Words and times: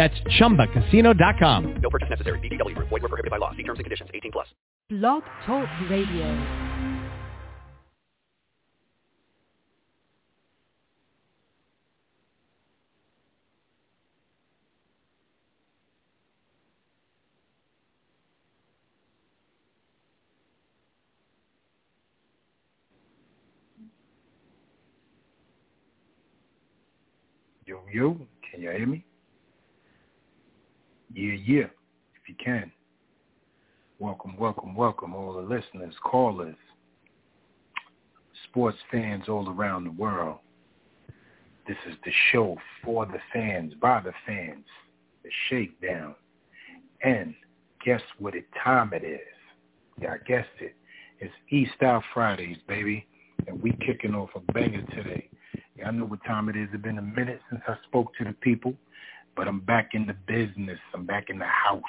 That's 0.00 0.18
ChumbaCasino.com. 0.40 1.74
No 1.82 1.90
purchase 1.90 2.08
necessary. 2.08 2.40
VGW. 2.40 2.74
Void 2.74 3.02
were 3.02 3.08
prohibited 3.10 3.30
by 3.30 3.36
law. 3.36 3.50
See 3.50 3.62
terms 3.64 3.80
and 3.80 3.84
conditions. 3.84 4.08
18 4.14 4.32
plus. 4.32 4.46
Blog 4.88 5.22
Talk 5.44 5.68
Radio. 5.90 6.24
Yo, 27.66 27.82
yo, 27.92 28.16
can 28.50 28.62
you 28.62 28.70
hear 28.70 28.86
me? 28.86 29.04
Yeah, 31.12 31.34
yeah, 31.44 31.64
if 31.64 32.28
you 32.28 32.34
can. 32.42 32.70
Welcome, 33.98 34.36
welcome, 34.38 34.74
welcome, 34.74 35.14
all 35.14 35.34
the 35.34 35.42
listeners, 35.42 35.94
callers, 36.04 36.56
sports 38.44 38.78
fans 38.90 39.24
all 39.28 39.48
around 39.50 39.84
the 39.84 39.90
world. 39.92 40.38
This 41.66 41.76
is 41.88 41.96
the 42.04 42.12
show 42.32 42.56
for 42.84 43.06
the 43.06 43.18
fans, 43.32 43.74
by 43.80 44.00
the 44.00 44.12
fans, 44.26 44.64
the 45.22 45.30
shakedown. 45.48 46.14
And 47.02 47.34
guess 47.84 48.00
what 48.18 48.34
it 48.34 48.46
time 48.62 48.92
it 48.92 49.04
is? 49.04 49.20
Yeah, 50.00 50.14
I 50.14 50.18
guessed 50.18 50.48
it. 50.60 50.74
It's 51.18 51.32
E-Style 51.50 52.02
Fridays, 52.14 52.56
baby. 52.68 53.06
And 53.46 53.60
we 53.62 53.72
kicking 53.84 54.14
off 54.14 54.30
a 54.34 54.52
banger 54.52 54.82
today. 54.94 55.28
Yeah, 55.76 55.88
I 55.88 55.90
know 55.90 56.04
what 56.04 56.24
time 56.24 56.48
it 56.48 56.56
is. 56.56 56.68
It's 56.72 56.82
been 56.82 56.98
a 56.98 57.02
minute 57.02 57.40
since 57.50 57.62
I 57.66 57.74
spoke 57.86 58.14
to 58.18 58.24
the 58.24 58.32
people, 58.32 58.74
but 59.36 59.48
I'm 59.48 59.60
back 59.60 59.90
in 59.94 60.06
the 60.06 60.14
business. 60.26 60.78
I'm 60.94 61.06
back 61.06 61.30
in 61.30 61.38
the 61.38 61.46
house. 61.46 61.82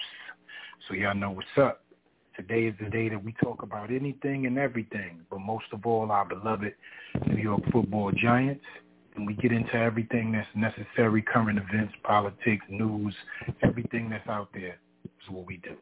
So 0.88 0.94
y'all 0.94 1.16
know 1.16 1.32
what's 1.32 1.48
up. 1.58 1.84
Today 2.36 2.64
is 2.64 2.76
the 2.82 2.90
day 2.90 3.10
that 3.10 3.24
we 3.24 3.34
talk 3.44 3.62
about 3.62 3.92
anything 3.92 4.46
and 4.46 4.58
everything, 4.58 5.22
but 5.30 5.40
most 5.40 5.66
of 5.74 5.86
all, 5.86 6.12
our 6.12 6.26
beloved 6.26 6.74
New 7.28 7.38
York 7.38 7.62
football 7.72 8.12
giants. 8.12 8.66
And 9.16 9.28
we 9.28 9.34
get 9.34 9.52
into 9.52 9.76
everything 9.76 10.32
that's 10.32 10.48
necessary, 10.56 11.22
current 11.22 11.60
events, 11.60 11.94
politics, 12.04 12.66
news, 12.70 13.14
everything 13.62 14.10
that's 14.10 14.28
out 14.30 14.50
there 14.54 14.80
is 15.04 15.30
what 15.30 15.46
we 15.46 15.58
do. 15.58 15.76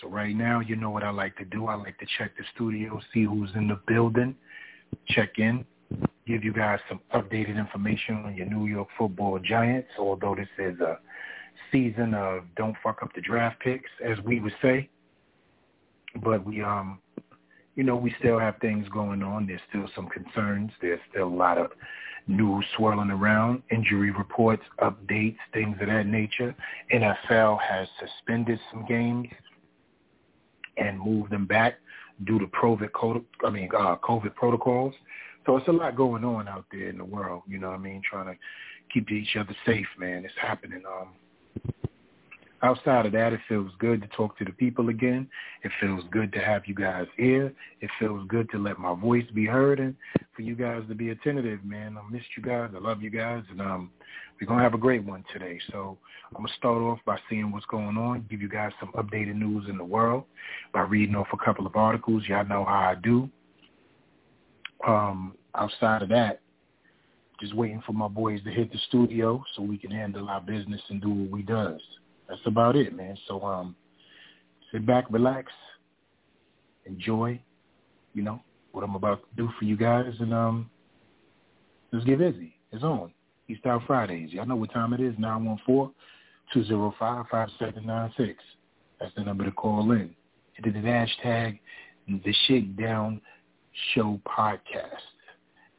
So 0.00 0.08
right 0.08 0.36
now, 0.36 0.60
you 0.60 0.76
know 0.76 0.90
what 0.90 1.02
I 1.02 1.10
like 1.10 1.36
to 1.38 1.44
do. 1.46 1.66
I 1.66 1.74
like 1.74 1.98
to 1.98 2.06
check 2.18 2.32
the 2.36 2.44
studio, 2.54 3.00
see 3.14 3.24
who's 3.24 3.48
in 3.54 3.68
the 3.68 3.80
building, 3.88 4.34
check 5.08 5.38
in, 5.38 5.64
give 6.26 6.42
you 6.42 6.52
guys 6.52 6.80
some 6.88 7.00
updated 7.14 7.56
information 7.56 8.16
on 8.24 8.34
your 8.34 8.46
New 8.46 8.66
York 8.66 8.88
football 8.98 9.38
giants, 9.38 9.88
although 9.98 10.34
this 10.34 10.48
is 10.58 10.80
a 10.80 10.98
season 11.70 12.14
of 12.14 12.42
don't 12.56 12.76
fuck 12.82 13.02
up 13.02 13.14
the 13.14 13.20
draft 13.20 13.60
picks, 13.60 13.90
as 14.04 14.18
we 14.24 14.40
would 14.40 14.54
say. 14.60 14.88
But 16.22 16.44
we, 16.44 16.62
um, 16.62 16.98
you 17.74 17.84
know, 17.84 17.96
we 17.96 18.14
still 18.18 18.38
have 18.38 18.56
things 18.60 18.88
going 18.88 19.22
on. 19.22 19.46
There's 19.46 19.60
still 19.68 19.88
some 19.94 20.08
concerns. 20.08 20.72
There's 20.80 21.00
still 21.10 21.28
a 21.28 21.36
lot 21.36 21.58
of 21.58 21.70
news 22.26 22.64
swirling 22.76 23.10
around, 23.10 23.62
injury 23.70 24.10
reports, 24.10 24.62
updates, 24.80 25.36
things 25.52 25.76
of 25.80 25.86
that 25.86 26.06
nature. 26.06 26.54
NFL 26.92 27.60
has 27.60 27.86
suspended 28.00 28.58
some 28.72 28.84
games 28.86 29.28
and 30.76 31.00
moved 31.00 31.30
them 31.30 31.46
back 31.46 31.74
due 32.24 32.38
to 32.38 32.46
COVID, 32.46 33.24
I 33.44 33.50
mean, 33.50 33.68
uh, 33.76 33.96
COVID 33.96 34.34
protocols. 34.34 34.94
So 35.46 35.56
it's 35.56 35.68
a 35.68 35.72
lot 35.72 35.96
going 35.96 36.24
on 36.24 36.48
out 36.48 36.64
there 36.72 36.88
in 36.88 36.98
the 36.98 37.04
world, 37.04 37.42
you 37.46 37.58
know 37.58 37.68
what 37.68 37.78
I 37.78 37.82
mean, 37.82 38.02
trying 38.08 38.26
to 38.26 38.38
keep 38.92 39.10
each 39.10 39.36
other 39.36 39.54
safe, 39.64 39.86
man. 39.96 40.24
It's 40.24 40.34
happening. 40.40 40.82
Um, 40.86 41.10
outside 42.62 43.06
of 43.06 43.12
that, 43.12 43.32
it 43.32 43.40
feels 43.48 43.70
good 43.78 44.02
to 44.02 44.08
talk 44.08 44.36
to 44.38 44.44
the 44.44 44.50
people 44.52 44.88
again. 44.88 45.28
It 45.62 45.70
feels 45.80 46.02
good 46.10 46.32
to 46.32 46.40
have 46.40 46.62
you 46.66 46.74
guys 46.74 47.06
here. 47.16 47.52
It 47.80 47.90
feels 48.00 48.26
good 48.28 48.50
to 48.50 48.58
let 48.58 48.78
my 48.78 48.94
voice 48.94 49.26
be 49.34 49.46
heard 49.46 49.78
and 49.78 49.94
for 50.34 50.42
you 50.42 50.56
guys 50.56 50.82
to 50.88 50.94
be 50.94 51.10
attentive, 51.10 51.64
man. 51.64 51.96
I 51.96 52.12
missed 52.12 52.26
you 52.36 52.42
guys. 52.42 52.70
I 52.74 52.80
love 52.80 53.00
you 53.00 53.10
guys. 53.10 53.44
And 53.50 53.60
um, 53.60 53.90
we're 54.40 54.48
going 54.48 54.58
to 54.58 54.64
have 54.64 54.74
a 54.74 54.78
great 54.78 55.04
one 55.04 55.24
today. 55.32 55.60
So 55.70 55.96
I'm 56.28 56.38
going 56.38 56.48
to 56.48 56.54
start 56.54 56.82
off 56.82 56.98
by 57.06 57.18
seeing 57.30 57.52
what's 57.52 57.66
going 57.66 57.96
on, 57.96 58.26
give 58.28 58.42
you 58.42 58.48
guys 58.48 58.72
some 58.80 58.90
updated 58.92 59.36
news 59.36 59.66
in 59.68 59.78
the 59.78 59.84
world 59.84 60.24
by 60.72 60.80
reading 60.80 61.14
off 61.14 61.28
a 61.32 61.44
couple 61.44 61.66
of 61.66 61.76
articles. 61.76 62.24
Y'all 62.26 62.44
know 62.44 62.64
how 62.64 62.90
I 62.90 62.96
do. 63.00 63.30
Um, 64.86 65.34
outside 65.54 66.02
of 66.02 66.08
that, 66.10 66.40
just 67.40 67.54
waiting 67.54 67.82
for 67.86 67.92
my 67.92 68.08
boys 68.08 68.42
to 68.44 68.50
hit 68.50 68.72
the 68.72 68.78
studio 68.88 69.44
so 69.54 69.62
we 69.62 69.78
can 69.78 69.90
handle 69.90 70.28
our 70.28 70.40
business 70.40 70.80
and 70.88 71.00
do 71.00 71.08
what 71.08 71.30
we 71.30 71.42
does. 71.42 71.80
That's 72.28 72.40
about 72.46 72.76
it, 72.76 72.94
man. 72.94 73.16
So 73.28 73.42
um, 73.42 73.76
sit 74.72 74.86
back, 74.86 75.04
relax, 75.10 75.52
enjoy, 76.86 77.40
you 78.14 78.22
know, 78.22 78.40
what 78.72 78.84
I'm 78.84 78.94
about 78.94 79.20
to 79.20 79.26
do 79.36 79.50
for 79.58 79.64
you 79.64 79.76
guys, 79.76 80.12
and 80.20 80.32
um, 80.34 80.70
let's 81.92 82.04
get 82.04 82.18
busy. 82.18 82.54
It's 82.72 82.82
on. 82.82 83.12
E-Style 83.48 83.82
Fridays. 83.86 84.32
Y'all 84.32 84.46
know 84.46 84.56
what 84.56 84.72
time 84.72 84.92
it 84.92 85.00
is, 85.00 85.14
914-205-5796. 86.54 88.34
That's 88.98 89.14
the 89.14 89.22
number 89.22 89.44
to 89.44 89.52
call 89.52 89.92
in. 89.92 90.14
Hit 90.54 90.64
the 90.64 90.80
hashtag, 90.80 91.60
the 92.08 92.34
Shakedown 92.48 93.20
Show 93.94 94.20
Podcast. 94.26 95.00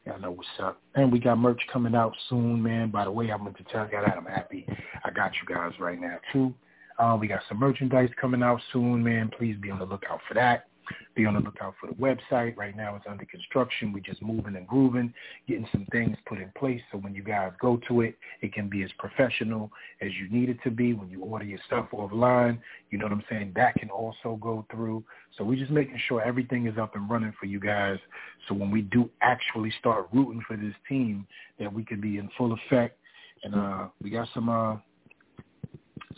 Y'all 0.06 0.20
know 0.20 0.30
what's 0.30 0.48
up. 0.60 0.80
And 0.94 1.12
we 1.12 1.18
got 1.18 1.38
merch 1.38 1.60
coming 1.72 1.94
out 1.94 2.14
soon, 2.28 2.62
man. 2.62 2.90
By 2.90 3.04
the 3.04 3.10
way, 3.10 3.30
I 3.30 3.36
going 3.38 3.54
to 3.54 3.64
tell 3.64 3.84
you 3.84 3.98
that 4.04 4.16
I'm 4.16 4.24
happy 4.24 4.66
I 5.04 5.10
got 5.10 5.32
you 5.34 5.54
guys 5.54 5.72
right 5.78 6.00
now, 6.00 6.16
too. 6.32 6.54
Uh, 6.98 7.16
we 7.20 7.28
got 7.28 7.40
some 7.48 7.58
merchandise 7.58 8.10
coming 8.20 8.42
out 8.42 8.60
soon, 8.72 9.02
man. 9.04 9.30
Please 9.36 9.56
be 9.60 9.70
on 9.70 9.78
the 9.78 9.84
lookout 9.84 10.20
for 10.26 10.34
that. 10.34 10.67
Be 11.14 11.26
on 11.26 11.34
the 11.34 11.40
lookout 11.40 11.74
for 11.80 11.88
the 11.88 11.94
website. 11.94 12.56
Right 12.56 12.76
now 12.76 12.96
it's 12.96 13.06
under 13.08 13.24
construction. 13.24 13.92
We're 13.92 14.00
just 14.00 14.22
moving 14.22 14.56
and 14.56 14.66
grooving, 14.66 15.12
getting 15.46 15.68
some 15.72 15.86
things 15.92 16.16
put 16.26 16.38
in 16.38 16.52
place 16.56 16.80
so 16.90 16.98
when 16.98 17.14
you 17.14 17.22
guys 17.22 17.52
go 17.60 17.78
to 17.88 18.00
it, 18.02 18.16
it 18.40 18.52
can 18.52 18.68
be 18.68 18.82
as 18.82 18.90
professional 18.98 19.70
as 20.00 20.10
you 20.14 20.28
need 20.30 20.48
it 20.48 20.58
to 20.64 20.70
be. 20.70 20.92
When 20.92 21.10
you 21.10 21.22
order 21.22 21.44
your 21.44 21.58
stuff 21.66 21.88
offline, 21.92 22.58
you 22.90 22.98
know 22.98 23.06
what 23.06 23.12
I'm 23.12 23.24
saying? 23.28 23.52
That 23.56 23.74
can 23.74 23.90
also 23.90 24.38
go 24.40 24.66
through. 24.70 25.04
So 25.36 25.44
we're 25.44 25.58
just 25.58 25.70
making 25.70 26.00
sure 26.08 26.22
everything 26.22 26.66
is 26.66 26.78
up 26.78 26.94
and 26.94 27.08
running 27.08 27.32
for 27.38 27.46
you 27.46 27.60
guys. 27.60 27.98
So 28.48 28.54
when 28.54 28.70
we 28.70 28.82
do 28.82 29.10
actually 29.20 29.72
start 29.78 30.08
rooting 30.12 30.42
for 30.46 30.56
this 30.56 30.74
team, 30.88 31.26
that 31.58 31.72
we 31.72 31.84
can 31.84 32.00
be 32.00 32.18
in 32.18 32.30
full 32.36 32.52
effect. 32.52 32.98
And 33.44 33.54
uh, 33.54 33.88
we 34.02 34.10
got 34.10 34.28
some 34.34 34.48
uh, 34.48 34.76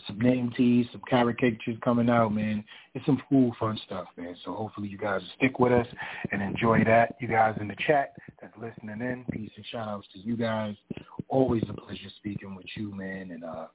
some 0.07 0.19
name 0.19 0.51
tees, 0.55 0.87
some 0.91 1.01
caricatures 1.09 1.77
coming 1.83 2.09
out, 2.09 2.33
man. 2.33 2.63
It's 2.93 3.05
some 3.05 3.21
cool, 3.29 3.55
fun 3.59 3.79
stuff, 3.85 4.07
man. 4.17 4.35
So 4.43 4.53
hopefully 4.53 4.87
you 4.87 4.97
guys 4.97 5.21
stick 5.37 5.59
with 5.59 5.71
us 5.71 5.87
and 6.31 6.41
enjoy 6.41 6.83
that. 6.85 7.15
You 7.19 7.27
guys 7.27 7.57
in 7.59 7.67
the 7.67 7.75
chat 7.87 8.13
that's 8.41 8.53
listening 8.57 9.01
in, 9.01 9.25
peace 9.31 9.51
and 9.55 9.65
shout 9.67 9.87
outs 9.87 10.07
to 10.13 10.19
you 10.19 10.35
guys. 10.35 10.75
Always 11.27 11.63
a 11.69 11.73
pleasure 11.73 12.09
speaking 12.17 12.55
with 12.55 12.65
you, 12.75 12.93
man, 12.93 13.31
and 13.31 13.43
uh 13.43 13.67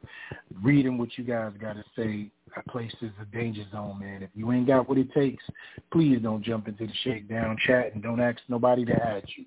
reading 0.62 0.99
what 0.99 1.16
you 1.16 1.25
guys 1.25 1.53
got 1.60 1.75
to 1.75 1.84
say. 1.97 2.31
That 2.55 2.66
place 2.69 2.93
is 3.03 3.10
a 3.21 3.25
danger 3.37 3.65
zone, 3.71 3.99
man. 4.00 4.22
If 4.22 4.31
you 4.34 4.50
ain't 4.53 4.66
got 4.66 4.88
what 4.88 4.99
it 4.99 5.12
takes, 5.12 5.44
please 5.93 6.19
don't 6.23 6.43
jump 6.43 6.69
into 6.69 6.87
the 6.87 6.93
shakedown 7.05 7.56
chat 7.67 7.94
and 7.94 8.02
don't 8.02 8.20
ask 8.20 8.38
nobody 8.49 8.85
to 8.87 8.93
add 8.93 9.25
you. 9.37 9.44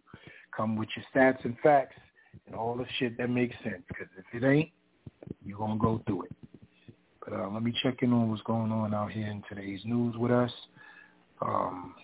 Come 0.56 0.76
with 0.76 0.90
your 0.96 1.06
stats 1.14 1.44
and 1.46 1.56
facts 1.64 1.96
and 2.46 2.56
all 2.56 2.76
the 2.76 2.86
shit 2.98 3.18
that 3.18 3.30
makes 3.30 3.56
sense. 3.64 3.82
Because 3.88 4.08
if 4.18 4.44
it 4.44 4.46
ain't, 4.46 4.70
you're 5.44 5.58
going 5.58 5.78
to 5.78 5.84
go 5.84 6.02
through 6.06 6.24
it. 6.24 6.32
But 7.24 7.34
uh, 7.34 7.50
let 7.50 7.64
me 7.64 7.74
check 7.84 8.02
in 8.02 8.14
on 8.14 8.30
what's 8.30 8.42
going 8.44 8.72
on 8.72 8.94
out 8.94 9.12
here 9.12 9.28
in 9.28 9.44
today's 9.50 9.82
news 9.84 10.16
with 10.18 10.32
us. 10.32 10.52
Um, 11.42 11.96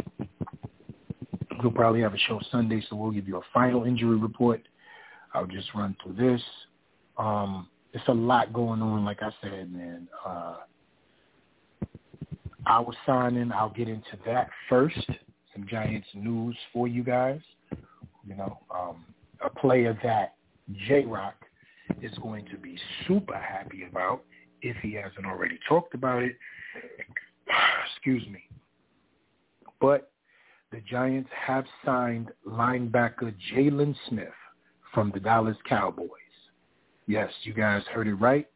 we'll 1.64 1.72
probably 1.72 2.02
have 2.02 2.14
a 2.14 2.18
show 2.18 2.40
Sunday, 2.52 2.84
so 2.90 2.96
we'll 2.96 3.12
give 3.12 3.28
you 3.28 3.38
a 3.38 3.42
final 3.54 3.84
injury 3.86 4.18
report. 4.18 4.62
I'll 5.34 5.48
just 5.48 5.74
run 5.74 5.96
through 6.04 6.14
this. 6.14 6.42
Um, 7.18 7.68
it's 7.94 8.08
a 8.08 8.14
lot 8.14 8.54
going 8.54 8.82
on, 8.82 9.06
like 9.06 9.22
I 9.22 9.32
said, 9.42 9.72
man. 9.72 10.08
Uh, 10.26 10.56
our 12.68 12.92
signing, 13.06 13.52
I'll 13.52 13.70
get 13.70 13.88
into 13.88 14.18
that 14.26 14.50
first. 14.70 15.06
Some 15.54 15.68
Giants 15.68 16.08
news 16.14 16.58
for 16.74 16.88
you 16.88 17.04
guys. 17.04 17.40
You 18.28 18.36
know, 18.36 18.60
um, 18.74 19.06
a 19.44 19.50
player 19.50 19.98
that 20.04 20.36
J-Rock 20.88 21.36
is 22.02 22.12
going 22.22 22.46
to 22.46 22.58
be 22.58 22.78
super 23.08 23.38
happy 23.38 23.86
about 23.90 24.24
if 24.66 24.76
he 24.82 24.94
hasn't 24.94 25.26
already 25.26 25.60
talked 25.70 25.94
about 25.94 26.24
it. 26.24 26.36
excuse 27.94 28.26
me. 28.28 28.44
But 29.80 30.12
the 30.72 30.82
Giants 30.90 31.30
have 31.46 31.66
signed 31.86 32.32
linebacker 32.48 33.34
Jaylon 33.54 33.96
Smith 34.10 34.28
from 34.94 35.12
the 35.14 35.20
Dallas 35.20 35.58
Cowboys. 35.68 36.10
Yes, 37.08 37.30
you 37.44 37.54
guys 37.54 37.84
heard 37.94 38.08
it 38.08 38.16
right. 38.16 38.48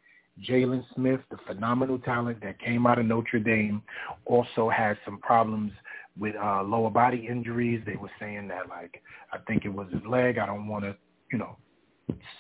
Jaylon 0.48 0.84
Smith, 0.96 1.20
the 1.30 1.38
phenomenal 1.46 2.00
talent 2.00 2.42
that 2.42 2.60
came 2.60 2.88
out 2.88 2.98
of 2.98 3.06
Notre 3.06 3.40
Dame, 3.40 3.82
also 4.26 4.70
had 4.70 4.98
some 5.06 5.20
problems 5.20 5.72
with 6.18 6.36
uh, 6.36 6.64
lower 6.64 6.90
body 6.90 7.28
injuries. 7.30 7.82
They 7.86 7.96
were 7.96 8.12
saying 8.20 8.48
that, 8.48 8.70
like, 8.70 9.02
I 9.32 9.38
think 9.48 9.66
it 9.66 9.70
was 9.70 9.88
his 9.92 10.02
leg. 10.10 10.38
I 10.38 10.46
don't 10.46 10.68
want 10.68 10.86
to, 10.86 10.96
you 11.32 11.38
know, 11.38 11.58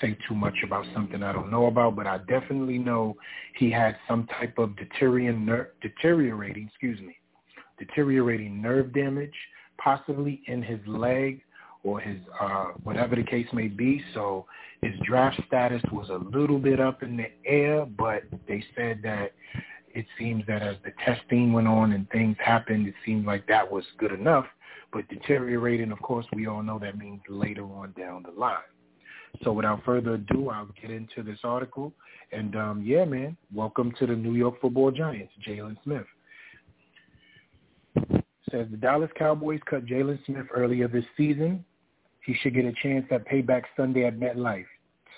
say 0.02 0.18
too 0.28 0.36
much 0.36 0.56
about 0.64 0.86
something 0.94 1.24
I 1.24 1.34
don't 1.34 1.52
know 1.52 1.68
about, 1.68 1.96
but 1.96 2.08
I 2.08 2.20
definitely 2.20 2.78
know 2.78 3.16
he 3.56 3.72
had 3.72 3.96
some 4.08 4.28
type 4.28 4.58
of 4.58 4.76
deteriorating, 4.78 5.48
deteriorating, 5.82 6.68
excuse 6.68 7.00
me, 7.00 7.18
deteriorating 7.78 8.62
nerve 8.62 8.94
damage, 8.94 9.34
possibly 9.78 10.42
in 10.48 10.62
his 10.62 10.80
leg 10.86 11.42
or 11.84 12.00
his 12.00 12.18
uh, 12.40 12.66
whatever 12.84 13.16
the 13.16 13.24
case 13.24 13.48
may 13.54 13.68
be. 13.68 14.04
So 14.14 14.46
his 14.82 14.94
draft 15.06 15.42
status 15.48 15.82
was 15.92 16.10
a 16.10 16.38
little 16.38 16.60
bit 16.60 16.80
up 16.80 17.04
in 17.04 17.18
the 17.18 17.28
air, 17.46 17.86
but 17.86 18.24
they 18.48 18.64
said 18.76 19.00
that 19.04 19.32
it 19.94 20.06
seems 20.18 20.46
that 20.48 20.62
as 20.62 20.76
the 20.84 20.92
testing 21.06 21.54
went 21.54 21.68
on 21.68 21.94
and 21.94 22.10
things 22.10 22.36
happened, 22.44 22.88
it 22.88 22.94
seemed 23.06 23.26
like 23.26 23.48
that 23.48 23.70
was 23.70 23.84
good 23.98 24.12
enough. 24.12 24.46
But 24.92 25.08
deteriorating, 25.08 25.92
of 25.92 26.02
course, 26.02 26.26
we 26.34 26.48
all 26.48 26.64
know 26.64 26.80
that 26.80 26.98
means 26.98 27.22
later 27.30 27.64
on 27.64 27.94
down 27.98 28.24
the 28.24 28.40
line. 28.40 28.58
So 29.44 29.52
without 29.54 29.84
further 29.84 30.16
ado, 30.16 30.50
I'll 30.50 30.70
get 30.82 30.92
into 30.92 31.24
this 31.24 31.40
article. 31.44 31.94
And 32.32 32.56
um, 32.56 32.84
yeah, 32.86 33.06
man, 33.06 33.38
welcome 33.54 33.94
to 34.00 34.08
the 34.08 34.16
New 34.16 34.34
York 34.34 34.60
Football 34.62 34.92
Giants, 34.92 35.34
Jaylon 35.48 35.78
Smith. 35.84 36.06
Says 38.52 38.68
the 38.72 38.78
Dallas 38.78 39.12
Cowboys 39.18 39.60
cut 39.70 39.86
Jaylon 39.86 40.24
Smith 40.26 40.48
earlier 40.54 40.88
this 40.88 41.06
season. 41.16 41.64
He 42.26 42.36
should 42.42 42.54
get 42.54 42.66
a 42.66 42.74
chance 42.84 43.06
at 43.12 43.28
payback 43.28 43.64
Sunday 43.78 44.06
at 44.06 44.20
MetLife. 44.20 44.66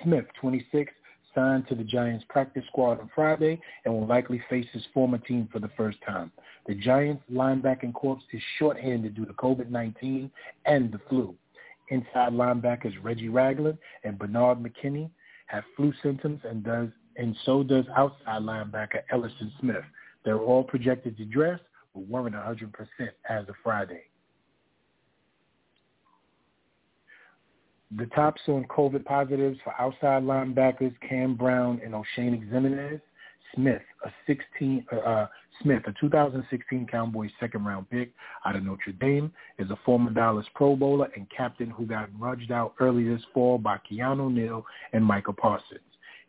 Smith, 0.03 0.25
26, 0.39 0.91
signed 1.33 1.67
to 1.67 1.75
the 1.75 1.83
Giants 1.83 2.25
practice 2.29 2.63
squad 2.67 2.99
on 2.99 3.09
Friday 3.13 3.59
and 3.85 3.93
will 3.93 4.05
likely 4.05 4.41
face 4.49 4.67
his 4.73 4.83
former 4.93 5.17
team 5.17 5.47
for 5.51 5.59
the 5.59 5.69
first 5.77 5.97
time. 6.05 6.31
The 6.67 6.75
Giants 6.75 7.23
linebacking 7.31 7.93
corps 7.93 8.19
is 8.31 8.41
shorthanded 8.59 9.15
due 9.15 9.25
to 9.25 9.33
COVID-19 9.33 10.29
and 10.65 10.91
the 10.91 10.99
flu. 11.09 11.35
Inside 11.91 12.31
linebackers 12.31 12.93
Reggie 13.03 13.27
Ragland 13.27 13.77
and 14.05 14.17
Bernard 14.17 14.59
McKinney 14.59 15.09
have 15.47 15.63
flu 15.75 15.93
symptoms 16.01 16.39
and 16.45 16.63
does 16.63 16.87
and 17.17 17.35
so 17.45 17.61
does 17.61 17.83
outside 17.95 18.41
linebacker 18.41 19.01
Elerson 19.13 19.51
Smith. 19.59 19.83
They're 20.23 20.39
all 20.39 20.63
projected 20.63 21.17
to 21.17 21.25
dress, 21.25 21.59
but 21.93 22.07
weren't 22.07 22.33
100% 22.33 22.69
as 23.29 23.49
of 23.49 23.55
Friday. 23.61 24.03
The 27.97 28.05
tops 28.07 28.39
on 28.47 28.63
COVID 28.65 29.03
positives 29.03 29.59
for 29.65 29.73
outside 29.77 30.23
linebackers 30.23 30.95
Cam 31.07 31.35
Brown 31.35 31.81
and 31.83 31.93
Oshane 31.93 32.49
Ximines. 32.49 33.01
Smith, 33.55 33.81
a 34.05 34.09
16, 34.27 34.85
uh, 34.91 34.95
uh, 34.97 35.27
Smith, 35.61 35.83
a 35.87 35.93
2016 35.99 36.87
Cowboys 36.87 37.31
second 37.39 37.65
round 37.65 37.89
pick 37.89 38.13
out 38.45 38.55
of 38.55 38.63
Notre 38.63 38.93
Dame, 38.93 39.31
is 39.59 39.69
a 39.69 39.79
former 39.85 40.11
Dallas 40.11 40.45
Pro 40.55 40.75
Bowler 40.75 41.09
and 41.15 41.27
captain 41.35 41.69
who 41.69 41.85
got 41.85 42.09
nudged 42.19 42.51
out 42.51 42.73
early 42.79 43.07
this 43.07 43.21
fall 43.33 43.57
by 43.57 43.77
Keanu 43.89 44.31
Neal 44.31 44.65
and 44.93 45.03
Micah 45.03 45.33
Parsons. 45.33 45.79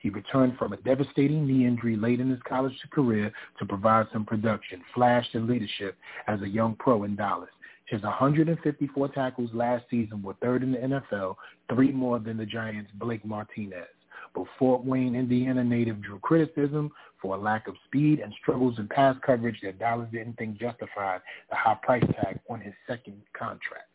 He 0.00 0.10
returned 0.10 0.58
from 0.58 0.72
a 0.72 0.78
devastating 0.78 1.46
knee 1.46 1.64
injury 1.64 1.96
late 1.96 2.18
in 2.18 2.28
his 2.28 2.40
college 2.48 2.76
career 2.90 3.32
to 3.60 3.66
provide 3.66 4.06
some 4.12 4.24
production, 4.24 4.82
flash, 4.94 5.26
and 5.32 5.46
leadership 5.46 5.96
as 6.26 6.42
a 6.42 6.48
young 6.48 6.74
pro 6.74 7.04
in 7.04 7.14
Dallas. 7.14 7.50
His 7.86 8.02
154 8.02 9.08
tackles 9.08 9.50
last 9.52 9.84
season 9.90 10.22
were 10.22 10.34
third 10.42 10.62
in 10.62 10.72
the 10.72 10.78
NFL, 10.78 11.36
three 11.72 11.92
more 11.92 12.18
than 12.18 12.36
the 12.36 12.46
Giants' 12.46 12.90
Blake 12.94 13.24
Martinez. 13.24 13.86
But 14.34 14.46
Fort 14.58 14.84
Wayne, 14.84 15.14
Indiana 15.14 15.62
native 15.62 16.00
drew 16.00 16.18
criticism 16.18 16.90
for 17.22 17.36
a 17.36 17.38
lack 17.38 17.68
of 17.68 17.76
speed 17.86 18.18
and 18.18 18.34
struggles 18.42 18.78
in 18.78 18.88
pass 18.88 19.16
coverage 19.24 19.60
that 19.62 19.78
Dallas 19.78 20.08
didn't 20.12 20.36
think 20.36 20.58
justified 20.58 21.20
the 21.48 21.56
high 21.56 21.78
price 21.82 22.04
tag 22.20 22.40
on 22.50 22.60
his 22.60 22.74
second 22.86 23.22
contract. 23.32 23.88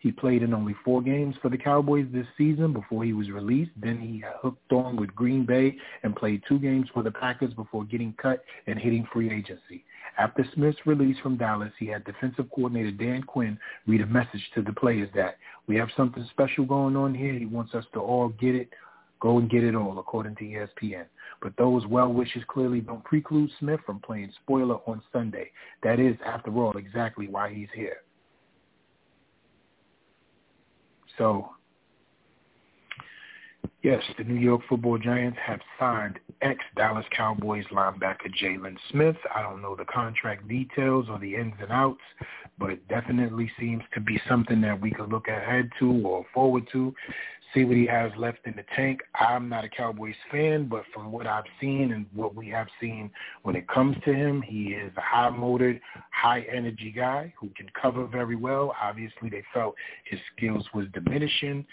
He 0.00 0.12
played 0.12 0.42
in 0.42 0.52
only 0.52 0.74
four 0.84 1.00
games 1.00 1.34
for 1.40 1.48
the 1.48 1.56
Cowboys 1.56 2.06
this 2.12 2.26
season 2.36 2.74
before 2.74 3.04
he 3.04 3.14
was 3.14 3.30
released. 3.30 3.70
Then 3.74 3.98
he 3.98 4.22
hooked 4.42 4.70
on 4.70 4.96
with 4.96 5.14
Green 5.14 5.46
Bay 5.46 5.76
and 6.02 6.14
played 6.14 6.42
two 6.46 6.58
games 6.58 6.88
for 6.92 7.02
the 7.02 7.10
Packers 7.10 7.54
before 7.54 7.84
getting 7.84 8.14
cut 8.20 8.44
and 8.66 8.78
hitting 8.78 9.08
free 9.10 9.32
agency. 9.32 9.82
After 10.18 10.46
Smith's 10.52 10.78
release 10.84 11.16
from 11.22 11.38
Dallas, 11.38 11.72
he 11.78 11.86
had 11.86 12.04
defensive 12.04 12.50
coordinator 12.54 12.90
Dan 12.90 13.22
Quinn 13.22 13.58
read 13.86 14.02
a 14.02 14.06
message 14.06 14.46
to 14.54 14.60
the 14.60 14.74
players 14.74 15.08
that 15.14 15.38
we 15.66 15.76
have 15.76 15.88
something 15.96 16.26
special 16.32 16.66
going 16.66 16.96
on 16.96 17.14
here. 17.14 17.32
He 17.32 17.46
wants 17.46 17.74
us 17.74 17.86
to 17.94 18.00
all 18.00 18.28
get 18.28 18.54
it, 18.54 18.68
go 19.20 19.38
and 19.38 19.48
get 19.48 19.64
it 19.64 19.74
all, 19.74 19.98
according 19.98 20.36
to 20.36 20.44
ESPN. 20.44 21.06
But 21.44 21.58
those 21.58 21.86
well 21.86 22.10
wishes 22.10 22.42
clearly 22.48 22.80
don't 22.80 23.04
preclude 23.04 23.50
Smith 23.60 23.80
from 23.84 24.00
playing 24.00 24.32
spoiler 24.42 24.76
on 24.86 25.02
Sunday. 25.12 25.50
That 25.82 26.00
is, 26.00 26.16
after 26.24 26.50
all, 26.56 26.78
exactly 26.78 27.28
why 27.28 27.52
he's 27.52 27.68
here. 27.74 27.98
So, 31.18 31.50
yes, 33.82 34.02
the 34.16 34.24
New 34.24 34.40
York 34.40 34.62
Football 34.70 34.96
Giants 34.96 35.36
have 35.46 35.60
signed 35.78 36.18
ex-Dallas 36.40 37.04
Cowboys 37.14 37.66
linebacker 37.70 38.34
Jaylon 38.42 38.78
Smith. 38.90 39.16
I 39.34 39.42
don't 39.42 39.60
know 39.60 39.76
the 39.76 39.84
contract 39.84 40.48
details 40.48 41.08
or 41.10 41.18
the 41.18 41.34
ins 41.34 41.52
and 41.60 41.70
outs, 41.70 42.00
but 42.58 42.70
it 42.70 42.88
definitely 42.88 43.52
seems 43.60 43.82
to 43.92 44.00
be 44.00 44.18
something 44.26 44.62
that 44.62 44.80
we 44.80 44.90
could 44.90 45.10
look 45.10 45.28
ahead 45.28 45.68
to 45.78 45.92
or 46.06 46.24
forward 46.32 46.66
to 46.72 46.94
see 47.54 47.64
what 47.64 47.76
he 47.76 47.86
has 47.86 48.10
left 48.18 48.40
in 48.46 48.54
the 48.56 48.64
tank. 48.74 49.00
I'm 49.14 49.48
not 49.48 49.64
a 49.64 49.68
Cowboys 49.68 50.14
fan, 50.30 50.66
but 50.66 50.82
from 50.92 51.12
what 51.12 51.26
I've 51.26 51.44
seen 51.60 51.92
and 51.92 52.06
what 52.12 52.34
we 52.34 52.48
have 52.48 52.66
seen 52.80 53.10
when 53.42 53.56
it 53.56 53.68
comes 53.68 53.96
to 54.04 54.12
him, 54.12 54.42
he 54.42 54.74
is 54.74 54.92
a 54.96 55.00
high-motored, 55.00 55.80
high-energy 56.10 56.92
guy 56.96 57.32
who 57.38 57.50
can 57.56 57.70
cover 57.80 58.06
very 58.06 58.36
well. 58.36 58.74
Obviously, 58.82 59.30
they 59.30 59.44
felt 59.52 59.74
his 60.04 60.18
skills 60.36 60.66
was 60.74 60.86
diminishing. 60.92 61.64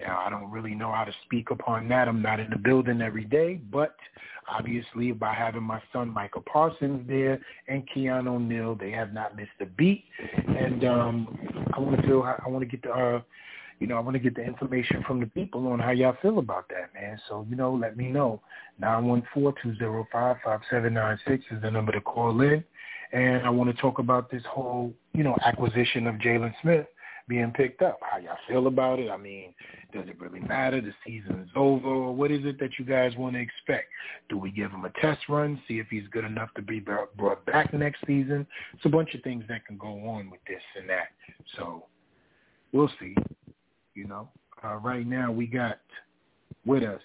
Now, 0.00 0.22
I 0.24 0.30
don't 0.30 0.50
really 0.50 0.74
know 0.74 0.90
how 0.90 1.04
to 1.04 1.12
speak 1.24 1.50
upon 1.50 1.88
that. 1.88 2.08
I'm 2.08 2.22
not 2.22 2.40
in 2.40 2.50
the 2.50 2.58
building 2.58 3.00
every 3.00 3.24
day, 3.24 3.60
but 3.70 3.94
obviously 4.48 5.12
by 5.12 5.34
having 5.34 5.62
my 5.62 5.82
son 5.92 6.08
Micah 6.08 6.40
Parsons 6.40 7.06
there 7.08 7.40
and 7.68 7.86
Keanu 7.90 8.40
Neal, 8.40 8.74
they 8.74 8.90
have 8.90 9.12
not 9.12 9.36
missed 9.36 9.50
a 9.60 9.66
beat. 9.66 10.04
And 10.48 10.84
um, 10.84 11.66
I 11.74 11.80
want 11.80 12.00
to 12.00 12.06
feel, 12.06 12.22
I 12.22 12.48
want 12.48 12.62
to 12.62 12.66
get 12.66 12.82
the 12.82 12.90
uh, 12.90 13.20
you 13.78 13.86
know, 13.86 13.96
I 13.96 14.00
want 14.00 14.14
to 14.14 14.20
get 14.20 14.34
the 14.34 14.42
information 14.42 15.04
from 15.06 15.20
the 15.20 15.26
people 15.26 15.66
on 15.68 15.78
how 15.78 15.90
y'all 15.90 16.16
feel 16.22 16.38
about 16.38 16.68
that, 16.70 16.94
man. 16.94 17.18
So, 17.28 17.46
you 17.48 17.56
know, 17.56 17.74
let 17.74 17.96
me 17.96 18.08
know. 18.08 18.40
Nine 18.78 19.06
one 19.06 19.22
four 19.34 19.54
two 19.62 19.76
zero 19.76 20.06
five 20.10 20.36
five 20.44 20.60
seven 20.70 20.94
nine 20.94 21.18
six 21.26 21.44
is 21.50 21.60
the 21.62 21.70
number 21.70 21.92
to 21.92 22.00
call 22.00 22.40
in. 22.40 22.64
And 23.12 23.44
I 23.44 23.50
want 23.50 23.74
to 23.74 23.80
talk 23.80 23.98
about 23.98 24.30
this 24.30 24.42
whole, 24.48 24.92
you 25.12 25.22
know, 25.22 25.36
acquisition 25.44 26.06
of 26.06 26.16
Jaylon 26.16 26.54
Smith 26.62 26.86
being 27.28 27.52
picked 27.52 27.82
up. 27.82 27.98
How 28.02 28.18
y'all 28.18 28.36
feel 28.48 28.66
about 28.66 28.98
it? 28.98 29.10
I 29.10 29.16
mean, 29.16 29.52
does 29.92 30.08
it 30.08 30.20
really 30.20 30.40
matter? 30.40 30.80
The 30.80 30.92
season's 31.04 31.50
over. 31.54 32.10
What 32.10 32.30
is 32.30 32.44
it 32.44 32.58
that 32.60 32.78
you 32.78 32.84
guys 32.84 33.16
want 33.16 33.34
to 33.34 33.40
expect? 33.40 33.88
Do 34.28 34.38
we 34.38 34.50
give 34.50 34.70
him 34.70 34.84
a 34.84 34.90
test 35.00 35.28
run, 35.28 35.60
see 35.66 35.78
if 35.78 35.86
he's 35.88 36.06
good 36.10 36.24
enough 36.24 36.50
to 36.54 36.62
be 36.62 36.80
brought 36.80 37.44
back 37.46 37.72
next 37.74 38.00
season? 38.06 38.46
It's 38.74 38.84
a 38.84 38.88
bunch 38.88 39.14
of 39.14 39.22
things 39.22 39.44
that 39.48 39.66
can 39.66 39.76
go 39.76 39.88
on 40.08 40.30
with 40.30 40.40
this 40.46 40.62
and 40.78 40.88
that. 40.88 41.08
So 41.56 41.86
we'll 42.72 42.90
see. 43.00 43.14
You 43.96 44.06
know, 44.06 44.28
uh, 44.62 44.76
right 44.76 45.06
now 45.06 45.32
we 45.32 45.46
got 45.46 45.78
with 46.66 46.82
us 46.82 47.00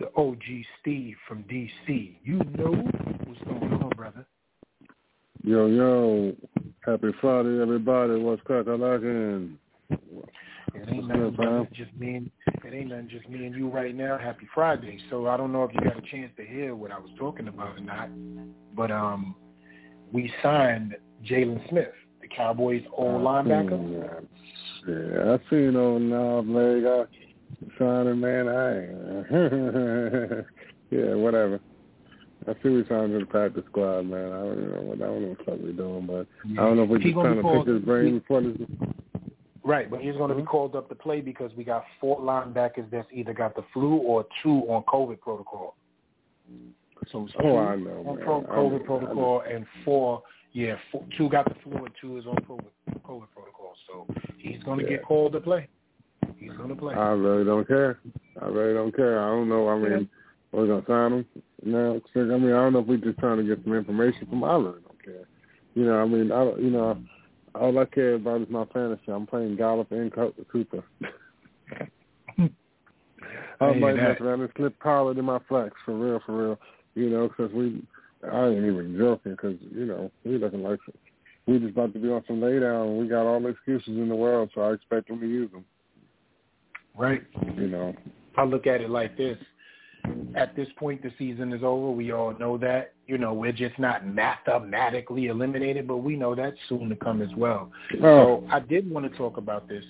the 0.00 0.08
OG 0.16 0.42
Steve 0.80 1.14
from 1.28 1.44
DC. 1.44 2.16
You 2.24 2.38
know 2.58 2.72
what's 3.24 3.40
going 3.44 3.72
on, 3.72 3.90
brother. 3.96 4.26
Yo, 5.44 5.66
yo. 5.66 6.34
Happy 6.84 7.12
Friday, 7.20 7.62
everybody. 7.62 8.16
What's 8.16 8.42
crackalacking? 8.42 9.54
It 9.88 10.88
ain't 10.88 11.06
nothing 11.06 11.68
just 11.72 11.94
me 11.96 12.16
and 12.16 12.30
it 12.64 12.74
ain't 12.74 12.88
nothing 12.88 13.08
just 13.08 13.28
me 13.28 13.46
and 13.46 13.54
you 13.54 13.68
right 13.68 13.94
now. 13.94 14.18
Happy 14.18 14.48
Friday. 14.52 14.98
So 15.10 15.28
I 15.28 15.36
don't 15.36 15.52
know 15.52 15.62
if 15.62 15.70
you 15.74 15.80
got 15.80 15.96
a 15.96 16.10
chance 16.10 16.32
to 16.38 16.44
hear 16.44 16.74
what 16.74 16.90
I 16.90 16.98
was 16.98 17.10
talking 17.16 17.46
about 17.46 17.78
or 17.78 17.80
not, 17.80 18.10
but 18.74 18.90
um, 18.90 19.36
we 20.12 20.32
signed 20.42 20.96
Jaylon 21.24 21.68
Smith, 21.68 21.92
the 22.20 22.26
Cowboys' 22.26 22.82
old 22.92 23.22
linebacker. 23.22 24.24
Yeah, 24.86 25.34
I 25.34 25.50
seen 25.50 25.76
on 25.76 26.10
knob 26.10 26.48
leg. 26.48 26.84
I 26.84 27.04
signing 27.78 28.20
man. 28.20 28.48
I 28.48 28.74
yeah, 30.94 31.14
whatever. 31.14 31.60
I 32.46 32.52
see 32.62 32.68
we 32.68 32.84
signed 32.88 33.12
to 33.12 33.20
the 33.20 33.26
practice 33.26 33.64
squad, 33.70 34.02
man. 34.02 34.32
I 34.32 34.36
don't 34.36 34.72
know 34.72 34.80
what 34.82 34.96
I 34.96 35.06
don't 35.06 35.22
know 35.22 35.28
what 35.28 35.46
fuck 35.46 35.58
we 35.62 35.72
doing, 35.72 36.06
but 36.06 36.26
yeah. 36.46 36.60
I 36.60 36.64
don't 36.64 36.76
know 36.76 36.82
if 36.82 36.90
we're 36.90 36.98
just 36.98 37.14
trying 37.14 37.36
to 37.36 37.42
called, 37.42 37.66
pick 37.66 37.74
his 37.74 37.82
brain 37.84 38.18
before 38.18 38.42
this. 38.42 38.56
Right, 39.62 39.90
but 39.90 40.02
he's 40.02 40.14
going 40.16 40.28
to 40.28 40.34
be 40.34 40.42
hmm? 40.42 40.48
called 40.48 40.76
up 40.76 40.90
to 40.90 40.94
play 40.94 41.22
because 41.22 41.50
we 41.56 41.64
got 41.64 41.84
four 41.98 42.20
linebackers 42.20 42.90
that's 42.90 43.08
either 43.10 43.32
got 43.32 43.54
the 43.54 43.64
flu 43.72 43.94
or 43.94 44.26
two 44.42 44.60
on 44.68 44.82
COVID 44.82 45.20
protocol. 45.20 45.74
So 47.10 47.26
oh, 47.38 47.42
two 47.42 47.56
I 47.56 47.76
know, 47.76 48.04
on 48.06 48.16
man. 48.16 48.24
pro- 48.24 48.42
COVID 48.42 48.82
I 48.82 48.86
protocol 48.86 49.42
and 49.50 49.64
four, 49.84 50.22
yeah, 50.52 50.74
four, 50.92 51.04
two 51.16 51.30
got 51.30 51.46
the 51.46 51.54
flu 51.62 51.76
and 51.76 51.94
two 51.98 52.18
is 52.18 52.26
on 52.26 52.36
COVID, 52.36 52.66
COVID 53.06 53.28
protocol. 53.34 53.63
So 53.86 54.06
he's 54.38 54.62
going 54.64 54.78
to 54.80 54.84
Yeah. 54.84 54.90
get 54.96 55.04
called 55.04 55.32
to 55.32 55.40
play. 55.40 55.68
He's 56.36 56.52
going 56.52 56.70
to 56.70 56.76
play. 56.76 56.94
I 56.94 57.10
really 57.10 57.44
don't 57.44 57.66
care. 57.66 57.98
I 58.40 58.46
really 58.46 58.74
don't 58.74 58.94
care. 58.94 59.20
I 59.20 59.28
don't 59.28 59.48
know. 59.48 59.68
I 59.68 59.78
mean, 59.78 60.08
we're 60.54 60.66
gonna 60.66 60.84
sign 60.86 61.12
him 61.12 61.26
now. 61.64 62.00
I 62.14 62.18
mean, 62.18 62.52
I 62.52 62.62
don't 62.62 62.72
know 62.74 62.78
if 62.80 62.86
we're 62.86 62.96
just 62.98 63.18
trying 63.18 63.38
to 63.38 63.42
get 63.44 63.62
some 63.64 63.74
information 63.74 64.26
from. 64.28 64.44
I 64.44 64.54
really 64.54 64.80
don't 64.82 65.04
care. 65.04 65.26
You 65.74 65.86
know, 65.86 66.00
I 66.00 66.06
mean, 66.06 66.30
I 66.30 66.44
you 66.56 66.70
know, 66.70 66.96
all 67.54 67.78
I 67.78 67.84
care 67.86 68.14
about 68.14 68.42
is 68.42 68.48
my 68.48 68.64
fantasy. 68.66 69.10
I'm 69.10 69.26
playing 69.26 69.56
Gallup 69.56 69.90
and 69.90 70.12
Cooper. 70.12 70.84
I 72.38 73.70
hear 73.70 73.74
might 73.80 73.96
that. 73.96 74.02
mess 74.02 74.20
around 74.20 74.40
and 74.42 74.50
slip 74.56 74.78
Pollard 74.80 75.18
in 75.18 75.24
my 75.24 75.38
flex 75.48 75.74
for 75.84 75.96
real, 75.96 76.20
for 76.24 76.36
real. 76.36 76.58
You 76.94 77.10
know, 77.10 77.28
because 77.28 77.52
we, 77.52 77.82
I 78.30 78.46
ain't 78.46 78.64
even 78.64 78.96
joking 78.98 79.32
because 79.32 79.56
you 79.72 79.86
know 79.86 80.10
we 80.24 80.38
looking 80.38 80.62
like 80.62 80.78
we 81.46 81.58
just 81.58 81.72
about 81.72 81.92
to 81.92 81.98
be 81.98 82.08
on 82.08 82.24
some 82.26 82.40
lay 82.40 82.58
down. 82.58 82.88
and 82.88 82.98
We 82.98 83.08
got 83.08 83.26
all 83.26 83.40
the 83.40 83.48
excuses 83.48 83.88
in 83.88 84.08
the 84.08 84.14
world, 84.14 84.50
so 84.54 84.62
I 84.62 84.72
expect 84.72 85.08
them 85.08 85.20
to 85.20 85.26
use 85.26 85.50
them. 85.50 85.64
Right. 86.96 87.22
You 87.56 87.68
know. 87.68 87.94
I 88.36 88.44
look 88.44 88.66
at 88.66 88.80
it 88.80 88.90
like 88.90 89.16
this. 89.16 89.38
At 90.34 90.54
this 90.54 90.68
point, 90.76 91.02
the 91.02 91.10
season 91.18 91.52
is 91.52 91.62
over. 91.62 91.90
We 91.90 92.12
all 92.12 92.36
know 92.38 92.58
that. 92.58 92.92
You 93.06 93.18
know, 93.18 93.32
we're 93.32 93.52
just 93.52 93.78
not 93.78 94.06
mathematically 94.06 95.26
eliminated, 95.26 95.88
but 95.88 95.98
we 95.98 96.16
know 96.16 96.34
that's 96.34 96.56
soon 96.68 96.88
to 96.90 96.96
come 96.96 97.22
as 97.22 97.34
well. 97.36 97.70
Oh, 98.02 98.42
So 98.42 98.46
I 98.50 98.60
did 98.60 98.90
want 98.90 99.10
to 99.10 99.16
talk 99.16 99.36
about 99.36 99.68
this 99.68 99.84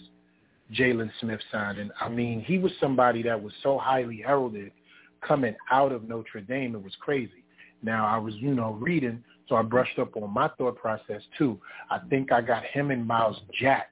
Jaylon 0.73 1.11
Smith 1.21 1.41
signing. 1.51 1.91
I 2.01 2.09
mean, 2.09 2.41
he 2.41 2.59
was 2.59 2.73
somebody 2.81 3.23
that 3.23 3.41
was 3.41 3.53
so 3.63 3.79
highly 3.79 4.23
heralded 4.25 4.73
coming 5.21 5.55
out 5.71 5.93
of 5.93 6.09
Notre 6.09 6.41
Dame. 6.41 6.75
It 6.75 6.83
was 6.83 6.95
crazy. 7.01 7.45
Now 7.83 8.07
I 8.07 8.17
was, 8.19 8.35
you 8.37 8.55
know, 8.55 8.73
reading, 8.81 9.23
so 9.49 9.57
I 9.57 9.63
brushed 9.63 9.99
up 9.99 10.17
on 10.17 10.31
my 10.33 10.49
thought 10.57 10.77
process 10.77 11.23
too. 11.39 11.61
I 11.91 11.99
think 12.11 12.33
I 12.33 12.41
got 12.41 12.65
him 12.65 12.91
and 12.91 13.07
Myles 13.07 13.41
Jack 13.61 13.91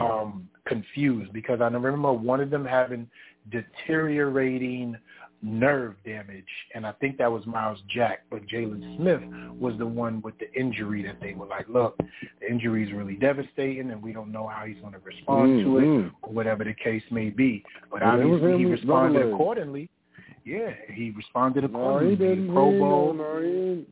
um, 0.00 0.48
confused 0.66 1.32
because 1.32 1.60
I 1.60 1.64
remember 1.68 2.12
one 2.12 2.40
of 2.40 2.50
them 2.50 2.64
having 2.64 3.08
deteriorating 3.50 4.96
nerve 5.42 5.94
damage, 6.04 6.44
and 6.74 6.86
I 6.86 6.92
think 6.92 7.18
that 7.18 7.30
was 7.30 7.44
Myles 7.46 7.78
Jack. 7.88 8.24
But 8.30 8.46
Jaylon 8.46 8.96
Smith 8.96 9.20
was 9.58 9.74
the 9.78 9.86
one 9.86 10.22
with 10.22 10.34
the 10.38 10.52
injury 10.58 11.02
that 11.04 11.20
they 11.20 11.34
were 11.34 11.46
like, 11.46 11.68
look, 11.68 11.96
the 12.40 12.50
injury 12.50 12.86
is 12.86 12.92
really 12.92 13.14
devastating, 13.16 13.90
and 13.90 14.02
we 14.02 14.12
don't 14.12 14.32
know 14.32 14.46
how 14.46 14.64
he's 14.64 14.80
going 14.80 14.94
to 14.94 14.98
respond 15.00 15.60
to 15.62 15.78
it, 15.78 15.82
Mhm. 15.84 16.12
or 16.22 16.32
whatever 16.32 16.64
the 16.64 16.74
case 16.74 17.02
may 17.10 17.28
be. 17.30 17.62
But 17.90 18.00
was 18.00 18.20
obviously, 18.20 18.58
he 18.58 18.64
responded 18.64 19.26
accordingly. 19.32 19.88
Yeah, 20.44 20.72
he 20.92 21.10
responded 21.10 21.62
No, 21.64 21.68
accordingly. 21.68 22.16
he 22.16 22.16
didn't. 22.16 22.52
Pro 22.52 22.70
Bowl. 22.78 23.12
No. 23.14 23.84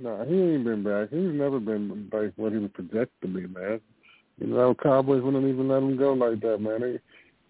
No, 0.00 0.24
he 0.24 0.34
ain't 0.34 0.64
been 0.64 0.84
back. 0.84 1.10
He's 1.10 1.32
never 1.32 1.58
been 1.58 2.08
like 2.12 2.32
what 2.36 2.52
he 2.52 2.58
was 2.58 2.70
projected 2.72 3.10
to 3.22 3.26
be, 3.28 3.46
man. 3.48 3.80
You 4.38 4.46
know, 4.46 4.74
Cowboys 4.80 5.22
wouldn't 5.22 5.48
even 5.48 5.68
let 5.68 5.82
him 5.82 5.96
go 5.96 6.12
like 6.12 6.40
that, 6.42 6.58
man. 6.58 6.80
They, 6.80 7.00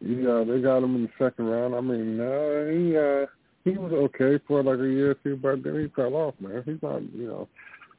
yeah, 0.00 0.44
they 0.46 0.62
got 0.62 0.82
him 0.82 0.96
in 0.96 1.02
the 1.02 1.10
second 1.18 1.46
round. 1.46 1.74
I 1.74 1.80
mean, 1.80 2.16
no, 2.16 2.70
he 2.72 2.96
uh, 2.96 3.26
he 3.64 3.76
was 3.76 3.92
okay 3.92 4.42
for 4.46 4.62
like 4.62 4.78
a 4.78 4.88
year 4.88 5.10
or 5.10 5.14
two, 5.14 5.36
but 5.36 5.62
then 5.62 5.78
he 5.78 5.88
fell 5.88 6.14
off, 6.14 6.34
man. 6.40 6.62
He's 6.64 6.80
not, 6.80 7.02
you 7.12 7.26
know, 7.26 7.48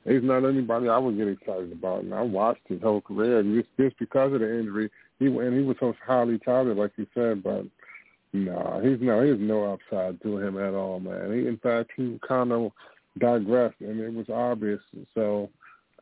he's 0.05 0.23
not 0.23 0.45
anybody 0.45 0.89
I 0.89 0.97
would 0.97 1.17
get 1.17 1.27
excited 1.27 1.71
about. 1.71 2.03
And 2.03 2.15
I 2.15 2.21
watched 2.21 2.67
his 2.67 2.81
whole 2.81 3.01
career, 3.01 3.43
just 3.43 3.69
just 3.79 3.99
because 3.99 4.33
of 4.33 4.39
the 4.39 4.59
injury, 4.59 4.89
he 5.19 5.27
and 5.27 5.55
he 5.55 5.63
was 5.63 5.77
so 5.79 5.93
highly 6.07 6.39
touted, 6.39 6.77
like 6.77 6.91
you 6.97 7.07
said, 7.13 7.43
but. 7.43 7.65
No, 8.31 8.79
he's 8.83 9.01
no, 9.01 9.23
he 9.23 9.29
has 9.31 9.39
no 9.39 9.73
upside 9.73 10.21
to 10.21 10.37
him 10.37 10.59
at 10.59 10.75
all, 10.75 10.99
man. 10.99 11.33
He, 11.33 11.47
in 11.47 11.57
fact, 11.57 11.89
he 11.97 12.19
kind 12.27 12.51
of 12.51 12.71
digressed, 13.17 13.81
and 13.81 13.99
it 13.99 14.13
was 14.13 14.29
obvious. 14.29 14.79
So, 15.13 15.49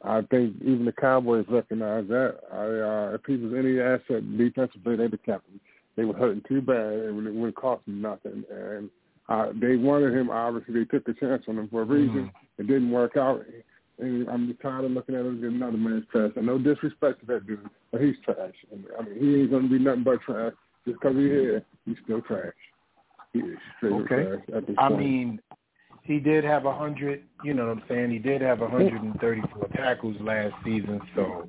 I 0.04 0.22
think 0.30 0.56
even 0.62 0.86
the 0.86 0.92
Cowboys 0.92 1.46
recognize 1.50 2.08
that. 2.08 2.38
I, 2.52 2.58
uh, 2.58 3.16
if 3.16 3.22
he 3.26 3.36
was 3.38 3.54
any 3.58 3.80
asset 3.80 4.38
defensively, 4.38 4.96
they'd 4.96 5.12
have 5.12 5.24
kept 5.24 5.50
him. 5.50 5.60
They 5.96 6.06
were 6.06 6.14
hurting 6.14 6.44
too 6.48 6.62
bad, 6.62 6.94
and 6.94 7.04
it 7.08 7.12
would, 7.12 7.26
it 7.26 7.34
would 7.34 7.56
cost 7.56 7.84
them 7.86 8.02
nothing. 8.02 8.44
And 8.52 8.90
uh, 9.30 9.48
they 9.60 9.76
wanted 9.76 10.14
him. 10.14 10.30
Obviously, 10.30 10.76
they 10.76 10.86
took 10.86 11.08
a 11.08 11.14
chance 11.14 11.44
on 11.48 11.58
him 11.58 11.68
for 11.70 11.82
a 11.82 11.86
reason. 11.86 12.32
It 12.60 12.68
didn't 12.68 12.92
work 12.92 13.18
out. 13.18 13.44
And 14.00 14.30
I'm 14.30 14.48
just 14.48 14.62
tired 14.62 14.86
of 14.86 14.92
looking 14.92 15.16
at 15.16 15.26
him 15.26 15.44
as 15.44 15.52
another 15.52 15.78
man's 15.78 16.06
trash. 16.12 16.32
And 16.36 16.46
no 16.46 16.60
disrespect 16.60 17.22
to 17.22 17.26
that 17.28 17.48
dude, 17.48 17.68
but 17.92 18.00
he's 18.00 18.16
trash. 18.24 18.54
And, 18.72 18.86
I 19.00 19.02
mean, 19.04 19.20
he 19.20 19.42
ain't 19.42 19.52
gonna 19.52 19.68
be 19.68 19.80
nothing 19.80 20.04
but 20.04 20.22
trash 20.22 20.54
just 20.86 21.00
because 21.02 21.16
he's 21.16 21.26
here. 21.26 21.66
He's 21.86 21.98
still 22.04 22.22
trash. 22.22 22.54
He 23.34 23.40
is 23.40 23.58
straight 23.78 23.94
Okay. 23.94 24.24
trash 24.24 24.44
at 24.56 24.68
this 24.68 24.76
I 24.78 24.90
point. 24.90 25.02
mean, 25.02 25.42
he 26.08 26.20
did 26.20 26.44
have 26.46 26.66
a 26.66 26.74
hundred. 26.74 27.24
You 27.44 27.54
know 27.54 27.68
what 27.68 27.78
I'm 27.78 27.84
saying? 27.88 28.12
He 28.12 28.18
did 28.20 28.42
have 28.42 28.62
a 28.62 28.70
hundred 28.70 29.02
and 29.04 29.20
thirty-four 29.20 29.68
tackles 29.76 30.16
last 30.22 30.54
season. 30.64 31.02
So, 31.16 31.48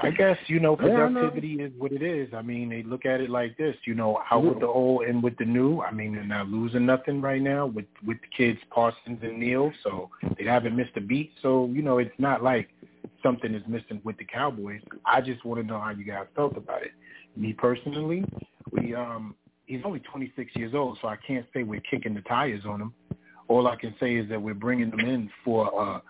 I 0.00 0.10
guess 0.10 0.38
you 0.46 0.60
know 0.60 0.76
Yeah, 0.80 0.86
know. 0.86 1.04
productivity 1.04 1.54
is 1.54 1.72
what 1.76 1.92
it 1.92 2.02
is. 2.02 2.32
I 2.32 2.42
mean, 2.42 2.68
they 2.70 2.84
look 2.84 3.04
at 3.04 3.20
it 3.20 3.28
like 3.28 3.56
this. 3.58 3.74
You 3.84 3.94
know, 3.96 4.20
out 4.30 4.44
with 4.44 4.60
the 4.60 4.68
old 4.68 5.02
and 5.04 5.22
with 5.22 5.36
the 5.36 5.44
new. 5.44 5.80
I 5.82 5.90
mean, 5.90 6.14
they're 6.14 6.24
not 6.24 6.48
losing 6.48 6.86
nothing 6.86 7.20
right 7.20 7.42
now 7.42 7.66
with 7.66 7.86
with 8.06 8.18
the 8.20 8.28
kids 8.36 8.60
Parsons 8.70 9.18
and 9.22 9.38
Neal. 9.38 9.72
So 9.82 10.10
they 10.38 10.44
haven't 10.44 10.76
missed 10.76 10.96
a 10.96 11.00
beat. 11.00 11.32
So 11.42 11.66
you 11.72 11.82
know, 11.82 11.98
it's 11.98 12.18
not 12.18 12.42
like 12.42 12.68
something 13.22 13.52
is 13.52 13.62
missing 13.66 14.00
with 14.04 14.16
the 14.18 14.24
Cowboys. 14.24 14.80
I 15.04 15.20
just 15.20 15.44
want 15.44 15.60
to 15.60 15.66
know 15.66 15.80
how 15.80 15.90
you 15.90 16.04
guys 16.04 16.26
felt 16.36 16.56
about 16.56 16.82
it. 16.82 16.92
Me 17.36 17.52
personally, 17.52 18.24
we 18.70 18.94
um 18.94 19.34
he's 19.68 19.82
only 19.84 20.00
26 20.00 20.56
years 20.56 20.74
old, 20.74 20.98
so 21.00 21.08
I 21.08 21.16
can't 21.16 21.46
say 21.54 21.62
we're 21.62 21.80
kicking 21.80 22.14
the 22.14 22.22
tires 22.22 22.64
on 22.66 22.80
him. 22.80 22.94
All 23.46 23.68
I 23.68 23.76
can 23.76 23.94
say 24.00 24.16
is 24.16 24.28
that 24.30 24.40
we're 24.42 24.54
bringing 24.54 24.90
him 24.90 25.00
in 25.00 25.30
for 25.44 25.80
uh, 25.80 26.00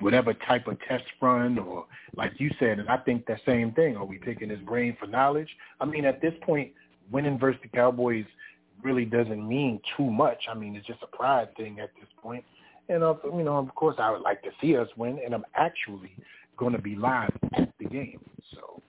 whatever 0.00 0.34
type 0.34 0.66
of 0.66 0.78
test 0.88 1.04
run, 1.20 1.58
or 1.58 1.86
like 2.16 2.32
you 2.38 2.50
said, 2.58 2.78
and 2.78 2.88
I 2.88 2.96
think 2.96 3.26
the 3.26 3.38
same 3.46 3.72
thing. 3.72 3.96
Are 3.96 4.04
we 4.04 4.18
picking 4.18 4.48
his 4.50 4.60
brain 4.60 4.96
for 4.98 5.06
knowledge? 5.06 5.48
I 5.80 5.84
mean, 5.84 6.04
at 6.04 6.20
this 6.20 6.34
point, 6.42 6.72
winning 7.12 7.38
versus 7.38 7.60
the 7.62 7.68
Cowboys 7.68 8.24
really 8.82 9.04
doesn't 9.04 9.46
mean 9.46 9.80
too 9.96 10.10
much. 10.10 10.44
I 10.50 10.54
mean, 10.54 10.74
it's 10.74 10.86
just 10.86 11.02
a 11.02 11.16
pride 11.16 11.54
thing 11.56 11.80
at 11.80 11.90
this 11.96 12.08
point. 12.20 12.44
And 12.88 13.02
uh, 13.02 13.14
you 13.24 13.44
know, 13.44 13.56
of 13.56 13.74
course, 13.74 13.96
I 13.98 14.10
would 14.10 14.22
like 14.22 14.42
to 14.42 14.50
see 14.60 14.76
us 14.76 14.88
win, 14.96 15.20
and 15.24 15.34
I'm 15.34 15.44
actually 15.54 16.16
going 16.56 16.72
to 16.72 16.82
be 16.82 16.96
live 16.96 17.32
at 17.54 17.72
the 17.78 17.86
game. 17.86 18.20
So, 18.54 18.82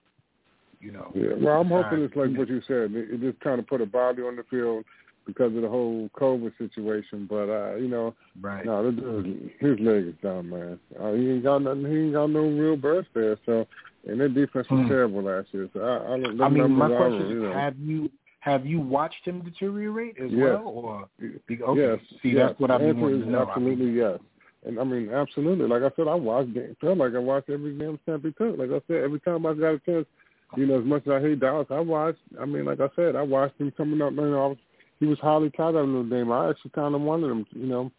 you 0.86 0.92
know. 0.92 1.10
Yeah, 1.14 1.34
well, 1.44 1.60
I'm 1.60 1.68
hoping 1.68 2.02
it's 2.02 2.14
like 2.16 2.30
what 2.36 2.48
you 2.48 2.60
said. 2.68 2.92
It, 2.94 3.20
just 3.20 3.40
kind 3.40 3.58
of 3.58 3.66
put 3.66 3.80
a 3.80 3.86
body 3.86 4.22
on 4.22 4.36
the 4.36 4.44
field 4.48 4.84
because 5.26 5.54
of 5.56 5.62
the 5.62 5.68
whole 5.68 6.08
COVID 6.16 6.52
situation. 6.58 7.26
But 7.28 7.48
uh, 7.50 7.74
you 7.76 7.88
know, 7.88 8.14
Right. 8.40 8.64
no, 8.64 8.90
this 8.90 9.00
dude, 9.00 9.50
his 9.58 9.78
leg 9.80 10.06
is 10.08 10.14
done, 10.22 10.50
man. 10.50 10.78
Uh, 11.00 11.12
he 11.12 11.30
ain't 11.32 11.42
got 11.42 11.58
nothing. 11.62 11.84
He 11.86 11.96
ain't 12.04 12.12
got 12.12 12.28
no 12.28 12.42
real 12.48 12.76
burst 12.76 13.08
there. 13.14 13.36
So, 13.44 13.66
and 14.06 14.20
their 14.20 14.28
defense 14.28 14.66
was 14.70 14.82
Hmm. 14.82 14.88
terrible 14.88 15.22
last 15.22 15.48
year. 15.52 15.68
So 15.74 15.80
I, 15.80 16.14
I, 16.14 16.20
don't- 16.20 16.40
I 16.40 16.48
mean, 16.48 16.70
my 16.70 16.86
numbers 16.88 16.92
are, 17.00 17.08
question 17.08 17.28
you 17.30 17.36
is: 17.38 17.42
know, 17.52 17.58
Have 17.58 17.76
you 17.78 18.10
have 18.40 18.64
you 18.64 18.78
watched 18.80 19.24
him 19.24 19.40
deteriorate 19.42 20.16
as 20.24 20.30
Yes. 20.30 20.40
well, 20.40 20.62
or 20.68 21.08
okay? 21.20 21.80
Yes. 21.80 21.98
See, 22.22 22.28
yes. 22.30 22.50
that's 22.50 22.60
what 22.60 22.70
I've 22.70 22.80
been 22.80 23.00
wanting 23.00 23.18
is 23.20 23.24
to 23.26 23.30
know. 23.32 23.38
I 23.44 23.50
Absolutely 23.50 23.86
mean, 23.86 23.94
yes. 23.96 24.20
And 24.64 24.78
I 24.80 24.84
mean, 24.84 25.10
absolutely. 25.12 25.66
Like 25.66 25.82
I 25.82 25.90
said, 25.96 26.06
I 26.08 26.14
watched. 26.14 26.54
game- 26.54 26.76
Felt 26.80 26.98
like 26.98 27.14
I 27.14 27.18
watched 27.18 27.50
every 27.50 27.76
damn 27.76 27.98
snap 28.04 28.20
he 28.22 28.30
took. 28.32 28.56
Like 28.58 28.70
I 28.70 28.80
said, 28.86 29.02
every 29.02 29.18
time 29.20 29.44
I 29.46 29.54
got 29.54 29.74
a 29.74 29.78
chance, 29.80 30.06
you 30.56 30.66
know, 30.66 30.78
as 30.78 30.84
much 30.84 31.06
as 31.06 31.12
I 31.12 31.20
hate 31.20 31.40
Dallas, 31.40 31.66
I 31.70 31.80
watched. 31.80 32.18
I 32.40 32.44
mean, 32.44 32.64
like 32.64 32.80
I 32.80 32.88
said, 32.96 33.16
I 33.16 33.22
watched 33.22 33.60
him 33.60 33.70
coming 33.76 34.00
up. 34.02 34.12
You 34.12 34.22
know, 34.22 34.44
I 34.44 34.46
was, 34.48 34.56
he 35.00 35.06
was 35.06 35.18
highly 35.18 35.50
touted 35.50 35.84
in 35.84 36.08
the 36.08 36.16
game. 36.16 36.32
I 36.32 36.50
actually 36.50 36.70
kind 36.70 36.94
of 36.94 37.00
wanted 37.02 37.30
him. 37.30 37.46
You 37.52 37.66
know, 37.66 37.92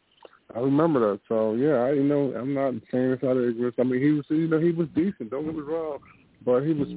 I 0.55 0.59
remember 0.59 0.99
that. 1.11 1.19
So 1.27 1.53
yeah, 1.53 1.75
I, 1.75 1.91
you 1.93 2.03
know, 2.03 2.33
I'm 2.37 2.53
not 2.53 2.73
saying 2.91 3.11
this 3.11 3.23
out 3.23 3.37
of 3.37 3.43
ignorance. 3.47 3.75
I 3.79 3.83
mean, 3.83 4.01
he 4.01 4.11
was, 4.11 4.25
you 4.29 4.47
know, 4.47 4.59
he 4.59 4.71
was 4.71 4.87
decent. 4.95 5.29
Don't 5.29 5.45
get 5.45 5.55
me 5.55 5.61
wrong, 5.61 5.99
but 6.45 6.61
he 6.61 6.73
was, 6.73 6.87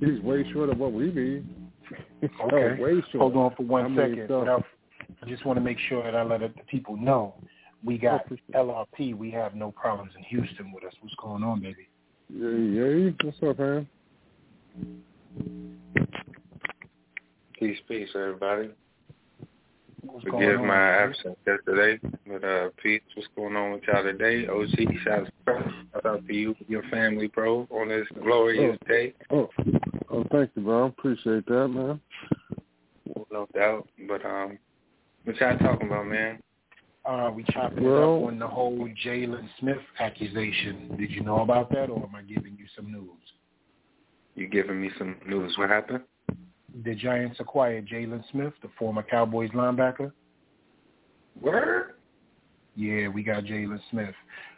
he's 0.00 0.20
way 0.22 0.44
short 0.52 0.70
of 0.70 0.78
what 0.78 0.92
we 0.92 1.10
need. 1.10 1.46
So, 2.38 2.46
Okay. 2.46 2.82
way 2.82 3.02
short. 3.12 3.34
hold 3.34 3.36
on 3.36 3.54
for 3.54 3.64
one 3.64 3.98
I 3.98 4.08
second. 4.08 4.28
so- 4.28 4.64
I 5.22 5.28
just 5.28 5.44
want 5.44 5.58
to 5.58 5.60
make 5.60 5.78
sure 5.90 6.02
that 6.02 6.14
I 6.16 6.22
let 6.22 6.40
the 6.40 6.48
people 6.66 6.96
know 6.96 7.34
we 7.84 7.98
got 7.98 8.24
Oh, 8.54 8.86
LRP. 8.96 9.16
We 9.16 9.30
have 9.32 9.54
no 9.54 9.70
problems 9.70 10.12
in 10.16 10.24
Houston 10.24 10.72
with 10.72 10.84
us. 10.84 10.94
What's 11.00 11.14
going 11.16 11.42
on, 11.42 11.60
baby? 11.60 11.88
Yeah, 12.30 12.48
yeah. 12.48 13.10
What's 13.22 13.36
up, 13.42 13.58
man? 13.58 13.86
Peace, 17.58 17.78
peace, 17.88 18.08
everybody. 18.14 18.70
What's 20.02 20.24
going 20.24 20.44
Forgive 20.44 20.60
on? 20.60 20.66
my 20.66 20.88
absence 20.88 21.36
yesterday, 21.46 21.98
but 22.26 22.44
uh, 22.44 22.68
peace. 22.82 23.00
What's 23.14 23.28
going 23.34 23.56
on 23.56 23.72
with 23.72 23.82
y'all 23.84 24.02
today? 24.02 24.46
OG, 24.46 24.98
shout 25.02 25.28
shout 25.46 26.06
out 26.06 26.26
to 26.26 26.34
you, 26.34 26.54
your 26.68 26.82
family, 26.84 27.28
bro, 27.28 27.66
on 27.70 27.88
this 27.88 28.06
glorious 28.22 28.76
day. 28.86 29.14
Oh, 29.30 29.48
oh, 30.10 30.24
thank 30.30 30.50
you, 30.54 30.62
bro. 30.62 30.86
Appreciate 30.86 31.46
that, 31.46 31.68
man. 31.68 32.00
No 33.32 33.46
doubt. 33.54 33.88
But 34.06 34.24
um, 34.26 34.58
what 35.24 35.36
y'all 35.40 35.56
talking 35.58 35.86
about, 35.86 36.06
man? 36.06 36.38
Uh, 37.06 37.30
we 37.34 37.44
chopping 37.44 37.78
it 37.78 37.86
Well- 37.88 38.16
up 38.22 38.26
on 38.28 38.38
the 38.38 38.46
whole 38.48 38.88
Jaylon 39.04 39.48
Smith 39.58 39.78
accusation. 40.00 40.96
Did 40.98 41.10
you 41.10 41.22
know 41.22 41.40
about 41.40 41.70
that, 41.70 41.88
or 41.90 42.02
am 42.02 42.14
I 42.14 42.22
giving 42.22 42.56
you 42.58 42.66
some 42.76 42.90
news? 42.92 43.08
You 44.34 44.48
giving 44.48 44.80
me 44.80 44.90
some 44.98 45.16
news? 45.26 45.54
What 45.56 45.70
happened? 45.70 46.00
The 46.84 46.94
Giants 46.94 47.38
acquired 47.38 47.86
Jaylon 47.86 48.24
Smith, 48.32 48.52
the 48.62 48.68
former 48.78 49.02
Cowboys 49.02 49.50
linebacker. 49.50 50.10
Word? 51.40 51.94
Yeah, 52.74 53.08
we 53.08 53.22
got 53.22 53.44
Jaylon 53.44 53.80
Smith. 53.90 54.14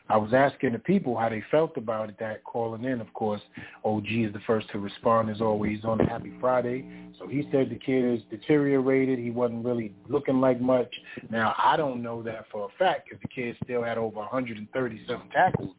I 0.09 0.16
was 0.16 0.33
asking 0.33 0.73
the 0.73 0.78
people 0.78 1.16
how 1.16 1.28
they 1.28 1.42
felt 1.50 1.76
about 1.76 2.09
it, 2.09 2.16
that 2.21 2.45
calling 2.45 2.85
in. 2.85 3.00
Of 3.00 3.12
course, 3.12 3.40
OG 3.85 4.06
is 4.06 4.33
the 4.33 4.40
first 4.47 4.71
to 4.71 4.78
respond 4.78 5.30
as 5.30 5.40
always 5.40 5.85
on 5.85 5.99
Happy 5.99 6.33
Friday. 6.40 6.87
So 7.18 7.26
he 7.26 7.49
said 7.50 7.71
the 7.71 7.76
kid 7.76 8.04
is 8.04 8.21
deteriorated. 8.30 9.18
He 9.18 9.30
wasn't 9.30 9.64
really 9.64 9.92
looking 10.09 10.40
like 10.40 10.61
much. 10.61 10.95
Now, 11.28 11.54
I 11.59 11.76
don't 11.76 12.02
know 12.02 12.23
that 12.23 12.47
for 12.52 12.66
a 12.66 12.78
fact 12.78 13.09
because 13.09 13.21
the 13.21 13.28
kid 13.28 13.56
still 13.64 13.83
had 13.83 13.99
over 13.99 14.18
137 14.18 15.28
tackles 15.30 15.75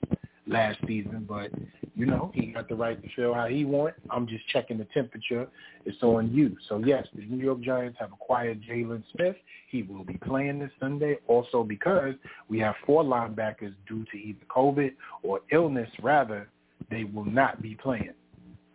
last 0.48 0.80
season, 0.88 1.26
but 1.28 1.52
you 1.96 2.06
know, 2.06 2.32
he 2.34 2.48
got 2.48 2.70
the 2.70 2.76
right 2.76 3.02
to 3.02 3.10
feel 3.16 3.34
how 3.34 3.48
he 3.48 3.66
want. 3.66 3.96
I'm 4.10 4.28
just 4.28 4.48
checking 4.50 4.78
the 4.78 4.86
temperature. 4.86 5.48
It's 5.86 6.02
on 6.02 6.32
you. 6.32 6.56
So 6.70 6.82
yes, 6.86 7.08
the 7.16 7.24
New 7.24 7.44
York 7.44 7.62
Giants 7.62 7.98
have 8.00 8.12
acquired 8.12 8.62
Jaylon 8.64 9.04
Smith. 9.16 9.36
He 9.70 9.84
will 9.84 10.04
be 10.04 10.18
playing 10.18 10.60
this 10.60 10.72
Sunday. 10.80 11.18
Also 11.28 11.64
because 11.64 12.14
we 12.48 12.60
have 12.60 12.76
four 12.86 13.04
linebackers 13.04 13.74
due 13.88 14.06
to 14.12 14.18
either 14.18 14.46
COVID 14.50 14.94
or 15.24 15.42
illness, 15.52 15.90
rather, 16.02 16.50
they 16.90 17.04
will 17.04 17.26
not 17.26 17.62
be 17.62 17.76
playing. 17.76 18.14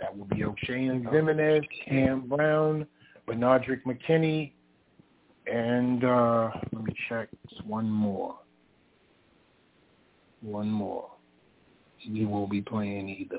That 0.00 0.16
will 0.16 0.26
be 0.26 0.38
Oshane 0.38 1.04
Ximines, 1.04 1.64
Cam 1.86 2.28
Brown, 2.28 2.86
Benardrick 3.28 3.82
McKinney, 3.84 4.50
and 5.46 6.04
uh, 6.04 6.50
let 6.72 6.84
me 6.84 6.94
check. 7.08 7.28
One 7.64 7.88
more. 7.88 8.36
One 10.40 10.68
more 10.68 11.11
he 12.02 12.24
won't 12.24 12.50
be 12.50 12.60
playing 12.60 13.08
either. 13.08 13.38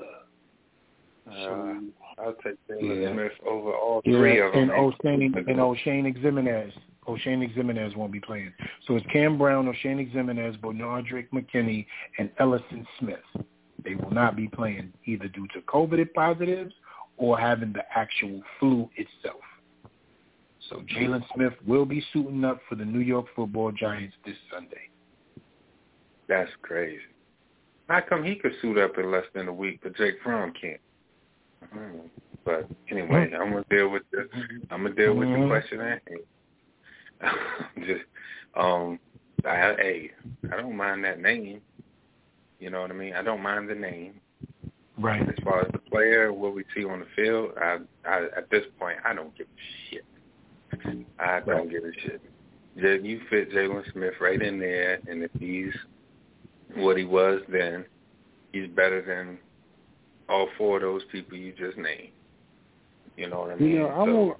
Uh, 1.30 1.80
I'll 2.18 2.34
take 2.44 2.56
Jaylon 2.68 3.02
Yeah. 3.02 3.12
Smith 3.12 3.32
over 3.46 3.72
all 3.72 4.02
three 4.02 4.38
yeah, 4.38 4.44
of 4.46 4.52
them. 4.52 4.70
and 4.70 4.70
Oshane 4.70 5.36
and 5.36 5.58
Oshane 5.58 6.22
Ximines. 6.22 6.72
Oshane 7.08 7.54
Ximines 7.54 7.96
won't 7.96 8.12
be 8.12 8.20
playing. 8.20 8.52
So 8.86 8.96
it's 8.96 9.06
Cam 9.12 9.36
Brown, 9.38 9.68
O'Shane 9.68 10.10
Ximines, 10.14 10.58
Benardrick 10.60 11.28
McKinney, 11.30 11.86
and 12.18 12.30
Elerson 12.36 12.86
Smith. 12.98 13.18
They 13.82 13.94
will 13.94 14.10
not 14.10 14.36
be 14.36 14.48
playing 14.48 14.92
either 15.04 15.28
due 15.28 15.46
to 15.48 15.60
COVID 15.62 16.12
positives 16.14 16.72
or 17.18 17.38
having 17.38 17.72
the 17.72 17.82
actual 17.94 18.42
flu 18.58 18.88
itself. 18.96 19.40
So 20.70 20.82
Jaylon 20.96 21.22
Smith 21.34 21.52
will 21.66 21.84
be 21.84 22.02
suiting 22.12 22.42
up 22.44 22.60
for 22.68 22.74
the 22.74 22.84
New 22.84 23.00
York 23.00 23.26
Football 23.36 23.72
Giants 23.72 24.14
this 24.24 24.36
Sunday. 24.52 24.88
That's 26.26 26.50
crazy. 26.62 27.00
How 27.88 28.00
come 28.00 28.24
he 28.24 28.36
could 28.36 28.52
suit 28.62 28.78
up 28.78 28.96
in 28.98 29.10
less 29.10 29.24
than 29.34 29.48
a 29.48 29.52
week, 29.52 29.80
but 29.82 29.96
Jake 29.96 30.16
Fromm 30.22 30.52
can't? 30.58 30.80
Mhm. 31.74 32.08
But 32.44 32.68
anyway, 32.90 33.32
I'm 33.34 33.50
gonna 33.52 33.64
deal 33.70 33.88
with 33.88 34.02
the 34.10 34.28
I'm 34.70 34.82
gonna 34.82 34.94
deal 34.94 35.14
with 35.14 35.28
the 35.28 35.34
Mhm. 35.36 35.48
question 35.48 35.80
at 35.80 36.02
hand. 36.08 36.20
Just 37.86 38.04
um, 38.54 38.98
I 39.44 39.56
hey, 39.56 40.10
I 40.52 40.56
don't 40.56 40.76
mind 40.76 41.04
that 41.04 41.20
name. 41.20 41.60
You 42.58 42.70
know 42.70 42.80
what 42.82 42.90
I 42.90 42.94
mean? 42.94 43.14
I 43.14 43.22
don't 43.22 43.42
mind 43.42 43.68
the 43.68 43.74
name. 43.74 44.20
Right. 44.98 45.28
As 45.28 45.34
far 45.42 45.60
as 45.62 45.72
the 45.72 45.78
player, 45.78 46.32
what 46.32 46.54
we 46.54 46.64
see 46.74 46.84
on 46.84 47.00
the 47.00 47.06
field, 47.16 47.52
I, 47.58 47.78
I 48.06 48.26
at 48.36 48.48
this 48.50 48.64
point, 48.78 48.98
I 49.04 49.12
don't 49.12 49.36
give 49.36 49.48
a 49.48 49.90
shit. 49.90 50.04
I 51.18 51.40
don't 51.40 51.48
Right. 51.48 51.70
give 51.70 51.84
a 51.84 51.92
shit. 52.00 52.20
You 53.04 53.20
fit 53.30 53.50
Jaylon 53.52 53.90
Smith 53.92 54.14
right 54.20 54.40
in 54.40 54.58
there, 54.58 55.00
and 55.08 55.22
if 55.22 55.30
he's 55.38 55.74
what 56.76 56.96
he 56.96 57.04
was 57.04 57.40
then, 57.50 57.84
he's 58.52 58.68
better 58.68 59.02
than 59.02 59.38
all 60.28 60.48
four 60.56 60.76
of 60.76 60.82
those 60.82 61.02
people 61.12 61.36
you 61.36 61.52
just 61.52 61.76
named. 61.76 62.08
You 63.16 63.28
know 63.28 63.40
what 63.40 63.50
I 63.52 63.56
mean? 63.56 63.70
You 63.70 63.78
know, 63.80 63.88
I 63.88 64.06
So- 64.06 64.14
won't. 64.14 64.36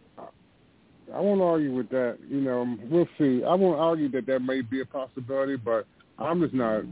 I 1.15 1.21
won't 1.21 1.43
argue 1.43 1.71
with 1.75 1.91
that. 1.91 2.17
You 2.31 2.41
know, 2.41 2.77
we'll 2.91 3.09
see. 3.19 3.45
I 3.45 3.55
won't 3.55 3.79
argue 3.79 4.09
that 4.13 4.25
that 4.27 4.41
may 4.41 4.63
be 4.63 4.81
a 4.81 4.87
possibility, 4.87 5.57
but 5.57 5.87
I'm 6.19 6.41
just 6.41 6.55
not. 6.55 6.83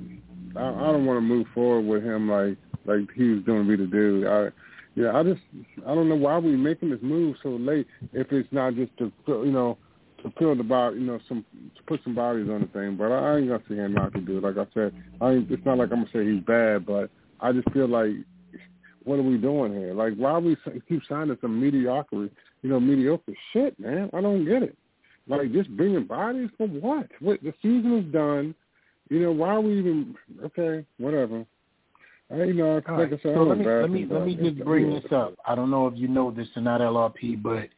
I, 0.54 0.68
I 0.68 0.92
don't 0.92 1.06
want 1.06 1.16
to 1.16 1.22
move 1.22 1.46
forward 1.54 1.87
with 1.87 2.02
him 2.04 2.30
like 2.30 2.58
like 2.84 3.11
he 3.14 3.30
was 3.30 3.42
going 3.44 3.62
to 3.66 3.68
be 3.68 3.82
the 3.82 3.90
dude. 3.90 4.26
I, 4.26 4.50
yeah, 4.96 5.16
I 5.16 5.22
just 5.22 5.40
I 5.87 5.94
don't 5.94 6.11
know 6.11 6.16
why 6.16 6.37
we 6.38 6.54
making 6.56 6.90
this 6.90 7.00
move 7.00 7.37
so 7.42 7.50
late 7.50 7.87
if 8.12 8.31
it's 8.33 8.52
not 8.52 8.74
just 8.74 8.94
to 8.98 9.11
you 9.26 9.50
know 9.50 9.78
to 10.22 10.32
fill 10.38 10.54
the 10.54 10.62
body, 10.62 10.96
you 10.96 11.06
know, 11.06 11.18
some 11.28 11.44
to 11.76 11.82
put 11.85 12.00
some 12.04 12.14
bodies 12.14 12.48
on 12.48 12.62
the 12.62 12.66
thing. 12.68 12.96
But 12.96 13.12
I 13.12 13.38
ain't 13.38 13.48
gonna 13.48 13.62
say 13.68 13.76
him 13.76 13.94
not 13.94 14.12
to 14.14 14.20
do 14.20 14.38
it. 14.38 14.44
Like 14.44 14.56
I 14.58 14.70
said, 14.74 14.94
I 15.20 15.32
ain't, 15.32 15.50
it's 15.50 15.64
not 15.64 15.78
like 15.78 15.90
I'm 15.92 16.04
gonna 16.04 16.11
say 16.12 16.30
he's 16.30 16.42
bad, 16.44 16.87
but 16.87 17.11
I 17.40 17.52
just 17.52 17.70
feel 17.72 17.88
like 17.88 18.11
what 19.04 19.18
are 19.18 19.22
we 19.22 19.37
doing 19.37 19.72
here? 19.72 19.94
Like, 19.94 20.14
why 20.14 20.38
we 20.38 20.56
keep 20.88 21.02
signing 21.08 21.37
some 21.40 21.61
mediocre, 21.61 22.28
you 22.62 22.68
know, 22.70 22.80
mediocre 22.80 23.32
shit, 23.52 23.78
man? 23.78 24.11
I 24.12 24.20
don't 24.20 24.44
get 24.44 24.62
it. 24.62 24.76
Like, 25.26 25.52
just 25.52 25.70
bringing 25.76 26.04
bodies 26.04 26.50
for 26.56 26.66
what? 26.66 27.08
What 27.20 27.42
the 27.42 27.52
season 27.62 27.98
is 27.98 28.12
done. 28.12 28.54
You 29.08 29.20
know, 29.20 29.32
why 29.32 29.50
are 29.50 29.61
we 29.61 29.78
even? 29.78 30.14
Okay, 30.44 30.87
whatever. 30.98 31.44
I, 32.30 32.44
you 32.44 32.54
know, 32.54 32.74
like 32.74 32.88
I 32.88 33.11
said, 33.11 33.35
So 33.35 33.42
let 33.42 33.58
me 33.58 33.66
let 33.66 33.90
me 33.90 34.06
let 34.08 34.26
me 34.26 34.37
just 34.37 34.64
bring 34.64 34.90
this 34.90 35.12
up. 35.12 35.35
I 35.46 35.54
don't 35.54 35.70
know 35.70 35.87
if 35.87 35.94
you 35.96 36.08
know 36.08 36.30
this 36.30 36.48
or 36.56 36.62
not, 36.62 36.80
LRP, 36.80 37.42
but 37.42 37.68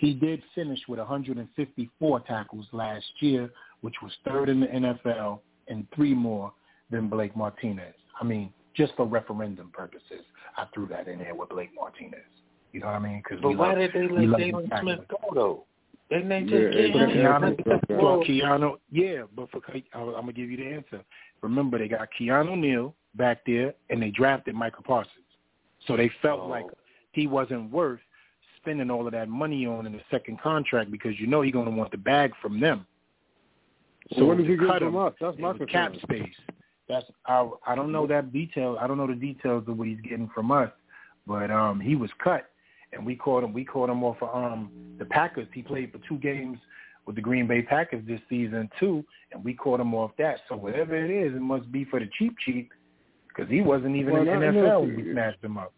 he 0.00 0.14
did 0.14 0.42
finish 0.54 0.80
with 0.88 0.98
154 0.98 2.20
tackles 2.20 2.66
last 2.72 3.04
year, 3.20 3.50
which 3.82 3.96
was 4.02 4.10
third 4.24 4.48
in 4.48 4.60
the 4.60 4.66
NFL, 4.66 5.40
and 5.68 5.86
three 5.94 6.14
more 6.14 6.50
than 6.90 7.08
Blake 7.08 7.36
Martinez. 7.36 7.94
I 8.18 8.24
mean, 8.24 8.50
just 8.74 8.94
for 8.96 9.04
referendum 9.04 9.70
purposes, 9.74 10.24
I 10.56 10.64
threw 10.72 10.86
that 10.86 11.06
in 11.06 11.18
there 11.18 11.34
with 11.34 11.50
Blake 11.50 11.68
Martinez. 11.74 12.20
You 12.72 12.80
know 12.80 12.86
what 12.86 12.94
I 12.94 12.98
mean? 12.98 13.22
Because 13.22 13.42
But 13.42 13.48
we 13.50 13.56
why 13.56 13.68
love, 13.74 13.78
did 13.78 13.92
they 13.92 14.08
let 14.08 14.28
love 14.28 14.40
Jaylon 14.40 14.80
Smith 14.80 15.00
go 15.08 15.18
though? 15.34 15.64
Didn't 16.08 16.30
they 16.30 16.40
just 16.40 16.52
Yeah, 16.52 16.70
get 16.70 16.94
yeah, 16.94 17.06
him? 17.06 17.10
Keanu, 17.10 17.66
yeah, 17.66 17.78
yeah. 17.90 17.96
well, 18.02 18.24
Keanu, 18.24 18.76
yeah, 18.90 19.22
but 19.36 19.50
for 19.50 19.60
Ke- 19.60 19.84
I'm 19.92 20.12
gonna 20.12 20.32
give 20.32 20.50
you 20.50 20.56
the 20.56 20.66
answer. 20.66 21.04
Remember, 21.42 21.76
they 21.78 21.88
got 21.88 22.08
Keanu 22.18 22.58
Neal 22.58 22.94
back 23.16 23.44
there, 23.44 23.74
and 23.90 24.00
they 24.00 24.10
drafted 24.10 24.54
Micah 24.54 24.82
Parsons, 24.82 25.12
so 25.86 25.94
they 25.94 26.08
felt 26.22 26.40
Oh. 26.40 26.48
like 26.48 26.64
he 27.12 27.26
wasn't 27.26 27.70
worth 27.70 28.00
spending 28.62 28.90
all 28.90 29.06
of 29.06 29.12
that 29.12 29.28
money 29.28 29.66
on 29.66 29.86
in 29.86 29.92
the 29.92 30.00
second 30.10 30.40
contract 30.40 30.90
because 30.90 31.18
you 31.18 31.26
know 31.26 31.42
he's 31.42 31.52
gonna 31.52 31.70
want 31.70 31.90
the 31.90 31.96
bag 31.96 32.32
from 32.40 32.60
them. 32.60 32.86
So 34.16 34.28
to 34.28 34.36
does 34.36 34.46
he 34.46 34.56
get 34.56 34.68
cut 34.68 34.82
him, 34.82 34.96
us? 34.96 35.12
That's 35.20 35.38
my 35.38 35.54
cap 35.70 35.92
space. 36.02 36.34
That's 36.88 37.06
I 37.26 37.48
I 37.66 37.74
don't 37.74 37.92
know 37.92 38.06
that 38.06 38.32
detail. 38.32 38.76
I 38.80 38.86
don't 38.86 38.98
know 38.98 39.06
the 39.06 39.14
details 39.14 39.64
of 39.68 39.78
what 39.78 39.88
he's 39.88 40.00
getting 40.00 40.30
from 40.34 40.50
us, 40.50 40.70
but 41.26 41.50
um 41.50 41.80
he 41.80 41.96
was 41.96 42.10
cut, 42.22 42.50
and 42.92 43.04
we 43.04 43.16
caught 43.16 43.44
him. 43.44 43.52
We 43.52 43.64
caught 43.64 43.90
him 43.90 44.02
off 44.02 44.16
of 44.22 44.34
um 44.34 44.70
the 44.98 45.04
Packers. 45.04 45.48
He 45.54 45.62
played 45.62 45.92
for 45.92 45.98
two 46.08 46.18
games 46.18 46.58
with 47.06 47.16
the 47.16 47.22
Green 47.22 47.46
Bay 47.46 47.62
Packers 47.62 48.04
this 48.06 48.20
season 48.28 48.68
too, 48.78 49.04
and 49.32 49.44
we 49.44 49.54
caught 49.54 49.80
him 49.80 49.94
off 49.94 50.10
that. 50.18 50.40
So 50.48 50.56
whatever 50.56 50.96
it 50.96 51.10
is, 51.10 51.34
it 51.34 51.40
must 51.40 51.70
be 51.72 51.84
for 51.84 52.00
the 52.00 52.08
cheap 52.18 52.34
cheap, 52.44 52.70
because 53.28 53.50
he 53.50 53.60
wasn't 53.60 53.96
even 53.96 54.12
Well, 54.12 54.22
in 54.22 54.26
the 54.26 54.46
NFL 54.46 54.80
when 54.82 54.96
we 54.96 55.12
snatched 55.12 55.42
him 55.42 55.58
up. 55.58 55.72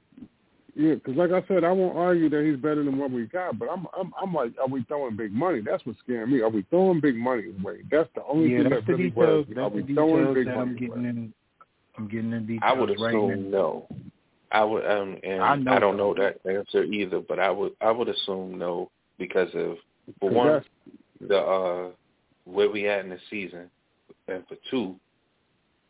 Yeah, 0.74 0.94
because 0.94 1.16
like 1.16 1.30
I 1.32 1.46
said, 1.48 1.64
I 1.64 1.72
won't 1.72 1.98
argue 1.98 2.30
that 2.30 2.44
he's 2.46 2.56
better 2.56 2.82
than 2.82 2.96
what 2.98 3.10
we 3.10 3.26
got, 3.26 3.58
but 3.58 3.68
I'm 3.68 3.86
I'm 3.98 4.12
I'm 4.20 4.32
like, 4.32 4.52
are 4.58 4.68
we 4.68 4.82
throwing 4.84 5.16
big 5.16 5.30
money? 5.32 5.60
That's 5.60 5.84
what's 5.84 5.98
scaring 5.98 6.32
me. 6.32 6.40
Are 6.40 6.48
we 6.48 6.62
throwing 6.70 7.00
big 7.00 7.14
money 7.16 7.44
away? 7.60 7.80
That's 7.90 8.08
the 8.14 8.24
only 8.24 8.50
Yeah, 8.52 8.62
thing 8.62 8.70
that's 8.70 8.86
that 8.86 8.86
the 8.86 8.92
really 8.96 9.10
details. 9.10 9.46
worries 9.46 9.48
me. 9.48 9.62
Are 9.62 9.68
we 9.68 9.82
the 9.82 9.94
throwing 9.94 10.34
big 10.34 10.46
that 10.46 10.56
money 10.56 10.70
I'm 10.70 10.76
getting 10.76 10.92
away? 10.92 11.08
in. 11.10 11.34
I'm 11.98 12.08
getting 12.08 12.32
in 12.32 12.46
details 12.46 12.62
I 12.64 12.72
would 12.72 12.90
assume 12.90 13.50
now. 13.52 13.58
no. 13.58 13.88
I 14.52 14.64
would, 14.64 14.84
um, 14.86 15.16
and 15.22 15.42
I 15.42 15.76
I, 15.76 15.78
don't 15.78 15.94
so. 15.94 15.98
know 15.98 16.14
that 16.14 16.40
answer 16.50 16.84
either. 16.84 17.20
But 17.20 17.38
I 17.38 17.50
would, 17.50 17.72
I 17.82 17.90
would 17.90 18.08
assume 18.08 18.58
no 18.58 18.90
because 19.18 19.48
of 19.54 19.76
for 20.20 20.30
'Cause 20.30 20.36
one, 20.36 20.64
the 21.28 21.38
uh 21.38 21.90
where 22.44 22.70
we 22.70 22.88
at 22.88 23.04
in 23.04 23.10
the 23.10 23.18
season, 23.30 23.70
and 24.28 24.42
for 24.48 24.56
two, 24.70 24.96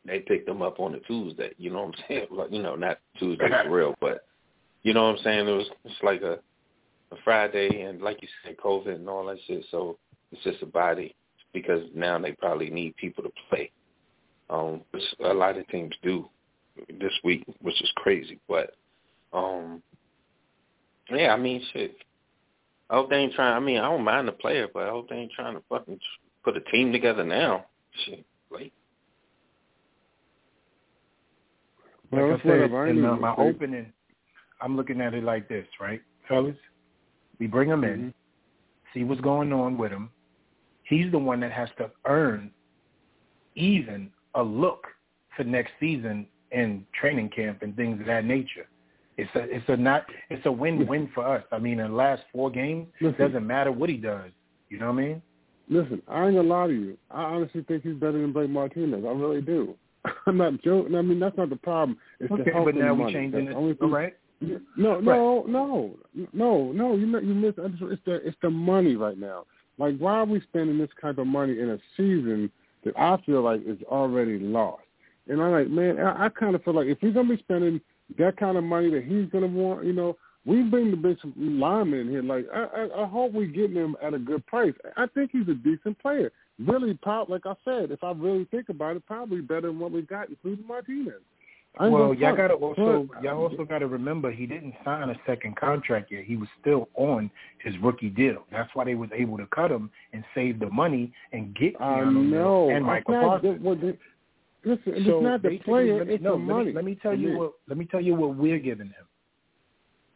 they 0.05 0.21
picked 0.21 0.47
them 0.47 0.61
up 0.63 0.81
on 0.81 0.95
a 0.95 1.01
Tuesday. 1.01 1.53
You 1.57 1.71
know 1.71 1.83
what 1.87 1.95
I'm 1.99 2.05
saying? 2.09 2.27
Like, 2.33 2.51
you 2.53 2.63
know, 2.63 2.75
not 2.77 2.99
Tuesday 3.19 3.49
for 3.65 3.71
real, 3.71 3.95
but 4.01 4.25
you 4.83 4.95
know 4.95 5.05
what 5.05 5.19
I'm 5.19 5.25
saying. 5.25 5.49
It 5.49 5.53
was 5.53 5.71
it's 5.85 6.03
like 6.03 6.23
a 6.23 6.39
a 7.13 7.17
Friday, 7.25 7.83
and 7.83 8.01
like 8.01 8.23
you 8.23 8.29
said, 8.45 8.57
COVID 8.57 8.95
and 8.95 9.09
all 9.09 9.27
that 9.27 9.39
shit. 9.47 9.65
So 9.71 9.99
it's 10.31 10.43
just 10.43 10.63
a 10.63 10.67
body 10.67 11.15
because 11.53 11.83
now 11.95 12.19
they 12.19 12.33
probably 12.33 12.71
need 12.71 12.97
people 12.97 13.23
to 13.25 13.31
play. 13.49 13.71
Um, 14.51 14.83
which 14.91 15.03
a 15.25 15.33
lot 15.33 15.57
of 15.57 15.67
teams 15.69 15.95
do 16.03 16.29
this 17.01 17.13
week, 17.25 17.45
which 17.61 17.81
is 17.83 17.91
crazy. 17.97 18.39
But 18.49 18.75
um, 19.33 19.83
yeah, 21.11 21.33
I 21.33 21.37
mean, 21.37 21.63
shit. 21.73 21.97
I 22.91 22.97
hope 22.97 23.11
they 23.11 23.17
ain't 23.17 23.35
trying. 23.35 23.55
I 23.55 23.61
mean, 23.61 23.79
I 23.79 23.89
don't 23.89 24.05
mind 24.05 24.29
the 24.29 24.33
player, 24.33 24.69
but 24.73 24.85
I 24.85 24.91
hope 24.91 25.09
they 25.09 25.17
ain't 25.17 25.33
trying 25.33 25.55
to 25.55 25.63
fucking 25.69 25.99
put 26.45 26.57
a 26.57 26.61
team 26.61 26.93
together 26.93 27.25
now. 27.25 27.67
Shit, 28.05 28.25
like 28.51 28.73
Well, 32.11 32.31
like 32.31 32.41
I 32.41 32.43
said, 32.43 32.49
whatever. 32.49 32.85
I 32.85 32.89
ain't 32.91 32.99
in 32.99 33.05
uh, 33.05 33.17
my 33.17 33.35
opening, 33.37 33.93
I'm 34.63 34.77
looking 34.77 35.01
at 35.01 35.15
it 35.15 35.25
like 35.25 35.49
this, 35.49 35.67
right, 35.81 36.01
fellas? 36.29 36.57
We 37.39 37.47
bring 37.47 37.69
him 37.69 37.85
in, 37.85 37.99
Mhm. 37.99 38.15
see 38.95 39.05
what's 39.05 39.21
going 39.21 39.53
on 39.53 39.77
with 39.77 39.91
him. 39.91 40.11
He's 40.85 41.11
the 41.11 41.19
one 41.19 41.41
that 41.41 41.53
has 41.53 41.71
to 41.79 41.91
earn 42.07 42.53
even 43.55 44.11
a 44.35 44.43
look 44.43 44.87
for 45.37 45.45
next 45.45 45.73
season 45.81 46.27
in 46.53 46.87
training 46.93 47.31
camp 47.31 47.63
and 47.63 47.75
things 47.77 48.01
of 48.01 48.07
that 48.07 48.25
nature. 48.25 48.67
It's 49.17 49.35
a 49.35 49.55
it's 49.55 49.69
a 49.69 49.77
not 49.77 50.07
it's 50.31 50.45
a 50.47 50.53
win 50.53 50.87
win 50.87 51.09
for 51.09 51.27
us. 51.27 51.45
I 51.53 51.59
mean, 51.59 51.81
in 51.81 51.91
the 51.91 51.97
last 51.97 52.23
four 52.33 52.51
games, 52.51 52.89
it 53.01 53.19
doesn't 53.19 53.47
matter 53.47 53.73
what 53.73 53.91
he 53.91 53.97
does. 53.97 54.31
You 54.69 54.79
know 54.79 54.87
what 54.87 55.03
I 55.03 55.07
mean? 55.07 55.23
listen, 55.69 56.03
I 56.09 56.27
ain't 56.27 56.37
gonna 56.37 56.49
lie 56.49 56.67
to 56.67 56.73
you. 56.73 56.99
I 57.11 57.23
honestly 57.23 57.63
think 57.63 57.83
he's 57.83 57.95
better 57.95 58.21
than 58.21 58.33
Blake 58.33 58.51
Martinez. 58.51 59.05
I 59.05 59.11
really 59.11 59.41
do. 59.41 59.75
I'm 60.27 60.37
not 60.37 60.61
joking. 60.63 60.95
I 60.95 61.03
mean, 61.03 61.19
that's 61.19 61.37
not 61.37 61.51
the 61.51 61.57
problem. 61.57 61.99
It's 62.21 62.31
okay, 62.31 62.45
the 62.45 62.63
but 62.65 62.75
now 62.75 62.95
we're 62.95 63.11
changing 63.11 63.47
That's 63.47 63.57
it. 63.57 63.79
All 63.81 63.89
right. 63.89 64.15
No, 64.77 65.01
no, 65.01 65.45
no, 65.47 65.95
no, 66.33 66.73
no. 66.73 66.97
You 66.97 67.21
you 67.21 67.35
miss. 67.35 67.55
It's 67.59 68.03
the 68.05 68.15
it's 68.27 68.37
the 68.43 68.51
money 68.51 68.97
right 68.97 69.19
now. 69.19 69.45
Like, 69.79 69.97
why 69.99 70.15
are 70.15 70.25
we 70.25 70.41
spending 70.43 70.79
this 70.79 70.91
type 71.01 71.19
of 71.19 71.27
money 71.27 71.59
in 71.59 71.71
a 71.71 71.79
season 71.97 72.51
that 72.85 72.95
I 72.99 73.17
feel 73.25 73.43
like 73.43 73.63
is 73.67 73.79
already 73.87 74.39
lost? 74.39 74.83
And 75.29 75.41
I'm 75.41 75.53
like, 75.53 75.69
man, 75.69 75.99
I, 75.99 76.27
I 76.27 76.29
kind 76.29 76.55
of 76.55 76.63
feel 76.65 76.75
like 76.75 76.87
if 76.87 76.99
he's 77.01 77.15
gonna 77.15 77.29
be 77.29 77.43
spending 77.43 77.81
that 78.19 78.37
kind 78.37 78.57
of 78.57 78.65
money 78.65 78.91
that 78.91 79.05
he's 79.05 79.31
gonna 79.31 79.47
want, 79.47 79.85
you 79.85 79.93
know, 79.93 80.17
we 80.45 80.63
bring 80.63 80.91
the 80.91 80.97
big 80.97 81.19
lineman 81.37 82.01
in 82.01 82.09
here. 82.09 82.23
Like, 82.23 82.47
I, 82.53 82.65
I, 82.65 83.03
I 83.05 83.07
hope 83.07 83.33
we 83.33 83.47
getting 83.47 83.77
him 83.77 83.97
at 84.03 84.15
a 84.15 84.19
good 84.19 84.45
price. 84.47 84.75
I 84.97 85.07
think 85.07 85.31
he's 85.33 85.49
a 85.49 85.55
decent 85.55 85.99
player. 86.01 86.33
Really, 86.59 86.95
prob- 86.95 87.31
like 87.31 87.47
I 87.47 87.55
said, 87.65 87.91
if 87.93 88.03
I 88.03 88.13
really 88.13 88.45
think 88.51 88.69
about 88.69 88.97
it, 88.97 89.07
probably 89.07 89.41
better 89.41 89.69
than 89.69 89.79
what 89.79 89.93
we 89.93 90.03
got, 90.03 90.29
including 90.29 90.67
Martinez. 90.67 91.23
Well, 91.81 92.13
y'all 92.13 92.37
gotta 92.37 92.55
also 92.55 93.09
y'all 93.23 93.43
also 93.43 93.65
gotta 93.65 93.87
remember 93.87 94.31
he 94.31 94.47
didn't 94.47 94.75
sign 94.85 95.09
a 95.09 95.15
second 95.27 95.57
contract 95.57 96.13
yet. 96.13 96.25
He 96.25 96.37
was 96.37 96.49
still 96.61 96.89
on 96.95 97.31
his 97.65 97.75
rookie 97.83 98.11
deal. 98.11 98.45
That's 98.53 98.69
why 98.75 98.85
they 98.85 98.95
was 98.95 99.09
able 99.15 99.39
to 99.39 99.47
cut 99.47 99.71
him 99.71 99.91
and 100.13 100.23
save 100.35 100.61
the 100.61 100.69
money 100.69 101.13
and 101.33 101.55
get 101.55 101.75
I 101.81 102.01
Keanu 102.01 102.13
Neal 102.13 102.23
know. 102.31 102.71
and 102.71 102.85
Micah 102.85 103.11
not 103.11 103.23
Parsons. 103.43 103.59
the- 103.63 103.69
what 103.69 103.79
Listen, 104.65 104.93
it's 104.95 105.07
so 105.07 105.21
not 105.21 105.43
the 105.43 105.59
player; 105.59 105.99
let 105.99 106.07
me, 106.07 106.15
it's 106.15 106.23
no, 106.23 106.33
the 106.33 106.37
let 106.37 106.47
money. 106.47 106.65
Me, 106.67 106.73
let 106.73 106.85
me 106.85 106.95
tell 107.03 107.15
you 107.17 107.37
what. 107.37 107.53
Let 107.69 107.79
me 107.79 107.85
tell 107.85 108.01
you 108.01 108.15
what 108.15 108.37
we're 108.37 108.61
giving 108.61 108.87
him. 108.87 109.07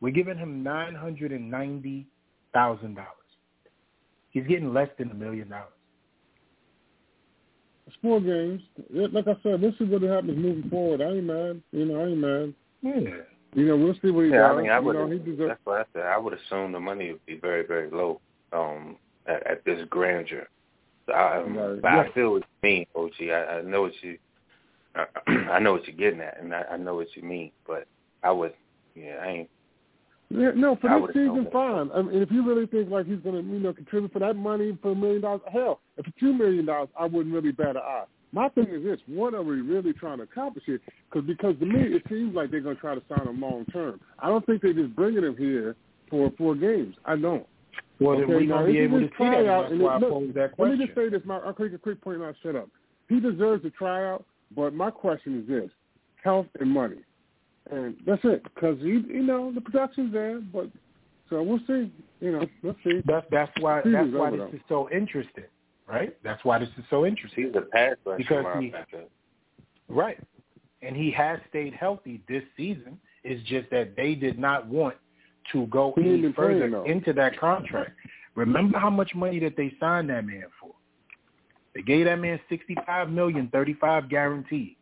We're 0.00 0.12
giving 0.12 0.38
him 0.38 0.62
nine 0.62 0.94
hundred 0.94 1.32
and 1.32 1.50
ninety 1.50 2.06
thousand 2.52 2.94
dollars. 2.94 3.10
He's 4.30 4.46
getting 4.46 4.72
less 4.72 4.88
than 4.98 5.10
a 5.10 5.14
million 5.14 5.48
dollars. 5.48 5.72
It's 7.86 7.96
four 8.02 8.20
games. 8.20 8.62
Like 8.90 9.28
I 9.28 9.36
said, 9.42 9.60
we'll 9.60 9.74
see 9.78 9.84
what 9.84 10.02
happens 10.02 10.36
moving 10.36 10.68
forward. 10.70 11.00
I 11.00 11.06
ain't 11.06 11.24
mad. 11.24 11.62
You 11.72 11.84
know, 11.84 12.00
I 12.00 12.06
ain't 12.08 12.18
mad. 12.18 12.54
Yeah. 12.82 13.22
You 13.54 13.64
know, 13.66 13.76
we'll 13.76 13.94
see 14.02 14.10
what 14.10 14.24
he 14.26 14.30
Yeah, 14.32 14.48
does. 14.48 14.58
I 14.58 14.62
mean, 14.62 14.70
I 14.70 14.78
you 14.78 14.84
would. 14.84 14.96
know, 14.96 15.08
he 15.08 15.18
deserves. 15.18 15.48
That's 15.48 15.60
what 15.64 15.80
I 15.80 15.84
said. 15.92 16.06
I 16.06 16.18
would 16.18 16.34
assume 16.34 16.72
the 16.72 16.80
money 16.80 17.12
would 17.12 17.24
be 17.26 17.36
very, 17.38 17.66
very 17.66 17.90
low 17.90 18.20
um, 18.52 18.96
at, 19.26 19.46
at 19.46 19.64
this 19.64 19.80
grandeur. 19.88 20.48
So 21.06 21.12
I, 21.12 21.40
Right. 21.42 21.82
But 21.82 21.92
Yeah. 21.92 22.00
I 22.00 22.12
feel 22.12 22.32
what 22.32 22.42
you 22.62 22.68
mean, 22.68 22.86
OG. 22.96 23.12
I, 23.22 23.58
I 23.58 23.62
know 23.62 23.82
what 23.82 23.92
you. 24.02 24.18
I 25.50 25.58
know 25.60 25.72
what 25.72 25.86
you're 25.86 25.96
getting 25.96 26.20
at, 26.20 26.40
and 26.40 26.54
I, 26.54 26.62
I 26.72 26.76
know 26.76 26.96
what 26.96 27.14
you 27.14 27.22
mean. 27.22 27.52
But 27.66 27.86
I 28.22 28.32
would. 28.32 28.54
Yeah, 28.94 29.16
I 29.22 29.26
ain't. 29.28 29.50
Yeah, 30.28 30.50
no, 30.56 30.76
for 30.76 30.90
I 30.90 30.98
this 31.00 31.08
season, 31.14 31.46
fine. 31.52 31.90
I 31.94 32.02
mean, 32.02 32.20
if 32.20 32.30
you 32.32 32.44
really 32.46 32.66
think 32.66 32.90
like 32.90 33.06
he's 33.06 33.20
going 33.20 33.36
to, 33.44 33.48
you 33.52 33.60
know, 33.60 33.72
contribute 33.72 34.12
for 34.12 34.18
that 34.18 34.34
money 34.34 34.76
for 34.82 34.90
a 34.90 34.94
million 34.94 35.20
dollars, 35.22 35.40
hell, 35.52 35.80
if 35.96 36.04
for 36.04 36.12
two 36.18 36.32
million 36.32 36.66
dollars, 36.66 36.88
I 36.98 37.06
wouldn't 37.06 37.34
really 37.34 37.52
bat 37.52 37.70
an 37.70 37.78
eye. 37.78 38.04
My 38.32 38.48
thing 38.48 38.66
is 38.68 38.82
this: 38.82 38.98
what 39.06 39.34
are 39.34 39.42
we 39.42 39.60
really 39.60 39.92
trying 39.92 40.18
to 40.18 40.24
accomplish 40.24 40.64
here? 40.66 40.80
Cause, 41.12 41.22
because 41.24 41.54
to 41.60 41.66
me, 41.66 41.80
it 41.94 42.02
seems 42.08 42.34
like 42.34 42.50
they're 42.50 42.60
going 42.60 42.74
to 42.74 42.80
try 42.80 42.96
to 42.96 43.02
sign 43.08 43.26
him 43.26 43.40
long 43.40 43.64
term. 43.66 44.00
I 44.18 44.28
don't 44.28 44.44
think 44.44 44.62
they're 44.62 44.72
just 44.72 44.96
bringing 44.96 45.22
him 45.22 45.36
here 45.36 45.76
for 46.10 46.32
four 46.36 46.56
games. 46.56 46.96
I 47.04 47.16
don't. 47.16 47.46
Well, 48.00 48.18
then 48.18 48.28
we're 48.28 48.40
now, 48.42 48.56
gonna 48.58 48.66
be 48.72 48.78
able 48.78 49.00
to 49.00 49.06
just 49.06 49.18
see 49.18 49.24
that. 49.24 49.46
out 49.48 49.62
That's 49.62 49.72
and 49.72 49.80
why 49.80 49.96
it- 49.96 50.00
look, 50.00 50.10
posed 50.10 50.34
that 50.34 50.50
Let 50.58 50.72
me 50.72 50.84
just 50.84 50.96
say 50.96 51.08
this. 51.08 51.22
My, 51.24 51.38
I'll 51.38 51.54
take 51.54 51.72
a 51.72 51.78
quick 51.78 52.00
point 52.00 52.16
and 52.16 52.26
I'll 52.26 52.34
shut 52.42 52.56
up. 52.56 52.68
He 53.08 53.20
deserves 53.20 53.64
a 53.64 53.70
tryout, 53.70 54.24
but 54.54 54.74
my 54.74 54.90
question 54.90 55.40
is 55.40 55.48
this: 55.48 55.70
health 56.22 56.46
and 56.60 56.68
money, 56.70 56.98
and 57.70 57.96
that's 58.06 58.22
it. 58.24 58.42
Because 58.54 58.78
you, 58.80 59.00
you 59.00 59.22
know, 59.22 59.52
the 59.52 59.60
production's 59.60 60.12
there, 60.12 60.40
but 60.40 60.68
so 61.30 61.42
we'll 61.42 61.60
see. 61.66 61.90
You 62.20 62.32
know, 62.32 62.46
let's 62.62 62.78
see. 62.84 63.02
That's 63.06 63.26
that's 63.30 63.52
why 63.60 63.82
Season's 63.82 64.12
that's 64.12 64.18
why 64.18 64.30
this 64.30 64.38
though. 64.40 64.46
is 64.56 64.60
so 64.68 64.90
interesting, 64.90 65.44
right? 65.86 66.16
That's 66.22 66.44
why 66.44 66.58
this 66.58 66.68
is 66.78 66.84
so 66.90 67.04
interesting. 67.06 67.46
He's 67.46 67.54
a 67.56 67.62
pass 67.62 67.96
rusher 68.04 68.18
Because 68.18 68.44
he- 68.60 68.70
linebacker. 68.70 69.04
Right. 69.88 70.18
And 70.82 70.96
he 70.96 71.10
has 71.12 71.38
stayed 71.48 71.74
healthy 71.74 72.20
this 72.28 72.42
season. 72.56 72.98
It's 73.24 73.42
just 73.48 73.70
that 73.70 73.96
they 73.96 74.14
did 74.14 74.38
not 74.38 74.66
want 74.66 74.96
to 75.52 75.66
go 75.66 75.92
He 75.96 76.02
any 76.02 76.32
further 76.32 76.68
playing, 76.68 76.86
into 76.86 77.12
that 77.14 77.38
contract. 77.38 77.92
Remember 78.34 78.78
how 78.78 78.90
much 78.90 79.14
money 79.14 79.38
that 79.40 79.56
they 79.56 79.72
signed 79.80 80.10
that 80.10 80.26
man 80.26 80.44
for? 80.60 80.72
They 81.74 81.82
gave 81.82 82.04
that 82.06 82.16
man 82.20 82.38
sixty-five 82.48 83.10
million, 83.10 83.48
thirty-five 83.52 84.08
guaranteed. 84.08 84.75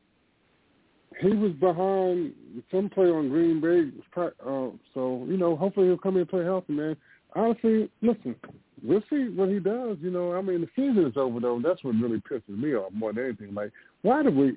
He 1.21 1.29
was 1.29 1.53
behind 1.53 2.33
some 2.71 2.89
play 2.91 3.07
on 3.07 3.29
Green 3.29 3.61
Bay, 3.61 3.91
uh, 4.17 4.69
so 4.95 5.25
you 5.29 5.37
know, 5.37 5.57
hopefully 5.57 5.87
he'll 5.87 5.97
come 5.99 6.15
in 6.17 6.23
and 6.23 6.29
play 6.31 6.45
healthy, 6.45 6.73
man. 6.73 6.97
Honestly, 7.37 7.91
listen, 8.03 8.35
we'll 8.83 9.03
see 9.11 9.29
what 9.29 9.49
he 9.49 9.59
does. 9.59 9.97
You 10.01 10.11
know, 10.11 10.35
I 10.35 10.41
mean, 10.41 10.61
the 10.61 10.69
season 10.77 11.07
is 11.07 11.17
over 11.17 11.41
though. 11.41 11.61
That's 11.63 11.83
what 11.85 11.95
really 11.97 12.21
pisses 12.21 12.49
me 12.49 12.75
off 12.75 12.93
more 12.93 13.13
than 13.13 13.25
anything. 13.25 13.55
Like, 13.55 13.73
why 14.03 14.23
do 14.23 14.31
we 14.31 14.57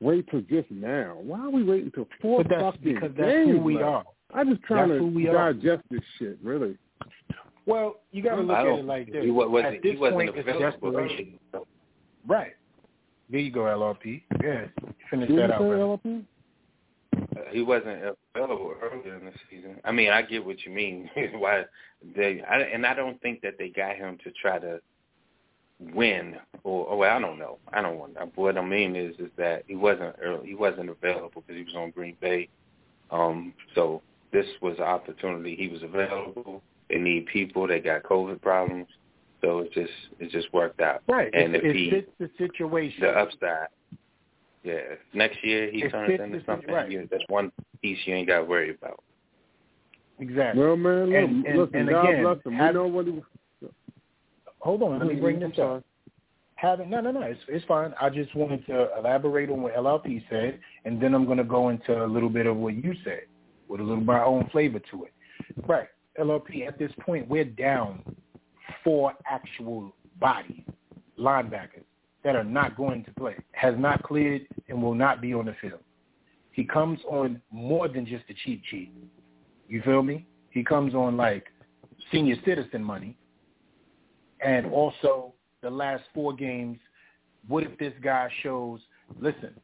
wait 0.00 0.28
till 0.30 0.40
just 0.42 0.70
now? 0.70 1.18
Why 1.22 1.40
are 1.40 1.50
we 1.50 1.62
waiting 1.62 1.86
until 1.86 2.08
four 2.20 2.42
But 2.42 2.50
that's 2.50 2.62
fucking 2.62 2.94
because 2.94 3.10
that's 3.16 3.32
games 3.32 3.50
who 3.50 3.58
we 3.58 3.74
left? 3.74 3.86
are. 3.86 4.04
I'm 4.34 4.50
just 4.50 4.62
trying 4.62 4.88
That's 4.88 5.00
who 5.00 5.08
we 5.08 5.28
are. 5.28 5.52
to 5.52 5.60
digest 5.60 5.82
this 5.90 6.00
shit, 6.18 6.38
really. 6.42 6.76
Well, 7.66 7.96
you 8.12 8.22
got 8.22 8.36
to 8.36 8.42
look 8.42 8.56
at 8.56 8.66
it 8.66 8.84
like 8.84 9.12
this. 9.12 9.24
He, 9.24 9.30
wasn't, 9.30 9.66
At 9.66 9.82
this 9.82 9.92
he 9.92 9.98
wasn't 9.98 10.16
point, 10.16 10.32
it's 10.36 10.58
desperation. 10.58 11.38
Right. 12.26 12.52
There 13.30 13.40
you 13.40 13.52
go, 13.52 13.60
LRP. 13.60 14.22
Yeah, 14.42 14.66
finish 15.08 15.28
Did 15.28 15.38
that 15.38 15.52
out. 15.52 15.60
say 15.60 15.66
brother. 15.66 15.98
LLP? 16.04 16.24
Uh, 17.14 17.40
he 17.52 17.62
wasn't 17.62 18.16
available 18.34 18.74
earlier 18.82 19.16
in 19.16 19.26
the 19.26 19.32
season. 19.48 19.76
I 19.84 19.92
mean, 19.92 20.10
I 20.10 20.22
get 20.22 20.44
what 20.44 20.64
you 20.64 20.72
mean. 20.72 21.08
Why 21.34 21.64
they? 22.16 22.42
I, 22.42 22.58
and 22.58 22.84
I 22.84 22.94
don't 22.94 23.20
think 23.22 23.40
that 23.42 23.56
they 23.58 23.68
got 23.68 23.96
him 23.96 24.18
to 24.24 24.32
try 24.32 24.58
to 24.58 24.80
win, 25.94 26.36
or, 26.64 26.86
or 26.86 26.98
well, 26.98 27.16
I 27.16 27.20
don't 27.20 27.38
know. 27.38 27.58
I 27.72 27.82
don't 27.82 27.98
want. 27.98 28.16
What 28.34 28.58
I 28.58 28.64
mean 28.64 28.96
is, 28.96 29.14
is 29.18 29.30
that 29.36 29.64
he 29.68 29.76
wasn't 29.76 30.16
early, 30.22 30.48
he 30.48 30.54
wasn't 30.54 30.90
available 30.90 31.42
because 31.46 31.56
he 31.56 31.64
was 31.64 31.74
on 31.76 31.90
Green 31.90 32.16
Bay. 32.20 32.48
Um, 33.10 33.54
so 33.74 34.02
this 34.32 34.46
was 34.60 34.76
an 34.78 34.84
opportunity. 34.84 35.56
He 35.56 35.68
was 35.68 35.82
available. 35.82 36.62
They 36.88 36.98
need 36.98 37.26
people. 37.26 37.68
They 37.68 37.80
got 37.80 38.02
COVID 38.02 38.42
problems. 38.42 38.88
So 39.42 39.60
it 39.60 39.72
just 39.72 39.92
it 40.18 40.30
just 40.30 40.52
worked 40.52 40.80
out. 40.80 41.02
Right. 41.08 41.32
And 41.32 41.54
it, 41.54 41.64
if 41.64 41.64
it 41.64 41.76
he 41.76 41.90
fits 41.90 42.10
the 42.18 42.30
situation. 42.38 43.02
the 43.02 43.10
upside. 43.10 43.68
Yeah, 44.62 44.80
next 45.14 45.42
year 45.42 45.70
he 45.70 45.84
It 45.84 45.90
turns 45.90 46.20
into 46.20 46.44
something. 46.44 46.72
right. 46.72 46.90
You, 46.90 47.08
that's 47.10 47.24
one 47.28 47.50
piece 47.80 47.98
you 48.04 48.14
ain't 48.14 48.28
got 48.28 48.40
to 48.40 48.44
worry 48.44 48.70
about. 48.70 49.02
Exactly. 50.18 50.62
Well, 50.62 50.76
man, 50.76 51.06
look, 51.06 51.14
And- 51.14 51.46
and- 51.46 51.58
listen, 51.58 51.76
and 51.76 51.88
God 51.88 52.08
again, 52.08 52.22
bless 52.24 52.44
him. 52.44 52.52
have- 52.52 52.74
we 52.74 52.80
know 52.80 52.86
what 52.86 53.06
he. 53.06 53.22
Hold 54.58 54.82
on. 54.82 54.98
Let 54.98 55.08
me 55.08 55.14
mm-hmm. 55.14 55.22
bring 55.22 55.42
I'm 55.42 55.48
this 55.48 55.56
sorry. 55.56 55.78
up. 55.78 55.84
Having 56.56 56.90
no, 56.90 57.00
no, 57.00 57.10
no. 57.10 57.22
It's 57.22 57.40
it's 57.48 57.64
fine. 57.64 57.94
I 57.98 58.10
just 58.10 58.34
wanted 58.34 58.66
to 58.66 58.90
elaborate 58.98 59.48
on 59.48 59.62
what 59.62 59.74
LLP 59.74 60.22
said, 60.28 60.60
and 60.84 61.00
then 61.00 61.14
I'm 61.14 61.24
going 61.24 61.38
to 61.38 61.44
go 61.44 61.70
into 61.70 62.04
a 62.04 62.06
little 62.06 62.28
bit 62.28 62.44
of 62.44 62.58
what 62.58 62.74
you 62.74 62.94
said, 63.02 63.22
with 63.66 63.80
a 63.80 63.82
little 63.82 64.00
of 64.00 64.04
my 64.04 64.22
own 64.22 64.46
flavor 64.52 64.78
to 64.90 65.04
it. 65.04 65.12
Right. 65.66 65.88
LLP. 66.18 66.68
At 66.68 66.78
this 66.78 66.92
point, 67.00 67.26
we're 67.28 67.46
down 67.46 68.02
four 68.84 69.12
actual 69.26 69.94
bodies, 70.20 70.64
linebackers 71.18 71.84
that 72.24 72.36
are 72.36 72.44
not 72.44 72.76
going 72.76 73.04
to 73.04 73.10
play, 73.12 73.36
has 73.52 73.74
not 73.78 74.02
cleared, 74.02 74.46
and 74.68 74.82
will 74.82 74.94
not 74.94 75.20
be 75.20 75.32
on 75.32 75.46
the 75.46 75.56
field. 75.60 75.80
He 76.52 76.64
comes 76.64 76.98
on 77.08 77.40
more 77.50 77.88
than 77.88 78.04
just 78.04 78.24
a 78.28 78.34
cheap 78.44 78.62
cheat. 78.70 78.92
You 79.68 79.82
feel 79.82 80.02
me? 80.02 80.26
He 80.50 80.64
comes 80.64 80.94
on 80.94 81.16
like 81.16 81.46
senior 82.12 82.36
citizen 82.44 82.82
money. 82.82 83.16
And 84.44 84.66
also 84.66 85.34
the 85.62 85.70
last 85.70 86.02
four 86.12 86.34
games, 86.34 86.78
what 87.46 87.62
if 87.62 87.78
this 87.78 87.92
guy 88.02 88.28
shows, 88.42 88.80
listen, 89.20 89.54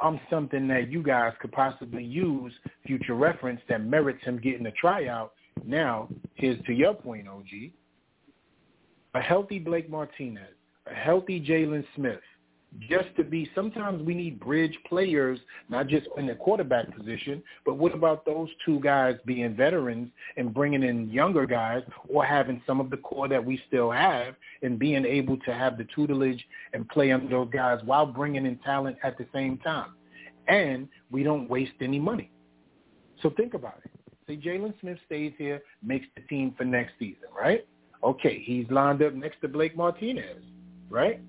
I'm 0.00 0.20
something 0.28 0.68
that 0.68 0.90
you 0.90 1.02
guys 1.02 1.32
could 1.40 1.52
possibly 1.52 2.04
use 2.04 2.52
future 2.86 3.14
reference 3.14 3.60
that 3.68 3.84
merits 3.84 4.22
him 4.24 4.38
getting 4.38 4.66
a 4.66 4.72
tryout. 4.72 5.32
Now, 5.64 6.08
here's 6.34 6.62
to 6.66 6.72
your 6.72 6.94
point, 6.94 7.28
OG. 7.28 7.72
A 9.14 9.20
healthy 9.20 9.58
Blake 9.58 9.88
Martinez, 9.88 10.54
a 10.90 10.94
healthy 10.94 11.40
Jaylon 11.40 11.84
Smith, 11.94 12.20
just 12.80 13.14
to 13.16 13.24
be, 13.24 13.48
sometimes 13.54 14.02
we 14.02 14.14
need 14.14 14.40
bridge 14.40 14.76
players, 14.88 15.38
not 15.68 15.86
just 15.86 16.06
in 16.16 16.26
the 16.26 16.34
quarterback 16.34 16.94
position, 16.96 17.42
but 17.64 17.74
what 17.74 17.94
about 17.94 18.24
those 18.26 18.48
two 18.66 18.80
guys 18.80 19.14
being 19.24 19.54
veterans 19.54 20.10
and 20.36 20.52
bringing 20.52 20.82
in 20.82 21.08
younger 21.10 21.46
guys 21.46 21.82
or 22.08 22.24
having 22.24 22.60
some 22.66 22.80
of 22.80 22.90
the 22.90 22.96
core 22.96 23.28
that 23.28 23.44
we 23.44 23.60
still 23.68 23.90
have 23.90 24.34
and 24.62 24.78
being 24.78 25.04
able 25.04 25.36
to 25.38 25.54
have 25.54 25.78
the 25.78 25.86
tutelage 25.94 26.44
and 26.72 26.88
play 26.88 27.12
under 27.12 27.28
those 27.28 27.48
guys 27.52 27.78
while 27.84 28.06
bringing 28.06 28.46
in 28.46 28.56
talent 28.58 28.96
at 29.02 29.16
the 29.18 29.26
same 29.32 29.56
time. 29.58 29.92
And 30.48 30.88
we 31.10 31.22
don't 31.22 31.48
waste 31.48 31.72
any 31.80 32.00
money. 32.00 32.30
So 33.22 33.30
think 33.30 33.54
about 33.54 33.80
it. 33.84 33.90
Say 34.26 34.36
Jaylon 34.36 34.74
Smith 34.80 34.98
stays 35.06 35.32
here, 35.38 35.62
makes 35.82 36.06
the 36.16 36.22
team 36.22 36.54
for 36.56 36.64
next 36.64 36.94
season, 36.98 37.28
right? 37.36 37.64
Okay, 38.04 38.42
he's 38.44 38.66
lined 38.70 39.02
up 39.02 39.14
next 39.14 39.40
to 39.40 39.48
Blake 39.48 39.76
Martinez, 39.76 40.42
right? 40.90 41.20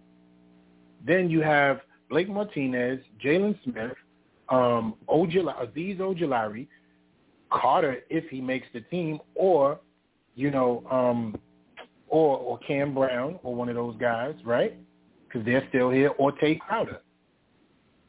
Then 1.06 1.30
you 1.30 1.42
have 1.42 1.80
Blake 2.10 2.28
Martinez, 2.28 3.00
Jaylon 3.24 3.58
Smith, 3.64 3.94
um, 4.50 4.96
Ojala, 5.08 5.56
Azeez 5.66 6.00
Ojulari, 6.00 6.68
Carter 7.50 8.00
if 8.10 8.30
he 8.30 8.42
makes 8.42 8.68
the 8.74 8.82
team, 8.82 9.20
or 9.36 9.80
you 10.36 10.52
know, 10.52 10.84
um, 10.92 11.36
or 12.08 12.38
or 12.38 12.60
Cam 12.60 12.94
Brown 12.94 13.40
or 13.44 13.56
one 13.56 13.70
of 13.70 13.76
those 13.76 13.96
guys, 13.98 14.36
right? 14.44 14.78
Because 15.28 15.46
they're 15.46 15.66
still 15.70 15.90
here, 15.90 16.12
or 16.18 16.34
Tae 16.34 16.56
Crowder. 16.56 17.02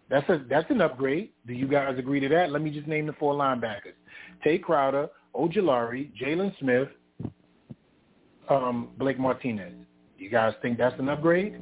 That's 0.09 0.29
a 0.29 0.43
that's 0.49 0.71
an 0.71 0.81
upgrade. 0.81 1.31
Do 1.47 1.53
you 1.53 1.69
guys 1.69 1.99
agree 1.99 2.21
to 2.21 2.29
that? 2.31 2.51
Let 2.51 2.63
me 2.63 2.71
just 2.71 2.89
name 2.89 3.07
the 3.07 3.13
four 3.15 3.35
linebackers: 3.35 3.95
Tae 4.43 4.59
Crowder, 4.59 5.09
Ojulari, 5.35 6.11
Jaylon 6.21 6.57
Smith, 6.59 6.89
um, 8.49 8.91
Blake 8.99 9.19
Martinez. 9.19 9.73
You 10.19 10.31
guys 10.31 10.55
think 10.63 10.79
that's 10.79 10.99
an 10.99 11.09
upgrade 11.09 11.55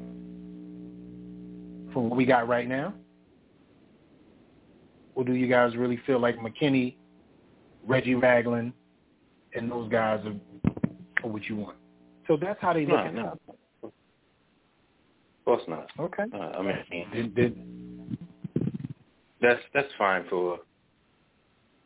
from 1.92 2.08
what 2.10 2.16
we 2.16 2.24
got 2.24 2.48
right 2.48 2.68
now? 2.68 2.94
Or 5.14 5.24
do 5.24 5.32
you 5.32 5.46
guys 5.46 5.76
really 5.76 6.00
feel 6.06 6.18
like 6.20 6.36
McKinney, 6.38 6.96
Reggie 7.86 8.14
Ragland, 8.14 8.72
and 9.54 9.70
those 9.70 9.88
guys 9.90 10.24
are, 10.26 10.72
are 11.22 11.30
what 11.30 11.44
you 11.44 11.56
want? 11.56 11.76
So 12.26 12.36
that's 12.40 12.60
how 12.60 12.72
they 12.72 12.80
look 12.86 12.90
No, 12.90 12.96
at 12.96 13.14
no. 13.14 13.38
it. 13.82 13.86
Of 13.86 13.92
course 15.44 15.62
not. 15.68 15.90
Okay. 16.00 16.24
Uh, 16.32 16.38
I 16.38 16.62
mean, 16.62 17.06
Did, 17.12 17.34
did, 17.34 17.68
that's 19.42 19.60
that's 19.74 19.88
fine 19.98 20.24
for 20.30 20.58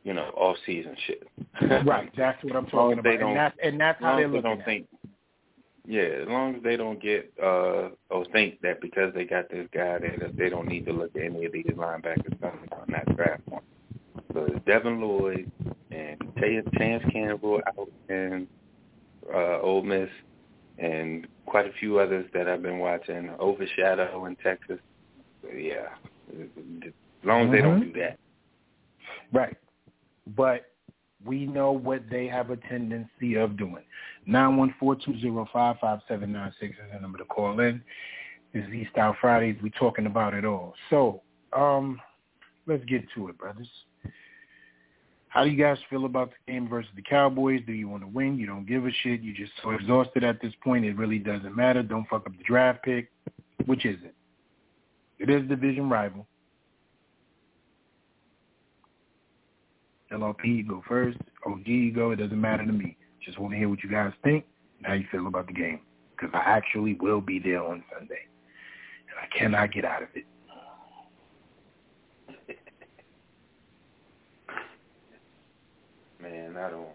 you 0.09 0.15
know 0.15 0.31
off 0.37 0.57
season 0.65 0.97
shit. 1.07 1.23
right. 1.87 2.11
That's 2.17 2.43
what 2.43 2.57
I'm 2.57 2.67
talking 2.67 2.99
about. 2.99 3.21
And 3.21 3.37
that's, 3.37 3.57
and 3.63 3.79
that's 3.79 4.01
how 4.03 4.17
they 4.17 4.41
don't 4.41 4.61
at 4.61 4.65
think, 4.65 4.87
yeah, 5.87 6.01
as 6.23 6.29
long 6.29 6.55
as 6.55 6.63
they 6.63 6.79
don't 6.79 7.01
get 7.01 7.31
uh 7.43 7.91
or 8.09 8.25
think 8.33 8.59
that 8.63 8.81
because 8.81 9.13
they 9.15 9.25
got 9.25 9.51
this 9.51 9.69
guy 9.75 9.99
that 9.99 10.35
they 10.39 10.49
don't 10.49 10.67
need 10.67 10.87
to 10.87 10.93
look 10.93 11.15
at 11.15 11.23
any 11.23 11.45
of 11.45 11.53
these 11.53 11.67
linebackers 11.67 12.41
coming 12.41 12.69
on 12.73 12.87
that 12.89 13.15
draft 13.17 13.43
one. 13.49 13.63
So 14.33 14.47
it's 14.47 14.65
Devin 14.65 14.99
Lloyd 15.03 15.51
and 15.91 16.17
Chance 16.79 17.05
Campbell 17.13 17.61
out 17.67 17.91
in 18.09 18.49
uh 19.31 19.61
Ole 19.61 19.83
Miss 19.83 20.09
and 20.79 21.27
quite 21.45 21.67
a 21.67 21.73
few 21.79 21.99
others 21.99 22.25
that 22.33 22.49
I've 22.49 22.63
been 22.63 22.79
watching. 22.79 23.29
Overshadow 23.39 24.25
in 24.25 24.37
Texas. 24.37 24.79
So, 25.43 25.51
yeah. 25.51 25.89
As 26.33 26.93
long 27.25 27.47
as 27.47 27.53
they 27.53 27.61
don't 27.61 27.81
Mhm. 27.83 27.93
do 27.95 28.01
that. 28.01 28.19
Right. 29.33 29.57
But 30.37 30.67
we 31.25 31.47
know 31.47 31.73
what 31.73 32.03
they 32.11 32.27
have 32.27 32.51
a 32.51 32.57
tendency 32.57 33.35
of 33.35 33.57
doing. 33.57 33.85
Nine 34.27 34.57
one 34.57 34.75
four 34.79 34.95
two 34.95 35.19
zero 35.21 35.49
five 35.53 35.77
five 35.81 36.01
seven 36.07 36.33
nine 36.33 36.53
six 36.61 36.75
is 36.75 36.93
the 36.93 37.01
number 37.01 37.19
to 37.19 37.25
call 37.25 37.61
in. 37.61 37.83
This 38.53 38.65
is 38.65 38.73
E-Style 38.73 39.17
Fridays. 39.21 39.57
We're 39.63 39.71
talking 39.79 40.07
about 40.07 40.33
it 40.33 40.45
all. 40.45 40.75
So, 40.89 41.23
um, 41.53 42.01
let's 42.67 42.85
get 42.87 43.05
to 43.15 43.29
it, 43.29 43.37
brothers. 43.37 43.69
How 45.29 45.45
do 45.45 45.51
you 45.51 45.63
guys 45.63 45.77
feel 45.91 46.07
about 46.07 46.31
the 46.31 46.53
game 46.53 46.69
versus 46.69 46.91
the 46.97 47.03
Cowboys? 47.03 47.61
Do 47.67 47.73
you 47.73 47.89
want 47.89 48.03
to 48.03 48.09
win? 48.09 48.39
You 48.39 48.47
don't 48.47 48.67
give 48.67 48.87
a 48.87 48.91
shit. 49.03 49.21
You're 49.21 49.37
just 49.37 49.53
so 49.63 49.71
exhausted 49.71 50.25
at 50.25 50.41
this 50.41 50.55
point. 50.65 50.87
It 50.87 50.97
really 50.97 51.19
doesn't 51.19 51.55
matter. 51.55 51.83
Don't 51.83 52.09
fuck 52.09 52.27
up 52.27 52.37
the 52.37 52.45
draft 52.45 52.83
pick. 52.83 53.11
Which 53.67 53.85
is 53.85 53.99
it? 54.03 54.15
It 55.19 55.29
is 55.29 55.47
division 55.49 55.91
rival. 55.91 56.27
LLP, 60.13 60.45
you 60.45 60.65
go 60.65 60.83
first. 60.89 61.19
OG, 61.47 61.67
you 61.67 61.93
go. 61.93 62.11
It 62.13 62.17
doesn't 62.17 62.41
matter 62.41 62.65
to 62.65 62.73
me. 62.73 62.97
Just 63.25 63.39
want 63.39 63.53
to 63.53 63.59
hear 63.59 63.69
what 63.69 63.83
you 63.83 63.91
guys 63.91 64.13
think 64.25 64.45
and 64.79 64.87
how 64.87 64.95
you 64.95 65.05
feel 65.11 65.27
about 65.27 65.47
the 65.47 65.53
game. 65.53 65.81
Because 66.17 66.31
I 66.35 66.39
actually 66.39 66.95
will 66.95 67.21
be 67.21 67.39
there 67.39 67.63
on 67.63 67.85
Sunday. 67.93 68.27
And 69.11 69.19
I 69.21 69.27
cannot 69.39 69.73
get 69.73 69.85
out 69.85 70.03
of 70.03 70.09
it. 70.15 70.25
Man, 76.23 76.57
I 76.57 76.71
don't. 76.71 76.89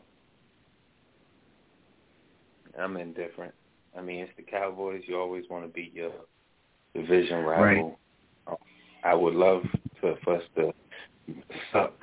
I'm 2.80 2.98
indifferent. 2.98 3.54
I 3.98 4.02
mean, 4.02 4.22
it's 4.22 4.32
the 4.36 4.44
Cowboys. 4.44 5.04
You 5.08 5.20
always 5.20 5.46
want 5.50 5.64
to 5.66 5.70
beat 5.72 5.94
your 5.94 6.12
division 6.96 7.44
rival. 7.44 8.00
Uh, 8.48 8.56
I 9.04 9.14
would 9.14 9.36
love 9.36 9.62
to, 10.02 10.16
for 10.24 10.38
us 10.38 10.44
to 10.56 10.74
suck 11.72 11.94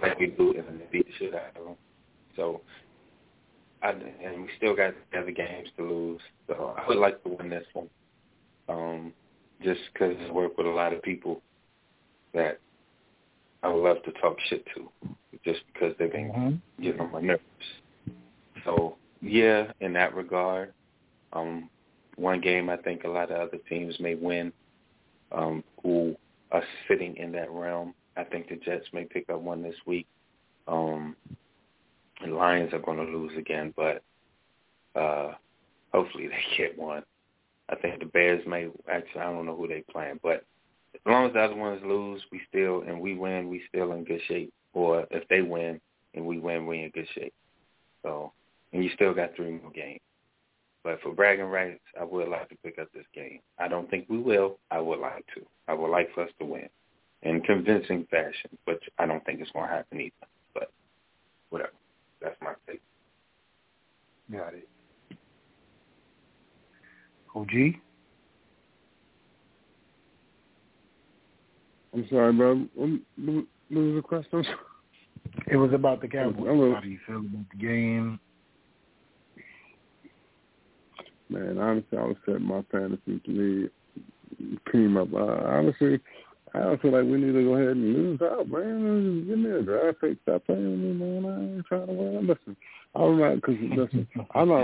like 0.00 0.18
we 0.18 0.26
do 0.28 0.54
and 0.56 0.80
beat 0.90 1.06
the 1.06 1.12
shit 1.18 1.34
out 1.34 1.56
of 1.56 1.64
them. 1.64 1.76
So, 2.36 2.60
I, 3.82 3.90
and 3.90 4.42
we 4.42 4.48
still 4.56 4.74
got 4.74 4.94
other 5.16 5.30
games 5.30 5.68
to 5.76 5.84
lose. 5.84 6.20
So 6.46 6.74
I 6.78 6.86
would 6.88 6.98
like 6.98 7.22
to 7.24 7.30
win 7.30 7.50
this 7.50 7.66
one. 7.72 7.88
Um, 8.68 9.12
just 9.62 9.80
because 9.92 10.16
I 10.28 10.32
work 10.32 10.56
with 10.56 10.66
a 10.66 10.70
lot 10.70 10.92
of 10.92 11.02
people 11.02 11.42
that 12.34 12.58
I 13.62 13.68
would 13.68 13.82
love 13.82 14.02
to 14.04 14.12
talk 14.12 14.36
shit 14.48 14.64
to, 14.74 14.88
just 15.44 15.60
because 15.72 15.94
they've 15.98 16.10
been 16.10 16.60
getting 16.80 17.00
on 17.00 17.12
my 17.12 17.20
nerves. 17.20 17.42
So 18.64 18.96
yeah, 19.20 19.72
in 19.80 19.92
that 19.92 20.14
regard, 20.14 20.72
um, 21.32 21.68
one 22.16 22.40
game 22.40 22.68
I 22.68 22.76
think 22.76 23.04
a 23.04 23.08
lot 23.08 23.30
of 23.30 23.40
other 23.40 23.58
teams 23.68 23.98
may 24.00 24.14
win, 24.14 24.52
um, 25.30 25.62
who 25.82 26.16
are 26.50 26.64
sitting 26.88 27.16
in 27.16 27.32
that 27.32 27.50
realm. 27.50 27.94
I 28.16 28.24
think 28.24 28.48
the 28.48 28.56
Jets 28.56 28.86
may 28.92 29.04
pick 29.04 29.30
up 29.30 29.40
one 29.40 29.62
this 29.62 29.76
week. 29.86 30.06
Um, 30.68 31.16
the 32.24 32.30
Lions 32.30 32.72
are 32.72 32.78
going 32.78 32.98
to 32.98 33.18
lose 33.18 33.36
again, 33.36 33.72
but 33.76 34.02
uh, 34.98 35.32
hopefully 35.92 36.28
they 36.28 36.42
get 36.56 36.78
one. 36.78 37.02
I 37.70 37.76
think 37.76 38.00
the 38.00 38.06
Bears 38.06 38.42
may 38.46 38.68
actually. 38.90 39.20
I 39.20 39.32
don't 39.32 39.46
know 39.46 39.56
who 39.56 39.68
they 39.68 39.84
playing, 39.90 40.20
but 40.22 40.44
as 40.94 41.00
long 41.06 41.26
as 41.26 41.32
the 41.32 41.40
other 41.40 41.56
ones 41.56 41.80
lose, 41.84 42.20
we 42.30 42.40
still 42.48 42.82
and 42.86 43.00
we 43.00 43.14
win, 43.14 43.48
we 43.48 43.62
still 43.68 43.92
in 43.92 44.04
good 44.04 44.20
shape. 44.28 44.52
Or 44.74 45.06
if 45.10 45.26
they 45.28 45.42
win 45.42 45.80
and 46.14 46.26
we 46.26 46.38
win, 46.38 46.66
we 46.66 46.82
in 46.82 46.90
good 46.90 47.08
shape. 47.14 47.32
So, 48.02 48.32
and 48.72 48.84
you 48.84 48.90
still 48.94 49.14
got 49.14 49.34
three 49.34 49.52
more 49.52 49.70
games. 49.70 50.00
But 50.84 51.00
for 51.00 51.14
bragging 51.14 51.46
rights, 51.46 51.80
I 51.98 52.04
would 52.04 52.28
like 52.28 52.48
to 52.48 52.56
pick 52.64 52.78
up 52.78 52.88
this 52.92 53.06
game. 53.14 53.38
I 53.58 53.68
don't 53.68 53.88
think 53.88 54.06
we 54.08 54.18
will. 54.18 54.58
I 54.70 54.80
would 54.80 54.98
like 54.98 55.24
to. 55.34 55.46
I 55.68 55.74
would 55.74 55.90
like 55.90 56.12
for 56.12 56.24
us 56.24 56.30
to 56.40 56.44
win 56.44 56.68
in 57.22 57.40
convincing 57.42 58.06
fashion, 58.10 58.56
but 58.66 58.80
I 58.98 59.06
don't 59.06 59.24
think 59.24 59.40
it's 59.40 59.50
going 59.52 59.68
to 59.68 59.74
happen 59.74 60.00
either. 60.00 60.12
But 60.54 60.72
whatever. 61.50 61.72
That's 62.20 62.36
my 62.40 62.54
take. 62.68 62.82
Got 64.30 64.54
it. 64.54 64.68
OG? 67.34 67.80
I'm 71.94 72.06
sorry, 72.08 72.32
bro. 72.32 72.66
What, 72.74 72.90
what 73.16 73.44
was 73.70 73.94
the 73.94 74.02
question? 74.02 74.44
It 75.50 75.56
was 75.56 75.72
about 75.72 76.00
the 76.00 76.08
Cowboys. 76.08 76.74
How 76.74 76.80
do 76.80 76.88
you 76.88 76.98
feel 77.06 77.18
about 77.18 77.46
the 77.50 77.58
game? 77.58 78.20
Man, 81.28 81.58
honestly, 81.58 81.98
I 81.98 82.04
was 82.04 82.16
setting 82.26 82.44
my 82.44 82.62
fantasy 82.70 83.20
league 83.26 83.70
team 84.70 84.96
up. 84.96 85.08
Uh, 85.12 85.46
honestly, 85.46 86.00
I 86.54 86.58
don't 86.60 86.82
feel 86.82 86.92
like 86.92 87.04
we 87.04 87.18
need 87.18 87.32
to 87.32 87.44
go 87.44 87.54
ahead 87.56 87.76
and 87.76 87.94
lose 87.94 88.20
out, 88.20 88.48
man. 88.48 89.26
Give 89.26 89.38
me 89.38 89.50
a 89.50 89.62
draft 89.62 90.00
pick. 90.00 90.18
Stop 90.22 90.44
playing 90.44 90.70
with 90.70 90.80
me, 90.80 90.92
man. 90.92 91.24
I 91.24 91.56
ain't 91.56 91.66
trying 91.66 91.86
to 91.86 91.92
win. 91.92 92.26
Listen, 92.26 92.56
I'm 92.94 93.18
not 93.18 93.36
because 93.36 93.54
listen, 93.74 94.08
I'm 94.34 94.48
not. 94.48 94.62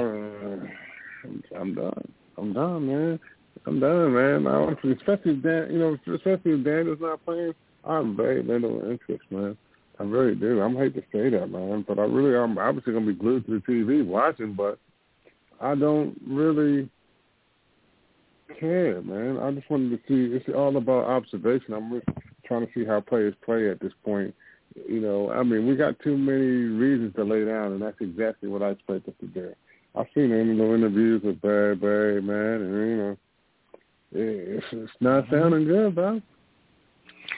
I'm, 1.57 1.75
done. 1.75 2.13
I'm 2.37 2.53
done, 2.53 2.87
man. 2.87 3.21
I'm 3.67 3.81
done, 3.81 4.15
man. 4.15 4.47
I 4.47 4.51
honestly, 4.51 4.93
especially 4.93 5.33
if 5.33 5.43
Dan, 5.43 5.69
you 5.71 5.79
know, 5.79 5.97
especially 6.15 6.53
if 6.53 6.65
Daniel's 6.65 7.01
not 7.01 7.25
playing, 7.25 7.55
I'm 7.85 8.17
very 8.17 8.43
little 8.43 8.91
interest, 8.91 9.25
man. 9.31 9.57
I 9.99 10.03
really 10.05 10.35
do. 10.35 10.61
I'm 10.61 10.77
hate 10.77 10.95
to 10.95 11.03
say 11.11 11.31
that, 11.31 11.51
man, 11.51 11.85
but 11.89 11.99
I 11.99 12.03
really, 12.03 12.37
I'm 12.37 12.59
obviously 12.59 12.93
gonna 12.93 13.07
be 13.07 13.15
glued 13.15 13.47
to 13.47 13.53
the 13.53 13.73
TV 13.73 14.07
watching, 14.07 14.55
but 14.55 14.79
I 15.61 15.75
don't 15.75 16.17
really 16.27 16.89
care, 18.59 19.01
man. 19.03 19.39
I 19.39 19.51
just 19.53 19.71
wanted 19.71 19.91
to 19.91 19.97
see. 20.09 20.35
It's 20.35 20.49
all 20.55 20.77
about 20.77 21.05
observation. 21.05 21.75
I'm 21.75 21.91
just 21.91 22.19
trying 22.45 22.67
to 22.67 22.73
see 22.75 22.85
how 22.85 23.01
players 23.01 23.35
play 23.45 23.71
at 23.71 23.81
this 23.81 23.93
point. 24.05 24.35
You 24.89 25.01
know, 25.01 25.33
I 25.33 25.43
mean, 25.43 25.67
we 25.67 25.77
got 25.77 25.99
too 26.01 26.17
many 26.17 26.39
reasons 26.39 27.15
to 27.17 27.25
lay 27.25 27.45
down, 27.45 27.73
and 27.73 27.83
that's 27.83 28.01
exactly 28.01 28.49
what 28.49 28.63
I 28.63 28.71
expect 28.71 29.09
us 29.09 29.15
to 29.21 29.27
do. 29.27 29.53
I've 29.95 30.07
seen 30.15 30.31
in 30.31 30.59
the 30.59 30.75
interviews 30.75 31.23
with 31.25 31.41
Barry, 31.41 31.75
Barry, 31.75 32.23
man, 32.23 32.63
and 32.63 32.73
you 32.73 32.97
know, 32.97 33.17
it's 34.13 34.67
it's 34.73 34.93
not 35.01 35.25
mm-hmm. 35.25 35.35
sounding 35.35 35.65
good, 35.67 35.95
bro. 35.95 36.23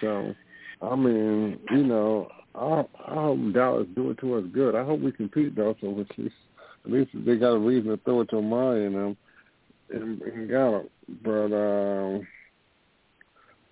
So, 0.00 0.34
I 0.82 0.96
mean, 0.96 1.58
you 1.70 1.84
know, 1.84 2.28
I 2.54 2.84
I 3.06 3.14
hope 3.14 3.52
Dallas 3.54 3.86
do 3.94 4.10
it 4.10 4.18
to 4.18 4.34
us 4.34 4.44
good. 4.52 4.74
I 4.74 4.84
hope 4.84 5.00
we 5.00 5.12
compete 5.12 5.56
though, 5.56 5.76
so 5.80 5.90
at 6.00 6.18
least 6.18 6.34
at 6.84 6.90
least 6.90 7.10
they 7.14 7.36
got 7.36 7.52
a 7.52 7.58
reason 7.58 7.90
to 7.90 7.96
throw 7.98 8.20
it 8.22 8.30
to 8.30 8.42
Maya 8.42 8.80
and 8.80 8.94
them 8.94 9.16
and, 9.92 10.22
and 10.22 10.50
got 10.50 10.80
it. 10.80 10.92
But 11.22 11.52
um, 11.52 12.26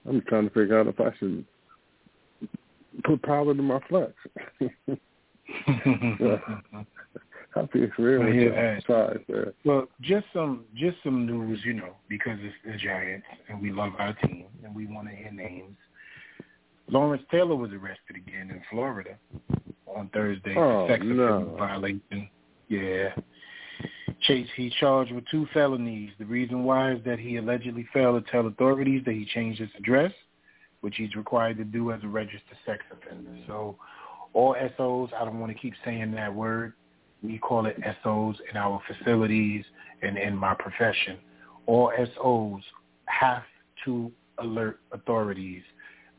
I'm 0.08 0.22
trying 0.28 0.48
to 0.48 0.54
figure 0.54 0.78
out 0.78 0.86
if 0.86 1.00
I 1.00 1.10
should 1.18 1.44
put 3.04 3.22
Pollard 3.22 3.58
in 3.58 3.64
my 3.64 3.80
flex. 3.88 4.12
I 7.56 7.66
feel 7.72 7.88
real 7.98 8.22
I 8.22 8.26
with 8.26 8.34
hear 8.34 8.80
size 8.86 9.18
there. 9.28 9.52
Well, 9.64 9.88
just 10.00 10.26
some 10.32 10.64
just 10.74 10.96
some 11.02 11.26
news, 11.26 11.60
you 11.64 11.74
know, 11.74 11.94
because 12.08 12.38
it's 12.42 12.54
the 12.64 12.76
Giants 12.76 13.26
and 13.48 13.60
we 13.60 13.72
love 13.72 13.92
our 13.98 14.12
team 14.14 14.46
and 14.64 14.74
we 14.74 14.86
want 14.86 15.08
to 15.08 15.14
hear 15.14 15.32
names. 15.32 15.76
Lawrence 16.90 17.22
Taylor 17.30 17.56
was 17.56 17.70
arrested 17.72 18.16
again 18.16 18.50
in 18.50 18.62
Florida 18.70 19.16
on 19.86 20.08
Thursday 20.08 20.54
Oh, 20.56 20.86
for 20.86 20.92
sex 20.92 21.04
no. 21.04 21.54
violation. 21.58 22.28
Yeah. 22.68 23.10
Chase, 24.22 24.48
he's 24.56 24.72
charged 24.74 25.12
with 25.12 25.24
two 25.30 25.46
felonies. 25.54 26.10
The 26.18 26.24
reason 26.24 26.64
why 26.64 26.92
is 26.92 27.04
that 27.04 27.18
he 27.18 27.36
allegedly 27.36 27.86
failed 27.92 28.24
to 28.24 28.30
tell 28.30 28.46
authorities 28.46 29.02
that 29.06 29.14
he 29.14 29.24
changed 29.24 29.60
his 29.60 29.70
address, 29.78 30.12
which 30.80 30.96
he's 30.96 31.14
required 31.14 31.56
to 31.58 31.64
do 31.64 31.92
as 31.92 32.02
a 32.02 32.08
registered 32.08 32.56
sex 32.66 32.82
offender. 32.90 33.30
So 33.46 33.76
all 34.32 34.54
SOs, 34.76 35.10
I 35.18 35.24
don't 35.24 35.40
want 35.40 35.52
to 35.52 35.58
keep 35.58 35.74
saying 35.84 36.12
that 36.12 36.34
word. 36.34 36.72
We 37.22 37.38
call 37.38 37.66
it 37.66 37.76
SOs 38.02 38.36
in 38.50 38.56
our 38.56 38.80
facilities 38.86 39.64
and 40.02 40.16
in 40.18 40.36
my 40.36 40.54
profession. 40.54 41.18
All 41.66 41.92
SOs 41.96 42.62
have 43.06 43.42
to 43.84 44.12
alert 44.38 44.80
authorities 44.92 45.62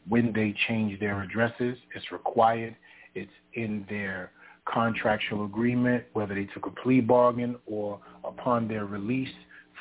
when 0.07 0.33
they 0.33 0.55
change 0.67 0.99
their 0.99 1.21
addresses. 1.21 1.77
It's 1.95 2.11
required. 2.11 2.75
It's 3.15 3.31
in 3.53 3.85
their 3.89 4.31
contractual 4.71 5.45
agreement, 5.45 6.03
whether 6.13 6.35
they 6.35 6.45
took 6.45 6.65
a 6.65 6.71
plea 6.71 7.01
bargain 7.01 7.55
or 7.65 7.99
upon 8.23 8.67
their 8.67 8.85
release 8.85 9.29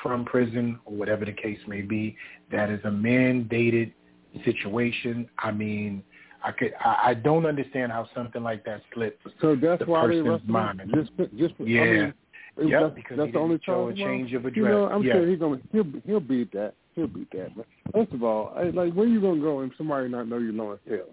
from 0.01 0.25
prison 0.25 0.79
or 0.85 0.93
whatever 0.95 1.25
the 1.25 1.31
case 1.33 1.59
may 1.67 1.81
be. 1.81 2.15
That 2.51 2.69
is 2.69 2.79
a 2.85 2.89
mandated 2.89 3.91
situation. 4.45 5.29
I 5.39 5.51
mean, 5.51 6.03
I 6.43 6.51
could 6.51 6.73
I, 6.79 7.09
I 7.09 7.13
don't 7.13 7.45
understand 7.45 7.91
how 7.91 8.07
something 8.15 8.41
like 8.43 8.63
that 8.65 8.81
slips. 8.93 9.19
So 9.41 9.55
that's 9.55 9.79
the 9.83 9.85
why 9.89 10.07
they 10.07 10.13
person's 10.13 10.27
arrested 10.27 10.49
mind. 10.49 10.81
him. 10.81 10.91
Just, 10.93 11.31
just 11.37 11.53
Yeah. 11.59 11.81
I 11.81 11.85
mean, 11.85 12.13
Yep, 12.61 12.81
that's, 12.81 12.95
because 12.95 13.17
that's 13.17 13.27
he 13.27 13.31
the 13.33 13.39
only 13.39 13.59
show 13.63 13.87
a 13.87 13.93
change 13.93 14.33
of 14.33 14.43
You 14.43 14.49
address. 14.49 14.71
know, 14.71 14.85
I'm 14.89 15.03
Yes. 15.03 15.15
sure 15.15 15.27
he's 15.29 15.39
gonna 15.39 15.61
he'll 15.71 15.85
he'll 16.05 16.19
beat 16.19 16.51
that. 16.53 16.73
He'll 16.95 17.07
beat 17.07 17.31
that. 17.31 17.55
But 17.55 17.65
first 17.93 18.11
of 18.11 18.23
all, 18.23 18.53
I, 18.57 18.63
like 18.63 18.93
where 18.93 19.07
you 19.07 19.21
gonna 19.21 19.39
go 19.39 19.61
and 19.61 19.71
somebody 19.77 20.09
not 20.09 20.27
know 20.27 20.39
you 20.39 20.51
Lawrence 20.51 20.81
Hill? 20.85 21.07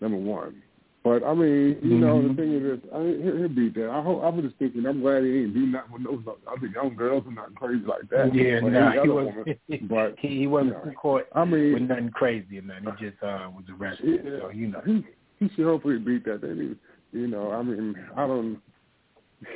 Number 0.00 0.18
one. 0.18 0.62
But 1.04 1.24
I 1.24 1.34
mean, 1.34 1.78
you 1.82 1.98
know, 1.98 2.22
the 2.22 2.28
Mhm. 2.28 2.36
thing 2.36 2.52
is, 2.52 2.80
I 2.94 3.22
he'll, 3.24 3.36
he'll 3.38 3.48
beat 3.48 3.74
that. 3.74 3.90
I 3.90 4.00
hope. 4.02 4.22
I 4.22 4.28
was 4.28 4.44
just 4.44 4.56
thinking. 4.56 4.86
I'm 4.86 5.00
glad 5.00 5.24
he 5.24 5.40
ain't 5.40 5.54
do 5.54 5.66
nothing 5.66 5.92
with 5.92 6.04
those 6.04 6.36
other 6.46 6.66
young 6.68 6.94
girls 6.94 7.24
and 7.26 7.34
nothing 7.34 7.54
crazy 7.54 7.84
like 7.84 8.08
that. 8.10 8.32
Yeah, 8.32 8.60
Or 8.62 8.70
nah, 8.70 8.92
he 8.92 9.08
was 9.08 9.26
woman. 9.34 9.58
But 9.88 10.14
he, 10.20 10.38
he 10.40 10.46
wasn't 10.46 10.76
you 10.84 10.92
know, 10.92 10.96
caught 10.96 11.26
I 11.34 11.44
mean, 11.44 11.72
with 11.72 11.82
nothing 11.82 12.10
crazy 12.10 12.60
or 12.60 12.62
nothing. 12.62 12.94
He 12.98 13.10
just 13.10 13.20
uh 13.22 13.50
was 13.52 13.64
arrested. 13.76 14.22
Yeah. 14.24 14.38
So 14.40 14.50
you 14.50 14.68
know. 14.68 14.80
he 14.86 15.04
he 15.40 15.48
should 15.56 15.64
hopefully 15.64 15.98
beat 15.98 16.24
that. 16.26 16.40
Then 16.42 16.78
he, 17.12 17.18
you 17.18 17.26
know, 17.26 17.50
I 17.50 17.62
mean, 17.62 17.96
I 18.16 18.26
don't 18.28 18.60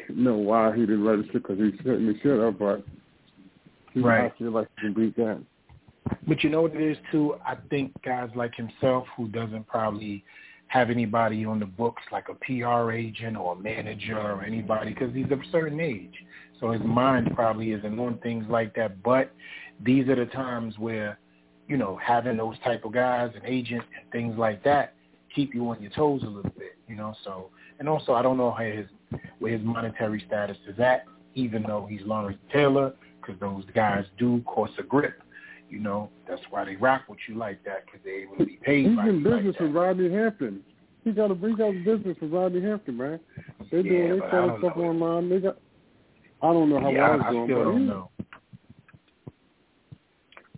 know 0.08 0.36
why 0.36 0.74
he 0.74 0.80
didn't 0.80 1.04
register 1.04 1.38
because 1.38 1.58
he 1.58 1.72
certainly 1.84 2.18
should 2.22 2.40
have, 2.40 2.58
but 2.58 2.84
he, 3.92 4.00
Right. 4.00 4.32
I 4.32 4.38
feel 4.38 4.50
like 4.50 4.66
he 4.76 4.82
can 4.82 4.94
beat 4.94 5.16
that. 5.16 5.40
But 6.26 6.42
you 6.42 6.50
know 6.50 6.62
what 6.62 6.74
it 6.74 6.82
is 6.82 6.98
too? 7.12 7.36
I 7.46 7.56
think 7.70 7.92
guys 8.02 8.30
like 8.34 8.54
himself 8.56 9.06
who 9.16 9.28
doesn't 9.28 9.66
probably 9.68 10.24
have 10.68 10.90
anybody 10.90 11.44
on 11.44 11.60
the 11.60 11.66
books 11.66 12.02
like 12.10 12.26
a 12.28 12.34
PR 12.34 12.92
agent 12.92 13.36
or 13.36 13.54
a 13.54 13.56
manager 13.56 14.18
or 14.18 14.42
anybody 14.42 14.92
because 14.92 15.14
he's 15.14 15.30
of 15.30 15.40
a 15.40 15.50
certain 15.52 15.80
age. 15.80 16.14
So 16.60 16.72
his 16.72 16.82
mind 16.82 17.30
probably 17.34 17.72
isn't 17.72 17.98
on 17.98 18.18
things 18.18 18.44
like 18.48 18.74
that. 18.76 19.02
But 19.02 19.32
these 19.84 20.08
are 20.08 20.16
the 20.16 20.26
times 20.26 20.78
where, 20.78 21.18
you 21.68 21.76
know, 21.76 21.98
having 22.02 22.36
those 22.36 22.58
type 22.64 22.84
of 22.84 22.92
guys, 22.92 23.30
an 23.34 23.42
agent 23.44 23.82
and 24.00 24.10
things 24.10 24.36
like 24.38 24.64
that, 24.64 24.94
keep 25.34 25.54
you 25.54 25.68
on 25.68 25.80
your 25.80 25.92
toes 25.92 26.22
a 26.22 26.26
little 26.26 26.50
bit, 26.58 26.76
you 26.88 26.96
know. 26.96 27.14
So 27.24 27.50
and 27.78 27.88
also 27.88 28.14
I 28.14 28.22
don't 28.22 28.36
know 28.36 28.50
how 28.50 28.64
his 28.64 28.86
where 29.38 29.52
his 29.52 29.62
monetary 29.62 30.22
status 30.26 30.56
is 30.66 30.80
at, 30.80 31.04
even 31.34 31.62
though 31.62 31.86
he's 31.88 32.00
Lawrence 32.04 32.38
Taylor, 32.52 32.94
because 33.20 33.38
those 33.38 33.64
guys 33.74 34.04
do 34.18 34.42
cost 34.46 34.72
a 34.78 34.82
grip. 34.82 35.22
You 35.68 35.80
know, 35.80 36.10
that's 36.28 36.42
why 36.50 36.64
they 36.64 36.76
rock 36.76 37.02
with 37.08 37.18
you 37.28 37.34
like 37.34 37.64
that 37.64 37.86
because 37.86 38.00
they're 38.04 38.22
able 38.22 38.36
to 38.36 38.46
be 38.46 38.58
paid. 38.62 38.86
He's 38.86 38.98
in 38.98 39.22
like 39.22 39.34
business 39.34 39.56
that. 39.58 39.64
with 39.64 39.74
Rodney 39.74 40.10
Hampton. 40.10 40.62
He 41.04 41.12
got 41.12 41.30
a 41.30 41.34
he 41.34 41.54
got 41.54 41.68
a 41.68 41.84
business 41.84 42.16
with 42.20 42.32
Rodney 42.32 42.62
Hampton, 42.62 42.96
man. 42.96 43.20
They 43.70 43.78
Yeah, 43.78 43.82
doing 43.82 44.20
they 44.20 44.30
selling 44.30 44.58
stuff 44.58 44.76
know. 44.76 44.82
online. 44.84 45.28
They 45.28 45.40
got. 45.40 45.58
I 46.42 46.52
don't 46.52 46.70
know 46.70 46.80
how 46.80 46.90
yeah, 46.90 47.10
well 47.10 47.20
I, 47.20 47.24
I 47.24 47.28
it's 47.28 47.34
going, 47.34 47.46
still 47.46 47.58
but 47.58 47.70
don't 47.70 47.86
know. 47.86 48.10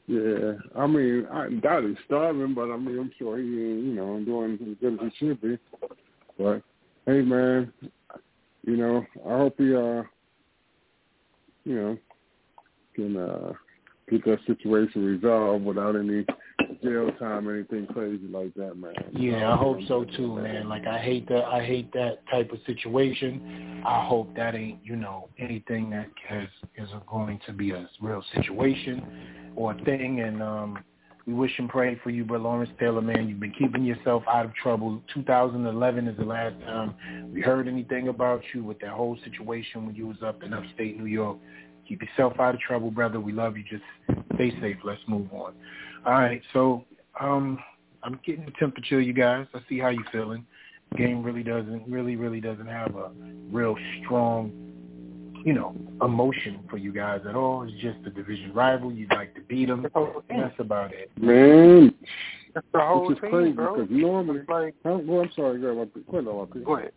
Yeah, 0.08 0.52
I 0.74 0.86
mean, 0.86 1.26
I 1.30 1.50
doubt 1.50 1.84
he's 1.84 1.96
starving, 2.06 2.54
but 2.54 2.70
I 2.70 2.76
mean, 2.78 2.98
I'm 2.98 3.12
sure 3.18 3.36
he, 3.36 3.44
you 3.44 3.94
know, 3.94 4.18
doing 4.24 4.54
as 4.54 4.76
good 4.80 4.94
as 4.94 5.12
he 5.18 5.26
should 5.26 5.40
be. 5.40 5.58
But 6.38 6.62
hey, 7.04 7.20
man, 7.20 7.70
you 8.64 8.76
know, 8.78 9.04
I 9.26 9.36
hope 9.36 9.56
he, 9.58 9.74
uh, 9.74 10.02
you 11.64 11.74
know, 11.74 11.98
can 12.94 13.16
uh 13.18 13.52
get 14.10 14.24
that 14.24 14.38
situation 14.46 15.04
resolved 15.04 15.64
without 15.64 15.96
any 15.96 16.24
jail 16.82 17.10
time 17.18 17.48
or 17.48 17.54
anything 17.54 17.86
crazy 17.86 18.26
like 18.28 18.54
that, 18.54 18.76
man. 18.76 18.94
Yeah, 19.12 19.52
I 19.52 19.56
hope 19.56 19.78
so 19.88 20.04
too, 20.16 20.36
man. 20.36 20.68
Like 20.68 20.86
I 20.86 20.98
hate 20.98 21.28
that. 21.28 21.44
I 21.44 21.64
hate 21.64 21.92
that 21.92 22.26
type 22.30 22.52
of 22.52 22.58
situation. 22.66 23.82
I 23.86 24.06
hope 24.06 24.34
that 24.36 24.54
ain't 24.54 24.84
you 24.84 24.96
know 24.96 25.28
anything 25.38 25.90
that 25.90 26.08
has 26.28 26.48
is 26.76 26.88
going 27.06 27.40
to 27.46 27.52
be 27.52 27.72
a 27.72 27.88
real 28.00 28.22
situation 28.34 29.52
or 29.56 29.74
thing. 29.84 30.20
And 30.20 30.42
um, 30.42 30.78
we 31.26 31.34
wish 31.34 31.52
and 31.58 31.68
pray 31.68 31.98
for 32.02 32.08
you, 32.08 32.24
but 32.24 32.40
Lawrence 32.40 32.70
Taylor, 32.80 33.02
man, 33.02 33.28
you've 33.28 33.38
been 33.38 33.52
keeping 33.58 33.84
yourself 33.84 34.22
out 34.26 34.46
of 34.46 34.54
trouble. 34.54 35.02
2011 35.12 36.08
is 36.08 36.16
the 36.16 36.24
last 36.24 36.58
time 36.60 36.94
we 37.32 37.42
heard 37.42 37.68
anything 37.68 38.08
about 38.08 38.40
you 38.54 38.64
with 38.64 38.78
that 38.80 38.90
whole 38.90 39.16
situation 39.24 39.84
when 39.84 39.94
you 39.94 40.06
was 40.06 40.16
up 40.24 40.42
in 40.42 40.54
upstate 40.54 40.98
New 40.98 41.04
York. 41.04 41.36
Keep 41.88 42.02
yourself 42.02 42.34
out 42.38 42.54
of 42.54 42.60
trouble, 42.60 42.90
brother. 42.90 43.18
We 43.18 43.32
love 43.32 43.56
you. 43.56 43.64
Just 43.64 43.82
stay 44.34 44.50
safe. 44.60 44.76
Let's 44.84 45.00
move 45.08 45.32
on. 45.32 45.54
All 46.04 46.12
right, 46.12 46.42
so 46.52 46.84
um, 47.18 47.58
I'm 48.02 48.20
getting 48.24 48.44
the 48.44 48.52
temperature, 48.52 49.00
you 49.00 49.12
guys. 49.12 49.46
I 49.54 49.60
see 49.68 49.78
how 49.78 49.88
you're 49.88 50.04
feeling. 50.12 50.44
Game 50.96 51.22
really 51.22 51.42
doesn't, 51.42 51.86
really, 51.88 52.16
really 52.16 52.40
doesn't 52.40 52.66
have 52.66 52.94
a 52.96 53.10
real 53.50 53.76
strong, 54.04 54.52
you 55.44 55.52
know, 55.52 55.74
emotion 56.02 56.60
for 56.70 56.76
you 56.76 56.92
guys 56.92 57.20
at 57.28 57.34
all. 57.34 57.62
It's 57.62 57.72
just 57.82 57.98
a 58.06 58.10
division 58.10 58.52
rival. 58.54 58.92
You'd 58.92 59.12
like 59.12 59.34
to 59.34 59.40
beat 59.42 59.66
them. 59.66 59.86
And 60.30 60.42
that's 60.42 60.58
about 60.58 60.92
it. 60.94 61.10
Man, 61.20 61.94
That's 62.54 62.66
the 62.72 62.80
whole 62.80 63.10
it's 63.10 63.20
just 63.20 63.22
team, 63.22 63.30
crazy 63.32 63.52
bro. 63.52 63.74
because 63.74 63.90
normally, 63.90 64.40
It's 64.40 64.48
like, 64.48 64.74
huh? 64.84 64.98
well, 65.02 65.20
I'm 65.22 65.30
sorry, 65.36 65.56
ahead, 65.64 65.90
go 66.10 66.18
ahead, 66.18 66.64
go 66.64 66.76
ahead. 66.76 66.92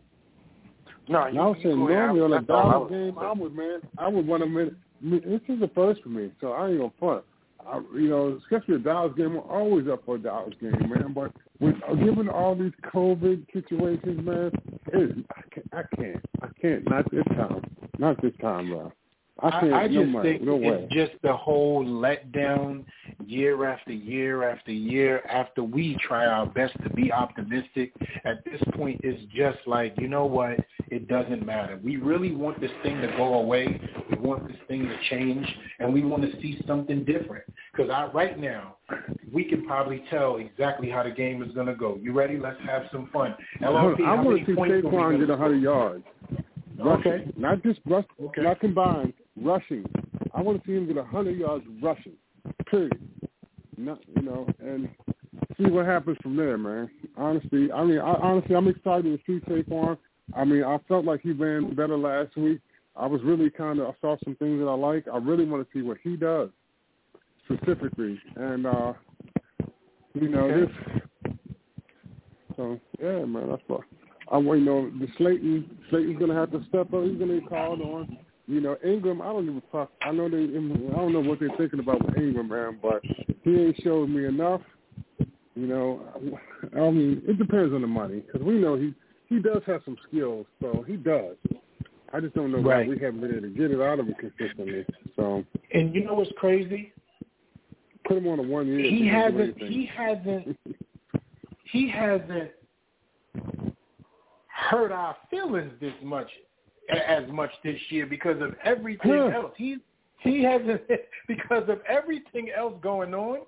No, 1.07 1.27
you, 1.27 1.39
I 1.39 1.47
was 1.47 1.57
saying 1.63 1.77
normally 1.77 2.21
on 2.21 2.33
a 2.33 2.35
That's 2.35 2.49
all 2.49 2.57
I 2.57 2.71
Dallas 2.71 2.91
game, 2.91 3.17
I 3.17 3.31
would 3.31 3.55
man, 3.55 3.81
I 3.97 4.07
would 4.07 4.27
want 4.27 4.43
to 4.43 4.49
min 4.49 4.75
This 5.01 5.41
is 5.47 5.59
the 5.59 5.69
first 5.73 6.01
for 6.03 6.09
me, 6.09 6.31
so 6.39 6.51
I 6.51 6.69
ain't 6.69 6.77
gonna 6.79 6.91
front. 6.99 7.23
I, 7.67 7.79
you 7.93 8.09
know, 8.09 8.39
especially 8.41 8.75
a 8.75 8.79
Dallas 8.79 9.13
game, 9.15 9.31
I'm 9.31 9.49
always 9.49 9.87
up 9.87 10.03
for 10.05 10.15
a 10.15 10.19
Dallas 10.19 10.53
game, 10.59 10.71
man. 10.71 11.13
But 11.13 11.31
with 11.59 11.75
given 12.03 12.29
all 12.29 12.55
these 12.55 12.71
COVID 12.93 13.45
situations, 13.53 14.25
man, 14.25 14.51
it, 14.93 15.25
I 15.35 15.41
can't, 15.53 15.69
I 15.73 15.95
can't, 15.95 16.25
I 16.41 16.47
can't. 16.61 16.89
Not 16.89 17.11
this 17.11 17.25
time, 17.35 17.61
not 17.97 18.21
this 18.21 18.33
time, 18.41 18.69
bro. 18.69 18.91
I 19.39 19.49
can't. 19.51 19.73
I, 19.73 19.83
I 19.83 19.87
just 19.87 20.13
way, 20.13 20.23
think 20.23 20.41
no 20.43 20.59
it's 20.61 20.93
just 20.93 21.13
the 21.23 21.35
whole 21.35 21.83
letdown 21.83 22.85
year 23.25 23.65
after 23.65 23.91
year 23.91 24.49
after 24.49 24.71
year 24.71 25.21
after 25.27 25.63
we 25.63 25.97
try 26.01 26.25
our 26.25 26.45
best 26.45 26.73
to 26.83 26.89
be 26.91 27.11
optimistic. 27.11 27.93
At 28.25 28.43
this 28.45 28.61
point, 28.75 29.01
it's 29.03 29.21
just 29.33 29.59
like, 29.65 29.95
you 29.97 30.07
know 30.07 30.25
what? 30.25 30.59
It 30.89 31.07
doesn't 31.07 31.45
matter. 31.45 31.79
We 31.83 31.97
really 31.97 32.35
want 32.35 32.59
this 32.59 32.71
thing 32.83 33.01
to 33.01 33.07
go 33.17 33.35
away. 33.35 33.79
We 34.09 34.17
want 34.17 34.47
this 34.47 34.57
thing 34.67 34.83
to 34.83 34.97
change, 35.09 35.47
and 35.79 35.93
we 35.93 36.03
want 36.03 36.23
to 36.23 36.31
see 36.41 36.61
something 36.67 37.03
different. 37.05 37.45
Because 37.71 37.89
right 38.13 38.37
now, 38.37 38.75
we 39.33 39.45
can 39.45 39.65
probably 39.65 40.03
tell 40.09 40.37
exactly 40.37 40.89
how 40.89 41.03
the 41.03 41.11
game 41.11 41.41
is 41.41 41.51
going 41.53 41.67
to 41.67 41.75
go. 41.75 41.97
You 42.01 42.11
ready? 42.13 42.37
Let's 42.37 42.59
have 42.65 42.83
some 42.91 43.09
fun. 43.13 43.35
I 43.65 43.69
want 43.69 43.97
to 43.97 44.03
see 44.45 44.51
Saquon 44.51 45.19
get 45.19 45.29
100 45.29 45.61
yards. 45.61 46.03
Rushing, 46.77 47.11
Okay. 47.11 47.31
not 47.37 47.61
just 47.63 47.79
rush, 47.85 48.05
Okay. 48.19 48.41
not 48.41 48.59
combined, 48.59 49.13
rushing. 49.39 49.85
I 50.33 50.41
want 50.41 50.61
to 50.61 50.67
see 50.67 50.73
him 50.73 50.87
get 50.87 50.95
100 50.97 51.37
yards 51.37 51.65
rushing. 51.81 52.13
Period. 52.69 52.99
Not, 53.77 53.99
you 54.15 54.21
know, 54.21 54.47
and 54.59 54.89
see 55.57 55.69
what 55.69 55.85
happens 55.85 56.17
from 56.21 56.35
there, 56.35 56.57
man. 56.57 56.89
Honestly, 57.17 57.71
I 57.71 57.83
mean, 57.83 57.99
I, 57.99 58.13
honestly, 58.13 58.55
I'm 58.55 58.67
excited 58.67 59.03
to 59.03 59.19
see 59.25 59.43
Saquon. 59.45 59.97
I 60.35 60.45
mean, 60.45 60.63
I 60.63 60.77
felt 60.87 61.05
like 61.05 61.21
he 61.21 61.31
ran 61.31 61.75
better 61.75 61.97
last 61.97 62.35
week. 62.37 62.59
I 62.95 63.05
was 63.05 63.21
really 63.23 63.49
kind 63.49 63.79
of, 63.79 63.87
I 63.87 63.93
saw 64.01 64.17
some 64.23 64.35
things 64.35 64.59
that 64.59 64.67
I 64.67 64.73
like. 64.73 65.05
I 65.11 65.17
really 65.17 65.45
want 65.45 65.65
to 65.65 65.77
see 65.77 65.81
what 65.81 65.97
he 66.03 66.15
does 66.15 66.49
specifically, 67.45 68.19
and 68.35 68.65
uh, 68.65 68.93
you 70.13 70.29
know, 70.29 70.45
Okay. 70.45 70.71
this. 70.71 71.35
So 72.55 72.79
yeah, 73.01 73.25
man, 73.25 73.49
that's 73.49 73.61
what 73.67 73.81
I'm 74.31 74.45
waiting 74.45 74.67
on. 74.67 74.99
The 74.99 75.07
Slayton, 75.17 75.77
Slayton's 75.89 76.19
gonna 76.19 76.35
have 76.35 76.51
to 76.51 76.63
step 76.67 76.93
up. 76.93 77.03
He's 77.03 77.17
gonna 77.17 77.39
be 77.39 77.47
called 77.47 77.81
on. 77.81 78.17
You 78.47 78.59
know, 78.59 78.75
Engram, 78.85 79.21
I 79.21 79.25
don't 79.31 79.45
give 79.45 79.55
a 79.55 79.61
fuck. 79.71 79.91
I 80.01 80.11
know 80.11 80.27
they, 80.27 80.37
I 80.43 80.95
don't 80.97 81.13
know 81.13 81.21
what 81.21 81.39
they're 81.39 81.55
thinking 81.57 81.79
about 81.79 82.03
with 82.05 82.15
Engram, 82.15 82.49
man, 82.49 82.79
but 82.81 83.01
he 83.43 83.55
ain't 83.55 83.81
showed 83.83 84.09
me 84.09 84.25
enough. 84.25 84.61
You 85.55 85.67
know, 85.67 86.01
I 86.75 86.89
mean, 86.91 87.21
it 87.27 87.37
depends 87.37 87.73
on 87.73 87.81
the 87.81 87.87
money 87.87 88.21
because 88.21 88.41
we 88.41 88.55
know 88.55 88.75
he 88.75 88.93
he 89.27 89.39
does 89.39 89.61
have 89.67 89.81
some 89.85 89.97
skills, 90.07 90.45
so 90.61 90.83
he 90.87 90.95
does. 90.97 91.37
I 92.13 92.19
just 92.19 92.33
don't 92.35 92.51
know 92.51 92.57
Right. 92.59 92.85
why 92.87 92.93
we 92.95 92.99
haven't 92.99 93.21
been 93.21 93.31
able 93.31 93.41
to 93.43 93.49
get 93.49 93.71
it 93.71 93.79
out 93.81 93.99
of 93.99 94.07
him 94.07 94.15
consistently. 94.19 94.85
So 95.15 95.45
And 95.73 95.93
you 95.95 96.03
know 96.03 96.15
what's 96.15 96.31
crazy? 96.37 96.93
put 98.05 98.17
him 98.17 98.27
on 98.27 98.39
a 98.39 98.41
one 98.43 98.67
year. 98.67 98.79
he 98.79 99.07
hasn't 99.07 99.57
he 99.61 99.85
hasn't 99.95 100.57
he 101.71 101.87
hasn't 101.89 102.51
hurt 104.47 104.91
our 104.91 105.15
feelings 105.29 105.71
this 105.79 105.93
much 106.03 106.27
as 106.91 107.29
much 107.31 107.51
this 107.63 107.79
year 107.89 108.05
because 108.05 108.41
of 108.41 108.55
everything 108.63 109.11
Huh. 109.11 109.31
else. 109.33 109.53
He 109.57 109.77
he 110.19 110.43
hasn't 110.43 110.81
because 111.27 111.67
of 111.69 111.79
everything 111.87 112.49
else 112.55 112.75
going 112.81 113.13
on. 113.13 113.39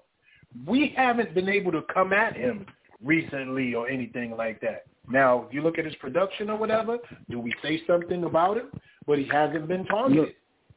We 0.66 0.94
haven't 0.96 1.34
been 1.34 1.50
able 1.50 1.72
to 1.72 1.82
come 1.94 2.14
at 2.14 2.36
him 2.36 2.66
recently 3.04 3.74
or 3.76 3.88
anything 3.90 4.32
like 4.36 4.62
that. 4.62 4.86
Now, 5.10 5.44
if 5.48 5.54
you 5.54 5.62
look 5.62 5.78
at 5.78 5.86
his 5.86 5.96
production 5.96 6.50
or 6.50 6.58
whatever, 6.58 6.98
do 7.30 7.40
we 7.40 7.54
say 7.62 7.82
something 7.86 8.24
about 8.24 8.58
him? 8.58 8.68
But 9.06 9.20
he 9.20 9.26
hasn't 9.26 9.68
been 9.68 9.84
targeted, 9.86 10.28
Look, 10.28 10.36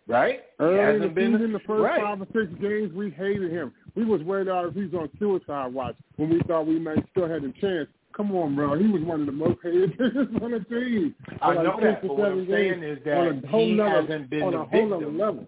right? 0.09 0.41
He 0.59 0.65
Early 0.65 0.79
in 0.79 0.87
the 0.87 0.93
hasn't 0.93 1.15
been 1.15 1.33
season, 1.35 1.53
the 1.53 1.59
first 1.61 1.83
right. 1.85 2.01
five 2.03 2.21
or 2.21 2.27
six 2.33 2.53
games, 2.61 2.93
we 2.93 3.11
hated 3.11 3.53
him. 3.53 3.73
We 3.95 4.05
was 4.05 4.23
worried 4.23 4.49
out 4.49 4.67
if 4.67 4.75
he's 4.75 4.93
on 4.95 5.09
suicide 5.19 5.73
watch 5.73 5.95
when 6.17 6.31
we 6.31 6.41
thought 6.49 6.67
we 6.67 6.79
might 6.81 7.05
still 7.13 7.29
had 7.29 7.45
a 7.45 7.53
chance. 7.61 7.89
Come 8.17 8.35
on, 8.35 8.55
bro. 8.55 8.79
He 8.79 8.87
was 8.87 9.03
one 9.03 9.21
of 9.21 9.27
the 9.27 9.33
most 9.33 9.59
hated 9.63 9.97
players 9.99 10.29
on 10.43 10.51
the 10.53 10.61
team. 10.61 11.15
I 11.43 11.49
like 11.49 11.65
know 11.65 11.79
that, 11.83 12.01
but 12.01 12.17
what 12.17 12.33
I'm 12.33 12.49
saying 12.49 12.83
is 12.83 12.99
that 13.05 13.19
on 13.19 13.43
a 13.45 13.49
whole 13.49 13.67
he 13.67 13.73
nother, 13.75 14.03
hasn't 14.03 14.31
been 14.31 14.51
the 14.51 14.65
victim. 14.65 15.19
level. 15.19 15.47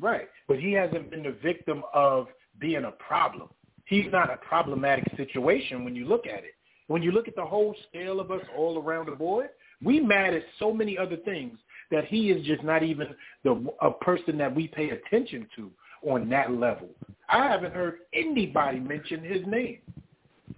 Right. 0.00 0.28
But 0.48 0.58
he 0.58 0.72
hasn't 0.72 1.10
been 1.10 1.22
the 1.22 1.36
victim 1.40 1.84
of 1.94 2.26
being 2.58 2.84
a 2.84 2.90
problem. 2.90 3.48
He's 3.84 4.06
not 4.10 4.28
a 4.32 4.38
problematic 4.38 5.04
situation 5.16 5.84
when 5.84 5.94
you 5.94 6.06
look 6.06 6.26
at 6.26 6.42
it. 6.42 6.54
When 6.88 7.02
you 7.02 7.12
look 7.12 7.28
at 7.28 7.36
the 7.36 7.44
whole 7.44 7.76
scale 7.88 8.18
of 8.18 8.30
us 8.32 8.42
all 8.56 8.82
around 8.82 9.06
the 9.06 9.12
board, 9.12 9.50
we 9.82 10.00
mad 10.00 10.34
at 10.34 10.42
so 10.58 10.72
many 10.72 10.98
other 10.98 11.16
things 11.16 11.58
that 11.90 12.06
he 12.06 12.30
is 12.30 12.44
just 12.44 12.64
not 12.64 12.82
even 12.82 13.08
the 13.44 13.72
a 13.80 13.90
person 13.90 14.36
that 14.38 14.52
we 14.54 14.66
pay 14.66 14.90
attention 14.90 15.46
to 15.54 15.70
on 16.02 16.28
that 16.30 16.52
level. 16.52 16.88
I 17.28 17.46
haven't 17.46 17.72
heard 17.72 17.98
anybody 18.12 18.80
mention 18.80 19.22
his 19.22 19.46
name. 19.46 19.78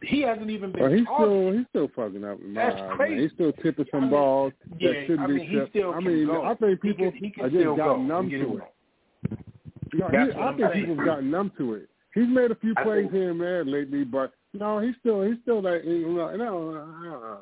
He 0.03 0.21
hasn't 0.23 0.51
even 0.51 0.73
been 0.73 0.83
But 0.83 0.93
he's 0.93 1.07
still 1.17 1.53
he's 1.53 1.67
still 1.71 1.89
fucking 1.97 2.25
up. 2.25 2.39
In 2.41 2.53
my 2.53 2.63
That's 2.67 2.81
eyes, 2.83 2.91
crazy. 2.97 3.15
Man. 3.15 3.23
He's 3.23 3.33
still 3.33 3.53
tipping 3.63 3.87
some 3.91 3.99
I 4.01 4.03
mean, 4.03 4.11
balls 4.11 4.53
yeah, 4.79 4.91
that 4.93 5.01
shouldn't 5.07 5.21
I 5.21 5.27
be 5.27 5.33
mean, 5.35 5.49
he 5.51 5.61
still 5.71 5.95
I 5.95 6.01
mean, 6.01 6.27
go. 6.27 6.45
I 6.45 6.55
think 6.55 6.71
He 6.83 6.89
people 6.93 7.11
can- 7.13 7.19
he 7.21 7.31
can 7.31 7.45
are 7.45 7.49
just 7.51 7.61
still 7.61 7.77
go. 7.77 7.85
gotten 7.85 8.09
numb 8.09 8.31
to 8.31 8.37
it 8.37 8.43
it. 8.43 9.39
No, 9.95 10.09
he, 10.09 10.17
I 10.17 10.21
I'm 10.21 10.57
think 10.57 10.73
saying. 10.73 10.81
people 10.87 10.97
have 10.97 11.05
gotten 11.07 11.31
numb 11.31 11.53
to 11.59 11.75
it. 11.75 11.89
He's 12.15 12.29
made 12.29 12.51
a 12.51 12.55
few 12.57 12.75
I 12.77 12.83
plays 12.83 13.03
think- 13.05 13.13
here 13.13 13.31
and 13.31 13.41
there 13.41 13.65
lately, 13.65 14.05
but 14.05 14.33
no, 14.53 14.79
he's 14.81 14.95
still 15.01 15.23
he's 15.23 15.37
still 15.43 15.63
that 15.63 15.85
you 15.85 16.09
know, 16.15 16.35
no 16.37 16.71
no 16.73 17.39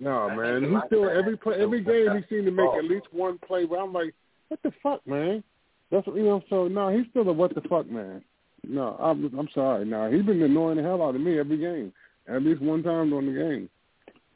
no 0.00 0.10
I 0.28 0.36
man. 0.36 0.70
He's 0.70 0.80
still 0.86 1.08
every 1.10 1.36
play 1.36 1.56
every 1.60 1.82
game 1.82 2.16
he 2.16 2.34
seemed 2.34 2.46
to 2.46 2.52
make 2.52 2.70
at 2.78 2.84
least 2.84 3.06
one 3.12 3.38
play 3.46 3.64
where 3.66 3.80
I'm 3.82 3.92
like, 3.92 4.14
what 4.48 4.60
the 4.62 4.72
fuck, 4.82 5.06
man? 5.06 5.42
That's 5.90 6.06
what 6.06 6.16
you 6.16 6.22
know. 6.24 6.42
So 6.48 6.66
no, 6.68 6.88
he's 6.96 7.06
still 7.10 7.28
a 7.28 7.32
what 7.32 7.54
the 7.54 7.60
fuck 7.68 7.90
man. 7.90 8.22
No, 8.66 8.96
I'm 9.00 9.24
I'm 9.38 9.48
sorry. 9.54 9.84
No, 9.84 10.10
he's 10.10 10.22
been 10.22 10.42
annoying 10.42 10.76
the 10.76 10.82
hell 10.82 11.02
out 11.02 11.14
of 11.14 11.20
me 11.20 11.38
every 11.38 11.58
game, 11.58 11.92
at 12.28 12.42
least 12.42 12.60
one 12.60 12.82
time 12.82 13.10
during 13.10 13.32
the 13.32 13.40
game. 13.40 13.68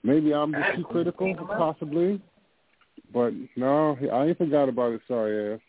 Maybe 0.02 0.32
I'm 0.34 0.52
just 0.52 0.76
too 0.76 0.84
critical, 0.84 1.34
possibly. 1.46 2.20
But 3.12 3.32
no, 3.56 3.96
I 4.12 4.26
ain't 4.26 4.38
forgot 4.38 4.68
about 4.68 4.92
it. 4.92 5.00
Sorry 5.06 5.54
ass. 5.54 5.60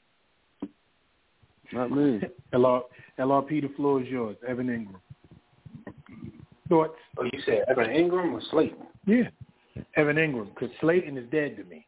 Not 1.74 1.92
me. 1.92 2.22
LR, 2.54 2.82
LRP, 3.20 3.62
the 3.62 3.74
floor 3.76 4.02
is 4.02 4.08
yours. 4.08 4.36
Evan 4.48 4.68
Engram. 4.68 5.94
Thoughts? 6.70 6.96
Oh, 7.18 7.24
you 7.24 7.40
said 7.46 7.64
Evan 7.70 7.88
Engram 7.88 8.34
or 8.34 8.42
Slayton? 8.52 8.78
Yeah. 9.06 9.30
Evan 9.96 10.16
Engram, 10.16 10.50
because 10.54 10.70
Slayton 10.82 11.18
is 11.18 11.30
dead 11.32 11.58
to 11.58 11.64
me. 11.66 11.86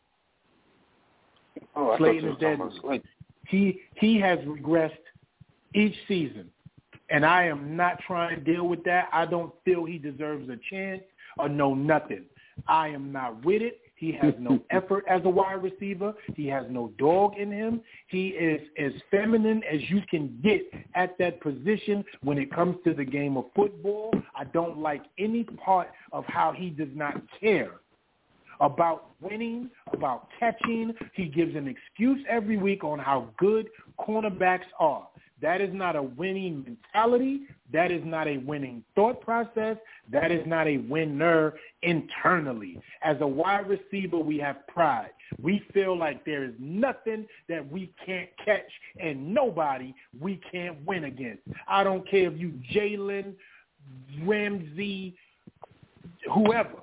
Oh, 1.76 1.91
I 1.91 1.97
Slayton 1.97 2.22
thought 2.22 2.24
you 2.24 2.30
is 2.30 2.36
were 2.36 2.39
dead. 2.39 2.57
talking 2.57 2.72
about 2.72 2.82
Slayton. 2.82 3.09
He 3.47 3.80
he 3.95 4.20
has 4.20 4.39
regressed 4.39 4.91
each 5.74 5.95
season, 6.07 6.49
and 7.10 7.26
I 7.26 7.45
am 7.45 7.76
not 7.76 7.99
trying 8.05 8.36
to 8.36 8.41
deal 8.41 8.68
with 8.68 8.84
that. 8.84 9.10
I 9.12 9.26
don't 9.26 9.53
feel 9.66 9.86
he 9.86 9.97
deserves 9.97 10.49
a 10.49 10.58
chance 10.70 11.01
or 11.38 11.49
no 11.49 11.74
nothing. 11.74 12.26
I 12.68 12.89
am 12.89 13.12
not 13.12 13.45
with 13.45 13.62
it. 13.62 13.80
He 13.95 14.12
has 14.14 14.34
no 14.39 14.60
effort 14.70 15.03
as 15.10 15.22
a 15.26 15.30
wide 15.30 15.64
receiver. 15.64 16.14
He 16.36 16.47
has 16.47 16.66
no 16.70 16.91
dog 16.97 17.38
in 17.38 17.51
him. 17.51 17.82
He 18.08 18.30
is 18.30 18.62
as 18.78 18.91
feminine 19.10 19.64
as 19.64 19.82
you 19.89 20.01
can 20.10 20.39
get 20.43 20.62
at 20.95 21.18
that 21.18 21.41
position 21.41 22.03
when 22.22 22.38
it 22.38 22.53
comes 22.53 22.78
to 22.86 22.93
the 22.93 23.05
game 23.05 23.38
of 23.38 23.45
football. 23.55 24.12
I 24.36 24.45
don't 24.45 24.80
like 24.80 25.03
any 25.18 25.43
part 25.43 25.89
of 26.12 26.26
how 26.26 26.53
he 26.55 26.70
does 26.70 26.93
not 26.93 27.22
care 27.39 27.72
about 28.60 29.12
winning, 29.22 29.70
about 29.93 30.28
catching. 30.39 30.93
He 31.14 31.26
gives 31.26 31.55
an 31.55 31.68
excuse 31.68 32.24
every 32.30 32.58
week 32.58 32.84
on 32.84 32.99
how 32.99 33.30
good 33.38 33.68
cornerbacks 33.99 34.66
are. 34.80 35.08
That 35.41 35.61
is 35.61 35.69
not 35.73 35.95
a 35.95 36.01
winning 36.01 36.63
mentality. 36.63 37.41
That 37.71 37.91
is 37.91 38.01
not 38.03 38.27
a 38.27 38.38
winning 38.38 38.83
thought 38.95 39.21
process. 39.21 39.77
That 40.11 40.31
is 40.31 40.45
not 40.47 40.67
a 40.67 40.77
winner 40.77 41.53
internally. 41.83 42.81
As 43.03 43.17
a 43.21 43.27
wide 43.27 43.67
receiver, 43.69 44.17
we 44.17 44.38
have 44.39 44.65
pride. 44.67 45.11
We 45.41 45.61
feel 45.73 45.97
like 45.97 46.25
there 46.25 46.43
is 46.43 46.53
nothing 46.57 47.27
that 47.49 47.69
we 47.71 47.93
can't 48.05 48.29
catch 48.43 48.71
and 48.99 49.33
nobody 49.33 49.93
we 50.19 50.39
can't 50.51 50.83
win 50.85 51.03
against. 51.03 51.43
I 51.67 51.83
don't 51.83 52.09
care 52.09 52.31
if 52.31 52.39
you 52.39 52.53
Jalen, 52.73 53.33
Ramsey, 54.23 55.15
whoever 56.33 56.81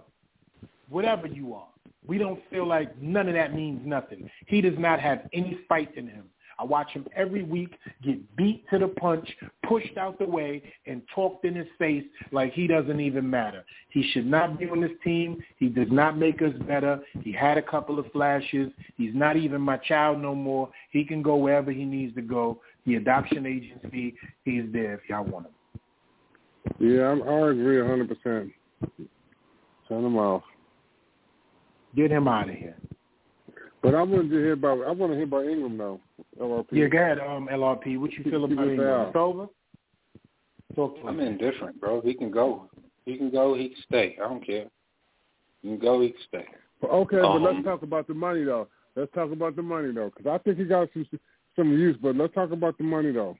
whatever 0.88 1.26
you 1.26 1.54
are. 1.54 1.68
We 2.06 2.18
don't 2.18 2.40
feel 2.50 2.66
like 2.66 3.00
none 3.00 3.28
of 3.28 3.34
that 3.34 3.54
means 3.54 3.80
nothing. 3.84 4.30
He 4.46 4.60
does 4.60 4.78
not 4.78 5.00
have 5.00 5.28
any 5.32 5.58
fight 5.68 5.96
in 5.96 6.06
him. 6.06 6.24
I 6.58 6.64
watch 6.64 6.90
him 6.90 7.06
every 7.14 7.42
week 7.42 7.76
get 8.02 8.36
beat 8.36 8.68
to 8.70 8.78
the 8.78 8.88
punch, 8.88 9.28
pushed 9.68 9.96
out 9.96 10.18
the 10.18 10.26
way, 10.26 10.62
and 10.86 11.02
talked 11.14 11.44
in 11.44 11.54
his 11.54 11.66
face 11.78 12.04
like 12.32 12.52
he 12.52 12.66
doesn't 12.66 13.00
even 13.00 13.28
matter. 13.28 13.64
He 13.90 14.08
should 14.12 14.26
not 14.26 14.58
be 14.58 14.68
on 14.68 14.80
this 14.80 14.92
team. 15.02 15.42
He 15.58 15.68
does 15.68 15.88
not 15.90 16.18
make 16.18 16.42
us 16.42 16.52
better. 16.66 17.00
He 17.22 17.32
had 17.32 17.58
a 17.58 17.62
couple 17.62 17.98
of 17.98 18.10
flashes. 18.12 18.70
He's 18.96 19.14
not 19.14 19.36
even 19.36 19.60
my 19.60 19.76
child 19.78 20.20
no 20.20 20.34
more. 20.34 20.70
He 20.90 21.04
can 21.04 21.22
go 21.22 21.36
wherever 21.36 21.70
he 21.70 21.84
needs 21.84 22.14
to 22.16 22.22
go. 22.22 22.60
The 22.86 22.96
adoption 22.96 23.46
agency, 23.46 24.14
he's 24.44 24.64
there 24.72 24.94
if 24.94 25.00
y'all 25.08 25.24
want 25.24 25.46
him. 25.46 25.52
Yeah, 26.78 27.08
I'm, 27.08 27.22
I 27.22 27.50
agree 27.50 27.80
a 27.80 27.86
hundred 27.86 28.08
percent. 28.08 28.50
Turn 29.88 30.04
him 30.04 30.16
off. 30.16 30.42
Get 31.94 32.10
him 32.10 32.26
out 32.26 32.48
of 32.48 32.54
here. 32.54 32.76
But 33.84 33.94
I 33.94 34.02
wanted 34.02 34.30
to 34.30 34.36
hear 34.36 34.52
about 34.54 34.82
I 34.86 34.92
want 34.92 35.12
to 35.12 35.16
hear 35.16 35.24
about 35.24 35.44
Engram 35.44 35.76
though. 35.76 36.00
LRP. 36.40 36.66
Yeah, 36.72 36.86
go 36.86 36.96
ahead, 36.98 37.18
um, 37.18 37.50
LRP. 37.52 38.00
What 38.00 38.12
you 38.14 38.24
feel 38.24 38.46
about 38.46 38.66
it 38.66 38.78
Engram? 38.78 39.08
It's 39.08 39.16
over? 39.16 39.46
Talk 40.74 41.00
to 41.02 41.06
I'm 41.06 41.20
us. 41.20 41.26
indifferent, 41.26 41.78
bro. 41.78 42.00
He 42.00 42.14
can 42.14 42.30
go. 42.30 42.70
He 43.04 43.18
can 43.18 43.30
go. 43.30 43.54
He 43.54 43.68
can 43.68 43.76
stay. 43.86 44.16
I 44.24 44.26
don't 44.26 44.44
care. 44.44 44.64
He 45.60 45.68
can 45.68 45.78
go. 45.78 46.00
He 46.00 46.08
can 46.08 46.18
stay. 46.28 46.46
Okay, 46.82 47.16
but 47.16 47.26
Um, 47.26 47.42
let's 47.42 47.62
talk 47.62 47.82
about 47.82 48.06
the 48.06 48.14
money 48.14 48.42
though. 48.44 48.68
Let's 48.96 49.12
talk 49.12 49.30
about 49.30 49.54
the 49.54 49.62
money 49.62 49.92
though, 49.92 50.10
because 50.16 50.30
I 50.32 50.38
think 50.42 50.56
he 50.56 50.64
got 50.64 50.88
some 50.94 51.06
some 51.54 51.72
use. 51.78 51.96
But 52.00 52.16
let's 52.16 52.32
talk 52.32 52.52
about 52.52 52.78
the 52.78 52.84
money 52.84 53.12
though, 53.12 53.36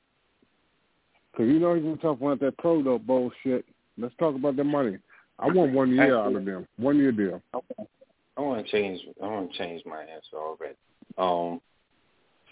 because 1.32 1.48
you 1.50 1.58
know 1.58 1.74
he's 1.74 1.84
gonna 1.84 1.96
talk 1.96 2.20
about 2.20 2.40
that 2.40 2.58
pro 2.58 2.82
though 2.82 2.98
bullshit. 2.98 3.64
Let's 3.96 4.14
talk 4.18 4.34
about 4.34 4.56
the 4.56 4.64
money. 4.64 4.98
I 5.38 5.46
want 5.48 5.72
one 5.72 5.90
year 5.94 6.18
out 6.18 6.36
of 6.36 6.44
them, 6.44 6.68
one 6.76 6.98
year 6.98 7.12
deal. 7.12 7.40
Okay. 7.54 7.88
I 8.36 8.40
want 8.40 8.64
to 8.64 8.72
change. 8.72 9.00
I 9.22 9.26
want 9.26 9.52
to 9.52 9.58
change 9.58 9.82
my 9.86 10.00
answer 10.00 10.36
already. 10.36 10.76
Um. 11.18 11.60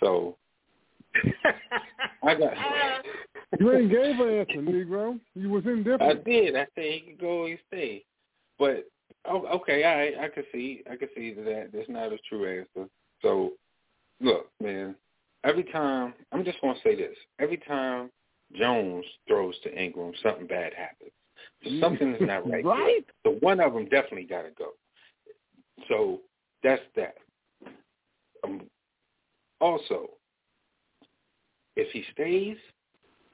So 0.01 0.37
I 2.23 2.35
got. 2.35 2.55
You 3.61 3.71
ain't 3.71 3.91
gave 3.91 4.19
an 4.19 4.39
answer, 4.39 4.63
Negro. 4.63 5.21
You 5.35 5.51
was 5.51 5.67
indifferent. 5.67 6.03
I 6.03 6.15
did. 6.15 6.57
I 6.57 6.67
said 6.75 6.85
he 6.85 7.01
could 7.01 7.21
go. 7.21 7.45
He 7.45 7.59
stay. 7.69 8.03
But 8.59 8.89
oh, 9.27 9.47
okay, 9.57 9.85
I 9.85 10.25
I 10.25 10.29
could 10.29 10.47
see. 10.51 10.83
I 10.91 10.97
could 10.97 11.11
see 11.15 11.35
that 11.35 11.69
that's 11.71 11.89
not 11.91 12.15
a 12.15 12.19
true 12.31 12.61
answer. 12.61 12.89
So 13.21 13.53
look, 14.23 14.49
man. 14.59 14.95
Every 15.45 15.65
time 15.65 16.15
I'm 16.33 16.45
just 16.45 16.63
gonna 16.63 16.79
say 16.83 16.97
this. 16.97 17.15
Every 17.41 17.59
time 17.59 18.11
Jones 18.57 19.05
throws 19.29 19.55
to 19.65 19.71
Engram, 19.71 20.13
something 20.23 20.47
bad 20.47 20.73
happens. 20.75 21.11
So 21.65 21.71
something 21.81 22.15
is 22.15 22.21
not 22.21 22.47
right. 22.51 22.63
there. 22.65 22.73
Right. 22.73 23.05
So 23.25 23.37
one 23.41 23.61
of 23.61 23.75
them 23.75 23.85
definitely 23.85 24.25
got 24.25 24.43
to 24.43 24.51
go. 24.57 24.71
So 25.89 26.21
that's 26.63 26.83
that. 26.97 27.15
Um, 28.45 28.63
also, 29.61 30.11
if 31.77 31.91
he 31.93 32.05
stays, 32.13 32.57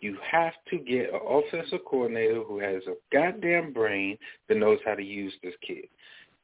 you 0.01 0.16
have 0.30 0.53
to 0.70 0.78
get 0.78 1.12
an 1.12 1.20
offensive 1.26 1.80
coordinator 1.89 2.43
who 2.43 2.59
has 2.61 2.82
a 2.86 2.95
goddamn 3.12 3.72
brain 3.72 4.16
that 4.49 4.59
knows 4.59 4.78
how 4.84 4.95
to 4.95 5.03
use 5.03 5.32
this 5.43 5.55
kid. 5.66 5.86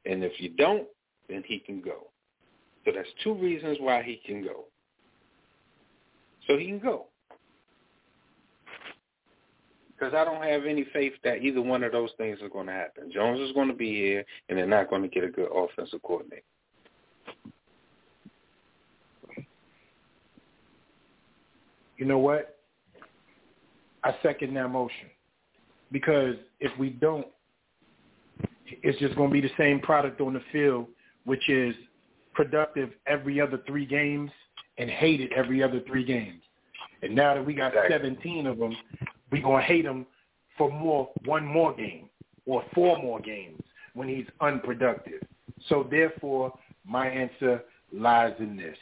And 0.05 0.23
if 0.23 0.33
you 0.39 0.49
don't, 0.49 0.87
then 1.29 1.43
he 1.45 1.59
can 1.59 1.81
go. 1.81 2.07
So 2.83 2.91
that's 2.93 3.07
two 3.23 3.33
reasons 3.33 3.77
why 3.79 4.03
he 4.03 4.21
can 4.25 4.43
go. 4.43 4.65
So 6.47 6.57
he 6.57 6.65
can 6.65 6.79
go. 6.79 7.07
Because 9.97 10.13
I 10.13 10.25
don't 10.25 10.43
have 10.43 10.65
any 10.65 10.85
faith 10.91 11.13
that 11.23 11.41
either 11.41 11.61
one 11.61 11.83
of 11.83 11.91
those 11.91 12.09
things 12.17 12.39
is 12.41 12.49
going 12.51 12.67
to 12.67 12.73
happen. 12.73 13.11
Jones 13.13 13.39
is 13.39 13.53
going 13.53 13.69
to 13.69 13.73
be 13.73 13.93
here, 13.93 14.25
and 14.49 14.57
they're 14.57 14.67
not 14.67 14.89
going 14.89 15.01
to 15.01 15.07
get 15.07 15.23
a 15.23 15.29
good 15.29 15.49
offensive 15.55 16.01
coordinator. 16.03 16.43
You 21.97 22.05
know 22.05 22.17
what? 22.17 22.57
I 24.03 24.13
second 24.21 24.53
that 24.55 24.67
motion. 24.69 25.09
Because 25.91 26.35
if 26.59 26.77
we 26.77 26.89
don't, 26.89 27.27
it's 28.65 28.99
just 28.99 29.15
going 29.15 29.29
to 29.29 29.33
be 29.33 29.41
the 29.41 29.53
same 29.57 29.79
product 29.79 30.19
on 30.19 30.33
the 30.33 30.41
field, 30.51 30.87
which 31.23 31.47
is 31.49 31.73
productive 32.33 32.89
every 33.07 33.39
other 33.39 33.61
three 33.65 33.85
games 33.85 34.29
and 34.77 34.89
hated 34.89 35.31
every 35.33 35.63
other 35.63 35.81
three 35.87 36.03
games. 36.03 36.41
And 37.01 37.15
now 37.15 37.33
that 37.35 37.45
we 37.45 37.53
got 37.53 37.73
Exactly. 37.73 38.09
17 38.09 38.47
of 38.47 38.57
them, 38.57 38.75
we 39.35 39.41
going 39.41 39.61
to 39.61 39.67
hate 39.67 39.83
him 39.83 40.05
for 40.57 40.71
more 40.71 41.09
one 41.25 41.45
more 41.45 41.75
game 41.75 42.09
or 42.45 42.63
four 42.73 42.97
more 43.01 43.19
games 43.19 43.61
when 43.93 44.07
he's 44.07 44.27
unproductive. 44.39 45.21
So 45.67 45.85
therefore, 45.89 46.53
my 46.85 47.07
answer 47.07 47.61
lies 47.91 48.33
in 48.39 48.55
this. 48.55 48.77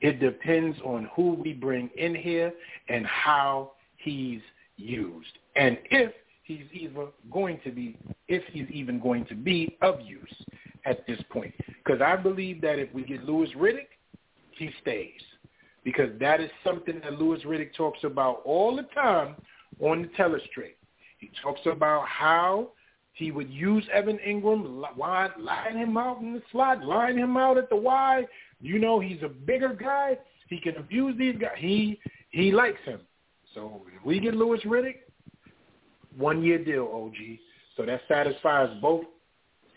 It 0.00 0.18
depends 0.18 0.78
on 0.82 1.10
who 1.14 1.34
we 1.34 1.52
bring 1.52 1.90
in 1.96 2.14
here 2.14 2.52
and 2.88 3.04
how 3.06 3.72
he's 3.96 4.40
used. 4.78 5.32
And 5.56 5.76
if 5.90 6.12
he's 6.44 6.64
even 6.72 7.08
going 7.30 7.60
to 7.64 7.70
be, 7.70 7.98
if 8.28 8.42
he's 8.50 8.68
even 8.70 8.98
going 8.98 9.26
to 9.26 9.34
be 9.34 9.76
of 9.82 10.00
use 10.00 10.34
at 10.86 11.06
this 11.06 11.20
point. 11.28 11.52
Because 11.84 12.00
I 12.00 12.16
believe 12.16 12.62
that 12.62 12.78
if 12.78 12.92
we 12.94 13.02
get 13.04 13.24
Louis 13.24 13.50
Riddick, 13.54 13.88
he 14.52 14.70
stays. 14.80 15.20
Because 15.84 16.10
that 16.18 16.40
is 16.40 16.50
something 16.64 17.00
that 17.04 17.18
Louis 17.18 17.42
Riddick 17.44 17.74
talks 17.74 18.04
about 18.04 18.40
all 18.46 18.74
the 18.74 18.86
time 18.94 19.36
on 19.80 20.02
the 20.02 20.08
telestrate. 20.08 20.76
He 21.18 21.30
talks 21.42 21.60
about 21.66 22.06
how 22.08 22.70
he 23.12 23.30
would 23.30 23.50
use 23.50 23.84
Evan 23.92 24.18
Engram, 24.26 24.96
line, 24.96 25.30
line 25.38 25.76
him 25.76 25.96
out 25.96 26.20
in 26.20 26.34
the 26.34 26.42
slot, 26.52 26.84
line 26.84 27.16
him 27.16 27.36
out 27.36 27.56
at 27.56 27.70
the 27.70 27.76
Y. 27.76 28.24
You 28.60 28.78
know, 28.78 29.00
he's 29.00 29.22
a 29.22 29.28
bigger 29.28 29.72
guy. 29.72 30.18
He 30.48 30.60
can 30.60 30.76
abuse 30.76 31.16
these 31.18 31.36
guys. 31.38 31.56
He 31.58 31.98
he 32.30 32.52
likes 32.52 32.80
him. 32.84 33.00
So 33.54 33.82
if 33.96 34.04
we 34.04 34.20
get 34.20 34.34
Louis 34.34 34.60
Riddick, 34.64 34.96
one 36.16 36.42
year 36.42 36.62
deal, 36.62 36.90
OG. 36.92 37.16
So 37.76 37.84
that 37.86 38.02
satisfies 38.08 38.68
both 38.80 39.04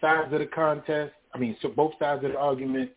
sides 0.01 0.33
of 0.33 0.39
the 0.39 0.45
contest. 0.45 1.13
I 1.33 1.37
mean, 1.37 1.55
so 1.61 1.69
both 1.69 1.93
sides 1.99 2.23
of 2.23 2.31
the 2.31 2.37
argument 2.37 2.91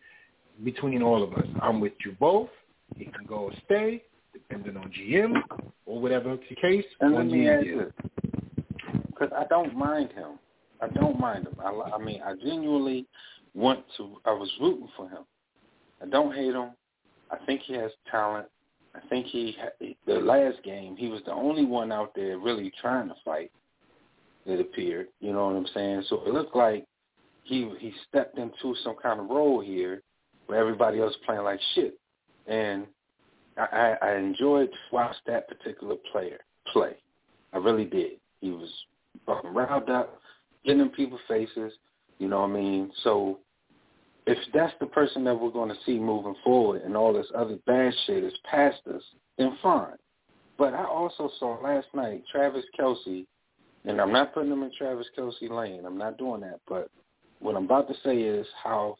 between 0.63 1.01
all 1.01 1.23
of 1.23 1.33
us. 1.33 1.47
I'm 1.61 1.79
with 1.79 1.93
you 2.05 2.15
both. 2.19 2.49
He 2.97 3.05
can 3.05 3.25
go 3.25 3.51
stay, 3.65 4.03
depending 4.53 4.81
on 4.81 4.91
GM 4.91 5.41
or 5.85 6.01
whatever 6.01 6.37
the 6.37 6.55
case. 6.55 6.85
And 6.99 7.15
let 7.15 7.27
me 7.27 7.49
ask 7.49 7.65
this, 7.65 7.93
because 9.07 9.29
I 9.35 9.45
don't 9.49 9.75
mind 9.75 10.11
him. 10.11 10.39
I 10.81 10.87
don't 10.89 11.19
mind 11.19 11.47
him. 11.47 11.55
I, 11.63 11.95
I 11.95 11.97
mean, 11.97 12.21
I 12.25 12.33
genuinely 12.35 13.05
want 13.53 13.83
to. 13.97 14.17
I 14.25 14.31
was 14.31 14.49
rooting 14.59 14.89
for 14.95 15.09
him. 15.09 15.23
I 16.01 16.05
don't 16.07 16.33
hate 16.33 16.53
him. 16.53 16.71
I 17.31 17.37
think 17.45 17.61
he 17.61 17.73
has 17.73 17.91
talent. 18.09 18.47
I 18.95 18.99
think 19.09 19.27
he. 19.27 19.55
The 20.05 20.15
last 20.15 20.61
game, 20.63 20.95
he 20.97 21.07
was 21.07 21.21
the 21.25 21.33
only 21.33 21.65
one 21.65 21.91
out 21.91 22.13
there 22.15 22.37
really 22.37 22.71
trying 22.81 23.07
to 23.09 23.15
fight. 23.23 23.51
It 24.45 24.59
appeared, 24.59 25.07
you 25.21 25.31
know 25.31 25.47
what 25.47 25.55
I'm 25.55 25.67
saying. 25.73 26.03
So 26.09 26.21
it 26.25 26.33
looked 26.33 26.55
like 26.55 26.85
he 27.43 27.71
he 27.79 27.93
stepped 28.09 28.37
into 28.37 28.75
some 28.83 28.95
kind 29.01 29.21
of 29.21 29.29
role 29.29 29.61
here, 29.61 30.01
where 30.47 30.59
everybody 30.59 30.99
else 30.99 31.15
playing 31.25 31.43
like 31.43 31.61
shit, 31.73 31.97
and 32.47 32.85
I, 33.57 33.95
I 34.01 34.15
enjoyed 34.15 34.69
watch 34.91 35.15
that 35.27 35.47
particular 35.47 35.95
player 36.11 36.39
play. 36.71 36.95
I 37.53 37.57
really 37.57 37.85
did. 37.85 38.13
He 38.41 38.51
was 38.51 38.69
fucking 39.25 39.53
riled 39.53 39.89
up, 39.89 40.19
getting 40.65 40.81
in 40.81 40.89
people's 40.89 41.21
faces. 41.27 41.73
You 42.19 42.27
know 42.27 42.41
what 42.41 42.49
I 42.49 42.53
mean? 42.53 42.91
So 43.03 43.39
if 44.25 44.37
that's 44.53 44.73
the 44.79 44.85
person 44.85 45.23
that 45.25 45.39
we're 45.39 45.51
going 45.51 45.69
to 45.69 45.77
see 45.85 45.99
moving 45.99 46.35
forward, 46.43 46.81
and 46.83 46.95
all 46.95 47.13
this 47.13 47.27
other 47.35 47.57
bad 47.65 47.93
shit 48.05 48.23
is 48.23 48.33
past 48.49 48.79
us, 48.93 49.01
then 49.37 49.57
fine. 49.61 49.95
But 50.57 50.73
I 50.73 50.85
also 50.85 51.29
saw 51.39 51.59
last 51.61 51.87
night 51.93 52.23
Travis 52.31 52.65
Kelce, 52.79 53.25
and 53.85 53.99
I'm 53.99 54.13
not 54.13 54.33
putting 54.33 54.51
him 54.51 54.63
in 54.63 54.71
Travis 54.77 55.07
Kelce 55.17 55.49
lane. 55.49 55.85
I'm 55.85 55.97
not 55.97 56.17
doing 56.17 56.41
that. 56.41 56.59
But 56.67 56.89
what 57.39 57.55
I'm 57.55 57.65
about 57.65 57.87
to 57.89 57.95
say 58.03 58.17
is 58.21 58.47
how 58.63 58.95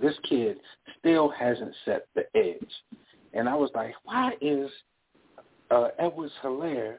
this 0.00 0.14
kid 0.28 0.56
still 0.98 1.28
hasn't 1.28 1.74
set 1.84 2.06
the 2.14 2.24
edge. 2.34 2.72
And 3.32 3.48
I 3.48 3.54
was 3.54 3.70
like, 3.74 3.94
why 4.04 4.32
is 4.40 4.70
uh, 5.70 5.88
Edwards 5.98 6.32
Helaire 6.42 6.96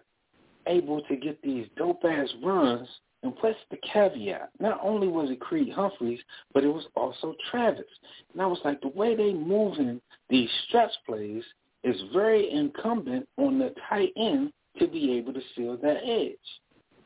able 0.67 1.01
to 1.03 1.15
get 1.15 1.41
these 1.41 1.67
dope 1.77 2.03
ass 2.05 2.29
runs? 2.43 2.87
And 3.21 3.33
what's 3.39 3.57
the 3.71 3.77
caveat? 3.91 4.49
Not 4.59 4.79
only 4.83 5.07
was 5.07 5.29
it 5.31 5.39
Creed 5.39 5.71
Humphreys, 5.73 6.19
but 6.53 6.63
it 6.63 6.67
was 6.67 6.85
also 6.95 7.35
Travis. 7.49 7.85
And 8.33 8.41
I 8.41 8.45
was 8.45 8.59
like, 8.65 8.81
the 8.81 8.89
way 8.89 9.15
they 9.15 9.33
moving 9.33 10.01
these 10.29 10.49
stretch 10.67 10.91
plays 11.05 11.43
is 11.83 11.95
very 12.11 12.51
incumbent 12.51 13.27
on 13.37 13.59
the 13.59 13.73
tight 13.89 14.11
end 14.17 14.51
to 14.79 14.87
be 14.87 15.13
able 15.13 15.33
to 15.33 15.41
seal 15.55 15.77
that 15.77 15.97
edge 16.03 16.35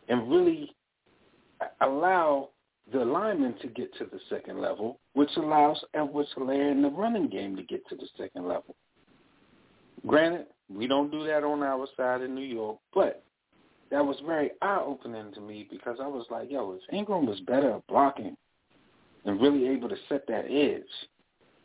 and 0.07 0.29
really 0.29 0.73
allow 1.81 2.49
the 2.91 3.03
lineman 3.03 3.55
to 3.61 3.67
get 3.67 3.93
to 3.97 4.05
the 4.05 4.19
second 4.29 4.61
level, 4.61 4.99
which 5.13 5.29
allows 5.37 5.83
Edwards 5.93 6.29
Helaire 6.37 6.71
in 6.71 6.81
the 6.81 6.89
running 6.89 7.27
game 7.27 7.55
to 7.57 7.63
get 7.63 7.87
to 7.89 7.95
the 7.95 8.07
second 8.17 8.47
level. 8.47 8.75
Granted, 10.05 10.47
we 10.73 10.87
don't 10.87 11.11
do 11.11 11.25
that 11.25 11.43
on 11.43 11.63
our 11.63 11.87
side 11.95 12.21
in 12.21 12.35
New 12.35 12.41
York, 12.41 12.77
but 12.93 13.23
that 13.89 14.05
was 14.05 14.17
very 14.25 14.51
eye-opening 14.61 15.33
to 15.33 15.41
me 15.41 15.67
because 15.69 15.97
I 16.01 16.07
was 16.07 16.25
like, 16.29 16.51
yo, 16.51 16.73
if 16.77 16.93
Engram 16.93 17.27
was 17.27 17.39
better 17.41 17.71
at 17.71 17.87
blocking 17.87 18.35
and 19.25 19.41
really 19.41 19.67
able 19.67 19.89
to 19.89 19.95
set 20.09 20.27
that 20.27 20.45
edge, 20.45 20.83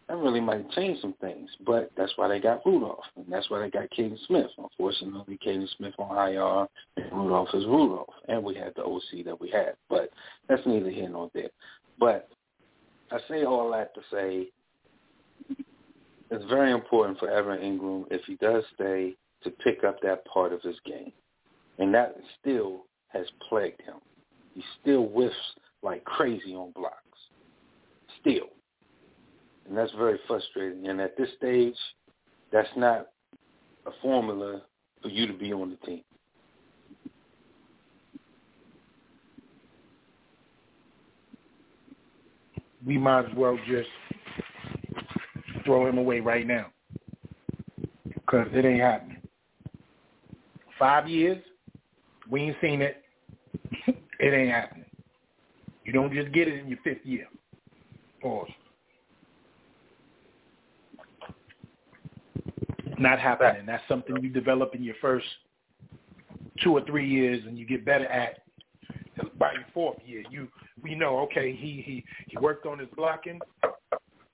that 0.09 0.17
really 0.17 0.41
might 0.41 0.71
change 0.73 1.01
some 1.01 1.15
things. 1.21 1.49
But 1.65 1.91
that's 1.97 2.13
why 2.17 2.29
they 2.29 2.41
got 2.41 2.65
Rudolph, 2.67 3.05
and 3.17 3.27
that's 3.31 3.49
why 3.51 3.61
they 3.61 3.71
got 3.71 3.91
Kaden 3.91 4.19
Smith. 4.27 4.51
Unfortunately, 4.59 5.39
Kaden 5.45 5.69
Smith 5.77 5.95
on 5.99 6.29
IR, 6.29 6.67
and 6.97 7.13
Rudolph 7.13 7.49
is 7.55 7.65
Rudolph, 7.67 8.15
and 8.29 8.43
we 8.43 8.55
had 8.55 8.73
the 8.77 8.85
OC 8.85 9.25
that 9.25 9.41
we 9.41 9.51
had. 9.51 9.75
But 9.89 10.11
that's 10.49 10.67
neither 10.67 10.91
here 10.91 11.09
nor 11.09 11.31
there. 11.35 11.51
But 11.99 12.29
I 13.11 13.19
say 13.29 13.45
all 13.45 13.71
that 13.73 13.95
to 13.95 14.01
say 14.11 14.49
it's 16.33 16.45
very 16.49 16.73
important 16.73 17.19
for 17.19 17.31
Evan 17.31 17.59
Engram, 17.59 18.05
if 18.11 18.23
he 18.27 18.37
does 18.37 18.65
stay, 18.75 19.15
to 19.45 19.51
pick 19.51 19.85
up 19.85 20.01
that 20.03 20.25
part 20.25 20.53
of 20.53 20.63
his 20.63 20.77
game. 20.87 21.13
And 21.79 21.93
that 21.95 22.17
still 22.41 22.87
has 23.09 23.27
plagued 23.49 23.83
him. 23.83 23.97
He 24.55 24.63
still 24.81 25.07
whiffs 25.07 25.35
like 25.83 26.05
crazy 26.05 26.55
on 26.55 26.73
blocks. 26.73 26.97
Still. 28.21 28.49
And 29.69 29.77
that's 29.77 29.93
very 29.93 30.19
frustrating. 30.27 30.89
And 30.89 31.01
at 31.01 31.17
this 31.17 31.29
stage, 31.37 31.77
that's 32.53 32.69
not 32.77 33.09
a 33.87 33.91
formula 34.01 34.63
for 35.03 35.09
you 35.09 35.27
to 35.27 35.33
be 35.33 35.53
on 35.53 35.71
the 35.71 35.87
team. 35.87 36.03
we 42.85 42.99
might 42.99 43.27
as 43.27 43.37
well 43.37 43.59
just 43.67 43.89
throw 45.65 45.87
him 45.87 45.99
away 45.99 46.21
right 46.21 46.47
now 46.47 46.67
because 48.15 48.49
it 48.53 48.65
ain't 48.65 48.81
happening. 48.81 49.19
Five 50.79 51.09
years, 51.09 51.43
we 52.31 52.43
ain't 52.43 52.57
seen 52.61 52.83
it. 52.83 53.03
it 53.87 54.35
ain't 54.35 54.51
happening. 54.51 54.87
You 55.85 55.93
don't 55.93 56.13
just 56.13 56.33
get 56.33 56.49
it 56.49 56.59
in 56.61 56.69
your 56.69 56.79
fifth 56.85 57.05
year. 57.05 57.27
Pause. 58.21 58.49
Not 62.99 63.19
happening. 63.19 63.67
That's 63.67 63.83
something 63.89 64.17
you 64.23 64.29
develop 64.29 64.75
in 64.75 64.83
your 64.83 64.95
first 65.01 65.27
two 66.63 66.73
or 66.73 66.85
three 66.85 67.09
years, 67.09 67.43
and 67.47 67.59
you 67.59 67.67
get 67.67 67.85
better 67.85 68.07
at 68.07 68.39
by 69.39 69.53
your 69.53 69.65
fourth 69.75 69.99
year. 70.07 70.23
You 70.31 70.49
we 70.83 70.95
know 70.95 71.19
okay 71.21 71.53
he 71.53 71.83
he 71.85 72.05
he 72.29 72.39
worked 72.39 72.67
on 72.67 72.79
his 72.79 72.89
blocking. 72.97 73.41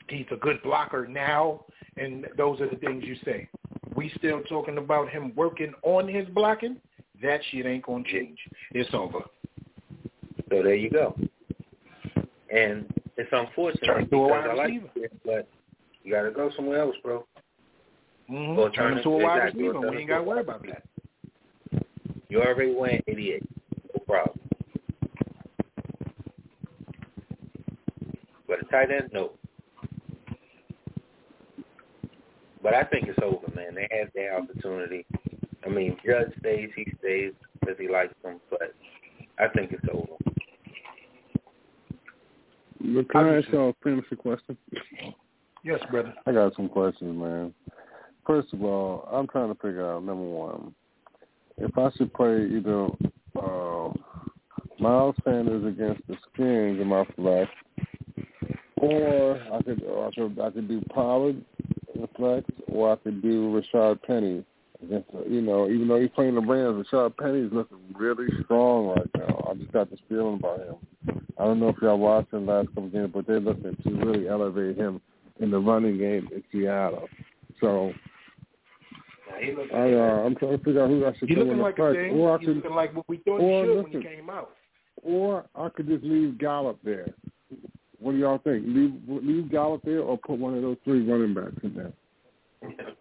He's 0.09 0.27
a 0.31 0.37
good 0.37 0.63
blocker 0.63 1.07
now, 1.07 1.65
and 1.97 2.27
those 2.37 2.61
are 2.61 2.69
the 2.69 2.77
things 2.77 3.05
you 3.05 3.17
say. 3.25 3.49
We 3.95 4.13
still 4.17 4.43
talking 4.43 4.79
about 4.79 5.11
him 5.11 5.33
working 5.35 5.73
on 5.83 6.09
his 6.09 6.29
blocking. 6.29 6.77
That 7.23 7.41
shit 7.51 7.67
ain't 7.67 7.85
gonna 7.85 8.05
change. 8.05 8.39
It's 8.73 8.93
over. 8.93 9.21
So 10.51 10.63
there 10.63 10.75
you 10.75 10.91
go. 10.91 11.17
And 12.51 12.87
it's 13.17 13.29
unfortunate 13.33 13.85
Turn 13.85 14.09
to 14.09 14.25
a 14.25 14.29
because 14.29 14.47
I 14.51 14.55
like 14.55 14.73
it, 14.95 15.13
but 15.25 15.49
you 16.03 16.13
got 16.13 16.23
to 16.23 16.31
go 16.31 16.51
somewhere 16.57 16.81
else, 16.81 16.97
bro. 17.03 17.27
Mm-hmm. 18.31 18.59
Or 18.59 18.71
Turn 18.71 18.91
turn 18.91 18.99
him 18.99 19.03
to 19.03 19.09
a 19.11 19.23
wide 19.25 19.39
exactly, 19.39 19.69
receiver. 19.69 19.91
We 19.91 19.97
ain't 19.99 20.09
got 20.09 20.19
to 20.19 20.25
worry 20.25 20.41
about 20.41 20.65
that. 20.67 20.83
You 22.29 22.43
already 22.43 22.75
went 22.75 23.05
88. 23.07 23.43
No 23.95 24.05
problem. 24.07 24.39
But 28.47 28.63
a 28.63 28.65
tight 28.67 28.91
end, 28.91 29.11
no. 29.13 29.33
But 32.63 32.75
I 32.75 32.85
think 32.85 33.09
it's 33.09 33.19
over, 33.23 33.47
man. 33.55 33.75
They 33.75 33.89
had 33.91 34.11
their 34.15 34.37
opportunity. 34.37 35.07
I 35.65 35.69
mean, 35.69 35.97
Judge 36.05 36.33
stays, 36.41 36.71
he 36.75 36.93
stays 36.99 37.33
because 37.61 37.77
he 37.79 37.89
likes 37.89 38.15
them, 38.23 38.41
but 38.51 38.75
I 39.39 39.49
think 39.49 39.73
it's 39.73 39.85
over. 39.93 40.15
But 42.81 43.11
can 43.11 43.27
I 43.27 43.39
ask 43.39 43.49
y'all 43.49 43.71
a 43.71 43.85
fantasy 43.85 44.17
question? 44.17 44.57
Yes, 45.65 45.81
brother. 45.91 46.15
I 46.27 46.33
got 46.33 46.55
some 46.57 46.69
questions, 46.69 47.19
man. 47.19 47.53
First 48.27 48.53
of 48.53 48.63
all, 48.63 49.09
I'm 49.13 49.27
trying 49.27 49.49
to 49.49 49.61
figure 49.61 49.91
out 49.91 50.05
number 50.05 50.23
one, 50.23 50.75
if 51.59 51.77
I 51.77 51.91
should 51.97 52.13
play 52.15 52.47
either 52.47 52.89
uh, 53.41 53.91
Miles 54.79 55.17
Sanders 55.25 55.67
against 55.67 56.07
the 56.07 56.17
Skins 56.33 56.81
in 56.81 56.87
my 56.87 57.05
flex, 57.17 57.51
Or 58.77 59.41
I 59.53 59.63
could, 59.63 59.83
or 59.83 60.07
I 60.07 60.11
could, 60.15 60.41
I 60.41 60.51
could 60.51 60.69
do 60.69 60.81
Pollard 60.95 61.43
in 61.99 62.09
flex, 62.17 62.47
or 62.69 62.93
I 62.93 62.97
could 62.97 63.21
do 63.23 63.61
Rashard 63.75 64.03
Penny 64.03 64.45
against, 64.83 65.09
you 65.29 65.41
know, 65.43 65.69
even 65.69 65.89
though 65.89 66.01
he's 66.01 66.11
playing 66.15 66.35
the 66.37 66.41
Rams, 66.41 66.87
Rashard 66.93 67.17
Penny 67.17 67.41
is 67.41 67.53
looking 67.53 67.79
really 67.95 68.29
strong 68.45 68.89
right 68.89 69.11
now. 69.17 69.49
I 69.51 69.55
just 69.55 69.73
got 69.73 69.91
this 69.91 70.01
feeling 70.09 70.37
about 70.37 70.61
him. 70.61 70.77
I 71.39 71.45
don't 71.45 71.61
know 71.61 71.69
if 71.71 71.77
y'all 71.83 71.99
watched 71.99 72.31
the 72.31 72.39
last 72.39 72.69
couple 72.69 72.89
games, 72.89 73.11
but 73.13 73.27
they're 73.27 73.41
looking 73.41 73.77
to 73.83 73.91
really 74.07 74.29
elevate 74.29 74.77
him 74.77 75.01
in 75.41 75.51
the 75.51 75.59
running 75.59 75.99
game 75.99 76.29
in 76.35 76.43
Seattle. 76.53 77.09
So 77.61 77.93
Now, 79.31 79.37
he 79.41 79.53
looking, 79.53 79.77
I, 79.77 79.93
uh, 79.95 80.25
I'm 80.25 80.35
trying 80.37 80.59
to 80.59 80.65
figure 80.65 80.83
out 80.83 80.91
who 80.91 81.07
I 81.07 81.13
should 81.17 81.29
he 81.29 81.37
looking 81.37 81.53
in 81.53 81.59
the 81.59 81.63
like 81.65 81.79
a 81.79 81.93
thing. 81.93 82.13
or 82.19 82.35
I 82.37 82.39
He 82.39 82.47
could, 82.47 82.57
looking 82.57 82.75
like 82.75 82.95
what 82.97 83.09
we 83.09 83.19
thought 83.19 83.41
he 83.41 83.47
should 83.47 83.77
listen. 83.77 83.93
when 83.93 84.03
he 84.03 84.09
came 84.09 84.31
out. 84.31 84.51
or 85.03 85.45
I 85.55 85.69
could 85.71 85.87
just 85.89 86.05
leave 86.05 86.39
Gallup 86.39 86.79
there. 86.85 87.09
What 88.01 88.13
do 88.13 88.19
y'all 88.19 88.39
think? 88.39 88.65
Leave 88.67 88.95
leave 89.09 89.51
Gallup 89.51 89.83
there, 89.85 90.01
or 90.01 90.19
put 90.19 90.39
one 90.39 90.55
of 90.55 90.63
those 90.63 90.77
three 90.85 91.09
running 91.09 91.35
backs 91.35 91.57
in 91.63 91.75
there? 91.75 91.93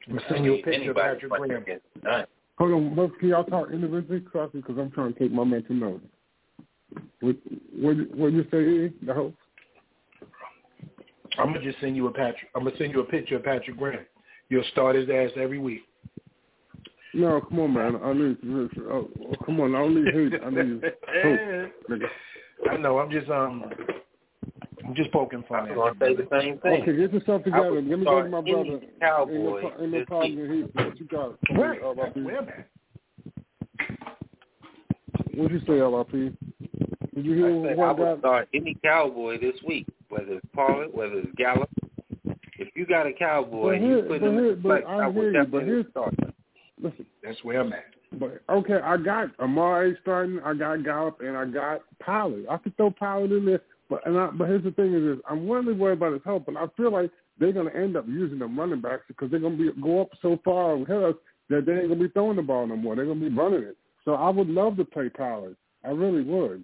I'm 0.09 0.19
sending 0.27 0.45
you 0.45 0.55
a 0.55 0.63
picture 0.63 0.91
of 0.91 0.97
Patrick 0.97 1.31
Graham. 1.31 1.65
Hold 2.57 2.71
on, 2.71 2.95
but 2.95 3.19
can 3.19 3.29
y'all 3.29 3.43
talk 3.43 3.69
individually, 3.71 4.19
because 4.19 4.77
I'm 4.77 4.91
trying 4.91 5.13
to 5.13 5.19
take 5.19 5.31
my 5.31 5.43
mental 5.43 5.75
notes. 5.75 6.03
What 7.19 7.35
what 7.79 7.95
what 8.15 8.31
you 8.33 8.43
say? 8.51 8.93
The 9.05 9.13
host? 9.13 9.35
I'm 11.37 11.53
gonna 11.53 11.61
just 11.61 11.79
send 11.79 11.95
you 11.95 12.07
a 12.07 12.11
Patrick. 12.11 12.49
I'm 12.55 12.63
gonna 12.63 12.77
send 12.77 12.93
you 12.93 13.01
a 13.01 13.05
picture 13.05 13.35
of 13.35 13.43
Patrick 13.43 13.77
Graham. 13.77 14.05
You'll 14.49 14.63
start 14.71 14.95
his 14.95 15.09
ass 15.09 15.31
every 15.35 15.59
week. 15.59 15.81
No, 17.13 17.41
come 17.41 17.59
on, 17.59 17.73
man. 17.73 17.99
I 18.03 18.13
need. 18.13 18.37
Oh, 18.89 19.09
oh, 19.21 19.33
come 19.45 19.59
on, 19.59 19.75
I 19.75 19.79
don't 19.79 19.95
need 19.95 20.13
hate. 20.13 20.41
I 20.43 20.49
need 20.49 20.81
hope, 21.23 21.89
nigga. 21.89 22.07
I 22.71 22.77
know. 22.77 22.99
I'm 22.99 23.11
just 23.11 23.29
um. 23.29 23.65
I'm 24.87 24.95
just 24.95 25.11
poking 25.11 25.43
I 25.45 25.47
fun 25.47 25.63
was 25.63 25.69
at 25.69 25.75
going 25.75 25.93
to 25.93 25.99
say 25.99 26.15
the 26.15 26.39
same 26.41 26.57
thing. 26.59 26.81
Okay, 26.83 26.95
get 26.95 27.13
yourself 27.13 27.41
I 27.41 27.45
together. 27.45 27.71
would 27.73 27.87
Let 27.87 27.99
me 27.99 28.05
go 28.05 28.23
to 28.23 28.29
my 28.29 28.41
brother. 28.41 28.79
Cowboy 29.01 29.33
in 29.33 29.43
the, 29.43 29.83
in 29.83 29.91
the 29.91 29.97
this 29.99 30.05
problem 30.07 30.49
week. 30.49 30.65
heat. 30.65 30.85
What 30.85 30.99
you 30.99 31.05
got? 31.07 31.37
Right. 31.59 31.81
Uh, 31.81 31.85
LRP? 31.85 31.95
That's 32.13 32.15
where 32.25 32.37
I'm 32.39 32.47
at. 32.49 32.67
What'd 35.35 35.51
you 35.51 35.59
say, 35.67 35.79
uh, 35.79 35.83
LRP? 35.83 36.37
Did 37.15 37.25
you 37.25 37.33
hear 37.33 37.47
I 37.47 37.67
said 37.69 37.77
what 37.77 37.85
I 37.85 37.89
I 37.89 37.91
would 37.93 38.05
got? 38.05 38.19
start 38.19 38.49
any 38.53 38.75
Cowboy 38.83 39.39
this 39.39 39.55
week, 39.67 39.87
whether 40.09 40.33
it's 40.33 40.45
Pollard, 40.55 40.89
whether 40.93 41.19
it's 41.19 41.31
Gallup. 41.35 41.69
If 42.59 42.69
you 42.75 42.85
got 42.85 43.05
a 43.05 43.13
Cowboy, 43.13 43.73
But 43.79 43.81
you 43.85 44.01
put 44.07 44.21
him 44.23 44.33
here- 44.33 44.41
in 44.43 44.47
the 44.49 44.55
but 44.55 44.69
flex, 44.69 44.85
I 44.87 44.93
I 44.93 44.95
hear 44.97 45.09
would 45.11 45.25
you, 45.25 45.31
but 45.33 45.43
definitely 45.45 45.65
here's- 45.65 45.87
start 45.91 46.19
him. 46.19 46.33
Listen, 46.81 47.05
That's 47.23 47.43
where 47.43 47.59
I'm 47.61 47.73
at. 47.73 47.85
but 48.13 48.41
okay, 48.49 48.75
I 48.83 48.97
got 48.97 49.29
Amari 49.39 49.97
starting, 50.01 50.39
I 50.41 50.53
got 50.53 50.83
Gallup, 50.83 51.21
and 51.21 51.35
I 51.35 51.45
got 51.45 51.81
Pollard. 51.99 52.45
I 52.49 52.57
could 52.57 52.75
throw 52.77 52.91
Pollard 52.91 53.31
in 53.31 53.45
there, 53.45 53.61
but 53.89 54.05
and 54.05 54.17
I, 54.17 54.27
but 54.31 54.47
here's 54.47 54.63
the 54.63 54.71
thing: 54.71 54.93
is 54.93 55.17
this, 55.17 55.25
I'm 55.29 55.49
really 55.49 55.73
worried 55.73 55.97
about 55.97 56.13
his 56.13 56.21
health, 56.25 56.43
but 56.45 56.57
I 56.57 56.67
feel 56.75 56.91
like 56.91 57.11
they're 57.39 57.53
going 57.53 57.71
to 57.71 57.75
end 57.75 57.95
up 57.95 58.05
using 58.07 58.39
the 58.39 58.45
running 58.45 58.81
backs 58.81 59.03
because 59.07 59.31
they're 59.31 59.39
going 59.39 59.57
to 59.57 59.71
be 59.71 59.81
go 59.81 60.01
up 60.01 60.09
so 60.21 60.39
far 60.43 60.75
ahead 60.75 60.89
of 60.89 61.03
us 61.03 61.15
that 61.49 61.65
they 61.65 61.73
ain't 61.73 61.87
going 61.87 61.99
to 61.99 62.07
be 62.07 62.11
throwing 62.11 62.35
the 62.35 62.41
ball 62.41 62.67
no 62.67 62.75
more. 62.75 62.95
They're 62.95 63.05
going 63.05 63.19
to 63.19 63.29
be 63.29 63.35
running 63.35 63.63
it. 63.63 63.77
So 64.05 64.15
I 64.15 64.29
would 64.29 64.49
love 64.49 64.77
to 64.77 64.85
play 64.85 65.09
Pollard. 65.09 65.55
I 65.83 65.89
really 65.89 66.23
would. 66.23 66.63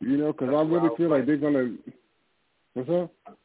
You 0.00 0.16
know, 0.16 0.32
because 0.32 0.48
I 0.48 0.62
really 0.62 0.90
I 0.92 0.96
feel 0.96 1.08
would 1.08 1.18
like 1.18 1.26
they're 1.26 1.36
going 1.36 1.54
to. 1.54 1.78
What's 2.74 2.90
up? 2.90 3.36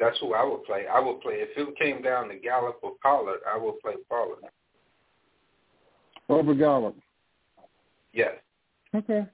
That's 0.00 0.18
who 0.20 0.34
I 0.34 0.42
would 0.44 0.64
play. 0.64 0.84
I 0.92 0.98
would 0.98 1.20
play 1.20 1.34
if 1.34 1.50
it 1.56 1.78
came 1.78 2.02
down 2.02 2.28
to 2.28 2.36
Gallup 2.36 2.78
or 2.82 2.92
Pollard. 3.02 3.38
I 3.48 3.56
would 3.56 3.78
play 3.80 3.94
Pollard. 4.08 4.38
Over 6.28 6.54
Gallup. 6.54 6.96
Yes. 8.12 8.32
Okay. 8.94 9.26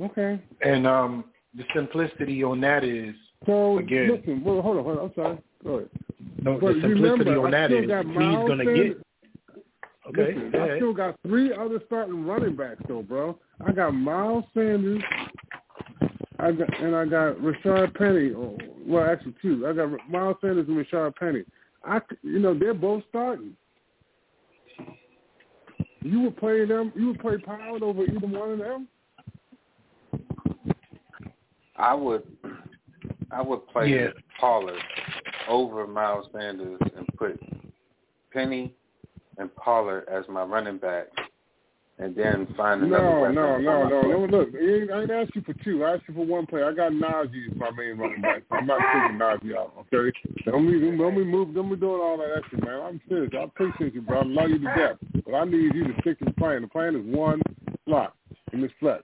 Okay. 0.00 0.40
And 0.62 0.86
um, 0.86 1.24
the 1.56 1.64
simplicity 1.74 2.42
on 2.42 2.60
that 2.62 2.84
is 2.84 3.14
So 3.46 3.78
Again. 3.78 4.10
listen, 4.10 4.44
well, 4.44 4.62
hold 4.62 4.78
on, 4.78 4.84
hold 4.84 4.98
on. 4.98 5.04
I'm 5.04 5.14
sorry. 5.14 5.38
Go 5.64 5.70
ahead. 5.74 5.90
no. 6.42 6.58
But 6.58 6.74
the 6.74 6.80
simplicity 6.80 7.00
remember, 7.00 7.44
on 7.44 7.50
that 7.52 7.72
is 7.72 7.80
he's 7.80 7.88
gonna 7.88 8.64
get. 8.64 8.98
Okay. 10.08 10.34
Listen, 10.34 10.60
I 10.60 10.76
still 10.76 10.94
got 10.94 11.16
three 11.26 11.54
other 11.54 11.80
starting 11.86 12.26
running 12.26 12.56
backs 12.56 12.82
though, 12.88 13.02
bro. 13.02 13.38
I 13.64 13.72
got 13.72 13.92
Miles 13.92 14.44
Sanders. 14.54 15.02
I 16.38 16.50
got 16.50 16.80
and 16.80 16.96
I 16.96 17.04
got 17.04 17.36
Rashard 17.36 17.94
Penny. 17.94 18.32
Oh, 18.34 18.58
well, 18.84 19.08
actually 19.08 19.34
two. 19.40 19.66
I 19.66 19.72
got 19.72 19.90
Miles 20.10 20.36
Sanders 20.40 20.66
and 20.68 20.84
Rashard 20.84 21.14
Penny. 21.16 21.44
I, 21.84 22.00
you 22.22 22.38
know, 22.38 22.56
they're 22.58 22.74
both 22.74 23.02
starting. 23.08 23.56
You 26.00 26.20
would 26.22 26.36
play 26.36 26.64
them. 26.64 26.92
You 26.96 27.08
would 27.08 27.20
play 27.20 27.36
Pollard 27.38 27.82
over 27.82 28.04
either 28.04 28.26
one 28.26 28.52
of 28.52 28.58
them. 28.58 28.88
I 31.82 31.94
would 31.94 32.22
I 33.32 33.42
would 33.42 33.66
play 33.68 33.88
Yeah. 33.88 34.08
Pollard 34.40 34.80
over 35.48 35.86
Miles 35.86 36.26
Sanders 36.32 36.78
and 36.96 37.06
put 37.16 37.40
Penny 38.32 38.74
and 39.38 39.54
Pollard 39.56 40.04
as 40.08 40.24
my 40.28 40.44
running 40.44 40.78
back 40.78 41.08
and 41.98 42.14
then 42.14 42.46
find 42.56 42.82
another 42.82 43.02
No, 43.02 43.20
weapon. 43.20 43.34
no, 43.34 43.42
for 43.42 43.62
no, 43.62 43.84
my 43.84 43.90
no, 43.90 44.26
no. 44.26 44.38
Look, 44.38 44.48
I 44.54 45.00
ain't 45.00 45.10
I 45.10 45.22
asked 45.22 45.34
you 45.34 45.42
for 45.42 45.54
two. 45.64 45.84
I 45.84 45.94
asked 45.94 46.04
you 46.08 46.14
for 46.14 46.24
one 46.24 46.46
player. 46.46 46.68
I 46.68 46.72
got 46.72 46.92
Najee 46.92 47.50
as 47.50 47.56
my 47.56 47.70
main 47.70 47.98
running 47.98 48.22
back. 48.22 48.42
So 48.48 48.56
I'm 48.56 48.66
not 48.66 48.78
taking 48.92 49.18
Najee 49.18 49.56
out. 49.56 49.72
Okay, 49.92 50.16
don't 50.46 50.66
be 50.70 50.80
don't 50.96 51.14
be 51.16 51.24
move, 51.24 51.54
don't 51.54 51.68
be 51.68 51.76
doing 51.76 52.00
all 52.00 52.16
that 52.18 52.30
extra, 52.38 52.64
man. 52.64 52.80
I'm 52.80 53.00
serious. 53.08 53.32
I 53.36 53.42
appreciate 53.42 53.94
you, 53.94 54.02
bro. 54.02 54.20
I 54.20 54.24
love 54.24 54.50
you 54.50 54.58
to 54.60 54.74
death, 54.76 54.96
but 55.24 55.34
I 55.34 55.44
need 55.44 55.74
you 55.74 55.84
to 55.92 56.00
stick 56.00 56.18
to 56.20 56.26
the 56.26 56.32
plan. 56.32 56.62
The 56.62 56.68
plan 56.68 56.94
is 56.96 57.04
one 57.04 57.42
slot 57.86 58.14
in 58.52 58.60
this 58.62 58.72
flex. 58.80 59.02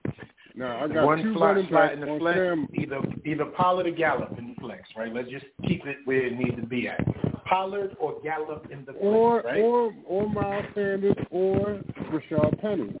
Now 0.59 0.83
I 0.83 0.87
got 0.89 1.05
One 1.05 1.23
two 1.23 1.33
slot, 1.35 1.55
running 1.55 1.69
slot 1.69 1.93
in 1.93 2.01
the 2.01 2.17
flex, 2.19 2.37
Sam. 2.37 2.67
either 2.73 2.99
either 3.25 3.45
Pollard 3.45 3.87
or 3.87 3.91
Gallup 3.91 4.37
in 4.37 4.49
the 4.49 4.55
flex, 4.59 4.81
right? 4.97 5.13
Let's 5.13 5.29
just 5.29 5.45
keep 5.65 5.85
it 5.87 5.95
where 6.03 6.27
it 6.27 6.37
needs 6.37 6.57
to 6.57 6.65
be 6.67 6.89
at. 6.89 6.99
Pollard 7.45 7.95
or 7.97 8.19
Gallup 8.21 8.67
in 8.69 8.79
the 8.79 8.91
flex, 8.91 8.97
Or 8.99 9.41
right? 9.41 9.61
or 9.61 9.93
or 10.05 10.29
Miles 10.29 10.65
Sanders 10.75 11.15
or 11.31 11.79
Rashard 12.11 12.59
Penny. 12.59 12.93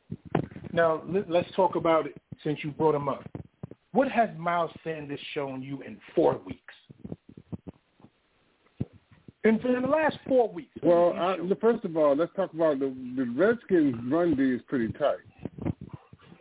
Now 0.71 1.03
let, 1.09 1.29
let's 1.29 1.51
talk 1.53 1.75
about 1.75 2.05
it 2.05 2.15
since 2.45 2.59
you 2.63 2.71
brought 2.71 2.95
him 2.95 3.09
up. 3.09 3.29
What 3.91 4.09
has 4.09 4.29
Miles 4.37 4.71
Sanders 4.85 5.19
shown 5.33 5.61
you 5.61 5.81
in 5.81 5.97
four 6.15 6.39
weeks? 6.45 6.73
In, 9.43 9.55
in 9.65 9.81
the 9.81 9.87
last 9.87 10.17
four 10.29 10.47
weeks. 10.49 10.69
Well, 10.81 11.13
I, 11.17 11.31
he 11.33 11.37
shown? 11.39 11.49
the- 11.49 11.55
first 11.55 11.83
of 11.83 11.97
all, 11.97 12.15
let's 12.15 12.33
talk 12.37 12.53
about 12.53 12.79
the 12.79 12.95
the 13.17 13.25
Redskins' 13.35 13.95
run 14.09 14.35
D 14.35 14.43
is 14.43 14.61
pretty 14.69 14.93
tight. 14.93 15.17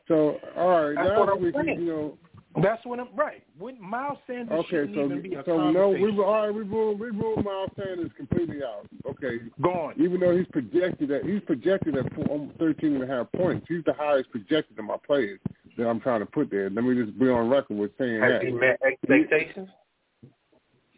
So, 0.09 0.39
all 0.57 0.69
right, 0.71 0.95
That's 0.97 1.19
what 1.19 1.29
last 1.29 1.57
I'm 1.57 1.81
you 1.81 1.87
know, 1.87 2.19
that's 2.63 2.85
what 2.87 2.99
I'm 2.99 3.15
right. 3.15 3.45
When 3.59 3.81
Miles 3.81 4.19
Sanders 4.27 4.59
okay, 4.61 4.69
shouldn't 4.71 4.95
so 4.97 5.05
even 5.05 5.23
be 5.23 5.35
a 5.35 5.45
so 5.45 5.71
no, 5.71 5.91
we 5.91 5.97
conversation. 5.99 6.21
all 6.21 6.47
right, 6.47 6.55
we 6.55 6.63
ruled 6.63 6.99
we 6.99 7.11
ruled 7.11 7.45
Miles 7.45 7.71
Sanders 7.77 8.11
completely 8.17 8.63
out. 8.65 8.87
Okay, 9.07 9.39
gone. 9.63 9.95
even 9.99 10.19
though 10.21 10.37
he's 10.37 10.47
projected 10.49 11.11
at 11.11 11.25
he's 11.25 11.43
projected 11.43 11.97
at 11.97 12.13
four, 12.15 12.31
um, 12.33 12.53
13 12.59 12.95
and 12.95 13.05
a 13.05 13.07
half 13.07 13.31
points, 13.33 13.67
he's 13.69 13.85
the 13.85 13.93
highest 13.93 14.31
projected 14.31 14.79
of 14.79 14.85
my 14.87 14.97
players 15.07 15.39
that 15.77 15.87
I'm 15.87 16.01
trying 16.01 16.21
to 16.21 16.27
put 16.27 16.51
there. 16.51 16.71
Let 16.71 16.85
me 16.85 16.95
just 17.05 17.19
be 17.19 17.29
on 17.29 17.51
record 17.51 17.77
with 17.79 17.93
saying 17.99 18.23
Has 18.23 18.41
he 18.43 18.51
that. 18.51 18.55
met 18.55 18.81
expectations? 18.83 19.69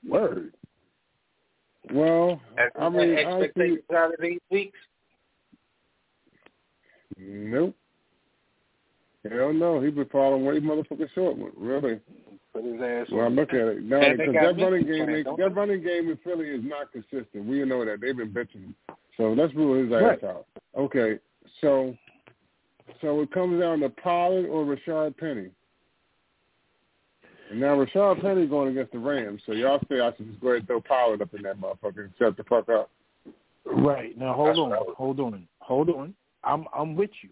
Word. 0.09 0.55
Well, 1.93 2.41
Has 2.57 2.71
he 2.77 2.81
I 2.81 2.89
mean, 2.89 3.19
expectations 3.19 3.81
out 3.95 4.15
of 4.15 4.21
these 4.21 4.39
weeks? 4.51 4.79
nope. 7.19 7.75
Hell 9.29 9.53
no, 9.53 9.81
he 9.81 9.91
been 9.91 10.07
falling 10.07 10.45
way 10.45 10.61
motherfucking 10.61 11.11
short. 11.15 11.37
Really. 11.57 12.01
Put 12.53 12.65
his 12.65 12.81
ass 12.81 13.07
When 13.11 13.21
I 13.21 13.27
on. 13.27 13.37
look 13.37 13.51
at 13.51 13.61
it, 13.61 13.83
no, 13.83 14.01
they 14.01 14.17
because 14.17 14.35
that 14.35 14.63
running 14.63 14.87
game, 14.87 15.05
playing, 15.05 15.11
ain't- 15.11 15.25
don't 15.27 15.39
that 15.39 15.55
running 15.55 15.83
game 15.83 16.11
in 16.11 16.17
Philly 16.25 16.49
is 16.49 16.65
not 16.65 16.91
consistent. 16.91 17.45
We 17.47 17.63
know 17.65 17.85
that 17.85 18.01
they've 18.01 18.17
been 18.17 18.33
bitching. 18.33 18.75
So 19.17 19.33
let's 19.33 19.55
rule 19.55 19.75
his 19.83 19.93
ass 19.93 20.03
Right. 20.03 20.25
out. 20.25 20.47
Okay, 20.77 21.19
so 21.61 21.97
so 23.01 23.21
it 23.21 23.31
comes 23.31 23.61
down 23.61 23.81
to 23.81 23.89
Pollard 23.91 24.47
or 24.47 24.65
Rashard 24.65 25.17
Penny. 25.17 25.51
And 27.51 27.61
now 27.61 27.77
Rashard 27.77 28.21
Penny 28.21 28.47
going 28.47 28.69
against 28.71 28.93
the 28.93 28.99
Rams, 28.99 29.43
so 29.45 29.53
y'all 29.53 29.81
say 29.89 30.01
I 30.01 30.13
should 30.17 30.29
just 30.29 30.41
go 30.41 30.49
ahead 30.49 30.61
and 30.61 30.67
throw 30.67 30.81
Pollard 30.81 31.21
up 31.23 31.35
in 31.35 31.43
that 31.43 31.61
motherfucker 31.61 32.05
and 32.05 32.13
shut 32.19 32.37
the 32.37 32.45
fuck 32.45 32.69
up. 32.69 32.91
Right 33.65 34.17
now, 34.19 34.33
hold 34.33 34.49
That's 34.49 34.59
on, 34.59 34.71
what 34.71 34.97
hold 34.97 35.21
on, 35.21 35.49
hold 35.61 35.91
on. 35.91 36.15
I'm 36.43 36.67
I'm 36.75 36.97
with 36.97 37.11
you. 37.23 37.29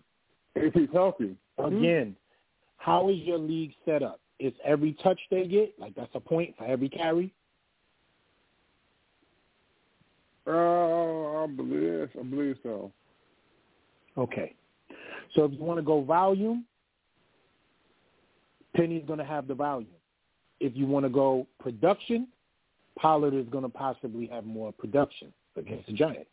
If 0.54 0.74
he's 0.74 0.88
healthy. 0.92 1.36
Again, 1.58 2.16
how 2.76 3.08
is 3.08 3.18
your 3.18 3.38
league 3.38 3.72
set 3.84 4.02
up? 4.02 4.20
Is 4.38 4.52
every 4.64 4.92
touch 5.02 5.18
they 5.30 5.46
get 5.46 5.74
like 5.78 5.94
that's 5.94 6.10
a 6.14 6.20
point 6.20 6.54
for 6.56 6.64
every 6.64 6.88
carry? 6.88 7.32
Uh, 10.46 11.42
I 11.42 11.46
believe 11.46 12.08
I 12.18 12.22
believe 12.22 12.56
so. 12.62 12.92
Okay. 14.16 14.54
So 15.34 15.44
if 15.44 15.52
you 15.52 15.58
want 15.58 15.78
to 15.78 15.82
go 15.82 16.02
volume, 16.02 16.64
Penny's 18.74 19.04
going 19.06 19.18
to 19.18 19.24
have 19.24 19.46
the 19.48 19.54
volume. 19.54 19.90
If 20.60 20.76
you 20.76 20.86
want 20.86 21.04
to 21.04 21.10
go 21.10 21.46
production, 21.60 22.28
Pollard 22.98 23.34
is 23.34 23.46
going 23.48 23.64
to 23.64 23.68
possibly 23.68 24.26
have 24.28 24.44
more 24.44 24.72
production 24.72 25.32
against 25.56 25.86
the 25.86 25.92
Giants. 25.92 26.30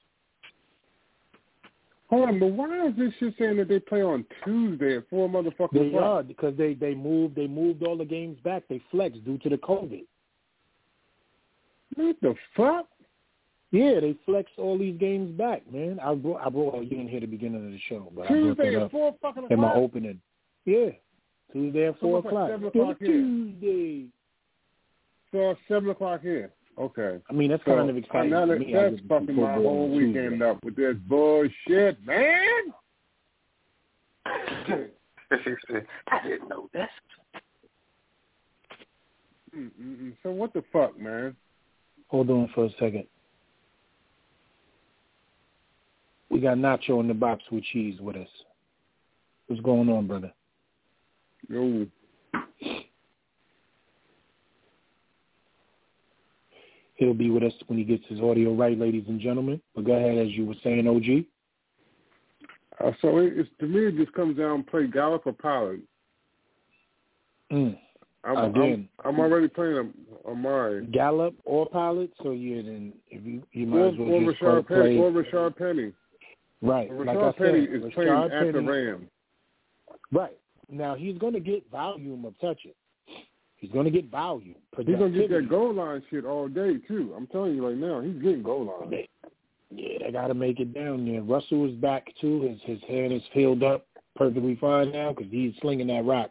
Hold 2.10 2.30
on, 2.30 2.39
but 2.39 2.47
why 2.51 2.88
is 2.88 2.95
this 2.95 3.12
shit 3.20 3.34
saying 3.39 3.58
that 3.58 3.68
they 3.68 3.80
play 3.80 4.03
on 4.03 4.26
Tuesday 4.43 4.97
at 4.97 5.10
four 5.10 5.28
motherfucking 5.28 5.74
They 5.74 5.88
o'clock? 5.88 6.03
are 6.03 6.24
because 6.24 6.56
they 6.56 6.76
they 6.76 6.93
moved 6.93 7.36
they 7.36 7.47
moved 7.47 7.82
all 7.84 7.97
the 7.97 8.06
games 8.06 8.38
back. 8.43 8.64
They 8.70 8.80
flexed 8.91 9.26
due 9.26 9.39
to 9.39 9.49
the 9.49 9.58
COVID. 9.58 10.06
What 11.95 12.16
the 12.22 12.36
fuck? 12.56 12.88
Yeah, 13.72 13.99
they 13.99 14.16
flexed 14.26 14.53
all 14.58 14.78
these 14.78 14.97
games 14.99 15.36
back, 15.38 15.64
man. 15.72 15.99
I 16.03 16.14
brought 16.14 16.45
I 16.45 16.49
brought 16.49 16.76
oh, 16.76 16.82
you 16.82 16.89
didn't 16.89 17.08
hear 17.10 17.22
the 17.22 17.26
beginning 17.26 17.66
of 17.66 17.72
the 17.72 17.80
show, 17.89 18.12
but 18.16 18.26
I 18.26 18.28
brought 18.28 18.38
Tuesday 18.38 18.70
that 18.72 18.78
at 18.78 18.84
up 18.84 18.91
four 18.91 19.16
fucking 19.22 19.47
in 19.49 19.60
my 19.60 19.74
opening. 19.74 20.22
Yeah, 20.66 20.89
Tuesday 21.51 21.88
at 21.88 21.99
four 21.99 22.22
So 22.22 22.28
it's 22.28 22.34
like 22.36 22.53
o'clock. 22.53 22.74
o'clock. 22.76 22.99
Tuesday. 22.99 24.06
So 25.32 25.56
seven 25.68 25.89
o'clock 25.89 26.22
here. 26.22 26.51
Okay. 26.78 27.19
I 27.30 27.34
mean, 27.34 27.51
that's 27.51 27.63
So, 27.65 27.76
kind 27.76 27.89
of 27.89 27.97
exciting. 27.97 28.32
now 28.32 28.45
to 28.45 28.53
that, 28.53 28.59
me. 28.59 28.73
That's 28.73 28.95
just 28.95 29.07
fucking 29.07 29.28
football 29.28 29.45
my 29.45 29.53
whole 29.53 29.86
on 29.86 29.95
weekend 29.95 30.43
up 30.43 30.63
with 30.63 30.76
this 30.76 30.95
bullshit, 31.07 32.05
man. 32.05 32.73
I 34.26 34.88
didn't 36.23 36.49
know 36.49 36.69
that. 36.73 36.89
Mm-mm-mm. 39.55 40.13
So 40.21 40.32
what 40.32 40.53
the 40.53 40.63
fuck, 40.73 40.99
man? 40.99 41.36
Hold 42.07 42.30
on 42.30 42.49
for 42.53 42.65
a 42.65 42.69
second. 42.71 43.05
We 46.30 46.41
got 46.41 46.57
Nacho 46.57 46.99
in 46.99 47.07
the 47.07 47.13
box 47.13 47.43
with 47.51 47.63
cheese 47.63 47.99
with 48.01 48.17
us. 48.17 48.28
What's 49.47 49.61
going 49.61 49.88
on, 49.89 50.07
brother? 50.07 50.34
Yo, 51.47 51.86
He'll 56.96 57.14
be 57.14 57.30
with 57.30 57.43
us 57.43 57.54
when 57.68 57.78
he 57.78 57.84
gets 57.84 58.04
his 58.08 58.22
audio 58.22 58.54
right, 58.54 58.78
ladies 58.78 59.04
and 59.08 59.20
gentlemen. 59.20 59.62
But 59.76 59.86
go 59.86 59.93
ahead, 59.93 60.18
as 60.18 60.30
you 60.32 60.46
were 60.46 60.56
saying, 60.64 60.88
OG. 60.88 61.26
uh, 62.84 62.91
so 63.02 63.18
it, 63.18 63.34
it's 63.36 63.50
to 63.60 63.68
me, 63.68 63.88
it 63.88 63.98
just 63.98 64.14
comes 64.14 64.38
down 64.38 64.64
to 64.64 64.72
play 64.72 64.88
Gallup 64.88 65.24
or 65.28 65.34
Pollard. 65.34 65.82
Mm. 67.52 67.78
I'm, 68.24 68.38
Again. 68.56 68.89
I'm, 69.04 69.16
I'm 69.16 69.20
already 69.20 69.48
playing 69.48 69.91
a, 70.26 70.30
a 70.32 70.36
Mari. 70.36 70.86
Gallup 70.88 71.36
or 71.43 71.68
Pollard. 71.68 72.10
So 72.24 72.32
yeah, 72.32 72.62
then 72.64 72.93
if 73.10 73.24
you 73.26 73.43
you 73.52 73.68
might 73.68 73.78
Or, 73.78 73.88
as 73.89 73.93
well 74.00 74.10
or 74.10 74.32
just 74.32 74.41
Rashard 74.41 74.68
Penny. 74.68 74.82
play. 74.82 74.98
Or 74.98 75.12
Rashard 75.12 75.56
Penny. 75.58 75.91
right, 76.62 76.89
Rashard 76.89 77.22
like 77.26 77.38
Penny 77.38 77.66
said, 77.68 77.76
is 77.84 77.93
playing 77.93 78.10
Rashard 78.10 78.48
at 78.48 78.48
the 78.48 78.60
Penny- 78.60 78.68
Rams. 78.68 79.08
Right 80.12 80.38
now, 80.72 80.96
he's 80.96 81.18
going 81.20 81.34
to 81.34 81.39
get 81.39 81.70
volume 81.70 82.26
of 82.26 82.39
touches. 82.39 82.74
He's 83.66 83.74
going 83.74 83.86
to 83.86 83.91
get 83.91 84.11
volume. 84.11 84.53
He's 84.78 84.86
gonna 84.86 85.09
get 85.09 85.32
that 85.32 85.49
goal 85.49 85.74
line 85.74 86.03
shit 86.11 86.24
all 86.24 86.47
day 86.47 86.78
too. 86.88 87.16
I'm 87.18 87.26
telling 87.26 87.55
you 87.55 87.66
right 87.66 87.76
now, 87.76 87.99
he's 87.99 88.22
getting 88.22 88.43
goal 88.43 88.66
line. 88.80 88.91
They, 88.91 89.09
yeah, 89.72 90.05
they 90.05 90.11
got 90.11 90.28
to 90.28 90.36
make 90.36 90.59
it 90.59 90.72
down 90.72 91.03
there. 91.03 91.24
Russell 91.24 91.66
is 91.68 91.74
back 91.78 92.05
too. 92.22 92.41
His 92.43 92.59
his 92.61 92.88
hand 92.88 93.11
is 93.11 93.24
healed 93.32 93.63
up 93.63 93.88
perfectly 94.16 94.55
fine 94.61 94.91
now 94.91 95.13
because 95.13 95.32
he's 95.32 95.53
slinging 95.61 95.88
that 95.88 96.05
rock. 96.05 96.30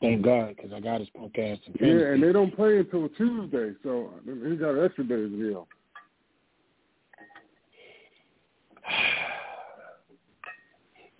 Thank 0.00 0.22
God, 0.22 0.54
because 0.54 0.72
I 0.72 0.78
got 0.78 1.00
his 1.00 1.08
podcast 1.08 1.58
and 1.66 1.76
fantasy. 1.80 1.98
Yeah, 1.98 2.12
and 2.12 2.22
they 2.22 2.30
don't 2.32 2.54
play 2.54 2.78
until 2.78 3.08
Tuesday, 3.08 3.72
so 3.82 4.10
he 4.24 4.54
got 4.54 4.76
an 4.76 4.84
extra 4.84 5.02
day 5.02 5.16
to 5.16 5.28
deal. 5.28 5.66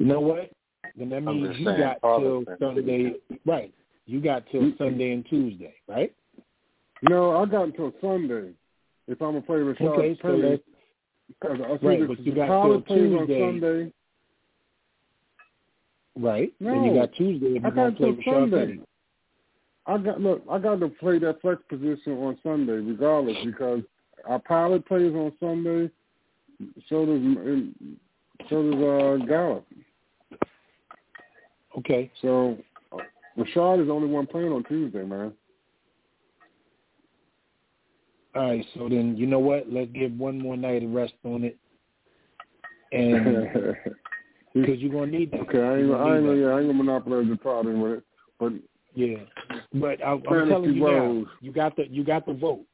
You 0.00 0.06
know 0.06 0.20
what? 0.20 0.52
Then 0.96 1.08
that 1.08 1.22
means 1.22 1.48
just 1.48 1.58
you 1.58 1.76
got 1.76 1.98
till 2.00 2.44
been- 2.44 2.56
Sunday, 2.60 3.14
right? 3.44 3.74
You 4.08 4.22
got 4.22 4.44
till 4.50 4.62
Mm-hmm. 4.62 4.82
Sunday 4.82 5.12
and 5.12 5.24
Tuesday, 5.26 5.74
right? 5.86 6.14
No, 7.02 7.36
I 7.36 7.44
got 7.44 7.64
until 7.64 7.92
Sunday. 8.00 8.52
If 9.06 9.20
I'm 9.20 9.32
gonna 9.32 9.42
play 9.42 9.58
Rashard 9.58 9.82
Okay, 9.82 10.14
Penny, 10.16 10.60
because 11.28 11.60
I 11.60 11.86
Right, 11.86 12.08
but 12.08 12.18
you 12.20 12.34
got 12.34 12.62
till 12.62 12.80
plays 12.80 13.12
on 13.12 13.28
Sunday. 13.28 13.92
right. 16.16 16.52
And 16.60 16.86
you 16.86 16.94
got 16.94 17.12
Tuesday 17.12 17.56
if 17.56 17.64
I 17.64 17.68
you're 17.68 17.70
got 17.70 17.76
gonna 17.76 17.96
play 17.96 18.08
until 18.08 18.32
Sunday. 18.32 18.66
Penny. 18.66 18.80
I 19.86 19.98
got 19.98 20.20
look. 20.20 20.42
I 20.50 20.58
got 20.58 20.80
to 20.80 20.88
play 20.88 21.18
that 21.18 21.40
flex 21.42 21.62
position 21.68 22.12
on 22.14 22.38
Sunday, 22.42 22.72
regardless, 22.72 23.36
because 23.44 23.82
our 24.26 24.38
pilot 24.38 24.86
plays 24.86 25.14
on 25.14 25.32
Sunday. 25.38 25.90
So 26.88 27.06
does 27.06 27.68
so 28.48 28.70
does 28.70 29.22
uh, 29.22 29.26
Gallup. 29.26 29.66
Okay. 31.78 32.10
So 32.20 32.58
Rashard 33.38 33.80
is 33.80 33.86
the 33.86 33.92
only 33.92 34.08
one 34.08 34.26
playing 34.26 34.52
on 34.52 34.64
Tuesday, 34.64 35.04
man. 35.04 35.32
All 38.34 38.50
right. 38.50 38.64
So 38.74 38.88
then 38.88 39.16
you 39.16 39.26
know 39.26 39.38
what? 39.38 39.70
Let's 39.72 39.90
give 39.92 40.12
one 40.18 40.38
more 40.38 40.56
night 40.56 40.82
of 40.82 40.90
rest 40.90 41.14
on 41.24 41.44
it, 41.44 41.56
and 42.92 43.48
because 44.54 44.78
you're 44.78 44.92
gonna 44.92 45.06
need 45.06 45.30
that. 45.30 45.40
okay, 45.40 45.60
I 45.60 45.78
ain't, 45.78 45.94
I 45.94 46.16
ain't, 46.16 46.26
gonna- 46.26 46.36
yeah, 46.36 46.48
I 46.48 46.58
ain't 46.58 46.68
gonna 46.68 46.74
monopolize 46.74 47.28
the 47.28 47.36
problem 47.36 47.80
with 47.80 47.92
it, 47.92 48.04
but 48.38 48.52
Yeah, 48.94 49.18
but 49.74 50.02
I, 50.02 50.12
I'm 50.12 50.48
telling 50.48 50.74
you 50.74 50.80
now, 50.86 51.24
you 51.40 51.52
got 51.52 51.76
the 51.76 51.86
you 51.88 52.04
got 52.04 52.26
the 52.26 52.34
vote. 52.34 52.64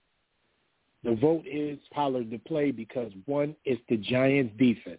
The 1.05 1.15
vote 1.15 1.45
is 1.47 1.79
Pollard 1.93 2.31
to 2.31 2.39
play 2.39 2.71
because 2.71 3.13
one, 3.27 3.55
it's 3.67 3.83
the 3.91 3.99
Giants' 3.99 4.57
defense. 4.59 4.99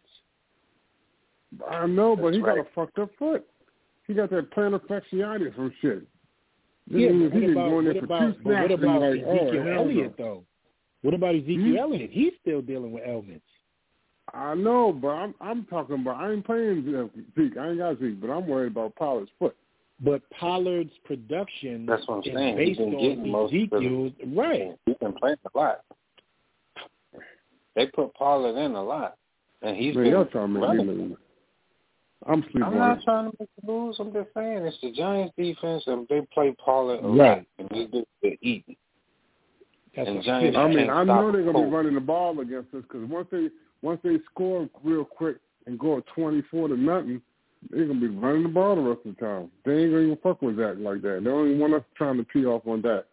I 1.68 1.88
know, 1.88 2.16
but 2.16 2.26
That's 2.26 2.38
he 2.38 2.42
got 2.44 2.60
a 2.60 2.66
fucked 2.76 3.00
up 3.00 3.10
foot. 3.18 3.44
He 4.08 4.14
got 4.14 4.30
that 4.30 4.52
plantar 4.52 4.82
fasciitis 4.88 5.58
or 5.58 5.72
shit. 5.82 6.04
This 6.88 7.02
Yeah, 7.02 7.12
what 7.12 7.34
he 7.34 7.40
been 7.40 7.52
about 7.52 7.70
going 7.70 7.86
what 7.86 7.94
there 7.94 8.02
for 8.02 8.06
about, 8.06 8.20
two 8.20 8.44
but 8.44 8.50
snaps 8.52 8.70
what 8.70 8.72
about 8.80 9.02
like, 9.02 9.24
oh, 9.26 9.38
Ezekiel 9.38 9.64
hell 9.64 9.74
Elliott 9.80 10.14
though? 10.18 10.44
What 11.02 11.14
about 11.14 11.36
Ezekiel 11.36 11.58
Hmm? 11.58 11.78
Elliott? 11.78 12.10
He's 12.12 12.34
still 12.42 12.62
dealing 12.62 12.92
with 12.92 13.04
ailments. 13.06 13.46
I 14.34 14.54
know, 14.56 14.92
but 14.92 15.10
I'm 15.10 15.36
I'm 15.40 15.66
talking 15.66 15.96
about 15.96 16.18
I 16.20 16.32
ain't 16.32 16.46
playing 16.46 16.84
Zeke. 17.38 17.58
I 17.58 17.70
ain't 17.70 17.78
got 17.78 18.00
Zeke, 18.00 18.20
but 18.20 18.30
I'm 18.30 18.48
worried 18.48 18.72
about 18.72 18.96
Pollard's 18.96 19.32
foot. 19.40 19.56
But 20.04 20.22
Pollard's 20.32 20.92
production 21.06 21.86
That's 21.86 22.06
what 22.08 22.16
I'm 22.16 22.20
is 22.22 22.36
saying. 22.36 22.58
He's 22.58 22.68
based 22.70 22.80
been 22.80 22.96
on 22.96 23.02
getting 23.02 23.32
most 23.32 23.54
of 23.54 23.58
Ezekiel's 23.60 24.12
right. 24.36 24.76
He's 24.86 24.96
been 24.98 25.14
playing 25.14 25.38
a 25.54 25.58
lot. 25.58 25.82
They 27.76 27.88
put 27.88 28.14
Pollard 28.16 28.58
in 28.58 28.72
a 28.74 28.84
lot, 28.84 29.18
and 29.62 29.76
he's 29.76 29.96
Man, 29.96 30.06
been. 30.06 30.14
y'all 30.14 30.26
trying 30.26 30.54
to 30.54 30.60
make 30.60 30.62
me 30.62 30.68
running. 30.78 30.88
lose. 31.10 31.18
I'm 32.28 32.42
sleeping 32.44 32.64
I'm 32.64 32.78
not 32.78 32.98
it. 33.00 33.04
trying 33.04 33.32
to 33.32 33.38
make 33.40 33.50
you 33.62 33.74
lose. 33.74 33.98
I'm 34.00 34.12
just 34.14 34.30
saying 34.34 34.66
it's 34.66 34.78
the 34.82 34.92
Giants' 34.92 35.34
defense, 35.38 35.84
and 35.88 36.08
they 36.08 36.22
play 36.34 36.56
Pollard 36.64 37.04
a 37.04 37.08
lot, 37.08 37.24
Right. 37.24 37.48
and 37.60 37.70
they 37.70 37.86
do 37.86 38.06
the 38.22 38.38
eating. 38.42 38.76
That's 39.96 40.10
And 40.10 40.20
a 40.20 40.22
Giants- 40.24 40.56
fit. 40.56 40.60
I 40.60 40.68
mean, 40.68 40.90
I 40.90 41.04
know 41.04 41.32
they're 41.32 41.44
gonna 41.44 41.66
be 41.66 41.70
running 41.72 41.94
the 41.96 42.02
ball 42.02 42.40
against 42.40 42.74
us 42.74 42.82
because 42.84 43.08
once 43.10 43.28
they 43.32 43.50
once 43.82 44.02
they 44.04 44.20
score 44.32 44.68
real 44.84 45.06
quick 45.06 45.38
and 45.68 45.78
go 45.78 45.98
at 45.98 46.06
twenty 46.08 46.42
four 46.44 46.68
to 46.68 46.76
nothing, 46.76 47.22
they're 47.70 47.86
gonna 47.86 48.00
be 48.00 48.08
running 48.08 48.44
the 48.44 48.50
ball 48.50 48.76
the 48.76 48.82
rest 48.82 49.06
of 49.06 49.16
the 49.16 49.22
time. 49.26 49.52
They 49.64 49.84
ain't 49.84 49.92
gonna 49.92 50.04
even 50.04 50.18
fuck 50.18 50.42
with 50.42 50.56
that 50.58 50.80
like 50.80 51.02
that. 51.04 51.24
They 51.24 51.30
don't 51.30 51.48
even 51.48 51.60
want 51.60 51.74
us 51.76 51.84
trying 51.96 52.18
to 52.18 52.24
pee 52.24 52.46
off 52.46 52.66
on 52.68 52.82
that. 52.82 53.06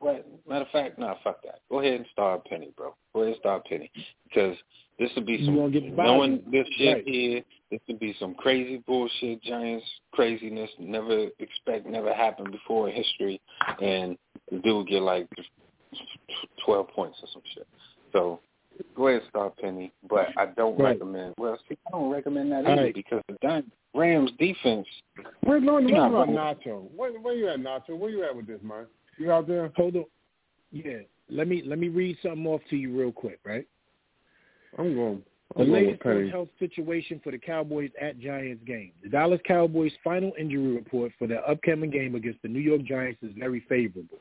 Well, 0.00 0.20
matter 0.48 0.64
of 0.64 0.70
fact, 0.70 0.98
nah, 0.98 1.14
fuck 1.22 1.42
that. 1.44 1.60
Go 1.70 1.80
ahead 1.80 1.94
and 1.94 2.06
start 2.12 2.44
Penny, 2.46 2.72
bro. 2.76 2.94
Go 3.14 3.20
ahead 3.20 3.34
and 3.34 3.40
start 3.40 3.64
Penny 3.66 3.90
because 4.24 4.56
this 5.02 5.10
would 5.16 5.26
be 5.26 5.44
some 5.44 5.56
gonna 5.56 5.70
get 5.70 5.96
knowing 5.96 6.42
this 6.50 6.66
shit 6.76 6.96
Right. 6.96 7.08
here. 7.08 7.42
This 7.70 7.80
would 7.88 7.98
be 7.98 8.12
some 8.14 8.34
crazy 8.34 8.78
bullshit, 8.86 9.42
Giants 9.42 9.84
craziness. 10.12 10.70
Never 10.78 11.28
expect, 11.38 11.86
never 11.86 12.14
happened 12.14 12.52
before 12.52 12.88
in 12.88 12.94
history, 12.94 13.40
and 13.80 14.16
the 14.50 14.58
dude 14.58 14.86
get 14.88 15.02
like 15.02 15.26
twelve 16.64 16.88
points 16.88 17.18
or 17.22 17.28
some 17.32 17.42
shit. 17.52 17.66
So 18.12 18.40
go 18.94 19.08
ahead 19.08 19.22
and 19.22 19.28
start 19.30 19.56
Penny, 19.58 19.90
but 20.08 20.28
I 20.36 20.46
don't 20.46 20.78
Right. 20.78 20.92
recommend. 20.92 21.34
Well, 21.36 21.58
see, 21.68 21.76
I 21.86 21.90
don't 21.90 22.10
recommend 22.10 22.52
that 22.52 22.64
All 22.66 22.72
either 22.72 22.82
right. 22.84 22.94
because 22.94 23.22
the 23.28 23.36
Giants, 23.42 23.70
Rams 23.94 24.30
defense. 24.38 24.86
Wait, 25.44 25.62
no, 25.62 25.78
You're 25.78 25.82
what 25.82 26.10
not 26.10 26.28
about 26.28 26.28
Nacho? 26.28 26.90
Where, 26.94 27.12
where 27.20 27.34
you 27.34 27.48
at, 27.48 27.58
Nacho? 27.58 27.96
Where 27.98 28.10
you 28.10 28.22
at 28.24 28.34
with 28.34 28.46
this, 28.46 28.62
man? 28.62 28.86
You 29.18 29.32
out 29.32 29.46
there? 29.46 29.70
Hold 29.76 29.96
on. 29.96 30.04
Yeah. 30.70 31.00
Let 31.28 31.48
me 31.48 31.62
let 31.62 31.78
me 31.78 31.88
read 31.88 32.18
something 32.22 32.46
off 32.46 32.60
to 32.70 32.76
you 32.76 32.98
real 32.98 33.12
quick, 33.12 33.38
right? 33.44 33.66
I'm 34.78 34.94
going. 34.94 35.22
The 35.54 35.62
I'm 35.62 35.68
going 35.68 35.86
with 35.86 36.00
latest 36.04 36.06
on 36.06 36.28
health 36.30 36.48
situation 36.58 37.20
for 37.22 37.30
the 37.30 37.38
Cowboys 37.38 37.90
at 38.00 38.18
Giants 38.18 38.62
game. 38.66 38.92
The 39.02 39.10
Dallas 39.10 39.40
Cowboys' 39.46 39.92
final 40.02 40.32
injury 40.38 40.74
report 40.74 41.12
for 41.18 41.26
their 41.26 41.46
upcoming 41.48 41.90
game 41.90 42.14
against 42.14 42.40
the 42.42 42.48
New 42.48 42.60
York 42.60 42.82
Giants 42.84 43.22
is 43.22 43.32
very 43.38 43.64
favorable. 43.68 44.18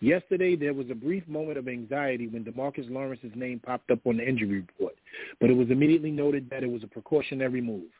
Yesterday, 0.00 0.56
there 0.56 0.74
was 0.74 0.90
a 0.90 0.94
brief 0.94 1.26
moment 1.26 1.56
of 1.56 1.68
anxiety 1.68 2.26
when 2.26 2.44
DeMarcus 2.44 2.90
Lawrence's 2.90 3.32
name 3.34 3.60
popped 3.60 3.90
up 3.90 4.00
on 4.04 4.18
the 4.18 4.28
injury 4.28 4.60
report, 4.60 4.94
but 5.40 5.48
it 5.48 5.56
was 5.56 5.70
immediately 5.70 6.10
noted 6.10 6.50
that 6.50 6.62
it 6.62 6.70
was 6.70 6.82
a 6.82 6.88
precautionary 6.88 7.62
move. 7.62 7.90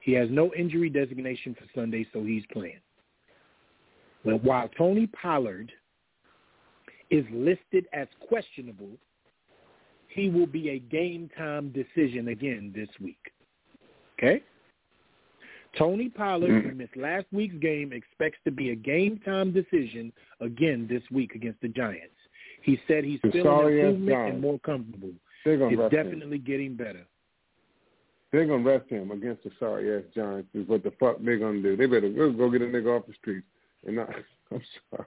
He 0.00 0.12
has 0.14 0.28
no 0.30 0.52
injury 0.54 0.88
designation 0.88 1.54
for 1.54 1.64
Sunday, 1.74 2.06
so 2.12 2.24
he's 2.24 2.44
playing. 2.52 2.80
But 4.24 4.42
while 4.42 4.68
Tony 4.76 5.06
Pollard 5.08 5.70
is 7.10 7.24
listed 7.32 7.86
as 7.92 8.08
questionable, 8.26 8.90
he 10.08 10.28
will 10.28 10.46
be 10.46 10.70
a 10.70 10.78
game 10.78 11.30
time 11.36 11.70
decision 11.70 12.28
again 12.28 12.72
this 12.74 12.88
week. 13.00 13.32
Okay? 14.18 14.42
Tony 15.76 16.08
Pollard, 16.08 16.50
Mm. 16.50 16.62
who 16.70 16.74
missed 16.74 16.96
last 16.96 17.26
week's 17.30 17.54
game, 17.56 17.92
expects 17.92 18.38
to 18.44 18.50
be 18.50 18.70
a 18.70 18.74
game 18.74 19.18
time 19.18 19.52
decision 19.52 20.12
again 20.40 20.86
this 20.88 21.02
week 21.10 21.34
against 21.34 21.60
the 21.60 21.68
Giants. 21.68 22.14
He 22.62 22.80
said 22.88 23.04
he's 23.04 23.20
The 23.22 23.30
feeling 23.30 23.78
improvement 23.78 24.32
and 24.32 24.40
more 24.40 24.58
comfortable. 24.60 25.12
It's 25.44 25.60
rest 25.60 25.72
him. 25.72 26.04
definitely 26.04 26.38
getting 26.38 26.74
better. 26.74 27.06
they're 28.30 28.44
gonna 28.46 28.62
rest 28.62 28.88
him 28.90 29.10
against 29.10 29.42
the 29.44 29.50
sorry 29.58 29.96
ass 29.96 30.04
Giants. 30.14 30.48
Is 30.54 30.66
what 30.68 30.82
the 30.82 30.90
fuck 30.92 31.18
they're 31.20 31.38
gonna 31.38 31.62
do. 31.62 31.76
They 31.76 31.86
better 31.86 32.08
go, 32.10 32.50
get 32.50 32.60
a 32.62 32.66
nigga 32.66 32.98
off 32.98 33.06
the 33.06 33.14
streets. 33.14 33.46
And 33.86 34.00
I, 34.00 34.04
I'm 34.50 34.62
sorry. 34.90 35.06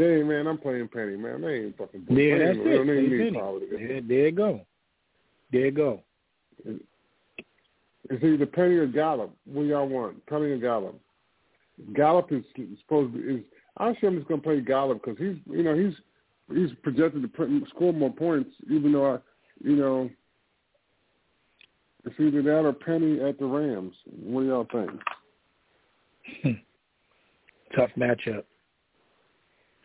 Ain't 0.00 0.26
man. 0.26 0.46
I'm 0.46 0.58
playing 0.58 0.88
Penny, 0.88 1.16
man. 1.16 1.42
They 1.42 1.64
ain't 1.64 1.76
fucking. 1.76 2.06
Yeah, 2.08 2.38
they 2.38 2.44
that's 2.46 2.58
it. 2.58 2.86
They 2.86 3.02
need 3.02 3.34
to 3.34 3.60
There, 3.70 4.00
there 4.00 4.26
you 4.26 4.32
go. 4.32 4.60
There 5.52 5.66
you 5.66 5.70
go. 5.70 6.02
It's 6.64 8.24
either 8.24 8.46
Penny 8.46 8.76
or 8.76 8.86
Gallup. 8.86 9.30
What 9.44 9.66
y'all 9.66 9.88
want? 9.88 10.24
Penny 10.26 10.46
or 10.46 10.58
Gallup? 10.58 10.98
Gallup 11.94 12.32
is 12.32 12.44
supposed 12.80 13.14
to 13.14 13.36
is. 13.36 13.42
Actually, 13.78 14.08
I'm 14.08 14.16
just 14.16 14.28
gonna 14.28 14.42
play 14.42 14.60
Gallup 14.60 15.02
because 15.02 15.18
he's 15.18 15.36
you 15.46 15.62
know 15.62 15.74
he's 15.74 15.94
he's 16.54 16.76
projected 16.82 17.22
to 17.22 17.28
put, 17.28 17.48
score 17.68 17.92
more 17.92 18.12
points. 18.12 18.50
Even 18.70 18.92
though 18.92 19.14
I, 19.14 19.18
you 19.62 19.76
know, 19.76 20.10
it's 22.04 22.14
either 22.18 22.42
that 22.42 22.66
or 22.66 22.72
Penny 22.72 23.20
at 23.20 23.38
the 23.38 23.46
Rams. 23.46 23.94
What 24.22 24.42
do 24.42 24.46
y'all 24.46 24.66
think? 24.72 24.90
Tough 27.76 27.90
matchup. 27.96 28.44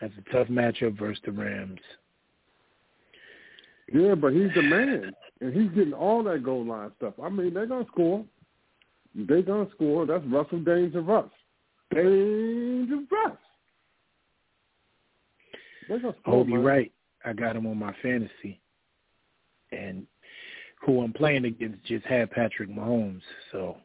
That's 0.02 0.14
a 0.18 0.32
tough 0.32 0.48
matchup 0.48 0.98
versus 1.00 1.22
the 1.26 1.32
Rams. 1.32 1.80
Yeah, 3.94 4.16
but 4.16 4.34
he's 4.34 4.50
the 4.56 4.64
man, 4.64 5.14
and 5.42 5.54
he's 5.54 5.70
getting 5.72 5.94
all 5.94 6.24
that 6.24 6.44
goal 6.44 6.66
line 6.66 6.92
stuff. 6.98 7.14
I 7.22 7.30
mean, 7.30 7.54
they're 7.54 7.68
gonna 7.68 7.86
score. 7.88 8.26
They're 9.14 9.42
gonna 9.42 9.70
score. 9.72 10.06
That's 10.06 10.26
Russell 10.26 10.60
Dangerous. 10.60 11.30
Dangerous. 11.94 13.38
They're 15.88 16.00
gonna 16.00 16.16
I 16.18 16.22
score. 16.22 16.34
hope 16.34 16.48
you're 16.50 16.62
right. 16.62 16.92
I 17.24 17.34
got 17.34 17.56
him 17.56 17.68
on 17.68 17.78
my 17.78 17.96
fantasy, 18.02 18.60
and 19.72 20.06
who 20.86 21.02
I'm 21.02 21.14
playing 21.14 21.46
against 21.46 21.84
just 21.86 22.06
had 22.06 22.32
Patrick 22.32 22.70
Mahomes. 22.70 23.22
So 23.52 23.78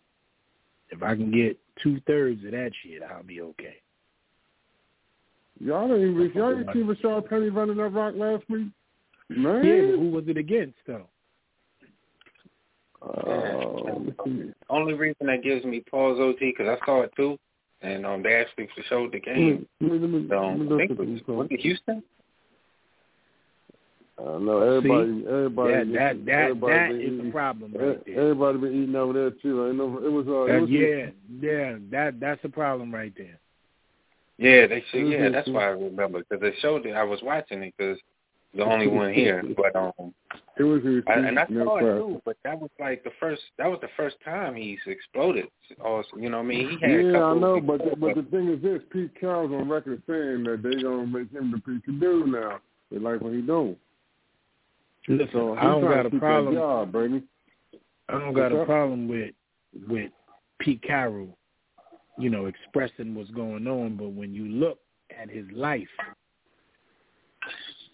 if 0.91 1.03
I 1.03 1.15
can 1.15 1.31
get 1.31 1.59
two 1.83 2.01
thirds 2.07 2.45
of 2.45 2.53
that 2.53 2.73
shit, 2.83 3.03
I'll 3.03 3.23
be 3.23 3.41
okay. 3.43 3.77
Y'all 5.61 5.89
didn't 5.89 6.11
even, 6.11 6.33
y'all 6.35 6.55
didn't 6.55 6.73
see 6.73 6.81
Rashard 6.81 7.29
Penny 7.29 7.51
running 7.51 7.77
that 7.77 7.89
rock 7.89 8.15
last 8.17 8.45
week? 8.49 8.69
Man. 9.29 9.65
Yeah, 9.65 9.83
but 9.83 9.99
who 9.99 10.11
was 10.11 10.25
it 10.27 10.37
against 10.37 10.79
though? 10.87 11.07
Oh, 13.03 14.13
Only 14.69 14.95
reason 14.95 15.27
that 15.27 15.43
gives 15.43 15.65
me 15.65 15.81
pause 15.91 16.19
OT 16.21 16.53
because 16.57 16.79
I 16.81 16.85
saw 16.85 17.03
it 17.03 17.13
too, 17.17 17.39
and 17.83 18.05
um, 18.05 18.23
they 18.23 18.35
actually 18.35 18.69
showed 18.89 19.13
the 19.13 19.21
game. 19.21 19.67
Let 19.81 19.91
me, 19.91 20.27
So 20.29 20.41
let 20.41 20.59
me 20.59 20.67
I 20.67 20.87
think 20.87 20.91
it 20.91 20.99
was, 20.99 21.21
was 21.27 21.49
it 21.51 21.61
Houston? 21.61 22.03
I 24.19 24.39
know 24.39 24.61
everybody, 24.61 25.25
everybody, 25.27 25.73
that 25.73 25.95
that 25.95 26.27
that 26.27 26.33
everybody 26.33 26.75
that 26.75 26.89
been 26.89 27.27
the 27.27 27.33
problem 27.33 27.73
right 27.73 28.05
there. 28.05 28.21
Everybody 28.21 28.59
been 28.59 28.83
eating 28.83 28.95
over 28.95 29.13
there 29.15 29.31
too. 29.31 29.67
I 29.67 29.73
know 29.73 29.99
it 30.05 30.13
was. 30.13 30.27
Uh, 30.29 30.45
it 30.45 30.61
was 30.61 30.71
yeah, 30.71 31.07
yeah, 31.41 31.77
that 31.91 32.21
that's 32.21 32.43
the 32.43 32.51
problem 32.51 32.93
right 32.93 33.15
there. 33.17 33.40
Yeah, 34.41 34.67
they 34.67 34.83
should. 34.91 35.07
Yeah, 35.07 35.29
Mhm. 35.29 35.33
that's 35.33 35.49
why 35.49 35.65
I 35.65 35.69
remember 35.69 36.21
because 36.21 36.41
they 36.41 36.55
showed 36.61 36.87
it. 36.87 36.95
I 36.95 37.05
was 37.05 37.21
watching 37.23 37.63
it 37.63 37.75
because 37.77 37.99
the 38.55 38.65
only 38.65 38.87
one 38.87 39.13
here. 39.13 39.43
But 39.57 39.77
um, 39.77 40.15
It 40.59 40.63
was 40.63 40.81
Houston. 40.83 41.13
I, 41.13 41.29
and 41.29 41.39
I 41.39 41.47
no 41.51 41.65
saw 41.67 41.77
it 41.77 41.83
too. 41.83 42.23
But 42.25 42.39
that 42.45 42.59
was 42.59 42.71
like 42.81 43.05
the 43.05 43.11
first. 43.21 43.43
That 43.59 43.67
was 43.71 43.81
the 43.83 43.91
first 43.99 44.17
time 44.25 44.55
he's 44.55 44.79
exploded. 44.87 45.47
Also, 45.85 46.17
you 46.17 46.31
know, 46.31 46.39
what 46.39 46.45
I 46.45 46.49
mean, 46.49 46.71
he 46.71 46.79
had. 46.81 46.91
a 46.91 47.03
Yeah, 47.03 47.13
couple 47.13 47.37
I 47.37 47.41
know, 47.41 47.55
of- 47.57 47.67
but 47.67 47.85
the, 47.85 47.97
but 47.97 48.15
the 48.17 48.23
thing 48.23 48.49
is 48.49 48.63
this: 48.63 48.81
Pete 48.91 49.15
Carroll's 49.21 49.53
on 49.53 49.69
record 49.69 50.03
saying 50.09 50.45
that 50.45 50.63
they 50.63 50.83
gonna 50.83 51.07
make 51.07 51.31
him 51.31 51.51
the 51.53 51.59
Pikachu 51.59 52.27
now. 52.27 52.61
They 52.91 52.99
like 52.99 53.21
what 53.21 53.35
he 53.35 53.43
doing. 53.43 53.77
Listen, 55.07 55.29
So 55.33 55.55
I 55.57 55.63
don't 55.65 55.83
got 55.83 56.07
a 56.07 56.11
problem. 56.11 56.55
Job, 56.55 56.93
baby. 56.93 57.23
I 58.09 58.19
don't 58.19 58.33
got 58.33 58.53
What's 58.53 58.55
a 58.55 58.61
up? 58.63 58.67
problem 58.67 59.07
with 59.09 59.35
with 59.87 60.11
Pete 60.61 60.83
Carroll, 60.83 61.37
you 62.19 62.31
know, 62.31 62.47
expressing 62.47 63.15
what's 63.15 63.31
going 63.31 63.67
on. 63.67 63.97
But 63.97 64.11
when 64.11 64.35
you 64.35 64.47
look 64.47 64.79
at 65.19 65.31
his 65.31 65.47
life, 65.53 65.89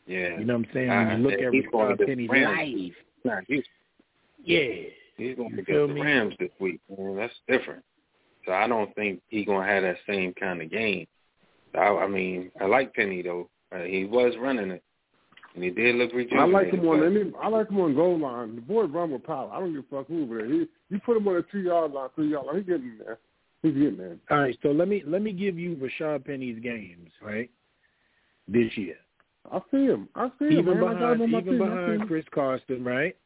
yeah, 0.06 0.38
you 0.38 0.44
know 0.44 0.54
what 0.58 0.66
I'm 0.66 0.74
saying. 0.74 0.88
When 0.88 1.10
you 1.22 1.28
look 1.30 1.40
at 1.40 1.52
he's 1.52 1.64
going 1.72 1.86
Rashard 1.88 1.94
against 1.94 2.08
Penny's 2.08 2.30
life, 2.30 2.92
Nah, 3.24 3.40
he's 3.48 3.64
yeah, 4.44 4.88
he's 5.16 5.36
gonna 5.36 5.62
feel 5.64 5.86
get 5.88 5.88
the 5.88 5.94
me? 5.94 6.00
Rams 6.00 6.34
this 6.38 6.50
week. 6.60 6.80
Man, 6.96 7.16
that's 7.16 7.34
different. 7.48 7.82
So 8.46 8.52
I 8.52 8.68
don't 8.68 8.94
think 8.94 9.20
he's 9.28 9.44
going 9.46 9.66
to 9.66 9.72
have 9.72 9.82
that 9.82 9.96
same 10.08 10.32
kind 10.34 10.62
of 10.62 10.70
game. 10.70 11.06
I, 11.76 11.88
I 11.88 12.06
mean, 12.06 12.52
I 12.60 12.66
like 12.66 12.94
Penny 12.94 13.20
though. 13.22 13.50
Uh, 13.74 13.82
he 13.82 14.04
was 14.04 14.34
running 14.40 14.70
it, 14.70 14.82
and 15.56 15.64
he 15.64 15.70
did 15.70 15.96
look 15.96 16.12
I 16.14 16.44
like 16.44 16.72
him 16.72 16.86
on 16.86 17.00
but- 17.00 17.06
any. 17.06 17.32
I 17.42 17.48
like 17.48 17.68
him 17.68 17.80
on 17.80 17.94
goal 17.96 18.18
line. 18.20 18.54
The 18.54 18.60
boy 18.60 18.84
run 18.84 19.10
with 19.10 19.24
power. 19.24 19.50
I 19.52 19.58
don't 19.58 19.74
give 19.74 19.84
a 19.90 19.96
fuck 19.96 20.06
who 20.06 20.22
over 20.22 20.38
there. 20.38 20.46
He, 20.46 20.66
you 20.90 21.00
put 21.04 21.16
him 21.16 21.26
on 21.26 21.36
a 21.36 21.42
two 21.42 21.58
yard 21.58 21.90
line, 21.92 22.08
three 22.14 22.30
yard 22.30 22.46
line. 22.46 22.56
He's 22.58 22.66
getting 22.66 22.96
there. 23.04 23.18
He's 23.66 23.74
getting 23.74 23.96
there. 23.96 24.16
All 24.30 24.38
right, 24.38 24.56
so 24.62 24.70
let 24.70 24.88
me 24.88 25.02
let 25.06 25.22
me 25.22 25.32
give 25.32 25.58
you 25.58 25.76
Rashaad 25.76 26.24
Penny's 26.24 26.62
games 26.62 27.10
right 27.22 27.50
this 28.46 28.76
year. 28.76 28.96
I 29.50 29.60
see 29.70 29.86
him. 29.86 30.08
I 30.14 30.30
see 30.38 30.46
him. 30.46 30.58
Even 30.58 30.80
man. 30.80 30.94
Behind 30.94 31.22
even 31.22 31.44
team. 31.44 31.58
Behind 31.58 32.02
him. 32.02 32.08
Chris 32.08 32.24
Carson, 32.32 32.84
right? 32.84 33.16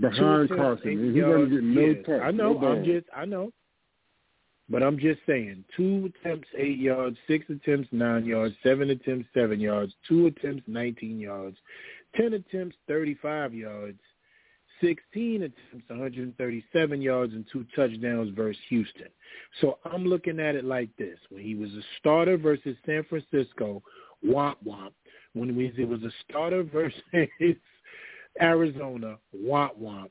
behind 0.00 0.48
Two 0.48 0.56
Carson. 0.56 0.58
attempts, 0.58 0.84
and 0.84 1.08
eight 1.08 1.14
He's 1.14 1.22
gonna 1.22 1.46
get 1.46 1.62
no 1.62 1.80
Yeah, 1.80 2.02
touch. 2.02 2.22
I 2.22 2.30
know. 2.30 2.52
No 2.54 2.68
I'm 2.68 2.84
just. 2.84 3.06
I 3.14 3.24
know. 3.24 3.52
But 4.68 4.82
I'm 4.82 4.98
just 4.98 5.20
saying, 5.26 5.62
two 5.76 6.10
attempts, 6.22 6.48
eight 6.56 6.78
yards, 6.78 7.18
six 7.28 7.44
attempts, 7.50 7.88
nine 7.92 8.24
yards, 8.24 8.54
seven 8.62 8.88
attempts, 8.90 9.28
seven 9.34 9.60
yards, 9.60 9.92
two 10.08 10.26
attempts, 10.26 10.62
19 10.66 11.20
yards, 11.20 11.58
ten 12.16 12.32
attempts, 12.32 12.74
35 12.88 13.52
yards, 13.52 13.98
16 14.80 15.42
attempts, 15.42 15.88
137 15.88 17.02
yards, 17.02 17.32
and 17.32 17.44
two 17.52 17.64
touchdowns 17.74 18.34
versus 18.34 18.60
Houston. 18.68 19.08
So 19.60 19.78
I'm 19.84 20.04
looking 20.04 20.40
at 20.40 20.54
it 20.54 20.64
like 20.64 20.90
this: 20.96 21.18
when 21.30 21.42
he 21.42 21.54
was 21.54 21.70
a 21.70 21.82
starter 21.98 22.36
versus 22.36 22.76
San 22.86 23.04
Francisco, 23.04 23.82
womp 24.26 24.56
womp. 24.66 24.92
When 25.34 25.54
he 25.54 25.64
was, 25.64 25.72
it 25.78 25.88
was 25.88 26.02
a 26.02 26.10
starter 26.28 26.62
versus 26.62 27.00
Arizona, 28.40 29.16
womp 29.36 29.78
womp. 29.80 30.10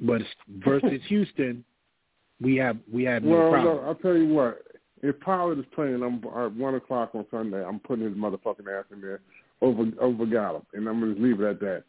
But 0.00 0.22
versus 0.64 1.00
Houston, 1.08 1.64
we 2.40 2.56
have 2.56 2.76
we 2.92 3.04
had 3.04 3.24
no 3.24 3.30
Well, 3.30 3.50
problem. 3.50 3.74
look, 3.76 3.84
I'll 3.84 3.94
tell 3.96 4.16
you 4.16 4.28
what. 4.28 4.62
If 5.02 5.20
Pollard 5.20 5.58
is 5.58 5.66
playing, 5.74 6.02
I'm 6.02 6.16
at 6.42 6.54
one 6.54 6.76
o'clock 6.76 7.10
on 7.14 7.26
Sunday. 7.30 7.62
I'm 7.62 7.78
putting 7.78 8.06
his 8.06 8.14
motherfucking 8.14 8.66
ass 8.68 8.86
in 8.90 9.02
there 9.02 9.20
over 9.60 9.84
over 10.00 10.24
Gallup, 10.24 10.66
and 10.72 10.88
I'm 10.88 11.00
gonna 11.00 11.12
just 11.12 11.22
leave 11.22 11.40
it 11.40 11.46
at 11.46 11.60
that. 11.60 11.84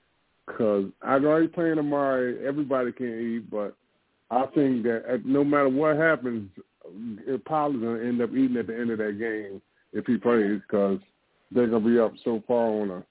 Cause 0.48 0.86
I'd 1.02 1.26
already 1.26 1.48
playing 1.48 1.80
Amari. 1.80 2.46
Everybody 2.46 2.92
can 2.92 3.36
eat, 3.38 3.50
but 3.50 3.76
I 4.30 4.46
think 4.54 4.84
that 4.84 5.04
at, 5.10 5.26
no 5.26 5.44
matter 5.44 5.70
what 5.70 5.98
happens, 5.98 6.50
Pollard's 7.46 7.82
gonna 7.84 8.04
end 8.04 8.22
up 8.22 8.32
eating 8.32 8.58
at 8.58 8.68
the 8.68 8.80
end 8.80 8.92
of 8.92 9.00
that 9.00 9.18
game 9.18 9.62
if 9.92 10.06
he 10.06 10.18
plays, 10.18 10.62
because 10.62 11.00
they're 11.52 11.68
gonna 11.68 11.86
be 11.86 12.00
up 12.00 12.14
so 12.24 12.44
far 12.48 12.68
on 12.68 12.92
us. 12.92 13.04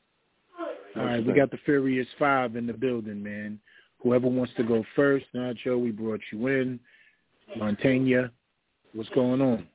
All 0.96 1.04
right, 1.04 1.26
we 1.26 1.32
got 1.32 1.50
the 1.50 1.58
Furious 1.64 2.06
Five 2.18 2.54
in 2.54 2.68
the 2.68 2.72
building, 2.72 3.20
man. 3.20 3.58
Whoever 4.00 4.28
wants 4.28 4.52
to 4.58 4.62
go 4.62 4.84
first, 4.94 5.26
Nacho, 5.34 5.82
we 5.82 5.90
brought 5.90 6.20
you 6.30 6.46
in. 6.46 6.78
Montaigne, 7.56 8.28
what's 8.92 9.08
going 9.10 9.40
on? 9.40 9.66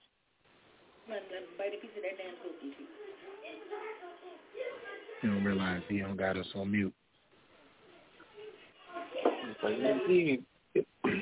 You 5.22 5.30
don't 5.30 5.44
realize 5.44 5.82
he 5.90 6.00
don't 6.00 6.16
got 6.16 6.38
us 6.38 6.48
on 6.56 6.72
mute. 6.72 6.94
But 9.62 9.74
he, 10.08 10.42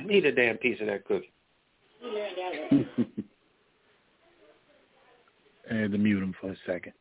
eat 0.10 0.26
a 0.26 0.32
damn 0.32 0.58
piece 0.58 0.80
of 0.82 0.88
that 0.88 1.06
cookie. 1.06 1.32
I 5.70 5.74
had 5.76 5.92
to 5.92 5.98
mute 5.98 6.24
him 6.24 6.34
for 6.40 6.52
a 6.52 6.56
second. 6.66 6.94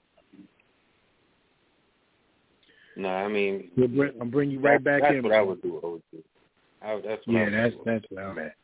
No, 2.96 3.08
I 3.08 3.28
mean, 3.28 3.70
We'll 3.76 3.88
bring, 3.88 4.12
I'll 4.20 4.26
bring 4.26 4.50
you 4.50 4.58
right 4.58 4.82
back 4.82 5.02
that's 5.02 5.14
in. 5.14 5.22
what 5.22 5.32
I 5.32 5.42
would 5.42 5.60
do. 5.60 5.78
OT. 5.82 6.02
I, 6.82 7.00
that's 7.06 7.26
what 7.26 7.36
I 7.36 7.38
Yeah, 7.40 7.44
would 7.44 7.52
that's 7.52 7.74
do. 7.74 7.82
that's 7.84 8.04
where 8.10 8.28
I'm 8.28 8.38
at. 8.38 8.54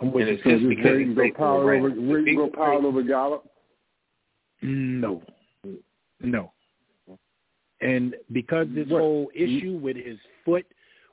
I'm 0.00 0.12
with 0.12 0.28
And 0.28 0.30
you. 0.30 0.34
it's 0.34 0.42
just 0.44 0.60
just 0.62 0.68
because 0.68 0.98
you 0.98 1.14
go 1.14 1.20
played 1.20 1.32
for 1.32 1.32
the 1.32 1.34
Pollard 1.36 1.76
over, 1.76 1.88
Rams. 1.88 2.00
you 2.00 2.24
he 2.26 2.34
go 2.34 2.42
was 2.44 2.52
Pollard 2.54 2.84
over 2.84 3.02
Gallup. 3.02 3.44
No, 4.62 5.22
no. 6.20 6.52
And 7.80 8.16
because 8.32 8.66
this 8.74 8.88
What? 8.88 9.00
whole 9.00 9.30
issue 9.34 9.78
with 9.80 9.96
his 9.96 10.18
foot 10.44 10.66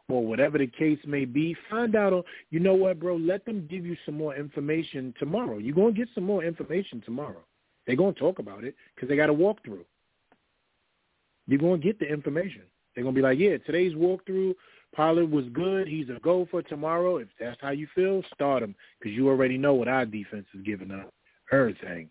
or 0.09 0.25
whatever 0.25 0.57
the 0.57 0.67
case 0.67 0.99
may 1.05 1.25
be, 1.25 1.55
find 1.69 1.95
out. 1.95 2.13
On, 2.13 2.23
you 2.49 2.59
know 2.59 2.73
what, 2.73 2.99
bro? 2.99 3.15
Let 3.15 3.45
them 3.45 3.67
give 3.69 3.85
you 3.85 3.95
some 4.05 4.15
more 4.15 4.35
information 4.35 5.13
tomorrow. 5.17 5.57
You're 5.57 5.75
gonna 5.75 5.91
get 5.91 6.09
some 6.13 6.25
more 6.25 6.43
information 6.43 7.01
tomorrow. 7.05 7.43
They're 7.85 7.95
gonna 7.95 8.13
talk 8.13 8.39
about 8.39 8.63
it 8.63 8.75
because 8.95 9.09
they 9.09 9.15
got 9.15 9.29
a 9.29 9.33
walkthrough. 9.33 9.85
You're 11.47 11.59
gonna 11.59 11.77
get 11.77 11.99
the 11.99 12.05
information. 12.05 12.63
They're 12.93 13.03
gonna 13.03 13.15
be 13.15 13.21
like, 13.21 13.39
yeah, 13.39 13.57
today's 13.57 13.93
walkthrough, 13.93 14.53
Pollard 14.93 15.31
was 15.31 15.45
good. 15.53 15.87
He's 15.87 16.09
a 16.09 16.19
go 16.21 16.47
for 16.49 16.61
tomorrow. 16.61 17.17
If 17.17 17.29
that's 17.39 17.59
how 17.61 17.71
you 17.71 17.87
feel, 17.95 18.23
start 18.33 18.63
him 18.63 18.75
because 18.99 19.15
you 19.15 19.27
already 19.27 19.57
know 19.57 19.73
what 19.73 19.87
our 19.87 20.05
defense 20.05 20.45
is 20.53 20.61
giving 20.61 20.91
up. 20.91 21.11
Everything. 21.51 22.09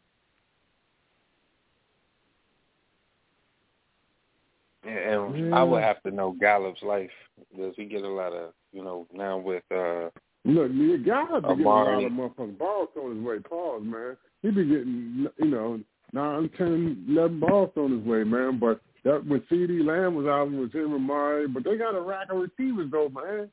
Yeah, 4.85 4.93
And 4.93 5.55
I 5.55 5.63
would 5.63 5.83
have 5.83 6.03
to 6.03 6.11
know 6.11 6.37
Gallup's 6.41 6.83
life 6.83 7.11
because 7.51 7.75
he 7.77 7.85
get 7.85 8.03
a 8.03 8.09
lot 8.09 8.33
of, 8.33 8.53
you 8.73 8.83
know, 8.83 9.07
now 9.13 9.39
with 9.39 9.63
uh 9.71 10.09
Look, 10.45 10.73
you 10.73 10.99
gotta 10.99 11.41
be 11.41 11.49
getting 11.49 11.65
a 11.65 11.69
lot 11.69 12.03
of 12.03 12.13
motherfucking 12.13 12.59
balls 12.59 12.89
thrown 12.95 13.17
his 13.17 13.25
way. 13.25 13.39
Pause, 13.39 13.83
man. 13.85 14.17
He 14.43 14.51
be 14.51 14.65
getting, 14.65 15.29
you 15.39 15.47
know, 15.47 15.81
nine, 16.13 16.51
ten, 16.59 17.07
eleven 17.09 17.39
balls 17.39 17.71
thrown 17.75 17.99
his 17.99 18.07
way, 18.07 18.25
man. 18.25 18.59
But 18.59 18.81
that 19.05 19.25
when 19.25 19.41
CeeDee 19.43 19.85
Lamb 19.85 20.17
was 20.17 20.27
out, 20.27 20.49
it 20.49 20.57
was 20.57 20.73
him 20.73 20.95
and 20.95 21.05
Murray. 21.05 21.47
But 21.47 21.63
they 21.63 21.77
got 21.77 21.95
a 21.95 22.01
rack 22.01 22.33
of 22.33 22.39
receivers, 22.39 22.91
though, 22.91 23.09
man. 23.09 23.51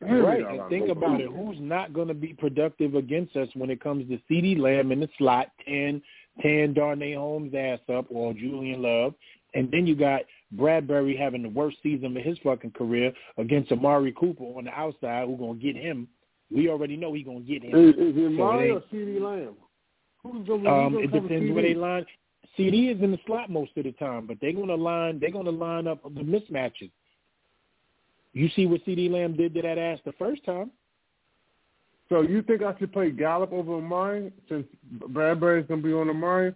Man, 0.00 0.14
they 0.14 0.20
Right, 0.20 0.40
got 0.40 0.52
a 0.52 0.54
lot 0.54 0.60
and 0.62 0.70
think 0.70 0.90
about 0.90 1.20
it. 1.20 1.28
Who's 1.30 1.58
not 1.60 1.92
going 1.92 2.08
to 2.08 2.14
be 2.14 2.32
productive 2.32 2.94
against 2.94 3.36
us 3.36 3.48
when 3.54 3.68
it 3.68 3.82
comes 3.82 4.08
to 4.08 4.18
CeeDee 4.30 4.58
Lamb 4.58 4.92
in 4.92 5.00
the 5.00 5.08
slot, 5.18 5.48
ten, 5.66 6.02
ten 6.40 6.72
Darnay 6.72 7.14
Holmes 7.14 7.54
ass 7.54 7.80
up, 7.94 8.06
or 8.08 8.32
Julian 8.32 8.80
Love, 8.80 9.14
and 9.54 9.70
then 9.70 9.86
you 9.86 9.94
got 9.94 10.22
Bradberry 10.56 11.18
having 11.18 11.42
the 11.42 11.48
worst 11.48 11.76
season 11.82 12.16
of 12.16 12.22
his 12.22 12.38
fucking 12.42 12.72
career 12.72 13.12
against 13.38 13.70
Amari 13.72 14.12
Cooper 14.12 14.44
on 14.44 14.64
the 14.64 14.70
outside, 14.70 15.26
who's 15.26 15.38
going 15.38 15.58
to 15.58 15.64
get 15.64 15.76
him. 15.76 16.08
We 16.50 16.68
already 16.68 16.96
know 16.96 17.12
he's 17.12 17.24
going 17.24 17.44
to 17.44 17.52
get 17.52 17.62
him. 17.62 17.78
Is, 17.78 17.94
is 17.94 18.16
it 18.16 18.36
So 18.36 18.42
or 18.42 18.82
CeeDee 18.92 19.20
Lamb? 19.20 19.54
Who's 20.22 20.46
gonna, 20.46 20.68
Um, 20.68 20.92
who's 20.92 21.04
it 21.04 21.10
gonna 21.10 21.22
cover 21.22 21.28
depends 21.28 21.50
CeeDee? 21.50 21.54
where 21.54 21.62
they 21.62 21.74
line. 21.74 22.06
CeeDee 22.58 22.96
is 22.96 23.02
in 23.02 23.12
the 23.12 23.18
slot 23.26 23.48
most 23.48 23.70
of 23.76 23.84
the 23.84 23.92
time, 23.92 24.26
but 24.26 24.38
they're 24.40 24.52
gonna 24.52 24.74
line. 24.74 25.18
They're 25.20 25.30
gonna 25.30 25.50
line 25.50 25.86
up 25.86 26.02
the 26.02 26.20
mismatches. 26.20 26.90
You 28.32 28.48
see 28.50 28.66
what 28.66 28.84
CeeDee 28.84 29.10
Lamb 29.10 29.36
did 29.36 29.54
to 29.54 29.62
that 29.62 29.78
ass 29.78 29.98
the 30.04 30.12
first 30.12 30.44
time. 30.44 30.70
So 32.08 32.22
you 32.22 32.42
think 32.42 32.62
I 32.62 32.76
should 32.78 32.92
play 32.92 33.10
Gallup 33.10 33.52
over 33.52 33.74
Amari 33.74 34.32
since 34.48 34.66
Bradberry's 34.98 35.68
gonna 35.68 35.80
be 35.80 35.92
on 35.92 36.10
Amari? 36.10 36.54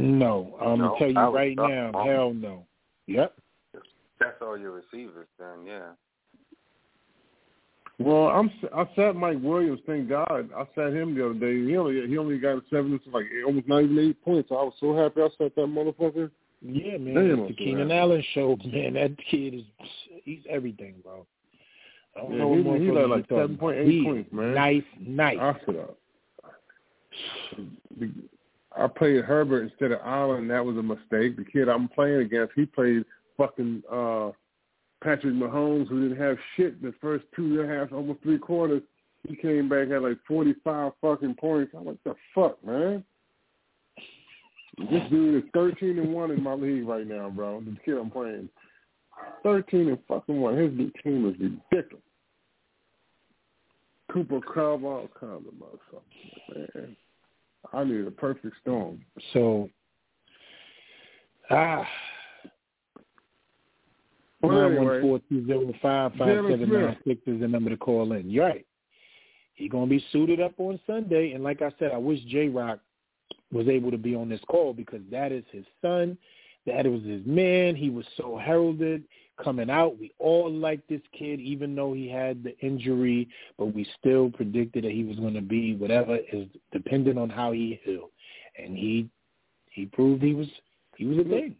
No, 0.00 0.56
I'm 0.60 0.78
No, 0.78 0.88
gonna 0.88 0.98
tell 0.98 1.10
you 1.10 1.34
right 1.34 1.56
now. 1.56 1.88
Amari. 1.88 2.08
Hell 2.14 2.34
no. 2.34 2.66
Yep. 3.06 3.34
that's 4.20 4.36
all 4.42 4.56
your 4.58 4.72
receivers 4.72 5.28
then, 5.38 5.64
yeah. 5.66 5.90
Well, 7.98 8.26
I'm 8.28 8.50
I 8.74 8.86
sat 8.94 9.16
Mike 9.16 9.38
Williams. 9.40 9.80
Thank 9.86 10.08
God, 10.10 10.50
I 10.54 10.66
sat 10.74 10.92
him 10.92 11.14
the 11.14 11.24
other 11.30 11.34
day. 11.38 11.64
He 11.64 11.76
only 11.78 12.06
he 12.06 12.18
only 12.18 12.38
got 12.38 12.62
seven, 12.68 12.98
to 13.04 13.10
like 13.10 13.24
almost 13.46 13.66
not 13.68 13.84
even 13.84 13.98
eight 13.98 14.22
points. 14.22 14.50
I 14.50 14.54
was 14.54 14.74
so 14.80 14.94
happy 14.94 15.22
I 15.22 15.28
sat 15.38 15.54
that 15.54 15.62
motherfucker. 15.66 16.30
Yeah, 16.60 16.98
man. 16.98 17.14
Damn, 17.14 17.38
it's 17.40 17.48
the 17.48 17.54
Keenan. 17.54 17.90
Allen 17.90 18.22
show, 18.34 18.56
man. 18.66 18.94
That 18.94 19.16
kid 19.30 19.54
is 19.54 19.62
he's 20.24 20.40
everything, 20.48 20.96
bro. 21.02 21.26
I 22.16 22.20
don't 22.20 22.32
Yeah, 22.32 22.38
know 22.38 22.54
he- 22.54 22.60
what 22.62 22.80
he 22.80 22.86
motherfuckers 22.88 23.08
like- 23.10 23.30
you 23.30 23.36
like 23.36 23.48
7.8 23.50 23.54
about. 23.54 23.86
He 23.86 23.98
is 23.98 24.04
points, 24.04 24.32
man. 24.32 24.54
Nice, 24.54 24.82
nice. 25.00 25.38
I 25.40 25.54
said 25.64 25.88
I 28.78 28.86
played 28.86 29.24
Herbert 29.24 29.62
instead 29.62 29.92
of 29.92 30.00
Allen. 30.04 30.48
That 30.48 30.64
was 30.64 30.76
a 30.76 30.82
mistake. 30.82 31.36
The 31.36 31.44
kid 31.50 31.68
I'm 31.68 31.88
playing 31.88 32.20
against, 32.20 32.52
he 32.54 32.66
played 32.66 33.04
fucking 33.36 33.82
uh 33.90 34.30
Patrick 35.02 35.34
Mahomes, 35.34 35.88
who 35.88 36.08
didn't 36.08 36.22
have 36.22 36.36
shit 36.56 36.80
the 36.82 36.94
first 37.00 37.24
two 37.34 37.60
and 37.60 37.70
a 37.70 37.74
half, 37.74 37.92
almost 37.92 38.22
three 38.22 38.38
quarters. 38.38 38.82
He 39.28 39.36
came 39.36 39.68
back 39.68 39.88
had 39.88 40.02
like 40.02 40.18
45 40.26 40.92
fucking 41.00 41.34
points. 41.34 41.72
I'm 41.76 41.86
like, 41.86 42.02
the 42.04 42.14
fuck, 42.34 42.64
man. 42.64 43.04
This 44.78 45.02
dude 45.10 45.42
is 45.42 45.50
13 45.54 45.98
and 45.98 46.12
one 46.12 46.30
in 46.30 46.42
my 46.42 46.52
league 46.52 46.86
right 46.86 47.06
now, 47.06 47.30
bro. 47.30 47.60
The 47.60 47.76
kid 47.84 47.96
I'm 47.96 48.10
playing, 48.10 48.48
13 49.42 49.88
and 49.88 49.98
fucking 50.06 50.40
one. 50.40 50.56
His 50.56 50.70
team 51.02 51.28
is 51.28 51.34
ridiculous. 51.40 52.02
Cooper 54.12 54.40
Kupp, 54.40 54.82
all 54.84 55.08
kinds 55.18 55.46
of 55.46 55.54
motherfuckers, 55.54 56.74
man. 56.74 56.96
I 57.72 57.84
need 57.84 58.06
a 58.06 58.10
perfect 58.10 58.56
storm. 58.60 59.00
So 59.32 59.68
ah 61.50 61.86
Well, 64.42 64.70
Nine 64.70 64.84
one 64.84 65.00
four 65.00 65.20
two 65.28 65.46
zero 65.46 65.72
five 65.82 66.12
five 66.18 66.44
seven 66.50 66.72
nine 66.72 66.96
six 67.06 67.20
is 67.26 67.40
the 67.40 67.48
number 67.48 67.70
to 67.70 67.76
call 67.76 68.12
in. 68.12 68.30
You're 68.30 68.46
right. 68.46 68.66
He 69.54 69.68
gonna 69.68 69.86
be 69.86 70.04
suited 70.12 70.40
up 70.40 70.52
on 70.58 70.78
Sunday, 70.86 71.32
and 71.32 71.42
like 71.42 71.62
I 71.62 71.72
said, 71.78 71.92
I 71.92 71.96
wish 71.96 72.20
J 72.28 72.48
Rock 72.48 72.80
was 73.52 73.68
able 73.68 73.90
to 73.90 73.98
be 73.98 74.14
on 74.14 74.28
this 74.28 74.40
call 74.48 74.72
because 74.74 75.00
that 75.10 75.32
is 75.32 75.44
his 75.50 75.64
son. 75.80 76.18
That 76.66 76.86
was 76.86 77.02
his 77.04 77.24
man. 77.24 77.76
He 77.76 77.90
was 77.90 78.04
so 78.16 78.36
heralded 78.36 79.04
coming 79.42 79.70
out. 79.70 79.98
We 79.98 80.12
all 80.18 80.50
liked 80.50 80.88
this 80.88 81.00
kid, 81.16 81.40
even 81.40 81.74
though 81.74 81.92
he 81.92 82.08
had 82.08 82.42
the 82.42 82.56
injury, 82.58 83.28
but 83.58 83.74
we 83.74 83.86
still 83.98 84.30
predicted 84.30 84.84
that 84.84 84.92
he 84.92 85.04
was 85.04 85.16
going 85.16 85.34
to 85.34 85.42
be 85.42 85.74
whatever 85.74 86.18
is 86.32 86.48
dependent 86.72 87.18
on 87.18 87.30
how 87.30 87.52
he 87.52 87.80
healed, 87.84 88.10
and 88.58 88.76
he 88.76 89.08
he 89.70 89.86
proved 89.86 90.22
he 90.22 90.34
was 90.34 90.48
he 90.96 91.06
was 91.06 91.18
a 91.18 91.24
thing. 91.24 91.56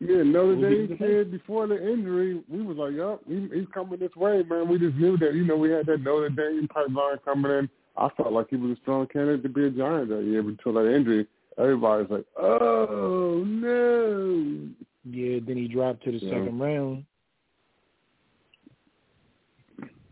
Yeah, 0.00 0.24
Notre 0.24 0.56
Dame 0.56 0.98
kid 0.98 1.30
before 1.30 1.68
the 1.68 1.76
injury, 1.76 2.42
we 2.48 2.62
was 2.62 2.76
like, 2.76 2.92
yup, 2.92 3.20
he, 3.28 3.48
he's 3.54 3.68
coming 3.72 4.00
this 4.00 4.14
way, 4.16 4.42
man. 4.42 4.68
We 4.68 4.76
just 4.76 4.96
knew 4.96 5.16
that, 5.18 5.32
you 5.32 5.44
know, 5.44 5.56
we 5.56 5.70
had 5.70 5.86
that 5.86 6.02
Notre 6.02 6.28
Dame 6.28 6.66
pipeline 6.66 7.18
coming 7.24 7.52
in. 7.52 7.70
I 7.96 8.08
felt 8.16 8.32
like 8.32 8.48
he 8.50 8.56
was 8.56 8.76
a 8.76 8.80
strong 8.80 9.06
candidate 9.06 9.44
to 9.44 9.48
be 9.48 9.66
a 9.66 9.70
Giant 9.70 10.08
that 10.08 10.24
year 10.24 10.40
until 10.40 10.72
that 10.72 10.92
injury. 10.92 11.28
Everybody's 11.56 12.10
like, 12.10 12.24
oh, 12.36 13.44
no. 13.46 14.68
Yeah, 15.04 15.40
then 15.46 15.56
he 15.56 15.68
dropped 15.68 16.04
to 16.04 16.12
the 16.12 16.18
Yeah. 16.18 16.30
second 16.30 16.58
round. 16.58 17.04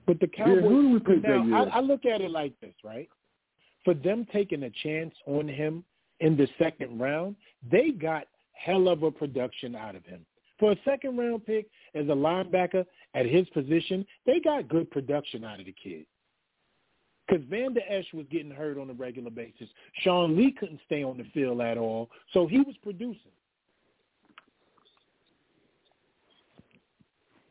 But 0.06 0.18
the 0.18 0.28
Yeah, 0.36 0.44
Cowboys, 0.44 0.62
who 0.62 0.82
do 0.82 0.88
we 0.90 1.00
pick 1.00 1.22
now, 1.22 1.38
that 1.42 1.46
year? 1.46 1.56
I, 1.56 1.62
I 1.64 1.80
look 1.80 2.04
at 2.04 2.20
it 2.20 2.30
like 2.30 2.58
this, 2.60 2.74
right? 2.82 3.08
For 3.84 3.94
them 3.94 4.26
taking 4.26 4.64
a 4.64 4.70
chance 4.70 5.14
on 5.26 5.46
him 5.46 5.84
in 6.18 6.36
the 6.36 6.48
second 6.58 6.98
round, 6.98 7.36
they 7.70 7.90
got 7.90 8.26
hell 8.52 8.88
of 8.88 9.02
a 9.04 9.10
production 9.10 9.74
out 9.76 9.94
of 9.94 10.04
him. 10.04 10.26
For 10.58 10.72
a 10.72 10.76
second 10.84 11.16
round 11.16 11.46
pick 11.46 11.70
as 11.94 12.06
a 12.06 12.12
linebacker 12.12 12.84
at 13.14 13.26
his 13.26 13.48
position, 13.50 14.06
they 14.26 14.40
got 14.40 14.68
good 14.68 14.90
production 14.90 15.44
out 15.44 15.60
of 15.60 15.66
the 15.66 15.72
kid. 15.72 16.06
Because 17.26 17.44
Vander 17.44 17.80
Esch 17.88 18.12
was 18.12 18.26
getting 18.30 18.50
hurt 18.50 18.76
on 18.76 18.90
a 18.90 18.92
regular 18.92 19.30
basis. 19.30 19.68
Sean 20.02 20.36
Lee 20.36 20.50
couldn't 20.50 20.80
stay 20.84 21.02
on 21.04 21.16
the 21.16 21.24
field 21.32 21.60
at 21.60 21.78
all, 21.78 22.10
so 22.32 22.46
he 22.46 22.58
was 22.58 22.76
producing. 22.82 23.30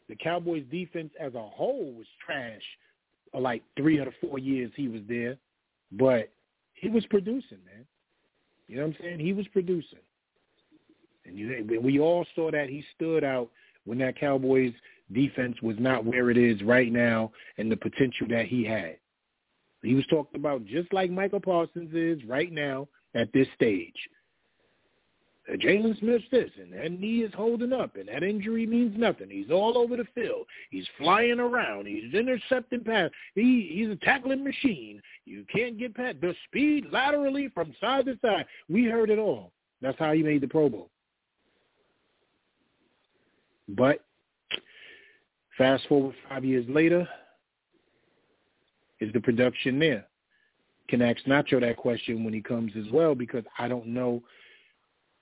The 0.10 0.16
Cowboys 0.16 0.66
defense 0.72 1.12
as 1.20 1.36
a 1.36 1.42
whole 1.42 1.94
was 1.94 2.08
trash 2.26 2.64
like 3.34 3.62
three 3.78 4.00
of 4.00 4.08
four 4.20 4.40
years 4.40 4.72
he 4.76 4.88
was 4.88 5.02
there. 5.08 5.38
But 5.92 6.32
he 6.74 6.90
was 6.90 7.06
producing, 7.08 7.60
man. 7.66 7.86
You 8.68 8.78
know 8.78 8.88
what 8.88 8.96
I'm 8.96 8.98
saying? 9.02 9.20
He 9.20 9.34
was 9.34 9.48
producing. 9.50 10.00
And 11.26 11.38
you 11.38 11.80
we 11.84 12.00
all 12.00 12.26
saw 12.36 12.52
that 12.52 12.70
he 12.70 12.84
stood 12.96 13.24
out 13.24 13.50
when 13.86 14.00
that 14.00 14.20
Cowboys 14.20 14.74
defense 15.14 15.56
was 15.62 15.76
not 15.80 16.06
where 16.06 16.30
it 16.30 16.38
is 16.38 16.62
right 16.64 16.92
now 16.92 17.32
and 17.58 17.72
the 17.72 17.78
potential 17.78 18.28
that 18.30 18.46
he 18.46 18.64
had. 18.64 18.98
He 19.82 19.96
was 19.96 20.06
talked 20.08 20.36
about 20.36 20.66
just 20.66 20.92
like 20.94 21.10
Micah 21.10 21.40
Parsons 21.40 21.94
is 21.94 22.24
right 22.26 22.52
now 22.52 22.88
at 23.16 23.32
this 23.34 23.48
stage. 23.56 23.96
Uh, 25.50 25.56
Jaylon 25.56 25.98
Smith's 26.00 26.26
this, 26.32 26.50
and 26.60 26.74
that 26.74 26.92
knee 26.92 27.20
is 27.20 27.34
holding 27.34 27.74
up, 27.74 27.96
and 27.96 28.08
that 28.08 28.24
injury 28.24 28.66
means 28.66 28.96
nothing. 28.98 29.30
He's 29.30 29.50
all 29.50 29.78
over 29.78 29.98
the 29.98 30.06
field. 30.16 30.46
He's 30.70 30.88
flying 30.98 31.40
around. 31.40 31.88
He's 31.88 32.14
intercepting 32.14 32.84
pass. 32.84 33.10
He 33.36 33.70
he's 33.74 33.90
a 33.90 33.96
tackling 33.98 34.44
machine. 34.44 35.02
You 35.26 35.46
can't 35.52 35.78
get 35.78 35.96
past 35.96 36.18
the 36.22 36.36
speed 36.48 36.86
laterally 36.92 37.50
from 37.50 37.74
side 37.80 38.06
to 38.06 38.18
side. 38.22 38.46
We 38.68 38.86
heard 38.86 39.10
it 39.10 39.20
all. 39.20 39.52
That's 39.82 39.98
how 39.98 40.14
he 40.14 40.24
made 40.24 40.42
the 40.42 40.48
Pro 40.48 40.70
Bowl. 40.70 40.90
But 43.70 44.04
fast 45.58 45.88
forward 45.88 46.16
five 46.28 46.44
years 46.44 46.66
later, 46.68 47.08
is 49.00 49.14
the 49.14 49.22
production 49.22 49.80
there? 49.80 50.06
Can 50.90 51.02
ask 51.02 51.24
Nacho 51.26 51.62
that 51.62 51.78
question 51.78 52.24
when 52.24 52.34
he 52.34 52.42
comes 52.42 52.72
as 52.76 52.92
well 52.92 53.14
because 53.14 53.44
I 53.58 53.68
don't 53.68 53.88
know 53.88 54.24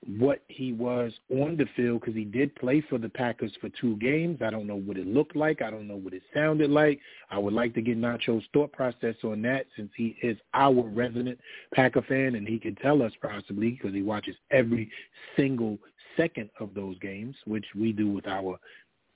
what 0.06 0.42
he 0.48 0.72
was 0.72 1.12
on 1.30 1.56
the 1.56 1.66
field 1.74 2.00
because 2.00 2.14
he 2.14 2.24
did 2.24 2.54
play 2.54 2.80
for 2.88 2.98
the 2.98 3.08
Packers 3.08 3.52
for 3.60 3.68
two 3.80 3.96
games. 3.96 4.40
I 4.40 4.50
don't 4.50 4.66
know 4.66 4.76
what 4.76 4.96
it 4.96 5.06
looked 5.06 5.34
like. 5.34 5.60
I 5.60 5.70
don't 5.70 5.88
know 5.88 5.96
what 5.96 6.14
it 6.14 6.22
sounded 6.32 6.70
like. 6.70 7.00
I 7.30 7.38
would 7.38 7.52
like 7.52 7.74
to 7.74 7.82
get 7.82 7.98
Nacho's 7.98 8.44
thought 8.52 8.72
process 8.72 9.16
on 9.24 9.42
that 9.42 9.66
since 9.76 9.90
he 9.96 10.16
is 10.22 10.38
our 10.54 10.82
resident 10.82 11.38
Packer 11.74 12.02
fan 12.02 12.36
and 12.36 12.46
he 12.46 12.58
can 12.58 12.76
tell 12.76 13.02
us 13.02 13.12
possibly 13.20 13.70
because 13.70 13.92
he 13.92 14.02
watches 14.02 14.36
every 14.50 14.90
single 15.36 15.78
second 16.16 16.50
of 16.60 16.74
those 16.74 16.98
games, 17.00 17.34
which 17.46 17.66
we 17.74 17.92
do 17.92 18.08
with 18.10 18.26
our 18.28 18.58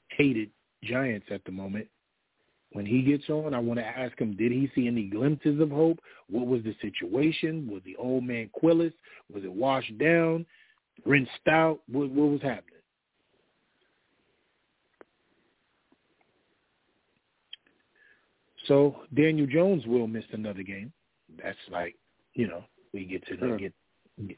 hated 0.08 0.50
Giants 0.82 1.26
at 1.30 1.44
the 1.44 1.52
moment. 1.52 1.86
When 2.72 2.86
he 2.86 3.02
gets 3.02 3.28
on, 3.28 3.54
I 3.54 3.58
want 3.58 3.78
to 3.80 3.86
ask 3.86 4.18
him, 4.18 4.34
did 4.34 4.50
he 4.50 4.70
see 4.74 4.86
any 4.86 5.04
glimpses 5.04 5.60
of 5.60 5.70
hope? 5.70 6.00
What 6.30 6.46
was 6.46 6.62
the 6.62 6.74
situation? 6.80 7.68
Was 7.70 7.82
the 7.84 7.96
old 7.96 8.24
man 8.24 8.48
Quillis? 8.60 8.94
Was 9.32 9.44
it 9.44 9.52
washed 9.52 9.96
down? 9.98 10.46
Rinsed 11.04 11.30
out? 11.48 11.80
What, 11.90 12.10
what 12.10 12.30
was 12.30 12.42
happening? 12.42 12.68
So 18.66 18.96
Daniel 19.14 19.46
Jones 19.46 19.86
will 19.86 20.06
miss 20.06 20.24
another 20.32 20.62
game. 20.62 20.92
That's 21.42 21.58
like, 21.70 21.96
you 22.34 22.46
know, 22.46 22.64
we 22.92 23.04
get 23.04 23.26
to 23.26 23.36
Sure. 23.36 23.58
get 23.58 23.72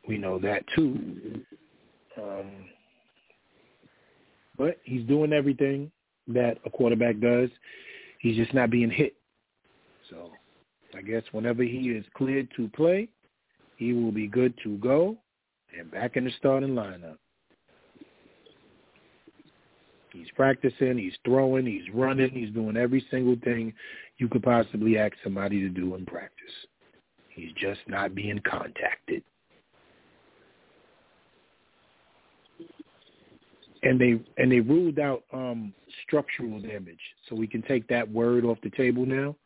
we 0.06 0.16
know 0.18 0.38
that 0.38 0.64
too. 0.74 1.44
Um, 2.16 2.50
but 4.56 4.78
he's 4.84 5.04
doing 5.06 5.32
everything 5.32 5.90
that 6.28 6.58
a 6.64 6.70
quarterback 6.70 7.18
does. 7.18 7.50
He's 8.20 8.36
just 8.36 8.54
not 8.54 8.70
being 8.70 8.90
hit. 8.90 9.14
So 10.08 10.30
I 10.96 11.02
guess 11.02 11.22
whenever 11.32 11.64
he 11.64 11.90
is 11.90 12.04
cleared 12.14 12.48
to 12.56 12.68
play, 12.68 13.08
he 13.76 13.92
will 13.92 14.12
be 14.12 14.28
good 14.28 14.54
to 14.62 14.76
go 14.78 15.18
and 15.78 15.90
back 15.90 16.16
in 16.16 16.24
the 16.24 16.30
starting 16.38 16.70
lineup. 16.70 17.16
He's 20.12 20.30
practicing, 20.36 20.96
he's 20.96 21.16
throwing, 21.24 21.66
he's 21.66 21.92
running, 21.92 22.30
he's 22.30 22.50
doing 22.50 22.76
every 22.76 23.04
single 23.10 23.36
thing 23.42 23.72
you 24.18 24.28
could 24.28 24.44
possibly 24.44 24.96
ask 24.96 25.12
somebody 25.24 25.60
to 25.60 25.68
do 25.68 25.96
in 25.96 26.06
practice. 26.06 26.52
He's 27.30 27.52
just 27.60 27.80
not 27.88 28.14
being 28.14 28.40
contacted. 28.48 29.24
And 33.82 34.00
they 34.00 34.20
and 34.38 34.50
they 34.50 34.60
ruled 34.60 34.98
out 34.98 35.24
um, 35.32 35.74
structural 36.06 36.60
damage, 36.60 37.00
so 37.28 37.34
we 37.34 37.46
can 37.46 37.60
take 37.62 37.86
that 37.88 38.10
word 38.10 38.44
off 38.44 38.56
the 38.62 38.70
table 38.70 39.04
now. 39.04 39.36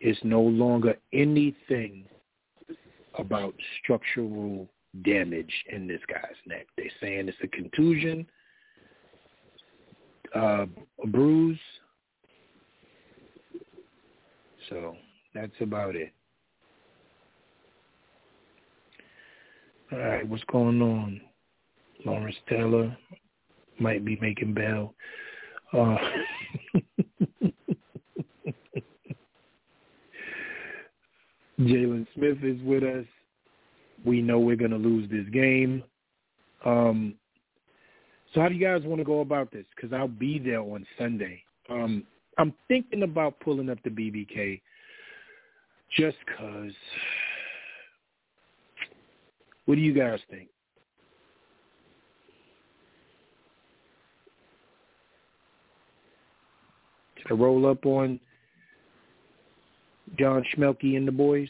It's 0.00 0.18
no 0.24 0.40
longer 0.40 0.96
anything 1.12 2.06
about 3.18 3.54
structural 3.82 4.68
damage 5.02 5.52
in 5.70 5.86
this 5.86 6.00
guy's 6.08 6.36
neck. 6.46 6.66
They're 6.76 6.86
saying 7.00 7.28
it's 7.28 7.38
a 7.42 7.48
contusion, 7.48 8.26
uh, 10.34 10.66
a 11.02 11.06
bruise. 11.06 11.58
So 14.68 14.96
that's 15.34 15.52
about 15.60 15.96
it. 15.96 16.12
All 19.92 19.98
right, 19.98 20.28
what's 20.28 20.44
going 20.44 20.80
on? 20.82 21.20
Lawrence 22.04 22.36
Taylor 22.48 22.96
might 23.80 24.04
be 24.04 24.16
making 24.20 24.54
bail. 24.54 24.94
Uh, 25.72 25.96
Jaylon 31.60 32.06
Smith 32.14 32.38
is 32.42 32.60
with 32.62 32.82
us. 32.84 33.04
We 34.04 34.22
know 34.22 34.38
we're 34.38 34.56
going 34.56 34.70
to 34.70 34.76
lose 34.76 35.10
this 35.10 35.28
game. 35.32 35.82
Um, 36.64 37.14
so 38.32 38.40
how 38.40 38.48
do 38.48 38.54
you 38.54 38.64
guys 38.64 38.82
want 38.84 39.00
to 39.00 39.04
go 39.04 39.20
about 39.20 39.50
this? 39.52 39.64
Because 39.74 39.92
I'll 39.92 40.08
be 40.08 40.38
there 40.38 40.60
on 40.60 40.86
Sunday. 40.98 41.42
Um, 41.68 42.04
I'm 42.38 42.54
thinking 42.68 43.02
about 43.02 43.38
pulling 43.40 43.70
up 43.70 43.78
the 43.84 43.90
BBK 43.90 44.60
just 45.96 46.16
because. 46.26 46.72
What 49.66 49.74
do 49.76 49.82
you 49.82 49.94
guys 49.94 50.18
think? 50.30 50.48
Should 57.18 57.32
I 57.32 57.34
roll 57.34 57.66
up 57.66 57.84
on 57.86 58.18
John 60.18 60.44
Schmelke 60.54 60.96
and 60.96 61.06
the 61.06 61.12
boys? 61.12 61.48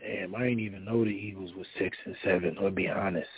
Damn, 0.00 0.25
I 0.36 0.40
didn't 0.40 0.60
even 0.60 0.84
know 0.84 1.02
the 1.02 1.10
Eagles 1.10 1.52
was 1.56 1.66
six 1.78 1.96
and 2.04 2.14
seven. 2.22 2.56
I'll 2.60 2.70
be 2.70 2.88
honest. 2.88 3.28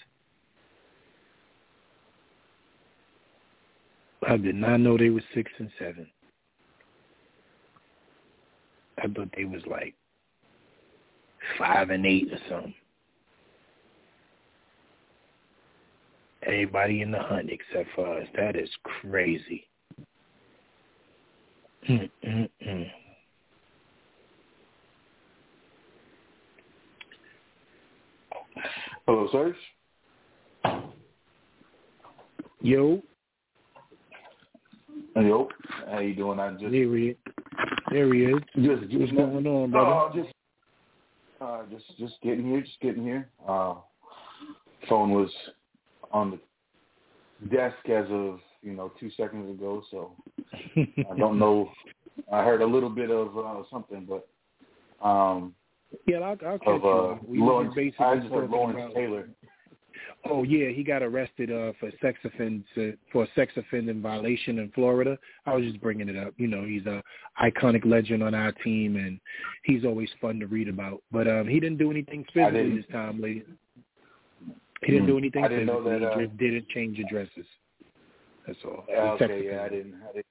I 4.26 4.36
did 4.36 4.57
not 4.57 4.78
know 4.80 4.99
they 4.99 5.11
were 5.11 5.22
six 5.32 5.51
and 5.59 5.70
seven. 5.78 6.09
I 8.99 9.07
thought 9.07 9.28
they 9.36 9.44
was 9.44 9.62
like 9.70 9.94
five 11.57 11.90
and 11.90 12.05
eight 12.05 12.32
or 12.32 12.38
something. 12.51 12.74
Everybody 16.42 17.03
in 17.03 17.12
the 17.12 17.22
hunt 17.22 17.49
except 17.51 17.94
for 17.94 18.20
us. 18.20 18.26
That 18.36 18.57
is 18.57 18.70
crazy. 19.03 19.68
Mm-mm-mm. 21.88 22.90
Hello, 29.09 29.26
Serge. 29.32 29.54
Yo. 32.61 33.02
Yo. 35.16 35.48
How 35.90 36.00
you 36.00 36.14
doing? 36.14 36.38
I 36.38 36.50
just 36.50 36.64
there 36.64 36.94
he 36.94 37.06
is. 37.06 37.16
There 37.90 38.12
he 38.12 38.24
is. 38.24 38.42
Just, 38.56 38.82
just 38.90 39.00
What's 39.00 39.12
going 39.12 39.46
on, 39.46 39.70
brother? 39.70 39.90
Oh, 39.90 40.11
just, 40.14 40.34
uh, 41.40 41.62
just, 41.70 41.98
just 41.98 42.20
getting 42.22 42.50
here. 42.50 42.61
Just 42.61 42.78
getting 42.82 43.02
here. 43.02 43.30
Uh, 43.48 43.76
phone 44.90 45.12
was 45.12 45.30
on 46.12 46.38
the 47.40 47.46
desk 47.48 47.88
as 47.88 48.04
of 48.11 48.40
you 48.61 48.74
know 48.74 48.92
two 49.00 49.09
seconds 49.16 49.50
ago, 49.50 49.82
so 49.90 50.12
I 50.76 51.16
don't 51.16 51.38
know. 51.38 51.70
I 52.30 52.44
heard 52.44 52.61
a 52.61 52.66
little 52.66 52.90
bit 52.90 53.11
of 53.11 53.38
uh, 53.38 53.62
something, 53.70 54.06
but 54.06 54.28
um, 55.02 55.54
yeah, 56.07 56.18
I'll, 56.18 56.36
I'll 56.47 56.59
catch 56.59 56.68
of 56.68 56.84
uh, 56.84 57.14
you. 57.14 57.20
We 57.28 57.39
Lawrence. 57.39 57.74
basically 57.74 58.07
I 58.07 58.16
just 58.16 58.28
heard 58.28 58.51
talking 58.51 58.51
Lawrence 58.51 58.78
about- 58.78 58.95
Taylor. 58.95 59.28
Oh 60.24 60.43
yeah, 60.43 60.68
he 60.70 60.82
got 60.84 61.03
arrested 61.03 61.51
uh, 61.51 61.72
for 61.78 61.91
sex 62.03 62.18
offense 62.24 62.64
uh, 62.76 62.91
for 63.12 63.24
a 63.24 63.28
sex 63.34 63.53
offending 63.57 64.01
violation 64.03 64.59
in 64.59 64.70
Florida. 64.72 65.16
I 65.47 65.55
was 65.55 65.64
just 65.64 65.80
bringing 65.80 66.09
it 66.09 66.16
up. 66.16 66.34
You 66.36 66.49
know, 66.49 66.64
he's 66.64 66.86
a 66.86 67.03
iconic 67.43 67.84
legend 67.84 68.22
on 68.22 68.34
our 68.34 68.53
team, 68.53 68.97
and 68.97 69.20
he's 69.64 69.84
always 69.84 70.09
fun 70.20 70.39
to 70.41 70.47
read 70.47 70.68
about. 70.68 71.03
But 71.12 71.28
um, 71.28 71.47
he 71.49 71.61
didn't 71.61 71.78
do 71.78 71.91
anything 71.91 72.24
physically 72.34 72.76
this 72.76 72.84
time, 72.93 73.20
lady. 73.20 73.45
He 74.84 74.93
didn't 74.93 75.07
do 75.07 75.14
Mm. 75.14 75.18
anything 75.18 75.45
I 75.45 75.49
didn't 75.49 75.66
know 75.66 75.82
physically. 75.84 75.99
that, 76.01 76.12
uh, 76.12 76.18
he 76.18 76.26
just 76.26 76.36
didn't 76.39 76.68
change 76.68 76.99
addresses. 76.99 77.47
That's 78.47 78.59
all. 78.64 78.84
Yeah, 78.89 79.12
okay, 79.12 79.47
yeah, 79.47 79.62
I 79.64 79.68
didn't, 79.68 79.95
I 80.09 80.12
didn't. 80.12 80.26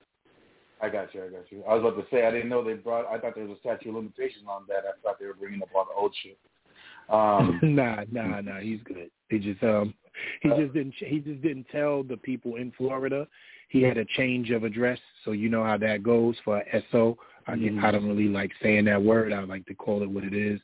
I 0.82 0.90
got 0.90 1.14
you. 1.14 1.24
I 1.24 1.28
got 1.28 1.52
you. 1.52 1.64
I 1.68 1.74
was 1.74 1.82
about 1.82 2.02
to 2.02 2.16
say 2.16 2.26
I 2.26 2.32
didn't 2.32 2.50
know 2.50 2.64
they 2.64 2.74
brought. 2.74 3.06
I 3.08 3.18
thought 3.20 3.36
there 3.36 3.46
was 3.46 3.58
a 3.58 3.60
statute 3.60 3.90
of 3.90 3.96
limitations 3.96 4.46
on 4.48 4.64
that. 4.68 4.84
I 4.88 4.92
thought 5.02 5.20
they 5.20 5.26
were 5.26 5.34
bringing 5.34 5.62
up 5.62 5.70
all 5.76 5.86
the 5.86 6.00
old 6.00 6.16
shit. 6.24 6.38
Um, 7.10 7.60
nah, 7.76 8.04
nah, 8.12 8.42
nah. 8.42 8.60
He's 8.60 8.82
good. 8.84 9.10
He 9.30 9.40
just 9.40 9.64
um, 9.64 9.94
he 10.42 10.50
just 10.50 10.74
didn't. 10.74 10.94
He 10.98 11.20
just 11.20 11.42
didn't 11.42 11.68
tell 11.72 12.04
the 12.04 12.18
people 12.18 12.56
in 12.56 12.72
Florida 12.78 13.28
he 13.70 13.82
had 13.82 13.98
a 13.98 14.06
change 14.06 14.52
of 14.52 14.64
address. 14.64 15.00
So 15.26 15.32
you 15.32 15.50
know 15.50 15.64
how 15.64 15.78
that 15.78 16.04
goes 16.04 16.36
for 16.44 16.64
SO. 16.92 17.18
I 17.48 17.56
Mhm. 17.56 17.84
I 17.84 17.92
don't 17.92 18.08
really 18.08 18.28
like 18.28 18.54
saying 18.62 18.86
that 18.86 19.02
word. 19.02 19.34
I 19.34 19.42
like 19.42 19.66
to 19.68 19.74
call 19.74 20.04
it 20.04 20.10
what 20.10 20.24
it 20.24 20.34
is. 20.34 20.62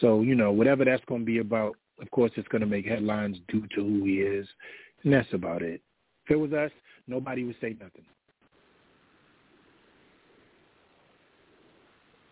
So 0.00 0.22
you 0.22 0.34
know, 0.34 0.52
whatever 0.52 0.84
that's 0.84 1.04
going 1.04 1.20
to 1.22 1.26
be 1.26 1.38
about, 1.38 1.76
of 2.00 2.10
course, 2.10 2.32
it's 2.36 2.48
going 2.48 2.60
to 2.60 2.66
make 2.66 2.86
headlines 2.86 3.38
due 3.48 3.66
to 3.68 3.84
who 3.84 4.04
he 4.04 4.20
is, 4.20 4.48
and 5.02 5.12
that's 5.12 5.32
about 5.32 5.62
it. 5.62 5.80
If 6.24 6.32
it 6.32 6.36
was 6.36 6.52
us, 6.52 6.72
nobody 7.06 7.44
would 7.44 7.60
say 7.60 7.76
nothing. 7.80 8.04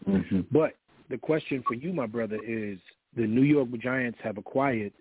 Mhm. 0.07 0.47
But 0.51 0.77
the 1.09 1.19
question 1.19 1.63
for 1.67 1.75
you, 1.75 1.93
my 1.93 2.07
brother, 2.07 2.39
is 2.43 2.79
the 3.15 3.27
New 3.27 3.43
York 3.43 3.69
Giants 3.79 4.19
have 4.23 4.39
acquired 4.39 4.93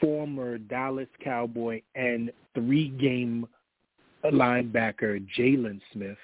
former 0.00 0.58
Dallas 0.58 1.08
Cowboy 1.20 1.82
and 1.94 2.32
three-game 2.54 3.46
linebacker 4.24 5.26
Jaylon 5.36 5.80
Smith 5.92 6.18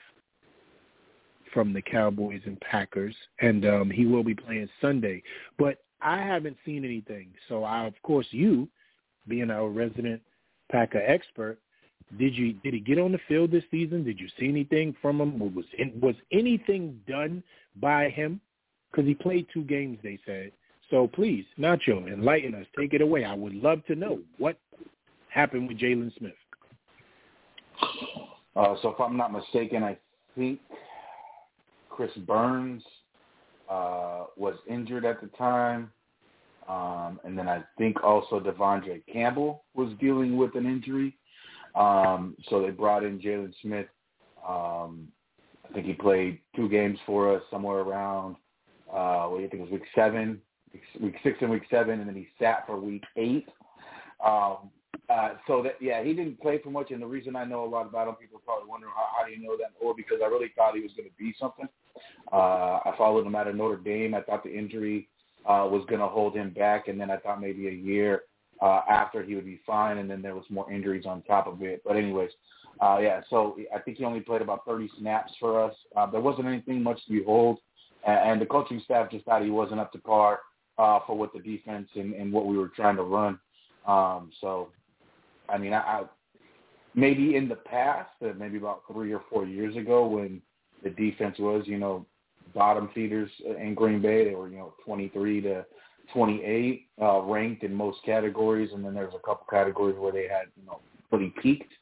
from 1.53 1.73
the 1.73 1.83
Cowboys 1.83 2.43
and 2.45 2.61
Packers, 2.61 3.15
and 3.41 3.65
um, 3.65 3.91
he 3.91 4.07
will 4.07 4.25
be 4.25 4.35
playing 4.35 4.69
Sunday. 4.81 5.23
But 5.59 5.79
I 6.01 6.19
haven't 6.19 6.57
seen 6.65 6.85
anything, 6.85 7.29
so 7.49 7.65
I, 7.65 7.87
of 7.87 7.95
course, 8.03 8.27
you, 8.31 8.69
being 9.27 9.51
our 9.51 9.69
resident 9.69 10.21
Packer 10.71 11.03
expert, 11.07 11.59
did 12.17 12.35
you 12.35 12.55
did 12.55 12.73
he 12.75 12.81
get 12.81 12.99
on 12.99 13.13
the 13.13 13.21
field 13.29 13.51
this 13.51 13.65
season? 13.71 14.05
Did 14.05 14.19
you 14.19 14.29
see 14.39 14.49
anything 14.49 14.95
from 15.03 15.21
him? 15.21 15.39
Was 15.55 15.67
was 16.01 16.15
anything 16.33 17.01
done 17.07 17.43
by 17.77 18.09
him? 18.09 18.41
Because 18.91 19.07
he 19.07 19.15
played 19.15 19.47
two 19.53 19.63
games, 19.65 19.99
they 20.03 20.19
said. 20.25 20.53
So 20.91 21.07
please, 21.07 21.45
Nacho, 21.59 22.11
enlighten 22.11 22.55
us. 22.55 22.67
Take 22.79 22.95
it 22.95 23.03
away. 23.03 23.25
I 23.25 23.35
would 23.35 23.55
love 23.55 23.85
to 23.87 23.95
know 23.95 24.21
what 24.39 24.57
happened 25.29 25.69
with 25.69 25.79
Jaylon 25.79 26.17
Smith. 26.17 26.33
Uh, 28.57 28.75
so 28.81 28.89
if 28.89 28.99
I'm 28.99 29.17
not 29.17 29.33
mistaken, 29.33 29.83
I 29.83 29.99
think 30.35 30.61
Krys 31.91 32.27
Barnes 32.27 32.83
uh, 33.69 34.25
was 34.37 34.55
injured 34.69 35.05
at 35.05 35.21
the 35.21 35.29
time. 35.37 35.93
Um, 36.69 37.21
and 37.25 37.37
then 37.37 37.49
I 37.49 37.63
think 37.77 38.03
also 38.03 38.41
De'Vondre 38.41 39.03
Campbell 39.11 39.65
was 39.75 39.93
dealing 40.01 40.37
with 40.37 40.55
an 40.55 40.67
injury. 40.67 41.17
Um, 41.79 42.37
so 42.49 42.61
they 42.61 42.71
brought 42.71 43.05
in 43.05 43.21
Jaylon 43.21 43.55
Smith. 43.63 43.87
Um, 44.47 45.09
I 45.69 45.73
think 45.73 45.87
he 45.87 45.93
played 45.93 46.41
two 46.57 46.69
games 46.69 46.99
for 47.07 47.35
us 47.35 47.43
somewhere 47.51 47.81
around, 47.81 48.37
uh, 48.93 49.27
what 49.27 49.39
do 49.39 49.43
you 49.45 49.49
think 49.49 49.63
it 49.63 49.71
was 49.71 49.73
week 49.73 49.89
seven, 49.95 50.41
week 51.01 51.17
six 51.23 51.39
and 51.41 51.51
week 51.51 51.67
seven, 51.71 52.01
and 52.01 52.09
then 52.09 52.17
he 52.17 52.29
sat 52.39 52.67
for 52.67 52.77
week 52.79 53.05
eight. 53.17 53.49
Um, 54.25 54.71
Uh, 55.09 55.35
so 55.47 55.63
that 55.63 55.77
yeah, 55.81 56.03
he 56.03 56.13
didn't 56.13 56.39
play 56.41 56.59
for 56.63 56.71
much, 56.71 56.91
and 56.91 57.01
the 57.01 57.07
reason 57.17 57.35
I 57.35 57.45
know 57.45 57.65
a 57.65 57.71
lot 57.77 57.87
about 57.87 58.09
him, 58.09 58.17
people 58.17 58.43
probably 58.45 58.69
wondering 58.69 58.93
how, 58.95 59.07
how 59.17 59.27
do 59.27 59.33
you 59.33 59.41
know 59.43 59.57
that, 59.57 59.73
or 59.81 59.95
because 59.95 60.19
I 60.23 60.27
really 60.27 60.53
thought 60.55 60.75
he 60.75 60.83
was 60.83 60.93
going 60.97 61.09
to 61.09 61.15
be 61.17 61.35
something. 61.41 61.69
Uh, 62.31 62.77
I 62.85 62.95
followed 62.99 63.27
him 63.27 63.35
out 63.35 63.49
of 63.49 63.57
Notre 63.57 63.83
Dame. 63.91 64.15
I 64.15 64.21
thought 64.21 64.45
the 64.45 64.55
injury 64.55 65.09
uh, 65.47 65.67
was 65.75 65.85
going 65.89 66.01
to 66.01 66.09
hold 66.09 66.35
him 66.35 66.51
back, 66.51 66.89
and 66.89 67.01
then 67.01 67.11
I 67.11 67.17
thought 67.17 67.41
maybe 67.41 67.69
a 67.69 67.73
year 67.73 68.23
uh, 68.61 68.81
after 68.89 69.23
he 69.23 69.35
would 69.35 69.45
be 69.45 69.61
fine, 69.67 69.99
and 69.99 70.11
then 70.11 70.23
there 70.23 70.35
was 70.35 70.45
more 70.51 70.71
injuries 70.73 71.07
on 71.07 71.23
top 71.23 71.47
of 71.47 71.63
it. 71.63 71.83
But 71.85 71.97
anyways, 71.97 72.31
uh, 72.81 72.99
yeah, 73.01 73.21
so 73.31 73.57
I 73.75 73.79
think 73.79 73.99
he 73.99 74.05
only 74.05 74.21
played 74.21 74.43
about 74.43 74.65
30 74.67 74.91
snaps 74.99 75.33
for 75.39 75.63
us. 75.63 75.75
Uh, 75.97 76.07
there 76.07 76.21
wasn't 76.21 76.47
anything 76.47 76.83
much 76.83 77.05
to 77.07 77.13
behold, 77.13 77.59
and, 78.07 78.33
and 78.33 78.41
the 78.41 78.47
coaching 78.47 78.81
staff 78.85 79.11
just 79.11 79.25
thought 79.25 79.43
he 79.43 79.51
wasn't 79.51 79.81
up 79.81 79.93
to 79.93 79.99
par 79.99 80.41
uh, 80.79 81.01
for 81.07 81.17
what 81.17 81.33
the 81.33 81.41
defense 81.41 81.89
and, 81.95 82.15
and 82.15 82.33
what 82.33 82.47
we 82.47 82.57
were 82.57 82.69
trying 82.69 82.97
to 82.97 83.03
run. 83.03 83.39
Um, 83.87 84.31
so 84.41 84.69
I 85.49 85.59
mean, 85.59 85.73
I, 85.73 85.79
I 85.79 86.03
maybe 86.95 87.37
in 87.37 87.49
the 87.49 87.57
past, 87.57 88.11
uh, 88.25 88.33
maybe 88.39 88.59
about 88.59 88.83
three 88.91 89.13
or 89.13 89.23
four 89.31 89.47
years 89.47 89.77
ago, 89.77 90.07
when 90.07 90.43
the 90.83 90.91
defense 90.91 91.39
was, 91.39 91.65
you 91.67 91.79
know, 91.79 92.07
bottom 92.55 92.91
feeders 92.95 93.31
in 93.61 93.75
Green 93.75 94.01
Bay, 94.01 94.25
they 94.25 94.35
were, 94.35 94.49
you 94.49 94.59
know, 94.59 94.75
23 94.85 95.43
to 95.43 95.67
28 96.13 96.87
uh, 97.01 97.21
ranked 97.23 97.63
in 97.63 97.75
most 97.75 97.99
categories, 98.05 98.71
and 98.73 98.85
then 98.85 98.95
there's 98.95 99.15
a 99.15 99.27
couple 99.27 99.47
categories 99.51 99.97
where 99.99 100.13
they 100.13 100.29
had, 100.29 100.47
you 100.57 100.67
know, 100.67 100.81
pretty 101.11 101.33
peaked. 101.43 101.73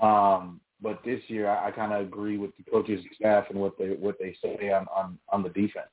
Um, 0.00 0.60
but 0.82 1.00
this 1.04 1.20
year, 1.28 1.48
I, 1.48 1.68
I 1.68 1.70
kind 1.70 1.92
of 1.92 2.02
agree 2.02 2.36
with 2.36 2.50
the 2.56 2.70
coaches 2.70 3.00
and 3.00 3.10
staff 3.16 3.46
and 3.50 3.58
what 3.58 3.78
they 3.78 3.88
what 3.90 4.16
they 4.18 4.36
say 4.42 4.70
on 4.70 4.86
on, 4.94 5.18
on 5.30 5.42
the 5.42 5.48
defense. 5.50 5.86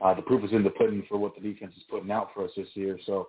Uh, 0.00 0.14
the 0.14 0.22
proof 0.22 0.44
is 0.44 0.52
in 0.52 0.62
the 0.62 0.70
pudding 0.70 1.04
for 1.08 1.16
what 1.16 1.34
the 1.34 1.40
defense 1.40 1.72
is 1.76 1.82
putting 1.88 2.10
out 2.10 2.30
for 2.34 2.44
us 2.44 2.50
this 2.56 2.68
year. 2.74 2.98
So 3.06 3.28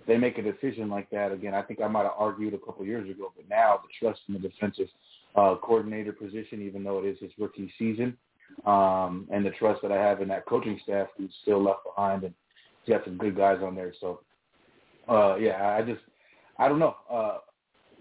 if 0.00 0.06
they 0.06 0.16
make 0.16 0.38
a 0.38 0.42
decision 0.42 0.88
like 0.88 1.10
that, 1.10 1.32
again, 1.32 1.54
I 1.54 1.62
think 1.62 1.80
I 1.80 1.88
might 1.88 2.04
have 2.04 2.12
argued 2.16 2.54
a 2.54 2.58
couple 2.58 2.84
years 2.84 3.08
ago, 3.08 3.32
but 3.36 3.48
now 3.48 3.80
the 3.82 4.06
trust 4.06 4.20
in 4.28 4.34
the 4.34 4.40
defensive 4.40 4.88
uh, 5.36 5.56
coordinator 5.62 6.12
position, 6.12 6.62
even 6.62 6.82
though 6.82 6.98
it 6.98 7.06
is 7.06 7.18
his 7.20 7.30
rookie 7.38 7.72
season, 7.78 8.16
um, 8.66 9.28
and 9.30 9.44
the 9.44 9.50
trust 9.50 9.82
that 9.82 9.92
I 9.92 9.96
have 9.96 10.22
in 10.22 10.28
that 10.28 10.46
coaching 10.46 10.80
staff 10.82 11.08
who's 11.16 11.30
still 11.42 11.62
left 11.62 11.80
behind, 11.84 12.24
and 12.24 12.34
he's 12.88 12.96
got 12.96 13.04
some 13.04 13.18
good 13.18 13.36
guys 13.36 13.58
on 13.62 13.74
there. 13.74 13.92
So, 14.00 14.20
uh, 15.08 15.36
yeah, 15.36 15.76
I 15.78 15.82
just, 15.82 16.00
I 16.58 16.68
don't 16.68 16.78
know. 16.78 16.96
Uh, 17.10 17.38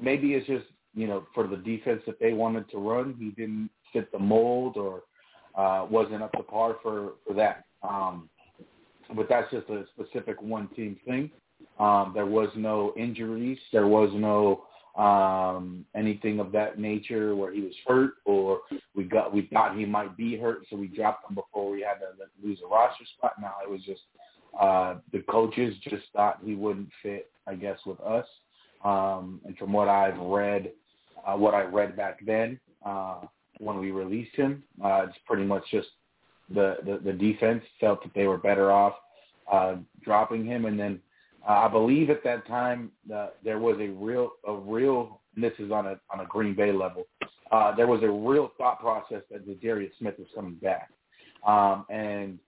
maybe 0.02 0.34
it's 0.34 0.48
just 0.48 0.66
you 0.96 1.08
know 1.08 1.26
for 1.34 1.48
the 1.48 1.58
defense 1.58 2.02
that 2.08 2.20
they 2.20 2.34
wanted 2.34 2.70
to 2.72 2.78
run, 2.78 3.16
he 3.20 3.30
didn't 3.30 3.70
fit 3.94 4.12
the 4.12 4.20
mold 4.20 4.78
or 4.78 5.04
uh, 5.56 5.86
wasn't 5.90 6.24
up 6.24 6.32
to 6.34 6.44
par 6.44 6.78
for 6.82 7.14
for 7.26 7.34
that. 7.34 7.66
Um, 7.84 8.30
but 9.16 9.30
that's 9.30 9.50
just 9.52 9.70
a 9.70 9.86
specific 9.94 10.42
one 10.42 10.68
team 10.70 10.98
thing. 11.06 11.32
Um, 11.80 12.12
there 12.14 12.26
was 12.26 12.50
no 12.56 12.94
injuries. 12.98 13.58
There 13.72 13.88
was 13.88 14.10
no 14.14 14.64
um, 15.02 15.86
anything 15.96 16.40
of 16.40 16.52
that 16.52 16.80
nature 16.80 17.36
where 17.36 17.54
he 17.54 17.62
was 17.62 17.74
hurt 17.86 18.16
or 18.26 18.62
we 18.96 19.04
got 19.04 19.34
we 19.34 19.48
thought 19.54 19.78
he 19.78 19.86
might 19.86 20.18
be 20.18 20.38
hurt, 20.38 20.62
so 20.70 20.76
we 20.76 20.88
dropped 20.88 21.30
him 21.30 21.36
before 21.36 21.72
we 21.72 21.82
had 21.82 22.00
to 22.00 22.08
lose 22.44 22.60
a 22.66 22.68
roster 22.68 23.06
spot. 23.18 23.34
Now 23.40 23.54
it 23.64 23.70
was 23.70 23.82
just 23.84 24.02
uh, 24.60 24.95
the 25.11 25.19
coaches 25.30 25.76
just 25.84 26.03
thought 26.14 26.40
he 26.44 26.56
wouldn't 26.56 26.90
fit, 27.03 27.30
I 27.48 27.56
guess, 27.56 27.80
with 27.86 27.99
us. 28.02 28.26
Um, 28.84 29.41
and 29.45 29.57
from 29.57 29.74
what 29.74 29.88
I've 29.88 30.18
read, 30.19 30.72
uh, 31.26 31.36
what 31.36 31.53
I 31.53 31.64
read 31.64 31.95
back 31.95 32.26
then 32.26 32.60
uh, 32.86 33.22
when 33.60 33.80
we 33.80 33.91
released 33.91 34.36
him, 34.36 34.64
uh, 34.84 35.06
it's 35.07 35.18
pretty 35.26 35.44
much 35.44 35.64
just 35.72 35.88
the, 36.49 36.78
the 36.86 36.99
the 37.03 37.14
defense 37.14 37.64
felt 37.80 38.02
that 38.03 38.14
they 38.14 38.28
were 38.28 38.38
better 38.38 38.72
off 38.72 38.94
uh, 39.52 39.76
dropping 40.03 40.45
him, 40.45 40.65
and 40.65 40.80
then 40.80 40.99
uh, 41.48 41.53
I 41.53 41.68
believe 41.68 42.10
at 42.10 42.24
that 42.24 42.48
time 42.48 42.91
uh, 43.14 43.30
there 43.44 43.60
was 43.60 43.78
a 43.80 43.90
real, 43.90 44.32
a 44.48 44.53
real. 44.53 45.22
And 45.36 45.44
this 45.44 45.53
is 45.60 45.72
on 45.72 45.88
a 45.88 45.99
on 46.11 46.22
a 46.22 46.26
Green 46.26 46.56
Bay 46.56 46.72
level. 46.72 47.06
Uh, 47.52 47.76
there 47.76 47.88
was 47.88 48.03
a 48.03 48.10
real 48.10 48.52
thought 48.57 48.80
process 48.80 49.22
that 49.32 49.61
Darius 49.61 49.94
Smith 49.99 50.15
was 50.18 50.28
coming 50.36 50.56
back, 50.56 50.90
um, 51.45 51.86
and 51.90 52.40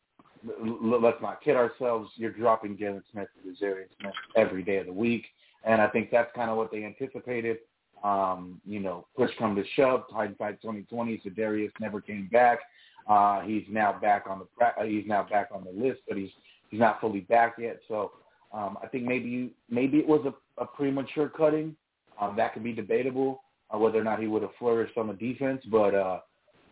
let's 0.81 1.21
not 1.21 1.41
kid 1.41 1.55
ourselves. 1.55 2.09
You're 2.15 2.31
dropping 2.31 2.77
Jaylon 2.77 3.03
Smith 3.11 3.27
to 3.43 3.53
Darius 3.53 3.89
Smith 3.99 4.13
every 4.35 4.63
day 4.63 4.77
of 4.77 4.85
the 4.85 4.93
week, 4.93 5.25
and 5.63 5.81
I 5.81 5.87
think 5.87 6.11
that's 6.11 6.31
kind 6.35 6.49
of 6.49 6.57
what 6.57 6.71
they 6.71 6.83
anticipated. 6.83 7.57
Um, 8.03 8.61
you 8.65 8.79
know, 8.79 9.07
push 9.17 9.29
come 9.37 9.55
to 9.57 9.63
shove, 9.75 10.03
hindsight 10.09 10.61
2020. 10.61 11.21
So 11.23 11.29
Darius 11.31 11.73
never 11.81 11.99
came 11.99 12.29
back. 12.31 12.59
Uh, 13.07 13.41
he's 13.41 13.65
now 13.69 13.99
back 13.99 14.25
on 14.29 14.39
the 14.39 14.45
pra- 14.57 14.87
he's 14.87 15.05
now 15.05 15.27
back 15.29 15.49
on 15.53 15.65
the 15.65 15.71
list, 15.71 16.01
but 16.07 16.17
he's 16.17 16.29
he's 16.69 16.79
not 16.79 17.01
fully 17.01 17.21
back 17.21 17.55
yet. 17.59 17.79
So 17.87 18.11
um, 18.53 18.77
I 18.81 18.87
think 18.87 19.03
maybe 19.03 19.51
maybe 19.69 19.97
it 19.97 20.07
was 20.07 20.25
a, 20.25 20.61
a 20.61 20.65
premature 20.65 21.27
cutting. 21.27 21.75
Um, 22.21 22.35
that 22.37 22.53
could 22.53 22.63
be 22.63 22.73
debatable 22.73 23.41
uh, 23.73 23.77
whether 23.77 23.99
or 23.99 24.03
not 24.03 24.19
he 24.19 24.27
would 24.27 24.41
have 24.41 24.51
flourished 24.57 24.97
on 24.97 25.07
the 25.07 25.13
defense. 25.13 25.61
But 25.69 25.95
uh, 25.95 26.19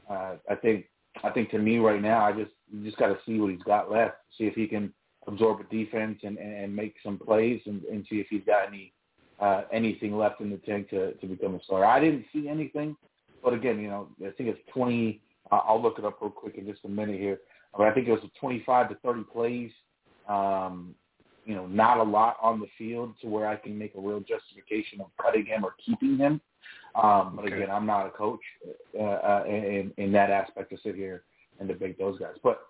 uh, 0.09 0.35
I 0.49 0.55
think 0.61 0.85
I 1.23 1.29
think 1.29 1.49
to 1.51 1.59
me 1.59 1.77
right 1.77 2.01
now, 2.01 2.23
I 2.23 2.31
just 2.31 2.51
you 2.71 2.83
just 2.83 2.97
got 2.97 3.07
to 3.07 3.17
see 3.25 3.39
what 3.39 3.51
he's 3.51 3.63
got 3.63 3.91
left, 3.91 4.17
see 4.37 4.45
if 4.45 4.55
he 4.55 4.67
can 4.67 4.93
absorb 5.27 5.59
a 5.59 5.63
defense 5.63 6.19
and, 6.23 6.37
and, 6.37 6.73
make 6.73 6.95
some 7.03 7.17
plays, 7.17 7.61
and, 7.65 7.83
and 7.83 8.05
see 8.09 8.17
if 8.17 8.27
he's 8.29 8.43
got 8.45 8.67
any 8.67 8.93
uh, 9.39 9.63
anything 9.71 10.17
left 10.17 10.41
in 10.41 10.49
the 10.49 10.57
tank 10.57 10.89
to, 10.89 11.13
to 11.13 11.27
become 11.27 11.55
a 11.55 11.63
starter. 11.63 11.85
I 11.85 11.99
didn't 11.99 12.25
see 12.33 12.47
anything, 12.47 12.95
but 13.43 13.53
again, 13.53 13.79
you 13.79 13.87
know, 13.87 14.09
I 14.21 14.31
think 14.31 14.49
it's 14.49 14.59
20. 14.73 15.21
Uh, 15.51 15.61
I'll 15.65 15.81
look 15.81 15.99
it 15.99 16.05
up 16.05 16.17
real 16.21 16.31
quick 16.31 16.55
in 16.55 16.65
just 16.65 16.85
a 16.85 16.89
minute 16.89 17.19
here. 17.19 17.39
But 17.77 17.87
I 17.87 17.93
think 17.93 18.07
it 18.07 18.11
was 18.11 18.21
25 18.39 18.89
to 18.89 18.95
30 18.95 19.23
plays. 19.31 19.71
Um, 20.27 20.95
you 21.45 21.55
know, 21.55 21.67
not 21.67 21.97
a 21.97 22.03
lot 22.03 22.35
on 22.41 22.59
the 22.59 22.67
field 22.77 23.13
to 23.21 23.27
where 23.27 23.47
I 23.47 23.55
can 23.55 23.77
make 23.77 23.95
a 23.95 24.01
real 24.01 24.19
justification 24.19 24.99
of 24.99 25.07
cutting 25.21 25.45
him 25.45 25.63
or 25.63 25.75
keeping 25.83 26.17
him. 26.17 26.41
Um, 27.01 27.33
but 27.35 27.45
okay. 27.45 27.55
again, 27.55 27.69
I'm 27.71 27.85
not 27.85 28.07
a 28.07 28.09
coach 28.09 28.39
uh, 28.99 29.03
uh, 29.03 29.43
in, 29.47 29.91
in 29.97 30.11
that 30.13 30.31
aspect 30.31 30.71
to 30.71 30.77
sit 30.83 30.95
here 30.95 31.23
and 31.59 31.67
debate 31.67 31.99
those 31.99 32.17
guys. 32.17 32.35
But 32.43 32.61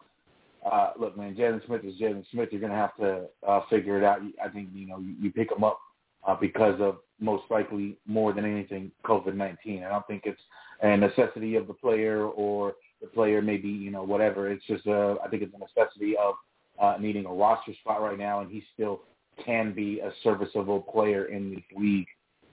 uh, 0.69 0.91
look, 0.99 1.17
man, 1.17 1.35
Jaylon 1.35 1.65
Smith 1.65 1.83
is 1.85 1.99
Jaylon 1.99 2.25
Smith. 2.31 2.49
You're 2.51 2.61
going 2.61 2.73
to 2.73 2.77
have 2.77 2.95
to 2.97 3.25
uh, 3.47 3.61
figure 3.69 3.97
it 3.97 4.03
out. 4.03 4.19
I 4.43 4.49
think 4.49 4.69
you 4.73 4.87
know 4.87 4.99
you, 4.99 5.15
you 5.21 5.31
pick 5.31 5.51
him 5.51 5.63
up 5.63 5.79
uh, 6.27 6.35
because 6.35 6.79
of 6.81 6.97
most 7.19 7.43
likely 7.49 7.97
more 8.05 8.33
than 8.33 8.45
anything 8.45 8.91
COVID-19. 9.05 9.85
I 9.85 9.89
don't 9.89 10.05
think 10.07 10.23
it's 10.25 10.41
a 10.81 10.97
necessity 10.97 11.55
of 11.55 11.67
the 11.67 11.73
player 11.73 12.25
or 12.25 12.75
the 13.01 13.07
player 13.07 13.41
maybe 13.41 13.69
you 13.69 13.91
know 13.91 14.03
whatever. 14.03 14.51
It's 14.51 14.65
just 14.65 14.85
a, 14.87 15.15
I 15.23 15.29
think 15.29 15.43
it's 15.43 15.53
a 15.55 15.59
necessity 15.59 16.15
of 16.17 16.35
uh, 16.79 16.97
needing 16.99 17.25
a 17.25 17.31
roster 17.31 17.73
spot 17.79 18.01
right 18.01 18.17
now, 18.17 18.41
and 18.41 18.51
he 18.51 18.63
still 18.73 19.01
can 19.43 19.73
be 19.73 19.99
a 19.99 20.11
serviceable 20.23 20.81
player 20.81 21.25
in 21.25 21.51
this 21.51 21.63
league. 21.77 22.07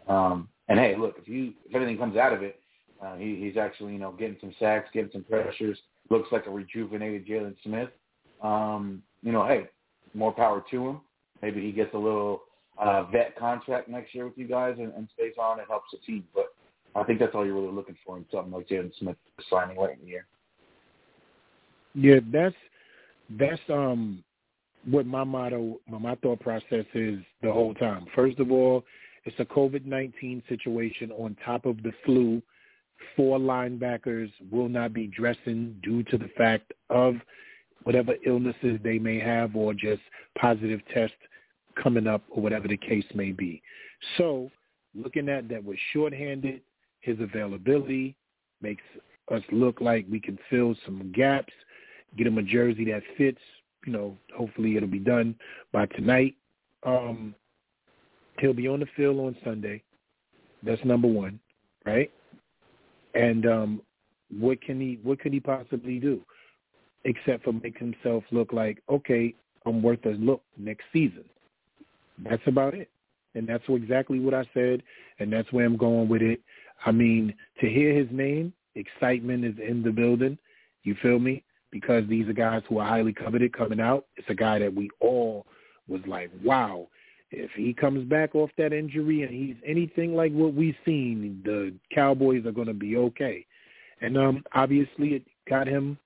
Um, 0.06 0.48
and 0.68 0.78
hey, 0.78 0.96
look, 0.96 1.16
if 1.20 1.28
you 1.28 1.52
if 1.68 1.74
anything 1.74 1.98
comes 1.98 2.16
out 2.16 2.32
of 2.32 2.42
it, 2.42 2.60
uh, 3.04 3.16
he, 3.16 3.36
he's 3.36 3.56
actually 3.56 3.92
you 3.92 3.98
know 3.98 4.12
getting 4.12 4.36
some 4.40 4.54
sacks, 4.58 4.88
getting 4.92 5.10
some 5.12 5.24
pressures. 5.24 5.78
Looks 6.10 6.30
like 6.32 6.46
a 6.46 6.50
rejuvenated 6.50 7.26
Jaylon 7.26 7.54
Smith. 7.62 7.90
Um, 8.42 9.02
you 9.22 9.32
know, 9.32 9.46
hey, 9.46 9.68
more 10.12 10.32
power 10.32 10.62
to 10.70 10.88
him. 10.88 11.00
Maybe 11.42 11.62
he 11.62 11.72
gets 11.72 11.94
a 11.94 11.98
little 11.98 12.42
uh, 12.78 13.04
vet 13.04 13.36
contract 13.36 13.88
next 13.88 14.14
year 14.14 14.26
with 14.26 14.36
you 14.36 14.46
guys 14.46 14.76
and, 14.78 14.92
and 14.94 15.08
stays 15.14 15.34
on 15.40 15.60
and 15.60 15.68
helps 15.68 15.90
the 15.92 15.98
team. 15.98 16.24
But 16.34 16.54
I 16.94 17.04
think 17.04 17.18
that's 17.18 17.34
all 17.34 17.44
you're 17.44 17.54
really 17.54 17.72
looking 17.72 17.96
for 18.04 18.16
in 18.16 18.24
something 18.32 18.52
like 18.52 18.68
Jaylon 18.68 18.92
Smith 18.98 19.16
signing 19.50 19.78
late 19.78 19.98
in 19.98 20.04
the 20.04 20.10
year. 20.10 20.26
Yeah, 21.94 22.20
that's 22.32 22.54
that's 23.38 23.60
um 23.68 24.22
what 24.90 25.06
my 25.06 25.24
motto, 25.24 25.80
my 25.88 26.14
thought 26.16 26.40
process 26.40 26.84
is 26.94 27.18
the 27.42 27.50
whole 27.50 27.74
time. 27.74 28.06
First 28.14 28.38
of 28.38 28.50
all, 28.50 28.84
it's 29.24 29.38
a 29.38 29.44
COVID 29.44 29.84
nineteen 29.84 30.42
situation 30.48 31.10
on 31.12 31.36
top 31.44 31.66
of 31.66 31.82
the 31.82 31.92
flu. 32.04 32.42
Four 33.16 33.38
linebackers 33.38 34.30
will 34.50 34.68
not 34.68 34.92
be 34.92 35.06
dressing 35.06 35.76
due 35.82 36.02
to 36.04 36.16
the 36.16 36.30
fact 36.36 36.72
of 36.90 37.16
whatever 37.82 38.14
illnesses 38.24 38.78
they 38.82 38.98
may 38.98 39.18
have 39.18 39.56
or 39.56 39.74
just 39.74 40.00
positive 40.38 40.80
tests 40.92 41.16
coming 41.80 42.06
up 42.06 42.22
or 42.30 42.42
whatever 42.42 42.68
the 42.68 42.76
case 42.76 43.04
may 43.14 43.32
be. 43.32 43.60
So 44.16 44.50
looking 44.94 45.28
at 45.28 45.48
that 45.48 45.62
we're 45.62 45.76
shorthanded, 45.92 46.62
his 47.00 47.18
availability 47.20 48.14
makes 48.62 48.84
us 49.30 49.42
look 49.50 49.80
like 49.80 50.06
we 50.10 50.20
can 50.20 50.38
fill 50.48 50.74
some 50.86 51.12
gaps 51.12 51.52
get 52.16 52.26
him 52.26 52.38
a 52.38 52.42
jersey 52.42 52.84
that 52.86 53.02
fits. 53.16 53.40
You 53.86 53.92
know, 53.92 54.16
hopefully 54.36 54.76
it'll 54.76 54.88
be 54.88 54.98
done 54.98 55.34
by 55.72 55.86
tonight. 55.86 56.34
Um, 56.84 57.34
he'll 58.44 58.52
be 58.52 58.68
on 58.68 58.80
the 58.80 58.86
field 58.94 59.18
on 59.20 59.34
Sunday. 59.42 59.82
That's 60.62 60.84
number 60.84 61.08
one, 61.08 61.40
right? 61.86 62.12
And 63.14 63.46
um, 63.46 63.82
what 64.38 64.60
can 64.60 64.78
he 64.78 64.98
what 65.02 65.20
could 65.20 65.32
he 65.32 65.40
possibly 65.40 65.98
do 65.98 66.20
except 67.04 67.44
for 67.44 67.52
make 67.52 67.78
himself 67.78 68.22
look 68.30 68.52
like 68.52 68.82
okay, 68.90 69.34
I'm 69.64 69.82
worth 69.82 70.04
a 70.04 70.10
look 70.10 70.42
next 70.58 70.84
season. 70.92 71.24
That's 72.18 72.42
about 72.46 72.74
it. 72.74 72.90
And 73.34 73.48
that's 73.48 73.64
exactly 73.66 74.20
what 74.20 74.34
I 74.34 74.44
said, 74.54 74.82
and 75.18 75.32
that's 75.32 75.50
where 75.52 75.64
I'm 75.66 75.76
going 75.76 76.08
with 76.08 76.22
it. 76.22 76.40
I 76.86 76.92
mean, 76.92 77.34
to 77.60 77.68
hear 77.68 77.92
his 77.92 78.06
name, 78.12 78.52
excitement 78.74 79.44
is 79.44 79.54
in 79.66 79.82
the 79.82 79.90
building. 79.90 80.38
You 80.84 80.94
feel 81.02 81.18
me? 81.18 81.42
because 81.74 82.04
these 82.08 82.28
are 82.28 82.32
guys 82.32 82.62
who 82.68 82.78
are 82.78 82.88
highly 82.88 83.12
coveted 83.12 83.52
coming 83.52 83.80
out. 83.80 84.06
It's 84.16 84.30
a 84.30 84.34
guy 84.34 84.60
that 84.60 84.72
we 84.72 84.88
all 85.00 85.44
was 85.88 86.00
like, 86.06 86.30
wow, 86.44 86.86
If 87.36 87.50
he 87.56 87.72
comes 87.72 88.08
back 88.08 88.34
off 88.34 88.50
that 88.58 88.72
injury 88.72 89.22
and 89.22 89.32
he's 89.32 89.56
anything 89.66 90.14
like 90.14 90.32
what 90.32 90.54
we've 90.54 90.76
seen, 90.84 91.42
the 91.44 91.74
Cowboys 91.94 92.46
are 92.46 92.52
going 92.52 92.68
to 92.68 92.74
be 92.74 92.96
okay. 92.96 93.44
And 94.00 94.16
um 94.16 94.44
obviously, 94.54 95.14
it 95.14 95.22
got 95.48 95.66
him 95.66 95.98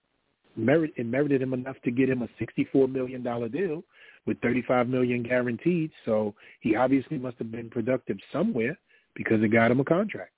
merit. 0.56 0.92
It 0.96 1.06
merited 1.06 1.42
him 1.42 1.54
enough 1.54 1.76
to 1.84 1.90
get 1.90 2.08
him 2.08 2.22
a 2.22 2.28
sixty-four 2.38 2.88
million 2.88 3.22
dollar 3.22 3.48
deal 3.48 3.82
with 4.26 4.40
thirty-five 4.40 4.88
million 4.88 5.22
guaranteed. 5.22 5.90
So 6.04 6.34
he 6.60 6.76
obviously 6.76 7.18
must 7.18 7.38
have 7.38 7.50
been 7.50 7.70
productive 7.70 8.18
somewhere 8.32 8.78
because 9.14 9.42
it 9.42 9.48
got 9.48 9.70
him 9.70 9.80
a 9.80 9.84
contract. 9.84 10.32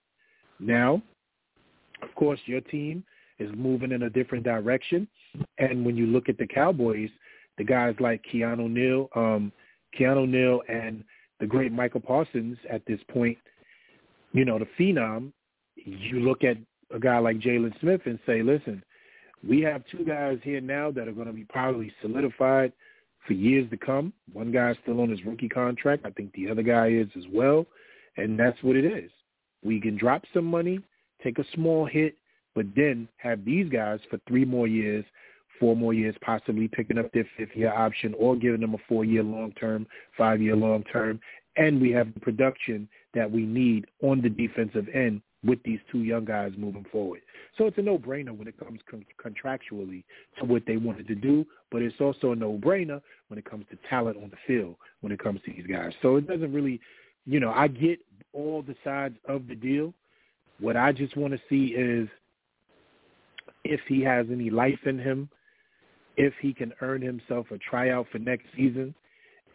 Now, 0.59 1.03
of 2.03 2.15
course, 2.15 2.41
your 2.47 2.61
team 2.63 3.05
is 3.39 3.51
moving 3.57 3.93
in 3.93 4.03
a 4.03 4.11
different 4.11 4.45
direction. 4.45 5.09
And 5.59 5.85
when 5.85 5.97
you 5.97 6.07
look 6.07 6.29
at 6.29 6.39
the 6.39 6.47
Cowboys, 6.47 7.11
the 7.59 7.65
guys 7.65 7.95
like 8.01 8.25
Keanu 8.33 8.71
Neal, 8.71 9.09
um, 9.15 9.53
Keanu 9.99 10.29
Neal 10.29 10.63
and 10.69 11.05
the 11.41 11.47
great 11.47 11.73
Micah 11.73 12.01
Parsons 12.01 12.59
at 12.69 12.85
this 12.87 13.01
point, 13.11 13.39
you 14.33 14.45
know, 14.45 14.59
the 14.59 14.69
phenom, 14.79 15.33
you 15.77 16.21
look 16.21 16.45
at 16.45 16.57
a 16.95 16.99
guy 16.99 17.19
like 17.19 17.39
Jaylon 17.39 17.79
Smith 17.81 18.03
and 18.05 18.19
say, 18.27 18.43
listen, 18.43 18.83
we 19.47 19.61
have 19.63 19.83
two 19.91 20.05
guys 20.05 20.39
here 20.43 20.61
now 20.61 20.91
that 20.91 21.09
are 21.09 21.13
going 21.13 21.27
to 21.27 21.33
be 21.33 21.45
probably 21.45 21.93
solidified 22.03 22.73
for 23.27 23.33
years 23.33 23.69
to 23.71 23.77
come. 23.77 24.13
One 24.33 24.53
guy's 24.53 24.77
still 24.83 25.01
on 25.01 25.11
his 25.11 25.25
rookie 25.25 25.49
contract. 25.49 26.05
I 26.05 26.11
think 26.11 26.33
the 26.33 26.51
other 26.51 26.63
guy 26.63 26.89
is 26.89 27.09
as 27.17 27.25
well. 27.33 27.67
And 28.17 28.39
that's 28.39 28.63
what 28.63 28.77
it 28.77 28.85
is. 28.85 29.11
We 29.63 29.81
can 29.81 29.97
drop 29.97 30.25
some 30.35 30.45
money, 30.45 30.81
take 31.23 31.39
a 31.39 31.45
small 31.55 31.87
hit, 31.87 32.17
but 32.55 32.67
then 32.75 33.09
have 33.17 33.45
these 33.45 33.69
guys 33.71 34.01
for 34.11 34.19
three 34.27 34.45
more 34.45 34.67
years, 34.67 35.05
four 35.61 35.77
more 35.77 35.95
years, 35.95 36.17
possibly 36.23 36.67
picking 36.67 36.99
up 36.99 37.13
their 37.13 37.29
fifth 37.37 37.55
year 37.55 37.73
option 37.73 38.15
or 38.19 38.35
giving 38.35 38.63
them 38.63 38.75
a 38.75 38.79
four 38.89 39.05
year 39.05 39.23
long 39.23 39.53
term, 39.53 39.87
five 40.19 40.41
year 40.41 40.57
long 40.57 40.83
term. 40.85 41.21
And 41.57 41.81
we 41.81 41.93
have 41.93 42.13
the 42.15 42.21
production 42.21 42.89
that 43.15 43.31
we 43.31 43.45
need 43.45 43.87
on 44.03 44.23
the 44.23 44.31
defensive 44.31 44.89
end 44.95 45.21
with 45.45 45.63
these 45.63 45.81
two 45.91 46.01
young 46.01 46.25
guys 46.25 46.53
moving 46.57 46.85
forward. 46.93 47.21
So 47.57 47.67
it's 47.67 47.79
a 47.79 47.83
no-brainer 47.83 48.37
when 48.37 48.47
it 48.47 48.59
comes 48.59 48.81
con- 48.91 49.07
contractually 49.23 50.05
to 50.39 50.45
what 50.45 50.63
they 50.67 50.77
wanted 50.77 51.09
to 51.09 51.15
do, 51.15 51.47
but 51.71 51.83
it's 51.83 52.01
also 52.01 52.33
a 52.33 52.37
no-brainer 52.37 53.01
when 53.29 53.39
it 53.39 53.49
comes 53.49 53.65
to 53.71 53.79
talent 53.89 54.19
on 54.23 54.31
the 54.31 54.37
field 54.47 54.77
when 55.01 55.13
it 55.13 55.19
comes 55.19 55.41
to 55.47 55.53
these 55.53 55.67
guys. 55.67 55.93
So 56.03 56.17
it 56.17 56.27
doesn't 56.27 56.53
really, 56.53 56.81
you 57.27 57.41
know, 57.41 57.51
I 57.51 57.69
get 57.69 58.01
all 58.33 58.63
the 58.63 58.77
sides 58.85 59.17
of 59.27 59.49
the 59.49 59.55
deal. 59.55 59.95
What 60.61 60.77
I 60.77 60.93
just 60.93 61.17
want 61.17 61.33
to 61.33 61.41
see 61.49 61.75
is 61.75 62.09
if 63.65 63.81
he 63.89 64.03
has 64.03 64.27
any 64.31 64.51
life 64.51 64.79
in 64.85 64.99
him, 64.99 65.29
if 66.21 66.35
he 66.43 66.53
can 66.53 66.71
earn 66.83 67.01
himself 67.01 67.47
a 67.51 67.57
tryout 67.57 68.07
for 68.13 68.19
next 68.19 68.45
season, 68.55 68.95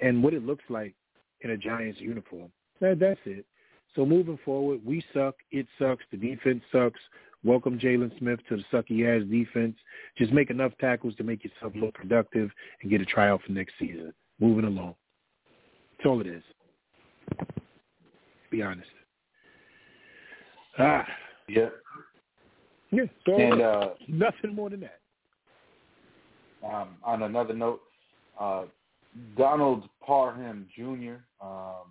and 0.02 0.24
what 0.24 0.34
it 0.34 0.44
looks 0.44 0.64
like 0.68 0.96
in 1.42 1.52
a 1.52 1.58
Giants 1.58 2.02
uniform. 2.02 2.52
That, 2.82 2.98
that's 3.00 3.20
it. 3.26 3.46
So 3.96 4.04
moving 4.04 4.40
forward, 4.44 4.82
we 4.84 5.04
suck. 5.14 5.36
It 5.52 5.68
sucks. 5.78 6.04
The 6.10 6.18
defense 6.18 6.64
sucks. 6.72 7.00
Welcome 7.44 7.78
Jaylon 7.78 8.18
Smith 8.18 8.40
to 8.50 8.58
the 8.58 8.64
sucky 8.74 9.06
ass 9.06 9.30
defense. 9.30 9.76
Just 10.18 10.34
make 10.34 10.50
enough 10.50 10.72
tackles 10.82 11.14
to 11.18 11.24
make 11.24 11.44
yourself 11.44 11.74
look 11.76 11.94
productive 11.94 12.50
and 12.82 12.90
get 12.90 13.00
a 13.00 13.06
tryout 13.06 13.42
for 13.46 13.52
next 13.52 13.76
season. 13.80 14.12
Moving 14.40 14.66
along. 14.66 14.96
That's 15.98 16.08
all 16.08 16.20
it 16.20 16.28
is. 16.28 16.44
Be 18.50 18.64
honest. 18.64 18.90
Ah. 20.80 21.06
Yeah. 21.48 21.70
Yeah. 22.92 23.04
So 23.28 23.38
And 23.38 23.62
uh, 23.62 23.90
nothing 24.08 24.56
more 24.56 24.72
than 24.72 24.80
that. 24.80 25.00
Um, 26.64 26.90
on 27.04 27.24
another 27.24 27.54
note, 27.54 27.82
uh, 28.40 28.64
Donald 29.38 29.88
Parham 30.06 30.68
Jr., 30.76 31.16
um, 31.42 31.88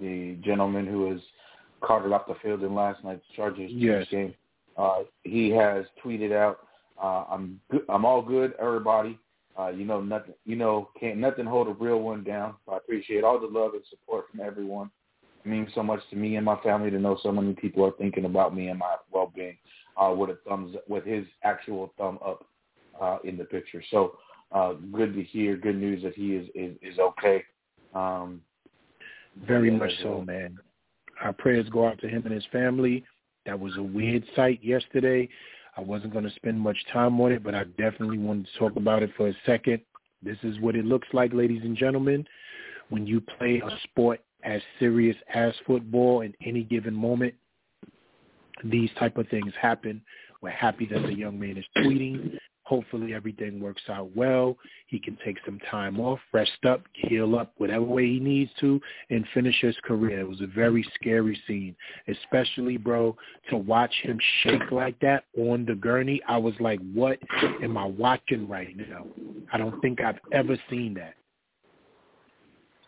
the 0.00 0.36
gentleman 0.44 0.86
who 0.86 1.06
was 1.08 1.20
carted 1.82 2.12
off 2.12 2.26
the 2.26 2.34
field 2.42 2.62
in 2.62 2.74
last 2.74 3.02
night's 3.04 3.24
Chargers 3.34 3.70
Yes. 3.70 4.06
game, 4.10 4.34
uh, 4.76 5.02
he 5.24 5.50
has 5.50 5.86
tweeted 6.04 6.32
out, 6.32 6.66
uh, 7.02 7.24
"I'm 7.30 7.60
good, 7.70 7.84
I'm 7.88 8.04
all 8.04 8.22
good, 8.22 8.54
everybody. 8.58 9.18
Uh, 9.58 9.68
you 9.68 9.84
know 9.84 10.02
nothing. 10.02 10.34
You 10.44 10.56
know 10.56 10.90
can't 10.98 11.18
nothing 11.18 11.46
hold 11.46 11.68
a 11.68 11.72
real 11.72 12.00
one 12.00 12.24
down. 12.24 12.56
I 12.68 12.76
appreciate 12.76 13.24
all 13.24 13.38
the 13.38 13.46
love 13.46 13.74
and 13.74 13.84
support 13.88 14.26
from 14.30 14.40
everyone. 14.40 14.90
It 15.44 15.48
means 15.48 15.72
so 15.74 15.82
much 15.82 16.00
to 16.10 16.16
me 16.16 16.36
and 16.36 16.44
my 16.44 16.56
family 16.56 16.90
to 16.90 16.98
know 16.98 17.16
so 17.22 17.32
many 17.32 17.54
people 17.54 17.84
are 17.86 17.92
thinking 17.92 18.24
about 18.26 18.54
me 18.54 18.68
and 18.68 18.78
my 18.78 18.96
well-being." 19.10 19.56
Uh, 19.96 20.12
with 20.14 20.28
a 20.28 20.38
thumbs 20.46 20.76
with 20.88 21.04
his 21.06 21.24
actual 21.42 21.90
thumb 21.96 22.18
up 22.22 22.44
uh, 23.00 23.18
in 23.24 23.36
the 23.36 23.44
picture. 23.44 23.82
So 23.90 24.16
uh, 24.52 24.74
good 24.92 25.14
to 25.14 25.22
hear. 25.22 25.56
Good 25.56 25.76
news 25.76 26.02
that 26.02 26.14
he 26.14 26.34
is 26.34 26.48
is, 26.54 26.76
is 26.82 26.98
okay. 26.98 27.44
Um, 27.94 28.40
Very 29.46 29.70
yeah, 29.70 29.78
much 29.78 29.92
so, 30.02 30.20
uh, 30.20 30.24
man. 30.24 30.58
Our 31.22 31.32
prayers 31.32 31.68
go 31.70 31.86
out 31.88 31.98
to 32.00 32.08
him 32.08 32.22
and 32.24 32.34
his 32.34 32.44
family. 32.52 33.04
That 33.46 33.58
was 33.58 33.76
a 33.76 33.82
weird 33.82 34.24
sight 34.34 34.60
yesterday. 34.62 35.28
I 35.76 35.80
wasn't 35.80 36.12
going 36.12 36.24
to 36.24 36.34
spend 36.34 36.58
much 36.58 36.76
time 36.92 37.20
on 37.20 37.32
it, 37.32 37.42
but 37.42 37.54
I 37.54 37.64
definitely 37.64 38.18
wanted 38.18 38.46
to 38.46 38.58
talk 38.58 38.76
about 38.76 39.02
it 39.02 39.10
for 39.16 39.28
a 39.28 39.34
second. 39.44 39.80
This 40.22 40.38
is 40.42 40.58
what 40.60 40.74
it 40.74 40.84
looks 40.84 41.08
like, 41.12 41.32
ladies 41.32 41.62
and 41.62 41.76
gentlemen, 41.76 42.26
when 42.88 43.06
you 43.06 43.20
play 43.20 43.62
a 43.64 43.70
sport 43.84 44.20
as 44.42 44.60
serious 44.78 45.16
as 45.34 45.52
football 45.66 46.22
in 46.22 46.34
any 46.44 46.62
given 46.62 46.94
moment. 46.94 47.34
These 48.64 48.90
type 48.98 49.18
of 49.18 49.28
things 49.28 49.52
happen. 49.60 50.00
We're 50.40 50.50
happy 50.50 50.86
that 50.86 51.02
the 51.02 51.14
young 51.14 51.38
man 51.38 51.58
is 51.58 51.64
tweeting. 51.76 52.38
Hopefully 52.66 53.14
everything 53.14 53.60
works 53.60 53.82
out 53.88 54.10
well. 54.16 54.56
He 54.88 54.98
can 54.98 55.16
take 55.24 55.36
some 55.44 55.60
time 55.70 56.00
off, 56.00 56.18
rest 56.32 56.64
up, 56.66 56.82
heal 56.94 57.38
up 57.38 57.52
whatever 57.58 57.84
way 57.84 58.06
he 58.06 58.18
needs 58.18 58.50
to, 58.58 58.80
and 59.08 59.24
finish 59.32 59.54
his 59.60 59.76
career. 59.84 60.18
It 60.18 60.28
was 60.28 60.40
a 60.40 60.48
very 60.48 60.84
scary 60.96 61.40
scene, 61.46 61.76
especially, 62.08 62.76
bro, 62.76 63.16
to 63.50 63.56
watch 63.56 63.94
him 64.02 64.18
shake 64.42 64.72
like 64.72 64.98
that 64.98 65.26
on 65.38 65.64
the 65.64 65.76
gurney. 65.76 66.20
I 66.26 66.38
was 66.38 66.54
like, 66.58 66.80
what 66.92 67.20
am 67.62 67.78
I 67.78 67.84
watching 67.84 68.48
right 68.48 68.76
now? 68.76 69.06
I 69.52 69.58
don't 69.58 69.80
think 69.80 70.00
I've 70.00 70.18
ever 70.32 70.56
seen 70.68 70.94
that. 70.94 71.14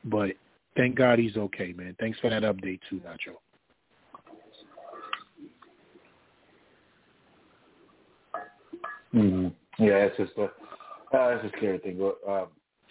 But 0.06 0.32
thank 0.76 0.96
God 0.96 1.20
he's 1.20 1.36
okay, 1.36 1.72
man. 1.72 1.94
Thanks 2.00 2.18
for 2.18 2.30
that 2.30 2.42
update 2.42 2.80
too, 2.90 3.00
Nacho. 3.06 3.36
hmm 9.12 9.48
Yeah, 9.78 10.06
it's 10.06 10.16
just 10.16 10.32
a 10.38 10.44
uh, 10.44 11.38
it's 11.42 11.54
a 11.54 11.56
scary 11.56 11.78
thing. 11.78 11.98
But 11.98 12.30
uh, 12.30 12.46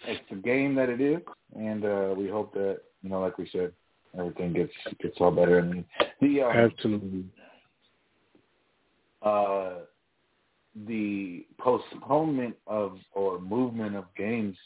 it's 0.06 0.22
the 0.30 0.36
game 0.36 0.74
that 0.76 0.88
it 0.88 1.00
is, 1.00 1.20
and 1.56 1.84
uh, 1.84 2.14
we 2.16 2.28
hope 2.28 2.52
that 2.54 2.80
you 3.02 3.10
know, 3.10 3.20
like 3.20 3.38
we 3.38 3.48
said, 3.52 3.72
everything 4.18 4.52
gets 4.52 4.72
gets 5.00 5.16
all 5.20 5.30
better. 5.30 5.58
And 5.58 5.84
the 6.20 6.42
um, 6.42 6.56
Absolutely. 6.56 7.24
uh, 9.22 9.70
the 10.86 11.46
postponement 11.58 12.56
of 12.66 12.98
or 13.14 13.40
movement 13.40 13.96
of 13.96 14.04
games 14.16 14.56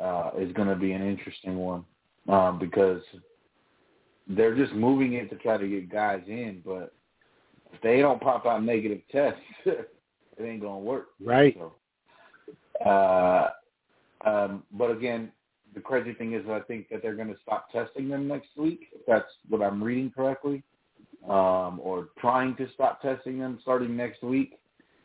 uh, 0.00 0.30
is 0.38 0.52
going 0.52 0.68
to 0.68 0.76
be 0.76 0.92
an 0.92 1.02
interesting 1.02 1.56
one 1.58 1.84
um, 2.28 2.58
because 2.58 3.02
they're 4.28 4.56
just 4.56 4.72
moving 4.74 5.14
it 5.14 5.30
to 5.30 5.36
try 5.36 5.56
to 5.56 5.66
get 5.66 5.90
guys 5.90 6.22
in, 6.26 6.62
but 6.64 6.94
if 7.72 7.80
they 7.82 8.00
don't 8.00 8.20
pop 8.20 8.46
out 8.46 8.62
negative 8.62 9.00
tests, 9.10 9.40
it 10.38 10.44
ain't 10.44 10.62
to 10.62 10.68
work. 10.68 11.08
Right. 11.20 11.56
So, 11.56 12.88
uh, 12.88 13.50
um, 14.24 14.62
but 14.72 14.90
again, 14.90 15.32
the 15.74 15.80
crazy 15.80 16.14
thing 16.14 16.32
is, 16.32 16.44
I 16.48 16.60
think 16.60 16.88
that 16.88 17.02
they're 17.02 17.14
going 17.14 17.28
to 17.28 17.40
stop 17.42 17.70
testing 17.70 18.08
them 18.08 18.26
next 18.26 18.48
week. 18.56 18.88
If 18.92 19.06
that's 19.06 19.30
what 19.48 19.62
I'm 19.62 19.82
reading 19.82 20.10
correctly, 20.10 20.62
um, 21.28 21.80
or 21.82 22.08
trying 22.18 22.56
to 22.56 22.68
stop 22.74 23.02
testing 23.02 23.38
them 23.38 23.58
starting 23.62 23.96
next 23.96 24.22
week. 24.22 24.58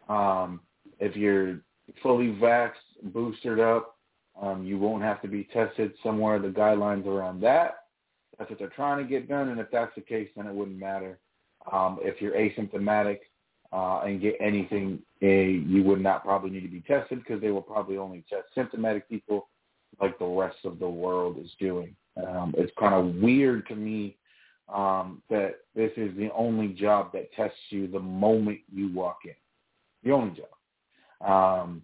Um, 0.10 0.62
if 1.00 1.16
you're 1.16 1.60
fully 2.02 2.28
vaxxed, 2.28 2.72
boosted 3.04 3.60
up, 3.60 3.98
um, 4.42 4.64
you 4.66 4.80
won't 4.80 5.04
have 5.04 5.22
to 5.22 5.28
be 5.28 5.44
tested. 5.46 5.94
Somewhere 6.02 6.40
the 6.40 6.48
guidelines 6.48 7.06
around 7.06 7.42
that. 7.42 7.76
That's 8.38 8.50
what 8.50 8.60
they're 8.60 8.70
trying 8.70 9.04
to 9.04 9.10
get 9.10 9.30
done, 9.30 9.50
and 9.50 9.60
if 9.60 9.68
that's 9.72 9.94
the 9.96 10.02
case, 10.02 10.30
then 10.36 10.48
it 10.48 10.54
wouldn't 10.54 10.80
matter. 10.80 11.20
Um, 11.72 12.00
if 12.02 12.20
you're 12.20 12.34
asymptomatic 12.34 13.20
uh, 13.74 14.02
and 14.06 14.22
get 14.22 14.36
anything, 14.40 15.00
uh, 15.24 15.26
you 15.26 15.84
would 15.84 16.02
not 16.02 16.24
probably 16.24 16.52
need 16.52 16.62
to 16.62 16.68
be 16.68 16.82
tested 16.82 17.20
because 17.20 17.41
they 17.41 17.50
will 17.50 17.62
probably 17.62 17.98
only 17.98 18.24
test 18.30 18.44
symptomatic 18.54 19.10
people 19.10 19.48
like 20.00 20.18
the 20.20 20.26
rest 20.26 20.58
of 20.64 20.80
the 20.80 20.88
world 20.88 21.38
is 21.40 21.50
doing. 21.60 21.95
Um, 22.28 22.54
it's 22.58 22.72
kind 22.80 22.94
of 22.94 23.16
weird 23.16 23.68
to 23.68 23.76
me 23.76 24.16
um, 24.72 25.24
that 25.30 25.56
this 25.76 25.91
is 25.98 26.16
the 26.18 26.30
only 26.34 26.70
job 26.70 27.12
that 27.14 27.34
tests 27.34 27.58
you 27.70 27.88
the 27.88 28.00
moment 28.00 28.60
you 28.72 28.94
walk 28.94 29.20
in. 29.26 29.34
The 30.04 30.12
only 30.12 30.36
job. 30.36 31.66
Um, 31.66 31.82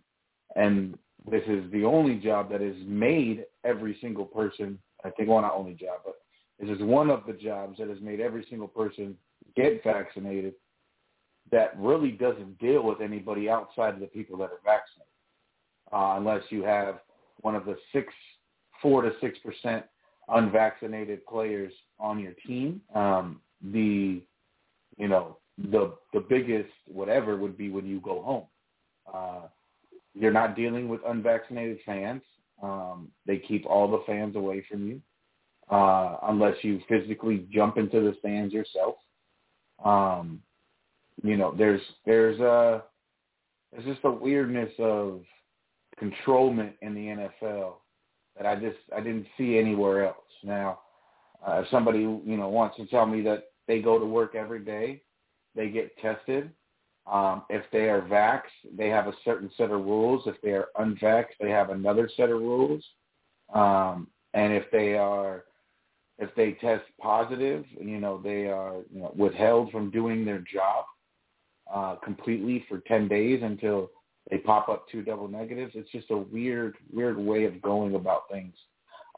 and 0.56 0.98
this 1.30 1.44
is 1.48 1.72
the 1.72 1.86
only 1.86 2.16
job 2.16 2.52
that 2.52 2.62
has 2.62 2.76
made 2.86 3.46
every 3.64 3.98
single 4.00 4.26
person, 4.26 4.78
I 5.04 5.10
think, 5.10 5.30
well, 5.30 5.42
not 5.42 5.56
only 5.56 5.74
job, 5.74 6.02
but 6.06 6.16
this 6.60 6.70
is 6.70 6.84
one 6.84 7.10
of 7.10 7.24
the 7.26 7.34
jobs 7.34 7.80
that 7.80 7.90
has 7.90 8.00
made 8.02 8.20
every 8.20 8.46
single 8.50 8.68
person 8.68 9.16
get 9.56 9.84
vaccinated 9.84 10.54
that 11.52 11.74
really 11.78 12.12
doesn't 12.12 12.58
deal 12.60 12.84
with 12.84 13.02
anybody 13.02 13.50
outside 13.50 13.94
of 13.94 14.00
the 14.00 14.08
people 14.08 14.38
that 14.38 14.46
are 14.52 14.60
vaccinated, 14.64 15.08
uh, 15.92 16.16
unless 16.18 16.44
you 16.50 16.64
have 16.64 17.00
one 17.42 17.56
of 17.56 17.66
the 17.66 17.78
six, 17.94 18.14
four 18.82 19.02
to 19.02 19.12
six 19.22 19.38
percent 19.40 19.86
unvaccinated 20.30 21.26
players 21.26 21.74
on 22.00 22.20
your 22.20 22.34
team. 22.46 22.82
Um, 22.94 23.42
the 23.72 24.22
you 24.98 25.08
know 25.08 25.38
the 25.58 25.96
the 26.14 26.20
biggest 26.20 26.70
whatever 26.88 27.36
would 27.38 27.58
be 27.58 27.70
when 27.70 27.86
you 27.86 28.00
go 28.00 28.22
home. 28.22 28.46
Uh, 29.12 29.48
you're 30.14 30.32
not 30.32 30.56
dealing 30.56 30.88
with 30.90 31.02
unvaccinated 31.08 31.80
fans. 31.86 32.22
Um, 32.62 33.10
they 33.26 33.38
keep 33.38 33.66
all 33.66 33.90
the 33.90 34.04
fans 34.06 34.36
away 34.36 34.66
from 34.70 34.88
you 34.88 35.02
uh, 35.70 36.18
unless 36.24 36.56
you 36.62 36.82
physically 36.88 37.48
jump 37.52 37.78
into 37.78 38.02
the 38.02 38.16
stands 38.20 38.54
yourself. 38.54 38.96
Um, 39.84 40.42
you 41.24 41.38
know, 41.38 41.54
there's 41.58 41.82
there's 42.06 42.40
a 42.40 42.84
there's 43.72 43.86
just 43.86 44.02
a 44.04 44.12
weirdness 44.12 44.72
of 44.80 45.22
controlment 45.98 46.74
in 46.82 46.94
the 46.94 47.28
NFL 47.46 47.74
that 48.38 48.46
I 48.46 48.56
just 48.56 48.78
I 48.96 49.02
didn't 49.02 49.28
see 49.38 49.58
anywhere 49.58 50.06
else. 50.08 50.16
Now, 50.44 50.80
uh, 51.46 51.62
if 51.64 51.70
somebody 51.70 52.00
you 52.00 52.38
know 52.38 52.50
wants 52.50 52.78
to 52.78 52.86
tell 52.88 53.06
me 53.06 53.22
that 53.24 53.52
they 53.68 53.82
go 53.82 54.00
to 54.00 54.06
work 54.06 54.36
every 54.36 54.60
day, 54.60 55.02
they 55.56 55.70
get 55.70 55.96
tested. 55.98 56.52
Um, 57.12 57.44
if 57.50 57.64
they 57.72 57.90
are 57.90 58.02
vaxxed, 58.02 58.76
they 58.78 58.88
have 58.90 59.08
a 59.08 59.14
certain 59.26 59.50
set 59.58 59.72
of 59.72 59.82
rules. 59.82 60.24
If 60.28 60.40
they 60.42 60.52
are 60.52 60.68
unvaxxed, 60.80 61.38
they 61.40 61.50
have 61.50 61.72
another 61.72 62.10
set 62.16 62.30
of 62.30 62.40
rules. 62.40 62.84
Um, 63.54 64.08
and 64.36 64.54
if 64.54 64.66
they 64.72 64.96
are, 64.96 65.46
if 66.20 66.30
they 66.36 66.52
test 66.54 66.84
positive, 67.02 67.66
you 67.80 68.00
know, 68.00 68.22
they 68.24 68.48
are 68.48 68.82
you 68.94 69.02
know, 69.02 69.12
withheld 69.16 69.72
from 69.72 69.90
doing 69.90 70.24
their 70.24 70.40
job 70.40 70.86
uh, 71.74 71.96
completely 72.04 72.66
for 72.68 72.80
10 72.80 73.08
days 73.08 73.42
until 73.44 73.92
they 74.30 74.38
pop 74.38 74.70
up 74.70 74.88
two 74.90 75.02
double 75.02 75.28
negatives. 75.28 75.74
It's 75.76 75.92
just 75.92 76.12
a 76.12 76.18
weird, 76.18 76.76
weird 76.92 77.18
way 77.18 77.46
of 77.46 77.62
going 77.62 77.96
about 77.96 78.30
things. 78.32 78.54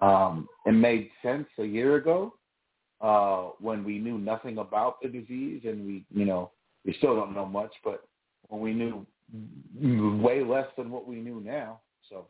Um, 0.01 0.47
it 0.65 0.71
made 0.71 1.09
sense 1.21 1.47
a 1.59 1.63
year 1.63 1.95
ago 1.95 2.33
uh, 3.01 3.49
when 3.59 3.83
we 3.83 3.99
knew 3.99 4.17
nothing 4.17 4.57
about 4.57 5.01
the 5.01 5.07
disease 5.07 5.61
and 5.65 5.85
we, 5.85 6.05
you 6.13 6.25
know, 6.25 6.51
we 6.85 6.93
still 6.97 7.15
don't 7.15 7.35
know 7.35 7.45
much, 7.45 7.71
but 7.83 8.03
when 8.47 8.61
we 8.61 8.73
knew 8.73 9.05
way 10.21 10.43
less 10.43 10.67
than 10.77 10.89
what 10.89 11.07
we 11.07 11.17
knew 11.17 11.39
now. 11.39 11.79
So 12.09 12.27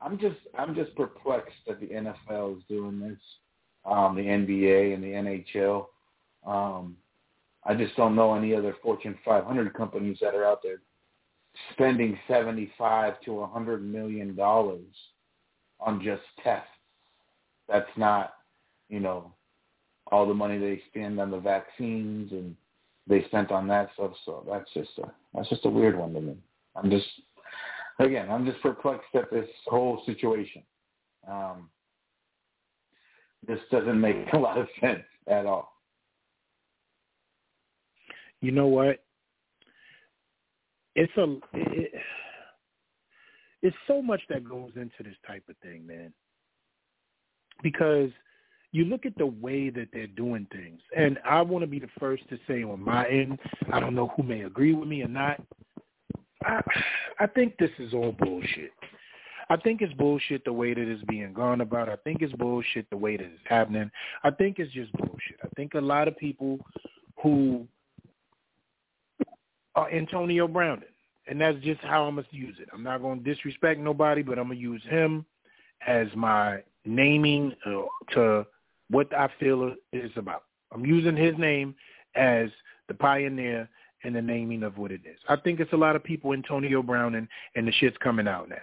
I'm 0.00 0.18
just, 0.18 0.36
I'm 0.56 0.74
just 0.74 0.94
perplexed 0.94 1.56
that 1.66 1.80
the 1.80 1.88
NFL 1.88 2.58
is 2.58 2.62
doing 2.68 3.00
this, 3.00 3.18
um, 3.84 4.14
the 4.14 4.22
NBA 4.22 4.94
and 4.94 5.02
the 5.02 5.40
NHL. 5.48 5.86
Um, 6.46 6.96
I 7.64 7.74
just 7.74 7.96
don't 7.96 8.14
know 8.14 8.34
any 8.34 8.54
other 8.54 8.74
Fortune 8.82 9.18
500 9.24 9.74
companies 9.74 10.18
that 10.20 10.34
are 10.34 10.44
out 10.44 10.60
there 10.62 10.80
spending 11.72 12.18
75 12.28 13.20
to 13.22 13.32
100 13.32 13.82
million 13.82 14.34
dollars 14.34 14.84
on 15.80 16.02
just 16.02 16.22
tests. 16.42 16.68
That's 17.68 17.90
not, 17.96 18.34
you 18.88 19.00
know, 19.00 19.32
all 20.10 20.26
the 20.26 20.34
money 20.34 20.58
they 20.58 20.82
spend 20.88 21.20
on 21.20 21.30
the 21.30 21.38
vaccines 21.38 22.32
and 22.32 22.56
they 23.06 23.24
spent 23.24 23.50
on 23.50 23.66
that 23.68 23.90
stuff. 23.94 24.12
So 24.24 24.44
that's 24.48 24.70
just 24.74 24.90
a 24.98 25.12
that's 25.34 25.48
just 25.48 25.66
a 25.66 25.70
weird 25.70 25.96
one 25.96 26.14
to 26.14 26.20
me. 26.20 26.36
I'm 26.76 26.90
just 26.90 27.06
again, 27.98 28.30
I'm 28.30 28.46
just 28.46 28.60
perplexed 28.62 29.14
at 29.14 29.30
this 29.30 29.48
whole 29.66 30.02
situation. 30.06 30.62
Um, 31.28 31.68
this 33.46 33.60
doesn't 33.70 34.00
make 34.00 34.16
a 34.32 34.38
lot 34.38 34.58
of 34.58 34.66
sense 34.80 35.04
at 35.26 35.46
all. 35.46 35.77
You 38.40 38.52
know 38.52 38.66
what? 38.66 39.02
It's 40.94 41.12
a 41.16 41.36
it, 41.54 41.92
it's 43.62 43.76
so 43.86 44.00
much 44.00 44.20
that 44.28 44.48
goes 44.48 44.70
into 44.76 45.02
this 45.02 45.16
type 45.26 45.44
of 45.48 45.56
thing, 45.58 45.86
man. 45.86 46.12
Because 47.62 48.10
you 48.70 48.84
look 48.84 49.06
at 49.06 49.16
the 49.16 49.26
way 49.26 49.70
that 49.70 49.88
they're 49.92 50.06
doing 50.06 50.46
things, 50.52 50.80
and 50.96 51.18
I 51.24 51.42
want 51.42 51.62
to 51.62 51.66
be 51.66 51.78
the 51.78 51.88
first 51.98 52.28
to 52.28 52.38
say 52.46 52.62
on 52.62 52.84
my 52.84 53.08
end, 53.08 53.38
I 53.72 53.80
don't 53.80 53.94
know 53.94 54.12
who 54.16 54.22
may 54.22 54.42
agree 54.42 54.74
with 54.74 54.88
me 54.88 55.02
or 55.02 55.08
not. 55.08 55.42
I 56.44 56.60
I 57.18 57.26
think 57.26 57.56
this 57.58 57.70
is 57.78 57.94
all 57.94 58.12
bullshit. 58.12 58.70
I 59.50 59.56
think 59.56 59.80
it's 59.80 59.94
bullshit 59.94 60.44
the 60.44 60.52
way 60.52 60.74
that 60.74 60.86
it's 60.86 61.02
being 61.04 61.32
gone 61.32 61.62
about. 61.62 61.88
I 61.88 61.96
think 61.96 62.20
it's 62.20 62.34
bullshit 62.34 62.88
the 62.90 62.96
way 62.96 63.16
that 63.16 63.24
it's 63.24 63.40
happening. 63.46 63.90
I 64.22 64.30
think 64.30 64.58
it's 64.58 64.72
just 64.72 64.92
bullshit. 64.92 65.38
I 65.42 65.48
think 65.56 65.74
a 65.74 65.80
lot 65.80 66.06
of 66.06 66.18
people 66.18 66.58
who 67.22 67.66
are 69.78 69.90
Antonio 69.92 70.48
Brown, 70.48 70.82
and 71.28 71.40
that's 71.40 71.58
just 71.60 71.80
how 71.82 72.04
I'm 72.04 72.16
gonna 72.16 72.26
use 72.30 72.56
it. 72.60 72.68
I'm 72.72 72.82
not 72.82 73.02
gonna 73.02 73.20
disrespect 73.20 73.80
nobody, 73.80 74.22
but 74.22 74.38
I'm 74.38 74.48
gonna 74.48 74.60
use 74.60 74.82
him 74.88 75.24
as 75.86 76.08
my 76.16 76.62
naming 76.84 77.54
uh, 77.66 77.82
to 78.14 78.46
what 78.90 79.12
I 79.14 79.28
feel 79.38 79.74
is 79.92 80.10
about. 80.16 80.44
I'm 80.72 80.84
using 80.84 81.16
his 81.16 81.36
name 81.38 81.74
as 82.16 82.48
the 82.88 82.94
pioneer 82.94 83.68
and 84.04 84.14
the 84.14 84.22
naming 84.22 84.62
of 84.62 84.78
what 84.78 84.90
it 84.90 85.02
is. 85.04 85.18
I 85.28 85.36
think 85.36 85.60
it's 85.60 85.72
a 85.72 85.76
lot 85.76 85.96
of 85.96 86.04
people, 86.04 86.32
Antonio 86.32 86.82
Brown, 86.82 87.14
and, 87.14 87.28
and 87.54 87.66
the 87.66 87.72
shit's 87.72 87.96
coming 87.98 88.28
out 88.28 88.48
now. 88.48 88.56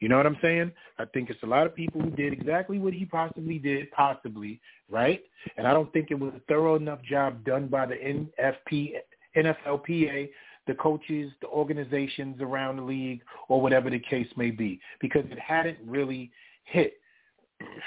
You 0.00 0.08
know 0.08 0.16
what 0.16 0.26
I'm 0.26 0.38
saying? 0.40 0.72
I 0.98 1.04
think 1.04 1.30
it's 1.30 1.42
a 1.42 1.46
lot 1.46 1.66
of 1.66 1.74
people 1.74 2.00
who 2.00 2.10
did 2.10 2.32
exactly 2.32 2.78
what 2.78 2.94
he 2.94 3.04
possibly 3.04 3.58
did, 3.58 3.90
possibly, 3.90 4.60
right? 4.88 5.22
And 5.56 5.66
I 5.66 5.74
don't 5.74 5.92
think 5.92 6.10
it 6.10 6.18
was 6.18 6.32
a 6.34 6.40
thorough 6.48 6.76
enough 6.76 7.02
job 7.02 7.44
done 7.44 7.68
by 7.68 7.86
the 7.86 7.96
NFP, 7.96 8.92
NFLPA, 9.36 10.30
the 10.66 10.74
coaches, 10.74 11.32
the 11.40 11.48
organizations 11.48 12.40
around 12.40 12.76
the 12.76 12.82
league, 12.82 13.22
or 13.48 13.60
whatever 13.60 13.90
the 13.90 13.98
case 13.98 14.28
may 14.36 14.50
be, 14.50 14.80
because 15.00 15.24
it 15.30 15.38
hadn't 15.38 15.78
really 15.84 16.30
hit 16.64 16.94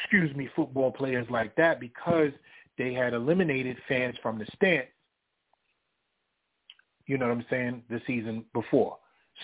excuse 0.02 0.36
me, 0.36 0.50
football 0.56 0.92
players 0.92 1.28
like 1.30 1.56
that 1.56 1.80
because 1.80 2.32
they 2.78 2.94
had 2.94 3.14
eliminated 3.14 3.78
fans 3.88 4.16
from 4.22 4.38
the 4.38 4.46
stands. 4.56 4.88
You 7.06 7.18
know 7.18 7.28
what 7.28 7.38
I'm 7.38 7.46
saying? 7.50 7.84
The 7.90 8.02
season 8.08 8.46
before. 8.54 8.98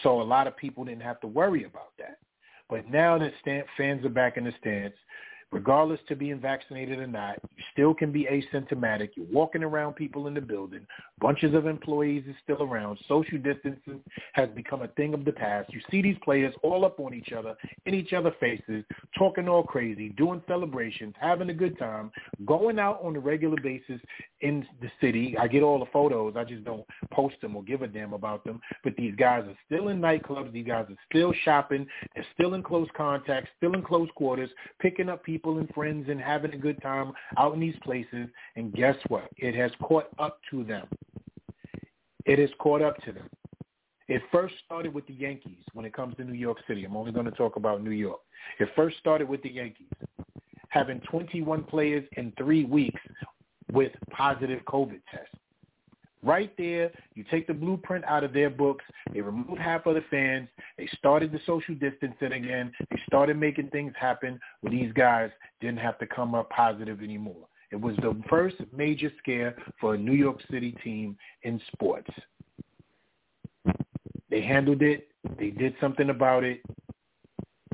So 0.03 0.21
a 0.21 0.23
lot 0.23 0.47
of 0.47 0.55
people 0.55 0.85
didn't 0.85 1.01
have 1.01 1.19
to 1.21 1.27
worry 1.27 1.65
about 1.65 1.91
that. 1.97 2.19
But 2.69 2.89
now 2.89 3.17
that 3.17 3.33
fans 3.75 4.05
are 4.05 4.09
back 4.09 4.37
in 4.37 4.43
the 4.43 4.53
stands, 4.59 4.95
regardless 5.51 5.99
to 6.07 6.15
being 6.15 6.39
vaccinated 6.39 6.99
or 6.99 7.07
not, 7.07 7.39
you 7.55 7.63
still 7.73 7.93
can 7.93 8.11
be 8.11 8.25
asymptomatic. 8.25 9.09
You're 9.15 9.25
walking 9.31 9.63
around 9.63 9.93
people 9.93 10.27
in 10.27 10.33
the 10.33 10.41
building. 10.41 10.85
Bunches 11.19 11.55
of 11.55 11.65
employees 11.65 12.23
are 12.27 12.37
still 12.43 12.63
around. 12.63 12.99
Social 13.07 13.39
distancing 13.39 14.01
has 14.33 14.49
become 14.49 14.83
a 14.83 14.87
thing 14.89 15.13
of 15.13 15.25
the 15.25 15.31
past. 15.31 15.73
You 15.73 15.81
see 15.89 16.01
these 16.01 16.17
players 16.23 16.53
all 16.61 16.85
up 16.85 16.99
on 16.99 17.13
each 17.13 17.33
other, 17.33 17.55
in 17.85 17.93
each 17.93 18.13
other's 18.13 18.33
faces, 18.39 18.85
talking 19.17 19.49
all 19.49 19.63
crazy, 19.63 20.09
doing 20.09 20.41
celebrations, 20.47 21.15
having 21.19 21.49
a 21.49 21.53
good 21.53 21.77
time, 21.79 22.11
going 22.45 22.77
out 22.77 22.99
on 23.03 23.15
a 23.15 23.19
regular 23.19 23.57
basis 23.61 23.99
in 24.41 24.65
the 24.81 24.89
city. 25.01 25.35
I 25.39 25.47
get 25.47 25.63
all 25.63 25.79
the 25.79 25.91
photos. 25.91 26.35
I 26.37 26.43
just 26.43 26.63
don't 26.63 26.85
post 27.11 27.35
them 27.41 27.55
or 27.55 27.63
give 27.63 27.81
a 27.81 27.87
damn 27.87 28.13
about 28.13 28.43
them. 28.43 28.61
But 28.83 28.95
these 28.95 29.15
guys 29.15 29.43
are 29.45 29.57
still 29.65 29.89
in 29.89 29.99
nightclubs. 29.99 30.53
These 30.53 30.67
guys 30.67 30.85
are 30.89 30.97
still 31.09 31.33
shopping. 31.43 31.87
They're 32.13 32.25
still 32.35 32.53
in 32.53 32.63
close 32.63 32.87
contact, 32.95 33.47
still 33.57 33.73
in 33.73 33.81
close 33.81 34.09
quarters, 34.15 34.49
picking 34.79 35.09
up 35.09 35.23
people 35.23 35.38
people 35.39 35.57
and 35.57 35.69
friends 35.73 36.07
and 36.09 36.19
having 36.19 36.53
a 36.53 36.57
good 36.57 36.81
time 36.81 37.13
out 37.37 37.53
in 37.53 37.61
these 37.61 37.75
places. 37.81 38.27
And 38.57 38.73
guess 38.73 38.95
what? 39.07 39.29
It 39.37 39.55
has 39.55 39.71
caught 39.81 40.07
up 40.19 40.39
to 40.51 40.65
them. 40.65 40.85
It 42.25 42.39
has 42.39 42.49
caught 42.59 42.81
up 42.81 42.97
to 43.05 43.13
them. 43.13 43.29
It 44.09 44.21
first 44.31 44.55
started 44.65 44.93
with 44.93 45.07
the 45.07 45.13
Yankees 45.13 45.63
when 45.73 45.85
it 45.85 45.93
comes 45.93 46.15
to 46.17 46.25
New 46.25 46.33
York 46.33 46.57
City. 46.67 46.83
I'm 46.83 46.97
only 46.97 47.13
going 47.13 47.25
to 47.25 47.31
talk 47.31 47.55
about 47.55 47.81
New 47.81 47.91
York. 47.91 48.19
It 48.59 48.67
first 48.75 48.97
started 48.97 49.29
with 49.29 49.41
the 49.43 49.49
Yankees 49.49 49.87
having 50.69 50.99
21 51.09 51.63
players 51.63 52.03
in 52.17 52.33
three 52.37 52.65
weeks 52.65 53.01
with 53.71 53.91
positive 54.11 54.59
COVID 54.65 54.99
tests. 55.09 55.33
Right 56.21 56.51
there, 56.57 56.91
you 57.15 57.23
take 57.31 57.47
the 57.47 57.53
blueprint 57.53 58.03
out 58.05 58.25
of 58.25 58.33
their 58.33 58.49
books. 58.49 58.83
They 59.13 59.21
removed 59.21 59.61
half 59.61 59.85
of 59.85 59.95
the 59.95 60.03
fans. 60.11 60.49
They 60.77 60.87
started 60.97 61.31
the 61.31 61.39
social 61.45 61.75
distancing 61.75 62.33
again. 62.33 62.73
They 62.91 62.99
started 63.07 63.37
making 63.37 63.69
things 63.69 63.93
happen 63.97 64.39
where 64.59 64.71
these 64.71 64.91
guys 64.93 65.31
didn't 65.61 65.79
have 65.79 65.97
to 65.99 66.07
come 66.07 66.35
up 66.35 66.49
positive 66.49 67.01
anymore. 67.01 67.47
It 67.71 67.79
was 67.79 67.95
the 67.97 68.21
first 68.29 68.57
major 68.75 69.11
scare 69.19 69.55
for 69.79 69.93
a 69.93 69.97
New 69.97 70.13
York 70.13 70.39
City 70.51 70.75
team 70.83 71.15
in 71.43 71.61
sports. 71.71 72.09
They 74.29 74.41
handled 74.41 74.81
it. 74.81 75.07
They 75.37 75.51
did 75.51 75.75
something 75.79 76.09
about 76.09 76.43
it, 76.43 76.61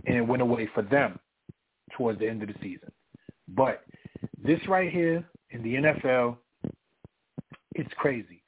and 0.06 0.18
it 0.18 0.22
went 0.22 0.42
away 0.42 0.70
for 0.74 0.84
them 0.84 1.20
towards 1.96 2.20
the 2.20 2.28
end 2.28 2.44
of 2.44 2.50
the 2.50 2.56
season. 2.62 2.92
But 3.48 3.86
this 4.44 4.60
right 4.68 4.92
here 4.92 5.24
in 5.52 5.64
the 5.64 5.76
NFL 5.76 6.38
it's 7.76 7.94
crazy. 7.98 8.42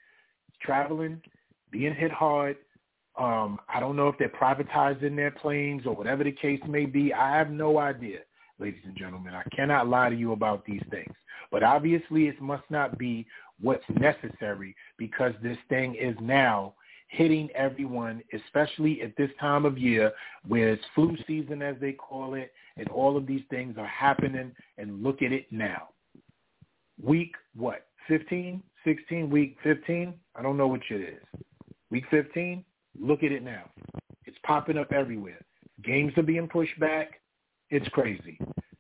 It's 0.48 0.58
Traveling, 0.62 1.22
being 1.72 1.94
hit 1.94 2.12
hard. 2.12 2.58
Um, 3.20 3.60
I 3.74 3.80
don't 3.80 3.96
know 3.96 4.08
if 4.08 4.18
they're 4.18 4.30
privatizing 4.30 5.16
their 5.16 5.32
planes 5.32 5.86
or 5.86 5.96
whatever 5.96 6.24
the 6.24 6.32
case 6.32 6.62
may 6.68 6.86
be. 6.86 7.14
I 7.14 7.36
have 7.36 7.50
no 7.50 7.80
idea, 7.80 8.20
ladies 8.60 8.82
and 8.86 8.96
gentlemen. 8.96 9.34
I 9.34 9.44
cannot 9.56 9.88
lie 9.88 10.10
to 10.10 10.16
you 10.16 10.32
about 10.32 10.66
these 10.66 10.84
things. 10.90 11.14
But 11.52 11.64
obviously 11.64 12.28
it 12.28 12.42
must 12.42 12.64
not 12.70 12.98
be 12.98 13.26
what's 13.60 13.84
necessary 13.90 14.76
because 14.98 15.34
this 15.42 15.58
thing 15.70 15.96
is 15.96 16.16
now 16.22 16.74
hitting 17.10 17.50
everyone, 17.56 18.22
especially 18.34 19.02
at 19.02 19.16
this 19.18 19.32
time 19.40 19.66
of 19.66 19.78
year 19.78 20.12
where 20.48 20.70
it's 20.70 20.84
flu 20.94 21.18
season, 21.26 21.62
as 21.62 21.76
they 21.80 21.94
call 21.94 22.34
it, 22.34 22.54
and 22.76 22.88
all 22.90 23.18
of 23.18 23.26
these 23.26 23.44
things 23.50 23.78
are 23.78 23.88
happening. 23.88 24.52
And 24.78 25.04
look 25.04 25.22
at 25.22 25.32
it 25.32 25.48
now. 25.52 25.90
Week 27.02 27.34
what? 27.56 27.88
15, 28.08 28.62
16, 28.88 29.30
week 29.30 29.58
15? 29.64 30.14
I 30.36 30.42
don't 30.42 30.56
know 30.56 30.68
which 30.68 30.90
it 30.92 31.02
is. 31.02 31.42
Week 31.92 32.06
15? 32.10 32.64
Look 32.98 33.22
at 33.22 33.34
it 33.34 33.44
now. 33.44 33.70
It's 34.26 34.38
popping 34.44 34.78
up 34.78 34.94
everywhere. 34.94 35.42
Games 35.84 36.14
are 36.16 36.24
being 36.24 36.48
pushed 36.48 36.80
back. 36.80 37.20
It's 37.70 37.88
crazy. 37.90 38.40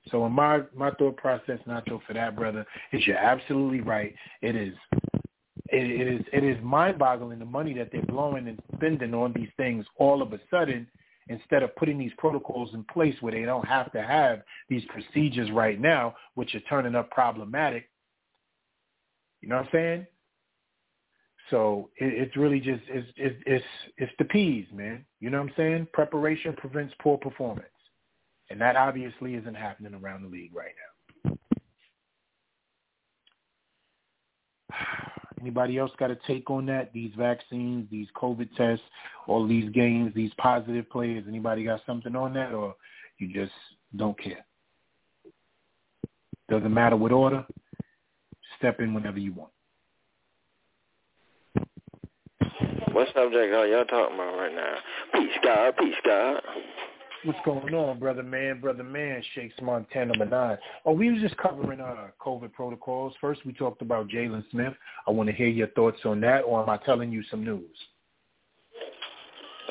So 0.10 0.26
in 0.26 0.32
my 0.32 0.62
my 0.74 0.92
thought 0.92 1.18
process, 1.18 1.60
Nacho, 1.68 2.00
for 2.08 2.14
that 2.14 2.38
brother, 2.38 2.66
is 2.94 3.06
you're 3.06 3.18
absolutely 3.18 3.82
right. 3.82 4.16
It 4.42 4.56
is 4.56 4.74
it, 5.70 5.92
it 5.92 6.08
is 6.08 6.26
it 6.32 6.44
is 6.46 6.64
mind 6.64 6.98
boggling 6.98 7.40
the 7.40 7.46
money 7.46 7.74
that 7.74 7.90
they're 7.92 8.02
blowing 8.04 8.48
and 8.48 8.60
spending 8.76 9.14
on 9.14 9.34
these 9.34 9.50
things 9.58 9.86
all 9.98 10.22
of 10.22 10.32
a 10.32 10.40
sudden 10.50 10.88
instead 11.30 11.62
of 11.62 11.76
putting 11.76 11.98
these 11.98 12.14
protocols 12.18 12.74
in 12.74 12.86
place 12.86 13.16
where 13.20 13.34
they 13.34 13.44
don't 13.44 13.68
have 13.68 13.92
to 13.92 14.02
have 14.02 14.42
these 14.70 14.84
procedures 14.86 15.52
right 15.52 15.80
now, 15.82 16.16
which 16.36 16.56
are 16.56 16.62
turning 16.62 16.96
up 16.96 17.12
problematic. 17.12 17.90
You 19.41 19.49
know 19.49 19.57
what 19.57 19.65
I'm 19.65 19.72
saying? 19.72 20.07
So 21.49 21.89
it, 21.97 22.14
it's 22.14 22.38
really 22.38 22.59
just 22.59 22.81
it's, 22.88 23.07
it's 23.15 23.41
it's 23.45 23.65
it's 23.97 24.11
the 24.19 24.26
P's, 24.26 24.65
man. 24.73 25.05
You 25.19 25.30
know 25.30 25.41
what 25.41 25.49
I'm 25.49 25.53
saying? 25.55 25.88
Preparation 25.93 26.53
prevents 26.53 26.93
poor 27.01 27.18
performance, 27.18 27.68
and 28.49 28.59
that 28.59 28.76
obviously 28.76 29.35
isn't 29.35 29.55
happening 29.55 29.93
around 29.93 30.23
the 30.23 30.30
league 30.30 30.53
right 30.53 30.73
now. 31.26 31.38
Anybody 35.41 35.77
else 35.77 35.91
got 35.99 36.11
a 36.11 36.18
take 36.27 36.49
on 36.49 36.65
that? 36.65 36.91
These 36.93 37.11
vaccines, 37.18 37.88
these 37.91 38.07
COVID 38.18 38.49
tests, 38.57 38.84
all 39.27 39.47
these 39.47 39.69
games, 39.69 40.11
these 40.15 40.31
positive 40.38 40.89
players. 40.89 41.26
Anybody 41.27 41.64
got 41.64 41.81
something 41.85 42.15
on 42.15 42.34
that, 42.34 42.53
or 42.53 42.76
you 43.19 43.31
just 43.34 43.53
don't 43.95 44.22
care? 44.22 44.45
Doesn't 46.49 46.73
matter 46.73 46.95
what 46.97 47.11
order. 47.11 47.45
Step 48.58 48.80
in 48.80 48.94
whenever 48.94 49.20
you 49.20 49.34
want. 49.34 49.52
What 52.92 53.08
subject 53.14 53.54
are 53.54 53.68
y'all 53.68 53.86
talking 53.86 54.16
about 54.16 54.38
right 54.38 54.56
now? 54.56 54.76
Peace, 55.14 55.38
God. 55.44 55.76
Peace, 55.78 55.96
God. 56.04 56.42
What's 57.24 57.40
going 57.46 57.74
on, 57.74 58.00
brother 58.00 58.24
man, 58.24 58.62
brother 58.62 58.84
man, 58.84 59.22
Shakes 59.34 59.56
Montana 59.62 60.14
nine. 60.26 60.58
Oh, 60.86 60.94
we 60.94 61.12
was 61.12 61.22
just 61.22 61.36
covering 61.38 61.82
uh 61.82 62.08
COVID 62.22 62.54
protocols. 62.54 63.14
First 63.20 63.46
we 63.46 63.54
talked 63.54 63.82
about 63.82 64.08
Jaylon 64.08 64.44
Smith. 64.52 64.74
I 65.08 65.12
want 65.12 65.28
to 65.28 65.36
hear 65.36 65.48
your 65.48 65.68
thoughts 65.70 66.00
on 66.06 66.22
that, 66.22 66.42
or 66.42 66.62
am 66.62 66.70
I 66.70 66.78
telling 66.78 67.12
you 67.12 67.24
some 67.30 67.44
news? 67.44 67.76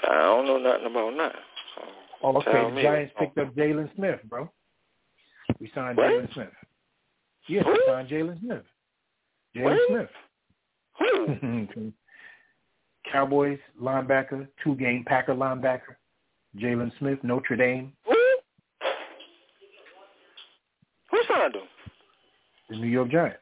I 0.09 0.23
don't 0.23 0.47
know 0.47 0.59
nothing 0.59 0.87
about 0.87 1.17
that. 1.17 1.37
Oh, 2.23 2.37
okay. 2.37 2.53
Tell 2.53 2.69
The 2.69 2.77
me. 2.77 2.83
Giants 2.83 3.15
picked 3.19 3.39
up 3.39 3.55
Jaylon 3.55 3.95
Smith, 3.97 4.21
bro. 4.29 4.51
We 5.61 5.71
signed? 5.75 5.99
Jaylon 5.99 6.33
Smith. 6.35 6.49
Yes, 7.49 7.65
we 7.67 7.81
signed 7.87 8.09
Jaylon 8.09 8.41
Smith. 8.41 8.65
Jaylon 9.57 9.62
What? 9.65 9.78
Smith. 9.89 10.09
Who? 10.99 11.93
Cowboys 13.12 13.59
linebacker, 13.81 14.49
two 14.62 14.74
game 14.77 15.05
Packer 15.07 15.35
linebacker. 15.35 15.97
Jaylon 16.59 16.91
Smith, 16.99 17.19
Notre 17.23 17.57
Dame, 17.57 17.93
Who? 18.07 18.15
Who 21.11 21.19
signed 21.28 21.55
him? 21.55 21.62
the 22.69 22.77
New 22.77 22.89
York 22.89 23.11
Giants. 23.11 23.39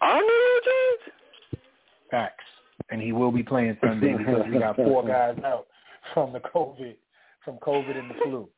Our 0.00 0.20
New 0.20 0.26
York 0.52 0.64
Giants? 0.64 1.64
Facts. 2.10 2.44
And 2.90 3.02
he 3.02 3.12
will 3.12 3.30
be 3.32 3.42
playing 3.42 3.76
Sunday 3.82 4.16
because 4.16 4.44
we 4.50 4.58
got 4.58 4.76
four 4.76 5.04
guys 5.06 5.36
out 5.44 5.66
from 6.14 6.32
the 6.32 6.40
COVID, 6.40 6.94
from 7.44 7.58
COVID 7.58 7.98
and 7.98 8.10
the 8.10 8.14
flu. 8.24 8.48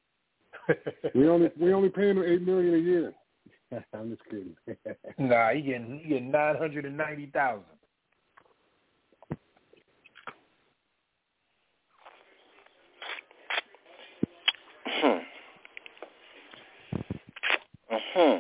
We 1.17 1.29
only 1.29 1.51
we 1.61 1.73
only 1.73 1.89
paying 1.89 2.17
him 2.17 2.23
eight 2.25 2.43
million 2.43 2.75
a 2.75 2.79
year. 2.79 3.13
I'm 3.95 4.11
just 4.11 4.25
kidding. 4.25 4.57
nah, 5.19 5.51
he 5.51 5.63
getting 5.63 6.01
he 6.03 6.09
getting 6.09 6.31
nine 6.31 6.57
hundred 6.57 6.85
and 6.85 6.97
ninety 6.97 7.31
thousand. 7.33 7.65
Hmm. 14.87 15.19
Hmm. 18.15 18.39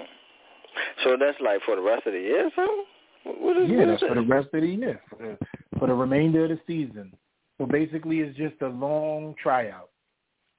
So 1.04 1.16
that's 1.18 1.38
like 1.40 1.60
for 1.64 1.76
the 1.76 1.82
rest 1.82 2.06
of 2.06 2.12
the 2.12 2.18
year 2.20 2.46
or 2.46 2.50
something? 2.54 2.84
What- 3.24 3.40
What 3.40 3.56
is, 3.58 3.70
Yeah, 3.70 3.78
what 3.78 3.86
that's 3.88 4.02
is 4.02 4.08
for 4.08 4.14
the 4.14 4.22
rest 4.22 4.48
of 4.54 4.60
the 4.62 4.66
year, 4.68 5.00
for 5.10 5.16
the, 5.16 5.78
for 5.78 5.86
the 5.88 5.94
remainder 5.94 6.44
of 6.44 6.50
the 6.50 6.60
season. 6.66 7.12
So 7.58 7.66
basically, 7.66 8.20
it's 8.20 8.36
just 8.36 8.60
a 8.62 8.68
long 8.68 9.34
tryout. 9.42 9.90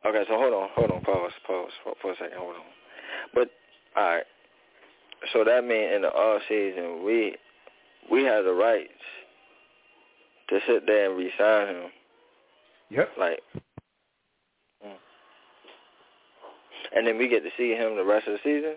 Okay, 0.05 0.23
so 0.27 0.35
hold 0.37 0.53
on, 0.53 0.69
hold 0.75 0.91
on, 0.91 1.01
pause, 1.01 1.31
pause 1.45 1.71
for, 1.83 1.93
for 2.01 2.11
a 2.11 2.15
second, 2.15 2.37
hold 2.37 2.55
on. 2.55 2.61
But 3.33 3.49
all 3.95 4.03
right, 4.03 4.23
so 5.33 5.43
that 5.43 5.63
means 5.65 5.91
in 5.95 6.01
the 6.01 6.09
off 6.09 6.41
season 6.47 7.03
we 7.05 7.35
we 8.11 8.23
have 8.23 8.43
the 8.43 8.53
rights 8.53 8.89
to 10.49 10.59
sit 10.67 10.85
there 10.85 11.09
and 11.09 11.17
resign 11.17 11.75
him, 11.75 11.91
Yep. 12.89 13.09
like, 13.17 13.39
mm. 14.85 14.91
and 16.95 17.07
then 17.07 17.17
we 17.17 17.29
get 17.29 17.43
to 17.43 17.49
see 17.57 17.71
him 17.71 17.95
the 17.95 18.03
rest 18.03 18.27
of 18.27 18.33
the 18.33 18.39
season. 18.43 18.75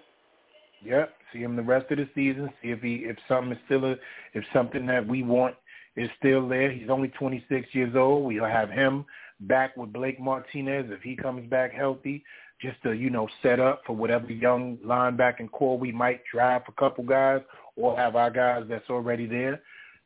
Yep. 0.85 1.15
See 1.33 1.39
him 1.41 1.57
the 1.57 1.63
rest 1.63 1.91
of 1.91 1.99
the 1.99 2.09
season. 2.15 2.51
See 2.63 2.71
if 2.71 2.81
he 2.81 2.97
if 3.07 3.17
something 3.27 3.53
is 3.53 3.59
still 3.65 3.85
a, 3.87 3.97
if 4.35 4.45
something 4.53 4.87
that 4.87 5.07
we 5.07 5.23
want 5.23 5.55
is 5.97 6.11
still 6.19 6.49
there. 6.49 6.71
He's 6.71 6.91
only 6.91 7.09
26 7.09 7.69
years 7.73 7.97
old. 7.97 8.25
We'll 8.27 8.45
have 8.45 8.71
him 8.71 9.05
back 9.41 9.77
with 9.77 9.93
Blake 9.93 10.21
Martinez 10.21 10.87
if 10.91 11.03
he 11.03 11.17
comes 11.17 11.49
back 11.49 11.73
healthy, 11.73 12.23
just 12.61 12.83
to 12.83 12.93
you 12.93 13.11
know 13.11 13.29
set 13.43 13.61
up 13.61 13.83
for 13.87 13.95
whatever 13.95 14.31
young 14.33 14.79
linebacking 14.79 15.51
core 15.51 15.79
we 15.79 15.93
might 15.93 16.21
draft 16.33 16.69
a 16.69 16.73
couple 16.73 17.05
guys 17.05 17.41
or 17.77 17.97
have 17.97 18.17
our 18.17 18.31
guys 18.31 18.65
that's 18.69 18.89
already 18.91 19.27
there. 19.27 19.61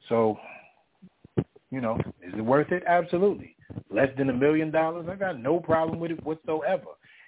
So, 0.08 0.38
you 1.70 1.80
know, 1.80 1.98
is 2.22 2.32
it 2.36 2.40
worth 2.40 2.72
it? 2.72 2.82
Absolutely. 2.86 3.54
Less 3.90 4.08
than 4.16 4.30
a 4.30 4.32
million 4.32 4.70
dollars, 4.70 5.06
I 5.10 5.16
got 5.16 5.40
no 5.40 5.60
problem 5.60 6.00
with 6.00 6.12
it 6.12 6.24
whatsoever. 6.24 6.86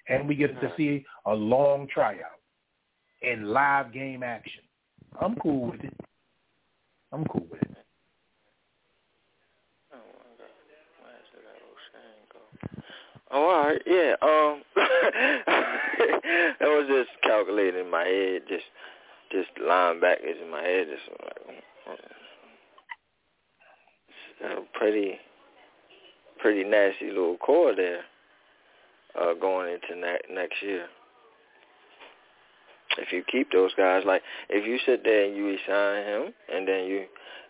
And 0.09 0.27
we 0.27 0.35
get 0.35 0.59
to 0.61 0.73
see 0.75 1.05
a 1.25 1.33
long 1.33 1.87
tryout 1.93 2.39
in 3.21 3.45
live 3.45 3.93
game 3.93 4.23
action. 4.23 4.63
I'm 5.21 5.35
cool 5.35 5.71
with 5.71 5.83
it. 5.83 5.95
I'm 7.11 7.25
cool 7.25 7.45
with 7.51 7.61
it. 7.61 7.70
Oh, 13.33 13.49
all 13.49 13.65
right, 13.65 13.81
yeah. 13.85 14.13
Um, 14.21 14.61
I 14.77 16.53
was 16.61 16.87
just 16.89 17.09
calculating 17.23 17.81
in 17.81 17.91
my 17.91 18.03
head, 18.03 18.41
just 18.47 18.65
just 19.31 19.49
linebackers 19.61 20.41
in 20.43 20.51
my 20.51 20.61
head, 20.61 20.87
just 20.89 21.09
like 21.87 21.99
it's 24.41 24.57
a 24.59 24.77
pretty 24.77 25.13
pretty 26.39 26.63
nasty 26.63 27.07
little 27.07 27.37
core 27.37 27.75
there 27.75 28.01
uh, 29.19 29.33
going 29.39 29.73
into 29.73 29.99
ne- 29.99 30.35
next 30.35 30.61
year. 30.61 30.87
If 32.97 33.13
you 33.13 33.23
keep 33.31 33.51
those 33.51 33.71
guys, 33.77 34.03
like 34.05 34.23
if 34.49 34.67
you 34.67 34.77
sit 34.85 35.03
there 35.05 35.25
and 35.25 35.37
you 35.37 35.45
resign 35.45 36.03
him, 36.05 36.33
and 36.53 36.67
then 36.67 36.85
you 36.85 37.05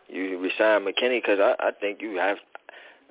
you 0.07 0.37
resign 0.37 0.85
McKinney, 0.85 1.21
because 1.21 1.39
I, 1.39 1.55
I 1.59 1.71
think 1.71 2.01
you 2.01 2.17
have 2.17 2.37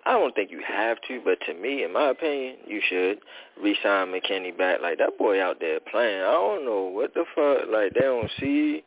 I 0.07 0.13
don't 0.13 0.35
think 0.35 0.51
you 0.51 0.61
have 0.67 0.99
to, 1.09 1.21
but 1.25 1.39
to 1.47 1.55
me, 1.55 1.85
in 1.85 1.93
my 1.93 2.11
opinion, 2.11 2.57
you 2.67 2.81
should 2.89 3.19
re-sign 3.63 4.09
McKinney 4.09 4.57
back. 4.57 4.81
Like 4.81 4.99
that 4.99 5.19
boy 5.19 5.43
out 5.43 5.59
there 5.61 5.79
playing, 5.91 6.21
I 6.21 6.33
don't 6.33 6.65
know 6.65 6.85
what 6.85 7.13
the 7.15 7.25
fuck. 7.35 7.69
Like 7.71 7.93
they 7.95 8.01
don't 8.01 8.31
see, 8.41 8.83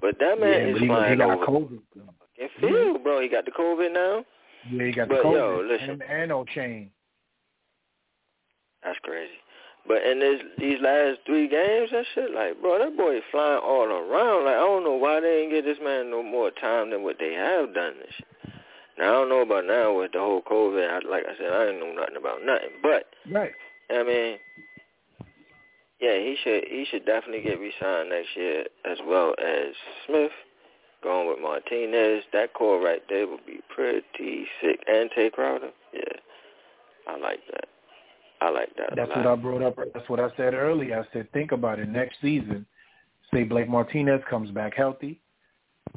but 0.00 0.18
that 0.20 0.38
man 0.38 0.68
yeah, 0.68 0.74
is 0.74 0.80
he, 0.80 0.86
flying 0.86 1.12
he 1.12 1.18
got 1.18 1.30
over 1.36 1.46
COVID. 1.46 1.68
fucking 1.68 2.48
mm-hmm. 2.48 2.66
field, 2.66 3.02
bro. 3.02 3.20
He 3.20 3.28
got 3.28 3.44
the 3.44 3.50
COVID 3.50 3.92
now. 3.92 4.24
Yeah, 4.70 4.86
he 4.86 4.92
got 4.92 5.08
the 5.08 5.14
But, 5.14 5.24
COVID. 5.24 5.34
yo, 5.34 5.66
listen. 5.68 5.90
and, 5.90 6.02
and 6.02 6.28
no 6.28 6.44
chain. 6.44 6.90
That's 8.82 8.98
crazy. 9.02 9.32
But 9.88 10.02
in 10.02 10.18
this 10.18 10.40
these 10.58 10.78
last 10.82 11.20
three 11.26 11.48
games 11.48 11.90
and 11.92 12.04
shit, 12.14 12.32
like 12.32 12.60
bro, 12.60 12.78
that 12.78 12.96
boy 12.96 13.18
is 13.18 13.22
flying 13.30 13.60
all 13.62 13.86
around. 13.86 14.44
Like 14.44 14.56
I 14.56 14.66
don't 14.66 14.84
know 14.84 14.94
why 14.94 15.20
they 15.20 15.42
didn't 15.42 15.50
give 15.50 15.64
this 15.64 15.78
man 15.82 16.10
no 16.10 16.22
more 16.22 16.50
time 16.50 16.90
than 16.90 17.04
what 17.04 17.16
they 17.18 17.32
have 17.34 17.72
done 17.72 17.94
this 17.98 18.12
shit. 18.16 18.26
Now 18.98 19.08
I 19.08 19.12
don't 19.12 19.28
know 19.28 19.42
about 19.42 19.66
now 19.66 19.98
with 19.98 20.12
the 20.12 20.18
whole 20.18 20.42
COVID. 20.42 20.88
I, 20.88 21.08
like 21.08 21.24
I 21.24 21.36
said, 21.38 21.52
I 21.52 21.66
didn't 21.66 21.80
know 21.80 21.92
nothing 21.92 22.16
about 22.16 22.44
nothing. 22.44 22.70
But 22.82 23.06
Right. 23.30 23.52
I 23.90 24.02
mean, 24.02 24.38
yeah, 26.00 26.18
he 26.18 26.36
should 26.42 26.64
he 26.68 26.86
should 26.90 27.06
definitely 27.06 27.42
get 27.42 27.60
re-signed 27.60 28.10
next 28.10 28.36
year 28.36 28.64
as 28.84 28.98
well 29.06 29.34
as 29.38 29.74
Smith. 30.06 30.32
Going 31.02 31.28
with 31.28 31.38
Martinez, 31.40 32.24
that 32.32 32.54
core 32.54 32.80
right 32.80 33.02
there 33.08 33.28
would 33.28 33.44
be 33.46 33.60
pretty 33.72 34.46
sick. 34.60 34.80
And 34.88 35.10
Tae 35.14 35.30
Crowder, 35.30 35.70
yeah, 35.92 36.02
I 37.06 37.16
like 37.18 37.40
that. 37.52 37.68
I 38.40 38.50
like 38.50 38.74
that. 38.76 38.94
That's 38.96 39.10
what. 39.10 39.26
I 39.26 39.34
brought 39.36 39.62
up. 39.62 39.78
That's 39.94 40.08
what 40.08 40.20
I 40.20 40.30
said 40.36 40.54
earlier. 40.54 40.98
I 41.00 41.12
said, 41.12 41.30
think 41.32 41.52
about 41.52 41.78
it. 41.78 41.88
Next 41.88 42.16
season, 42.20 42.66
say 43.32 43.44
Blake 43.44 43.68
Martinez 43.68 44.22
comes 44.28 44.50
back 44.50 44.74
healthy. 44.74 45.20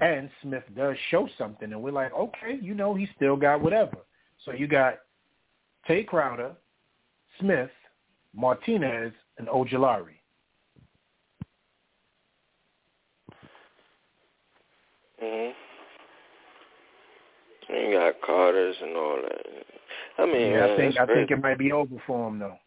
And 0.02 0.30
Smith 0.41 0.64
does 0.76 0.95
show 1.10 1.28
something, 1.38 1.72
and 1.74 1.82
we're 1.82 1.91
like, 1.91 2.14
okay, 2.14 2.57
you 2.61 2.74
know, 2.74 2.94
he 2.95 3.07
still 3.16 3.36
got 3.36 3.61
whatever. 3.61 3.98
So 4.45 4.53
you 4.53 4.68
got 4.68 4.99
Tae 5.88 6.03
Crowder, 6.03 6.52
Smith, 7.40 7.72
Martinez, 8.34 9.11
and 9.38 9.48
Ojulari. 9.48 10.20
Mhm. 15.22 15.53
You 17.70 17.91
got 17.94 18.22
Carter's 18.22 18.76
and 18.82 18.95
all 18.95 19.22
that. 19.22 19.45
I 20.18 20.26
mean, 20.26 20.52
yeah, 20.52 20.66
I 20.66 20.76
think 20.78 20.99
I 20.99 21.06
think 21.06 21.32
it 21.32 21.41
might 21.41 21.57
be 21.57 21.72
over 21.72 21.95
for 22.07 22.28
him 22.28 22.40
though. 22.40 22.57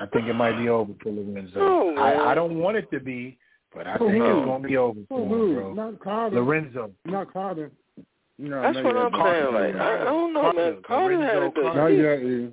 I 0.00 0.06
think 0.06 0.26
it 0.26 0.34
might 0.34 0.58
be 0.58 0.68
over 0.68 0.92
for 1.02 1.10
Lorenzo. 1.10 1.60
Oh. 1.60 1.94
I, 1.96 2.32
I 2.32 2.34
don't 2.34 2.58
want 2.58 2.78
it 2.78 2.90
to 2.92 3.00
be, 3.00 3.38
but 3.74 3.86
I 3.86 3.96
For 3.98 4.10
think 4.10 4.22
who? 4.24 4.38
it's 4.38 4.46
gonna 4.46 4.68
be 4.68 4.76
over 4.76 5.00
for 5.08 5.18
For 5.28 5.36
him, 5.36 5.54
bro. 5.54 5.74
Not 5.74 6.00
Carter. 6.00 6.36
Lorenzo. 6.36 6.90
Not 7.04 7.32
Carter. 7.32 7.70
No, 8.38 8.62
That's 8.62 8.76
what. 8.82 8.96
I'm 8.96 9.12
saying. 9.12 9.54
Like, 9.54 9.74
I, 9.80 10.00
I 10.00 10.04
don't 10.04 10.32
know, 10.32 10.52
man. 10.52 10.82
Carter 10.86 11.22
had 11.22 11.42
a 11.42 11.50
good 11.50 11.64
Not 11.76 11.88
season. 11.90 12.04
yet, 12.04 12.22
E. 12.22 12.52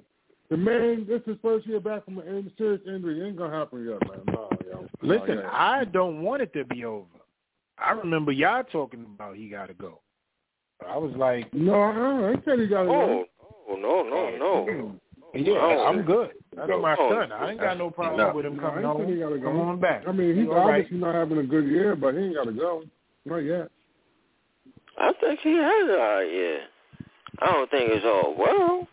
The 0.49 0.57
man, 0.57 1.05
this 1.07 1.21
is 1.27 1.37
first 1.41 1.67
year 1.67 1.79
back 1.79 2.05
from 2.05 2.17
a 2.17 2.23
serious 2.57 2.81
injury. 2.87 3.21
It 3.21 3.27
ain't 3.27 3.37
gonna 3.37 3.55
happen 3.55 3.85
yet, 3.87 3.99
man. 4.09 4.21
No, 4.27 4.49
yo. 4.67 4.87
Listen, 5.01 5.35
no, 5.35 5.41
yeah. 5.41 5.49
I 5.51 5.85
don't 5.85 6.21
want 6.21 6.41
it 6.41 6.51
to 6.53 6.65
be 6.65 6.85
over. 6.85 7.05
I 7.77 7.91
remember 7.91 8.31
y'all 8.31 8.63
talking 8.63 9.05
about 9.15 9.35
he 9.37 9.47
got 9.47 9.67
to 9.67 9.73
go. 9.73 10.01
I 10.87 10.97
was 10.97 11.13
like, 11.15 11.53
No, 11.53 11.73
uh-uh. 11.75 12.27
I 12.27 12.31
ain't 12.31 12.45
said 12.45 12.59
he 12.59 12.67
got 12.67 12.83
to 12.83 12.89
Oh, 12.89 13.25
oh 13.69 13.75
no, 13.75 14.01
no, 14.03 14.15
oh, 14.15 14.65
no. 14.67 14.95
Yeah, 15.33 15.53
Oh. 15.53 15.85
I'm 15.87 16.01
good. 16.03 16.31
That's 16.55 16.67
Go. 16.67 16.81
my 16.81 16.95
son. 16.95 17.31
I 17.31 17.51
ain't 17.51 17.59
got 17.59 17.77
no 17.77 17.89
problem 17.91 18.17
No. 18.17 18.33
with 18.35 18.45
him 18.45 18.59
coming 18.59 18.83
I 18.85 18.91
ain't 18.91 19.09
he 19.09 19.19
home. 19.21 19.29
gotta 19.29 19.37
go. 19.39 19.47
Come 19.47 19.61
on 19.61 19.79
back. 19.79 20.03
I 20.07 20.11
mean, 20.11 20.35
he's 20.35 20.45
He 20.45 20.49
all 20.49 20.55
right. 20.67 20.81
obviously 20.81 20.97
not 20.97 21.15
having 21.15 21.37
a 21.37 21.43
good 21.43 21.67
year, 21.67 21.95
but 21.95 22.13
he 22.15 22.21
ain't 22.21 22.35
got 22.35 22.45
to 22.45 22.51
go. 22.51 22.83
Not 23.25 23.37
yet. 23.39 23.69
I 24.97 25.13
think 25.21 25.39
he 25.41 25.53
has 25.53 25.89
it 25.89 25.99
all 25.99 26.15
right, 26.15 26.31
yeah. 26.33 26.57
I 27.41 27.51
don't 27.53 27.69
think 27.71 27.89
it's 27.91 28.05
all 28.05 28.35
well. 28.37 28.87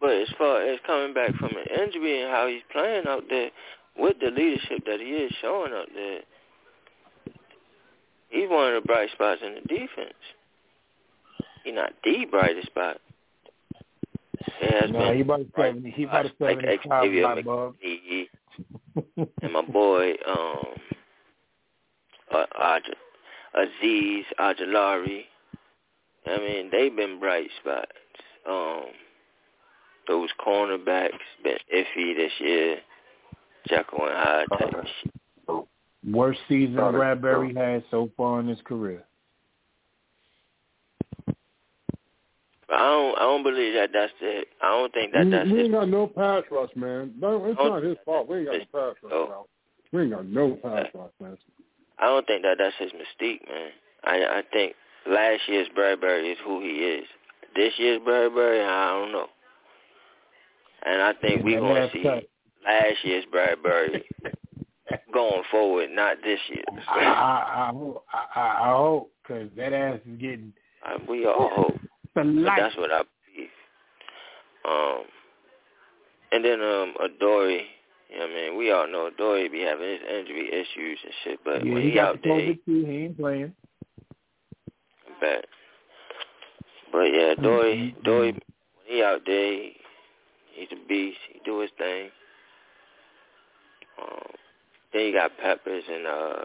But 0.00 0.10
as 0.10 0.28
far 0.36 0.60
as 0.62 0.78
coming 0.86 1.14
back 1.14 1.34
from 1.36 1.50
an 1.56 1.82
injury 1.82 2.20
and 2.22 2.30
how 2.30 2.46
he's 2.46 2.62
playing 2.70 3.06
out 3.06 3.24
there 3.30 3.50
with 3.96 4.16
the 4.20 4.30
leadership 4.30 4.84
that 4.86 5.00
he 5.00 5.06
is 5.06 5.32
showing 5.40 5.72
out 5.72 5.88
there, 5.94 6.20
he's 8.28 8.48
one 8.50 8.74
of 8.74 8.82
the 8.82 8.86
bright 8.86 9.10
spots 9.12 9.40
in 9.44 9.54
the 9.54 9.60
defense. 9.62 10.14
He's 11.64 11.74
not 11.74 11.92
the 12.04 12.26
brightest 12.30 12.66
spot. 12.66 12.98
It 14.60 14.82
has 14.82 14.90
Nah, 14.90 15.12
he 15.12 15.20
about 15.20 15.40
a 15.40 15.44
bright 15.44 15.70
seventy. 15.74 15.90
He 15.90 16.04
about 16.04 16.26
a 16.26 16.28
spots 16.30 16.40
like 16.40 16.60
seventy-five 16.60 17.04
Xavier 17.04 17.22
light 17.22 17.44
bulb. 17.44 17.76
And 19.42 19.52
my 19.52 19.62
boy 19.62 20.12
um 20.26 20.64
uh, 22.32 22.46
Aj- 22.60 22.94
Azeez 23.56 24.24
Ojulari. 24.40 25.22
I 26.26 26.38
mean, 26.38 26.70
they've 26.72 26.94
been 26.94 27.18
bright 27.20 27.50
spots. 27.60 27.90
Um, 28.48 28.84
those 30.08 30.28
cornerbacks 30.44 31.10
been 31.42 31.58
iffy 31.74 32.16
this 32.16 32.32
year. 32.38 32.76
Jekyll 33.68 34.06
and 34.06 34.14
Hyde 34.14 34.46
type 34.58 34.74
of 34.74 34.84
shit. 35.02 35.68
Worst 36.12 36.40
season 36.48 36.76
Got. 36.76 36.94
Bradberry 36.94 37.56
had 37.56 37.84
so 37.90 38.10
far 38.16 38.40
in 38.40 38.48
his 38.48 38.60
career. 38.64 39.04
I 42.74 42.78
don't, 42.90 43.16
I 43.18 43.20
don't 43.20 43.42
believe 43.42 43.74
that 43.74 43.90
that's 43.92 44.12
it. 44.20 44.48
I 44.62 44.68
don't 44.70 44.92
think 44.92 45.12
that 45.12 45.30
that's 45.30 45.48
we 45.50 45.56
his. 45.58 45.64
ain't 45.64 45.72
got 45.72 45.88
no 45.88 46.06
pass 46.06 46.42
rush, 46.50 46.70
man. 46.74 47.14
No, 47.18 47.44
it's 47.46 47.58
not 47.58 47.82
his 47.82 47.96
fault. 48.04 48.28
We 48.28 48.38
ain't 48.38 48.46
got 48.46 48.54
no 48.58 48.64
pass 48.92 48.96
rush, 49.02 49.12
Oh. 49.12 49.46
We 49.92 50.02
ain't 50.02 50.10
got 50.12 50.26
no 50.26 50.50
pass 50.62 50.86
rush, 50.94 51.10
man. 51.20 51.38
I 51.98 52.06
don't 52.06 52.26
think 52.26 52.42
that 52.42 52.56
that's 52.58 52.74
his 52.78 52.90
mystique, 52.92 53.46
man. 53.48 53.70
I 54.04 54.38
I 54.38 54.42
think 54.52 54.74
last 55.06 55.42
year's 55.46 55.68
Bradberry 55.76 56.32
is 56.32 56.38
who 56.44 56.60
he 56.60 56.68
is. 56.68 57.04
This 57.54 57.72
year's 57.78 58.00
Bradberry, 58.00 58.64
I 58.66 58.88
don't 58.88 59.12
know. 59.12 59.26
And 60.84 61.00
I 61.00 61.12
think 61.14 61.44
we're 61.44 61.60
going 61.60 61.88
to 61.88 61.92
see 61.92 62.02
cut. 62.02 62.24
last 62.66 62.96
year's 63.04 63.24
Bradberry 63.32 64.02
going 65.14 65.42
forward, 65.50 65.90
not 65.92 66.16
this 66.24 66.40
year. 66.48 66.64
I, 66.88 66.98
I, 67.00 67.68
I, 67.68 67.72
hope- 67.72 68.04
I, 68.12 68.40
I 68.40 68.64
I 68.70 68.76
hope 68.76 69.12
because 69.22 69.48
that 69.56 69.72
ass 69.72 70.00
is 70.10 70.18
getting 70.20 70.52
Uh, 70.86 70.98
we 71.08 71.24
all 71.26 71.50
hope. 71.54 71.78
But 72.14 72.26
light. 72.26 72.56
that's 72.60 72.76
what 72.76 72.90
I 72.92 73.02
believe. 73.34 73.48
Um, 74.64 75.04
and 76.32 76.44
then 76.44 76.60
um, 76.60 76.94
Adore, 77.02 77.50
you 77.50 77.58
know 78.18 78.26
what 78.26 78.30
I 78.30 78.34
mean? 78.34 78.56
We 78.58 78.70
all 78.72 78.88
know 78.88 79.06
Adore 79.06 79.48
be 79.50 79.60
having 79.60 79.88
his 79.88 80.00
injury 80.08 80.48
issues 80.52 80.98
and 81.04 81.12
shit, 81.24 81.40
but 81.44 81.64
yeah, 81.66 81.72
when 81.72 81.82
he 81.82 81.90
he 81.90 82.00
out 82.00 82.18
there, 82.22 82.40
He 82.40 82.86
ain't 82.86 83.18
playing. 83.18 83.54
bad. 85.20 85.44
But 86.92 87.04
yeah, 87.12 87.32
Adore, 87.32 87.64
Mhm. 87.64 87.98
Adore, 88.00 88.20
when 88.20 88.40
he 88.86 89.02
out 89.02 89.20
there, 89.26 89.52
he, 89.52 89.76
he's 90.52 90.68
a 90.72 90.88
beast. 90.88 91.18
He 91.32 91.40
do 91.44 91.58
his 91.60 91.70
thing. 91.78 92.10
Um, 94.00 94.26
then 94.92 95.06
you 95.06 95.12
got 95.12 95.36
Peppers 95.38 95.84
and 95.88 96.06
uh 96.06 96.44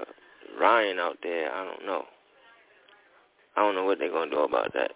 Ryan 0.60 1.00
out 1.00 1.18
there. 1.24 1.52
I 1.54 1.64
don't 1.66 1.86
know. 1.86 2.06
I 3.56 3.62
don't 3.62 3.76
know 3.76 3.86
what 3.86 4.00
they're 4.00 4.12
gonna 4.12 4.32
do 4.32 4.40
about 4.41 4.74
that. 4.74 4.91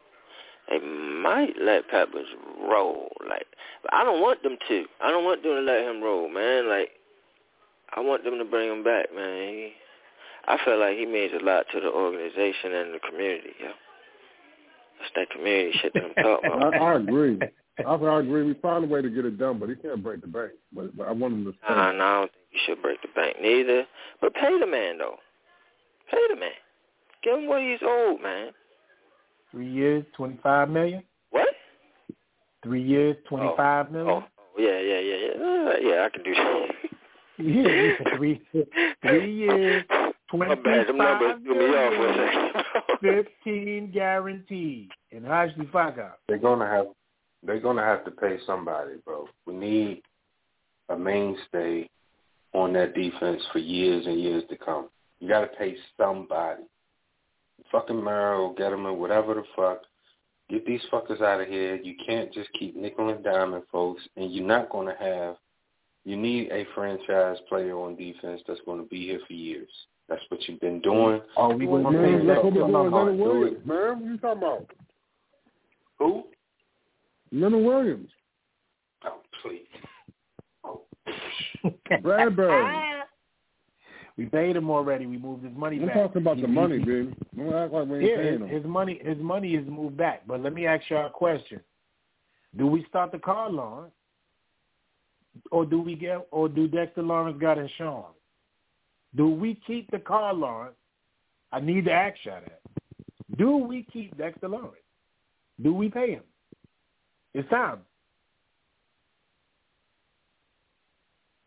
They 0.70 0.80
might 0.80 1.54
let 1.62 1.90
Peppers 1.90 2.28
roll, 2.70 3.10
like, 3.30 3.46
but 3.82 3.94
I 3.94 4.04
don't 4.04 4.22
want 4.22 4.44
them 4.44 4.58
to. 4.70 4.86
I 5.04 5.12
don't 5.12 5.26
want 5.26 5.44
them 5.44 5.56
to 5.56 5.62
let 5.62 5.84
him 5.84 6.02
roll, 6.02 6.30
man. 6.30 6.70
Like, 6.70 6.90
I 7.96 8.00
want 8.00 8.24
them 8.24 8.38
to 8.38 8.46
bring 8.46 8.72
him 8.72 8.84
back, 8.84 9.14
man. 9.14 9.48
He, 9.50 9.74
I 10.48 10.58
feel 10.64 10.80
like 10.80 10.98
he 10.98 11.06
means 11.06 11.34
a 11.40 11.44
lot 11.44 11.66
to 11.74 11.80
the 11.80 11.88
organization 11.88 12.74
and 12.74 12.94
the 12.94 13.00
community, 13.00 13.52
yo. 13.60 13.72
That's 15.00 15.12
that 15.16 15.30
community 15.32 15.78
shit 15.82 15.94
that 15.94 16.04
I'm 16.04 16.14
talking 16.24 16.52
about. 16.54 16.74
I 16.74 16.78
I 16.78 16.96
agree. 16.96 17.40
I, 17.80 17.94
I 17.96 18.20
agree. 18.20 18.44
We 18.44 18.54
found 18.56 18.86
a 18.86 18.88
way 18.88 19.02
to 19.02 19.10
get 19.10 19.26
it 19.26 19.38
done, 19.38 19.60
but 19.60 19.68
he 19.68 19.76
can't 19.76 20.04
break 20.04 20.22
the 20.22 20.28
bank. 20.28 20.52
But, 20.72 20.96
but 20.96 21.08
I 21.08 21.12
want 21.12 21.34
him 21.34 21.46
to 21.46 21.52
stay. 21.52 21.74
Nah, 21.74 21.92
nah, 21.92 22.06
I 22.06 22.20
don't 22.20 22.32
think 22.32 22.46
you 22.52 22.60
should 22.66 22.82
break 22.82 23.02
the 23.02 23.10
bank 23.16 23.38
neither. 23.42 23.86
But 24.22 24.34
pay 24.36 24.60
the 24.60 24.68
man 24.68 24.98
though. 24.98 25.18
Pay 26.10 26.22
the 26.30 26.40
man. 26.40 26.52
Give 27.24 27.40
him 27.40 27.48
what 27.48 27.62
he's 27.62 27.80
owed, 27.82 28.22
man. 28.22 28.52
Three 29.54 29.72
years, 29.72 30.04
twenty 30.18 30.40
five 30.42 30.68
million. 30.68 31.04
What? 31.30 31.48
Three 32.64 32.82
years, 32.82 33.16
twenty 33.30 33.50
five 33.56 33.92
million. 33.92 34.10
Oh, 34.10 34.24
oh 34.40 34.60
yeah, 34.60 34.80
yeah, 34.80 35.00
yeah, 35.00 35.18
yeah. 35.28 35.46
Uh, 35.46 35.74
yeah, 35.80 36.06
I 36.06 36.10
can 36.10 36.24
do 36.24 36.34
that. 36.34 36.68
Yeah, 37.40 38.16
three 38.16 38.42
three 39.02 39.34
years, 39.34 39.84
My 40.34 40.54
bad, 40.54 40.88
them 40.88 40.98
numbers 40.98 41.36
twenty-five 41.36 41.44
threw 41.44 41.72
me 41.72 41.76
off 41.76 41.94
for 41.96 42.08
a 42.08 42.14
second. 42.14 42.64
million, 43.02 43.26
fifteen 43.26 43.92
guaranteed, 43.92 44.92
and 45.12 45.26
Hashley 45.26 45.70
Faga. 45.72 46.12
They're 46.28 46.38
gonna 46.38 46.68
have 46.68 46.88
they're 47.44 47.60
gonna 47.60 47.84
have 47.84 48.06
to 48.06 48.12
pay 48.12 48.38
somebody, 48.46 48.94
bro. 49.04 49.28
We 49.48 49.56
need 49.56 50.02
a 50.90 50.96
mainstay 50.98 51.90
on 52.54 52.74
that 52.74 52.94
defense 52.94 53.42
for 53.52 53.60
years 53.60 54.06
and 54.06 54.22
years 54.22 54.44
to 54.50 54.58
come. 54.58 54.90
You 55.20 55.28
gotta 55.30 55.48
pay 55.48 55.76
somebody. 55.98 56.64
Fucking 57.74 58.02
Merrill, 58.02 58.56
Gettleman, 58.56 58.98
whatever 58.98 59.34
the 59.34 59.44
fuck. 59.56 59.82
Get 60.50 60.66
these 60.66 60.82
fuckers 60.92 61.22
out 61.22 61.42
of 61.42 61.48
here. 61.48 61.76
You 61.76 61.96
can't 62.06 62.32
just 62.32 62.50
keep 62.54 62.76
nickel 62.76 63.10
and 63.10 63.26
diming 63.26 63.64
folks 63.72 64.02
and 64.16 64.34
you're 64.34 64.46
not 64.46 64.70
gonna 64.70 64.96
have 65.00 65.36
you 66.06 66.16
need 66.16 66.52
a 66.52 66.66
franchise 66.76 67.38
player 67.50 67.78
on 67.78 67.96
defense 67.96 68.42
that's 68.48 68.60
gonna 68.66 68.84
be 68.84 69.08
here 69.08 69.20
for 69.28 69.34
years. 69.34 69.70
That's 70.10 70.22
what 70.30 70.48
you've 70.48 70.60
been 70.60 70.82
doing. 70.82 71.22
Are 71.38 71.56
we 71.56 71.66
going 71.66 71.84
to 71.84 71.92
man, 71.92 72.20
pay 72.20 72.28
that? 72.28 72.44
we're 72.44 72.52
doing. 72.52 73.18
Do 73.18 73.44
it. 73.46 73.66
Man. 73.66 74.00
What 74.00 74.06
you 74.06 74.18
talking 74.18 74.44
about? 74.44 74.68
Who? 76.00 76.26
Leonard 77.32 77.64
Williams. 77.64 78.10
Oh, 79.06 79.22
please. 79.42 79.62
Oh. 80.64 80.82
Bradberry. 82.04 82.90
we 84.18 84.26
paid 84.28 84.56
him 84.56 84.70
already. 84.70 85.06
We 85.06 85.18
moved 85.18 85.44
his 85.44 85.56
money 85.56 85.80
I'm 85.80 85.88
back. 85.88 85.96
talking 85.96 86.22
about 86.22 86.36
He- 86.38 86.44
the 86.44 86.48
he- 86.48 86.54
money, 86.54 86.78
baby. 86.80 87.16
Don't 87.36 87.54
act 87.54 87.74
like 87.74 87.88
we 87.88 87.96
ain't 88.00 88.10
Yeah, 88.10 88.16
paying 88.18 88.32
his, 88.34 88.42
him. 88.42 88.48
his 88.48 88.66
money, 88.66 89.00
his 89.04 89.18
money 89.18 89.56
is 89.56 89.68
moved 89.68 89.98
back. 89.98 90.26
But 90.28 90.42
let 90.42 90.54
me 90.54 90.66
ask 90.68 90.88
you 90.90 90.98
a 90.98 91.10
question: 91.10 91.62
Do 92.56 92.68
we 92.68 92.84
start 92.86 93.12
Dexter 93.12 93.50
Lawrence, 93.50 93.94
or 95.52 95.66
do 95.66 95.82
we 95.82 95.96
get, 95.96 96.28
or 96.32 96.48
do 96.48 96.68
Dexter 96.68 97.02
Lawrence 97.02 97.40
got 97.40 97.58
insurance? 97.58 98.16
Do 99.16 99.30
we 99.30 99.56
keep 99.66 99.90
Dexter 99.92 100.34
Lawrence? 100.34 100.76
I 101.52 101.60
need 101.60 101.86
to 101.86 101.92
ask 101.92 102.18
you 102.26 102.32
that. 102.32 102.60
Do 103.38 103.58
we 103.58 103.84
keep 103.84 104.16
Dexter 104.18 104.48
Lawrence? 104.48 104.78
Do 105.62 105.74
we 105.74 105.90
pay 105.90 106.12
him? 106.12 106.24
It's 107.34 107.50
time. 107.50 107.80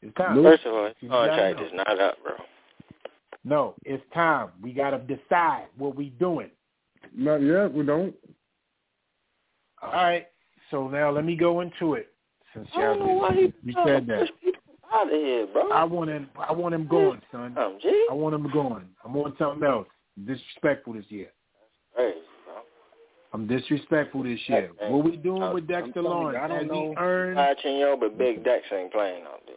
It's 0.02 0.14
time. 0.16 0.43
First 0.43 0.64
of 0.66 0.74
all, 0.74 0.86
his 1.01 1.10
contract 1.10 1.60
is 1.60 1.72
not 1.72 2.01
up, 2.01 2.16
bro. 2.22 2.34
No, 3.47 3.74
it's 3.85 4.02
time. 4.12 4.48
We 4.60 4.73
got 4.73 4.90
to 4.90 4.98
decide 4.98 5.66
what 5.78 5.94
we 5.94 6.10
doing. 6.10 6.51
Not 7.14 7.36
yet. 7.43 7.73
We 7.73 7.86
don't. 7.86 8.12
All 9.81 9.93
right. 9.93 10.27
So 10.73 10.89
now 10.89 11.10
let 11.12 11.24
me 11.24 11.36
go 11.36 11.60
into 11.60 11.94
it. 11.94 12.09
Since 12.52 12.66
I 12.74 12.81
don't 12.81 12.98
know 12.98 13.06
why 13.14 13.28
y'all 13.28 13.36
he 13.36 13.52
you 13.62 13.74
said 13.86 14.06
that, 14.09 14.28
out 14.93 15.06
of 15.06 15.10
here, 15.12 15.47
bro. 15.47 15.70
I 15.70 15.85
want 15.85 16.10
him. 16.10 16.28
I 16.36 16.52
want 16.52 16.74
him 16.74 16.89
going, 16.89 17.20
son. 17.31 17.56
Um, 17.56 17.78
G. 17.81 18.06
I 18.10 18.14
want 18.14 18.35
him 18.35 18.51
going. 18.52 18.89
I'm 19.05 19.16
on 19.16 19.32
something 19.39 19.62
else. 19.64 19.86
Disrespectful 20.27 20.94
this 20.94 21.05
year. 21.09 21.28
Crazy, 21.94 22.18
bro. 22.47 22.55
I'm 23.32 23.47
disrespectful 23.47 24.24
this 24.24 24.40
year. 24.48 24.70
Hey, 24.81 24.90
What 24.90 25.05
we 25.05 25.16
doing 25.18 25.43
I'm- 25.43 25.55
with 25.55 25.68
Dexter 25.68 25.93
telling 25.93 26.10
you, 26.10 26.14
Lawrence? 26.16 26.39
I 26.43 26.48
don't 26.48 26.59
Has 26.59 26.66
know. 26.66 26.90
he 26.90 26.97
earned? 26.97 27.36
Watching 27.36 27.77
yo, 27.78 27.97
but 27.97 28.18
Big 28.18 28.43
Dex 28.43 28.64
ain't 28.73 28.90
playing 28.93 29.23
out 29.24 29.43
there. 29.47 29.56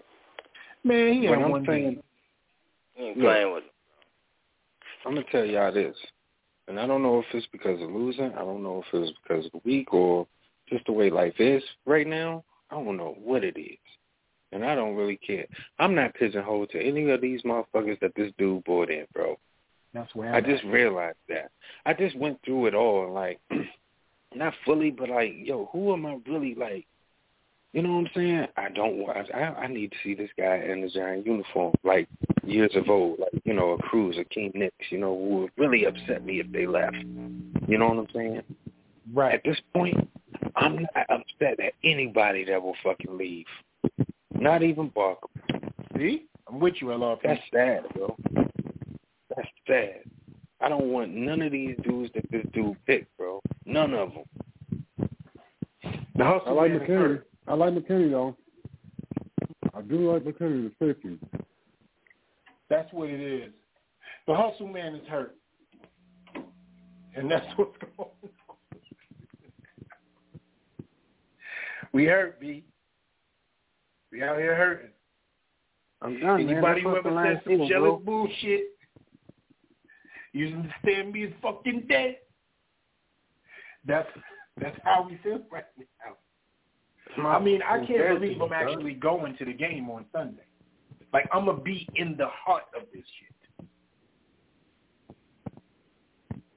Man, 0.83 1.13
he 1.13 1.19
ain't 1.21 1.35
had 1.35 1.43
I'm 1.45 1.51
one 1.51 1.65
saying. 1.65 2.03
He 2.93 3.03
ain't 3.03 3.17
Look. 3.17 3.25
playing 3.25 3.53
with. 3.53 3.63
I'm 5.05 5.15
gonna 5.15 5.25
tell 5.31 5.45
y'all 5.45 5.71
this, 5.71 5.95
and 6.67 6.79
I 6.79 6.85
don't 6.87 7.03
know 7.03 7.19
if 7.19 7.25
it's 7.33 7.47
because 7.51 7.81
of 7.81 7.89
losing. 7.89 8.33
I 8.33 8.39
don't 8.39 8.63
know 8.63 8.83
if 8.85 8.93
it's 8.93 9.17
because 9.23 9.45
of 9.45 9.51
the 9.51 9.61
week 9.63 9.93
or 9.93 10.27
just 10.69 10.85
the 10.85 10.91
way 10.91 11.09
life 11.09 11.39
is 11.39 11.63
right 11.85 12.07
now. 12.07 12.43
I 12.69 12.75
don't 12.75 12.97
know 12.97 13.15
what 13.23 13.43
it 13.43 13.59
is, 13.59 13.77
and 14.51 14.63
I 14.63 14.75
don't 14.75 14.95
really 14.95 15.17
care. 15.17 15.45
I'm 15.79 15.95
not 15.95 16.13
pigeonholed 16.13 16.69
to 16.71 16.81
any 16.81 17.09
of 17.09 17.21
these 17.21 17.41
motherfuckers 17.43 17.99
that 18.01 18.13
this 18.15 18.31
dude 18.37 18.63
brought 18.63 18.89
in, 18.89 19.05
bro. 19.13 19.37
That's 19.93 20.13
where 20.13 20.29
I'm 20.29 20.43
I'm 20.43 20.49
just 20.49 20.63
at. 20.63 20.71
realized 20.71 21.17
that. 21.29 21.51
I 21.85 21.93
just 21.93 22.15
went 22.15 22.39
through 22.43 22.67
it 22.67 22.75
all, 22.75 23.11
like, 23.11 23.39
not 24.35 24.53
fully, 24.65 24.91
but 24.91 25.09
like, 25.09 25.33
yo, 25.35 25.69
who 25.71 25.93
am 25.93 26.05
I 26.05 26.17
really 26.27 26.55
like? 26.55 26.85
You 27.73 27.83
know 27.83 27.93
what 27.93 27.99
I'm 27.99 28.09
saying? 28.15 28.47
I 28.57 28.69
don't 28.69 28.97
want. 28.97 29.17
I 29.33 29.39
I 29.39 29.67
need 29.67 29.91
to 29.91 29.97
see 30.03 30.15
this 30.15 30.31
guy 30.37 30.57
in 30.57 30.81
the 30.81 30.89
giant 30.89 31.25
uniform, 31.25 31.73
like 31.83 32.07
years 32.43 32.71
of 32.75 32.89
old, 32.89 33.19
like 33.19 33.41
you 33.45 33.53
know, 33.53 33.71
a 33.71 33.77
Cruz, 33.77 34.17
a 34.17 34.23
King 34.25 34.51
Nix, 34.55 34.73
you 34.89 34.97
know, 34.97 35.15
who 35.15 35.41
would 35.41 35.51
really 35.57 35.85
upset 35.85 36.25
me 36.25 36.39
if 36.39 36.51
they 36.51 36.65
left. 36.65 36.95
You 37.67 37.77
know 37.77 37.89
what 37.89 37.99
I'm 37.99 38.07
saying? 38.13 38.41
Right. 39.13 39.35
At 39.35 39.43
this 39.43 39.59
point, 39.73 40.09
I'm 40.55 40.81
not 40.81 41.05
upset 41.09 41.59
at 41.59 41.73
anybody 41.83 42.43
that 42.45 42.61
will 42.61 42.75
fucking 42.83 43.17
leave. 43.17 43.45
Not 44.33 44.63
even 44.63 44.89
Barker. 44.89 45.27
See? 45.97 46.25
I'm 46.47 46.59
with 46.59 46.75
you, 46.81 46.87
LRP. 46.87 47.19
That's 47.23 47.41
sad, 47.53 47.83
bro. 47.93 48.15
That's 49.35 49.47
sad. 49.67 50.01
I 50.61 50.69
don't 50.69 50.85
want 50.91 51.11
none 51.13 51.41
of 51.41 51.51
these 51.51 51.75
dudes 51.83 52.11
that 52.15 52.29
this 52.31 52.45
dude 52.53 52.77
picked, 52.85 53.15
bro. 53.17 53.41
None 53.65 53.93
of 53.93 54.11
them. 54.13 54.23
the 56.15 56.23
hustle 56.23 56.59
I 56.59 56.63
like 56.63 56.71
man 56.71 56.81
is 56.81 56.87
McKinney. 56.89 56.97
hurt. 56.97 57.28
I 57.49 57.55
like 57.55 57.73
McKinney 57.73 58.11
though. 58.11 58.35
I 59.73 59.81
do 59.81 60.11
like 60.11 60.23
McKinney, 60.23 60.69
the 60.69 60.71
safety. 60.79 61.17
That's 62.69 62.91
what 62.93 63.09
it 63.09 63.19
is. 63.19 63.51
The 64.27 64.35
hustle 64.35 64.67
man 64.67 64.93
is 64.95 65.07
hurt. 65.07 65.35
And 67.15 67.29
that's 67.29 67.45
what's 67.55 67.75
going 67.79 67.91
on. 67.97 68.29
we 71.91 72.05
hurt, 72.05 72.39
B. 72.39 72.63
We 74.11 74.21
out 74.21 74.37
here 74.37 74.55
hurting. 74.55 74.91
I'm 76.01 76.19
done, 76.19 76.41
Anybody 76.41 76.83
man. 76.83 76.93
who 76.93 76.93
That's 76.93 77.05
what 77.05 77.13
the 77.13 77.19
ever 77.19 77.41
said 77.45 77.57
some 77.59 77.67
jealous 77.67 77.89
bro. 77.89 77.97
bullshit, 78.05 78.61
you 80.33 80.47
understand 80.55 81.11
me 81.11 81.23
is 81.25 81.33
fucking 81.41 81.85
dead. 81.89 82.17
That's 83.85 84.07
that's 84.61 84.77
how 84.83 85.07
we 85.09 85.17
feel 85.23 85.39
right 85.51 85.65
now. 85.77 86.15
I 87.17 87.39
mean, 87.39 87.61
I 87.61 87.85
can't 87.85 88.19
believe 88.19 88.41
I'm 88.41 88.53
actually 88.53 88.93
going 88.93 89.35
to 89.37 89.45
the 89.45 89.53
game 89.53 89.89
on 89.89 90.05
Sunday. 90.11 90.43
Like 91.13 91.27
I'm 91.33 91.45
gonna 91.45 91.59
be 91.59 91.87
in 91.95 92.15
the 92.17 92.27
heart 92.27 92.65
of 92.75 92.83
this 92.93 93.03
shit. 93.19 93.67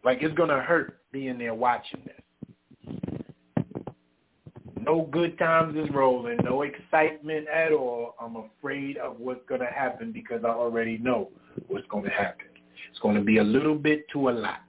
Like 0.05 0.19
it's 0.21 0.35
gonna 0.35 0.61
hurt 0.61 1.01
being 1.11 1.39
there 1.39 1.55
watching 1.55 2.03
this. 2.05 2.17
No 4.79 5.09
good 5.13 5.39
times 5.39 5.77
is 5.77 5.89
rolling, 5.95 6.39
no 6.43 6.63
excitement 6.63 7.47
at 7.49 7.73
all. 7.73 8.15
I'm 8.21 8.37
afraid 8.37 8.97
of 8.97 9.21
what's 9.21 9.47
gonna 9.49 9.73
happen 9.73 10.13
because 10.13 10.45
I 10.45 10.49
already 10.49 10.99
know 10.99 11.31
what's 11.69 11.87
gonna 11.89 12.11
happen. 12.11 12.47
It's 12.91 12.99
gonna 12.99 13.23
be 13.23 13.39
a 13.39 13.45
little 13.45 13.77
bit 13.77 14.07
to 14.13 14.29
a 14.29 14.33
lot. 14.33 14.61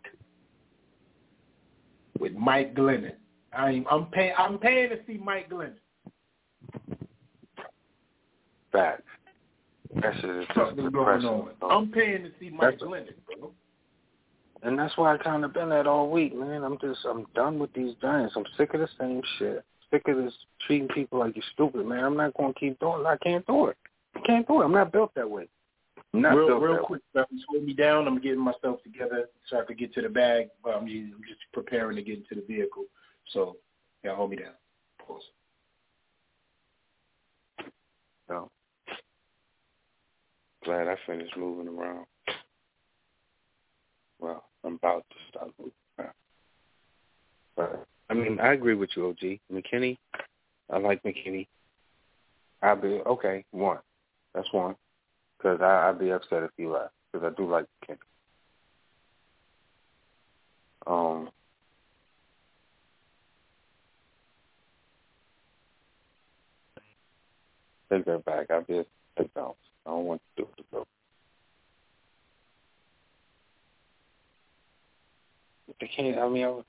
With 2.20 2.34
Mike 2.34 2.76
Glennon. 2.76 3.16
I'm 3.56 3.86
I'm 3.90 4.06
paying 4.08 4.34
I'm 4.38 4.58
paying 4.58 4.90
to 4.90 4.98
see 5.06 5.18
Mike 5.18 5.50
Glennon. 5.50 5.74
Fact. 8.72 9.04
That 10.02 10.14
shit 10.16 10.30
is 10.30 10.46
just 10.56 10.76
depressing. 10.76 11.48
I'm 11.62 11.92
paying 11.92 12.24
to 12.24 12.32
see 12.40 12.50
Mike 12.50 12.80
That's- 12.80 12.82
Glennon, 12.82 13.14
bro. 13.40 13.52
And 14.64 14.80
that's 14.80 14.96
why 14.98 15.14
I 15.14 15.18
kind 15.18 15.44
of 15.44 15.54
been 15.54 15.70
that 15.70 15.88
all 15.88 16.10
week, 16.10 16.34
man. 16.34 16.64
I'm 16.64 16.78
just, 16.80 17.02
I'm 17.06 17.26
done 17.36 17.60
with 17.60 17.74
these 17.74 17.96
Giants. 18.02 18.34
I'm 18.38 18.46
sick 18.58 18.74
of 18.74 18.80
the 18.80 18.88
same 18.98 19.22
shit. 19.38 19.64
Sick 19.92 20.08
of 20.08 20.16
this 20.16 20.34
treating 20.66 20.88
people 20.88 21.20
like 21.20 21.36
you're 21.36 21.44
stupid, 21.54 21.86
man. 21.86 22.04
I'm 22.04 22.16
not 22.16 22.34
going 22.38 22.54
to 22.54 22.60
keep 22.60 22.80
doing 22.80 23.02
it. 23.02 23.06
I 23.06 23.18
can't 23.18 23.46
do 23.46 23.68
it. 23.68 23.78
I 24.16 24.22
can't 24.22 24.48
do 24.48 24.62
it. 24.62 24.64
I'm 24.66 24.72
not 24.72 24.94
built 24.94 25.14
that 25.16 25.30
way. 25.30 25.50
I'm 26.14 26.22
not 26.22 26.36
real, 26.36 26.48
built 26.48 26.62
real 26.62 26.74
that 26.76 26.84
quick, 26.84 27.02
fellas, 27.12 27.28
hold 27.50 27.66
me 27.66 27.74
down. 27.74 28.08
I'm 28.08 28.22
getting 28.22 28.40
myself 28.40 28.82
together 28.84 29.28
so 29.50 29.60
I 29.60 29.66
can 29.66 29.76
get 29.76 29.94
to 29.96 30.02
the 30.02 30.10
bag. 30.10 30.48
I'm 30.66 30.84
I'm 30.84 30.88
just 31.28 31.42
preparing 31.52 31.98
to 31.98 32.02
get 32.02 32.20
into 32.20 32.36
the 32.36 32.48
vehicle. 32.48 32.86
So, 33.32 33.58
yeah, 34.04 34.16
hold 34.16 34.32
me 34.32 34.38
down. 34.38 34.54
Pause. 35.06 35.24
So, 38.28 38.50
glad 40.64 40.88
I 40.88 40.96
finished 41.06 41.38
moving 41.38 41.68
around. 41.68 42.06
Well, 44.20 44.46
I'm 44.64 44.76
about 44.76 45.06
to 45.10 45.16
stop 45.30 45.50
moving 45.60 45.74
around. 46.00 46.14
But, 47.56 47.86
I 48.10 48.14
mean, 48.14 48.40
I 48.40 48.54
agree 48.54 48.76
with 48.76 48.90
you, 48.96 49.08
OG. 49.08 49.40
McKinney, 49.52 49.98
I 50.72 50.78
like 50.78 51.04
McKinney. 51.04 51.48
I'll 52.62 52.78
be, 52.78 53.02
okay, 53.06 53.44
one. 53.52 53.80
That's 54.34 54.52
one. 54.54 54.76
Because 55.38 55.60
I'd 55.62 56.00
be 56.00 56.12
upset 56.12 56.44
if 56.44 56.52
he 56.58 56.66
left. 56.66 56.94
Because 57.12 57.32
I 57.32 57.36
do 57.36 57.50
like 57.50 57.66
McKinney. 57.84 57.98
Um, 60.86 61.30
take 67.94 68.06
that 68.06 68.26
back. 68.26 68.52
I'd 68.52 68.68
be 68.68 68.84
take 69.18 69.34
bounce. 69.34 69.56
I 69.86 69.92
don't 69.92 70.06
want 70.06 70.22
to 70.36 70.44
do 70.44 70.50
it 70.58 70.66
though. 70.72 70.88
They 75.80 75.88
can't. 75.88 76.18
I 76.18 76.30
mean, 76.30 76.44
I 76.44 76.50
was 76.50 76.66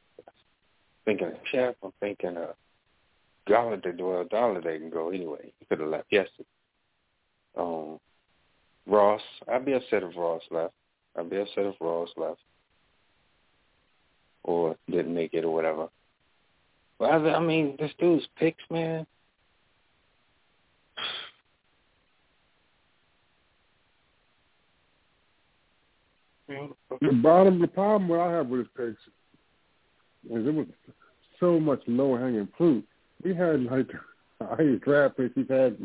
thinking 1.05 1.29
of 1.29 1.35
Chef. 1.51 1.75
I'm 1.83 1.93
thinking 2.01 2.37
of 2.37 2.55
Golladay. 3.49 3.99
Well, 3.99 4.25
Golladay 4.25 4.79
can 4.79 4.91
go 4.91 5.11
anyway. 5.11 5.53
He 5.59 5.67
could 5.67 5.81
have 5.81 5.89
left 5.89 6.07
yesterday. 6.11 6.49
Um, 7.57 7.99
Ross. 8.87 9.23
I'd 9.51 9.65
be 9.65 9.73
upset 9.73 10.03
if 10.03 10.17
Ross 10.17 10.43
left. 10.51 10.75
I'd 11.17 11.31
be 11.31 11.41
upset 11.41 11.67
if 11.67 11.77
Ross 11.81 12.09
left 12.17 12.41
or 14.45 14.77
didn't 14.91 15.15
make 15.15 15.35
it 15.35 15.45
or 15.45 15.53
whatever. 15.55 15.89
But 16.99 17.11
I, 17.11 17.35
I 17.35 17.41
mean, 17.41 17.77
this 17.79 17.93
dude's 17.99 18.27
picks, 18.39 18.63
man. 18.71 19.07
The 26.49 27.13
bottom, 27.23 27.61
the 27.61 27.67
problem 27.67 28.09
what 28.09 28.21
I 28.21 28.33
have 28.33 28.49
with 28.49 28.61
his 28.61 28.69
picks 28.77 29.01
is 30.31 30.47
it 30.47 30.55
was 30.55 30.67
so 31.41 31.59
much 31.59 31.81
low 31.87 32.17
hanging 32.17 32.49
fruit. 32.57 32.87
We 33.23 33.35
had 33.35 33.63
like 33.65 33.89
the 34.39 34.47
highest 34.47 34.83
draft 34.83 35.17
picks 35.17 35.35
we've 35.37 35.49
had 35.49 35.77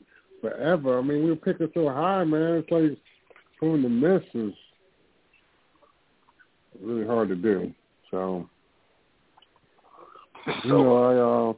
forever. 0.41 0.99
I 0.99 1.01
mean, 1.01 1.23
we 1.23 1.29
were 1.29 1.35
picking 1.35 1.69
so 1.73 1.89
high, 1.89 2.23
man. 2.23 2.57
It's 2.57 2.71
like 2.71 2.97
pulling 3.59 3.83
the 3.83 3.89
miss 3.89 4.23
is 4.33 4.53
really 6.81 7.05
hard 7.05 7.29
to 7.29 7.35
do. 7.35 7.73
So, 8.11 8.47
you 10.63 10.69
know, 10.69 11.53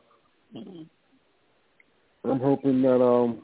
I 0.56 0.60
uh, 0.60 0.64
I'm 2.24 2.40
hoping 2.40 2.82
that 2.84 3.02
um 3.02 3.42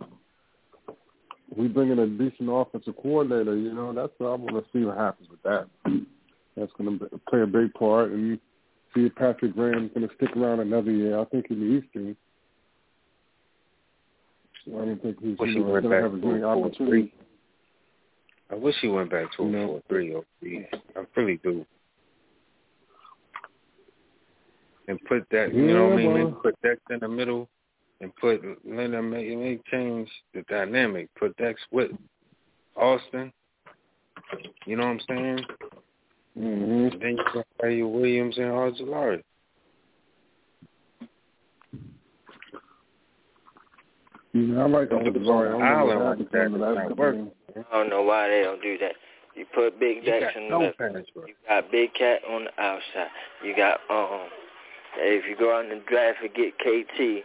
we 1.55 1.67
bring 1.67 1.91
in 1.91 1.99
a 1.99 2.07
decent 2.07 2.49
offensive 2.49 2.95
coordinator. 3.01 3.55
You 3.55 3.73
know, 3.73 3.93
that's 3.93 4.11
what 4.17 4.27
I 4.27 4.35
want 4.35 4.55
to 4.55 4.65
see 4.71 4.85
what 4.85 4.97
happens 4.97 5.29
with 5.29 5.41
that. 5.43 5.67
That's 6.55 6.71
going 6.77 6.99
to 6.99 7.19
play 7.29 7.41
a 7.41 7.47
big 7.47 7.73
part, 7.73 8.11
and 8.11 8.39
see 8.93 9.05
if 9.05 9.15
Patrick 9.15 9.53
Graham's 9.53 9.91
going 9.93 10.07
to 10.07 10.15
stick 10.15 10.35
around 10.35 10.59
another 10.59 10.91
year. 10.91 11.19
I 11.19 11.25
think 11.25 11.45
he 11.47 11.55
needs 11.55 11.85
to. 11.93 12.15
I 14.67 14.85
don't 14.85 15.01
think 15.01 15.17
he's 15.21 15.37
Wish 15.37 15.49
you 15.49 15.53
he 15.55 15.59
know, 15.59 15.71
went 15.71 15.85
going 15.85 15.97
to 15.97 16.03
have 16.03 16.13
a 16.13 16.21
four 16.21 16.43
opportunities. 16.45 17.11
I 18.51 18.55
wish 18.55 18.75
he 18.81 18.87
went 18.87 19.11
back 19.11 19.31
to 19.37 19.43
a 19.43 19.67
four 19.67 19.81
three 19.87 20.13
or 20.13 20.23
three. 20.39 20.67
I 20.95 21.05
really 21.15 21.39
do. 21.43 21.65
And 24.89 24.99
put 25.07 25.27
that, 25.31 25.53
you 25.53 25.73
know 25.73 25.89
what 25.89 25.93
I 25.93 25.95
mean? 25.97 26.13
Well. 26.13 26.39
put 26.43 26.61
Dex 26.61 26.79
in 26.89 26.99
the 26.99 27.07
middle, 27.07 27.49
and 28.01 28.15
put 28.17 28.41
let 28.65 28.91
them 28.91 29.09
make, 29.09 29.35
make 29.37 29.65
change 29.65 30.09
the 30.33 30.43
dynamic. 30.43 31.09
Put 31.19 31.35
Dex 31.37 31.59
with 31.71 31.91
Austin. 32.75 33.31
You 34.65 34.75
know 34.77 34.83
what 34.85 34.91
I'm 34.91 34.99
saying? 35.07 35.39
Mm-hmm. 36.37 36.99
Then 37.01 37.17
you 37.17 37.23
can 37.33 37.43
play 37.59 37.77
your 37.77 37.87
Williams 37.87 38.37
and 38.37 38.45
Ojulari. 38.47 39.23
You 44.33 44.41
know, 44.47 44.61
I 44.61 44.67
like 44.67 44.89
Don't 44.89 45.03
the 45.03 45.11
put 45.11 45.19
them 45.19 45.29
on 45.29 45.59
the 45.59 45.65
I 45.65 45.69
don't 45.69 45.89
know 45.89 45.95
what 45.95 46.05
island 46.05 46.19
like 46.19 46.31
that. 46.31 46.45
in 46.45 46.59
not 46.59 46.97
working. 46.97 47.31
I 47.71 47.77
don't 47.77 47.89
know 47.89 48.03
why 48.03 48.27
they 48.27 48.41
don't 48.43 48.61
do 48.61 48.77
that. 48.79 48.93
You 49.35 49.45
put 49.53 49.79
Big 49.79 49.97
You 49.97 50.03
Dex 50.03 50.25
got 50.25 50.35
in 50.35 50.43
the 50.43 50.49
no 50.49 50.59
left. 50.59 50.77
pass. 50.77 50.93
You 51.15 51.33
got 51.47 51.71
Big 51.71 51.93
Cat 51.93 52.21
on 52.29 52.45
the 52.45 52.61
outside. 52.61 53.07
You 53.43 53.55
got 53.55 53.79
um. 53.89 54.27
If 54.99 55.25
you 55.29 55.35
go 55.37 55.55
out 55.55 55.65
in 55.65 55.69
the 55.69 55.83
draft 55.87 56.19
and 56.23 56.33
get 56.33 56.57
KT 56.57 57.23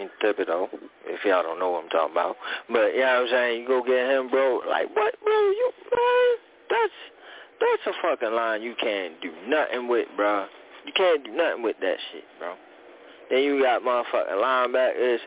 in 0.00 0.10
Thibodeaux, 0.22 0.68
if 1.06 1.24
y'all 1.24 1.42
don't 1.42 1.58
know 1.58 1.70
what 1.70 1.84
I'm 1.84 1.90
talking 1.90 2.12
about, 2.12 2.36
but 2.68 2.94
you 2.94 3.00
know 3.00 3.24
I'm 3.24 3.28
saying, 3.30 3.62
you 3.62 3.68
go 3.68 3.82
get 3.82 4.10
him, 4.10 4.28
bro. 4.30 4.60
Like 4.68 4.94
what, 4.94 5.14
bro? 5.24 5.32
You 5.32 5.72
man, 5.90 6.36
that's 6.70 6.98
that's 7.60 7.96
a 7.96 8.02
fucking 8.02 8.34
line 8.34 8.62
you 8.62 8.74
can't 8.80 9.20
do 9.20 9.32
nothing 9.46 9.88
with, 9.88 10.08
bro. 10.16 10.46
You 10.84 10.92
can't 10.92 11.24
do 11.24 11.32
nothing 11.32 11.62
with 11.62 11.76
that 11.80 11.96
shit, 12.12 12.24
bro. 12.38 12.54
Then 13.30 13.42
you 13.42 13.60
got 13.62 13.82
motherfucking 13.82 14.38
linebackers 14.38 15.18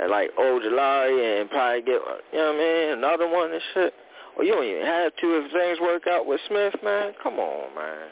and 0.00 0.10
like 0.10 0.30
Ojulari 0.38 1.40
and 1.40 1.50
probably 1.50 1.82
get 1.82 1.96
uh, 1.96 2.16
you 2.32 2.38
know 2.38 2.52
what 2.52 2.54
I 2.54 2.58
mean, 2.58 2.98
another 2.98 3.28
one 3.28 3.52
and 3.52 3.62
shit. 3.74 3.94
Or 4.36 4.44
you 4.44 4.52
don't 4.52 4.64
even 4.64 4.86
have 4.86 5.16
to 5.16 5.42
if 5.42 5.52
things 5.52 5.80
work 5.80 6.06
out 6.06 6.26
with 6.26 6.40
Smith, 6.46 6.74
man. 6.84 7.12
Come 7.22 7.40
on, 7.40 7.74
man. 7.74 8.08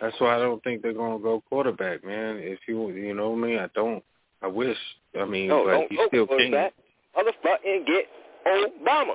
That's 0.00 0.20
why 0.20 0.34
I 0.34 0.38
don't 0.38 0.62
think 0.64 0.82
they're 0.82 0.92
gonna 0.92 1.18
go 1.18 1.42
quarterback, 1.48 2.04
man. 2.04 2.38
If 2.40 2.60
you 2.66 2.90
you 2.90 3.14
know 3.14 3.36
mean, 3.36 3.58
I 3.58 3.68
don't. 3.74 4.02
I 4.44 4.46
wish. 4.46 4.76
I 5.18 5.24
mean, 5.24 5.48
No, 5.48 5.64
but 5.64 5.90
you 5.90 6.06
still 6.08 6.26
can't. 6.26 6.28
quarterback. 6.28 6.74
Motherfucking 7.16 7.86
get 7.86 8.04
Obama. 8.46 9.14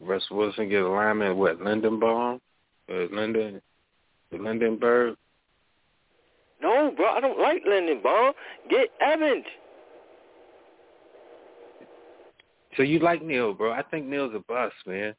Russ 0.00 0.24
Wilson 0.30 0.68
get 0.68 0.82
a 0.82 0.88
lineman. 0.88 1.36
What 1.36 1.60
Lindenbaum? 1.60 2.40
Uh, 2.88 3.14
Linden, 3.14 3.60
Lindenberg. 4.32 5.16
No, 6.62 6.92
bro, 6.96 7.06
I 7.06 7.20
don't 7.20 7.38
like 7.38 7.62
Lindenbaum. 7.64 8.32
Get 8.70 8.88
Evans. 9.00 9.44
So 12.76 12.82
you 12.82 13.00
like 13.00 13.22
Neal, 13.22 13.54
bro? 13.54 13.72
I 13.72 13.82
think 13.82 14.06
Neal's 14.06 14.34
a 14.34 14.40
bust, 14.40 14.74
man. 14.86 15.14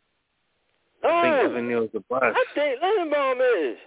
Oh, 1.04 1.10
I 1.10 1.24
think 1.24 1.52
Evan 1.52 1.68
Neal's 1.70 1.90
a 1.96 2.00
bust. 2.02 2.24
I 2.24 2.46
think 2.56 2.82
Lindenbaum 2.82 3.72
is. 3.72 3.78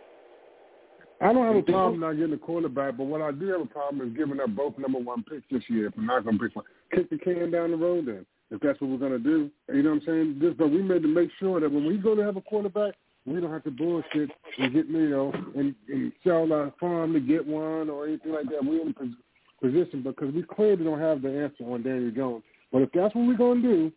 I 1.20 1.32
don't 1.32 1.46
have 1.46 1.56
a 1.56 1.62
problem 1.62 2.00
not 2.00 2.14
getting 2.14 2.32
a 2.32 2.38
quarterback, 2.38 2.96
but 2.96 3.04
what 3.04 3.22
I 3.22 3.30
do 3.30 3.46
have 3.48 3.60
a 3.60 3.66
problem 3.66 4.06
is 4.06 4.16
giving 4.16 4.40
up 4.40 4.56
both 4.56 4.76
number 4.76 4.98
one 4.98 5.22
picks 5.22 5.44
this 5.52 5.62
year. 5.68 5.86
If 5.86 5.96
we're 5.96 6.02
not 6.02 6.24
going 6.24 6.36
to 6.36 6.44
pick 6.44 6.56
one, 6.56 6.64
kick 6.92 7.10
the 7.10 7.18
can 7.18 7.52
down 7.52 7.70
the 7.70 7.76
road 7.76 8.06
then. 8.06 8.26
If 8.50 8.60
that's 8.60 8.80
what 8.80 8.90
we're 8.90 8.98
going 8.98 9.12
to 9.12 9.18
do, 9.18 9.50
you 9.72 9.82
know 9.82 9.90
what 9.90 10.02
I'm 10.02 10.06
saying? 10.06 10.38
This, 10.40 10.54
but 10.58 10.70
we 10.70 10.82
made 10.82 11.02
to 11.02 11.08
make 11.08 11.30
sure 11.38 11.60
that 11.60 11.70
when 11.70 11.86
we 11.86 11.96
go 11.96 12.16
to 12.16 12.22
have 12.22 12.36
a 12.36 12.40
quarterback, 12.40 12.94
we 13.24 13.40
don't 13.40 13.52
have 13.52 13.62
to 13.64 13.70
bullshit 13.70 14.30
and 14.58 14.72
get 14.72 14.88
you 14.88 15.10
know 15.10 15.32
and, 15.56 15.74
and 15.88 16.12
sell 16.24 16.52
our 16.52 16.72
farm 16.80 17.12
to 17.12 17.20
get 17.20 17.46
one 17.46 17.88
or 17.88 18.06
anything 18.06 18.32
like 18.32 18.46
that. 18.46 18.64
We're 18.64 18.82
in 18.82 18.88
a 18.88 19.64
position 19.64 20.02
because 20.02 20.34
we 20.34 20.42
clearly 20.42 20.84
don't 20.84 20.98
have 20.98 21.22
the 21.22 21.28
answer 21.28 21.64
on 21.72 21.82
Daniel 21.82 22.10
Jones. 22.10 22.42
But 22.72 22.82
if 22.82 22.90
that's 22.92 23.14
what 23.14 23.28
we're 23.28 23.36
going 23.36 23.62
to 23.62 23.68
do, 23.68 23.92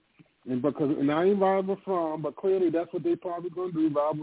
and 0.50 0.62
because 0.62 0.90
and 0.98 1.12
I 1.12 1.26
ain't 1.26 1.40
riding 1.42 1.68
with 1.68 1.80
Fromm, 1.84 2.22
but 2.22 2.36
clearly 2.36 2.70
that's 2.70 2.92
what 2.94 3.04
they 3.04 3.16
probably 3.16 3.50
going 3.50 3.74
to 3.74 3.90
do. 3.90 3.96
Rob, 3.96 4.18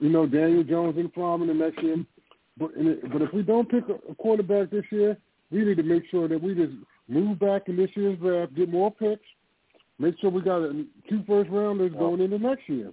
you 0.00 0.08
know, 0.08 0.26
Daniel 0.26 0.62
Jones 0.64 0.96
and 0.98 1.12
Fromm 1.12 1.42
in 1.42 1.48
the 1.48 1.54
next 1.54 1.82
year. 1.82 1.96
But 2.56 2.70
it, 2.76 3.10
but 3.12 3.22
if 3.22 3.32
we 3.32 3.42
don't 3.42 3.68
pick 3.68 3.84
a, 3.88 3.94
a 4.10 4.14
quarterback 4.14 4.70
this 4.70 4.84
year, 4.90 5.16
we 5.50 5.64
need 5.64 5.76
to 5.76 5.82
make 5.82 6.04
sure 6.10 6.28
that 6.28 6.40
we 6.40 6.54
just 6.54 6.72
move 7.08 7.38
back 7.38 7.62
in 7.68 7.76
this 7.76 7.90
year's 7.94 8.18
draft, 8.18 8.54
get 8.54 8.68
more 8.70 8.90
picks, 8.92 9.22
make 9.98 10.18
sure 10.20 10.30
we 10.30 10.40
got 10.40 10.62
a, 10.62 10.84
two 11.08 11.22
first 11.26 11.50
rounders 11.50 11.92
going 11.92 12.20
into 12.20 12.38
next 12.38 12.68
year. 12.68 12.92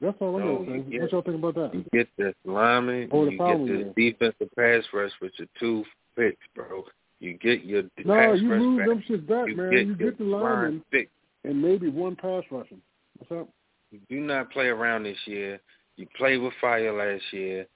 That's 0.00 0.16
all 0.20 0.36
I'm 0.36 0.40
No, 0.46 0.58
gonna 0.64 0.76
you 0.76 0.84
say. 0.84 0.90
get- 0.90 1.00
What 1.02 1.12
y'all 1.12 1.22
think 1.22 1.36
about 1.36 1.54
that? 1.56 1.74
You 1.74 1.84
get 1.92 2.08
this 2.16 2.34
lineman, 2.44 3.08
the 3.08 3.16
you 3.16 3.38
get 3.38 3.66
this 3.66 3.94
defensive 3.96 4.48
pass 4.56 4.84
rush 4.92 5.10
with 5.20 5.32
your 5.38 5.48
two 5.58 5.84
picks, 6.16 6.36
bro. 6.54 6.84
You 7.20 7.34
get 7.34 7.64
your 7.64 7.82
No, 8.04 8.14
pass 8.14 8.38
you 8.40 8.50
rush 8.50 8.60
move 8.60 8.78
back. 8.78 8.86
them 8.88 9.04
shit 9.08 9.26
back, 9.26 9.48
you 9.48 9.56
man. 9.56 9.70
get 9.70 9.86
you 9.86 9.96
get 9.96 10.18
the 10.18 10.24
line 10.24 10.42
lineman 10.42 10.84
pick. 10.92 11.10
And 11.44 11.60
maybe 11.60 11.88
one 11.88 12.16
pass 12.16 12.42
rushing. 12.50 12.80
What's 13.18 13.32
up? 13.32 13.48
You 13.90 14.00
do 14.08 14.20
not 14.20 14.50
play 14.50 14.66
around 14.66 15.04
this 15.04 15.16
year. 15.26 15.60
You 15.96 16.06
played 16.16 16.38
with 16.40 16.52
fire 16.60 16.92
last 16.92 17.24
year. 17.32 17.66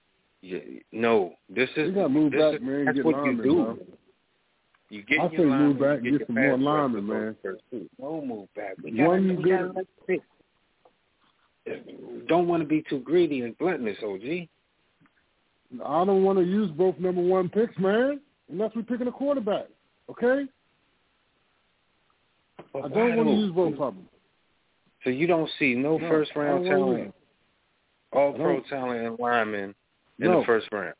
You, 0.43 0.81
no, 0.93 1.35
this 1.49 1.69
is 1.77 1.89
You 1.89 1.93
gotta 1.93 2.09
move 2.09 2.33
back, 2.33 2.55
is, 2.55 2.61
man. 2.61 2.85
That's 2.85 2.97
Get 2.97 3.05
what 3.07 3.15
linemen, 3.17 3.37
you 3.37 3.43
do. 3.43 3.55
bro. 3.65 3.79
You 4.91 5.03
get 5.05 5.21
I 5.21 5.23
your 5.31 5.31
say 5.31 5.45
move 5.45 5.81
back, 5.81 5.99
you 6.03 6.19
get 6.19 6.21
your 6.21 6.27
some 6.27 6.35
more 6.35 6.59
linemen, 6.59 7.07
man. 7.07 7.37
No 7.99 8.21
move 8.25 8.49
back. 8.55 8.75
We 8.83 8.93
One 9.03 9.29
gotta, 9.29 9.41
you 9.43 9.49
get- 9.49 9.59
gotta 9.61 9.73
let 9.73 9.87
it- 11.67 12.27
Don't 12.29 12.49
want 12.49 12.63
to 12.63 12.69
be 12.69 12.83
too 12.83 12.99
greedy 13.01 13.43
and 13.43 13.57
gluttonous, 13.57 13.97
OG. 14.03 14.49
I 15.85 16.05
don't 16.05 16.23
want 16.25 16.39
to 16.39 16.45
use 16.45 16.71
both 16.73 16.99
number 16.99 17.23
one 17.23 17.49
picks, 17.49 17.79
man, 17.79 18.21
unless 18.51 18.73
we're 18.75 18.83
picking 18.83 19.07
a 19.07 19.13
quarterback. 19.13 19.67
Okay? 20.11 20.47
I 22.75 22.89
don't 22.89 23.17
want 23.17 23.29
to 23.29 23.35
use 23.35 23.53
both 23.53 23.79
of 23.79 23.95
them. 23.95 24.09
So 25.05 25.11
you 25.11 25.27
don't 25.27 25.51
see 25.59 25.75
no, 25.75 25.99
No, 25.99 26.09
first 26.09 26.31
round 26.37 26.65
talent, 26.67 27.15
all 28.13 28.33
pro 28.33 28.61
talent 28.63 29.05
and 29.05 29.19
linemen 29.19 29.75
in 30.19 30.31
No. 30.31 30.41
the 30.41 30.47
first 30.47 30.69
round. 30.73 30.95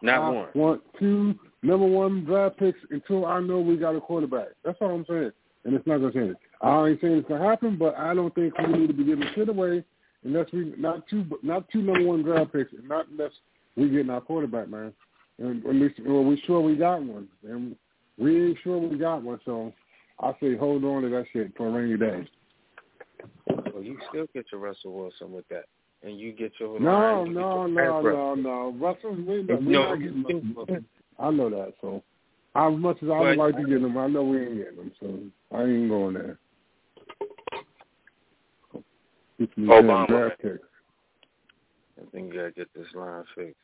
Not 0.00 0.20
I 0.20 0.30
one. 0.30 0.48
want 0.54 0.82
two 0.98 1.34
number 1.62 1.86
one 1.86 2.24
draft 2.24 2.56
picks 2.58 2.78
until 2.90 3.26
I 3.26 3.40
know 3.40 3.60
we 3.60 3.76
got 3.76 3.96
a 3.96 4.00
quarterback. 4.00 4.48
That's 4.64 4.78
all 4.80 4.90
I'm 4.90 5.04
saying. 5.08 5.32
And 5.64 5.74
it's 5.74 5.86
not 5.86 5.98
gonna 5.98 6.12
change. 6.12 6.36
I 6.62 6.88
ain't 6.88 7.00
saying 7.00 7.18
it's 7.18 7.28
gonna 7.28 7.44
happen, 7.44 7.76
but 7.76 7.96
I 7.98 8.14
don't 8.14 8.34
think 8.34 8.56
we 8.58 8.66
need 8.66 8.86
to 8.86 8.92
be 8.92 9.04
giving 9.04 9.28
shit 9.34 9.48
away 9.48 9.84
unless 10.24 10.50
we 10.52 10.72
not 10.78 11.06
two 11.08 11.26
not 11.42 11.68
two 11.70 11.82
number 11.82 12.04
one 12.04 12.22
draft 12.22 12.52
picks, 12.52 12.72
and 12.72 12.88
not 12.88 13.08
unless 13.08 13.32
we 13.76 13.88
getting 13.90 14.10
our 14.10 14.20
quarterback, 14.20 14.68
man. 14.68 14.92
And 15.38 15.64
at 15.66 15.74
least 15.74 16.00
well, 16.06 16.24
we 16.24 16.40
sure 16.46 16.60
we 16.60 16.76
got 16.76 17.02
one, 17.02 17.28
and 17.46 17.76
we 18.16 18.48
ain't 18.48 18.58
sure 18.62 18.78
we 18.78 18.96
got 18.98 19.22
one. 19.22 19.40
So 19.44 19.72
I 20.20 20.32
say 20.40 20.56
hold 20.56 20.84
on 20.84 21.02
to 21.02 21.08
that 21.10 21.26
shit 21.32 21.56
for 21.56 21.68
a 21.68 21.70
rainy 21.70 21.96
day. 21.96 22.28
Well, 23.72 23.82
you 23.82 23.98
still 24.08 24.26
get 24.34 24.46
your 24.50 24.60
Russell 24.60 24.92
Wilson 24.92 25.32
with 25.32 25.48
that, 25.48 25.64
and 26.02 26.18
you 26.18 26.32
get 26.32 26.52
your 26.58 26.80
No, 26.80 27.24
you 27.24 27.32
no, 27.32 27.66
your 27.66 27.68
no, 27.68 28.00
no, 28.02 28.34
no. 28.34 28.74
Russell, 28.78 29.14
we 29.14 29.42
not, 29.42 29.62
No, 29.62 29.94
not 29.94 30.00
getting 30.00 30.54
Russell. 30.56 30.78
I 31.18 31.30
know 31.30 31.50
that. 31.50 31.74
So 31.80 32.02
as 32.54 32.76
much 32.76 32.96
as 33.02 33.08
I 33.10 33.20
would 33.20 33.38
like 33.38 33.56
to 33.56 33.64
get 33.64 33.78
him, 33.78 33.96
I 33.96 34.06
know 34.08 34.24
we 34.24 34.40
ain't 34.40 34.56
getting 34.56 34.78
him. 34.78 34.92
So 35.00 35.56
I 35.56 35.62
ain't 35.62 35.88
going 35.88 36.14
there. 36.14 36.38
Obama. 39.58 40.08
draft 40.08 40.42
picks. 40.42 40.58
I 42.00 42.10
think 42.10 42.32
you 42.32 42.40
gotta 42.40 42.52
get 42.52 42.68
this 42.74 42.86
line 42.94 43.24
fixed. 43.34 43.56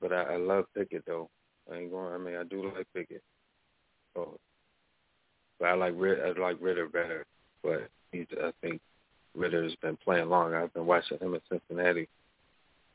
But 0.00 0.12
I, 0.12 0.22
I 0.22 0.36
love 0.36 0.66
Pickett 0.76 1.04
though. 1.06 1.28
I 1.70 1.76
ain't 1.76 1.90
going. 1.90 2.12
I 2.12 2.18
mean, 2.18 2.36
I 2.36 2.44
do 2.44 2.72
like 2.74 2.86
Pickett. 2.94 3.22
So, 4.14 4.38
but 5.58 5.66
I 5.66 5.74
like 5.74 5.94
Rid- 5.96 6.20
I 6.20 6.40
like 6.40 6.56
Ridder 6.60 6.88
better. 6.88 7.26
But 7.62 7.88
he's, 8.12 8.26
I 8.42 8.52
think 8.62 8.80
Ridder's 9.34 9.74
been 9.76 9.96
playing 9.96 10.28
long. 10.28 10.54
I've 10.54 10.72
been 10.72 10.86
watching 10.86 11.18
him 11.18 11.34
in 11.34 11.40
Cincinnati 11.48 12.08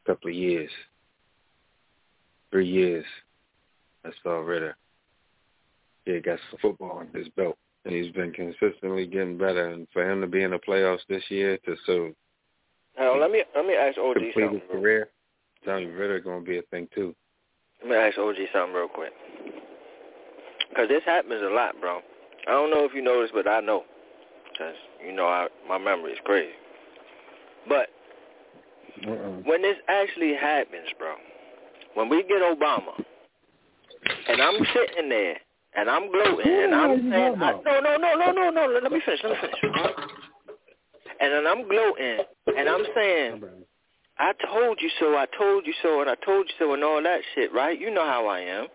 a 0.05 0.09
couple 0.09 0.29
of 0.29 0.35
years, 0.35 0.71
three 2.51 2.67
years. 2.67 3.05
I 4.03 4.09
saw 4.23 4.39
Ridder. 4.39 4.75
He 6.05 6.19
got 6.19 6.39
some 6.49 6.59
football 6.61 6.91
on 6.91 7.09
his 7.13 7.27
belt, 7.29 7.57
and 7.83 7.95
he's 7.95 8.11
been 8.13 8.31
consistently 8.31 9.07
getting 9.07 9.37
better. 9.37 9.69
And 9.69 9.87
for 9.91 10.09
him 10.09 10.21
to 10.21 10.27
be 10.27 10.43
in 10.43 10.51
the 10.51 10.59
playoffs 10.59 10.99
this 11.09 11.23
year 11.29 11.57
to 11.65 11.75
so 11.85 12.13
Hell, 12.95 13.19
let 13.19 13.31
me 13.31 13.43
let 13.55 13.65
me 13.65 13.73
ask 13.73 13.97
OG 13.97 14.13
complete 14.13 14.33
something. 14.35 14.59
his 14.59 14.69
career, 14.71 15.09
you, 15.65 15.91
Ridder 15.91 16.19
gonna 16.21 16.41
be 16.41 16.59
a 16.59 16.61
thing 16.63 16.87
too. 16.95 17.13
Let 17.81 17.89
me 17.89 17.95
ask 17.95 18.17
OG 18.17 18.35
something 18.53 18.73
real 18.73 18.87
quick. 18.87 19.11
Because 20.75 20.89
this 20.89 21.03
happens 21.05 21.41
a 21.41 21.53
lot, 21.53 21.79
bro. 21.79 22.01
I 22.47 22.51
don't 22.51 22.69
know 22.69 22.83
if 22.83 22.93
you 22.93 23.01
know 23.01 23.21
this, 23.21 23.31
but 23.33 23.47
I 23.47 23.61
know. 23.61 23.83
Because, 24.51 24.75
you 25.05 25.13
know, 25.13 25.25
I, 25.25 25.47
my 25.69 25.77
memory 25.77 26.11
is 26.11 26.19
crazy. 26.25 26.51
But 27.67 27.87
Uh-uh. 29.07 29.41
when 29.45 29.61
this 29.61 29.77
actually 29.87 30.33
happens, 30.35 30.89
bro, 30.99 31.15
when 31.93 32.09
we 32.09 32.23
get 32.23 32.41
Obama, 32.41 32.91
and 34.27 34.41
I'm 34.41 34.65
sitting 34.73 35.09
there, 35.09 35.37
and 35.77 35.89
I'm 35.89 36.11
gloating, 36.11 36.51
and 36.51 36.75
I'm 36.75 37.09
saying, 37.09 37.35
I, 37.41 37.51
no, 37.65 37.79
no, 37.79 37.97
no, 37.97 38.15
no, 38.15 38.31
no, 38.31 38.49
no, 38.49 38.79
let 38.81 38.91
me 38.91 39.01
finish, 39.05 39.21
let 39.23 39.31
me 39.31 39.37
finish. 39.39 39.75
And 41.21 41.33
then 41.33 41.47
I'm 41.47 41.67
gloating, 41.69 42.19
and 42.57 42.69
I'm 42.69 42.83
saying, 42.93 43.43
I 44.19 44.33
told 44.53 44.79
you 44.81 44.89
so, 44.99 45.15
I 45.15 45.25
told 45.37 45.65
you 45.65 45.73
so, 45.81 46.01
and 46.01 46.09
I 46.09 46.15
told 46.15 46.47
you 46.47 46.53
so, 46.59 46.73
and 46.73 46.83
all 46.83 47.01
that 47.01 47.21
shit, 47.33 47.53
right? 47.53 47.79
You 47.79 47.91
know 47.91 48.05
how 48.05 48.27
I 48.27 48.39
am, 48.41 48.67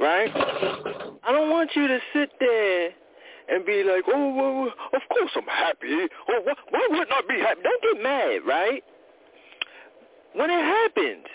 right? 0.00 0.30
I 0.34 1.32
don't 1.32 1.50
want 1.50 1.70
you 1.74 1.86
to 1.88 1.98
sit 2.12 2.30
there 2.40 2.90
and 3.48 3.64
be 3.64 3.84
like, 3.84 4.04
oh, 4.08 4.34
well, 4.34 4.72
of 4.92 5.02
course 5.08 5.30
I'm 5.36 5.44
happy. 5.44 6.08
Oh, 6.28 6.40
why, 6.44 6.54
why 6.70 6.88
wouldn't 6.90 7.12
I 7.12 7.20
be 7.28 7.40
happy? 7.40 7.60
Don't 7.62 7.82
get 7.82 8.02
mad, 8.02 8.40
right? 8.46 8.82
When 10.34 10.50
it 10.50 10.62
happens, 10.62 11.26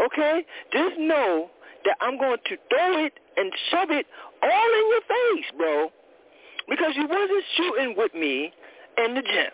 okay, 0.00 0.44
just 0.72 0.98
know 0.98 1.50
that 1.84 1.96
I'm 2.00 2.18
going 2.18 2.38
to 2.46 2.56
throw 2.70 3.04
it 3.04 3.12
and 3.36 3.52
shove 3.70 3.90
it 3.90 4.06
all 4.42 4.50
in 4.50 4.88
your 4.90 5.00
face, 5.00 5.50
bro, 5.56 5.90
because 6.68 6.92
you 6.96 7.06
wasn't 7.06 7.44
shooting 7.56 7.94
with 7.96 8.14
me 8.14 8.52
in 9.04 9.14
the 9.14 9.22
gym. 9.22 9.52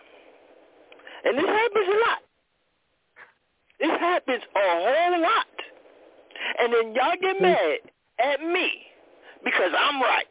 And 1.25 1.37
this 1.37 1.45
happens 1.45 1.87
a 1.87 2.09
lot. 2.09 2.19
This 3.79 3.99
happens 3.99 4.43
a 4.55 4.59
whole 4.59 5.21
lot. 5.21 5.47
And 6.59 6.73
then 6.73 6.95
y'all 6.95 7.15
get 7.21 7.37
mm. 7.37 7.41
mad 7.41 7.79
at 8.23 8.41
me 8.41 8.71
because 9.43 9.71
I'm 9.77 10.01
right. 10.01 10.25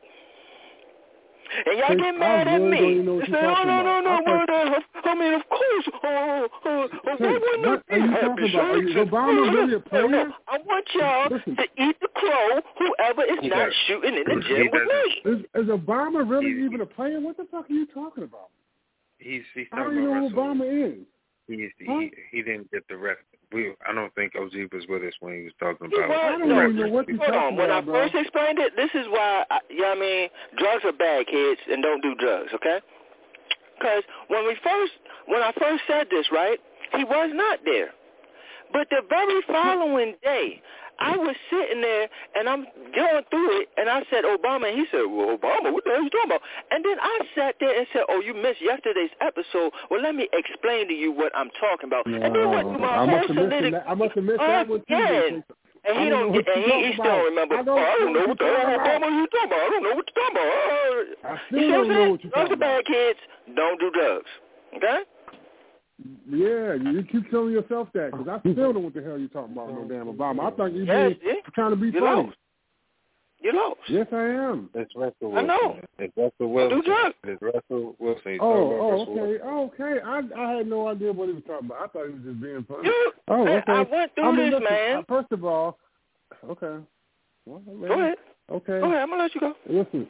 And 1.66 1.78
y'all 1.78 1.96
get 1.96 2.14
I 2.14 2.18
mad 2.18 2.46
at 2.48 2.60
me. 2.60 2.76
don't 2.76 2.90
even 2.90 3.06
know 3.06 3.14
what 3.14 3.24
and 3.24 3.32
you're 3.32 3.40
say, 3.40 3.46
oh, 3.46 3.54
talking 3.54 3.68
no, 3.68 3.82
no, 3.82 3.98
about. 3.98 4.04
no, 4.04 4.10
I 4.10 4.20
well, 4.20 4.44
thought- 4.44 5.06
I 5.08 5.14
mean, 5.14 5.32
of 5.32 5.48
course. 5.48 5.88
Oh, 6.04 6.48
oh, 6.66 6.88
oh, 6.92 6.98
why 7.04 7.16
Chase, 7.16 7.40
wouldn't 7.40 7.66
what 7.66 7.82
I 7.88 7.94
are 7.94 7.98
be 7.98 8.04
you 8.04 8.10
happy, 8.10 8.26
talking 8.26 8.50
about? 8.52 8.68
Are 8.68 8.78
you- 8.78 8.92
Shakes? 8.92 9.10
Obama 9.10 9.54
really 9.54 9.72
a 9.72 9.78
No, 9.78 9.80
player? 9.80 10.08
no, 10.08 10.32
I 10.46 10.58
want 10.58 10.86
y'all 10.94 11.28
Listen. 11.30 11.56
to 11.56 11.62
eat 11.82 11.96
the 12.00 12.08
crow, 12.14 12.60
whoever 12.78 13.24
is 13.24 13.38
He 13.40 13.48
not 13.48 13.64
does. 13.64 13.74
shooting 13.86 14.14
in 14.14 14.24
the 14.28 14.42
He 14.44 14.48
gym 14.48 14.68
with 14.70 14.82
doesn't. 14.88 15.24
me. 15.24 15.48
Is, 15.56 15.64
is 15.64 15.70
Obama 15.72 16.28
really 16.28 16.52
He- 16.52 16.64
even 16.66 16.82
a 16.82 16.86
player? 16.86 17.18
What 17.20 17.38
the 17.38 17.46
fuck 17.50 17.64
are 17.70 17.72
you 17.72 17.86
talking 17.86 18.24
about? 18.24 18.50
He's 19.18 19.42
he's 19.54 19.66
I 19.72 19.76
don't 19.76 19.84
talking 19.86 19.98
even 20.02 20.10
know 20.20 20.26
about 20.26 20.30
who 20.30 20.36
Russell. 20.36 20.64
Obama 20.66 20.92
is. 20.92 21.06
He's, 21.48 21.70
Huh? 21.88 21.98
he 22.00 22.12
he 22.30 22.42
didn't 22.42 22.70
get 22.70 22.86
the 22.88 22.96
ref. 22.98 23.16
We 23.52 23.72
I 23.88 23.94
don't 23.94 24.14
think 24.14 24.34
OG 24.36 24.72
was 24.72 24.84
with 24.88 25.02
us 25.04 25.14
when 25.20 25.38
he 25.38 25.42
was 25.44 25.52
talking 25.58 25.86
about. 25.88 26.08
was. 26.08 26.18
I 26.20 26.30
don't 26.32 26.48
No, 26.48 26.68
know 26.68 26.88
what 26.88 27.08
you're 27.08 27.16
Hold 27.16 27.30
on. 27.30 27.34
talking 27.34 27.56
When 27.56 27.70
I 27.70 27.80
bro. 27.80 27.94
first 27.94 28.14
explained 28.14 28.58
it, 28.58 28.76
this 28.76 28.90
is 28.94 29.06
why, 29.08 29.44
I, 29.50 29.60
you 29.70 29.80
know 29.80 29.88
what 29.88 29.98
I 29.98 30.00
mean? 30.00 30.28
Drugs 30.58 30.84
are 30.84 30.92
bad, 30.92 31.26
kids, 31.26 31.60
and 31.70 31.82
don't 31.82 32.02
do 32.02 32.14
drugs, 32.14 32.50
okay? 32.54 32.80
Because 33.78 34.02
when 34.28 34.46
we 34.46 34.56
first, 34.62 34.92
when 35.26 35.40
I 35.40 35.52
first 35.58 35.82
said 35.86 36.08
this, 36.10 36.26
right, 36.30 36.58
he 36.96 37.04
was 37.04 37.30
not 37.32 37.60
there. 37.64 37.90
But 38.72 38.88
the 38.90 39.00
very 39.08 39.40
following 39.46 40.14
day, 40.22 40.60
I 40.98 41.16
was 41.16 41.36
sitting 41.50 41.80
there 41.80 42.08
and 42.34 42.48
I'm 42.48 42.66
going 42.94 43.24
through 43.30 43.60
it, 43.62 43.68
and 43.76 43.88
I 43.88 44.02
said 44.10 44.24
Obama, 44.24 44.68
and 44.68 44.78
he 44.78 44.86
said, 44.90 45.06
"Well, 45.06 45.36
Obama, 45.36 45.72
what 45.72 45.84
the 45.84 45.90
hell 45.90 46.00
are 46.00 46.02
you 46.02 46.10
talking 46.10 46.30
about?" 46.30 46.42
And 46.70 46.84
then 46.84 46.98
I 47.00 47.20
sat 47.34 47.54
there 47.60 47.76
and 47.76 47.86
said, 47.92 48.02
"Oh, 48.08 48.20
you 48.20 48.34
missed 48.34 48.60
yesterday's 48.60 49.10
episode. 49.20 49.72
Well, 49.90 50.02
let 50.02 50.14
me 50.14 50.28
explain 50.32 50.88
to 50.88 50.94
you 50.94 51.12
what 51.12 51.32
I'm 51.36 51.50
talking 51.60 51.88
about." 51.88 52.06
and 52.06 52.34
then 52.34 52.50
went 52.50 52.68
through 52.68 52.78
my 52.78 52.96
I 52.98 53.06
must 53.06 53.28
have 53.28 53.36
missed 53.48 53.72
that. 53.72 53.84
I 53.88 53.94
must 53.94 54.14
have 54.14 54.24
missed 54.24 54.38
that 54.40 54.68
one 54.68 54.82
too. 54.88 55.42
And 55.84 55.96
he 55.96 56.10
don't 56.10 56.10
don't 56.10 56.32
know 56.32 56.42
get, 56.42 56.46
what 56.48 56.56
and 56.58 56.64
he, 56.66 56.86
he 56.88 56.92
still 56.94 57.04
don't 57.04 57.24
remember. 57.24 57.54
I 57.54 57.62
don't 57.62 57.66
don't, 57.66 57.78
I 57.78 57.94
don't 57.98 58.12
know 58.12 58.20
know 58.20 58.26
what 58.26 58.38
the 58.38 58.44
hell 58.44 58.78
Obama 58.78 59.06
you 59.08 59.26
talking 59.28 59.46
about. 59.46 59.60
I 59.62 59.68
don't 59.70 59.82
know 59.84 59.94
what 59.94 60.06
you're 60.10 60.18
talking 60.18 60.36
about. 60.36 61.32
I 61.32 61.40
still 61.46 61.58
you 61.58 61.64
see 61.64 61.70
don't 61.70 61.78
what 61.78 61.78
I'm 61.78 61.88
know 61.88 61.94
saying? 61.94 62.10
what 62.10 62.24
you're 62.24 62.32
Drugs 62.32 62.50
talking 62.50 62.52
are 62.52 62.56
bad, 62.58 62.84
kids. 62.84 63.18
Don't 63.54 63.80
do 63.80 63.90
drugs. 63.94 64.30
Okay? 64.76 64.98
Yeah, 66.30 66.74
you 66.74 67.04
keep 67.10 67.28
telling 67.30 67.50
yourself 67.52 67.88
that 67.94 68.12
because 68.12 68.28
I 68.28 68.38
still 68.40 68.54
don't 68.54 68.74
know 68.74 68.80
what 68.80 68.94
the 68.94 69.02
hell 69.02 69.18
you're 69.18 69.28
talking 69.28 69.52
about. 69.52 69.70
No 69.72 69.84
damn 69.88 70.06
Obama. 70.06 70.52
I 70.52 70.56
thought 70.56 70.72
you 70.72 70.84
Yes, 70.84 71.14
being 71.20 71.34
see? 71.34 71.40
trying 71.54 71.70
to 71.70 71.76
be 71.76 71.86
You 71.88 72.00
funny. 72.00 72.22
lost. 72.26 72.36
You 73.40 73.52
lost. 73.52 73.80
Yes, 73.88 74.06
I 74.12 74.22
am. 74.24 74.70
It's 74.74 74.94
Russell 74.94 75.36
I 75.36 75.42
know. 75.42 75.78
It's 75.98 76.12
Russell 76.16 76.32
Do 76.38 76.48
Wilson. 76.48 76.82
drugs. 76.84 77.14
It's 77.24 77.42
Russell 77.42 77.96
Wilson. 77.98 78.32
He's 78.32 78.40
Oh, 78.40 78.70
talking 78.70 78.78
oh, 78.80 79.00
okay, 79.02 79.42
Wilson. 79.42 79.94
okay. 79.96 80.00
I 80.04 80.40
I 80.40 80.56
had 80.58 80.66
no 80.68 80.88
idea 80.88 81.12
what 81.12 81.28
he 81.28 81.34
was 81.34 81.42
talking 81.46 81.66
about. 81.66 81.82
I 81.82 81.86
thought 81.88 82.06
he 82.06 82.12
was 82.14 82.22
just 82.24 82.40
being 82.40 82.64
funny. 82.68 82.86
You, 82.88 83.12
Oh, 83.28 83.48
okay. 83.48 83.72
I 83.72 83.82
went 83.82 84.14
through 84.14 84.24
I 84.24 84.30
mean, 84.30 84.50
this, 84.50 84.60
listen, 84.60 84.64
man. 84.64 84.96
uh, 84.98 85.02
First 85.08 85.32
of 85.32 85.44
all, 85.44 85.78
okay. 86.48 86.84
Well, 87.46 87.60
Go 87.66 87.92
ahead. 87.92 88.18
Okay. 88.50 88.80
Go 88.80 88.86
ahead. 88.86 89.02
I'm 89.02 89.10
gonna 89.10 89.22
let 89.22 89.34
you 89.34 89.40
go. 89.40 89.54
Listen, 89.68 90.08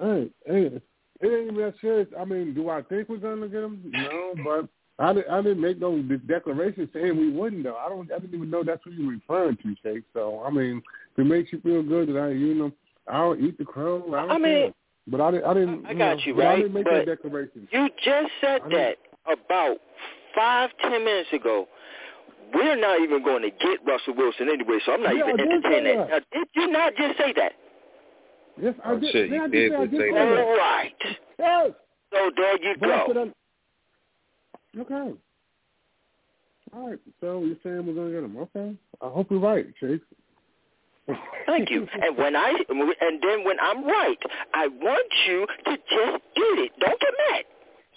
hey, 0.00 0.30
hey, 0.46 0.80
it 1.20 1.26
ain't 1.26 1.52
even 1.52 1.56
that 1.56 1.74
serious. 1.80 2.08
I 2.18 2.24
mean, 2.24 2.54
do 2.54 2.68
I 2.70 2.82
think 2.82 3.08
we're 3.08 3.16
gonna 3.18 3.48
get 3.48 3.62
him? 3.64 3.82
No, 3.92 4.34
but 4.44 4.68
I 4.98 5.12
didn't. 5.12 5.30
I 5.30 5.42
didn't 5.42 5.60
make 5.60 5.78
no 5.80 6.02
declaration 6.02 6.88
saying 6.92 7.16
we 7.16 7.30
wouldn't. 7.30 7.62
Though 7.62 7.76
I 7.76 7.88
don't. 7.88 8.10
I 8.12 8.18
didn't 8.18 8.34
even 8.34 8.50
know 8.50 8.64
that's 8.64 8.84
what 8.84 8.94
you 8.94 9.06
were 9.06 9.12
referring 9.12 9.56
to, 9.58 9.74
Shake. 9.82 10.04
So 10.12 10.42
I 10.44 10.50
mean, 10.50 10.82
if 11.12 11.18
it 11.18 11.24
makes 11.24 11.52
you 11.52 11.60
feel 11.60 11.82
good 11.82 12.08
that 12.08 12.18
I, 12.18 12.30
you 12.30 12.54
know, 12.54 12.72
I'll 13.06 13.36
eat 13.36 13.58
the 13.58 13.64
crow. 13.64 14.02
I, 14.14 14.22
don't 14.22 14.30
I 14.30 14.38
mean, 14.38 14.62
care. 14.62 14.72
but 15.06 15.20
I 15.20 15.30
didn't. 15.30 15.44
I 15.46 15.54
didn't. 15.54 15.86
I 15.86 15.94
got 15.94 16.16
know, 16.16 16.22
you, 16.24 16.34
but 16.34 16.46
I 16.46 16.56
didn't 16.56 16.72
make 16.72 16.84
But 16.84 16.90
that 16.94 17.06
declaration. 17.06 17.68
You 17.70 17.88
just 18.04 18.30
said 18.40 18.60
I 18.64 18.68
that 18.70 18.96
about 19.32 19.76
five, 20.34 20.70
ten 20.82 21.04
minutes 21.04 21.30
ago. 21.32 21.68
We're 22.52 22.76
not 22.76 23.00
even 23.00 23.22
going 23.22 23.42
to 23.42 23.50
get 23.50 23.78
Russell 23.86 24.14
Wilson 24.16 24.48
anyway, 24.48 24.78
so 24.86 24.92
I'm 24.92 25.02
not 25.02 25.14
Yeah, 25.14 25.28
even 25.28 25.38
entertaining 25.38 25.98
that. 25.98 26.08
that. 26.08 26.22
Now, 26.32 26.40
did 26.40 26.48
you 26.54 26.70
not 26.72 26.94
just 26.96 27.18
say 27.18 27.34
that? 27.36 27.52
Yes, 28.60 28.74
I 28.84 28.92
Oh, 28.92 28.98
did. 28.98 29.12
shit, 29.12 29.28
yeah, 29.30 29.36
you 29.36 29.42
I 29.42 29.48
did 29.48 29.72
say 29.72 29.76
I 29.76 29.84
just 29.84 29.92
say 29.92 29.98
say 29.98 30.12
that. 30.12 30.38
All 30.38 30.56
right. 30.56 30.94
Yes. 31.38 31.70
So 32.12 32.30
there 32.36 32.62
you 32.62 32.74
But 32.80 32.86
go. 32.88 33.30
Okay. 34.76 35.12
All 36.72 36.90
right. 36.90 36.98
So 37.20 37.44
you're 37.44 37.56
saying 37.62 37.86
we're 37.86 37.94
gonna 37.94 38.10
get 38.12 38.24
him? 38.24 38.36
Okay. 38.36 38.74
I 39.00 39.08
hope 39.08 39.30
you're 39.30 39.40
right, 39.40 39.66
Chase. 39.80 40.00
Thank 41.46 41.70
you. 41.70 41.86
And 42.02 42.16
when 42.16 42.36
I 42.36 42.52
and 42.68 43.22
then 43.22 43.44
when 43.44 43.58
I'm 43.60 43.84
right, 43.84 44.18
I 44.54 44.68
want 44.68 45.12
you 45.26 45.46
to 45.64 45.70
just 45.76 46.22
eat 46.36 46.58
it. 46.58 46.72
Don't 46.80 47.00
get 47.00 47.14
mad. 47.30 47.44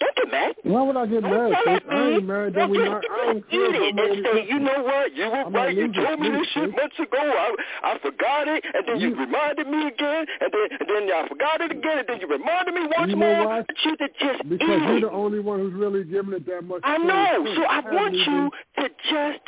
Get. 0.02 0.56
Why 0.64 0.82
would 0.82 0.96
I 0.96 1.06
get 1.06 1.22
mad, 1.22 1.50
yell 1.50 1.78
I 1.90 2.08
ain't 2.10 2.26
mad 2.26 2.54
that 2.54 2.70
we 2.70 2.78
not. 2.78 3.02
I 3.10 3.34
just 3.34 3.50
don't 3.50 3.74
eat 3.74 3.74
it 3.76 3.98
and 3.98 4.26
say, 4.26 4.46
you 4.48 4.58
know 4.58 4.82
what? 4.82 5.14
You 5.14 5.24
were 5.30 5.44
I'm 5.46 5.52
right. 5.52 5.76
You 5.76 5.92
told 5.92 6.20
me 6.20 6.30
this 6.30 6.46
shit 6.54 6.70
months 6.70 6.98
ago. 6.98 7.18
I 7.20 7.54
I 7.84 7.98
forgot 7.98 8.48
it, 8.48 8.64
and 8.72 8.84
then 8.88 9.00
you, 9.00 9.08
You- 9.10 9.16
reminded 9.16 9.66
me 9.68 9.86
again, 9.88 10.24
and 10.40 10.50
then 10.52 10.66
and 10.80 10.88
then 10.88 11.02
I 11.14 11.28
forgot 11.28 11.60
it 11.60 11.70
again, 11.72 11.98
and 11.98 12.08
then 12.08 12.20
you 12.20 12.26
reminded 12.28 12.74
me 12.74 12.82
once 12.96 13.10
You 13.10 13.16
know 13.16 13.26
more. 13.34 13.46
why? 13.46 13.52
I 13.52 13.56
want 13.58 13.70
you 13.84 13.96
to 13.96 14.08
just 14.20 14.48
Because 14.48 14.68
eat 14.68 14.82
you're 14.88 14.96
it. 14.98 15.00
the 15.02 15.10
only 15.10 15.40
one 15.40 15.58
who's 15.60 15.74
really 15.74 16.04
giving 16.04 16.32
it 16.34 16.46
that 16.46 16.62
much. 16.64 16.80
I 16.84 16.98
know. 16.98 17.44
So 17.56 17.62
I 17.64 17.80
want 17.92 18.14
you 18.14 18.50
to 18.78 18.88
just 19.10 19.44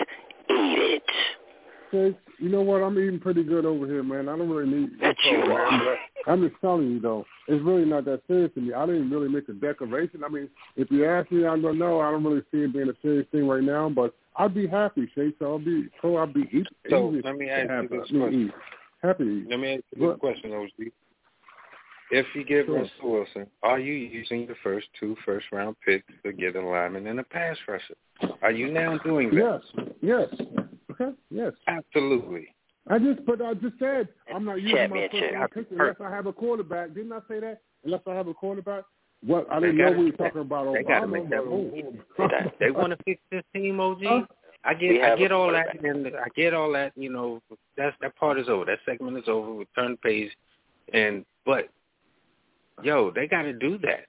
eat 0.50 1.00
it. 1.00 1.10
You 1.94 2.48
know 2.48 2.62
what? 2.62 2.82
I'm 2.82 2.98
eating 2.98 3.20
pretty 3.20 3.42
good 3.44 3.64
over 3.64 3.86
here, 3.86 4.02
man. 4.02 4.28
I 4.28 4.36
don't 4.36 4.48
really 4.50 4.68
need 4.70 4.90
no 5.00 5.12
you 5.24 5.36
are. 5.52 5.70
But 6.24 6.30
I'm 6.30 6.46
just 6.46 6.60
telling 6.60 6.90
you, 6.90 7.00
though, 7.00 7.24
it's 7.48 7.62
really 7.64 7.84
not 7.84 8.04
that 8.06 8.22
serious 8.26 8.52
to 8.54 8.60
me. 8.60 8.72
I 8.74 8.84
didn't 8.86 9.10
really 9.10 9.28
make 9.28 9.48
a 9.48 9.52
declaration. 9.52 10.24
I 10.24 10.28
mean, 10.28 10.48
if 10.76 10.90
you 10.90 11.06
ask 11.08 11.30
me, 11.30 11.46
I'm 11.46 11.62
gonna 11.62 11.78
know. 11.78 12.00
I 12.00 12.10
don't 12.10 12.24
really 12.24 12.42
see 12.52 12.58
it 12.58 12.72
being 12.72 12.88
a 12.88 12.94
serious 13.02 13.26
thing 13.30 13.46
right 13.46 13.62
now, 13.62 13.88
but 13.88 14.14
I'd 14.36 14.54
be 14.54 14.66
happy, 14.66 15.08
Chase. 15.14 15.34
So 15.38 15.46
I'll 15.52 15.58
be, 15.58 15.88
so 16.02 16.16
I'll 16.16 16.26
be 16.26 16.48
eat, 16.52 16.66
So, 16.90 17.10
easy 17.12 17.22
let 17.24 17.36
me 17.36 17.48
ask 17.48 17.70
you 17.82 17.88
this 17.88 18.08
I 18.10 18.12
mean, 18.12 18.20
question. 18.22 18.40
eat. 18.46 18.52
Happy. 19.02 19.44
Let 19.48 19.60
me 19.60 19.74
ask 19.74 19.82
you 19.94 20.00
this 20.00 20.06
What? 20.08 20.18
question, 20.18 20.52
OG. 20.52 20.90
If 22.10 22.26
you 22.34 22.44
get 22.44 22.66
Sure. 22.66 22.80
Russell 22.80 23.10
Wilson, 23.12 23.46
are 23.62 23.78
you 23.78 23.92
using 23.94 24.46
the 24.46 24.54
first 24.62 24.86
two 25.00 25.16
first 25.24 25.46
round 25.52 25.76
picks 25.84 26.04
to 26.24 26.32
get 26.32 26.54
a 26.56 26.60
lineman 26.60 27.06
and 27.06 27.20
a 27.20 27.24
pass 27.24 27.56
rusher? 27.66 27.94
Are 28.42 28.50
you 28.52 28.70
now 28.70 28.98
doing 28.98 29.30
that? 29.34 29.62
Yes, 29.76 29.86
yes, 30.02 30.28
okay, 31.08 31.16
yes. 31.30 31.52
Absolutely. 31.66 32.48
I 32.88 32.98
just, 32.98 33.24
but 33.24 33.40
I 33.40 33.54
just 33.54 33.78
said 33.78 34.08
I'm 34.34 34.44
not 34.44 34.60
using 34.60 34.76
my 34.76 34.88
first 34.88 35.12
Championship. 35.12 35.32
round 35.32 35.50
pick 35.52 35.66
unless 35.70 35.96
I 36.04 36.10
have 36.10 36.26
a 36.26 36.32
quarterback. 36.32 36.94
Didn't 36.94 37.12
I 37.12 37.20
say 37.28 37.40
that? 37.40 37.60
Unless 37.84 38.02
I 38.06 38.14
have 38.14 38.28
a 38.28 38.34
quarterback. 38.34 38.84
What 39.24 39.50
I 39.50 39.58
didn't 39.58 39.78
know 39.78 39.84
gotta 39.84 39.98
we 39.98 40.04
were 40.10 40.16
talking 40.16 40.40
about 40.42 40.74
they 40.74 40.82
gotta 40.82 41.06
Obama, 41.06 41.12
make 41.12 41.30
that 41.30 41.40
oh. 41.40 41.70
move. 42.18 42.52
They 42.60 42.70
want 42.70 42.90
to 42.90 42.98
fix 43.04 43.20
this 43.30 43.42
team, 43.54 43.80
OG. 43.80 43.98
Huh? 44.02 44.20
I 44.66 44.74
get, 44.74 45.02
I 45.02 45.16
get 45.16 45.32
all 45.32 45.52
that, 45.52 45.82
and 45.82 46.06
I 46.06 46.28
get 46.34 46.54
all 46.54 46.72
that. 46.72 46.92
You 46.96 47.10
know, 47.10 47.42
that's 47.76 47.96
that 48.00 48.16
part 48.16 48.38
is 48.38 48.48
over. 48.48 48.64
That 48.64 48.78
segment 48.86 49.16
is 49.18 49.24
over. 49.28 49.54
We 49.54 49.66
turn 49.74 49.92
the 49.92 49.96
page, 49.98 50.30
and 50.92 51.24
but, 51.44 51.68
yo, 52.82 53.10
they 53.10 53.26
got 53.26 53.42
to 53.42 53.52
do 53.52 53.78
that. 53.78 54.06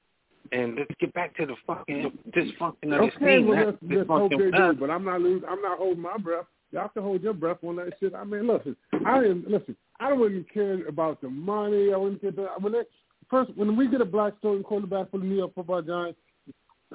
And 0.51 0.75
let's 0.75 0.91
get 0.99 1.13
back 1.13 1.35
to 1.37 1.45
the 1.45 1.55
fucking 1.65 2.11
dysfunction 2.35 2.93
of 2.93 3.01
this 3.01 3.13
Okay, 3.15 3.37
team. 3.37 3.47
well 3.47 3.57
not 3.57 3.65
let's, 3.65 3.77
let's 3.89 4.07
hope 4.07 4.31
they 4.31 4.37
do. 4.37 4.73
But 4.79 4.89
I'm 4.91 5.03
not 5.03 5.21
losing. 5.21 5.47
I'm 5.49 5.61
not 5.61 5.77
holding 5.77 6.01
my 6.01 6.17
breath. 6.17 6.45
Y'all 6.71 6.89
can 6.89 7.03
hold 7.03 7.21
your 7.23 7.33
breath 7.33 7.57
on 7.63 7.75
that 7.77 7.93
shit. 7.99 8.13
I 8.15 8.23
mean, 8.23 8.47
listen, 8.47 8.75
I 9.05 9.21
didn't 9.21 9.49
listen. 9.49 9.75
I 9.99 10.09
don't 10.09 10.19
even 10.21 10.45
care 10.53 10.87
about 10.87 11.21
the 11.21 11.29
money. 11.29 11.93
I 11.93 11.97
wouldn't 11.97 12.19
care. 12.21 12.31
About, 12.31 12.61
when 12.61 12.73
they, 12.73 12.81
first, 13.29 13.51
when 13.55 13.77
we 13.77 13.87
get 13.87 14.01
a 14.01 14.05
black 14.05 14.33
starting 14.39 14.63
quarterback 14.63 15.09
for 15.11 15.19
the 15.19 15.25
New 15.25 15.37
York 15.37 15.53
Football 15.55 15.81
Giants, 15.83 16.19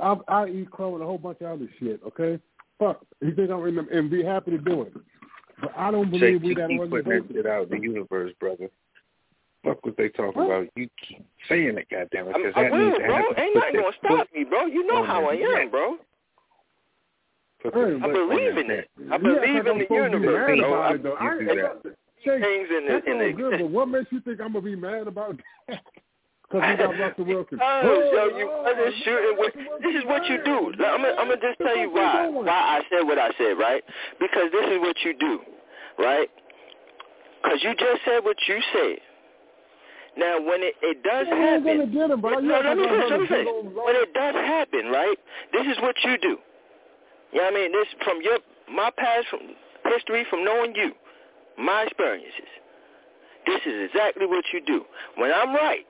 I 0.03 0.17
I 0.29 0.49
eat 0.49 0.71
crow 0.71 0.95
and 0.95 1.03
a 1.03 1.07
whole 1.07 1.19
bunch 1.19 1.41
of 1.41 1.47
other 1.47 1.69
shit. 1.79 2.01
Okay, 2.07 2.39
fuck. 2.79 3.05
You 3.23 3.35
think 3.35 3.51
I'm 3.51 3.67
in 3.67 3.77
the, 3.77 3.87
and 3.91 4.11
be 4.11 4.23
happy 4.23 4.51
to 4.53 4.59
do 4.59 4.83
it. 4.83 4.93
But 5.63 5.73
I 5.77 5.91
don't 5.91 6.11
Shake, 6.13 6.21
believe 6.21 6.43
we 6.43 6.49
you 6.51 6.55
that 6.57 6.69
keep 6.69 6.79
putting 6.79 6.91
that 6.91 7.07
organization. 7.07 7.37
shit 7.37 7.47
out 7.47 7.71
in 7.71 7.81
the 7.81 7.87
universe, 7.87 8.33
brother. 8.41 8.69
Fuck 9.65 9.85
what 9.85 9.97
they 9.99 10.09
talking 10.09 10.41
What? 10.43 10.47
about. 10.51 10.69
You 10.75 10.89
keep 11.07 11.25
saying 11.49 11.77
it, 11.79 11.87
goddammit, 11.93 12.35
I, 12.35 12.39
because 12.39 12.53
I 12.57 12.63
that 12.65 12.73
will, 12.73 12.79
means 12.79 12.95
they 12.99 13.07
bro. 13.07 13.17
have 13.17 13.39
Ain't 13.39 13.55
nothing 13.57 13.75
gonna 13.77 13.97
stop 13.99 14.11
foot- 14.19 14.35
me, 14.35 14.45
bro. 14.45 14.67
You 14.67 14.87
know 14.87 15.05
how 15.05 15.25
I 15.27 15.35
am, 15.35 15.71
bro. 15.71 15.97
I 17.65 17.70
believe 17.70 18.57
in 18.57 18.70
it. 18.70 18.91
I 19.12 19.19
believe 19.19 19.66
in 19.66 19.78
the 19.78 19.87
universe. 19.91 20.59
So 20.61 20.66
about 20.66 20.91
I 20.91 20.95
it, 20.95 21.03
though. 21.03 21.15
I, 21.15 21.35
You 21.35 21.41
do 21.41 21.47
that. 21.57 21.97
Things 22.23 22.69
in 22.69 22.87
the 22.87 22.93
that's 22.93 23.07
in 23.07 23.19
the 23.19 23.32
good, 23.32 23.61
but 23.61 23.70
what 23.70 23.89
makes 23.89 24.12
you 24.12 24.20
think 24.20 24.41
I'm 24.41 24.53
gonna 24.53 24.61
be 24.65 24.77
mad 24.77 25.07
about 25.07 25.41
that? 25.69 25.81
Because 26.51 26.66
we 26.66 26.77
got 26.82 26.99
Russell 26.99 27.15
oh, 27.23 27.24
Wilson. 27.27 27.47
Because, 27.53 27.85
Oh, 27.87 28.11
yo, 28.12 28.39
you 28.39 28.49
oh, 28.51 28.62
wasn't 28.66 28.95
shooting 29.05 29.37
with. 29.39 29.55
This 29.82 29.95
is 29.95 30.05
what 30.05 30.27
you 30.27 30.43
do. 30.45 30.73
I'm 30.85 30.99
gonna, 31.03 31.15
I'm 31.15 31.28
gonna 31.28 31.41
just 31.41 31.59
tell 31.61 31.77
you 31.78 31.91
why. 31.93 32.28
Why 32.28 32.51
I 32.51 32.81
said 32.91 33.07
what 33.07 33.19
I 33.19 33.31
said, 33.39 33.55
right? 33.55 33.85
Because 34.19 34.51
this 34.51 34.66
is 34.66 34.78
what 34.81 34.97
you 35.05 35.15
do, 35.16 35.39
right? 35.97 36.28
Because 37.41 37.62
you 37.62 37.70
just 37.77 38.03
said 38.05 38.24
what 38.24 38.37
you 38.49 38.59
said. 38.74 38.99
Now, 40.19 40.41
when 40.43 40.61
it, 40.61 40.74
it 40.82 41.03
does 41.05 41.27
You 41.31 41.37
happen, 41.37 41.81
him. 41.82 41.93
You 41.93 42.09
no, 42.09 42.57
act 42.59 42.66
let 42.66 42.77
me 42.77 42.82
like 42.82 42.99
finish. 42.99 43.07
I'm 43.07 43.11
Let 43.11 43.20
me 43.20 43.27
gonna 43.28 43.28
finish. 43.28 43.28
get 43.31 43.47
on 43.47 43.85
When 43.87 43.95
it 43.95 44.12
does 44.12 44.35
happen, 44.35 44.87
right? 44.91 45.19
This 45.53 45.66
is 45.70 45.78
what 45.81 45.95
you 46.03 46.19
do. 46.19 46.37
You 47.32 47.40
know 47.40 47.48
I 47.48 47.55
mean? 47.55 47.73
This 47.73 47.86
from 48.05 48.20
your 48.23 48.39
my 48.73 48.90
past 48.97 49.27
from 49.31 49.40
history, 49.85 50.27
from 50.31 50.44
knowing 50.44 50.74
you, 50.74 50.93
my 51.59 51.82
experiences. 51.82 52.51
This 53.47 53.61
is 53.66 53.90
exactly 53.90 54.27
what 54.27 54.44
you 54.52 54.61
do. 54.61 54.85
When 55.16 55.32
I'm 55.32 55.55
right, 55.55 55.86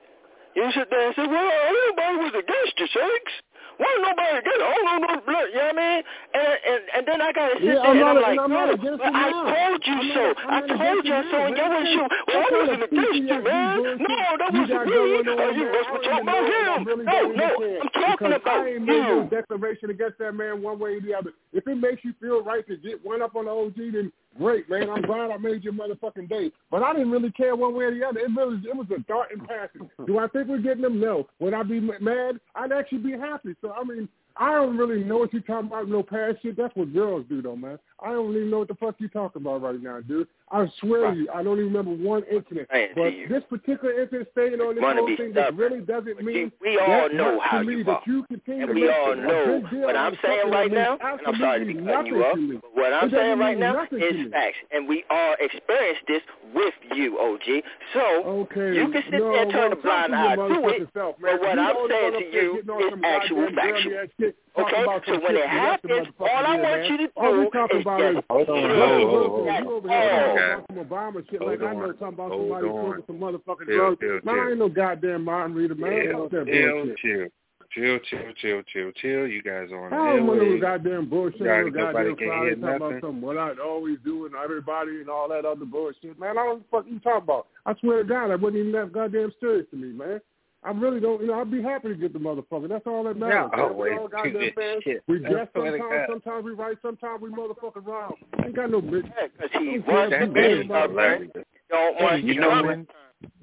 you 0.55 0.71
sit 0.73 0.89
there 0.89 1.07
and 1.07 1.15
say, 1.15 1.27
"Well, 1.27 1.51
everybody 1.67 2.17
was 2.17 2.33
against 2.37 2.79
you, 2.79 2.87
Shakes." 2.87 3.33
Why 3.81 3.89
nobody 4.05 4.45
get? 4.45 4.61
Oh 4.61 4.77
no, 4.85 4.93
no, 5.01 5.09
look, 5.25 5.47
you 5.49 5.57
know 5.57 5.73
what 5.73 5.73
I 5.73 5.81
mean? 5.81 5.99
And 6.37 6.53
and 6.69 6.81
and 6.95 7.03
then 7.09 7.17
I 7.21 7.31
gotta 7.33 7.55
sit 7.57 7.65
Yeah, 7.65 7.81
there 7.81 7.81
I'm 7.81 7.91
and 7.91 7.99
not- 8.01 8.15
I'm 8.15 8.21
like, 8.21 8.39
I'm 8.39 8.53
not 8.53 8.65
no, 8.69 8.73
against 8.77 9.01
but 9.01 9.09
it 9.09 9.15
I 9.17 9.29
told 9.33 9.81
you 9.89 9.97
I'm 9.97 10.09
so. 10.13 10.21
not- 10.21 10.37
I 10.45 10.59
told 10.69 11.01
you 11.09 11.17
so, 11.33 11.37
and 11.41 11.57
y'all 11.57 11.69
man. 11.69 11.81
was 11.81 11.89
you. 11.89 12.03
What 12.05 12.29
Well, 12.29 12.45
I 12.45 12.61
wasn't 12.61 12.83
against 12.85 13.17
you, 13.25 13.39
man. 13.41 13.77
No, 14.05 14.19
that 14.37 14.49
wasn't 14.53 14.85
me. 14.85 15.01
Oh, 15.01 15.49
you 15.49 15.65
must 15.65 15.89
be 15.89 15.99
talking 16.05 16.21
about 16.21 16.45
him. 16.45 16.79
No, 16.85 17.21
no. 17.33 17.49
I'm 17.81 17.89
talking 17.89 18.33
about 18.37 18.61
I 18.61 18.69
ain't 18.69 18.85
made 18.85 19.01
no 19.01 19.23
you. 19.23 19.29
declaration 19.29 19.89
against 19.89 20.17
that 20.19 20.33
man 20.33 20.61
one 20.61 20.77
way 20.77 20.95
or 20.97 21.01
the 21.01 21.13
other. 21.15 21.31
If 21.53 21.65
it 21.67 21.75
makes 21.75 22.03
you 22.05 22.13
feel 22.21 22.43
right 22.43 22.65
to 22.67 22.77
get 22.77 23.03
one 23.03 23.21
up 23.21 23.35
on 23.35 23.45
the 23.45 23.51
OG, 23.51 23.75
then 23.93 24.11
great, 24.37 24.69
man. 24.69 24.89
I'm 24.89 25.01
glad 25.01 25.31
I 25.31 25.37
made 25.37 25.63
your 25.63 25.73
motherfucking 25.73 26.29
day. 26.29 26.51
But 26.69 26.83
I 26.83 26.93
didn't 26.93 27.11
really 27.11 27.31
care 27.31 27.55
one 27.55 27.75
way 27.75 27.85
or 27.85 27.93
the 27.93 28.05
other. 28.05 28.19
It 28.19 28.29
really, 28.35 28.57
it 28.57 28.75
was 28.75 28.87
a 28.95 28.99
dart 29.01 29.29
and 29.31 29.47
passing. 29.47 29.89
Do 30.05 30.19
I 30.19 30.27
think 30.27 30.47
we're 30.47 30.59
getting 30.59 30.83
them? 30.83 30.99
No. 30.99 31.27
Would 31.39 31.53
I 31.53 31.63
be 31.63 31.79
mad? 31.79 32.39
I'd 32.55 32.71
actually 32.71 32.99
be 32.99 33.11
happy. 33.11 33.55
So 33.61 33.71
I 33.71 33.83
mean, 33.83 34.07
I 34.37 34.53
don't 34.53 34.77
really 34.77 35.03
know 35.03 35.17
what 35.17 35.33
you're 35.33 35.41
talking 35.41 35.67
about. 35.67 35.87
No 35.87 36.03
past 36.03 36.37
shit. 36.41 36.57
That's 36.57 36.75
what 36.75 36.93
girls 36.93 37.25
do, 37.29 37.41
though, 37.41 37.55
man. 37.55 37.77
I 38.03 38.11
don't 38.13 38.35
even 38.35 38.49
know 38.49 38.59
what 38.59 38.67
the 38.67 38.75
fuck 38.75 38.95
you're 38.97 39.09
talking 39.09 39.41
about 39.43 39.61
right 39.61 39.81
now, 39.81 39.99
dude. 40.01 40.27
I 40.51 40.65
swear 40.81 41.11
to 41.11 41.17
you, 41.17 41.27
I 41.33 41.43
don't 41.43 41.59
even 41.59 41.71
remember 41.71 41.91
one 42.03 42.23
incident. 42.29 42.67
But 42.95 43.13
this 43.29 43.43
particular 43.49 44.01
incident, 44.01 44.27
staying 44.33 44.59
on 44.59 44.75
this 44.75 44.83
whole 44.83 45.15
thing, 45.17 45.33
that 45.33 45.55
really 45.55 45.79
doesn't 45.81 46.21
mean 46.21 46.51
we 46.61 46.77
all 46.79 46.87
that 47.07 47.13
know 47.13 47.39
how 47.39 47.61
you 47.61 47.83
that 47.85 47.91
are. 47.91 48.01
you 48.07 48.23
continue 48.27 48.65
And 48.65 48.75
we 48.75 48.89
all 48.89 49.15
know 49.15 49.61
what 49.71 49.95
I'm 49.95 50.17
saying 50.23 50.49
right 50.51 50.71
now, 50.71 50.97
and 50.99 51.19
I'm 51.27 51.35
sorry 51.39 51.59
to 51.59 51.65
be 51.65 51.73
cutting 51.85 52.07
you 52.07 52.17
nothing 52.19 52.21
up, 52.23 52.35
to 52.35 52.41
me. 52.41 52.57
but 52.61 52.75
what 52.75 52.91
I'm 52.93 53.09
saying 53.11 53.39
right 53.39 53.57
now 53.57 53.83
is 53.91 54.31
facts, 54.31 54.57
and 54.71 54.87
we 54.89 55.03
all 55.09 55.35
experienced 55.39 56.01
this 56.07 56.21
with 56.53 56.73
you, 56.95 57.17
OG. 57.19 57.63
So 57.93 58.01
Okay. 58.25 58.75
you 58.75 58.89
can 58.91 59.03
sit 59.09 59.13
no, 59.19 59.31
there 59.31 59.41
and 59.43 59.51
turn 59.51 59.71
a 59.71 59.75
blind 59.77 60.13
eye 60.15 60.35
to, 60.35 60.41
it, 60.43 60.47
motherfucking 60.49 60.93
self, 60.93 61.15
but 61.21 61.39
what 61.39 61.55
You 61.55 61.61
I'm 61.61 61.89
saying 61.89 62.13
to 62.13 62.35
you 62.35 62.57
is 62.59 62.93
actual 63.05 63.47
factual. 63.55 64.31
Girly-ass 64.55 64.65
shit, 64.65 64.65
talking 64.65 64.75
Okay, 64.75 64.83
about 64.83 65.01
so 65.05 65.11
when 65.11 65.21
it 65.21 65.39
the 65.39 65.41
rest 65.41 65.83
of 65.83 65.89
happens, 65.91 66.07
all 66.19 66.27
I 66.27 66.57
want 66.57 66.89
you 66.89 66.97
to 66.97 67.07
All 67.15 67.37
we 67.37 67.43
do 67.45 67.49
talking 67.51 67.77
is 67.77 67.81
about 67.81 67.99
just 68.01 68.17
is 68.17 68.23
Hold 68.29 68.49
on, 68.49 68.61
get 68.61 68.67
Russell 68.67 68.99
hold, 68.99 69.11
Wilson. 69.11 69.31
hold, 69.31 69.63
You 69.63 69.71
over 69.71 69.89
here 69.89 70.01
hold 70.01 70.11
talking 70.11 70.41
on, 70.41 70.51
about 70.51 70.67
some 70.67 70.85
Obama 70.85 71.29
shit 71.29 71.41
like 71.41 71.59
Hold 71.59 71.61
I 71.61 71.73
know 71.73 71.81
on. 71.81 71.97
talking 71.97 72.07
about 72.07 72.31
Hold 72.31 72.41
somebody 72.41 72.67
on. 72.67 72.81
smoking 72.81 73.03
some 73.07 73.19
motherfucking 73.19 73.65
Chill, 73.67 73.95
drugs. 73.95 73.99
chill, 74.01 74.19
Man, 74.23 74.35
I 74.35 74.37
chill. 74.43 74.49
ain't 74.49 74.59
no 74.59 74.69
goddamn 74.69 75.23
mind 75.25 75.55
reader, 75.55 75.75
man. 75.75 76.01
Chill, 76.01 76.21
Fuck 76.21 76.31
that 76.31 76.45
chill, 76.45 76.71
bullshit. 76.71 76.97
chill, 77.01 77.27
chill, 77.71 77.99
chill, 77.99 78.33
chill, 78.41 78.61
chill, 78.73 78.91
chill. 78.99 79.27
You 79.27 79.41
guys 79.41 79.71
are 79.71 79.85
on 79.85 79.91
the 79.91 79.95
I 79.95 80.17
don't 80.17 80.27
want 80.27 80.41
no 80.41 80.59
goddamn 80.59 81.09
bullshit, 81.09 81.41
Nah, 81.41 81.61
no 81.61 81.63
nobody 81.69 81.71
goddamn 81.71 82.15
can 82.17 82.27
Friday 82.27 82.45
hear 82.45 82.55
talking 82.55 82.63
about 82.63 82.81
nothing. 82.81 82.99
something, 83.01 83.21
what 83.21 83.37
I 83.37 83.51
always 83.63 83.97
do 84.03 84.25
and 84.25 84.35
everybody 84.35 84.91
and 84.99 85.09
all 85.09 85.29
that 85.29 85.45
other 85.45 85.65
bullshit. 85.65 86.19
Man, 86.19 86.31
I 86.31 86.33
don't 86.33 86.59
know 86.59 86.63
what 86.69 86.83
fuck 86.83 86.91
you 86.91 86.99
talking 86.99 87.23
about. 87.23 87.47
I 87.65 87.73
swear 87.79 88.03
to 88.03 88.09
God, 88.09 88.27
that 88.29 88.41
wasn't 88.41 88.57
even 88.59 88.71
that 88.73 88.91
goddamn 88.91 89.31
serious 89.39 89.65
to 89.71 89.77
me, 89.77 89.93
man. 89.93 90.19
I 90.63 90.71
really 90.71 90.99
don't, 90.99 91.19
you 91.21 91.27
know, 91.27 91.39
I'd 91.41 91.49
be 91.49 91.61
happy 91.61 91.87
to 91.89 91.95
get 91.95 92.13
the 92.13 92.19
motherfucker. 92.19 92.69
That's 92.69 92.85
all 92.85 93.03
that 93.05 93.17
matters. 93.17 93.49
Yeah, 93.53 93.57
man. 93.57 93.69
We 93.69 93.73
always 93.73 93.93
all 93.99 94.07
goddamn 94.07 94.33
do 94.33 94.51
fans. 94.55 94.83
shit. 94.83 95.03
We 95.07 95.25
I 95.25 95.29
guess 95.29 95.47
sometimes, 95.55 96.05
sometimes 96.07 96.45
we 96.45 96.51
right, 96.51 96.77
sometimes 96.83 97.21
we 97.21 97.29
motherfucking 97.29 97.85
wrong. 97.85 98.13
Ain't 98.45 98.55
got 98.55 98.69
no 98.69 98.79
bitch. 98.81 99.03
because 99.33 99.49
he 99.53 99.79
Okay, 99.79 99.91
wants 99.91 100.13
to 100.13 100.19
that 100.19 100.33
be 100.33 100.39
man, 100.41 100.65
stubborn. 100.65 100.89
hilarious. 100.91 101.31
Don't 101.69 101.97
Hey, 101.97 102.03
want 102.03 102.23
you 102.23 102.33
to 102.35 102.41
know 102.41 102.49
come. 102.51 102.65
when 102.67 102.87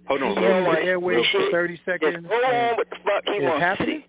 Hold 0.07 0.23
on, 0.23 0.36
He 0.36 0.40
real 0.40 0.49
don't 0.49 0.62
the 0.62 0.69
want 0.69 0.78
quick. 0.78 0.89
airwaves 0.89 1.07
Real 1.16 1.24
for 1.32 1.39
quick. 1.39 1.51
30 1.53 1.74
Just 1.74 1.85
seconds 1.86 2.27
go 2.28 2.35
on 2.35 2.77
what 2.77 2.90
the 2.90 2.97
fuck 3.05 3.23
he 3.27 3.32
is 3.32 3.43
wants 3.43 3.59
to 3.61 3.65
happening? 3.66 4.03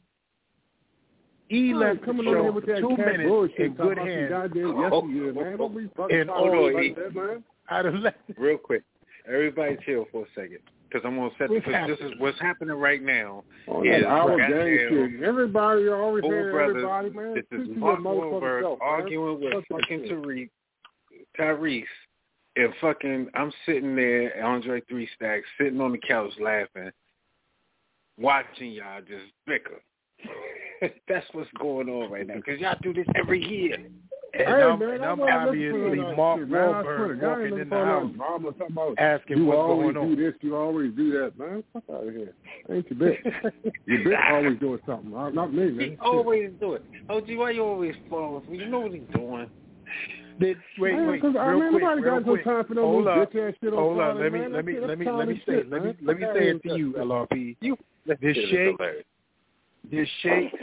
see. 1.49 1.55
E 1.55 1.73
Right, 1.73 1.79
left 1.79 1.99
the 2.01 2.05
coming 2.05 2.27
on 2.27 2.33
here 2.35 2.43
show 2.45 2.51
with 2.51 2.65
for 2.65 2.71
that 2.73 2.79
two 2.79 2.95
cat 2.95 3.05
minutes 3.07 3.29
bullshit, 3.29 3.59
in 3.59 3.75
talking 3.75 3.87
good 3.89 3.97
about 3.97 4.05
some 4.05 4.07
hands. 4.07 4.29
Goddamn 4.29 4.65
oh. 4.77 4.81
yesteryear, 5.07 5.33
man. 5.33 5.57
Don't 5.57 5.75
be 5.77 5.89
fucking 5.97 6.19
And 6.19 6.29
talking 6.29 6.53
all 6.59 6.73
like 6.73 6.83
he- 6.83 6.93
that, 6.93 7.15
man. 7.15 7.43
I'd 7.69 7.85
have 7.85 7.93
left. 7.95 8.17
real 8.37 8.57
quick. 8.57 8.83
Everybody 9.27 9.77
chill 9.85 10.05
for 10.11 10.23
a 10.23 10.27
second. 10.35 10.59
Because 10.89 11.05
I'm 11.05 11.15
going 11.15 11.29
to 11.29 11.35
set 11.37 11.49
What's 11.49 11.65
because 11.65 11.87
this 11.87 11.99
is 11.99 12.13
what's 12.17 12.39
happening 12.41 12.75
right 12.75 13.01
now. 13.03 13.43
Oh, 13.67 13.81
on 13.81 13.87
is 13.87 14.01
that 14.01 14.09
our 14.09 14.37
gang 14.37 14.49
goddamn 14.49 15.11
shit. 15.17 15.23
Everybody 15.23 15.87
always 15.89 16.21
Four 16.21 16.33
hearing 16.33 16.55
brothers. 16.55 16.75
everybody, 16.77 17.09
man. 17.11 17.33
This 17.35 17.59
is 17.59 17.67
to 17.67 17.73
your 17.73 17.77
Mark 17.77 17.99
motherfucking 17.99 18.41
Wahlberg 18.41 18.61
self, 18.61 18.79
man. 18.79 18.89
arguing 18.89 19.41
with 19.41 19.53
Fuck 19.53 19.63
that 19.69 19.81
fucking 19.81 20.03
shit. 20.07 20.11
Tariq, 20.11 20.49
Tyrese, 21.39 21.83
and 22.55 22.73
fucking 22.81 23.27
I'm 23.35 23.51
sitting 23.65 23.95
there, 23.95 24.43
Andre 24.43 24.81
Three 24.89 25.07
Stacks, 25.15 25.45
sitting 25.59 25.79
on 25.79 25.91
the 25.91 25.99
couch 25.99 26.31
laughing, 26.39 26.91
watching 28.17 28.71
y'all 28.71 29.01
just 29.01 29.31
bicker. 29.45 29.81
That's 31.07 31.27
what's 31.33 31.49
going 31.59 31.89
on 31.89 32.11
right 32.11 32.25
now 32.25 32.35
because 32.35 32.59
y'all 32.59 32.77
do 32.81 32.93
this 32.93 33.07
every 33.15 33.45
year. 33.45 33.77
And 34.39 34.47
Hey, 34.47 34.63
I'm, 34.63 34.79
man, 34.79 34.89
and 34.91 35.03
I 35.03 35.09
I'm 35.11 35.21
obviously 35.21 35.79
looking 35.81 35.95
for 35.99 36.05
that 36.07 36.15
Mark 36.17 36.39
shit. 36.39 36.47
I 36.47 36.49
swear 36.49 37.07
to 37.07 37.13
Wahlberg 37.13 37.21
walking 37.21 37.45
in 37.45 37.59
the 37.59 37.65
for 37.65 37.65
no 37.65 37.85
house 37.85 38.11
drama 38.15 38.51
talking 38.53 38.67
about 38.71 38.99
asking 38.99 39.37
you 39.37 39.45
what's 39.45 39.57
always 39.57 39.93
do 39.95 40.15
this, 40.15 40.33
you 40.41 40.55
always 40.55 40.91
do 40.95 41.11
that, 41.11 41.37
man. 41.37 41.63
Fuck 41.73 41.83
out 41.91 42.07
of 42.07 42.13
here. 42.13 42.33
Ain't 42.71 42.89
your 42.89 42.99
bitch. 42.99 43.53
your 43.85 43.99
bitch 44.05 44.31
always 44.31 44.59
doing 44.59 44.79
something. 44.85 45.13
Uh, 45.13 45.29
Not 45.31 45.53
me, 45.53 45.71
man. 45.71 45.89
He 45.91 45.97
always 46.01 46.51
do 46.61 46.73
it. 46.75 46.85
OG, 47.09 47.25
why 47.35 47.51
you 47.51 47.63
always 47.65 47.95
fall? 48.09 48.41
You 48.49 48.67
know 48.67 48.79
what 48.79 48.93
he's 48.93 49.01
doing. 49.11 49.49
Did, 50.39 50.57
wait, 50.79 50.93
Man, 50.95 51.07
wait, 51.09 51.21
'cause, 51.21 51.35
I 51.37 51.47
real 51.49 51.59
mean, 51.59 51.69
quick, 51.71 51.81
nobody 51.83 52.01
real 52.01 52.11
got 52.13 52.25
no 52.25 52.31
quick. 52.31 52.43
time 52.45 52.65
for 52.65 52.73
no 52.75 52.81
Hold 52.83 53.05
little 53.05 53.21
up, 53.23 53.31
shit 53.33 53.53
on 53.65 53.73
hold 53.73 53.99
up. 53.99 54.15
Let 54.15 54.31
me, 54.31 54.39
man. 54.39 54.53
let 54.53 54.63
me, 54.63 54.79
let 54.79 54.97
me, 54.97 55.05
let 55.11 55.27
me 55.27 55.43
say, 55.45 55.51
shit, 55.53 55.69
let 55.69 55.83
me, 55.83 55.93
let 56.01 56.17
me 56.17 56.25
say 56.33 56.49
it 56.51 56.63
to 56.63 56.77
you, 56.77 56.93
LRP. 56.93 57.57
You 57.59 57.75
This 58.05 58.17
shit 58.21 58.49
shake, 58.49 58.77
this 59.91 60.07
shake, 60.21 60.53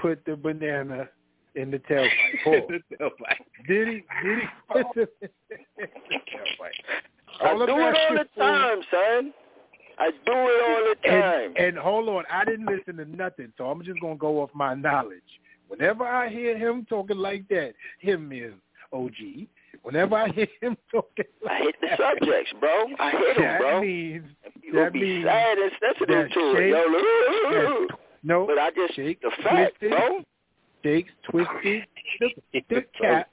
put 0.00 0.24
the 0.26 0.36
banana 0.36 1.08
in 1.54 1.70
the 1.70 1.78
tailpipe. 1.78 2.08
Pause. 2.44 2.80
Did 3.66 3.88
he? 3.88 3.94
Did 4.24 4.38
he? 4.38 4.46
Put 4.70 4.86
I 7.40 7.54
do 7.54 7.62
it 7.62 7.70
all 7.70 8.14
the 8.14 8.26
for- 8.34 8.40
time, 8.40 8.78
son. 8.90 9.32
I 10.00 10.10
do 10.10 10.16
it 10.32 10.62
all 10.68 10.94
the 10.94 11.08
time. 11.08 11.54
And, 11.56 11.66
and 11.66 11.78
hold 11.78 12.08
on, 12.08 12.24
I 12.32 12.44
didn't 12.44 12.66
listen 12.66 12.96
to 12.98 13.04
nothing, 13.04 13.52
so 13.58 13.64
I'm 13.68 13.82
just 13.84 14.00
gonna 14.00 14.14
go 14.16 14.40
off 14.40 14.50
my 14.54 14.74
knowledge. 14.74 15.22
Whenever 15.68 16.04
I 16.06 16.28
hear 16.28 16.56
him 16.56 16.86
talking 16.88 17.18
like 17.18 17.46
that, 17.48 17.72
him 18.00 18.30
is 18.32 18.52
OG. 18.92 19.46
Whenever 19.82 20.14
I 20.16 20.28
hear 20.30 20.46
him 20.62 20.76
talking, 20.90 21.24
like 21.44 21.52
I 21.60 21.64
hit 21.64 21.74
the 21.80 21.86
that, 21.88 21.98
subjects, 21.98 22.52
bro. 22.60 22.84
I 22.98 23.10
hit 23.10 23.36
them, 23.36 23.42
that 23.44 23.60
bro. 23.60 23.80
means 23.80 24.24
People 24.62 24.80
that 24.84 24.92
be 24.92 25.00
means 25.00 25.24
sad 25.24 25.58
and 25.58 25.72
sensitive 25.80 26.28
that 26.28 26.32
to 26.32 26.50
it, 26.50 26.56
shake- 26.56 26.72
yo. 27.52 27.86
that- 27.88 27.98
no, 28.24 28.46
But 28.46 28.58
I 28.58 28.70
just 28.70 28.94
shake 28.94 29.20
the 29.20 29.30
fact, 29.42 29.78
twisted, 29.80 29.90
bro. 29.96 30.20
Jakes 30.88 31.12
twisted 31.30 31.84
the, 32.18 32.62
the 32.70 32.84
cap, 32.98 33.28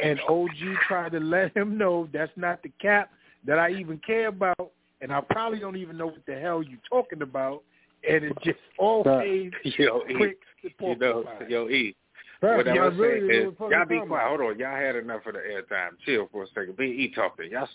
and 0.00 0.18
OG 0.28 0.50
tried 0.88 1.12
to 1.12 1.20
let 1.20 1.54
him 1.54 1.76
know 1.76 2.08
that's 2.12 2.32
not 2.36 2.62
the 2.62 2.70
cap 2.80 3.10
that 3.46 3.58
I 3.58 3.70
even 3.72 3.98
care 3.98 4.28
about, 4.28 4.70
and 5.02 5.12
I 5.12 5.20
probably 5.20 5.58
don't 5.58 5.76
even 5.76 5.98
know 5.98 6.06
what 6.06 6.24
the 6.26 6.36
hell 6.40 6.62
you're 6.62 6.78
talking 6.88 7.20
about, 7.20 7.62
and 8.08 8.24
it 8.24 8.32
just 8.42 8.58
always 8.78 9.52
Yo, 9.78 10.02
E, 10.08 10.14
pricks 10.16 10.38
you 10.62 10.96
know, 10.96 11.22
porcupine. 11.24 11.50
yo, 11.50 11.68
E. 11.68 11.94
Facts, 12.40 12.56
What 12.56 12.68
I 12.68 12.74
y'all 12.74 12.88
was 12.90 12.98
really 12.98 13.28
know 13.28 13.34
is, 13.34 13.44
what 13.44 13.50
the 13.50 13.56
fuck 13.58 13.70
y'all 13.70 13.84
be 13.86 14.06
quiet. 14.06 14.06
about. 14.06 14.28
Hold 14.28 14.40
on, 14.52 14.58
y'all 14.58 14.76
had 14.76 14.96
enough 14.96 15.26
of 15.26 15.34
the 15.34 15.40
airtime. 15.40 15.90
Chill 16.06 16.28
for 16.32 16.44
a 16.44 16.46
second. 16.48 16.76
Be 16.78 16.84
E 16.86 17.12
talking. 17.14 17.50
Y'all, 17.50 17.68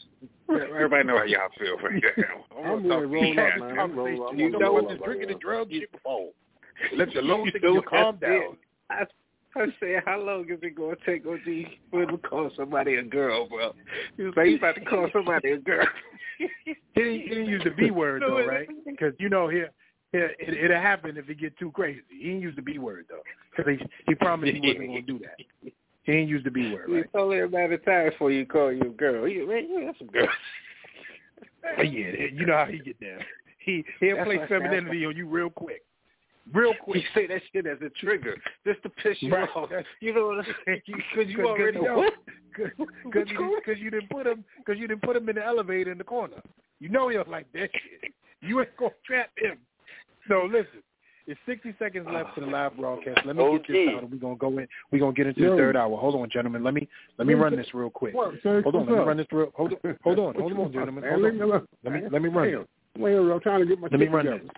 everybody 0.49 1.03
know 1.07 1.17
how 1.17 1.23
y'all 1.25 1.49
feel 1.59 1.77
right 1.83 2.01
now. 2.17 2.59
I'm 2.65 2.87
gonna 2.87 3.05
ready 3.07 3.35
to 3.35 3.49
talk 3.49 3.55
roll 3.55 3.69
up, 3.69 3.69
man. 3.69 3.79
I'm 3.79 3.95
rolling 3.95 4.21
up. 4.23 4.37
You 4.37 4.51
gonna 4.51 4.65
oh. 4.65 4.67
know 4.67 4.73
what 4.73 4.83
up 4.85 4.89
the 4.89 4.95
right 4.95 5.05
drinking 5.05 5.27
the 5.29 5.33
now. 5.35 5.39
drug 5.39 5.71
shit 5.71 5.91
before. 5.91 6.29
Let 6.95 7.11
your 7.13 7.23
You 7.23 7.29
lungs 7.29 7.51
know 7.61 7.73
you 7.73 7.81
calm 7.83 8.17
down. 8.17 8.57
I, 8.89 9.03
I 9.55 9.65
said, 9.79 10.03
how 10.05 10.19
long 10.19 10.49
is 10.49 10.59
it 10.61 10.75
going 10.75 10.95
to 10.95 11.05
take 11.05 11.25
OG 11.25 11.71
for 11.91 12.03
him 12.03 12.09
to 12.09 12.17
call 12.17 12.51
somebody 12.55 12.95
a 12.95 13.03
girl, 13.03 13.47
bro? 13.47 13.73
He 14.17 14.23
was 14.23 14.33
like, 14.35 14.47
he's 14.47 14.57
about 14.57 14.75
to 14.75 14.85
call 14.85 15.09
somebody 15.13 15.51
a 15.51 15.57
girl. 15.57 15.87
He 16.39 17.01
didn't, 17.03 17.21
he 17.21 17.29
didn't 17.29 17.45
use 17.47 17.61
the 17.65 17.71
B 17.71 17.91
word 17.91 18.23
though, 18.25 18.45
right? 18.45 18.67
Because 18.85 19.13
you 19.19 19.27
know 19.27 19.49
here, 19.49 19.71
here 20.13 20.31
it, 20.39 20.53
it'll 20.53 20.81
happen 20.81 21.17
if 21.17 21.29
it 21.29 21.37
get 21.37 21.57
too 21.57 21.69
crazy. 21.71 21.99
He 22.09 22.27
didn't 22.27 22.41
use 22.41 22.55
the 22.55 22.61
B 22.61 22.77
word 22.77 23.07
though, 23.09 23.19
because 23.55 23.73
he 23.77 23.85
he 24.07 24.15
promised 24.15 24.53
he 24.53 24.61
wasn't 24.61 24.87
gonna 24.87 25.01
do 25.01 25.19
that. 25.19 25.35
He 25.63 26.11
didn't 26.11 26.29
use 26.29 26.43
the 26.45 26.51
B 26.51 26.71
word, 26.71 26.89
Right? 26.89 27.05
He 27.05 27.17
told 27.17 27.33
everybody 27.33 27.77
time 27.79 28.09
before 28.09 28.31
you 28.31 28.45
call 28.45 28.71
you 28.71 28.81
a 28.83 28.89
girl. 28.89 29.25
He, 29.25 29.45
man, 29.45 29.67
you 29.69 29.85
got 29.85 29.97
some 29.97 30.07
girls. 30.07 30.29
Yeah, 31.77 31.83
you 32.33 32.45
know 32.45 32.55
how 32.55 32.65
he 32.65 32.79
get 32.79 32.99
down. 33.01 33.19
He 33.59 33.83
he'll 33.99 34.15
That's 34.15 34.27
play 34.27 34.37
what 34.37 34.45
I 34.45 34.47
said. 34.47 34.61
femininity 34.61 35.05
on 35.05 35.15
you 35.15 35.27
real 35.27 35.49
quick, 35.49 35.83
real 36.53 36.73
He 36.73 36.79
quick. 36.79 37.03
say 37.13 37.27
that 37.27 37.41
shit 37.53 37.65
as 37.65 37.77
a 37.81 37.89
trigger, 38.03 38.35
just 38.65 38.81
to 38.83 38.89
piss 38.89 39.17
you 39.21 39.33
Right. 39.33 39.49
off. 39.55 39.69
You 40.01 40.13
know 40.13 40.27
what 40.27 40.39
I'm 40.39 40.55
saying? 40.65 40.81
Because 40.87 41.29
you 41.29 41.37
Cause- 41.37 41.45
already 41.45 41.77
cause, 41.79 41.85
know. 41.85 42.09
Because 42.55 42.71
What's 42.77 43.31
you, 43.31 43.61
'cause 43.65 43.75
you 43.79 43.89
didn't 43.91 44.09
put 44.09 44.25
him 44.27 44.43
because 44.57 44.79
you 44.79 44.87
didn't 44.87 45.03
put 45.03 45.15
him 45.15 45.29
in 45.29 45.35
the 45.35 45.45
elevator 45.45 45.91
in 45.91 45.97
the 45.97 46.03
corner. 46.03 46.41
You 46.79 46.89
know 46.89 47.09
he'll 47.09 47.23
like 47.27 47.51
that 47.53 47.69
shit. 47.71 48.13
You 48.41 48.59
ain't 48.61 48.75
gonna 48.77 48.91
trap 49.05 49.29
him. 49.37 49.57
So 50.27 50.47
listen, 50.51 50.81
it's 51.27 51.39
60 51.45 51.75
seconds 51.77 52.07
left 52.11 52.29
oh. 52.31 52.39
to 52.39 52.45
the 52.45 52.51
live 52.51 52.75
broadcast. 52.75 53.25
Let 53.25 53.35
me 53.35 53.43
get 53.59 53.67
this 53.67 53.89
out, 53.95 54.03
and 54.03 54.11
we're 54.11 54.17
gonna 54.17 54.35
go 54.35 54.47
in. 54.57 54.67
We're 54.91 54.99
gonna 54.99 55.13
get 55.13 55.27
into 55.27 55.41
Yo. 55.41 55.51
the 55.51 55.57
third 55.57 55.75
hour. 55.77 55.95
Hold 55.97 56.15
on, 56.15 56.29
gentlemen. 56.29 56.63
Let 56.63 56.73
me 56.73 56.87
let 57.17 57.27
me 57.27 57.33
run 57.35 57.55
this 57.55 57.67
real 57.73 57.89
quick. 57.89 58.13
What, 58.15 58.33
Jake? 58.41 58.63
Hold 58.63 58.75
on, 58.75 58.85
let 58.87 58.91
me 58.93 58.97
up? 58.99 59.07
run 59.07 59.17
this 59.17 59.27
real. 59.31 59.51
Hold 59.55 59.73
on, 59.83 59.97
hold 60.03 60.19
on, 60.19 60.35
hold 60.35 60.53
on, 60.53 60.71
gentlemen. 60.73 61.03
Hold 61.03 61.13
on. 61.15 61.23
Leave 61.23 61.33
me 61.35 61.41
alone. 61.41 61.67
Let 61.83 61.93
me 61.93 62.01
let 62.11 62.21
me 62.21 62.29
run. 62.29 62.51
Damn. 62.51 62.65
I'm 62.95 63.01
here, 63.01 63.31
I'm 63.31 63.39
trying 63.41 63.59
to 63.61 63.65
get 63.67 63.79
my 63.79 63.87
Let 63.91 63.99
me 63.99 64.07
run 64.07 64.25
together. 64.25 64.43
this. 64.43 64.51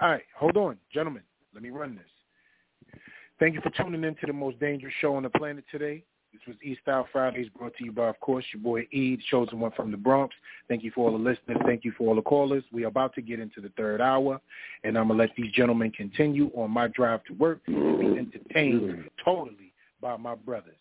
All 0.00 0.08
right, 0.08 0.22
hold 0.34 0.56
on, 0.56 0.78
gentlemen. 0.92 1.22
Let 1.52 1.62
me 1.62 1.68
run 1.70 1.94
this. 1.94 2.94
Thank 3.38 3.54
you 3.54 3.60
for 3.60 3.70
tuning 3.70 4.04
in 4.04 4.14
to 4.16 4.26
the 4.26 4.32
most 4.32 4.58
dangerous 4.58 4.94
show 5.00 5.14
on 5.14 5.24
the 5.24 5.30
planet 5.30 5.64
today. 5.70 6.04
This 6.32 6.40
was 6.46 6.56
E-Style 6.62 7.08
Fridays 7.12 7.48
brought 7.58 7.74
to 7.76 7.84
you 7.84 7.92
by, 7.92 8.08
of 8.08 8.18
course, 8.20 8.44
your 8.54 8.62
boy 8.62 8.86
E, 8.92 9.16
the 9.16 9.22
chosen 9.30 9.58
one 9.58 9.72
from 9.72 9.90
the 9.90 9.96
Bronx. 9.96 10.34
Thank 10.68 10.84
you 10.84 10.92
for 10.94 11.10
all 11.10 11.18
the 11.18 11.22
listeners. 11.22 11.58
Thank 11.66 11.84
you 11.84 11.92
for 11.98 12.08
all 12.08 12.14
the 12.14 12.22
callers. 12.22 12.62
We 12.72 12.84
are 12.84 12.88
about 12.88 13.14
to 13.16 13.20
get 13.20 13.40
into 13.40 13.60
the 13.60 13.70
third 13.76 14.00
hour, 14.00 14.40
and 14.84 14.96
I'm 14.96 15.08
going 15.08 15.18
to 15.18 15.24
let 15.24 15.34
these 15.36 15.52
gentlemen 15.52 15.90
continue 15.90 16.50
on 16.54 16.70
my 16.70 16.86
drive 16.88 17.24
to 17.24 17.34
work 17.34 17.60
and 17.66 17.98
be 17.98 18.06
entertained 18.06 19.10
totally 19.22 19.72
by 20.00 20.16
my 20.16 20.34
brothers. 20.34 20.76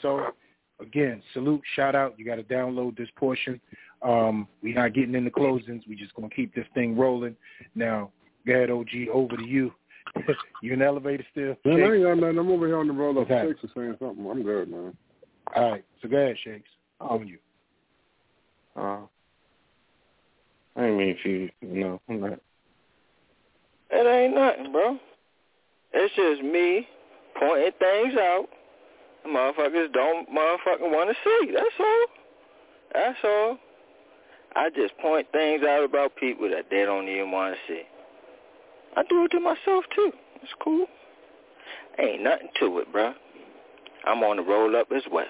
So, 0.00 0.28
again, 0.80 1.22
salute, 1.32 1.62
shout 1.76 1.94
out. 1.94 2.18
You 2.18 2.24
got 2.24 2.36
to 2.36 2.42
download 2.42 2.96
this 2.96 3.10
portion. 3.16 3.60
Um, 4.02 4.48
we're 4.62 4.74
not 4.74 4.94
getting 4.94 5.14
into 5.14 5.30
closings. 5.30 5.82
We're 5.86 5.98
just 5.98 6.14
going 6.14 6.28
to 6.30 6.34
keep 6.34 6.54
this 6.54 6.66
thing 6.74 6.96
rolling. 6.96 7.36
Now, 7.74 8.10
go 8.46 8.52
ahead, 8.54 8.70
OG, 8.70 9.08
over 9.12 9.36
to 9.36 9.44
you. 9.44 9.72
you 10.62 10.72
in 10.72 10.78
the 10.78 10.84
elevator 10.84 11.24
still? 11.32 11.56
Man, 11.64 11.82
I 11.82 11.94
ain't 11.94 12.04
got 12.04 12.14
nothing. 12.18 12.38
I'm 12.38 12.50
over 12.50 12.66
here 12.66 12.78
on 12.78 12.86
the 12.86 12.92
roll 12.92 13.18
up 13.18 13.28
What's 13.28 13.30
that? 13.30 13.56
six 13.60 13.74
saying 13.74 13.96
something. 13.98 14.26
I'm 14.30 14.42
good, 14.42 14.70
man. 14.70 14.96
All 15.54 15.70
right, 15.72 15.84
so 16.00 16.08
go 16.08 16.16
ahead, 16.16 16.36
Shakes. 16.44 16.68
On 17.00 17.26
you. 17.26 17.38
Uh, 18.76 19.00
I 20.76 20.86
ain't 20.86 20.96
mean 20.96 21.16
for 21.22 21.28
you. 21.28 21.50
No, 21.62 22.00
I'm 22.08 22.20
not. 22.20 22.40
It 23.90 24.06
ain't 24.06 24.34
nothing, 24.34 24.72
bro. 24.72 24.98
It's 25.92 26.14
just 26.14 26.42
me 26.42 26.88
pointing 27.38 27.72
things 27.78 28.14
out. 28.18 28.46
Motherfuckers 29.26 29.92
don't 29.92 30.28
motherfucking 30.28 30.90
want 30.90 31.10
to 31.10 31.16
see. 31.24 31.52
That's 31.52 31.66
all. 31.78 32.06
That's 32.92 33.18
all. 33.24 33.58
I 34.56 34.70
just 34.70 34.96
point 34.98 35.26
things 35.32 35.62
out 35.64 35.84
about 35.84 36.16
people 36.16 36.48
that 36.50 36.66
they 36.70 36.84
don't 36.84 37.08
even 37.08 37.30
want 37.30 37.54
to 37.54 37.72
see. 37.72 37.82
I 38.96 39.02
do 39.08 39.24
it 39.24 39.30
to 39.32 39.40
myself 39.40 39.84
too. 39.94 40.12
It's 40.42 40.52
cool. 40.62 40.86
Ain't 41.98 42.22
nothing 42.22 42.48
to 42.60 42.78
it, 42.78 42.92
bro. 42.92 43.12
I'm 44.06 44.22
on 44.22 44.36
the 44.36 44.42
roll 44.42 44.76
up 44.76 44.88
as 44.94 45.02
well. 45.10 45.24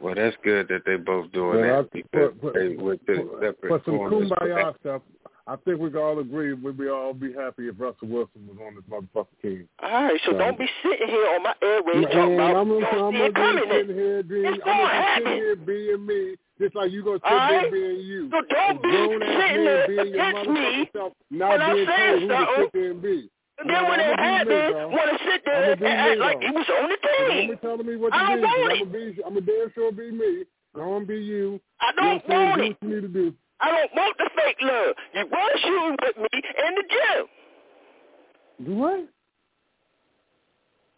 Well, 0.00 0.14
that's 0.14 0.36
good 0.44 0.68
that 0.68 0.82
they 0.84 0.96
both 0.96 1.30
doing 1.32 1.60
Well, 1.60 1.82
that 1.82 1.86
I- 1.86 1.88
because 1.92 2.32
but- 2.34 2.40
but- 2.42 2.54
they 2.54 2.76
went 2.76 3.06
to 3.06 3.38
separate 3.40 3.68
For 3.68 3.80
some 3.84 3.96
corners. 3.96 4.30
kumbaya 4.30 4.78
stuff, 4.80 5.02
I 5.48 5.54
think 5.64 5.78
we 5.78 5.90
can 5.90 6.00
all 6.00 6.18
agree 6.18 6.52
we'd 6.54 6.76
be 6.76 6.88
all 6.88 7.14
be 7.14 7.32
happy 7.32 7.68
if 7.68 7.76
Russell 7.78 8.08
Wilson 8.08 8.48
was 8.48 8.56
on 8.58 8.74
this 8.74 8.84
motherfucking 8.90 9.40
team. 9.42 9.68
All 9.82 9.90
right, 10.04 10.20
so 10.24 10.32
So- 10.32 10.38
don't 10.38 10.58
be 10.58 10.68
sitting 10.82 11.06
here 11.08 11.26
on 11.36 11.42
my 11.44 11.54
airways 11.62 12.02
Man, 12.02 12.10
talking 12.10 12.34
about 12.34 12.56
I'm 12.56 12.68
gonna, 12.68 12.86
I'm 12.86 13.12
gonna 13.14 13.28
be 13.28 13.32
coming. 13.32 13.64
sitting 13.70 13.94
here 13.96 14.22
being, 14.24 14.44
It's 14.46 14.62
I'm 14.66 14.76
gonna 14.76 14.90
gonna 14.90 15.06
be 15.06 15.22
sitting 15.22 15.38
here 15.38 15.56
being 15.56 16.06
me, 16.06 16.34
just 16.60 16.74
like 16.74 16.90
you 16.90 17.04
gonna 17.04 17.20
sit 17.22 17.30
right? 17.30 17.70
being 17.72 18.00
you. 18.00 18.28
So 18.30 18.40
don't 18.42 18.76
A 18.76 18.80
be 18.82 18.90
sitting 18.90 19.64
there 19.64 19.86
being 19.86 20.00
against 20.18 20.50
me 20.50 20.90
self, 20.92 21.12
not 21.30 21.50
when 21.50 21.60
I'm 21.62 21.86
saying 21.86 21.86
told 21.86 22.22
who 22.22 22.26
to 22.26 22.34
something. 22.66 23.28
and 23.58 23.70
then 23.70 23.70
No, 23.70 23.84
when 23.88 24.00
it 24.00 24.16
be 24.16 24.22
me, 24.22 24.26
happens, 24.26 24.72
dog. 24.74 24.90
want 24.92 25.08
to 25.14 25.18
sit 25.30 25.40
there 25.46 25.72
and 25.72 25.84
act 25.84 26.18
like 26.18 26.38
he 26.42 26.50
was 26.50 26.66
on 26.74 26.88
the 26.90 26.98
Don't 27.06 27.30
team. 27.30 27.50
be 27.50 27.56
telling 27.62 27.86
me 27.86 27.94
what 27.96 28.10
to 28.12 28.18
I 28.18 28.34
do. 28.34 28.40
don't 28.42 28.50
want 28.50 28.72
I'm 28.72 28.76
it. 28.76 28.78
gonna 28.82 28.90
be, 29.14 29.22
I'm 29.24 29.34
gonna 29.34 29.46
damn 29.46 29.72
sure 29.78 29.92
be 29.92 30.10
me. 30.10 30.44
Go 30.74 30.96
and 30.96 31.06
be 31.06 31.16
you. 31.22 31.60
I 31.80 31.92
You 31.94 32.02
know 32.02 32.18
don't 32.26 32.30
I'm 32.34 32.48
want 32.50 32.58
Do 32.58 32.64
it. 32.66 32.76
you 32.82 32.88
need 32.96 33.00
to 33.02 33.08
do. 33.08 33.34
I 33.60 33.70
don't 33.70 33.94
want 33.94 34.16
the 34.18 34.30
fake 34.36 34.56
love. 34.60 34.94
You 35.14 35.26
was 35.30 35.60
shooting 35.62 35.96
with 36.02 36.16
me 36.16 36.42
in 36.68 36.74
the 36.74 36.82
gym. 36.90 38.66
Do 38.66 38.74
what? 38.76 39.08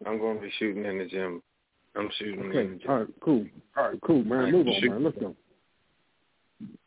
I'm 0.07 0.19
going 0.19 0.37
to 0.37 0.43
be 0.43 0.53
shooting 0.59 0.85
in 0.85 0.99
the 0.99 1.07
gym. 1.07 1.43
I'm 1.97 2.09
shooting 2.19 2.41
in 2.41 2.49
the 2.51 2.59
Okay. 2.59 2.79
gym. 2.79 2.91
All 2.91 2.99
right. 2.99 3.09
Cool. 3.21 3.47
All 3.77 3.85
right. 3.91 4.01
Cool, 4.05 4.25
man. 4.25 4.33
All 4.39 4.45
right, 4.45 4.53
Move 4.53 4.69
on, 4.69 4.81
shoot. 4.81 4.91
man. 4.91 5.05
Let's 5.05 5.17
go. 5.19 5.37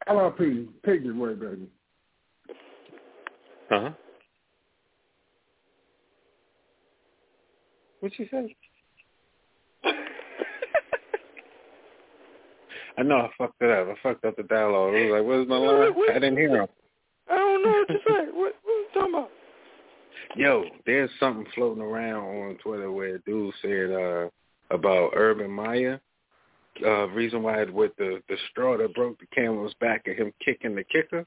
LRP. 0.07 0.67
Take 0.85 1.01
it 1.01 1.09
away, 1.09 1.33
baby. 1.33 1.67
Uh-huh. 3.71 3.91
What'd 8.01 8.17
you 8.19 8.27
say? 8.31 8.55
I 13.01 13.03
know 13.03 13.17
I 13.17 13.29
fucked 13.35 13.59
it 13.61 13.71
up. 13.71 13.87
I 13.87 13.95
fucked 14.03 14.25
up 14.25 14.37
the 14.37 14.43
dialogue. 14.43 14.93
I 14.93 15.01
was 15.05 15.11
like, 15.11 15.23
"Where's 15.23 15.47
my 15.47 15.57
line?" 15.57 15.93
I 16.11 16.13
didn't 16.13 16.37
hear 16.37 16.55
him. 16.55 16.67
I 17.27 17.35
don't 17.35 17.63
know 17.63 17.71
what 17.71 17.87
to 17.87 17.97
say. 18.07 18.25
What, 18.31 18.55
what 18.63 18.71
are 18.71 18.77
you 18.77 18.87
talking 18.93 19.13
about? 19.15 19.31
Yo, 20.35 20.65
there's 20.85 21.09
something 21.19 21.47
floating 21.55 21.81
around 21.81 22.23
on 22.23 22.57
Twitter 22.63 22.91
where 22.91 23.15
a 23.15 23.19
dude 23.21 23.55
said 23.63 23.91
uh 23.91 24.29
about 24.69 25.13
Urban 25.15 25.49
Meyer. 25.49 25.99
Uh 26.85 27.07
reason 27.07 27.41
why 27.41 27.63
it 27.63 27.73
with 27.73 27.95
the 27.97 28.21
the 28.29 28.37
straw 28.51 28.77
that 28.77 28.93
broke 28.93 29.19
the 29.19 29.25
camel's 29.33 29.73
back 29.81 30.03
and 30.05 30.15
him 30.15 30.31
kicking 30.45 30.75
the 30.75 30.83
kicker 30.83 31.25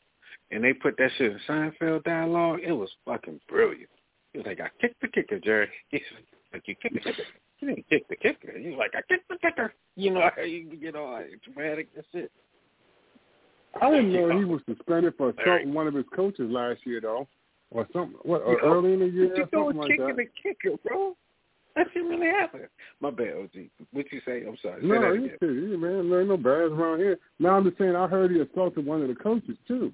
and 0.53 0.63
they 0.63 0.73
put 0.73 0.97
that 0.99 1.11
shit 1.19 1.33
in 1.33 1.41
Seinfeld 1.49 2.05
dialogue, 2.05 2.61
it 2.65 2.73
was 2.73 2.91
fucking 3.05 3.41
brilliant. 3.49 3.91
He 4.33 4.39
was 4.39 4.47
like, 4.47 4.61
I 4.61 4.69
kicked 4.81 5.01
the 5.01 5.09
kicker, 5.09 5.41
Jerry. 5.41 5.69
He's 5.89 6.03
like, 6.53 6.63
You 6.69 6.77
kicked 6.77 6.95
the 6.95 7.01
kicker. 7.01 7.23
You 7.65 7.75
didn't 7.75 7.89
kick 7.89 8.09
the 8.09 8.17
kicker. 8.17 8.59
He's 8.59 8.77
like, 8.77 8.93
I 8.95 9.01
kicked 9.09 9.29
the 9.29 9.37
kicker. 9.41 9.73
You 9.97 10.11
know 10.13 10.29
how 10.37 10.43
you 10.43 10.77
get 10.77 10.97
all 10.97 11.23
dramatic 11.45 11.89
and 11.97 12.05
shit. 12.13 12.31
I 13.81 13.91
didn't 13.91 14.13
know 14.13 14.39
he 14.39 14.45
was 14.45 14.61
suspended 14.69 15.15
for 15.17 15.31
assaulting 15.31 15.73
one 15.73 15.87
of 15.87 15.95
his 15.95 16.05
coaches 16.15 16.49
last 16.49 16.81
year, 16.85 17.01
though, 17.01 17.27
or 17.71 17.89
something. 17.93 18.19
What? 18.23 18.43
Or 18.43 18.59
Yo, 18.63 18.69
uh, 18.71 18.75
early 18.75 18.93
in 18.93 19.01
the 19.01 19.07
year, 19.07 19.37
you 19.37 19.47
something 19.53 19.79
like 19.79 19.91
kicking 19.91 20.07
that. 20.07 20.17
the 20.17 20.27
kicker, 20.43 20.77
bro? 20.87 21.17
That 21.75 21.87
shit 21.93 22.05
really 22.05 22.29
happened. 22.29 22.69
My 23.01 23.11
bad, 23.11 23.35
OG. 23.35 23.51
What 23.93 24.07
you 24.13 24.21
say? 24.25 24.45
I'm 24.47 24.57
sorry. 24.63 24.83
Say 24.83 24.87
No, 24.87 25.15
he's 25.15 25.33
again. 25.41 25.81
man. 25.81 26.09
There 26.09 26.21
ain't 26.21 26.29
no 26.29 26.37
bad 26.37 26.71
around 26.71 26.99
here. 26.99 27.19
Now 27.41 27.57
I'm 27.57 27.65
just 27.65 27.79
saying, 27.79 27.97
I 27.97 28.07
heard 28.07 28.31
he 28.31 28.39
assaulted 28.41 28.87
one 28.87 29.03
of 29.03 29.09
the 29.09 29.15
coaches 29.15 29.57
too. 29.67 29.93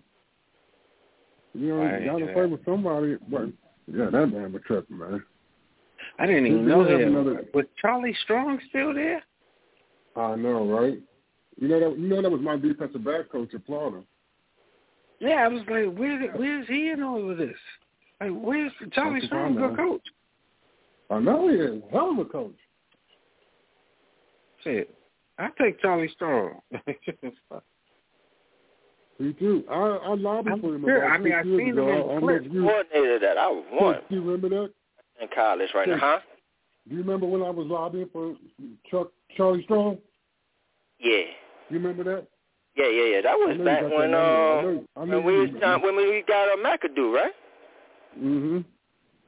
You 1.54 1.76
know, 1.76 1.82
I 1.82 2.04
got 2.04 2.18
to 2.18 2.32
play 2.34 2.46
with 2.46 2.64
somebody. 2.66 3.16
But 3.30 3.46
yeah, 3.86 4.10
that 4.10 4.26
man 4.26 4.52
was 4.52 4.62
tripping, 4.66 4.98
man. 4.98 5.22
I 6.18 6.26
didn't 6.26 6.46
even 6.46 6.66
know 6.68 6.82
you 6.82 6.88
have 6.88 6.98
that. 7.00 7.06
another- 7.08 7.44
Was 7.54 7.66
Charlie 7.80 8.14
Strong 8.24 8.60
still 8.68 8.92
there? 8.94 9.22
I 10.16 10.34
know, 10.36 10.66
right? 10.66 10.98
You 11.60 11.68
know 11.68 11.80
that. 11.80 11.98
You 11.98 12.08
know 12.08 12.20
that 12.22 12.30
was 12.30 12.40
my 12.40 12.56
defensive 12.56 13.04
back 13.04 13.28
coach 13.30 13.54
at 13.54 13.64
Florida. 13.66 14.02
Yeah, 15.20 15.44
I 15.44 15.48
was 15.48 15.60
like, 15.68 15.94
where 15.96 16.18
where's 16.32 16.66
he 16.68 16.90
in 16.90 17.02
all 17.02 17.30
of 17.30 17.36
this? 17.38 17.56
Like, 18.20 18.30
where's 18.32 18.72
Charlie 18.92 19.20
Strong, 19.26 19.54
what 19.54 19.64
I 19.64 19.66
good 19.68 19.76
know. 19.76 19.88
coach? 19.92 20.02
I 21.10 21.18
know 21.20 21.48
he 21.48 21.54
is. 21.56 21.82
Hell 21.92 22.10
of 22.12 22.18
a 22.18 22.24
coach. 22.24 22.56
Shit, 24.64 24.94
I 25.38 25.48
take 25.60 25.80
Charlie 25.80 26.08
Strong. 26.14 26.60
Me 29.18 29.32
too. 29.34 29.64
I 29.70 29.74
I 29.74 30.14
lobbied 30.14 30.52
I'm 30.54 30.60
for 30.62 30.74
him 30.74 30.84
sure. 30.84 31.04
about 31.04 31.10
I 31.14 31.18
mean, 31.18 31.32
I've 31.34 31.46
years 31.46 31.58
seen 31.58 31.68
him 31.68 31.78
ago. 31.78 32.10
in 32.10 32.16
I 32.16 32.20
clips. 32.20 32.46
if 32.46 32.52
you, 32.52 32.62
Coordinator 32.62 33.18
that 33.20 33.36
I 33.38 33.48
was 33.48 33.64
one 33.70 33.96
do 34.08 34.14
you 34.14 34.22
remember 34.22 34.48
that? 34.48 34.70
In 35.20 35.28
college 35.34 35.68
right 35.74 35.88
now, 35.88 35.98
huh? 35.98 36.18
Do 36.88 36.94
you 36.94 37.02
remember 37.02 37.26
when 37.26 37.42
I 37.42 37.50
was 37.50 37.66
lobbying 37.66 38.08
for 38.12 38.34
Chuck 38.90 39.08
Charlie 39.36 39.62
Strong? 39.64 39.98
Yeah. 40.98 41.24
You 41.68 41.78
remember 41.78 42.04
that? 42.04 42.26
Yeah, 42.76 42.88
yeah, 42.88 43.04
yeah. 43.16 43.20
That 43.22 43.34
was 43.36 43.58
back 43.64 43.82
when 43.82 44.10
memory. 44.12 44.14
I 44.14 44.58
uh 44.58 44.62
know- 44.62 44.84
I 44.96 45.04
know 45.04 45.20
when 45.20 45.24
we 45.26 45.38
was 45.50 45.60
time, 45.60 45.82
when 45.82 45.96
we 45.96 46.24
got 46.26 46.48
a 46.48 46.56
McAdoo, 46.56 47.12
right? 47.14 47.32
Mhm. 48.18 48.64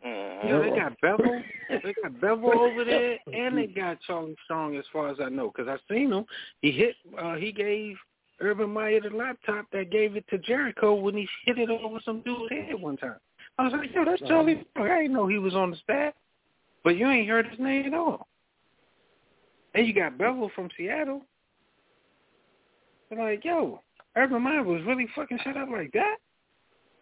Mm-hmm. 0.05 0.47
You 0.49 0.53
know, 0.53 0.63
they 0.63 0.77
got 0.77 1.01
Bevell. 1.01 1.43
they 1.69 1.95
got 2.03 2.13
Bevell 2.21 2.55
over 2.57 2.85
there, 2.85 3.19
and 3.33 3.57
they 3.57 3.67
got 3.67 4.01
Charlie 4.01 4.35
Strong, 4.45 4.77
as 4.77 4.85
far 4.93 5.11
as 5.11 5.19
I 5.21 5.29
know, 5.29 5.53
because 5.55 5.69
I 5.69 5.77
seen 5.93 6.13
him. 6.13 6.25
He 6.63 6.73
hit. 6.73 6.97
uh 7.19 7.35
He 7.35 7.53
gave 7.53 7.97
Urban 8.41 8.71
Meyer 8.71 9.01
the 9.01 9.11
laptop 9.11 9.67
that 9.73 9.91
gave 9.91 10.17
it 10.17 10.25
to 10.31 10.39
Jericho 10.39 10.95
when 10.95 11.15
he 11.15 11.29
hit 11.45 11.59
it 11.59 11.71
over 11.71 12.01
some 12.05 12.21
dude's 12.23 12.51
head 12.51 12.81
one 12.81 12.97
time. 12.97 13.17
I 13.63 13.67
was 13.67 13.75
like, 13.75 13.95
yo, 13.95 14.05
that's 14.05 14.21
Charlie 14.23 14.67
Strong. 14.73 14.91
I 14.91 15.03
didn't 15.03 15.13
know 15.13 15.29
he 15.29 15.39
was 15.39 15.55
on 15.55 15.71
the 15.71 15.77
staff, 15.77 16.15
but 16.83 16.97
you 16.97 17.09
ain't 17.09 17.29
heard 17.29 17.47
his 17.47 17.61
name 17.61 17.87
at 17.87 17.95
all. 17.95 18.27
And 19.75 19.87
you 19.87 19.95
got 19.95 20.19
Bevell 20.19 20.51
from 20.53 20.69
Seattle. 20.77 21.23
They're 23.09 23.23
like, 23.23 23.45
yo, 23.45 23.81
Urban 24.17 24.43
Meyer 24.43 24.65
was 24.65 24.83
really 24.85 25.07
fucking 25.15 25.39
shut 25.45 25.57
up 25.57 25.69
like 25.71 25.93
that. 25.93 26.17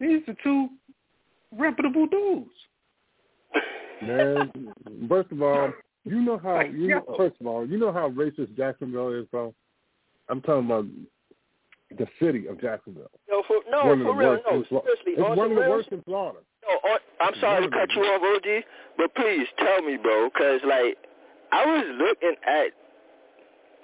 These 0.01 0.21
are 0.29 0.37
two 0.43 0.69
reputable 1.57 2.07
dudes. 2.07 2.51
Man, 4.03 4.53
first 5.09 5.33
of 5.33 5.41
all, 5.41 5.73
you 6.05 6.21
know 6.21 6.39
how 6.43 6.57
Like, 6.57 6.73
you 6.73 6.89
know, 6.89 7.05
yo. 7.09 7.17
first 7.17 7.37
of 7.41 7.47
all, 7.47 7.67
you 7.67 7.79
know 7.79 7.91
how 7.93 8.11
racist 8.11 8.55
Jacksonville 8.55 9.13
is, 9.15 9.27
bro. 9.29 9.55
I'm 10.29 10.43
talking 10.43 10.67
about 10.67 10.85
the 11.99 12.07
city 12.23 12.47
of 12.49 12.61
Jacksonville. 12.61 13.11
No, 13.29 13.43
for 13.47 13.61
no, 13.71 13.85
one 13.87 14.01
of 14.01 14.07
for 14.07 14.13
the 14.13 14.19
real, 14.19 14.31
worst 14.31 14.45
no, 14.51 14.57
in 14.57 14.65
seriously, 14.65 15.13
It's 15.13 15.21
one 15.21 15.39
of 15.39 15.51
the 15.51 15.57
real, 15.57 15.71
worst 15.71 15.89
in 15.91 16.03
Florida. 16.03 16.39
No, 16.83 16.91
on, 16.91 16.99
I'm 17.21 17.35
sorry 17.41 17.65
to 17.65 17.71
cut 17.71 17.91
you 17.95 18.03
off, 18.03 18.23
OG, 18.37 18.65
but 18.97 19.15
please 19.15 19.47
tell 19.59 19.83
me, 19.83 19.97
bro, 19.97 20.29
because 20.33 20.61
like 20.67 20.97
I 21.53 21.65
was 21.67 21.85
looking 21.99 22.37
at 22.47 22.73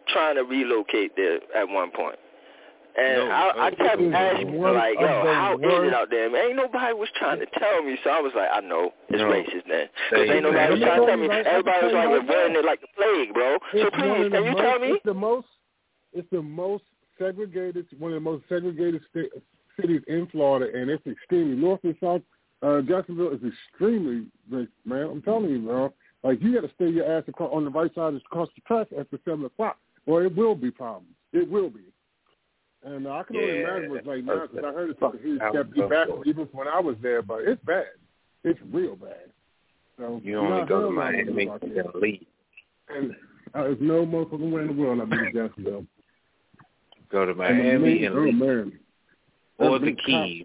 trying 0.09 0.37
to 0.37 0.43
relocate 0.43 1.17
there 1.17 1.41
at 1.57 1.69
one 1.69 1.91
point. 1.91 1.97
point, 1.97 2.19
and 2.97 3.29
No, 3.29 3.31
I, 3.31 3.67
I 3.67 3.71
oh, 3.73 3.77
kept 3.77 4.03
asking, 4.03 4.55
one 4.55 4.75
like, 4.75 4.95
of 4.97 5.01
yo, 5.03 5.25
the 5.27 5.35
how 5.35 5.53
is 5.55 5.89
it 5.89 5.95
out 5.95 6.11
there? 6.11 6.31
Man, 6.31 6.47
ain't 6.47 6.57
nobody 6.57 6.95
was 6.95 7.09
trying 7.17 7.41
to 7.41 7.47
tell 7.59 7.83
me, 7.83 7.99
so 8.05 8.11
I 8.11 8.21
was 8.21 8.33
like, 8.37 8.49
I 8.53 8.61
know 8.61 8.93
it's 9.09 9.19
No. 9.19 9.27
racist, 9.29 9.67
man. 9.69 9.89
Because 10.11 10.31
ain't 10.31 10.43
nobody 10.45 10.71
was 10.73 10.81
trying 10.81 10.91
to 10.93 10.97
tell 10.97 11.07
tell 11.07 11.17
me. 11.17 11.27
right- 11.29 11.47
Everybody 11.47 11.85
was 11.87 11.95
like 11.95 12.09
right 12.09 12.21
reverting 12.21 12.57
it 12.57 12.65
like 12.65 12.81
the 12.81 12.89
plague, 12.97 13.35
bro. 13.35 13.59
So 13.73 13.79
It's 13.89 13.97
one 13.99 14.23
please, 14.23 14.31
can 14.33 14.45
you 14.45 14.53
most, 14.53 14.63
tell 14.63 14.79
me? 14.79 14.89
It's 14.93 15.05
the 15.05 15.15
most. 15.15 15.49
It's 16.13 16.31
the 16.31 16.43
most 16.43 16.85
segregated. 17.19 17.87
One 17.99 18.13
of 18.13 18.17
the 18.17 18.21
most 18.21 18.45
segregated 18.49 19.03
sta- 19.11 19.35
cities 19.81 20.03
in 20.07 20.27
Florida, 20.29 20.71
and 20.79 20.89
it's 20.89 21.07
extremely 21.07 21.57
north 21.57 21.81
and 21.83 21.97
south. 22.01 22.23
Uh, 22.63 22.81
Jacksonville 22.83 23.33
is 23.33 23.41
extremely 23.45 24.27
rich, 24.51 24.71
man. 24.85 25.09
I'm 25.11 25.23
telling 25.23 25.51
you, 25.51 25.59
bro. 25.61 25.93
Like 26.25 26.43
you 26.43 26.55
got 26.55 26.67
to 26.67 26.75
stay 26.75 26.89
your 26.89 27.05
ass 27.11 27.25
across, 27.29 27.51
on 27.53 27.65
the 27.65 27.71
right 27.71 27.95
side 27.95 28.15
across 28.15 28.49
the 28.57 28.63
track 28.63 28.89
after 28.99 29.19
seven 29.25 29.45
o'clock, 29.45 29.79
or 30.07 30.25
it 30.25 30.35
will 30.35 30.55
be 30.55 30.71
problems. 30.71 31.13
It 31.33 31.49
will 31.51 31.71
be. 31.71 31.81
And 32.85 33.07
uh, 33.07 33.11
I 33.13 33.23
can 33.25 33.37
only 33.37 33.63
imagine 33.63 33.91
what's 33.91 34.07
like 34.07 34.25
now 34.25 34.47
because 34.47 34.65
I 34.65 34.73
heard 34.73 34.91
it's 34.91 34.99
fuck, 35.01 35.15
a 35.15 35.19
huge 35.19 35.41
I 35.41 35.51
step 35.51 35.71
back 35.91 36.09
it. 36.09 36.27
even 36.27 36.49
when 36.53 36.67
I 36.69 36.81
was 36.81 36.97
there, 37.03 37.21
but 37.23 37.41
it's 37.43 37.63
bad. 37.65 37.87
It's 38.45 38.59
real 38.73 38.97
bad. 38.97 39.31
So 39.99 40.21
You 40.25 40.39
only 40.39 40.61
know, 40.61 40.67
go 40.67 40.83
to 40.83 40.91
Miami 40.91 41.49
I'm 41.49 41.61
and 41.63 41.95
leave. 41.95 42.27
And 42.89 43.13
uh, 43.55 43.63
there's 43.65 43.79
no 43.81 44.07
motherfucking 44.07 44.51
way 44.51 44.63
in 44.63 44.67
the 44.69 44.73
world 44.73 45.01
I'd 45.01 45.11
be 45.11 45.17
to 45.17 45.33
Jacksonville. 45.33 45.87
Go 47.11 47.27
to 47.27 47.35
Miami 47.35 47.79
meat- 47.79 48.05
and 48.05 48.17
oh 48.17 48.23
leave. 48.23 48.35
man. 48.35 48.73
Or 49.59 49.79
the 49.79 49.93
Keys. 50.05 50.45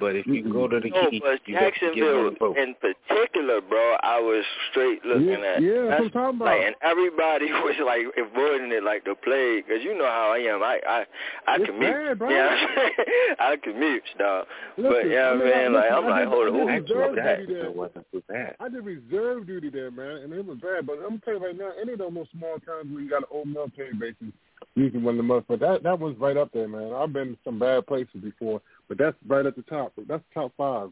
But 0.00 0.16
if 0.16 0.26
you 0.26 0.42
go 0.42 0.66
mm-hmm. 0.66 0.74
to 0.74 0.80
the 0.80 0.90
oh, 0.96 1.02
No, 1.02 1.10
Keys, 1.10 1.20
but 1.22 1.40
you 1.46 1.54
got 1.54 1.60
to 1.74 1.94
get 1.94 2.02
on 2.02 2.34
Jacksonville 2.34 2.54
in 2.56 2.74
particular, 2.80 3.60
bro, 3.60 3.96
I 4.02 4.18
was 4.20 4.44
straight 4.70 5.04
looking 5.04 5.28
Yeah, 5.28 5.54
at. 5.56 5.62
yeah, 5.62 5.72
that's 5.72 5.74
what 5.74 5.92
I'm 5.92 6.00
That's 6.00 6.12
talking 6.14 6.36
about. 6.40 6.44
Like, 6.46 6.62
and 6.66 6.74
everybody 6.82 7.46
was 7.64 7.76
like 7.84 8.02
avoiding 8.16 8.72
it 8.72 8.82
like 8.82 9.04
the 9.04 9.14
plague, 9.22 9.66
because 9.68 9.84
you 9.84 9.96
know 9.96 10.06
how 10.06 10.32
I 10.32 10.38
am. 10.48 10.62
I 10.62 10.80
I 10.88 11.04
I 11.46 11.56
It's 11.56 11.66
commute. 11.66 11.92
bad, 11.92 12.18
bro. 12.18 12.30
Yeah, 12.30 12.56
I 13.38 13.56
commute, 13.62 14.02
dog. 14.18 14.46
but 14.76 14.84
Listen, 14.84 15.10
yeah, 15.10 15.28
I 15.30 15.34
mean, 15.36 15.44
man, 15.48 15.76
I- 15.76 15.78
like 15.80 15.92
I'm 15.92 16.04
I 16.04 16.08
like, 16.08 16.18
did- 16.20 16.28
hold 16.28 16.46
I 16.46 16.48
on, 16.48 16.54
did 16.56 16.88
who- 16.88 16.94
reserve 16.96 17.16
that? 17.16 17.38
duty 17.46 17.54
there. 17.54 17.64
It 17.66 17.76
wasn't 17.76 18.06
too 18.12 18.22
bad. 18.28 18.56
I 18.60 18.68
did 18.68 18.84
reserve 18.84 19.46
duty 19.46 19.70
there, 19.70 19.90
man, 19.90 20.16
and 20.24 20.32
it 20.32 20.44
was 20.44 20.58
bad. 20.58 20.86
But 20.86 20.98
I'm 21.06 21.20
telling 21.20 21.40
you 21.42 21.46
right 21.46 21.56
now, 21.58 21.70
any 21.80 21.92
of 21.92 21.98
those 22.00 22.08
little 22.08 22.28
small 22.32 22.58
towns 22.64 22.90
where 22.90 23.02
you 23.02 23.10
got 23.10 23.22
an 23.22 23.30
old 23.30 23.48
military 23.48 23.92
bases, 23.94 24.32
usually 24.74 25.02
one 25.02 25.14
of 25.14 25.18
the 25.18 25.22
most. 25.22 25.46
But 25.48 25.60
that 25.60 25.82
that 25.82 25.98
one's 25.98 26.18
right 26.18 26.36
up 26.36 26.50
there, 26.52 26.68
man. 26.68 26.92
I've 26.92 27.12
been 27.12 27.32
to 27.34 27.38
some 27.44 27.58
bad 27.58 27.86
places 27.86 28.20
before, 28.22 28.60
but 28.88 28.98
that's 28.98 29.16
right 29.26 29.44
at 29.46 29.56
the 29.56 29.62
top. 29.62 29.92
That's 30.08 30.22
top 30.34 30.52
five. 30.56 30.90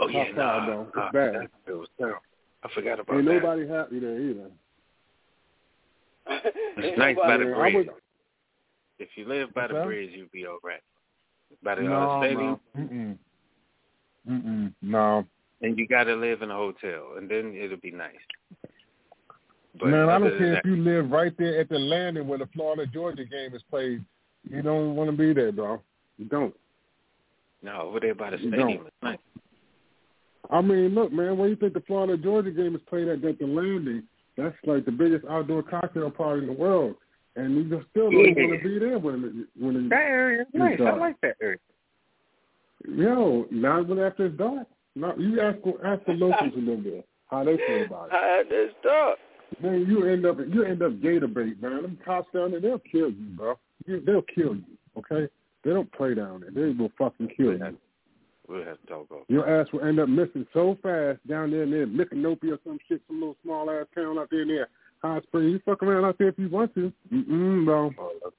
Oh 0.00 0.06
Top 0.06 0.10
yeah, 0.14 0.24
five, 0.26 0.36
nah, 0.36 0.66
though. 0.66 0.82
It's 0.82 0.96
nah, 0.96 1.12
bad. 1.12 1.34
that- 1.34 1.50
It 1.66 1.72
was 1.72 1.88
terrible. 1.98 2.20
I 2.62 2.68
forgot 2.74 3.00
about 3.00 3.16
Ain't 3.16 3.26
that. 3.26 3.34
nobody 3.34 3.68
happy 3.68 3.98
there 4.00 4.18
either. 4.20 4.50
It's 6.76 6.98
nice 6.98 7.16
by 7.16 7.36
the 7.38 7.44
bridge. 7.46 7.74
would- 7.74 7.90
If 8.98 9.08
you 9.16 9.26
live 9.26 9.52
by 9.54 9.66
the 9.68 9.74
that? 9.74 9.84
bridge, 9.86 10.10
you'll 10.12 10.28
be 10.32 10.46
all 10.46 10.58
right. 10.62 10.80
By 11.62 11.76
the 11.76 11.82
no, 11.82 12.10
uh, 12.10 12.20
stadium, 12.20 12.60
no. 12.74 12.82
Mm-mm. 12.82 13.18
Mm-mm. 14.28 14.74
No. 14.82 15.24
and 15.62 15.78
you 15.78 15.86
got 15.88 16.04
to 16.04 16.14
live 16.14 16.42
in 16.42 16.50
a 16.50 16.54
hotel, 16.54 17.14
and 17.16 17.28
then 17.28 17.54
it'll 17.56 17.78
be 17.78 17.90
nice. 17.90 18.12
But 19.78 19.88
Man, 19.88 20.08
I 20.08 20.18
don't 20.18 20.36
care 20.38 20.50
that, 20.52 20.58
if 20.58 20.64
you 20.64 20.76
live 20.76 21.10
right 21.10 21.32
there 21.38 21.60
at 21.60 21.68
the 21.68 21.78
landing 21.78 22.26
where 22.26 22.38
the 22.38 22.48
Florida 22.54 22.86
Georgia 22.86 23.24
game 23.24 23.54
is 23.54 23.62
played. 23.70 24.04
You 24.48 24.62
don't 24.62 24.96
want 24.96 25.10
to 25.10 25.16
be 25.16 25.32
there, 25.32 25.52
bro. 25.52 25.80
You 26.16 26.24
don't. 26.26 26.54
no, 27.62 27.82
over 27.82 28.00
there 28.00 28.14
by 28.14 28.30
the 28.30 28.38
You 28.38 28.48
stadium, 28.50 28.88
nice. 29.02 29.18
I 30.50 30.60
mean, 30.62 30.94
look, 30.94 31.12
man, 31.12 31.36
where 31.36 31.48
you 31.48 31.56
think 31.56 31.74
the 31.74 31.80
Florida 31.80 32.16
Georgia 32.16 32.50
game 32.50 32.74
is 32.74 32.80
played 32.88 33.08
at, 33.08 33.22
at 33.24 33.38
the 33.38 33.46
landing? 33.46 34.04
That's 34.36 34.56
like 34.64 34.84
the 34.84 34.92
biggest 34.92 35.24
outdoor 35.28 35.62
cocktail 35.62 36.10
party 36.10 36.42
in 36.42 36.46
the 36.46 36.52
world, 36.52 36.94
and 37.36 37.54
you 37.56 37.64
just 37.64 37.90
still 37.90 38.10
don't 38.10 38.24
Yeah. 38.36 38.46
want 38.46 38.62
to 38.62 38.68
be 38.68 38.78
there 38.78 38.98
when 38.98 39.46
it, 39.56 39.62
when 39.62 39.76
it, 39.76 39.88
That 39.90 39.96
area 40.02 40.42
is 40.42 40.46
it's 40.54 40.58
nice. 40.58 40.80
I 40.80 40.96
like 40.96 41.20
that 41.22 41.36
area. 41.42 41.58
Yo, 42.86 43.46
not 43.50 43.86
when 43.88 43.98
after 43.98 44.26
it's 44.26 44.38
dark. 44.38 44.66
Not 44.94 45.20
you 45.20 45.40
ask 45.40 45.58
ask 45.84 46.04
the 46.06 46.12
locals 46.12 46.52
who 46.54 46.60
live 46.62 46.84
there 46.84 47.02
how 47.30 47.44
they 47.44 47.56
feel 47.56 47.84
about 47.84 48.08
it. 48.08 48.14
I 48.14 48.26
had 48.38 48.48
this 48.48 48.72
dog. 48.82 49.18
Man, 49.62 49.86
you 49.88 50.06
end 50.06 50.26
up 50.26 50.38
you 50.48 50.64
end 50.64 50.82
up 50.82 51.00
gator 51.00 51.26
bait, 51.26 51.60
man. 51.60 51.82
Them 51.82 51.98
cops 52.04 52.28
down 52.34 52.52
there, 52.52 52.60
they'll 52.60 52.78
kill 52.78 53.10
you, 53.10 53.26
bro. 53.36 53.58
You, 53.86 54.02
they'll 54.04 54.22
kill 54.22 54.54
you. 54.54 54.64
Okay, 54.96 55.30
they 55.64 55.70
don't 55.70 55.90
play 55.92 56.14
down 56.14 56.40
there. 56.40 56.50
They 56.50 56.72
will 56.72 56.92
fucking 56.98 57.30
kill 57.36 57.52
you. 57.52 57.76
We'll 58.48 58.64
have 58.64 58.80
to 58.80 58.86
talk 58.86 59.06
about 59.10 59.24
Your 59.28 59.60
ass 59.60 59.68
will 59.72 59.84
end 59.84 60.00
up 60.00 60.08
missing 60.08 60.46
so 60.54 60.78
fast 60.82 61.26
down 61.28 61.50
there 61.50 61.64
in 61.64 61.70
there, 61.70 61.86
Micanopy 61.86 62.50
or 62.50 62.58
some 62.64 62.78
shit, 62.88 63.02
some 63.06 63.20
little 63.20 63.36
small 63.42 63.70
ass 63.70 63.86
town 63.94 64.18
out 64.18 64.28
there 64.30 64.42
in 64.42 64.48
there. 64.48 64.68
Hot 65.02 65.22
Springs. 65.24 65.52
You 65.52 65.60
fuck 65.64 65.82
around 65.82 66.04
out 66.04 66.16
there 66.18 66.28
if 66.28 66.38
you 66.38 66.48
want 66.48 66.74
to. 66.74 66.92
Mm-mm, 67.12 67.64
bro. 67.66 67.92
Oh, 67.98 68.32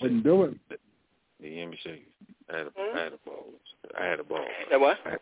Wouldn't 0.00 0.24
do 0.24 0.44
it. 0.44 0.54
Yeah, 1.38 1.64
let 1.64 1.70
me 1.70 1.78
show 1.84 1.90
you. 1.90 2.00
I 2.52 2.58
had 2.58 2.66
a, 2.66 2.70
I 2.78 3.04
had 3.04 3.12
a 3.12 3.18
ball. 3.24 3.44
I 4.00 4.04
had 4.06 4.20
a 4.20 4.24
ball. 4.24 4.44
That 4.70 4.80
what? 4.80 4.96
I, 5.04 5.16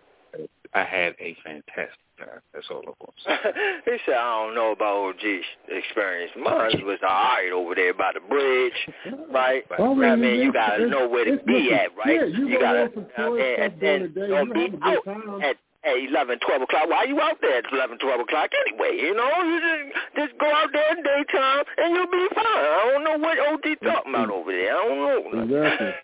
I 0.74 0.84
had 0.84 1.14
a 1.20 1.36
fantastic 1.44 1.98
time. 2.18 2.40
That's 2.54 2.66
all 2.70 2.78
I'm 2.78 2.94
going 3.00 3.12
to 3.16 3.22
say. 3.24 3.60
he 3.86 3.96
said, 4.06 4.14
I 4.14 4.44
don't 4.46 4.54
know 4.54 4.72
about 4.72 5.14
OG's 5.14 5.44
experience. 5.68 6.32
Mine 6.36 6.84
was 6.84 6.98
all 7.02 7.08
right 7.08 7.50
over 7.52 7.74
there 7.74 7.94
by 7.94 8.12
the 8.14 8.20
bridge, 8.20 8.72
right? 9.32 9.64
Oh, 9.78 10.00
I 10.02 10.16
mean, 10.16 10.40
you 10.40 10.52
gotta 10.52 10.86
know 10.86 11.08
where 11.08 11.24
to 11.24 11.42
be 11.44 11.72
at, 11.72 11.96
right? 11.96 12.14
yeah, 12.14 12.24
you 12.24 12.48
go 12.54 12.60
gotta, 12.60 12.78
there 12.78 12.90
for 12.90 13.00
uh, 13.00 13.28
tourist 13.28 13.60
and, 13.60 13.72
stuff 13.72 13.82
and, 13.82 14.16
and 14.16 14.48
you 14.48 14.54
be 14.54 14.60
have 14.60 14.70
a 14.70 14.76
good 14.76 14.82
out 14.82 15.04
time. 15.04 15.42
at 15.42 15.56
at 15.82 15.96
eleven, 15.96 16.38
twelve 16.46 16.62
o'clock. 16.62 16.88
Why 16.88 17.04
you 17.04 17.18
out 17.20 17.38
there 17.40 17.58
at 17.58 17.64
eleven, 17.72 17.98
twelve 17.98 18.20
o'clock 18.20 18.50
anyway? 18.68 19.00
You 19.00 19.14
know, 19.16 19.30
you 19.42 19.60
just 19.60 20.28
just 20.28 20.38
go 20.38 20.46
out 20.46 20.68
there 20.72 20.92
in 20.92 21.02
daytime 21.02 21.64
and 21.78 21.94
you'll 21.94 22.12
be 22.12 22.28
fine. 22.34 22.44
I 22.44 22.90
don't 22.92 23.04
know 23.04 23.18
what 23.18 23.38
OG 23.38 23.62
mm-hmm. 23.62 23.86
talking 23.86 24.14
about 24.14 24.30
over 24.30 24.52
there. 24.52 24.76
I 24.76 24.84
don't 24.84 24.98
know. 25.00 25.42
Exactly. 25.42 25.94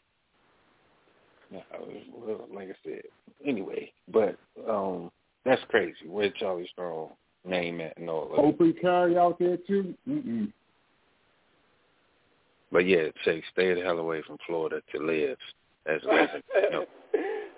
Yeah, 1.52 1.60
I 1.74 1.78
was- 1.78 2.02
well, 2.16 2.48
like 2.54 2.68
I 2.68 2.74
said. 2.84 3.02
Anyway, 3.47 3.93
but 4.12 4.36
um, 4.68 5.10
that's 5.44 5.62
crazy. 5.68 5.94
Where 6.06 6.31
Charlie 6.31 6.68
Strong 6.73 7.10
name 7.44 7.81
at 7.81 7.97
and 7.97 8.10
all 8.10 8.28
that. 8.28 8.36
Hopefully 8.39 8.73
carry 8.73 9.16
out 9.16 9.39
there 9.39 9.56
too. 9.56 9.94
Mm-mm. 10.09 10.52
But 12.73 12.86
yeah, 12.86 13.09
say 13.24 13.43
stay 13.52 13.74
the 13.74 13.82
hell 13.82 13.98
away 13.98 14.23
from 14.27 14.36
Florida 14.47 14.81
to 14.94 14.98
live. 15.02 15.39
That's 15.86 16.05
living. 16.05 16.28
No. 16.73 16.85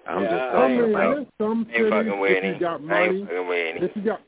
I'm 0.07 0.23
Yeah, 0.23 0.31
just 0.31 0.43
I 0.43 0.53
talking 0.53 0.81
mean, 0.81 0.91
about 0.91 1.27
some 1.39 1.61
Ain't 1.61 1.77
cities 1.77 1.91
fucking 1.91 2.21
with 2.21 2.31
if 2.33 2.45
you 2.45 2.51
any. 2.51 2.59
got 2.59 2.73
I 2.73 2.75
ain't 2.77 2.89
money. 2.89 3.25
fucking 3.25 3.49
with 3.49 3.77
any. 3.77 3.87
If 3.87 3.97
you 3.97 4.03
got 4.03 4.21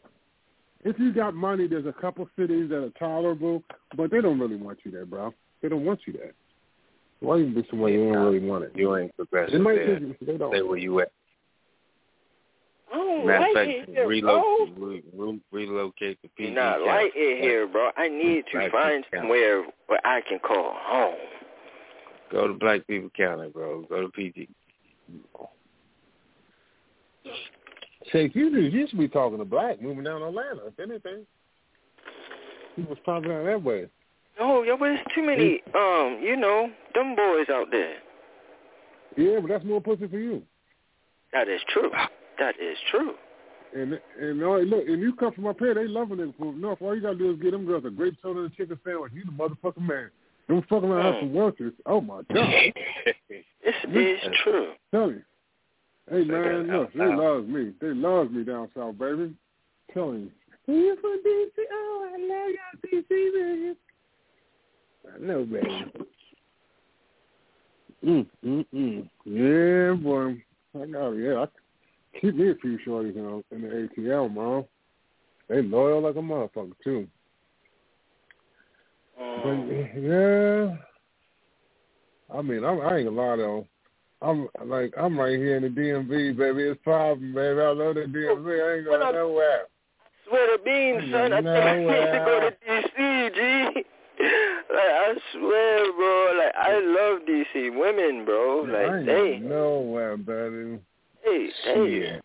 if 0.82 0.98
you 0.98 1.12
got 1.12 1.34
money, 1.34 1.66
there's 1.66 1.84
a 1.86 1.92
couple 1.92 2.26
cities 2.38 2.70
that 2.70 2.82
are 2.82 2.90
tolerable, 2.98 3.62
but 3.96 4.10
they 4.10 4.22
don't 4.22 4.38
really 4.40 4.56
want 4.56 4.78
you 4.84 4.90
there, 4.90 5.04
bro. 5.04 5.34
They 5.62 5.68
don't 5.68 5.84
want 5.84 6.00
you 6.06 6.14
there. 6.14 6.32
Why 7.20 7.36
you 7.36 7.54
be 7.54 7.66
somewhere 7.68 7.90
you 7.90 8.10
don't 8.12 8.24
really 8.24 8.38
want 8.40 8.64
it? 8.64 8.72
you 8.74 8.96
ain't 8.96 9.12
They 9.18 9.58
might 9.58 9.74
there. 9.74 9.98
think 10.00 10.18
they 10.20 10.38
don't. 10.38 10.52
Stay 10.54 10.62
where 10.62 10.78
you 10.78 11.00
at. 11.00 11.12
I 12.92 12.96
don't 12.96 13.26
Matter 13.26 13.36
of 13.36 13.42
like 13.42 13.54
fact, 13.54 13.68
it 13.68 13.88
here, 13.88 14.04
bro. 14.04 14.08
relocate, 14.08 14.78
re, 14.78 15.02
re, 15.14 15.40
relocate 15.52 16.22
to 16.22 16.28
PG. 16.36 16.52
You're 16.52 16.62
not 16.62 16.80
like 16.82 17.12
it 17.14 17.42
here, 17.42 17.66
bro. 17.66 17.90
I 17.96 18.08
need 18.08 18.44
to 18.52 18.58
Black 18.58 18.72
find 18.72 19.04
people 19.04 19.20
somewhere 19.20 19.64
where 19.86 20.06
I 20.06 20.20
can 20.22 20.38
call 20.40 20.74
home. 20.76 21.14
Go 22.32 22.48
to 22.48 22.54
Black 22.54 22.86
People 22.86 23.10
County, 23.16 23.48
bro. 23.50 23.82
Go 23.82 24.02
to 24.02 24.08
PG. 24.08 24.48
Shake, 28.10 28.34
you 28.34 28.50
just 28.50 28.74
used 28.74 28.90
to 28.92 28.96
be 28.96 29.08
talking 29.08 29.38
to 29.38 29.44
black 29.44 29.80
moving 29.80 30.04
down 30.04 30.22
Atlanta, 30.22 30.66
if 30.66 30.78
anything. 30.80 31.26
He 32.76 32.82
was 32.82 32.98
popping 33.04 33.30
out 33.30 33.44
that 33.44 33.62
way. 33.62 33.86
No, 34.38 34.62
yo, 34.62 34.76
but 34.76 34.86
there's 34.86 35.00
too 35.14 35.22
many, 35.22 35.60
um, 35.74 36.18
you 36.22 36.36
know, 36.36 36.70
them 36.94 37.14
boys 37.14 37.46
out 37.52 37.66
there. 37.70 37.96
Yeah, 39.16 39.40
but 39.40 39.48
that's 39.48 39.64
more 39.64 39.80
pussy 39.80 40.08
for 40.08 40.18
you. 40.18 40.42
That 41.32 41.48
is 41.48 41.60
true. 41.68 41.90
That 42.40 42.56
is 42.60 42.76
true. 42.90 43.14
And 43.76 44.00
and 44.20 44.42
all, 44.42 44.60
look, 44.64 44.88
and 44.88 45.00
you 45.00 45.12
come 45.14 45.32
from 45.32 45.46
up 45.46 45.58
here, 45.60 45.74
they 45.74 45.86
loving 45.86 46.18
it 46.18 46.34
from 46.36 46.60
north. 46.60 46.82
All 46.82 46.96
you 46.96 47.02
gotta 47.02 47.16
do 47.16 47.30
is 47.30 47.38
get 47.40 47.52
them 47.52 47.66
girls 47.66 47.84
a 47.84 47.90
grape 47.90 48.16
soda 48.20 48.40
and 48.40 48.52
a 48.52 48.56
chicken 48.56 48.80
sandwich. 48.84 49.12
You 49.14 49.24
the 49.24 49.30
motherfucking 49.30 49.86
man. 49.86 50.10
Them 50.48 50.62
fucking 50.68 50.90
around 50.90 51.14
Mm. 51.14 51.20
some 51.20 51.34
workers. 51.34 51.72
Oh 51.86 52.00
my 52.00 52.22
god. 52.34 52.48
This 53.62 53.74
is 53.92 54.36
true. 54.42 54.72
Tell 54.90 55.10
you. 55.10 55.22
Hey 56.10 56.24
man, 56.24 56.66
look, 56.66 56.92
they 56.94 57.04
love 57.04 57.46
me. 57.46 57.72
They 57.80 57.94
love 57.94 58.32
me 58.32 58.42
down 58.42 58.68
south, 58.74 58.98
baby. 58.98 59.32
Tell 59.94 60.14
you. 60.14 60.30
You 60.66 60.96
from 61.00 61.20
DC? 61.24 61.64
Oh, 61.70 62.08
I 62.08 62.18
love 62.18 62.50
y'all 62.50 63.02
DC, 63.02 63.08
baby. 63.08 63.76
I 65.14 65.18
know, 65.20 65.44
baby. 65.44 65.92
Mm, 68.04 68.26
mm, 68.44 68.66
mm. 68.74 69.08
Yeah, 69.24 70.02
boy. 70.02 70.42
I 70.74 70.86
got 70.86 71.12
it. 71.12 71.22
Yeah, 71.22 71.42
I 71.42 71.46
keep 72.20 72.34
me 72.36 72.50
a 72.50 72.54
few 72.56 72.78
shorties 72.86 73.16
in, 73.16 73.24
the- 73.24 73.54
in 73.56 73.62
the 73.62 73.88
ATL, 74.00 74.28
man. 74.34 74.64
They 75.48 75.62
loyal 75.62 76.00
like 76.00 76.16
a 76.16 76.18
motherfucker 76.20 76.72
too. 76.82 77.06
But 79.16 79.46
Mm. 79.46 80.78
yeah, 82.30 82.36
I 82.36 82.42
mean, 82.42 82.64
I'm, 82.64 82.80
I 82.80 82.96
ain't 82.98 83.06
gonna 83.08 83.10
lie 83.10 83.36
though. 83.36 83.66
I'm 84.22 84.48
like 84.64 84.92
I'm 84.98 85.18
right 85.18 85.36
here 85.38 85.56
in 85.56 85.62
the 85.62 85.68
DMV, 85.68 86.36
baby. 86.36 86.62
It's 86.64 86.80
popping, 86.84 87.32
baby. 87.32 87.60
I 87.60 87.70
love 87.72 87.94
the 87.94 88.02
DMV. 88.02 88.46
I 88.60 88.76
ain't 88.76 88.84
going 88.86 89.14
nowhere. 89.14 89.66
Swear 90.28 90.56
to 90.56 90.62
beans, 90.62 91.10
son. 91.12 91.32
I 91.32 91.36
think 91.40 91.48
I 91.48 91.76
need 91.76 91.86
to 91.88 92.22
go 92.26 92.40
to 92.40 92.52
DC, 92.68 93.34
G. 93.34 93.84
Like 94.70 94.92
I 94.92 95.14
swear, 95.32 95.92
bro. 95.94 96.32
Like 96.38 96.54
I 96.54 96.78
love 96.80 97.22
DC 97.26 97.78
women, 97.78 98.24
bro. 98.26 98.66
I 98.66 98.70
Like 98.70 98.96
ain't 98.98 99.06
they, 99.06 99.38
nowhere, 99.38 100.16
baby. 100.18 100.78
Hey, 101.24 101.48
they. 101.64 102.00
Shit. 102.00 102.24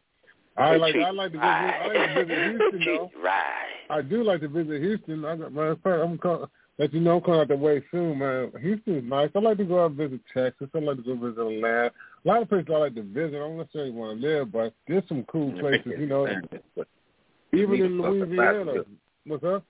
I 0.57 0.77
like 0.77 0.95
I 0.95 1.11
like 1.11 1.31
to 1.34 1.38
visit 1.38 1.43
I 1.43 1.88
like 1.88 2.15
to 2.15 2.26
visit 2.26 2.59
Houston 2.59 2.81
though. 2.85 3.11
Right. 3.22 3.76
I 3.89 4.01
do 4.01 4.23
like 4.23 4.41
to 4.41 4.47
visit 4.47 4.81
Houston. 4.81 5.26
I 5.26 5.35
got 5.35 5.53
matter 5.53 5.76
fact, 5.84 6.01
I'm 6.01 6.17
call, 6.17 6.49
let 6.77 6.93
you 6.93 7.01
know 7.01 7.17
I'm 7.17 7.22
coming 7.22 7.39
out 7.41 7.47
the 7.49 7.57
way 7.57 7.84
soon, 7.91 8.19
man. 8.19 8.51
Houston's 8.61 9.09
nice. 9.09 9.30
I 9.35 9.39
like 9.39 9.57
to 9.57 9.65
go 9.65 9.84
out 9.84 9.91
and 9.91 9.97
visit 9.97 10.22
Texas. 10.34 10.69
I 10.73 10.80
like 10.80 10.97
to 10.97 11.03
go 11.03 11.15
visit 11.15 11.39
Atlanta. 11.39 11.91
A 12.23 12.27
lot 12.27 12.41
of 12.41 12.49
places 12.49 12.67
I 12.73 12.77
like 12.77 12.95
to 12.95 13.03
visit. 13.03 13.35
I 13.35 13.39
don't 13.39 13.57
necessarily 13.57 13.91
want 13.91 14.19
to 14.19 14.27
live, 14.27 14.51
but 14.51 14.73
there's 14.88 15.03
some 15.07 15.26
cool 15.26 15.51
places, 15.59 15.93
you 15.99 16.05
know. 16.05 16.27
Even 17.53 17.81
in 17.81 17.97
fuck 17.97 18.07
up 18.07 18.13
outta 18.13 18.26
Louisiana. 18.26 18.84
What's 19.27 19.43
up? 19.43 19.63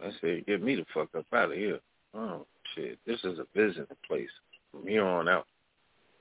I 0.00 0.10
said, 0.20 0.46
get 0.46 0.62
me 0.62 0.76
the 0.76 0.84
fuck 0.92 1.08
up 1.16 1.26
out 1.32 1.52
of 1.52 1.56
here. 1.56 1.78
Oh 2.14 2.46
shit, 2.74 2.98
this 3.06 3.18
is 3.24 3.38
a 3.38 3.46
visiting 3.54 3.86
place 4.06 4.28
from 4.70 4.86
here 4.86 5.04
on 5.04 5.28
out. 5.28 5.46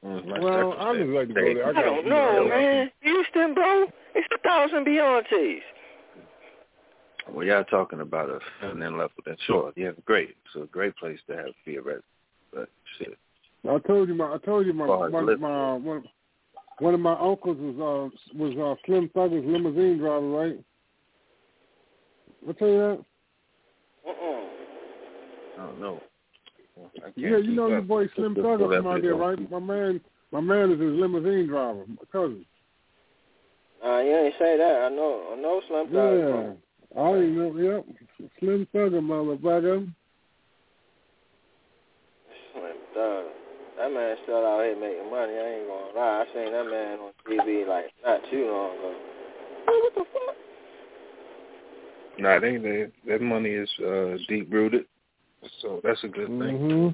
Mm, 0.05 0.27
my 0.27 0.39
Well, 0.39 0.73
I 0.79 0.95
just 0.95 1.09
like 1.09 1.27
to 1.27 1.33
go 1.33 1.53
there. 1.53 1.65
I 1.65 1.69
I 1.69 1.81
don't 1.83 2.07
know, 2.07 2.45
I 2.45 2.49
got 2.49 2.49
man. 2.49 2.91
Houston, 3.01 3.53
bro. 3.53 3.85
It's 4.15 4.27
a 4.33 4.47
thousand 4.47 4.85
Beyonces. 4.85 5.59
Well, 7.29 7.45
y'all 7.45 7.63
talking 7.65 8.01
about 8.01 8.29
a 8.29 8.39
feminine 8.59 8.97
level, 8.97 9.11
then 9.25 9.37
sure, 9.45 9.71
yeah, 9.75 9.91
great. 10.05 10.35
It's 10.45 10.63
a 10.63 10.65
great 10.67 10.95
place 10.97 11.19
to 11.27 11.37
have 11.37 11.45
be 11.65 11.75
a 11.75 11.81
resident. 11.81 12.03
But 12.51 12.69
shit, 12.97 13.17
I 13.69 13.77
told 13.87 14.09
you 14.09 14.15
my 14.15 14.33
I 14.33 14.37
told 14.39 14.65
you 14.65 14.73
my 14.73 14.87
Far 14.87 15.07
as 15.07 15.13
my, 15.13 15.21
my 15.35 15.73
one, 15.73 16.03
one 16.79 16.93
of 16.95 16.99
my 16.99 17.13
uncles 17.13 17.57
was 17.59 17.75
uh 17.75 18.37
was 18.37 18.57
uh 18.57 18.75
Slim 18.85 19.09
Thugger's 19.15 19.45
limousine 19.45 19.99
driver, 19.99 20.29
right? 20.29 20.59
I 22.49 22.51
tell 22.53 22.67
you 22.67 22.77
that. 22.77 23.05
Mm-mm. 24.09 24.47
I 25.59 25.65
don't 25.67 25.79
know. 25.79 26.01
I 26.77 27.11
Yeah, 27.15 27.37
you 27.37 27.51
know 27.51 27.67
your 27.67 27.81
boy 27.81 28.07
Slim 28.15 28.33
the- 28.33 28.41
Thugger 28.41 28.77
from 28.77 28.87
out 28.87 29.01
there, 29.01 29.15
right? 29.15 29.51
My 29.51 29.59
man, 29.59 30.01
my 30.31 30.41
man 30.41 30.71
is 30.71 30.79
his 30.79 30.93
limousine 30.93 31.47
driver, 31.47 31.85
my 31.87 32.05
cousin. 32.11 32.45
Uh, 33.83 33.99
you 33.99 34.15
ain't 34.15 34.35
say 34.37 34.57
that. 34.57 34.83
I 34.83 34.89
know. 34.89 35.33
I 35.33 35.35
know 35.41 35.61
Slim 35.67 35.87
Thug. 35.87 35.93
Yeah, 35.93 36.53
I 36.95 36.99
already 36.99 37.31
know. 37.31 37.55
Yep, 37.57 38.29
Slim 38.39 38.67
Thugger, 38.73 39.01
motherfucker. 39.01 39.91
Slim 42.53 42.75
Thug. 42.93 43.25
That 43.77 43.91
man 43.91 44.17
still 44.23 44.45
out 44.45 44.63
here 44.63 44.79
making 44.79 45.09
money. 45.09 45.33
I 45.33 45.47
ain't 45.57 45.67
gonna 45.67 45.95
lie. 45.95 46.21
I 46.21 46.33
seen 46.33 46.51
that 46.51 46.65
man 46.65 46.99
on 46.99 47.11
TV 47.27 47.67
like 47.67 47.91
not 48.05 48.21
too 48.29 48.45
long 48.47 48.77
ago. 48.77 48.95
What 49.65 49.95
the 49.95 50.05
fuck? 50.13 50.35
Nah, 52.19 52.39
they, 52.39 52.57
they 52.57 52.87
that 53.07 53.21
money 53.21 53.49
is 53.49 53.69
uh, 53.79 54.17
deep 54.27 54.51
rooted, 54.53 54.85
so 55.61 55.81
that's 55.83 56.03
a 56.03 56.07
good 56.07 56.27
thing. 56.27 56.37
Mm-hmm. 56.39 56.89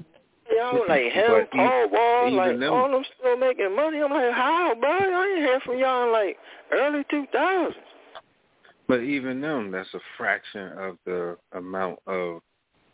Yo, 0.50 0.82
like 0.88 1.12
him, 1.12 1.24
But 1.28 1.50
Paul 1.50 1.88
Wall, 1.90 2.32
like 2.32 2.58
them- 2.58 2.72
all 2.72 2.90
them 2.90 3.04
still 3.18 3.36
making 3.36 3.76
money. 3.76 3.98
I'm 4.00 4.10
like, 4.10 4.32
how, 4.32 4.74
bro? 4.80 4.90
I 4.90 5.34
ain't 5.36 5.38
hear 5.46 5.60
from 5.60 5.78
y'all 5.78 6.06
in 6.06 6.12
like 6.12 6.36
early 6.72 7.04
2000s. 7.12 7.74
But 8.86 9.00
even 9.00 9.42
them, 9.42 9.70
that's 9.70 9.92
a 9.92 10.00
fraction 10.16 10.72
of 10.78 10.96
the 11.04 11.36
amount 11.52 11.98
of 12.06 12.40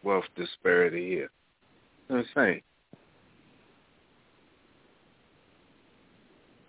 wealth 0.03 0.25
disparity 0.37 1.09
here. 1.09 1.31
Insane. 2.11 2.61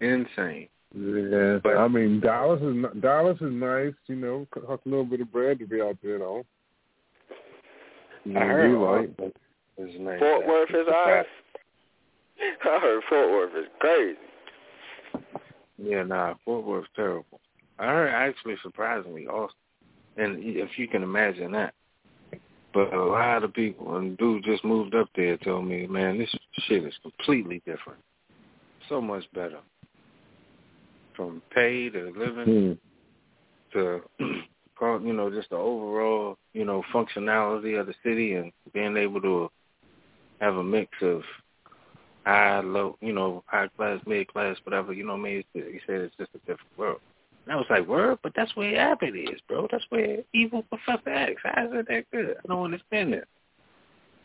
Insane. 0.01 0.67
Yeah, 0.93 1.59
But- 1.63 1.77
I 1.77 1.87
mean 1.87 2.19
Dallas 2.19 2.61
is 2.61 2.67
n- 2.85 2.99
Dallas 3.01 3.37
is 3.41 3.51
nice. 3.51 3.93
You 4.07 4.15
know, 4.15 4.47
cost 4.51 4.81
a 4.85 4.89
little 4.89 5.03
bit 5.03 5.21
of 5.21 5.31
bread 5.31 5.59
to 5.59 5.65
be 5.65 5.81
out 5.81 5.97
there, 6.03 6.19
though. 6.19 6.45
I 8.27 8.39
heard 8.39 8.69
you 8.69 8.85
right. 8.85 9.09
Austin 9.09 9.31
is 9.77 9.95
nice. 9.99 10.19
Fort 10.19 10.47
Worth 10.47 10.69
is 10.69 10.87
alright. 10.87 11.25
I 12.65 12.79
heard 12.79 13.03
Fort 13.09 13.29
Worth 13.29 13.55
is 13.55 13.69
crazy. 13.79 14.17
Yeah, 15.77 16.03
nah, 16.03 16.35
Fort 16.43 16.65
Worth's 16.65 16.87
terrible. 16.95 17.39
I 17.77 17.87
heard 17.87 18.09
actually 18.09 18.55
surprisingly 18.63 19.27
Austin, 19.27 19.57
and 20.17 20.37
if 20.41 20.77
you 20.77 20.87
can 20.87 21.03
imagine 21.03 21.51
that. 21.51 21.73
But 22.73 22.93
a 22.93 23.03
lot 23.03 23.43
of 23.43 23.53
people 23.53 23.95
and 23.95 24.17
dude 24.17 24.43
just 24.43 24.65
moved 24.65 24.95
up 24.95 25.07
there 25.15 25.37
told 25.37 25.65
me, 25.65 25.87
man, 25.87 26.17
this 26.17 26.29
shit 26.67 26.83
is 26.83 26.93
completely 27.01 27.61
different. 27.65 27.99
So 28.89 28.99
much 28.99 29.23
better. 29.33 29.59
From 31.15 31.41
pay 31.53 31.89
to 31.89 32.13
living 32.17 32.77
Hmm. 33.73 33.79
to 33.79 34.01
you 34.81 35.13
know 35.13 35.29
just 35.29 35.49
the 35.49 35.55
overall 35.55 36.37
you 36.53 36.65
know 36.65 36.83
functionality 36.93 37.79
of 37.79 37.87
the 37.87 37.93
city 38.03 38.33
and 38.35 38.51
being 38.73 38.97
able 38.97 39.21
to 39.21 39.49
have 40.41 40.55
a 40.55 40.63
mix 40.63 40.91
of 41.01 41.21
high 42.25 42.59
low 42.59 42.97
you 43.01 43.13
know 43.13 43.43
high 43.47 43.67
class 43.77 43.99
mid 44.05 44.27
class 44.27 44.57
whatever 44.63 44.93
you 44.93 45.05
know 45.05 45.13
what 45.13 45.19
I 45.19 45.23
mean 45.23 45.43
It's- 45.53 45.71
he 45.73 45.79
said 45.85 46.01
it's 46.01 46.15
just 46.17 46.31
a 46.35 46.39
different 46.39 46.77
world 46.77 46.99
and 47.45 47.53
I 47.53 47.55
was 47.55 47.67
like 47.69 47.87
word 47.87 48.19
but 48.23 48.33
that's 48.35 48.55
where 48.55 48.75
Abbott 48.77 49.15
is 49.15 49.39
bro 49.47 49.67
that's 49.71 49.85
where 49.89 50.17
evil 50.33 50.63
Professor 50.63 51.09
X 51.09 51.41
how 51.43 51.65
is 51.67 51.71
it 51.73 51.87
that 51.87 52.11
good 52.11 52.35
I 52.43 52.47
don't 52.47 52.65
understand 52.65 53.13
that 53.13 53.25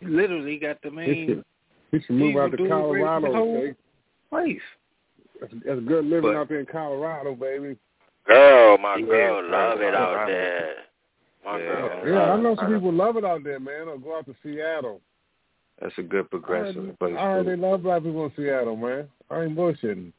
he 0.00 0.06
literally 0.06 0.58
got 0.58 0.80
the 0.82 0.90
He 0.90 0.96
main 0.96 1.26
should, 1.28 1.44
he 1.92 2.00
should 2.00 2.16
move 2.16 2.36
out 2.36 2.50
to 2.52 2.56
dude 2.56 2.66
the 2.66 2.70
Colorado. 2.70 3.32
whole 3.32 3.56
Okay? 3.58 3.74
place 4.30 4.60
That's, 5.40 5.52
that's 5.64 5.80
good 5.80 6.06
living 6.06 6.22
But- 6.32 6.36
out 6.36 6.48
there 6.48 6.60
in 6.60 6.66
Colorado, 6.66 7.34
baby. 7.34 7.76
Girl, 8.26 8.78
my 8.78 8.96
Yeah, 8.98 9.06
girl 9.06 9.48
bro, 9.48 9.50
love 9.50 9.80
it 9.80 9.94
out 9.94 10.26
there. 10.26 10.74
My 11.44 11.58
Yeah. 11.58 11.64
girl. 11.64 12.06
Yeah, 12.06 12.32
I 12.32 12.40
know 12.40 12.56
some 12.56 12.74
people 12.74 12.92
love 12.92 13.16
it 13.16 13.24
out 13.24 13.42
there, 13.44 13.60
man. 13.60 13.88
Or 13.88 13.98
go 13.98 14.16
out 14.18 14.26
to 14.26 14.34
Seattle. 14.42 15.00
that's 15.80 15.96
a 15.98 16.02
good 16.02 16.26
I 16.26 16.28
progressive 16.28 16.96
heard, 17.00 17.16
I 17.16 17.32
heard 17.32 17.46
they 17.46 17.56
love 17.56 17.82
black 17.82 18.02
people 18.02 18.26
in 18.26 18.32
Seattle, 18.36 18.76
man. 18.76 19.08
I 19.30 19.42
ain't 19.42 19.56
bullshitting. 19.56 20.12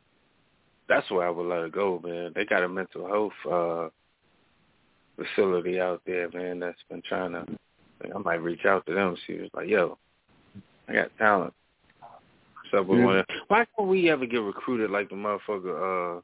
that's 0.89 1.09
where 1.11 1.27
I 1.27 1.29
would 1.29 1.47
let 1.47 1.65
it 1.65 1.71
go, 1.71 2.01
man. 2.03 2.31
They 2.33 2.45
got 2.45 2.63
a 2.63 2.67
mental 2.69 3.07
health 3.07 3.33
uh 3.51 3.89
facility 5.15 5.79
out 5.79 6.01
there, 6.05 6.29
man, 6.31 6.59
that's 6.59 6.79
been 6.89 7.03
trying 7.07 7.33
to 7.33 7.45
I 8.13 8.17
might 8.17 8.41
reach 8.41 8.65
out 8.65 8.85
to 8.87 8.93
them. 8.95 9.15
She 9.27 9.33
was 9.33 9.49
like, 9.53 9.67
Yo, 9.67 9.97
I 10.89 10.93
got 10.93 11.17
talent. 11.17 11.53
So 12.71 12.81
we 12.81 12.97
Yeah. 12.97 13.05
wanna 13.05 13.25
why 13.47 13.65
can't 13.75 13.87
we 13.87 14.09
ever 14.09 14.25
get 14.25 14.41
recruited 14.41 14.89
like 14.89 15.09
the 15.09 15.15
motherfucker 15.15 16.17
uh 16.17 16.21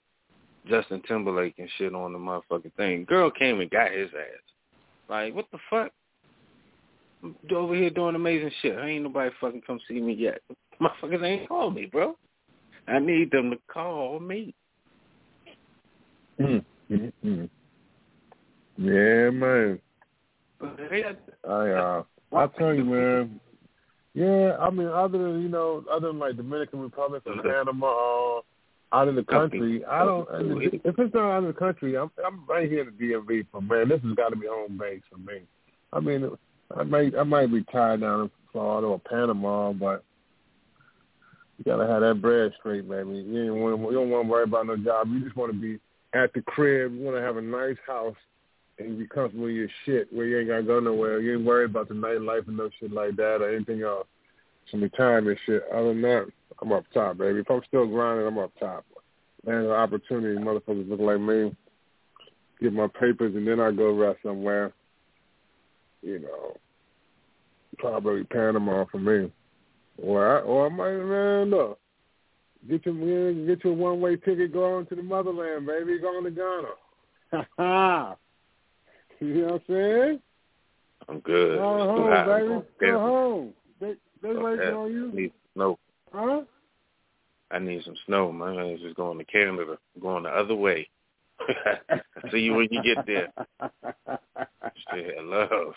Justin 0.69 1.01
Timberlake 1.07 1.55
and 1.57 1.69
shit 1.77 1.93
on 1.93 2.13
the 2.13 2.19
motherfucking 2.19 2.73
thing? 2.75 3.05
Girl 3.05 3.31
came 3.31 3.59
and 3.59 3.69
got 3.69 3.91
his 3.91 4.09
ass. 4.13 4.41
Like, 5.09 5.35
what 5.35 5.45
the 5.51 5.59
fuck? 5.69 5.91
I'm 7.23 7.35
over 7.55 7.75
here 7.75 7.89
doing 7.89 8.15
amazing 8.15 8.51
shit. 8.61 8.77
Ain't 8.77 9.03
nobody 9.03 9.31
fucking 9.41 9.61
come 9.65 9.79
see 9.87 9.99
me 9.99 10.13
yet. 10.13 10.41
Motherfuckers 10.81 11.23
ain't 11.23 11.47
called 11.47 11.75
me, 11.75 11.85
bro. 11.85 12.15
I 12.87 12.99
need 12.99 13.31
them 13.31 13.51
to 13.51 13.57
call 13.71 14.19
me. 14.19 14.53
Mm-hmm. 16.39 17.45
Yeah, 18.77 19.29
man. 19.31 19.79
But 20.59 20.77
they 20.89 21.01
got 21.01 21.17
I 21.49 21.69
uh, 21.69 22.03
I 22.35 22.47
tell 22.57 22.73
you, 22.73 22.85
man. 22.85 23.39
Yeah, 24.13 24.57
I 24.59 24.69
mean, 24.69 24.87
other 24.87 25.17
than 25.17 25.41
you 25.41 25.49
know, 25.49 25.83
other 25.91 26.07
than 26.07 26.19
like 26.19 26.37
Dominican 26.37 26.79
Republic 26.79 27.23
and 27.25 27.41
Panama, 27.43 28.37
uh, 28.37 28.41
out 28.93 29.07
in 29.07 29.15
the 29.15 29.23
country, 29.23 29.83
I 29.85 30.05
don't. 30.05 30.27
If 30.61 30.97
it's 30.97 31.13
not 31.13 31.31
out 31.31 31.39
in 31.39 31.47
the 31.47 31.53
country, 31.53 31.97
I'm 31.97 32.11
I'm 32.25 32.45
right 32.47 32.69
here 32.69 32.81
in 32.81 32.93
the 32.97 33.13
DMV. 33.13 33.47
For 33.51 33.61
man, 33.61 33.89
this 33.89 34.01
has 34.01 34.15
got 34.15 34.29
to 34.29 34.35
be 34.35 34.47
home 34.47 34.77
base 34.77 35.01
for 35.11 35.17
me. 35.17 35.41
I 35.93 35.99
mean, 35.99 36.29
I 36.75 36.83
might 36.83 37.15
I 37.15 37.23
might 37.23 37.51
be 37.51 37.63
tied 37.63 38.01
down 38.01 38.21
in 38.21 38.31
Florida 38.51 38.87
or 38.87 38.99
Panama, 38.99 39.73
but 39.73 40.03
you 41.57 41.65
gotta 41.65 41.87
have 41.87 42.01
that 42.01 42.21
bread 42.21 42.53
straight, 42.59 42.87
baby. 42.87 43.25
You 43.27 43.43
ain't 43.43 43.55
want 43.55 43.81
you 43.81 43.97
don't 43.97 44.09
want 44.09 44.25
to 44.25 44.31
worry 44.31 44.43
about 44.43 44.67
no 44.67 44.77
job. 44.77 45.07
You 45.09 45.19
just 45.21 45.35
want 45.35 45.51
to 45.51 45.59
be 45.59 45.79
at 46.13 46.33
the 46.33 46.41
crib. 46.41 46.93
You 46.93 47.01
want 47.01 47.17
to 47.17 47.21
have 47.21 47.37
a 47.37 47.41
nice 47.41 47.77
house 47.85 48.15
and 48.79 48.97
be 48.97 49.07
comfortable 49.07 49.47
in 49.47 49.55
your 49.55 49.69
shit 49.85 50.11
where 50.13 50.25
you 50.25 50.39
ain't 50.39 50.49
gotta 50.49 50.63
go 50.63 50.79
nowhere. 50.79 51.19
You 51.19 51.37
ain't 51.37 51.45
worried 51.45 51.71
about 51.71 51.87
the 51.87 51.95
nightlife 51.95 52.47
and 52.47 52.57
no 52.57 52.69
shit 52.79 52.91
like 52.91 53.15
that 53.15 53.41
or 53.41 53.53
anything 53.53 53.81
else. 53.81 54.07
Some 54.71 54.81
retirement 54.81 55.39
shit. 55.45 55.63
Other 55.73 55.89
than 55.89 56.01
that, 56.01 56.27
I'm 56.61 56.71
up 56.71 56.85
top, 56.93 57.17
baby. 57.17 57.39
If 57.39 57.49
I'm 57.49 57.61
still 57.67 57.87
grinding, 57.87 58.27
I'm 58.27 58.37
up 58.37 58.51
top. 58.59 58.85
Man, 59.45 59.65
an 59.65 59.71
opportunity, 59.71 60.39
motherfuckers 60.39 60.89
look 60.89 60.99
like 60.99 61.19
me. 61.19 61.55
Get 62.59 62.73
my 62.73 62.87
papers 62.87 63.35
and 63.35 63.47
then 63.47 63.59
I 63.59 63.71
go 63.71 63.93
rest 63.93 64.19
somewhere. 64.23 64.73
You 66.01 66.19
know, 66.19 66.57
probably 67.77 68.23
Panama 68.23 68.85
for 68.91 68.99
me. 68.99 69.31
Or 69.97 70.39
I, 70.39 70.41
or 70.41 70.65
I 70.65 70.69
might, 70.69 70.97
man, 70.97 71.49
look. 71.49 71.79
Get 72.67 72.85
your 72.85 73.33
get 73.45 73.63
your 73.63 73.73
one 73.73 74.01
way 74.01 74.15
ticket 74.15 74.51
going 74.51 74.85
to 74.87 74.95
the 74.95 75.03
motherland, 75.03 75.65
baby. 75.65 75.99
Going 75.99 76.23
to 76.23 76.31
Ghana. 76.31 76.67
Ha 77.31 77.45
ha. 77.57 78.15
You 79.19 79.33
know 79.33 79.45
what 79.45 79.53
I'm 79.53 79.61
saying? 79.67 80.19
I'm 81.09 81.19
good. 81.19 81.57
Go 81.57 81.63
home, 81.63 82.25
baby. 82.25 82.91
Go 82.91 82.99
home. 82.99 83.53
They 83.79 83.93
they 84.21 84.35
waiting 84.35 84.73
on 84.73 84.91
you. 84.91 85.31
snow. 85.53 85.79
Huh? 86.13 86.41
I 87.51 87.59
need 87.59 87.83
some 87.83 87.95
snow. 88.05 88.31
My 88.31 88.53
man's 88.53 88.81
just 88.81 88.95
going 88.95 89.17
to 89.17 89.25
Canada. 89.25 89.77
I'm 89.95 90.01
going 90.01 90.23
the 90.23 90.29
other 90.29 90.55
way. 90.55 90.89
See 92.31 92.39
you 92.39 92.55
when 92.55 92.67
you 92.71 92.81
get 92.83 93.05
there. 93.05 93.31
Shit, 94.91 95.23
love. 95.23 95.73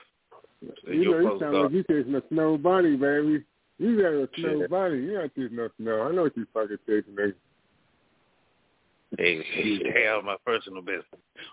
You 0.87 1.05
know, 1.11 1.19
you 1.19 1.39
sound 1.41 1.57
up. 1.57 1.63
like 1.65 1.73
you 1.73 1.85
chasing 1.85 2.15
a 2.15 2.23
snow 2.29 2.59
bunny, 2.59 2.97
baby. 2.97 3.45
You 3.79 3.97
got 4.03 4.13
a 4.13 4.29
snow 4.37 4.61
Shit. 4.61 4.71
bunny. 4.71 4.97
You 4.97 5.15
not 5.15 5.35
chasing 5.35 5.57
no 5.57 5.69
snow. 5.79 6.03
I 6.03 6.13
know 6.13 6.23
what 6.23 6.37
you 6.37 6.47
fucking 6.53 6.79
chasing, 6.87 7.15
nigga. 7.15 7.35
Hey, 9.19 9.43
stay 9.81 10.07
out 10.07 10.25
my 10.25 10.37
personal 10.47 10.83
business. 10.83 11.05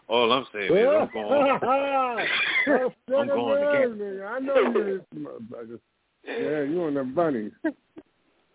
All 0.08 0.32
I'm 0.32 0.45
saying 0.54 0.72
is 0.72 0.88
I'm 0.88 1.10
going. 1.14 1.60
I'm 3.18 3.28
going 3.28 3.28
to 3.28 3.72
Canada. 3.72 4.30
I 4.32 4.40
know 4.40 4.56
you 4.56 4.95
is 4.95 5.02
motherfucker. 5.16 5.80
Yeah, 6.26 6.64
you 6.64 6.84
on 6.84 6.94
them 6.94 7.14
bunnies. 7.14 7.52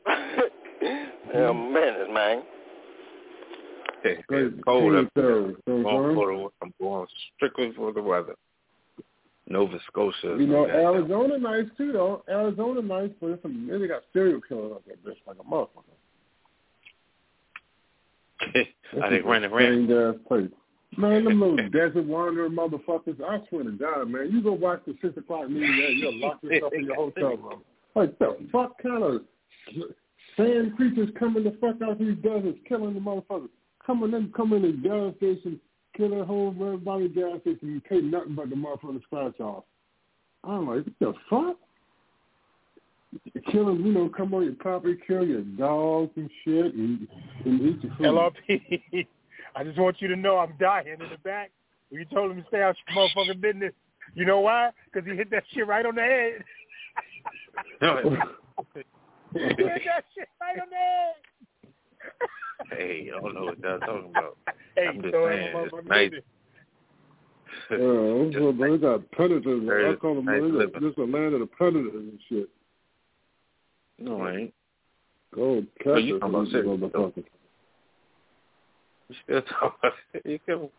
Yeah, 0.06 1.06
oh, 1.34 1.54
menace, 1.54 2.08
man. 2.12 2.42
it's 4.04 4.64
cold 4.64 4.96
up 4.96 5.08
there. 5.14 5.44
I'm 5.46 5.82
going, 5.82 6.14
for 6.14 6.26
the, 6.36 6.48
I'm 6.62 6.74
going 6.80 7.06
strictly 7.36 7.72
for 7.76 7.92
the 7.92 8.02
weather. 8.02 8.34
Nova 9.48 9.78
Scotia. 9.86 10.36
You 10.38 10.46
know, 10.46 10.64
no 10.64 10.66
goddamn- 10.66 10.94
Arizona 10.94 11.38
nice 11.38 11.66
too, 11.76 11.92
though. 11.92 12.22
Arizona 12.28 12.82
nice, 12.82 13.10
but 13.20 13.30
it's 13.30 13.42
some, 13.42 13.68
they 13.68 13.86
got 13.86 14.02
serial 14.12 14.40
killers 14.48 14.72
up 14.76 14.82
there, 14.86 14.96
bitch, 14.96 15.18
like 15.26 15.36
a 15.40 15.44
motherfucker. 15.44 15.96
Are 19.02 19.10
they 19.10 19.20
running 19.20 19.50
around? 19.50 20.24
Place. 20.26 20.50
Man, 20.96 21.24
them 21.24 21.40
little 21.40 21.56
desert 21.70 22.04
wandering 22.04 22.52
motherfuckers. 22.52 23.20
I 23.22 23.40
swear 23.48 23.64
to 23.64 23.72
God, 23.72 24.10
man, 24.10 24.30
you 24.30 24.42
go 24.42 24.52
watch 24.52 24.82
the 24.86 24.96
six 25.00 25.16
o'clock 25.16 25.48
news, 25.48 25.60
man, 25.60 25.96
you'll 25.98 26.18
lock 26.18 26.42
yourself 26.42 26.72
in 26.74 26.84
your 26.84 26.96
hotel 26.96 27.36
room. 27.36 27.62
Like 27.94 28.18
the 28.18 28.36
fuck 28.50 28.82
kind 28.82 29.02
of 29.02 29.22
sand 30.36 30.76
creatures 30.76 31.10
coming 31.18 31.44
the 31.44 31.56
fuck 31.60 31.76
out 31.82 31.98
these 31.98 32.16
deserts, 32.22 32.58
killing 32.68 32.94
the 32.94 33.00
motherfuckers. 33.00 33.48
Coming 33.84 34.14
in, 34.14 34.32
coming 34.32 34.64
in 34.64 34.82
the 34.82 34.88
gas 34.88 35.16
station, 35.16 35.60
killing 35.96 36.20
a 36.20 36.24
whole 36.24 36.50
everybody 36.50 37.08
the 37.08 37.14
gas 37.14 37.40
station. 37.40 37.58
You 37.62 37.80
pay 37.80 38.00
nothing 38.00 38.34
but 38.34 38.50
the 38.50 38.56
motherfucker 38.56 39.02
scratch 39.02 39.40
off. 39.40 39.64
I'm 40.44 40.68
like, 40.68 40.84
what 40.86 40.94
the 41.00 41.14
fuck? 41.28 41.56
Killing, 43.50 43.84
you 43.84 43.92
know, 43.92 44.08
come 44.08 44.32
on 44.32 44.44
your 44.44 44.54
property, 44.54 44.98
kill 45.06 45.26
your 45.26 45.42
dogs 45.42 46.12
and 46.16 46.30
shit, 46.44 46.74
and, 46.74 47.06
and 47.44 47.60
eat 47.60 47.84
your 47.84 47.94
food. 47.96 48.06
LRP, 48.06 49.06
I 49.56 49.64
just 49.64 49.78
want 49.78 50.00
you 50.00 50.08
to 50.08 50.16
know 50.16 50.38
I'm 50.38 50.54
dying 50.58 50.86
in 50.88 50.98
the 50.98 51.18
back. 51.22 51.50
When 51.90 52.00
you 52.00 52.06
told 52.06 52.30
him 52.30 52.40
to 52.40 52.48
stay 52.48 52.62
out 52.62 52.74
your 52.88 53.08
motherfucking 53.08 53.40
business. 53.40 53.72
You 54.14 54.24
know 54.24 54.40
why? 54.40 54.70
Because 54.86 55.08
he 55.08 55.16
hit 55.16 55.30
that 55.30 55.44
shit 55.52 55.66
right 55.66 55.84
on 55.84 55.94
the 55.94 56.02
head. 56.02 56.44
he 59.34 59.40
hit 59.40 59.82
that 59.86 60.04
shit 60.14 60.28
right 60.40 60.58
on 60.60 60.68
the 60.70 62.76
hey, 62.76 63.10
I 63.14 63.20
don't 63.20 63.34
know 63.34 63.44
what 63.46 63.58
y'all 63.60 63.78
talking 63.80 64.10
about. 64.10 64.36
Hey, 64.76 64.86
I'm 64.88 65.02
just 65.02 65.12
throw 65.12 65.28
saying, 65.28 65.52
that 65.54 65.64
it's 65.78 65.88
nice. 65.88 66.10
Yeah, 67.70 67.76
those 67.76 68.34
are- 68.36 68.52
they 68.52 68.78
got 68.78 69.10
predators. 69.12 69.68
I 69.68 69.94
call 70.00 70.14
them 70.16 70.24
nice 70.24 70.42
this 70.42 70.52
living. 70.52 70.84
is 70.88 70.94
a 70.96 71.00
land 71.02 71.34
of 71.34 71.40
the 71.40 71.46
predators 71.46 71.92
and 71.94 72.18
shit. 72.28 72.48
No, 73.98 74.22
I 74.22 74.36
ain't. 74.36 74.54
Go 75.34 75.62
catch 75.82 76.02
you 76.02 76.16
us, 76.16 76.20
talking 76.32 76.34
about 76.34 76.44
these 76.44 76.52
serious. 76.52 76.80
You 79.08 79.16
still 79.24 79.42
talking 79.42 79.78
about 79.82 79.92
serial 80.12 80.38
killers? 80.46 80.70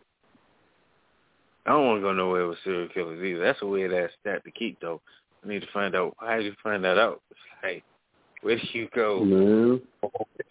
I 1.65 1.69
don't 1.71 1.85
want 1.85 1.97
to 1.99 2.01
go 2.01 2.13
nowhere 2.13 2.47
with 2.47 2.57
serial 2.63 2.89
killers 2.89 3.23
either. 3.23 3.39
That's 3.39 3.61
a 3.61 3.65
weird 3.65 3.93
ass 3.93 4.09
stat 4.21 4.43
to 4.43 4.51
keep, 4.51 4.79
though. 4.81 5.01
I 5.43 5.47
need 5.47 5.61
to 5.61 5.71
find 5.71 5.95
out. 5.95 6.15
How 6.19 6.35
did 6.37 6.45
you 6.45 6.53
find 6.61 6.83
that 6.83 6.97
out? 6.97 7.21
It's 7.31 7.39
like, 7.63 7.83
where 8.43 8.57
do 8.57 8.61
you 8.73 8.87
go 8.93 9.23
Man, 9.23 9.81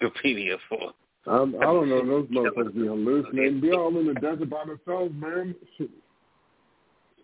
Wikipedia 0.03 0.57
for? 0.69 0.93
I'm, 1.27 1.55
I 1.57 1.65
don't 1.65 1.89
know. 1.89 2.05
Those 2.05 2.27
motherfuckers 2.29 2.75
be 2.75 2.87
hallucinating. 2.87 3.61
Be 3.61 3.71
all 3.73 3.97
in 3.97 4.07
the 4.07 4.15
desert 4.15 4.51
by 4.51 4.65
themselves, 4.65 5.15
man. 5.15 5.55
It's 5.79 5.93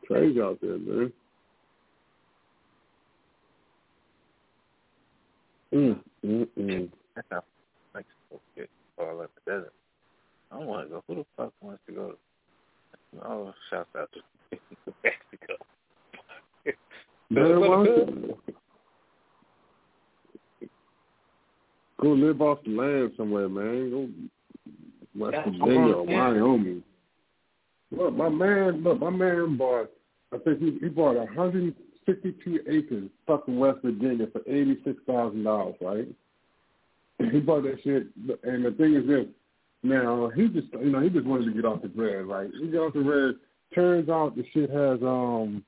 crazy 0.07 0.41
out 0.41 0.59
there, 0.61 0.79
man. 0.79 1.13
Mm, 5.75 6.01
mm, 6.25 6.49
mm. 6.59 6.91
That's 7.17 7.27
how 7.31 7.43
Mexico 7.95 8.41
get 8.57 8.71
all 8.99 9.21
up 9.21 9.31
the 9.45 9.51
desert. 9.51 9.73
I 10.53 10.59
don't 10.59 10.67
want 10.67 10.87
to 10.87 10.91
go. 10.91 11.05
Who 11.09 11.15
the 11.17 11.25
fuck 11.37 11.53
wants 11.61 11.83
to 11.89 11.93
go? 11.93 12.15
Oh, 13.25 13.53
shouts 13.71 13.89
out 13.99 14.11
to 14.13 14.21
Mexico. 15.05 15.55
Man, 17.31 17.61
why 17.61 17.69
but- 17.69 17.85
don't 17.85 18.23
you 18.25 18.39
go 22.01 22.09
live 22.09 22.41
off 22.41 22.59
the 22.65 22.71
land 22.71 23.13
somewhere, 23.17 23.49
man? 23.49 23.91
Go 23.91 24.09
West 25.19 25.35
Yeah, 25.35 25.45
Virginia 25.45 25.95
or. 25.95 26.05
Wyoming. 26.05 26.83
Look, 27.91 28.15
my 28.15 28.29
man, 28.29 28.83
look, 28.83 29.01
my 29.01 29.11
man 29.11 29.57
bought. 29.57 29.91
I 30.33 30.39
think 30.39 30.61
he, 30.61 30.79
he 30.81 30.89
bought 30.89 31.17
162 31.17 32.61
acres 32.69 33.11
fucking 33.27 33.59
West 33.59 33.79
Virginia 33.83 34.27
for 34.33 34.43
eighty 34.47 34.79
six 34.85 34.99
thousand 35.07 35.45
dollars, 35.45 35.75
right? 35.81 36.09
He 37.33 37.41
bought 37.41 37.65
that 37.65 37.79
shit, 37.83 38.07
and 38.45 38.65
the 38.65 38.71
thing 38.73 38.95
is 38.95 39.07
this. 39.07 39.27
Now 39.83 40.31
he 40.35 40.49
just, 40.49 40.69
you 40.73 40.91
know, 40.91 41.01
he 41.01 41.09
just 41.09 41.27
wanted 41.27 41.47
to 41.47 41.53
get 41.53 41.65
off 41.65 41.83
the 41.83 41.89
grid, 41.89 42.27
right? 42.27 42.51
He 42.61 42.69
got 42.69 42.89
off 42.89 42.93
the 42.93 43.03
grid. 43.03 43.37
Turns 43.75 44.09
out 44.09 44.37
the 44.37 44.45
shit 44.53 44.71
has 44.71 45.01
um 45.03 45.65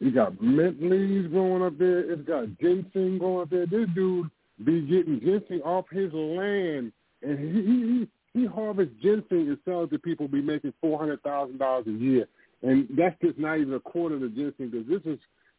you 0.00 0.12
got 0.12 0.40
mint 0.40 0.82
leaves 0.82 1.28
growing 1.28 1.62
up 1.62 1.78
there. 1.78 2.10
It's 2.10 2.26
got 2.26 2.46
ginseng 2.60 3.18
going 3.18 3.42
up 3.42 3.50
there. 3.50 3.66
This 3.66 3.88
dude 3.94 4.30
be 4.64 4.80
getting 4.82 5.20
ginseng 5.20 5.62
off 5.62 5.86
his 5.90 6.12
land, 6.12 6.92
and 7.22 7.38
he 7.38 7.62
he 7.62 8.40
he, 8.40 8.46
harvests 8.46 8.94
ginseng 9.02 9.48
and 9.48 9.58
sells 9.64 9.90
to 9.90 9.98
people. 9.98 10.28
Be 10.28 10.42
making 10.42 10.72
four 10.80 10.98
hundred 10.98 11.22
thousand 11.22 11.58
dollars 11.58 11.86
a 11.86 11.92
year, 11.92 12.26
and 12.62 12.88
that's 12.96 13.16
just 13.22 13.38
not 13.38 13.58
even 13.58 13.74
a 13.74 13.80
quarter 13.80 14.16
of 14.16 14.20
the 14.22 14.28
ginseng 14.28 14.70
because 14.70 14.86
this 14.88 15.02
is 15.12 15.18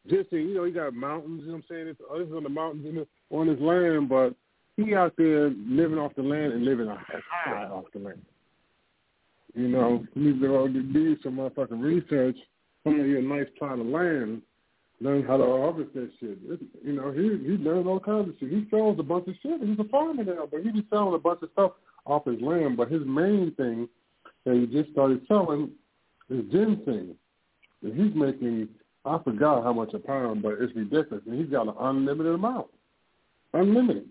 ginseng. 0.09 0.47
You 0.47 0.55
know, 0.55 0.63
he 0.65 0.71
got 0.71 0.93
mountains. 0.93 1.41
You 1.41 1.47
know 1.47 1.53
what 1.53 1.57
I'm 1.57 1.65
saying? 1.69 1.87
It's, 1.87 2.01
uh, 2.09 2.17
this 2.17 2.27
is 2.27 2.33
on 2.33 2.43
the 2.43 2.49
mountains 2.49 2.85
in 2.87 2.95
the, 2.95 3.07
on 3.35 3.47
his 3.47 3.59
land, 3.59 4.09
but 4.09 4.35
he 4.77 4.95
out 4.95 5.13
there 5.17 5.49
living 5.49 5.97
off 5.97 6.15
the 6.15 6.23
land 6.23 6.53
and 6.53 6.63
living 6.63 6.87
high 6.87 7.65
off 7.65 7.85
the 7.93 7.99
land. 7.99 8.21
You 9.55 9.67
know, 9.67 10.05
you 10.13 10.33
need 10.33 10.41
to 10.41 10.83
do 10.93 11.17
some 11.23 11.37
motherfucking 11.37 11.81
research 11.81 12.37
find 12.83 13.07
you 13.07 13.19
a 13.19 13.21
nice 13.21 13.47
plot 13.57 13.79
of 13.79 13.85
land, 13.85 14.41
learn 15.01 15.23
how 15.23 15.37
to 15.37 15.43
harvest 15.43 15.93
that 15.93 16.11
shit. 16.19 16.37
It, 16.49 16.59
you 16.83 16.93
know, 16.93 17.11
he 17.11 17.23
he 17.45 17.57
learned 17.57 17.87
all 17.87 17.99
kinds 17.99 18.29
of 18.29 18.35
shit. 18.39 18.49
He 18.49 18.67
sells 18.69 18.99
a 18.99 19.03
bunch 19.03 19.27
of 19.27 19.35
shit. 19.41 19.61
He's 19.61 19.79
a 19.79 19.89
farmer 19.89 20.23
now, 20.23 20.47
but 20.49 20.61
he 20.61 20.71
be 20.71 20.85
selling 20.89 21.15
a 21.15 21.19
bunch 21.19 21.41
of 21.41 21.49
stuff 21.53 21.71
off 22.05 22.25
his 22.25 22.41
land. 22.41 22.77
But 22.77 22.91
his 22.91 23.01
main 23.05 23.53
thing 23.55 23.87
that 24.45 24.55
he 24.55 24.65
just 24.65 24.91
started 24.91 25.21
selling 25.27 25.71
is 26.29 26.43
ginseng. 26.51 27.15
And 27.81 27.93
he's 27.93 28.13
making 28.15 28.69
I 29.05 29.17
forgot 29.23 29.63
how 29.63 29.73
much 29.73 29.93
a 29.93 29.99
pound, 29.99 30.41
but 30.41 30.55
it's 30.59 30.75
ridiculous. 30.75 31.23
And 31.25 31.39
he's 31.39 31.49
got 31.49 31.67
an 31.67 31.75
unlimited 31.79 32.35
amount. 32.35 32.67
Unlimited. 33.53 34.07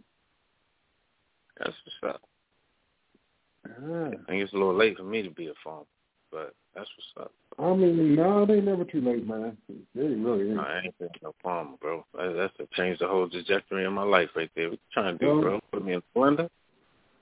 That's 1.59 1.75
what's 2.01 2.15
up. 2.15 2.23
Yeah. 3.67 4.07
I 4.07 4.31
think 4.31 4.43
it's 4.43 4.53
a 4.53 4.57
little 4.57 4.75
late 4.75 4.97
for 4.97 5.05
me 5.05 5.23
to 5.23 5.31
be 5.31 5.49
a 5.49 5.53
farmer, 5.63 5.85
but 6.31 6.55
that's 6.75 6.89
what's 7.15 7.27
up. 7.27 7.33
I 7.59 7.75
mean, 7.75 8.15
no, 8.15 8.47
they 8.47 8.61
never 8.61 8.85
too 8.85 9.01
late, 9.01 9.27
man. 9.27 9.57
They 9.95 10.03
really 10.03 10.51
ain't. 10.51 10.61
I 10.61 10.81
ain't 10.85 10.99
been 10.99 11.09
no 11.23 11.35
farmer, 11.43 11.77
bro. 11.81 12.05
That's 12.15 12.57
to 12.59 12.69
change 12.77 12.99
the 13.01 13.09
whole 13.09 13.29
trajectory 13.29 13.85
of 13.85 13.93
my 13.93 14.03
life 14.05 14.29
right 14.37 14.51
there. 14.55 14.71
What 14.71 14.73
you 14.75 14.79
trying 14.93 15.19
to 15.19 15.25
do, 15.25 15.33
Well, 15.33 15.41
bro? 15.41 15.61
Put 15.73 15.85
me 15.85 15.95
in 15.95 16.03
a 16.15 16.19
blender? 16.19 16.49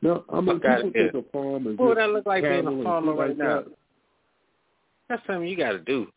No, 0.03 0.25
I 0.31 0.41
mean, 0.41 0.61
Fuck 0.61 0.65
outta 0.71 0.85
people 0.85 1.11
think 1.13 1.27
a 1.27 1.31
farm 1.33 1.67
is 1.69 1.79
What 1.79 1.89
would 1.89 1.95
just 1.97 2.07
that 2.07 2.13
look 2.13 2.27
like 2.27 2.43
being 2.43 2.67
a 2.67 2.83
farmer 2.85 3.15
right 3.15 3.29
like 3.31 3.39
now? 3.39 3.55
that. 3.63 3.67
That's 5.09 5.23
something 5.27 5.49
you 5.49 5.57
got 5.57 5.73
to 5.73 5.79
do, 5.79 6.09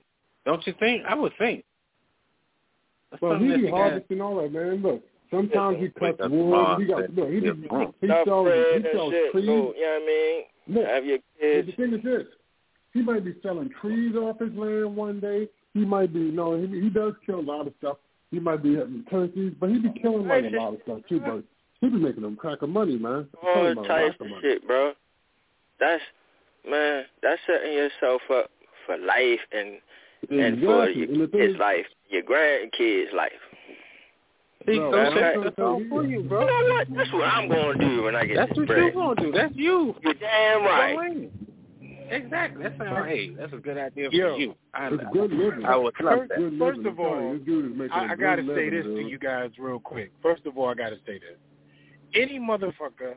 don't 0.45 0.66
you 0.68 0.74
think? 0.80 1.03
I 1.07 1.16
would 1.16 1.32
think. 1.38 1.64
That's 3.11 3.22
Well, 3.22 3.40
he 3.40 3.48
be 3.56 3.61
you 3.61 3.70
harvesting 3.72 4.22
all 4.22 4.36
that, 4.41 4.52
man. 4.52 4.82
Look, 4.82 5.02
sometimes 5.32 5.78
he 5.80 5.90
cuts 5.90 6.18
That's 6.20 6.30
wood. 6.32 6.49
smart. 6.49 6.82
He 6.82 6.88
got 6.88 7.14
look, 7.16 7.30
he, 7.30 7.40
be, 7.40 7.48
Yeah. 7.48 7.86
he 8.02 8.07
Stop 8.07 8.26
sells 8.28 8.48
he 8.48 8.80
that 8.82 8.91
sells 8.94 9.11
shit. 9.14 9.32
trees. 9.32 9.45
Go, 9.45 9.52
you 9.52 9.56
know 9.56 9.70
what 9.72 10.02
I 10.02 10.06
mean? 10.06 10.44
Look, 10.68 10.86
Have 10.88 11.06
your 11.06 11.18
kids. 11.40 11.68
the 11.68 11.74
thing 11.74 11.94
is 11.94 12.03
this: 12.03 12.28
he 12.94 13.02
might 13.02 13.24
be 13.26 13.36
selling 13.44 13.70
trees 13.82 14.16
off 14.16 14.40
his 14.40 14.53
land 14.53 14.95
one 14.95 15.20
day. 15.20 15.48
He 15.74 15.82
might 15.86 16.14
be 16.14 16.20
no, 16.32 16.56
he 16.60 16.68
he 16.82 16.90
does 16.90 17.14
kill 17.26 17.40
a 17.40 17.41
lot 17.41 17.68
of 17.68 17.74
stuff. 17.80 17.98
He 18.32 18.40
might 18.40 18.61
be 18.64 18.76
having 18.76 19.03
turkeys, 19.10 19.53
but 19.60 19.70
he 19.70 19.80
be 19.80 19.90
killing 20.02 20.28
like 20.28 20.44
a 20.45 20.49
lot 20.56 20.74
of 20.76 20.80
stuff 20.84 20.99
too. 21.10 21.20
But 21.20 21.44
he 21.82 21.90
be 21.90 21.98
making 21.98 22.24
them 22.24 22.36
crack 22.36 22.61
of 22.61 22.70
money, 22.70 22.98
man. 22.98 23.28
All 23.44 23.68
about 23.72 23.86
types 23.88 24.16
of 24.20 24.26
of 24.26 24.32
money. 24.32 24.41
shit, 24.41 24.68
bro. 24.68 24.94
That's 25.80 26.02
man. 26.70 27.06
That's 27.22 27.40
setting 27.48 27.74
yourself 27.74 28.22
up 28.32 28.49
for 28.86 28.98
life 28.98 29.40
and 29.52 29.78
and 30.30 30.61
for 30.61 30.84
Exactly. 30.90 30.99
your 31.16 31.24
And 31.24 31.32
thing 31.32 31.40
kids' 31.41 31.53
is- 31.53 31.60
life, 31.60 31.86
your 32.10 32.24
grandkids' 32.24 33.14
life. 33.14 33.32
He 34.66 34.76
Bro, 34.78 34.91
gonna 34.91 35.03
that's 35.03 35.16
set 35.16 35.22
right. 35.38 35.44
that's 35.45 35.60
all 35.60 35.82
for 35.90 36.03
you, 36.03 36.22
You 36.22 36.24
bro. 36.28 36.45
know 36.45 36.74
what? 36.74 36.88
That's 36.94 37.14
what 37.14 37.24
I'm 37.24 37.48
gonna 37.48 37.78
do 37.80 38.03
when 38.03 38.16
I 38.16 38.26
get 38.26 38.36
That's 38.36 38.49
this 38.57 38.66
bread. 38.68 38.84
That's 38.88 38.95
what 38.95 39.16
bread. 39.16 39.26
you 39.28 39.32
gonna 39.32 39.32
do. 39.32 39.38
That's 39.38 39.56
you. 39.56 39.95
You're 40.03 40.14
damn 40.16 40.64
right. 40.64 41.32
Exactly. 42.11 42.64
That's 42.64 42.77
how, 42.77 43.03
hey, 43.03 43.30
that's 43.36 43.53
a 43.53 43.57
good 43.57 43.77
idea 43.77 44.10
for 44.10 44.15
Yo, 44.15 44.36
you. 44.38 44.56
I, 44.73 44.88
It's 44.88 45.03
good 45.14 45.31
living. 45.31 45.65
I 45.65 45.76
would 45.76 45.94
love 46.02 46.19
First- 46.19 46.30
that. 46.30 46.38
Good 46.38 46.60
First 46.60 46.80
of 46.86 46.99
all, 46.99 47.30
I, 47.30 47.34
this 47.34 47.45
dude 47.45 47.72
is 47.72 47.77
making 47.77 47.91
a 47.91 47.95
I, 47.95 48.03
I 48.03 48.07
good 48.10 48.19
gotta 48.19 48.41
say 48.56 48.69
this 48.69 48.84
dude. 48.86 48.98
to 49.06 49.10
you 49.10 49.19
guys 49.19 49.52
real 49.57 49.80
quick. 49.80 50.11
First 50.22 50.45
of 50.45 50.57
all, 50.57 50.69
I 50.69 50.73
gotta 50.73 50.98
say 51.06 51.19
this: 51.19 51.38
any 52.14 52.40
motherfucker 52.40 53.15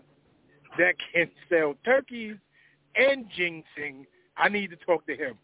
that 0.79 0.95
can 1.13 1.31
sell 1.49 1.75
turkeys 1.85 2.37
and 2.97 3.27
ginseng, 3.37 4.07
I 4.37 4.49
need 4.49 4.71
to 4.71 4.77
talk 4.77 5.07
to 5.07 5.17
him. 5.17 5.35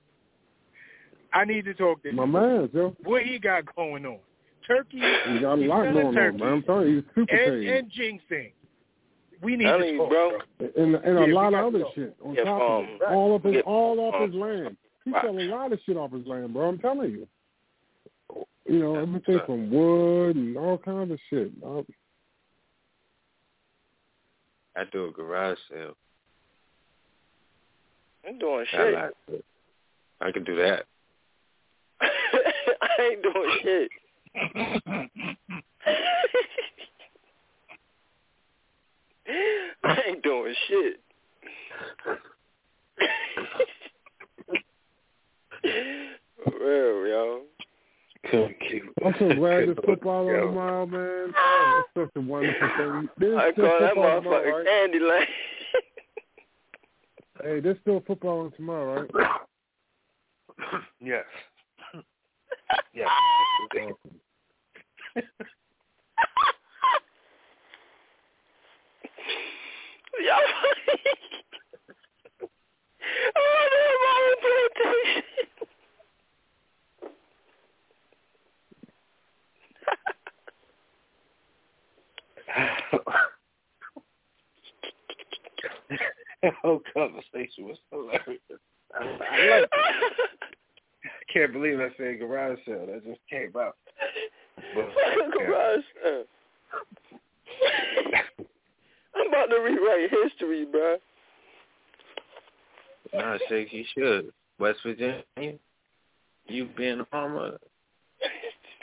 I 1.33 1.45
need 1.45 1.65
to 1.67 1.75
talk 1.75 2.03
to 2.03 2.09
him. 2.11 2.17
My 2.17 2.27
man, 2.27 2.69
Joe. 2.73 2.97
What 3.05 3.23
he 3.23 3.39
got 3.39 3.65
going 3.77 4.05
on? 4.07 4.19
Turkey. 4.67 4.99
He 4.99 5.39
got 5.41 5.55
a 5.59 5.61
he's 5.61 5.69
lot 5.69 5.85
selling 5.85 5.93
going 5.95 6.07
on, 6.09 6.15
turkeys 6.15 6.41
man. 6.41 6.53
I'm 6.53 6.63
telling 6.63 6.89
you, 6.89 6.97
he's 6.97 7.05
super 7.15 7.35
and, 7.35 7.69
and 7.69 7.91
ginseng. 7.91 8.53
We 9.43 9.57
need 9.57 9.65
Telling 9.65 9.93
to 9.93 9.99
talk, 9.99 10.09
bro. 10.11 10.39
and 10.77 10.95
and 10.97 11.05
Yeah, 11.19 11.25
a 11.25 11.27
we 11.27 11.33
lot 11.33 11.55
of 11.55 11.67
other 11.67 11.79
go. 11.81 11.91
shit 11.95 12.17
on 12.25 12.35
Get 12.35 12.45
top 12.45 12.61
of 12.61 12.67
farm. 12.67 12.85
it. 12.87 13.03
All 13.15 13.35
up 13.37 13.45
his 13.45 13.53
Get 13.55 13.65
all 13.65 14.01
off 14.01 14.15
farm. 14.15 14.31
his 14.33 14.35
land. 14.41 14.77
He 15.05 15.11
Right. 15.13 15.23
selling 15.25 15.49
a 15.49 15.55
lot 15.55 15.73
of 15.73 15.81
shit 15.87 15.97
off 15.97 16.11
his 16.13 16.27
land, 16.27 16.53
bro. 16.53 16.69
I'm 16.69 16.79
telling 16.79 17.11
you. 17.13 17.29
You 18.67 18.79
know, 18.81 18.95
That's 18.95 19.09
everything 19.09 19.35
what's 19.35 19.41
up. 19.43 19.47
from 19.47 19.71
wood 19.71 20.37
and 20.37 20.57
all 20.59 20.77
kinds 20.79 21.11
of 21.13 21.19
shit. 21.31 21.51
Uh, 21.65 21.83
I 24.77 24.85
do 24.93 25.07
a 25.07 25.11
garage 25.13 25.59
sale. 25.71 25.97
I'm 28.27 28.39
doing 28.39 28.67
I, 28.73 28.77
shit. 28.77 28.95
like 28.95 29.15
I 30.21 30.33
can 30.33 30.45
do 30.45 30.57
that. 30.57 30.85
I 32.01 32.89
ain't 33.01 33.23
doing 33.23 33.59
shit. 33.63 33.91
I 39.85 40.01
ain't 40.09 40.23
doing 40.23 40.55
shit. 40.69 41.01
For 46.45 46.53
real, 46.61 47.07
yo. 47.07 47.43
I'm 49.05 49.15
so 49.19 49.35
glad 49.35 49.67
there's 49.67 49.77
football 49.85 50.29
on 50.29 50.41
tomorrow, 50.49 50.87
man. 50.87 51.33
Oh, 51.37 51.83
it's 51.83 51.89
such 51.95 52.17
a 52.17 52.21
wonderful 52.27 52.69
thing. 52.77 53.09
There's 53.19 53.39
I 53.39 53.53
call 53.53 53.81
that 53.81 53.95
football 53.95 54.21
motherfucker 54.21 54.53
right? 54.53 54.67
Candy 54.67 54.99
Lane. 54.99 55.27
Hey, 57.43 57.61
there's 57.61 57.79
still 57.83 58.03
football 58.07 58.41
on 58.41 58.53
tomorrow, 58.53 59.07
right? 59.13 59.31
Yes. 61.01 61.25
Yes. 62.93 63.09
Yo. 70.21 70.33
oh, 73.37 73.69
they're 73.73 73.99
my 74.05 74.35
plantation. 74.41 75.23
that 86.43 86.55
whole 86.63 86.83
conversation 86.93 87.65
was 87.65 87.79
hilarious. 87.91 88.41
I, 88.95 89.03
I 89.03 89.05
like. 89.61 89.71
I 91.05 91.33
can't 91.33 91.53
believe 91.53 91.79
I 91.81 91.89
said 91.97 92.19
garage 92.19 92.59
sale. 92.67 92.87
That 92.87 93.05
just 93.05 93.21
came 93.31 93.53
out. 93.57 93.77
But, 94.75 94.89
garage 95.33 95.85
sale. 96.03 96.25
I'm 99.19 99.29
about 99.29 99.47
to 99.47 99.57
rewrite 99.61 100.11
history, 100.11 100.67
bro. 100.71 100.97
No, 103.15 103.39
Shake, 103.49 103.73
you 103.73 103.85
should. 103.97 104.33
West 104.59 104.81
Virginia, 104.85 105.23
you 106.47 106.69
being 106.77 107.01
a 107.01 107.05
farmer, 107.07 107.59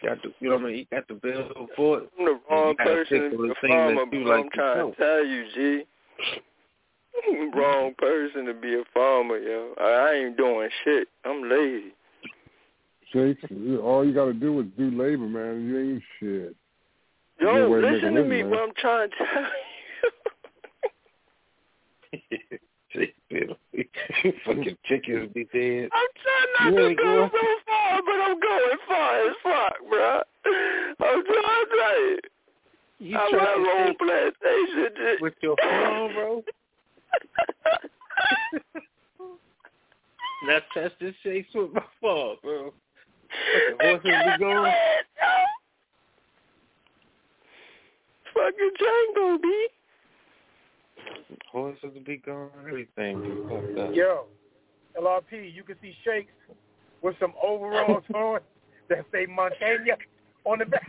got 0.03 0.21
to, 0.23 0.29
you 0.39 0.49
know 0.49 0.55
what 0.55 0.65
I 0.65 0.67
mean? 0.67 0.77
You 0.77 0.85
got 0.91 1.07
the 1.07 1.15
bill 1.15 1.49
for 1.53 1.67
fort. 1.75 2.09
I'm 2.17 2.25
the 2.25 2.39
wrong 2.49 2.75
person 2.75 3.21
to 3.21 3.29
to 3.29 3.37
be 3.37 3.47
the 3.47 3.53
a 3.53 3.67
farmer, 3.67 3.95
that 3.95 4.11
bro. 4.11 4.19
like 4.19 4.45
I'm 4.45 4.49
trying 4.51 4.91
to 4.91 4.97
tell 4.97 5.25
you, 5.25 5.45
G. 5.53 5.83
wrong 7.55 7.93
person 7.97 8.45
to 8.45 8.53
be 8.53 8.75
a 8.75 8.83
farmer, 8.93 9.37
yo. 9.37 9.73
I, 9.79 9.83
I 9.83 10.13
ain't 10.13 10.37
doing 10.37 10.69
shit. 10.83 11.07
I'm 11.25 11.49
lazy. 11.49 11.93
Jake, 13.13 13.37
all 13.81 14.05
you 14.05 14.13
got 14.13 14.25
to 14.25 14.33
do 14.33 14.59
is 14.59 14.65
do 14.77 14.91
labor, 14.91 15.27
man. 15.27 15.65
You 15.65 15.79
ain't 15.79 16.03
shit. 16.19 16.55
Yo, 17.39 17.53
Good 17.53 17.69
way 17.69 17.81
to 17.81 17.95
listen 17.95 18.13
to 18.15 18.23
me, 18.23 18.41
man. 18.41 18.49
bro. 18.49 18.63
I'm 18.63 18.73
trying 18.77 19.09
to 19.09 19.15
tell 19.17 19.43
you. 23.29 23.55
you 23.73 23.84
fucking 24.45 24.77
chickens 24.85 25.31
be 25.33 25.45
dead. 25.53 25.89
I'm 25.93 26.07
trying 26.21 26.73
not 26.73 26.89
to 26.89 26.95
go 26.95 27.03
going- 27.03 27.29
so 27.31 27.45
far, 27.65 28.01
but 28.03 28.19
I'm 28.21 28.39
going 28.39 28.77
far 28.87 29.27
as 29.27 29.35
fuck, 29.43 29.75
bro. 29.89 30.21
I'm 30.45 31.23
trying 31.25 31.25
to 31.25 31.65
tell 31.77 32.01
you. 32.01 32.17
You 32.99 33.17
I'm 33.17 33.29
trying 33.31 33.63
to 33.63 33.69
Roll 33.69 33.93
Plantation. 33.95 35.17
With 35.21 35.33
your 35.41 35.55
farm, 35.61 36.13
bro? 36.13 36.43
Not 40.43 40.63
touch 40.73 40.93
this 40.99 41.15
shakes 41.23 41.53
with 41.53 41.73
my 41.73 41.83
farm, 42.01 42.37
bro. 42.41 42.73
Fucking 43.71 43.77
horses 43.81 44.37
be 44.37 44.43
gone. 44.43 44.73
Fucking 48.33 48.71
Django, 48.79 49.41
B. 49.41 49.67
Horses 51.51 51.97
be 52.05 52.17
gone, 52.17 52.49
everything 52.67 53.21
be 53.21 53.29
fucked 53.49 53.77
up. 53.79 53.95
Yo, 53.95 54.25
LRP, 54.99 55.53
you 55.53 55.63
can 55.63 55.75
see 55.81 55.93
Shakes 56.03 56.31
with 57.01 57.15
some 57.19 57.33
overalls 57.41 58.03
on 58.13 58.39
that 58.89 59.05
say 59.11 59.25
Montana 59.25 59.97
on 60.45 60.59
the 60.59 60.65
back. 60.65 60.83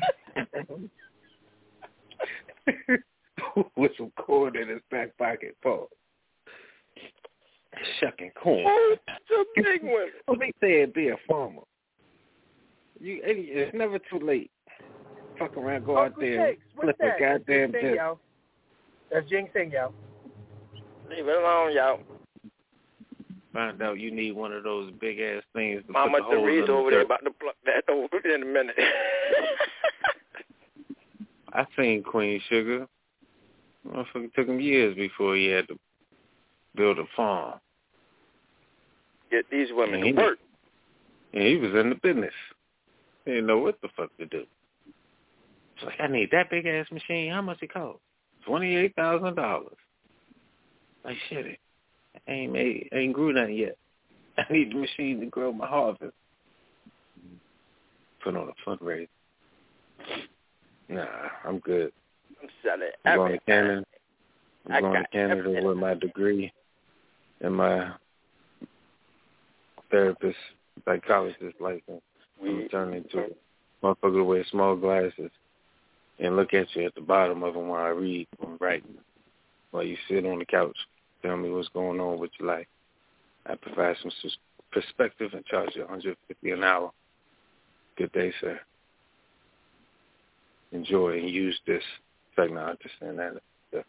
with 3.76 3.93
some 3.97 4.12
corn 4.18 4.56
in 4.56 4.68
his 4.68 4.80
back 4.90 5.16
pocket, 5.16 5.56
Paul. 5.62 5.88
Shucking 8.01 8.32
corn. 8.43 8.64
Oh, 8.66 8.97
it's 9.06 9.30
a 9.30 9.62
big 9.62 9.82
one. 9.82 10.09
Well, 10.26 10.38
they 10.38 10.52
said 10.60 10.93
be 10.94 11.09
a 11.09 11.16
farmer. 11.28 11.62
You, 12.98 13.20
it's 13.22 13.76
never 13.76 13.98
too 13.98 14.18
late. 14.24 14.51
Fuck 15.38 15.56
around, 15.59 15.84
go 15.84 15.98
out 15.98 16.18
there, 16.18 16.52
Shakes, 16.52 16.62
flip 16.80 16.97
a 17.01 17.20
goddamn 17.20 17.72
Ginseng, 17.72 17.82
disc. 17.82 17.97
yo. 17.97 18.18
That's 19.12 19.28
ginseng, 19.28 19.70
yo. 19.70 19.93
Leave 21.11 21.28
it 21.28 21.37
alone, 21.37 21.73
y'all. 21.75 22.01
Find 23.52 23.81
out 23.81 23.99
you 23.99 24.10
need 24.10 24.33
one 24.33 24.52
of 24.52 24.65
those 24.65 24.93
big 25.01 25.18
ass 25.18 25.43
things 25.55 25.83
to 25.86 25.93
Mama 25.93 26.18
the 26.18 26.36
Teresa 26.36 26.73
over 26.73 26.91
there 26.91 27.01
about 27.02 27.25
to 27.25 27.31
pluck 27.31 27.55
that 27.65 27.85
over 27.91 28.18
in 28.35 28.43
a 28.43 28.47
minute. 28.47 28.76
I 31.52 31.65
seen 31.76 32.02
Queen 32.02 32.41
Sugar. 32.51 32.86
Motherfucker 33.86 34.33
took 34.35 34.49
him 34.49 34.60
years 34.60 34.94
before 34.94 35.36
he 35.36 35.47
had 35.47 35.68
to 35.68 35.78
build 36.75 36.99
a 36.99 37.05
farm. 37.17 37.59
Get 39.31 39.44
these 39.51 39.68
women 39.70 40.01
to 40.02 40.12
work. 40.12 40.39
And 41.33 41.43
he 41.43 41.57
was 41.57 41.73
in 41.75 41.89
the 41.89 41.97
business. 41.97 42.35
He 43.25 43.33
didn't 43.33 43.47
know 43.47 43.59
what 43.59 43.81
the 43.81 43.89
fuck 43.97 44.15
to 44.18 44.26
do. 44.26 44.44
It's 45.76 45.85
like, 45.85 46.01
I 46.01 46.09
need 46.09 46.31
that 46.33 46.51
big 46.51 46.67
ass 46.67 46.86
machine. 46.91 47.31
How 47.31 47.43
much 47.43 47.59
it 47.62 47.73
cost? 47.73 48.01
Twenty 48.44 48.76
eight 48.76 48.94
thousand 48.97 49.35
dollars. 49.35 49.76
Like 51.07 51.17
shit, 51.28 51.47
it 51.47 51.59
ain't 52.26 52.52
made, 52.52 52.89
ain't 52.93 53.12
grew 53.12 53.33
nothing 53.33 53.55
yet. 53.55 53.76
I 54.39 54.52
need 54.52 54.73
the 54.73 54.76
machine 54.76 55.20
to 55.20 55.26
grow 55.26 55.52
my 55.52 55.67
harvest. 55.67 56.12
Put 58.25 58.36
on 58.36 58.49
a 58.49 58.68
fundraiser. 58.68 59.07
Nah, 60.89 61.07
I'm 61.44 61.60
good. 61.60 61.93
I'm 62.43 62.49
selling 62.65 62.91
I'm 63.05 63.17
going 63.18 63.33
to. 63.33 63.39
Canada. 63.47 63.85
I'm 64.67 64.73
I 64.73 64.81
going 64.81 65.02
to 65.02 65.09
Canada 65.12 65.41
everything. 65.41 65.65
with 65.65 65.76
my 65.76 65.94
degree 65.94 66.52
and 67.41 67.55
my 67.55 67.93
therapist, 69.91 70.36
psychologist 70.85 71.60
license. 71.60 72.02
We 72.43 72.67
turn 72.68 72.94
into 72.94 73.18
a 73.18 73.26
motherfucker 73.85 74.26
wear 74.26 74.44
small 74.51 74.75
glasses 74.75 75.31
and 76.18 76.35
look 76.35 76.52
at 76.52 76.67
you 76.75 76.85
at 76.85 76.94
the 76.97 77.01
bottom 77.01 77.44
of 77.44 77.55
them 77.55 77.68
while 77.68 77.85
I 77.85 77.91
read 77.91 78.26
and 78.44 78.60
write. 78.60 78.85
While 79.70 79.85
you 79.85 79.97
sit 80.09 80.26
on 80.26 80.39
the 80.39 80.44
couch, 80.44 80.76
tell 81.23 81.36
me 81.36 81.51
what's 81.51 81.69
going 81.69 82.01
on 82.01 82.19
with 82.19 82.31
your 82.39 82.49
life. 82.49 82.67
I 83.47 83.55
provide 83.55 83.97
some 84.03 84.11
perspective 84.73 85.31
and 85.33 85.45
charge 85.47 85.70
you 85.75 85.83
150 85.83 86.51
an 86.51 86.65
hour. 86.65 86.91
Good 87.97 88.12
day, 88.12 88.33
sir. 88.41 88.61
Enjoy 90.73 91.19
and 91.19 91.31
use 91.31 91.59
this 91.67 91.83
technology 92.35 92.91
and 93.01 93.19
that 93.19 93.35
to 93.73 93.85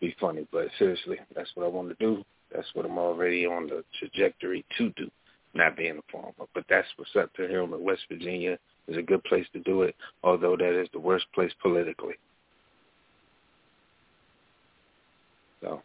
be 0.00 0.14
funny, 0.20 0.46
but 0.52 0.68
seriously, 0.78 1.18
that's 1.34 1.50
what 1.54 1.64
I 1.66 1.68
want 1.68 1.88
to 1.88 1.94
do. 1.94 2.22
That's 2.54 2.68
what 2.74 2.84
I'm 2.86 2.98
already 2.98 3.46
on 3.46 3.66
the 3.66 3.84
trajectory 3.98 4.64
to 4.78 4.90
do 4.90 5.10
not 5.54 5.76
being 5.76 5.98
a 5.98 6.12
farmer. 6.12 6.32
But 6.54 6.64
that's 6.68 6.88
what's 6.96 7.14
up 7.16 7.32
to 7.34 7.46
him 7.46 7.74
in 7.74 7.82
West 7.82 8.02
Virginia 8.08 8.58
is 8.86 8.96
a 8.96 9.02
good 9.02 9.22
place 9.24 9.46
to 9.52 9.60
do 9.60 9.82
it, 9.82 9.94
although 10.22 10.56
that 10.56 10.80
is 10.80 10.88
the 10.92 11.00
worst 11.00 11.26
place 11.34 11.52
politically. 11.60 12.14
So 15.60 15.82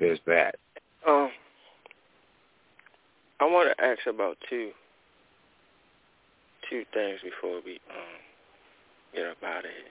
there's 0.00 0.18
that. 0.26 0.56
Um, 1.06 1.30
I 3.38 3.44
want 3.44 3.74
to 3.76 3.84
ask 3.84 4.00
about 4.06 4.36
two 4.48 4.70
two 6.68 6.84
things 6.92 7.20
before 7.22 7.60
we 7.64 7.80
um 7.90 8.20
get 9.14 9.26
up 9.26 9.36
out 9.44 9.58
of 9.58 9.64
here. 9.64 9.90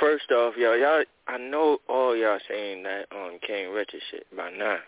First 0.00 0.30
off, 0.30 0.54
y'all, 0.56 0.76
y'all, 0.76 1.04
I 1.26 1.38
know 1.38 1.78
all 1.88 2.16
y'all 2.16 2.38
saying 2.48 2.82
that 2.82 3.06
um 3.12 3.38
King 3.46 3.70
Richard 3.72 4.00
shit 4.10 4.26
by 4.36 4.50
now. 4.50 4.78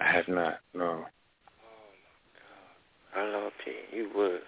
I 0.00 0.10
have 0.10 0.28
not. 0.28 0.60
No. 0.72 0.84
Oh 0.84 1.04
my 3.14 3.20
God, 3.22 3.28
I 3.28 3.42
love 3.42 3.52
P. 3.64 3.72
You 3.96 4.10
would. 4.14 4.40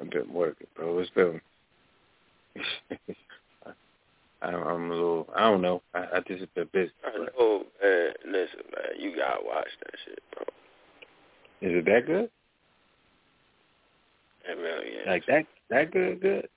I've 0.00 0.10
been 0.10 0.32
working, 0.32 0.66
bro. 0.74 0.98
It's 0.98 1.10
been. 1.10 1.40
I, 4.44 4.48
I'm 4.48 4.90
a 4.90 4.94
little. 4.94 5.26
I 5.34 5.40
don't 5.50 5.62
know. 5.62 5.82
I, 5.94 6.00
I 6.16 6.20
just 6.26 6.52
been 6.54 6.68
busy. 6.72 6.92
I 7.04 7.10
But 7.12 7.32
know, 7.38 7.64
man. 7.82 8.12
Listen, 8.26 8.60
man, 8.74 9.00
you 9.00 9.16
gotta 9.16 9.40
watch 9.44 9.68
that 9.80 9.94
shit, 10.04 10.18
bro. 10.34 10.44
is 11.62 11.78
it 11.78 11.84
that 11.86 12.06
good? 12.06 12.30
It 14.46 14.58
really 14.58 14.88
is. 14.90 15.06
Like 15.06 15.24
that? 15.26 15.46
That 15.70 15.90
good? 15.92 16.20
Good? 16.20 16.48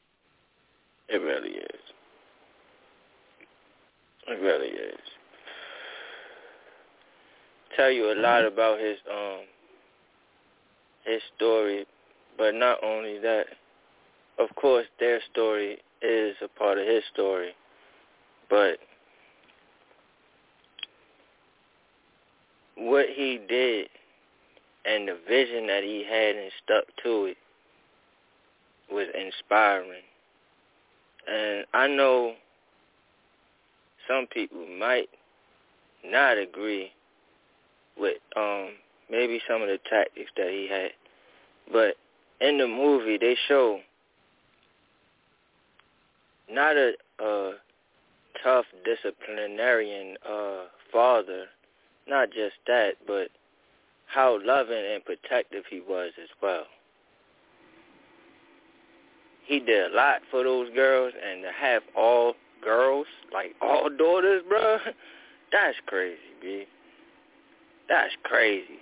It 1.09 1.17
really 1.21 1.51
is. 1.51 1.81
It 4.27 4.41
really 4.41 4.67
is. 4.67 4.99
Tell 7.77 7.91
you 7.91 8.11
a 8.11 8.17
lot 8.19 8.43
about 8.43 8.79
his 8.79 8.97
um 9.09 9.39
his 11.05 11.21
story, 11.37 11.85
but 12.37 12.53
not 12.55 12.83
only 12.83 13.19
that, 13.19 13.45
of 14.39 14.53
course 14.55 14.85
their 14.99 15.21
story 15.31 15.77
is 16.01 16.35
a 16.43 16.47
part 16.59 16.77
of 16.77 16.85
his 16.85 17.03
story, 17.13 17.51
but 18.49 18.77
what 22.77 23.07
he 23.13 23.39
did 23.47 23.89
and 24.85 25.07
the 25.07 25.17
vision 25.27 25.67
that 25.67 25.83
he 25.83 26.05
had 26.09 26.35
and 26.35 26.51
stuck 26.63 26.85
to 27.03 27.25
it 27.25 27.37
was 28.91 29.07
inspiring. 29.13 30.01
And 31.29 31.65
I 31.73 31.87
know 31.87 32.35
some 34.07 34.27
people 34.27 34.65
might 34.79 35.09
not 36.05 36.37
agree 36.37 36.91
with 37.99 38.17
um 38.37 38.69
maybe 39.09 39.41
some 39.47 39.61
of 39.61 39.67
the 39.67 39.79
tactics 39.89 40.31
that 40.37 40.49
he 40.49 40.69
had. 40.69 40.91
But 41.71 41.95
in 42.39 42.57
the 42.57 42.67
movie 42.67 43.17
they 43.17 43.35
show 43.47 43.79
not 46.49 46.77
a, 46.77 46.93
a 47.19 47.53
tough 48.43 48.65
disciplinarian 48.85 50.15
uh 50.27 50.65
father, 50.91 51.45
not 52.07 52.29
just 52.31 52.55
that, 52.67 52.93
but 53.05 53.29
how 54.07 54.39
loving 54.43 54.83
and 54.93 55.03
protective 55.03 55.63
he 55.69 55.81
was 55.81 56.11
as 56.21 56.29
well. 56.41 56.65
He 59.45 59.59
did 59.59 59.91
a 59.91 59.95
lot 59.95 60.21
for 60.29 60.43
those 60.43 60.69
girls, 60.73 61.13
and 61.25 61.43
to 61.43 61.51
have 61.51 61.81
all 61.95 62.35
girls, 62.63 63.07
like 63.33 63.55
all 63.61 63.89
daughters, 63.89 64.43
bro, 64.47 64.77
that's 65.51 65.77
crazy, 65.85 66.17
b. 66.41 66.65
That's 67.87 68.13
crazy. 68.23 68.79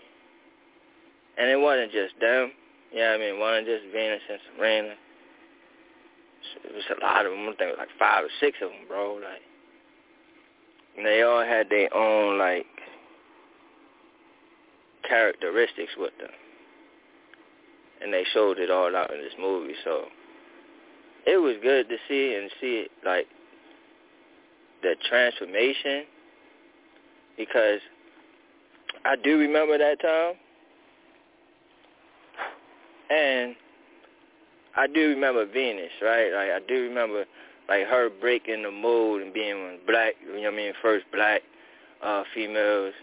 And 1.38 1.50
it 1.50 1.60
wasn't 1.60 1.92
just 1.92 2.14
them. 2.20 2.52
You 2.92 3.00
know 3.00 3.14
I 3.14 3.18
mean? 3.18 3.36
It 3.36 3.40
wasn't 3.40 3.68
just 3.68 3.84
Venus 3.94 4.22
and 4.30 4.40
Serena. 4.58 4.94
It 6.64 6.74
was 6.74 6.84
a 6.90 7.02
lot 7.04 7.26
of 7.26 7.32
them. 7.32 7.42
I 7.42 7.46
think 7.48 7.62
it 7.62 7.78
was 7.78 7.80
like 7.80 8.00
five 8.00 8.24
or 8.24 8.30
six 8.40 8.58
of 8.62 8.70
them, 8.70 8.88
bro. 8.88 9.16
Like, 9.16 9.42
and 10.98 11.06
they 11.06 11.22
all 11.22 11.44
had 11.44 11.70
their 11.70 11.94
own 11.94 12.38
like 12.38 12.66
characteristics 15.08 15.92
with 15.98 16.18
them, 16.20 16.32
and 18.02 18.14
they 18.14 18.24
showed 18.34 18.60
it 18.60 18.72
all 18.72 18.96
out 18.96 19.14
in 19.14 19.20
this 19.20 19.34
movie. 19.40 19.76
So 19.84 20.06
it 21.26 21.38
was 21.38 21.56
good 21.62 21.90
to 21.90 21.98
see 22.08 22.36
and 22.36 22.50
see 22.62 22.86
it 22.86 22.92
like 23.06 23.28
the 24.82 24.96
transformation 25.10 26.04
because 27.38 27.80
I 29.04 29.16
do 29.16 29.38
remember 29.38 29.78
that 29.78 30.00
time 30.02 30.36
and 33.10 33.56
I 34.76 34.88
do 34.88 35.10
remember 35.10 35.46
Venus, 35.46 35.92
right? 36.02 36.32
Like 36.32 36.50
I 36.52 36.60
do 36.68 36.84
remember 36.84 37.26
like 37.70 37.88
her 37.88 38.10
breaking 38.10 38.64
the 38.64 38.72
mold 38.72 39.22
and 39.22 39.34
being 39.34 39.80
black, 39.88 40.14
you 40.22 40.36
know 40.36 40.42
what 40.42 40.54
I 40.54 40.56
mean, 40.56 40.74
first 40.82 41.06
black 41.12 41.42
uh 42.04 42.24
females 42.34 42.94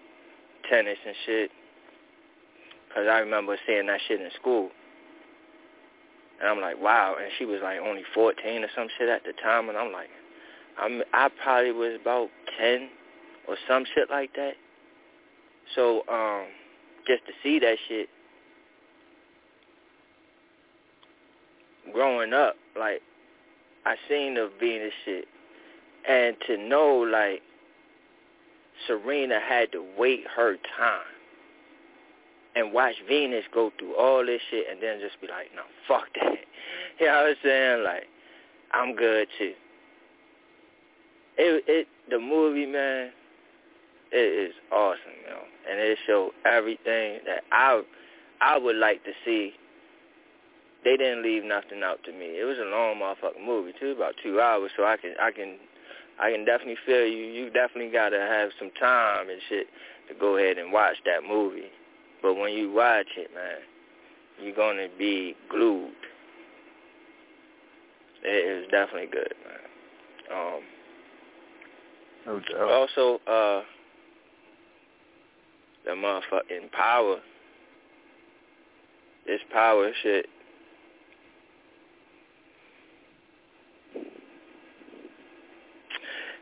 tennis 0.70 0.98
and 1.06 1.16
shit. 1.26 1.50
Cause 2.94 3.06
I 3.10 3.18
remember 3.20 3.56
seeing 3.66 3.86
that 3.86 4.00
shit 4.06 4.20
in 4.20 4.30
school. 4.38 4.70
And 6.40 6.50
I'm 6.50 6.60
like, 6.60 6.80
wow. 6.80 7.16
And 7.20 7.30
she 7.38 7.44
was 7.44 7.60
like 7.62 7.78
only 7.78 8.02
14 8.14 8.64
or 8.64 8.68
some 8.76 8.88
shit 8.98 9.08
at 9.08 9.24
the 9.24 9.32
time. 9.42 9.68
And 9.68 9.78
I'm 9.78 9.92
like, 9.92 10.08
I'm, 10.78 11.02
I 11.14 11.30
probably 11.42 11.72
was 11.72 11.98
about 12.00 12.28
10 12.60 12.88
or 13.48 13.56
some 13.68 13.84
shit 13.94 14.10
like 14.10 14.34
that. 14.34 14.54
So 15.74 16.02
um, 16.08 16.46
just 17.06 17.24
to 17.26 17.32
see 17.42 17.58
that 17.60 17.76
shit 17.88 18.08
growing 21.92 22.32
up, 22.32 22.56
like, 22.78 23.02
I 23.84 23.96
seen 24.08 24.34
the 24.34 24.50
Venus 24.60 24.92
shit. 25.04 25.26
And 26.08 26.36
to 26.46 26.56
know, 26.56 26.98
like, 26.98 27.42
Serena 28.86 29.38
had 29.40 29.70
to 29.72 29.84
wait 29.96 30.24
her 30.34 30.56
time 30.76 31.02
and 32.54 32.72
watch 32.72 32.94
Venus 33.08 33.44
go 33.52 33.72
through 33.78 33.94
all 33.96 34.24
this 34.24 34.40
shit 34.50 34.66
and 34.70 34.82
then 34.82 34.98
just 35.00 35.20
be 35.20 35.28
like, 35.28 35.48
no, 35.54 35.62
fuck 35.88 36.06
that. 36.20 36.38
You 37.00 37.06
know 37.06 37.12
what 37.14 37.30
I'm 37.30 37.36
saying? 37.42 37.84
Like, 37.84 38.04
I'm 38.72 38.94
good 38.94 39.26
too. 39.38 39.54
It 41.38 41.64
it 41.66 41.88
the 42.10 42.18
movie, 42.18 42.66
man, 42.66 43.10
it 44.12 44.48
is 44.48 44.54
awesome, 44.70 45.00
yo. 45.26 45.38
And 45.68 45.80
it 45.80 45.98
showed 46.06 46.32
everything 46.44 47.20
that 47.26 47.44
I 47.50 47.82
I 48.40 48.58
would 48.58 48.76
like 48.76 49.02
to 49.04 49.12
see. 49.24 49.54
They 50.84 50.96
didn't 50.96 51.22
leave 51.22 51.44
nothing 51.44 51.82
out 51.84 52.02
to 52.04 52.12
me. 52.12 52.40
It 52.40 52.44
was 52.44 52.58
a 52.58 52.68
long 52.68 52.96
motherfucking 52.96 53.44
movie 53.44 53.72
too, 53.78 53.92
about 53.92 54.14
two 54.22 54.40
hours, 54.40 54.70
so 54.76 54.84
I 54.84 54.96
can 54.96 55.14
I 55.20 55.30
can 55.30 55.56
I 56.20 56.30
can 56.32 56.44
definitely 56.44 56.78
feel 56.84 57.06
you. 57.06 57.26
You 57.26 57.50
definitely 57.50 57.92
gotta 57.92 58.18
have 58.18 58.50
some 58.58 58.70
time 58.80 59.30
and 59.30 59.40
shit 59.48 59.66
to 60.08 60.14
go 60.14 60.36
ahead 60.36 60.58
and 60.58 60.72
watch 60.72 60.96
that 61.04 61.22
movie. 61.26 61.70
But 62.20 62.34
when 62.34 62.52
you 62.52 62.72
watch 62.72 63.06
it, 63.16 63.30
man, 63.34 63.58
you're 64.42 64.56
gonna 64.56 64.88
be 64.98 65.36
glued. 65.48 65.92
It 68.24 68.64
is 68.64 68.70
definitely 68.70 69.08
good, 69.10 69.34
man. 69.44 70.36
Um, 70.36 70.60
no 72.26 72.40
doubt. 72.40 72.70
Also, 72.70 73.20
uh, 73.26 73.62
the 75.84 75.90
motherfucking 75.90 76.70
power. 76.72 77.16
This 79.26 79.40
power 79.52 79.90
shit. 80.02 80.26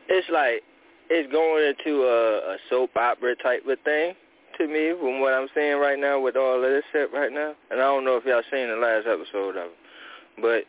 It's 0.09 0.27
like 0.29 0.63
it's 1.09 1.31
going 1.31 1.63
into 1.63 2.03
a, 2.03 2.53
a 2.53 2.57
soap 2.69 2.95
opera 2.95 3.35
type 3.35 3.65
of 3.67 3.79
thing 3.83 4.13
to 4.57 4.67
me 4.67 4.93
from 4.99 5.19
what 5.19 5.33
I'm 5.33 5.47
seeing 5.53 5.77
right 5.77 5.99
now 5.99 6.19
with 6.19 6.35
all 6.35 6.55
of 6.55 6.61
this 6.61 6.83
shit 6.91 7.11
right 7.13 7.31
now. 7.31 7.53
And 7.69 7.79
I 7.79 7.83
don't 7.83 8.05
know 8.05 8.17
if 8.17 8.25
y'all 8.25 8.43
seen 8.51 8.69
the 8.69 8.75
last 8.75 9.07
episode 9.07 9.57
of 9.57 9.71
it, 9.71 9.77
but 10.41 10.63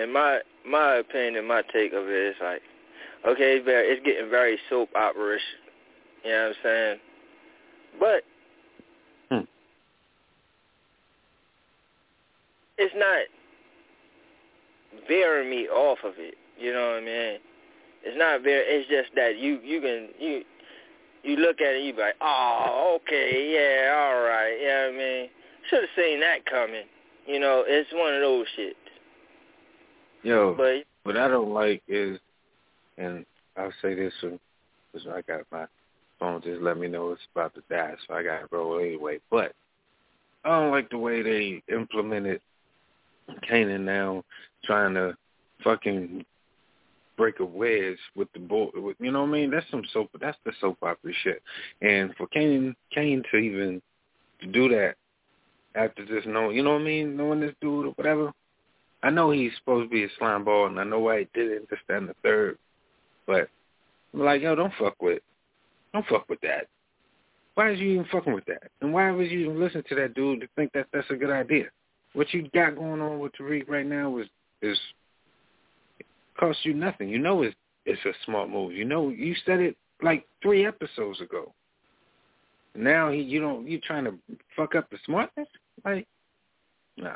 in 0.00 0.12
my 0.12 0.40
my 0.66 0.96
opinion, 0.96 1.46
my 1.46 1.62
take 1.72 1.92
of 1.92 2.06
it 2.08 2.30
is 2.30 2.36
like, 2.42 2.62
okay, 3.26 3.56
it's 3.56 3.64
very 3.64 3.88
it's 3.88 4.04
getting 4.04 4.30
very 4.30 4.58
soap 4.68 4.90
opera-ish. 4.94 5.40
You 6.24 6.30
know 6.30 6.38
what 6.38 6.48
I'm 6.48 6.54
saying? 6.62 6.98
But 7.98 8.22
hmm. 9.30 9.44
it's 12.78 12.94
not 12.96 13.24
veering 15.08 15.50
me 15.50 15.68
off 15.68 15.98
of 16.04 16.14
it. 16.18 16.34
You 16.60 16.72
know 16.72 16.88
what 16.90 16.96
I 16.96 17.00
mean? 17.00 17.38
It's 18.02 18.18
not 18.18 18.42
very. 18.42 18.62
It's 18.66 18.88
just 18.88 19.14
that 19.16 19.38
you 19.38 19.60
you 19.62 19.80
can 19.80 20.08
you 20.18 20.42
you 21.22 21.36
look 21.36 21.60
at 21.60 21.74
it, 21.74 21.84
you 21.84 21.92
be 21.92 22.00
like, 22.00 22.14
oh, 22.20 22.98
okay, 23.02 23.52
yeah, 23.52 23.92
all 23.94 24.20
right, 24.22 24.56
you 24.60 24.68
know 24.68 24.86
what 24.86 24.94
I 24.94 24.98
mean? 24.98 25.28
Should 25.68 25.80
have 25.80 25.90
seen 25.96 26.20
that 26.20 26.46
coming. 26.46 26.84
You 27.26 27.38
know, 27.40 27.64
it's 27.66 27.90
one 27.92 28.14
of 28.14 28.20
those 28.20 28.46
shit. 28.56 28.76
Yo, 30.22 30.54
but 30.54 30.84
what 31.02 31.16
I 31.16 31.28
don't 31.28 31.52
like 31.52 31.82
is, 31.88 32.18
and 32.98 33.24
I'll 33.56 33.72
say 33.82 33.94
this 33.94 34.12
because 34.20 35.06
I 35.08 35.22
got 35.22 35.42
my 35.52 35.66
phone 36.18 36.42
just 36.42 36.60
let 36.60 36.78
me 36.78 36.88
know 36.88 37.12
it's 37.12 37.22
about 37.34 37.54
to 37.54 37.62
die, 37.70 37.94
so 38.06 38.14
I 38.14 38.22
got 38.22 38.40
to 38.40 38.48
roll 38.50 38.78
anyway. 38.78 39.18
But 39.30 39.52
I 40.44 40.60
don't 40.60 40.70
like 40.70 40.90
the 40.90 40.98
way 40.98 41.22
they 41.22 41.62
implemented 41.72 42.40
Kanan 43.48 43.82
now, 43.82 44.24
trying 44.64 44.94
to 44.94 45.16
fucking 45.62 46.24
break 47.20 47.38
a 47.40 47.44
wedge 47.44 47.98
with 48.16 48.32
the 48.32 48.38
bull. 48.38 48.70
With, 48.74 48.96
you 48.98 49.12
know 49.12 49.20
what 49.20 49.28
I 49.28 49.32
mean? 49.32 49.50
That's 49.50 49.70
some 49.70 49.82
soap. 49.92 50.08
That's 50.18 50.38
the 50.46 50.52
soap 50.58 50.78
opera 50.80 51.12
shit. 51.22 51.42
And 51.82 52.14
for 52.16 52.26
Cane, 52.28 52.74
Cane 52.94 53.22
to 53.30 53.36
even 53.36 53.82
do 54.52 54.70
that 54.70 54.94
after 55.74 56.06
just 56.06 56.26
knowing, 56.26 56.56
you 56.56 56.62
know 56.62 56.72
what 56.72 56.80
I 56.80 56.84
mean, 56.84 57.18
knowing 57.18 57.40
this 57.40 57.52
dude 57.60 57.84
or 57.84 57.90
whatever. 57.90 58.32
I 59.02 59.10
know 59.10 59.32
he's 59.32 59.52
supposed 59.58 59.90
to 59.90 59.94
be 59.94 60.04
a 60.04 60.08
slime 60.18 60.44
ball, 60.44 60.66
and 60.66 60.80
I 60.80 60.84
know 60.84 61.00
why 61.00 61.18
he 61.18 61.28
did 61.34 61.52
it. 61.52 61.68
This, 61.68 61.78
that, 61.88 61.98
and 61.98 62.08
the 62.08 62.14
third. 62.22 62.56
But 63.26 63.50
I'm 64.14 64.20
like, 64.20 64.40
yo, 64.40 64.54
don't 64.54 64.72
fuck 64.78 65.00
with, 65.02 65.22
don't 65.92 66.06
fuck 66.06 66.26
with 66.30 66.40
that. 66.40 66.68
Why 67.54 67.70
is 67.72 67.80
you 67.80 67.90
even 67.92 68.06
fucking 68.10 68.32
with 68.32 68.46
that? 68.46 68.70
And 68.80 68.94
why 68.94 69.10
was 69.10 69.28
you 69.28 69.40
even 69.40 69.60
listening 69.60 69.84
to 69.90 69.94
that 69.96 70.14
dude 70.14 70.40
to 70.40 70.48
think 70.56 70.72
that 70.72 70.86
that's 70.90 71.10
a 71.10 71.16
good 71.16 71.30
idea? 71.30 71.66
What 72.14 72.32
you 72.32 72.48
got 72.54 72.76
going 72.76 73.02
on 73.02 73.18
with 73.18 73.32
Tariq 73.32 73.68
right 73.68 73.84
now 73.84 74.16
is 74.16 74.26
is 74.62 74.78
costs 76.40 76.64
you 76.64 76.72
nothing. 76.74 77.08
You 77.08 77.18
know 77.18 77.42
it's 77.42 77.54
it's 77.84 78.04
a 78.06 78.12
smart 78.24 78.48
move. 78.48 78.72
You 78.72 78.84
know 78.84 79.10
you 79.10 79.34
said 79.44 79.60
it 79.60 79.76
like 80.02 80.26
three 80.42 80.66
episodes 80.66 81.20
ago. 81.20 81.52
Now 82.74 83.10
he 83.10 83.20
you 83.20 83.40
don't 83.40 83.68
you 83.68 83.78
trying 83.80 84.04
to 84.04 84.14
fuck 84.56 84.74
up 84.74 84.88
the 84.90 84.98
smartness? 85.04 85.48
Like 85.84 86.06
nah. 86.96 87.10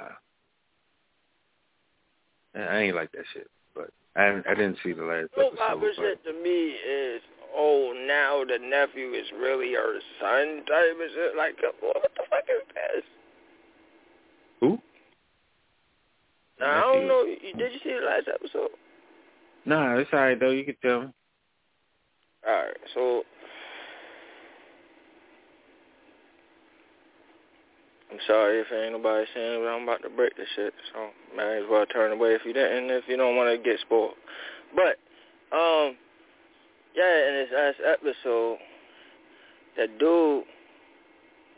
I 2.57 2.78
ain't 2.78 2.94
like 2.94 3.11
that 3.12 3.25
shit. 3.33 3.51
but 3.75 3.91
I 4.15 4.41
I 4.49 4.55
didn't 4.55 4.78
see 4.85 4.93
the 4.93 5.03
last 5.03 5.28
Soap 5.35 5.55
episode. 5.55 5.81
but- 5.81 6.03
shit 6.03 6.25
to 6.25 6.33
me 6.33 6.70
is, 6.70 7.20
oh, 7.55 7.93
now 8.07 8.44
the 8.44 8.59
nephew 8.59 9.12
is 9.12 9.27
really 9.41 9.75
her 9.75 9.99
son 10.20 10.62
type 10.67 10.94
of 10.94 11.11
shit. 11.15 11.36
Like, 11.36 11.57
what 11.81 12.12
the 12.15 12.23
fuck 12.31 12.44
is 12.49 12.62
this? 12.75 13.05
Who? 14.61 14.78
Now, 16.61 16.78
I 16.78 16.94
don't 16.94 17.09
know. 17.09 17.25
Did 17.27 17.73
you 17.73 17.81
see 17.83 17.93
the 17.93 18.07
last 18.07 18.28
episode? 18.33 18.70
Nah, 19.67 19.97
it's 19.97 20.12
alright 20.12 20.39
though. 20.39 20.51
You 20.51 20.65
can 20.65 20.76
tell 20.83 21.01
me. 21.02 21.09
All 22.47 22.52
right, 22.52 22.76
so 22.93 23.23
I'm 28.12 28.18
sorry 28.26 28.60
if 28.60 28.67
ain't 28.70 28.93
nobody 28.93 29.26
saying, 29.34 29.60
but 29.62 29.68
I'm 29.68 29.84
about 29.84 30.02
to 30.02 30.10
break 30.10 30.36
this 30.36 30.47
shit. 30.55 30.75
So 30.93 31.09
might 31.34 31.57
as 31.57 31.65
well 31.70 31.86
turn 31.86 32.12
away 32.12 32.34
if 32.34 32.43
you 32.44 32.52
didn't, 32.52 32.91
if 32.91 33.05
you 33.09 33.17
don't 33.17 33.36
want 33.36 33.51
to 33.51 33.62
get 33.62 33.81
spoiled. 33.81 34.15
But 34.76 34.99
um, 35.57 35.97
yeah, 36.94 37.28
in 37.28 37.34
this 37.34 37.49
last 37.55 37.76
episode, 37.84 38.59
the 39.76 39.89
dude 39.99 40.44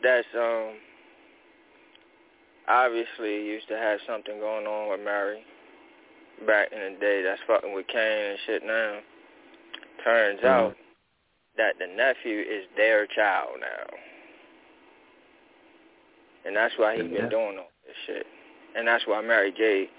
that's 0.01 0.27
um 0.35 0.75
obviously 2.69 3.45
used 3.45 3.67
to 3.67 3.75
have 3.75 3.99
something 4.07 4.39
going 4.39 4.65
on 4.65 4.89
with 4.89 5.03
Mary 5.03 5.41
back 6.45 6.69
in 6.71 6.93
the 6.93 6.99
day 6.99 7.21
that's 7.23 7.41
fucking 7.47 7.73
with 7.73 7.87
Cane 7.87 8.31
and 8.31 8.39
shit 8.45 8.63
now. 8.65 8.99
Turns 10.03 10.39
mm-hmm. 10.39 10.47
out 10.47 10.75
that 11.57 11.75
the 11.79 11.87
nephew 11.87 12.39
is 12.39 12.65
their 12.75 13.07
child 13.07 13.59
now. 13.59 13.97
And 16.45 16.55
that's 16.55 16.77
why 16.77 16.95
he 16.95 17.03
Yeah. 17.03 17.21
been 17.21 17.29
doing 17.29 17.57
all 17.57 17.71
this 17.85 17.97
shit. 18.05 18.27
And 18.75 18.87
that's 18.87 19.05
why 19.07 19.21
Mary 19.21 19.51
J 19.51 19.89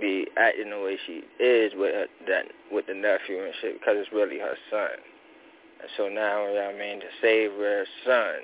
be 0.00 0.26
acting 0.36 0.70
the 0.70 0.80
way 0.80 0.96
she 1.06 1.22
is 1.38 1.74
with 1.74 1.94
her, 1.94 2.08
that 2.26 2.46
with 2.72 2.86
the 2.86 2.94
nephew 2.94 3.44
and 3.44 3.54
shit 3.60 3.78
because 3.78 3.96
it's 3.98 4.12
really 4.12 4.38
her 4.38 4.56
son. 4.70 4.98
And 5.80 5.90
so 5.96 6.08
now, 6.08 6.46
you 6.48 6.54
know 6.54 6.66
what 6.66 6.74
I 6.74 6.78
mean, 6.78 7.00
to 7.00 7.06
save 7.20 7.52
her 7.52 7.84
son 8.04 8.40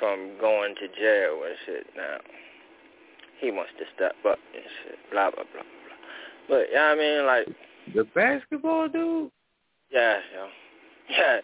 from 0.00 0.36
going 0.40 0.74
to 0.74 0.88
jail 0.88 1.44
and 1.46 1.56
shit 1.64 1.86
now, 1.96 2.18
he 3.42 3.50
wants 3.50 3.72
to 3.78 3.84
step 3.94 4.14
up 4.26 4.38
and 4.54 4.64
shit, 4.82 4.98
blah, 5.10 5.30
blah, 5.30 5.44
blah, 5.52 5.62
blah. 5.62 5.98
But, 6.48 6.68
you 6.70 6.76
know 6.76 6.82
I 6.82 6.96
mean, 6.96 7.26
like, 7.26 7.46
The 7.94 8.04
basketball 8.14 8.88
dude. 8.88 9.30
yeah, 9.90 10.18
yo. 10.34 10.46
Yeah, 11.10 11.40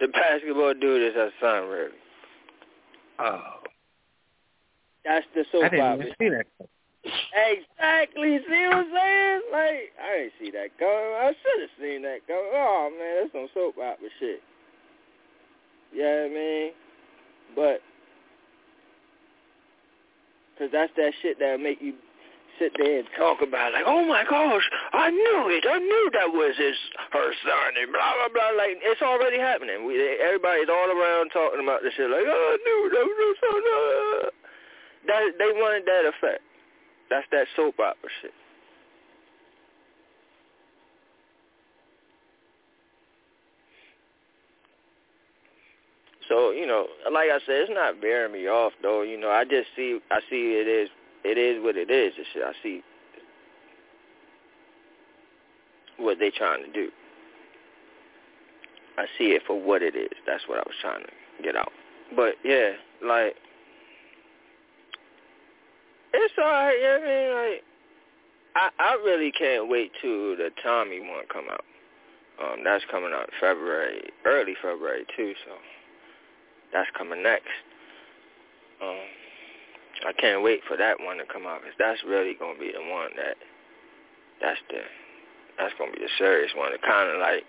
the 0.00 0.08
basketball 0.08 0.72
dude 0.74 1.02
is 1.02 1.14
her 1.14 1.30
son, 1.40 1.68
really. 1.68 1.98
Oh, 3.18 3.58
That's 5.04 5.26
the 5.34 5.44
soap 5.52 5.64
I 5.64 5.68
didn't 5.68 6.00
even 6.00 6.12
see 6.18 6.28
that. 6.30 6.46
Exactly. 7.34 8.38
See 8.48 8.64
what 8.66 8.74
I'm 8.76 8.90
saying? 8.94 9.40
Like, 9.52 9.90
I 9.98 10.16
didn't 10.18 10.32
see 10.40 10.50
that 10.52 10.78
coming. 10.78 10.94
I 11.18 11.32
should 11.42 11.60
have 11.60 11.70
seen 11.80 12.02
that 12.02 12.20
coming. 12.28 12.50
Oh 12.54 12.90
man, 12.96 13.16
that's 13.20 13.32
some 13.32 13.48
soap 13.52 13.74
opera 13.78 14.08
shit. 14.20 14.40
You 15.92 16.02
know 16.04 16.26
I 16.30 16.34
mean? 16.34 16.70
But, 17.56 17.80
cause 20.58 20.68
that's 20.72 20.92
that 20.96 21.12
shit 21.22 21.38
that 21.38 21.60
make 21.60 21.80
you 21.80 21.94
sit 22.58 22.72
there 22.76 23.00
and 23.00 23.08
talk 23.16 23.40
about 23.40 23.72
like, 23.72 23.84
oh 23.86 24.04
my 24.04 24.24
gosh, 24.28 24.62
I 24.92 25.10
knew 25.10 25.48
it. 25.50 25.64
I 25.64 25.78
knew 25.78 26.10
that 26.12 26.28
was 26.28 26.54
his 26.56 26.76
her 27.12 27.30
son 27.42 27.70
and 27.80 27.92
blah 27.92 28.12
blah 28.20 28.30
blah. 28.32 28.52
Like 28.56 28.78
it's 28.84 29.02
already 29.02 29.38
happening. 29.38 29.86
We 29.86 29.96
everybody's 30.20 30.68
all 30.68 30.90
around 30.92 31.30
talking 31.30 31.62
about 31.62 31.82
this 31.82 31.94
shit. 31.96 32.10
Like, 32.10 32.26
oh, 32.26 32.44
I 32.52 32.56
knew 32.60 32.80
that 32.92 33.04
was 33.04 33.18
his 33.18 33.36
son. 33.40 33.60
Uh. 33.62 34.30
That 35.06 35.22
they 35.38 35.50
wanted 35.58 35.84
that 35.86 36.06
effect. 36.06 36.42
That's 37.10 37.26
that 37.32 37.46
soap 37.56 37.80
opera 37.80 38.10
shit. 38.22 38.32
So 46.32 46.50
you 46.50 46.66
know, 46.66 46.86
like 47.12 47.28
I 47.28 47.40
said, 47.44 47.68
it's 47.68 47.70
not 47.70 48.00
bearing 48.00 48.32
me 48.32 48.48
off 48.48 48.72
though. 48.80 49.02
You 49.02 49.20
know, 49.20 49.28
I 49.28 49.44
just 49.44 49.68
see, 49.76 50.00
I 50.10 50.20
see 50.30 50.56
it 50.56 50.66
is, 50.66 50.88
it 51.24 51.36
is 51.36 51.62
what 51.62 51.76
it 51.76 51.90
is. 51.90 52.14
Shit. 52.32 52.42
I 52.42 52.52
see 52.62 52.80
what 55.98 56.18
they 56.18 56.30
trying 56.30 56.64
to 56.64 56.72
do. 56.72 56.88
I 58.96 59.04
see 59.18 59.32
it 59.32 59.42
for 59.46 59.60
what 59.60 59.82
it 59.82 59.94
is. 59.94 60.08
That's 60.26 60.42
what 60.48 60.56
I 60.56 60.62
was 60.62 60.74
trying 60.80 61.02
to 61.02 61.42
get 61.42 61.54
out. 61.54 61.70
But 62.16 62.36
yeah, 62.42 62.70
like 63.04 63.34
it's 66.14 66.34
alright. 66.38 66.78
I 66.82 66.98
mean, 67.04 67.52
like 67.52 67.62
I 68.56 68.70
I 68.78 68.94
really 69.04 69.32
can't 69.32 69.68
wait 69.68 69.92
till 70.00 70.34
the 70.38 70.48
Tommy 70.62 71.00
one 71.00 71.26
come 71.30 71.44
out. 71.52 71.64
Um, 72.42 72.64
that's 72.64 72.84
coming 72.90 73.10
out 73.12 73.28
February, 73.38 74.08
early 74.24 74.54
February 74.62 75.04
too. 75.14 75.34
So 75.44 75.52
that's 76.72 76.90
coming 76.96 77.22
next. 77.22 77.52
Um, 78.82 79.06
I 80.06 80.12
can't 80.12 80.42
wait 80.42 80.60
for 80.66 80.76
that 80.76 80.98
one 81.00 81.18
to 81.18 81.24
come 81.24 81.46
out 81.46 81.60
because 81.60 81.76
that's 81.78 82.02
really 82.04 82.34
gonna 82.34 82.58
be 82.58 82.72
the 82.72 82.82
one 82.90 83.10
that 83.16 83.36
that's 84.40 84.60
the 84.68 84.80
that's 85.58 85.74
gonna 85.78 85.92
be 85.92 86.00
the 86.00 86.10
serious 86.18 86.50
one. 86.56 86.72
It 86.72 86.82
kind 86.82 87.10
of 87.10 87.20
like 87.20 87.44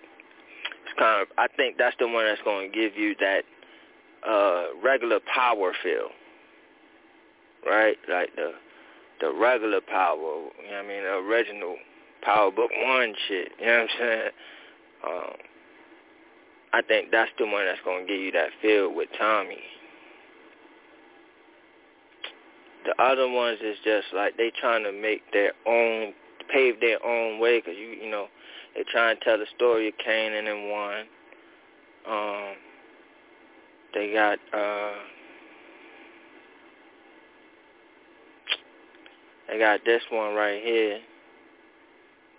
it's 0.84 0.98
kind 0.98 1.22
of 1.22 1.28
I 1.38 1.48
think 1.56 1.78
that's 1.78 1.96
the 1.98 2.06
one 2.06 2.24
that's 2.24 2.42
gonna 2.44 2.68
give 2.68 2.96
you 2.96 3.14
that 3.20 3.42
uh 4.26 4.78
regular 4.82 5.20
power 5.32 5.72
feel, 5.82 6.08
right? 7.66 7.96
Like 8.08 8.34
the 8.36 8.52
the 9.20 9.32
regular 9.32 9.80
power, 9.80 10.16
you 10.18 10.70
know 10.70 10.76
what 10.76 10.84
I 10.84 10.88
mean, 10.88 11.02
the 11.02 11.16
original 11.26 11.76
Power 12.22 12.50
Book 12.50 12.70
One 12.82 13.14
shit. 13.28 13.52
You 13.60 13.66
know 13.66 13.72
what 13.72 13.80
I'm 13.80 13.88
saying? 13.98 14.30
Um, 15.06 15.34
I 16.74 16.82
think 16.82 17.12
that's 17.12 17.30
the 17.38 17.46
one 17.46 17.64
that's 17.66 17.78
gonna 17.84 18.04
give 18.04 18.18
you 18.18 18.32
that 18.32 18.48
feel 18.60 18.92
with 18.92 19.08
Tommy. 19.16 19.62
The 22.84 23.00
other 23.00 23.28
ones 23.28 23.60
is 23.62 23.76
just 23.84 24.08
like 24.12 24.36
they 24.36 24.50
trying 24.60 24.82
to 24.82 24.90
make 24.90 25.22
their 25.32 25.52
own, 25.66 26.12
pave 26.52 26.80
their 26.80 27.04
own 27.06 27.38
way, 27.38 27.60
cause 27.60 27.74
you 27.78 27.90
you 28.02 28.10
know 28.10 28.26
they 28.74 28.82
trying 28.90 29.16
to 29.16 29.24
tell 29.24 29.38
the 29.38 29.46
story 29.54 29.86
of 29.86 29.94
Kanan 30.04 30.48
in 30.48 30.68
one. 30.68 31.06
Um, 32.10 32.54
they 33.94 34.12
got 34.12 34.38
uh, 34.52 34.94
they 39.48 39.58
got 39.60 39.78
this 39.84 40.02
one 40.10 40.34
right 40.34 40.60
here. 40.60 40.98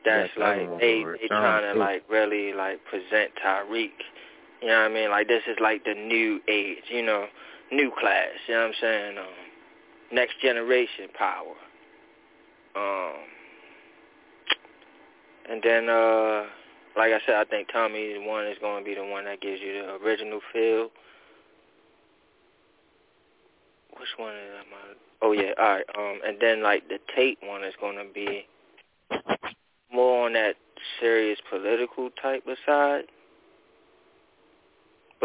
That's 0.03 0.29
like 0.37 0.79
they 0.81 1.05
they 1.21 1.27
trying 1.29 1.73
to 1.73 1.79
like 1.79 2.03
really 2.09 2.51
like 2.51 2.83
present 2.83 3.31
Tariq. 3.43 3.91
You 4.61 4.67
know 4.67 4.81
what 4.81 4.91
I 4.91 4.93
mean? 4.93 5.09
Like 5.09 5.27
this 5.27 5.43
is 5.47 5.57
like 5.61 5.83
the 5.83 5.93
new 5.93 6.39
age, 6.47 6.83
you 6.89 7.03
know, 7.03 7.27
new 7.71 7.91
class. 7.97 8.29
You 8.47 8.55
know 8.55 8.61
what 8.61 8.67
I'm 8.67 8.73
saying? 8.81 9.17
Um, 9.17 9.25
next 10.11 10.39
generation 10.41 11.07
power. 11.17 11.55
Um, 12.75 13.15
and 15.49 15.61
then, 15.63 15.89
uh, 15.89 16.45
like 16.97 17.11
I 17.11 17.19
said, 17.25 17.35
I 17.35 17.45
think 17.45 17.69
Tommy 17.71 18.17
one 18.25 18.45
is 18.47 18.57
going 18.59 18.83
to 18.83 18.89
be 18.89 18.95
the 18.95 19.05
one 19.05 19.25
that 19.25 19.41
gives 19.41 19.61
you 19.61 19.73
the 19.73 20.05
original 20.05 20.39
feel. 20.51 20.89
Which 23.97 24.09
one 24.17 24.33
is 24.33 24.51
I? 24.59 24.93
Oh 25.21 25.31
yeah, 25.31 25.51
all 25.57 25.65
right. 25.65 25.85
Um, 25.97 26.19
and 26.25 26.37
then 26.41 26.61
like 26.61 26.87
the 26.89 26.99
Tate 27.15 27.37
one 27.41 27.63
is 27.63 27.73
going 27.79 27.95
to 27.95 28.05
be 28.13 28.45
more 29.91 30.25
on 30.25 30.33
that 30.33 30.55
serious 30.99 31.39
political 31.49 32.09
type 32.21 32.43
of 32.47 32.57
side, 32.65 33.05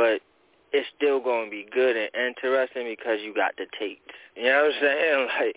but 0.00 0.22
it's 0.72 0.88
still 0.96 1.20
going 1.20 1.44
to 1.46 1.50
be 1.50 1.66
good 1.70 1.94
and 1.94 2.08
interesting 2.14 2.86
because 2.88 3.18
you 3.22 3.34
got 3.34 3.52
the 3.58 3.66
Tates. 3.78 4.00
You 4.34 4.44
know 4.44 4.64
what 4.64 4.74
I'm 4.74 4.80
saying? 4.80 5.28
Like, 5.40 5.56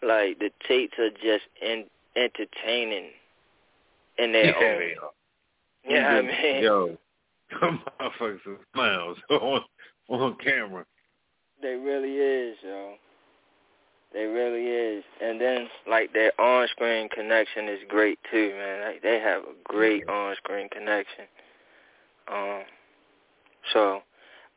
like 0.00 0.38
the 0.38 0.50
Tates 0.68 0.92
are 0.98 1.10
just 1.10 1.44
in, 1.62 1.84
entertaining 2.14 3.10
in 4.18 4.32
their 4.32 4.46
Yeah, 4.46 4.54
own. 4.54 4.80
You 5.88 5.94
know 5.94 6.02
what 6.02 6.34
I 6.34 6.42
mean? 6.42 6.62
Yo, 6.62 6.98
motherfuckers 7.62 8.46
are 8.46 8.58
smiles 8.74 9.16
on 9.30 9.62
on 10.10 10.36
camera. 10.36 10.84
They 11.62 11.74
really 11.74 12.16
is, 12.16 12.56
yo. 12.62 12.94
They 14.12 14.24
really 14.24 14.66
is. 14.66 15.04
And 15.22 15.40
then 15.40 15.68
like 15.88 16.12
their 16.12 16.38
on 16.38 16.68
screen 16.68 17.08
connection 17.08 17.68
is 17.68 17.80
great 17.88 18.18
too, 18.30 18.52
man. 18.56 18.92
Like 18.92 19.02
they 19.02 19.18
have 19.18 19.42
a 19.42 19.54
great 19.64 20.06
on 20.08 20.36
screen 20.36 20.68
connection. 20.68 21.24
Um 22.30 22.62
so 23.72 24.02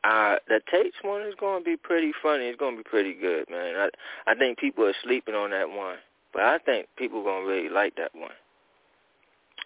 uh 0.04 0.36
the 0.48 0.62
Tates 0.72 0.98
one 1.04 1.22
is 1.22 1.36
gonna 1.40 1.64
be 1.64 1.78
pretty 1.78 2.12
funny. 2.22 2.46
It's 2.46 2.60
gonna 2.60 2.78
be 2.78 2.84
pretty 2.84 3.14
good, 3.14 3.50
man. 3.50 3.76
I 3.76 3.90
I 4.32 4.36
think 4.36 4.58
people 4.58 4.86
are 4.86 4.96
sleeping 5.04 5.36
on 5.36 5.52
that 5.52 5.70
one. 5.70 5.98
But 6.34 6.44
I 6.44 6.58
think 6.60 6.88
people 6.98 7.24
gonna 7.24 7.46
really 7.46 7.70
like 7.70 7.96
that 7.96 8.16
one. 8.16 8.32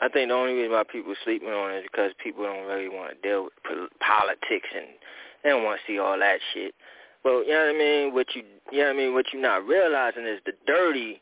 I 0.02 0.10
think 0.10 0.30
the 0.30 0.36
only 0.36 0.54
reason 0.54 0.72
why 0.72 0.84
people 0.84 1.14
are 1.14 1.24
sleeping 1.24 1.50
on 1.50 1.72
it 1.72 1.78
is 1.80 1.84
because 1.92 2.12
people 2.22 2.44
don't 2.44 2.66
really 2.68 2.90
want 2.90 3.16
to 3.16 3.28
deal 3.28 3.44
with 3.44 3.54
politics 4.00 4.68
and 4.76 4.88
they 5.44 5.50
don't 5.50 5.64
want 5.64 5.80
to 5.80 5.92
see 5.92 6.00
all 6.00 6.20
that 6.20 6.40
shit. 6.54 6.74
Well, 7.24 7.44
you 7.44 7.52
know 7.52 7.66
what 7.66 7.76
I 7.76 7.78
mean? 7.78 8.14
What 8.14 8.28
you, 8.36 8.44
you 8.72 8.80
know 8.80 8.88
what 8.88 8.96
I 8.96 8.98
mean? 8.98 9.14
What 9.14 9.26
you're 9.32 9.42
not 9.42 9.66
realizing 9.66 10.26
is 10.26 10.42
the 10.46 10.54
dirty 10.68 11.22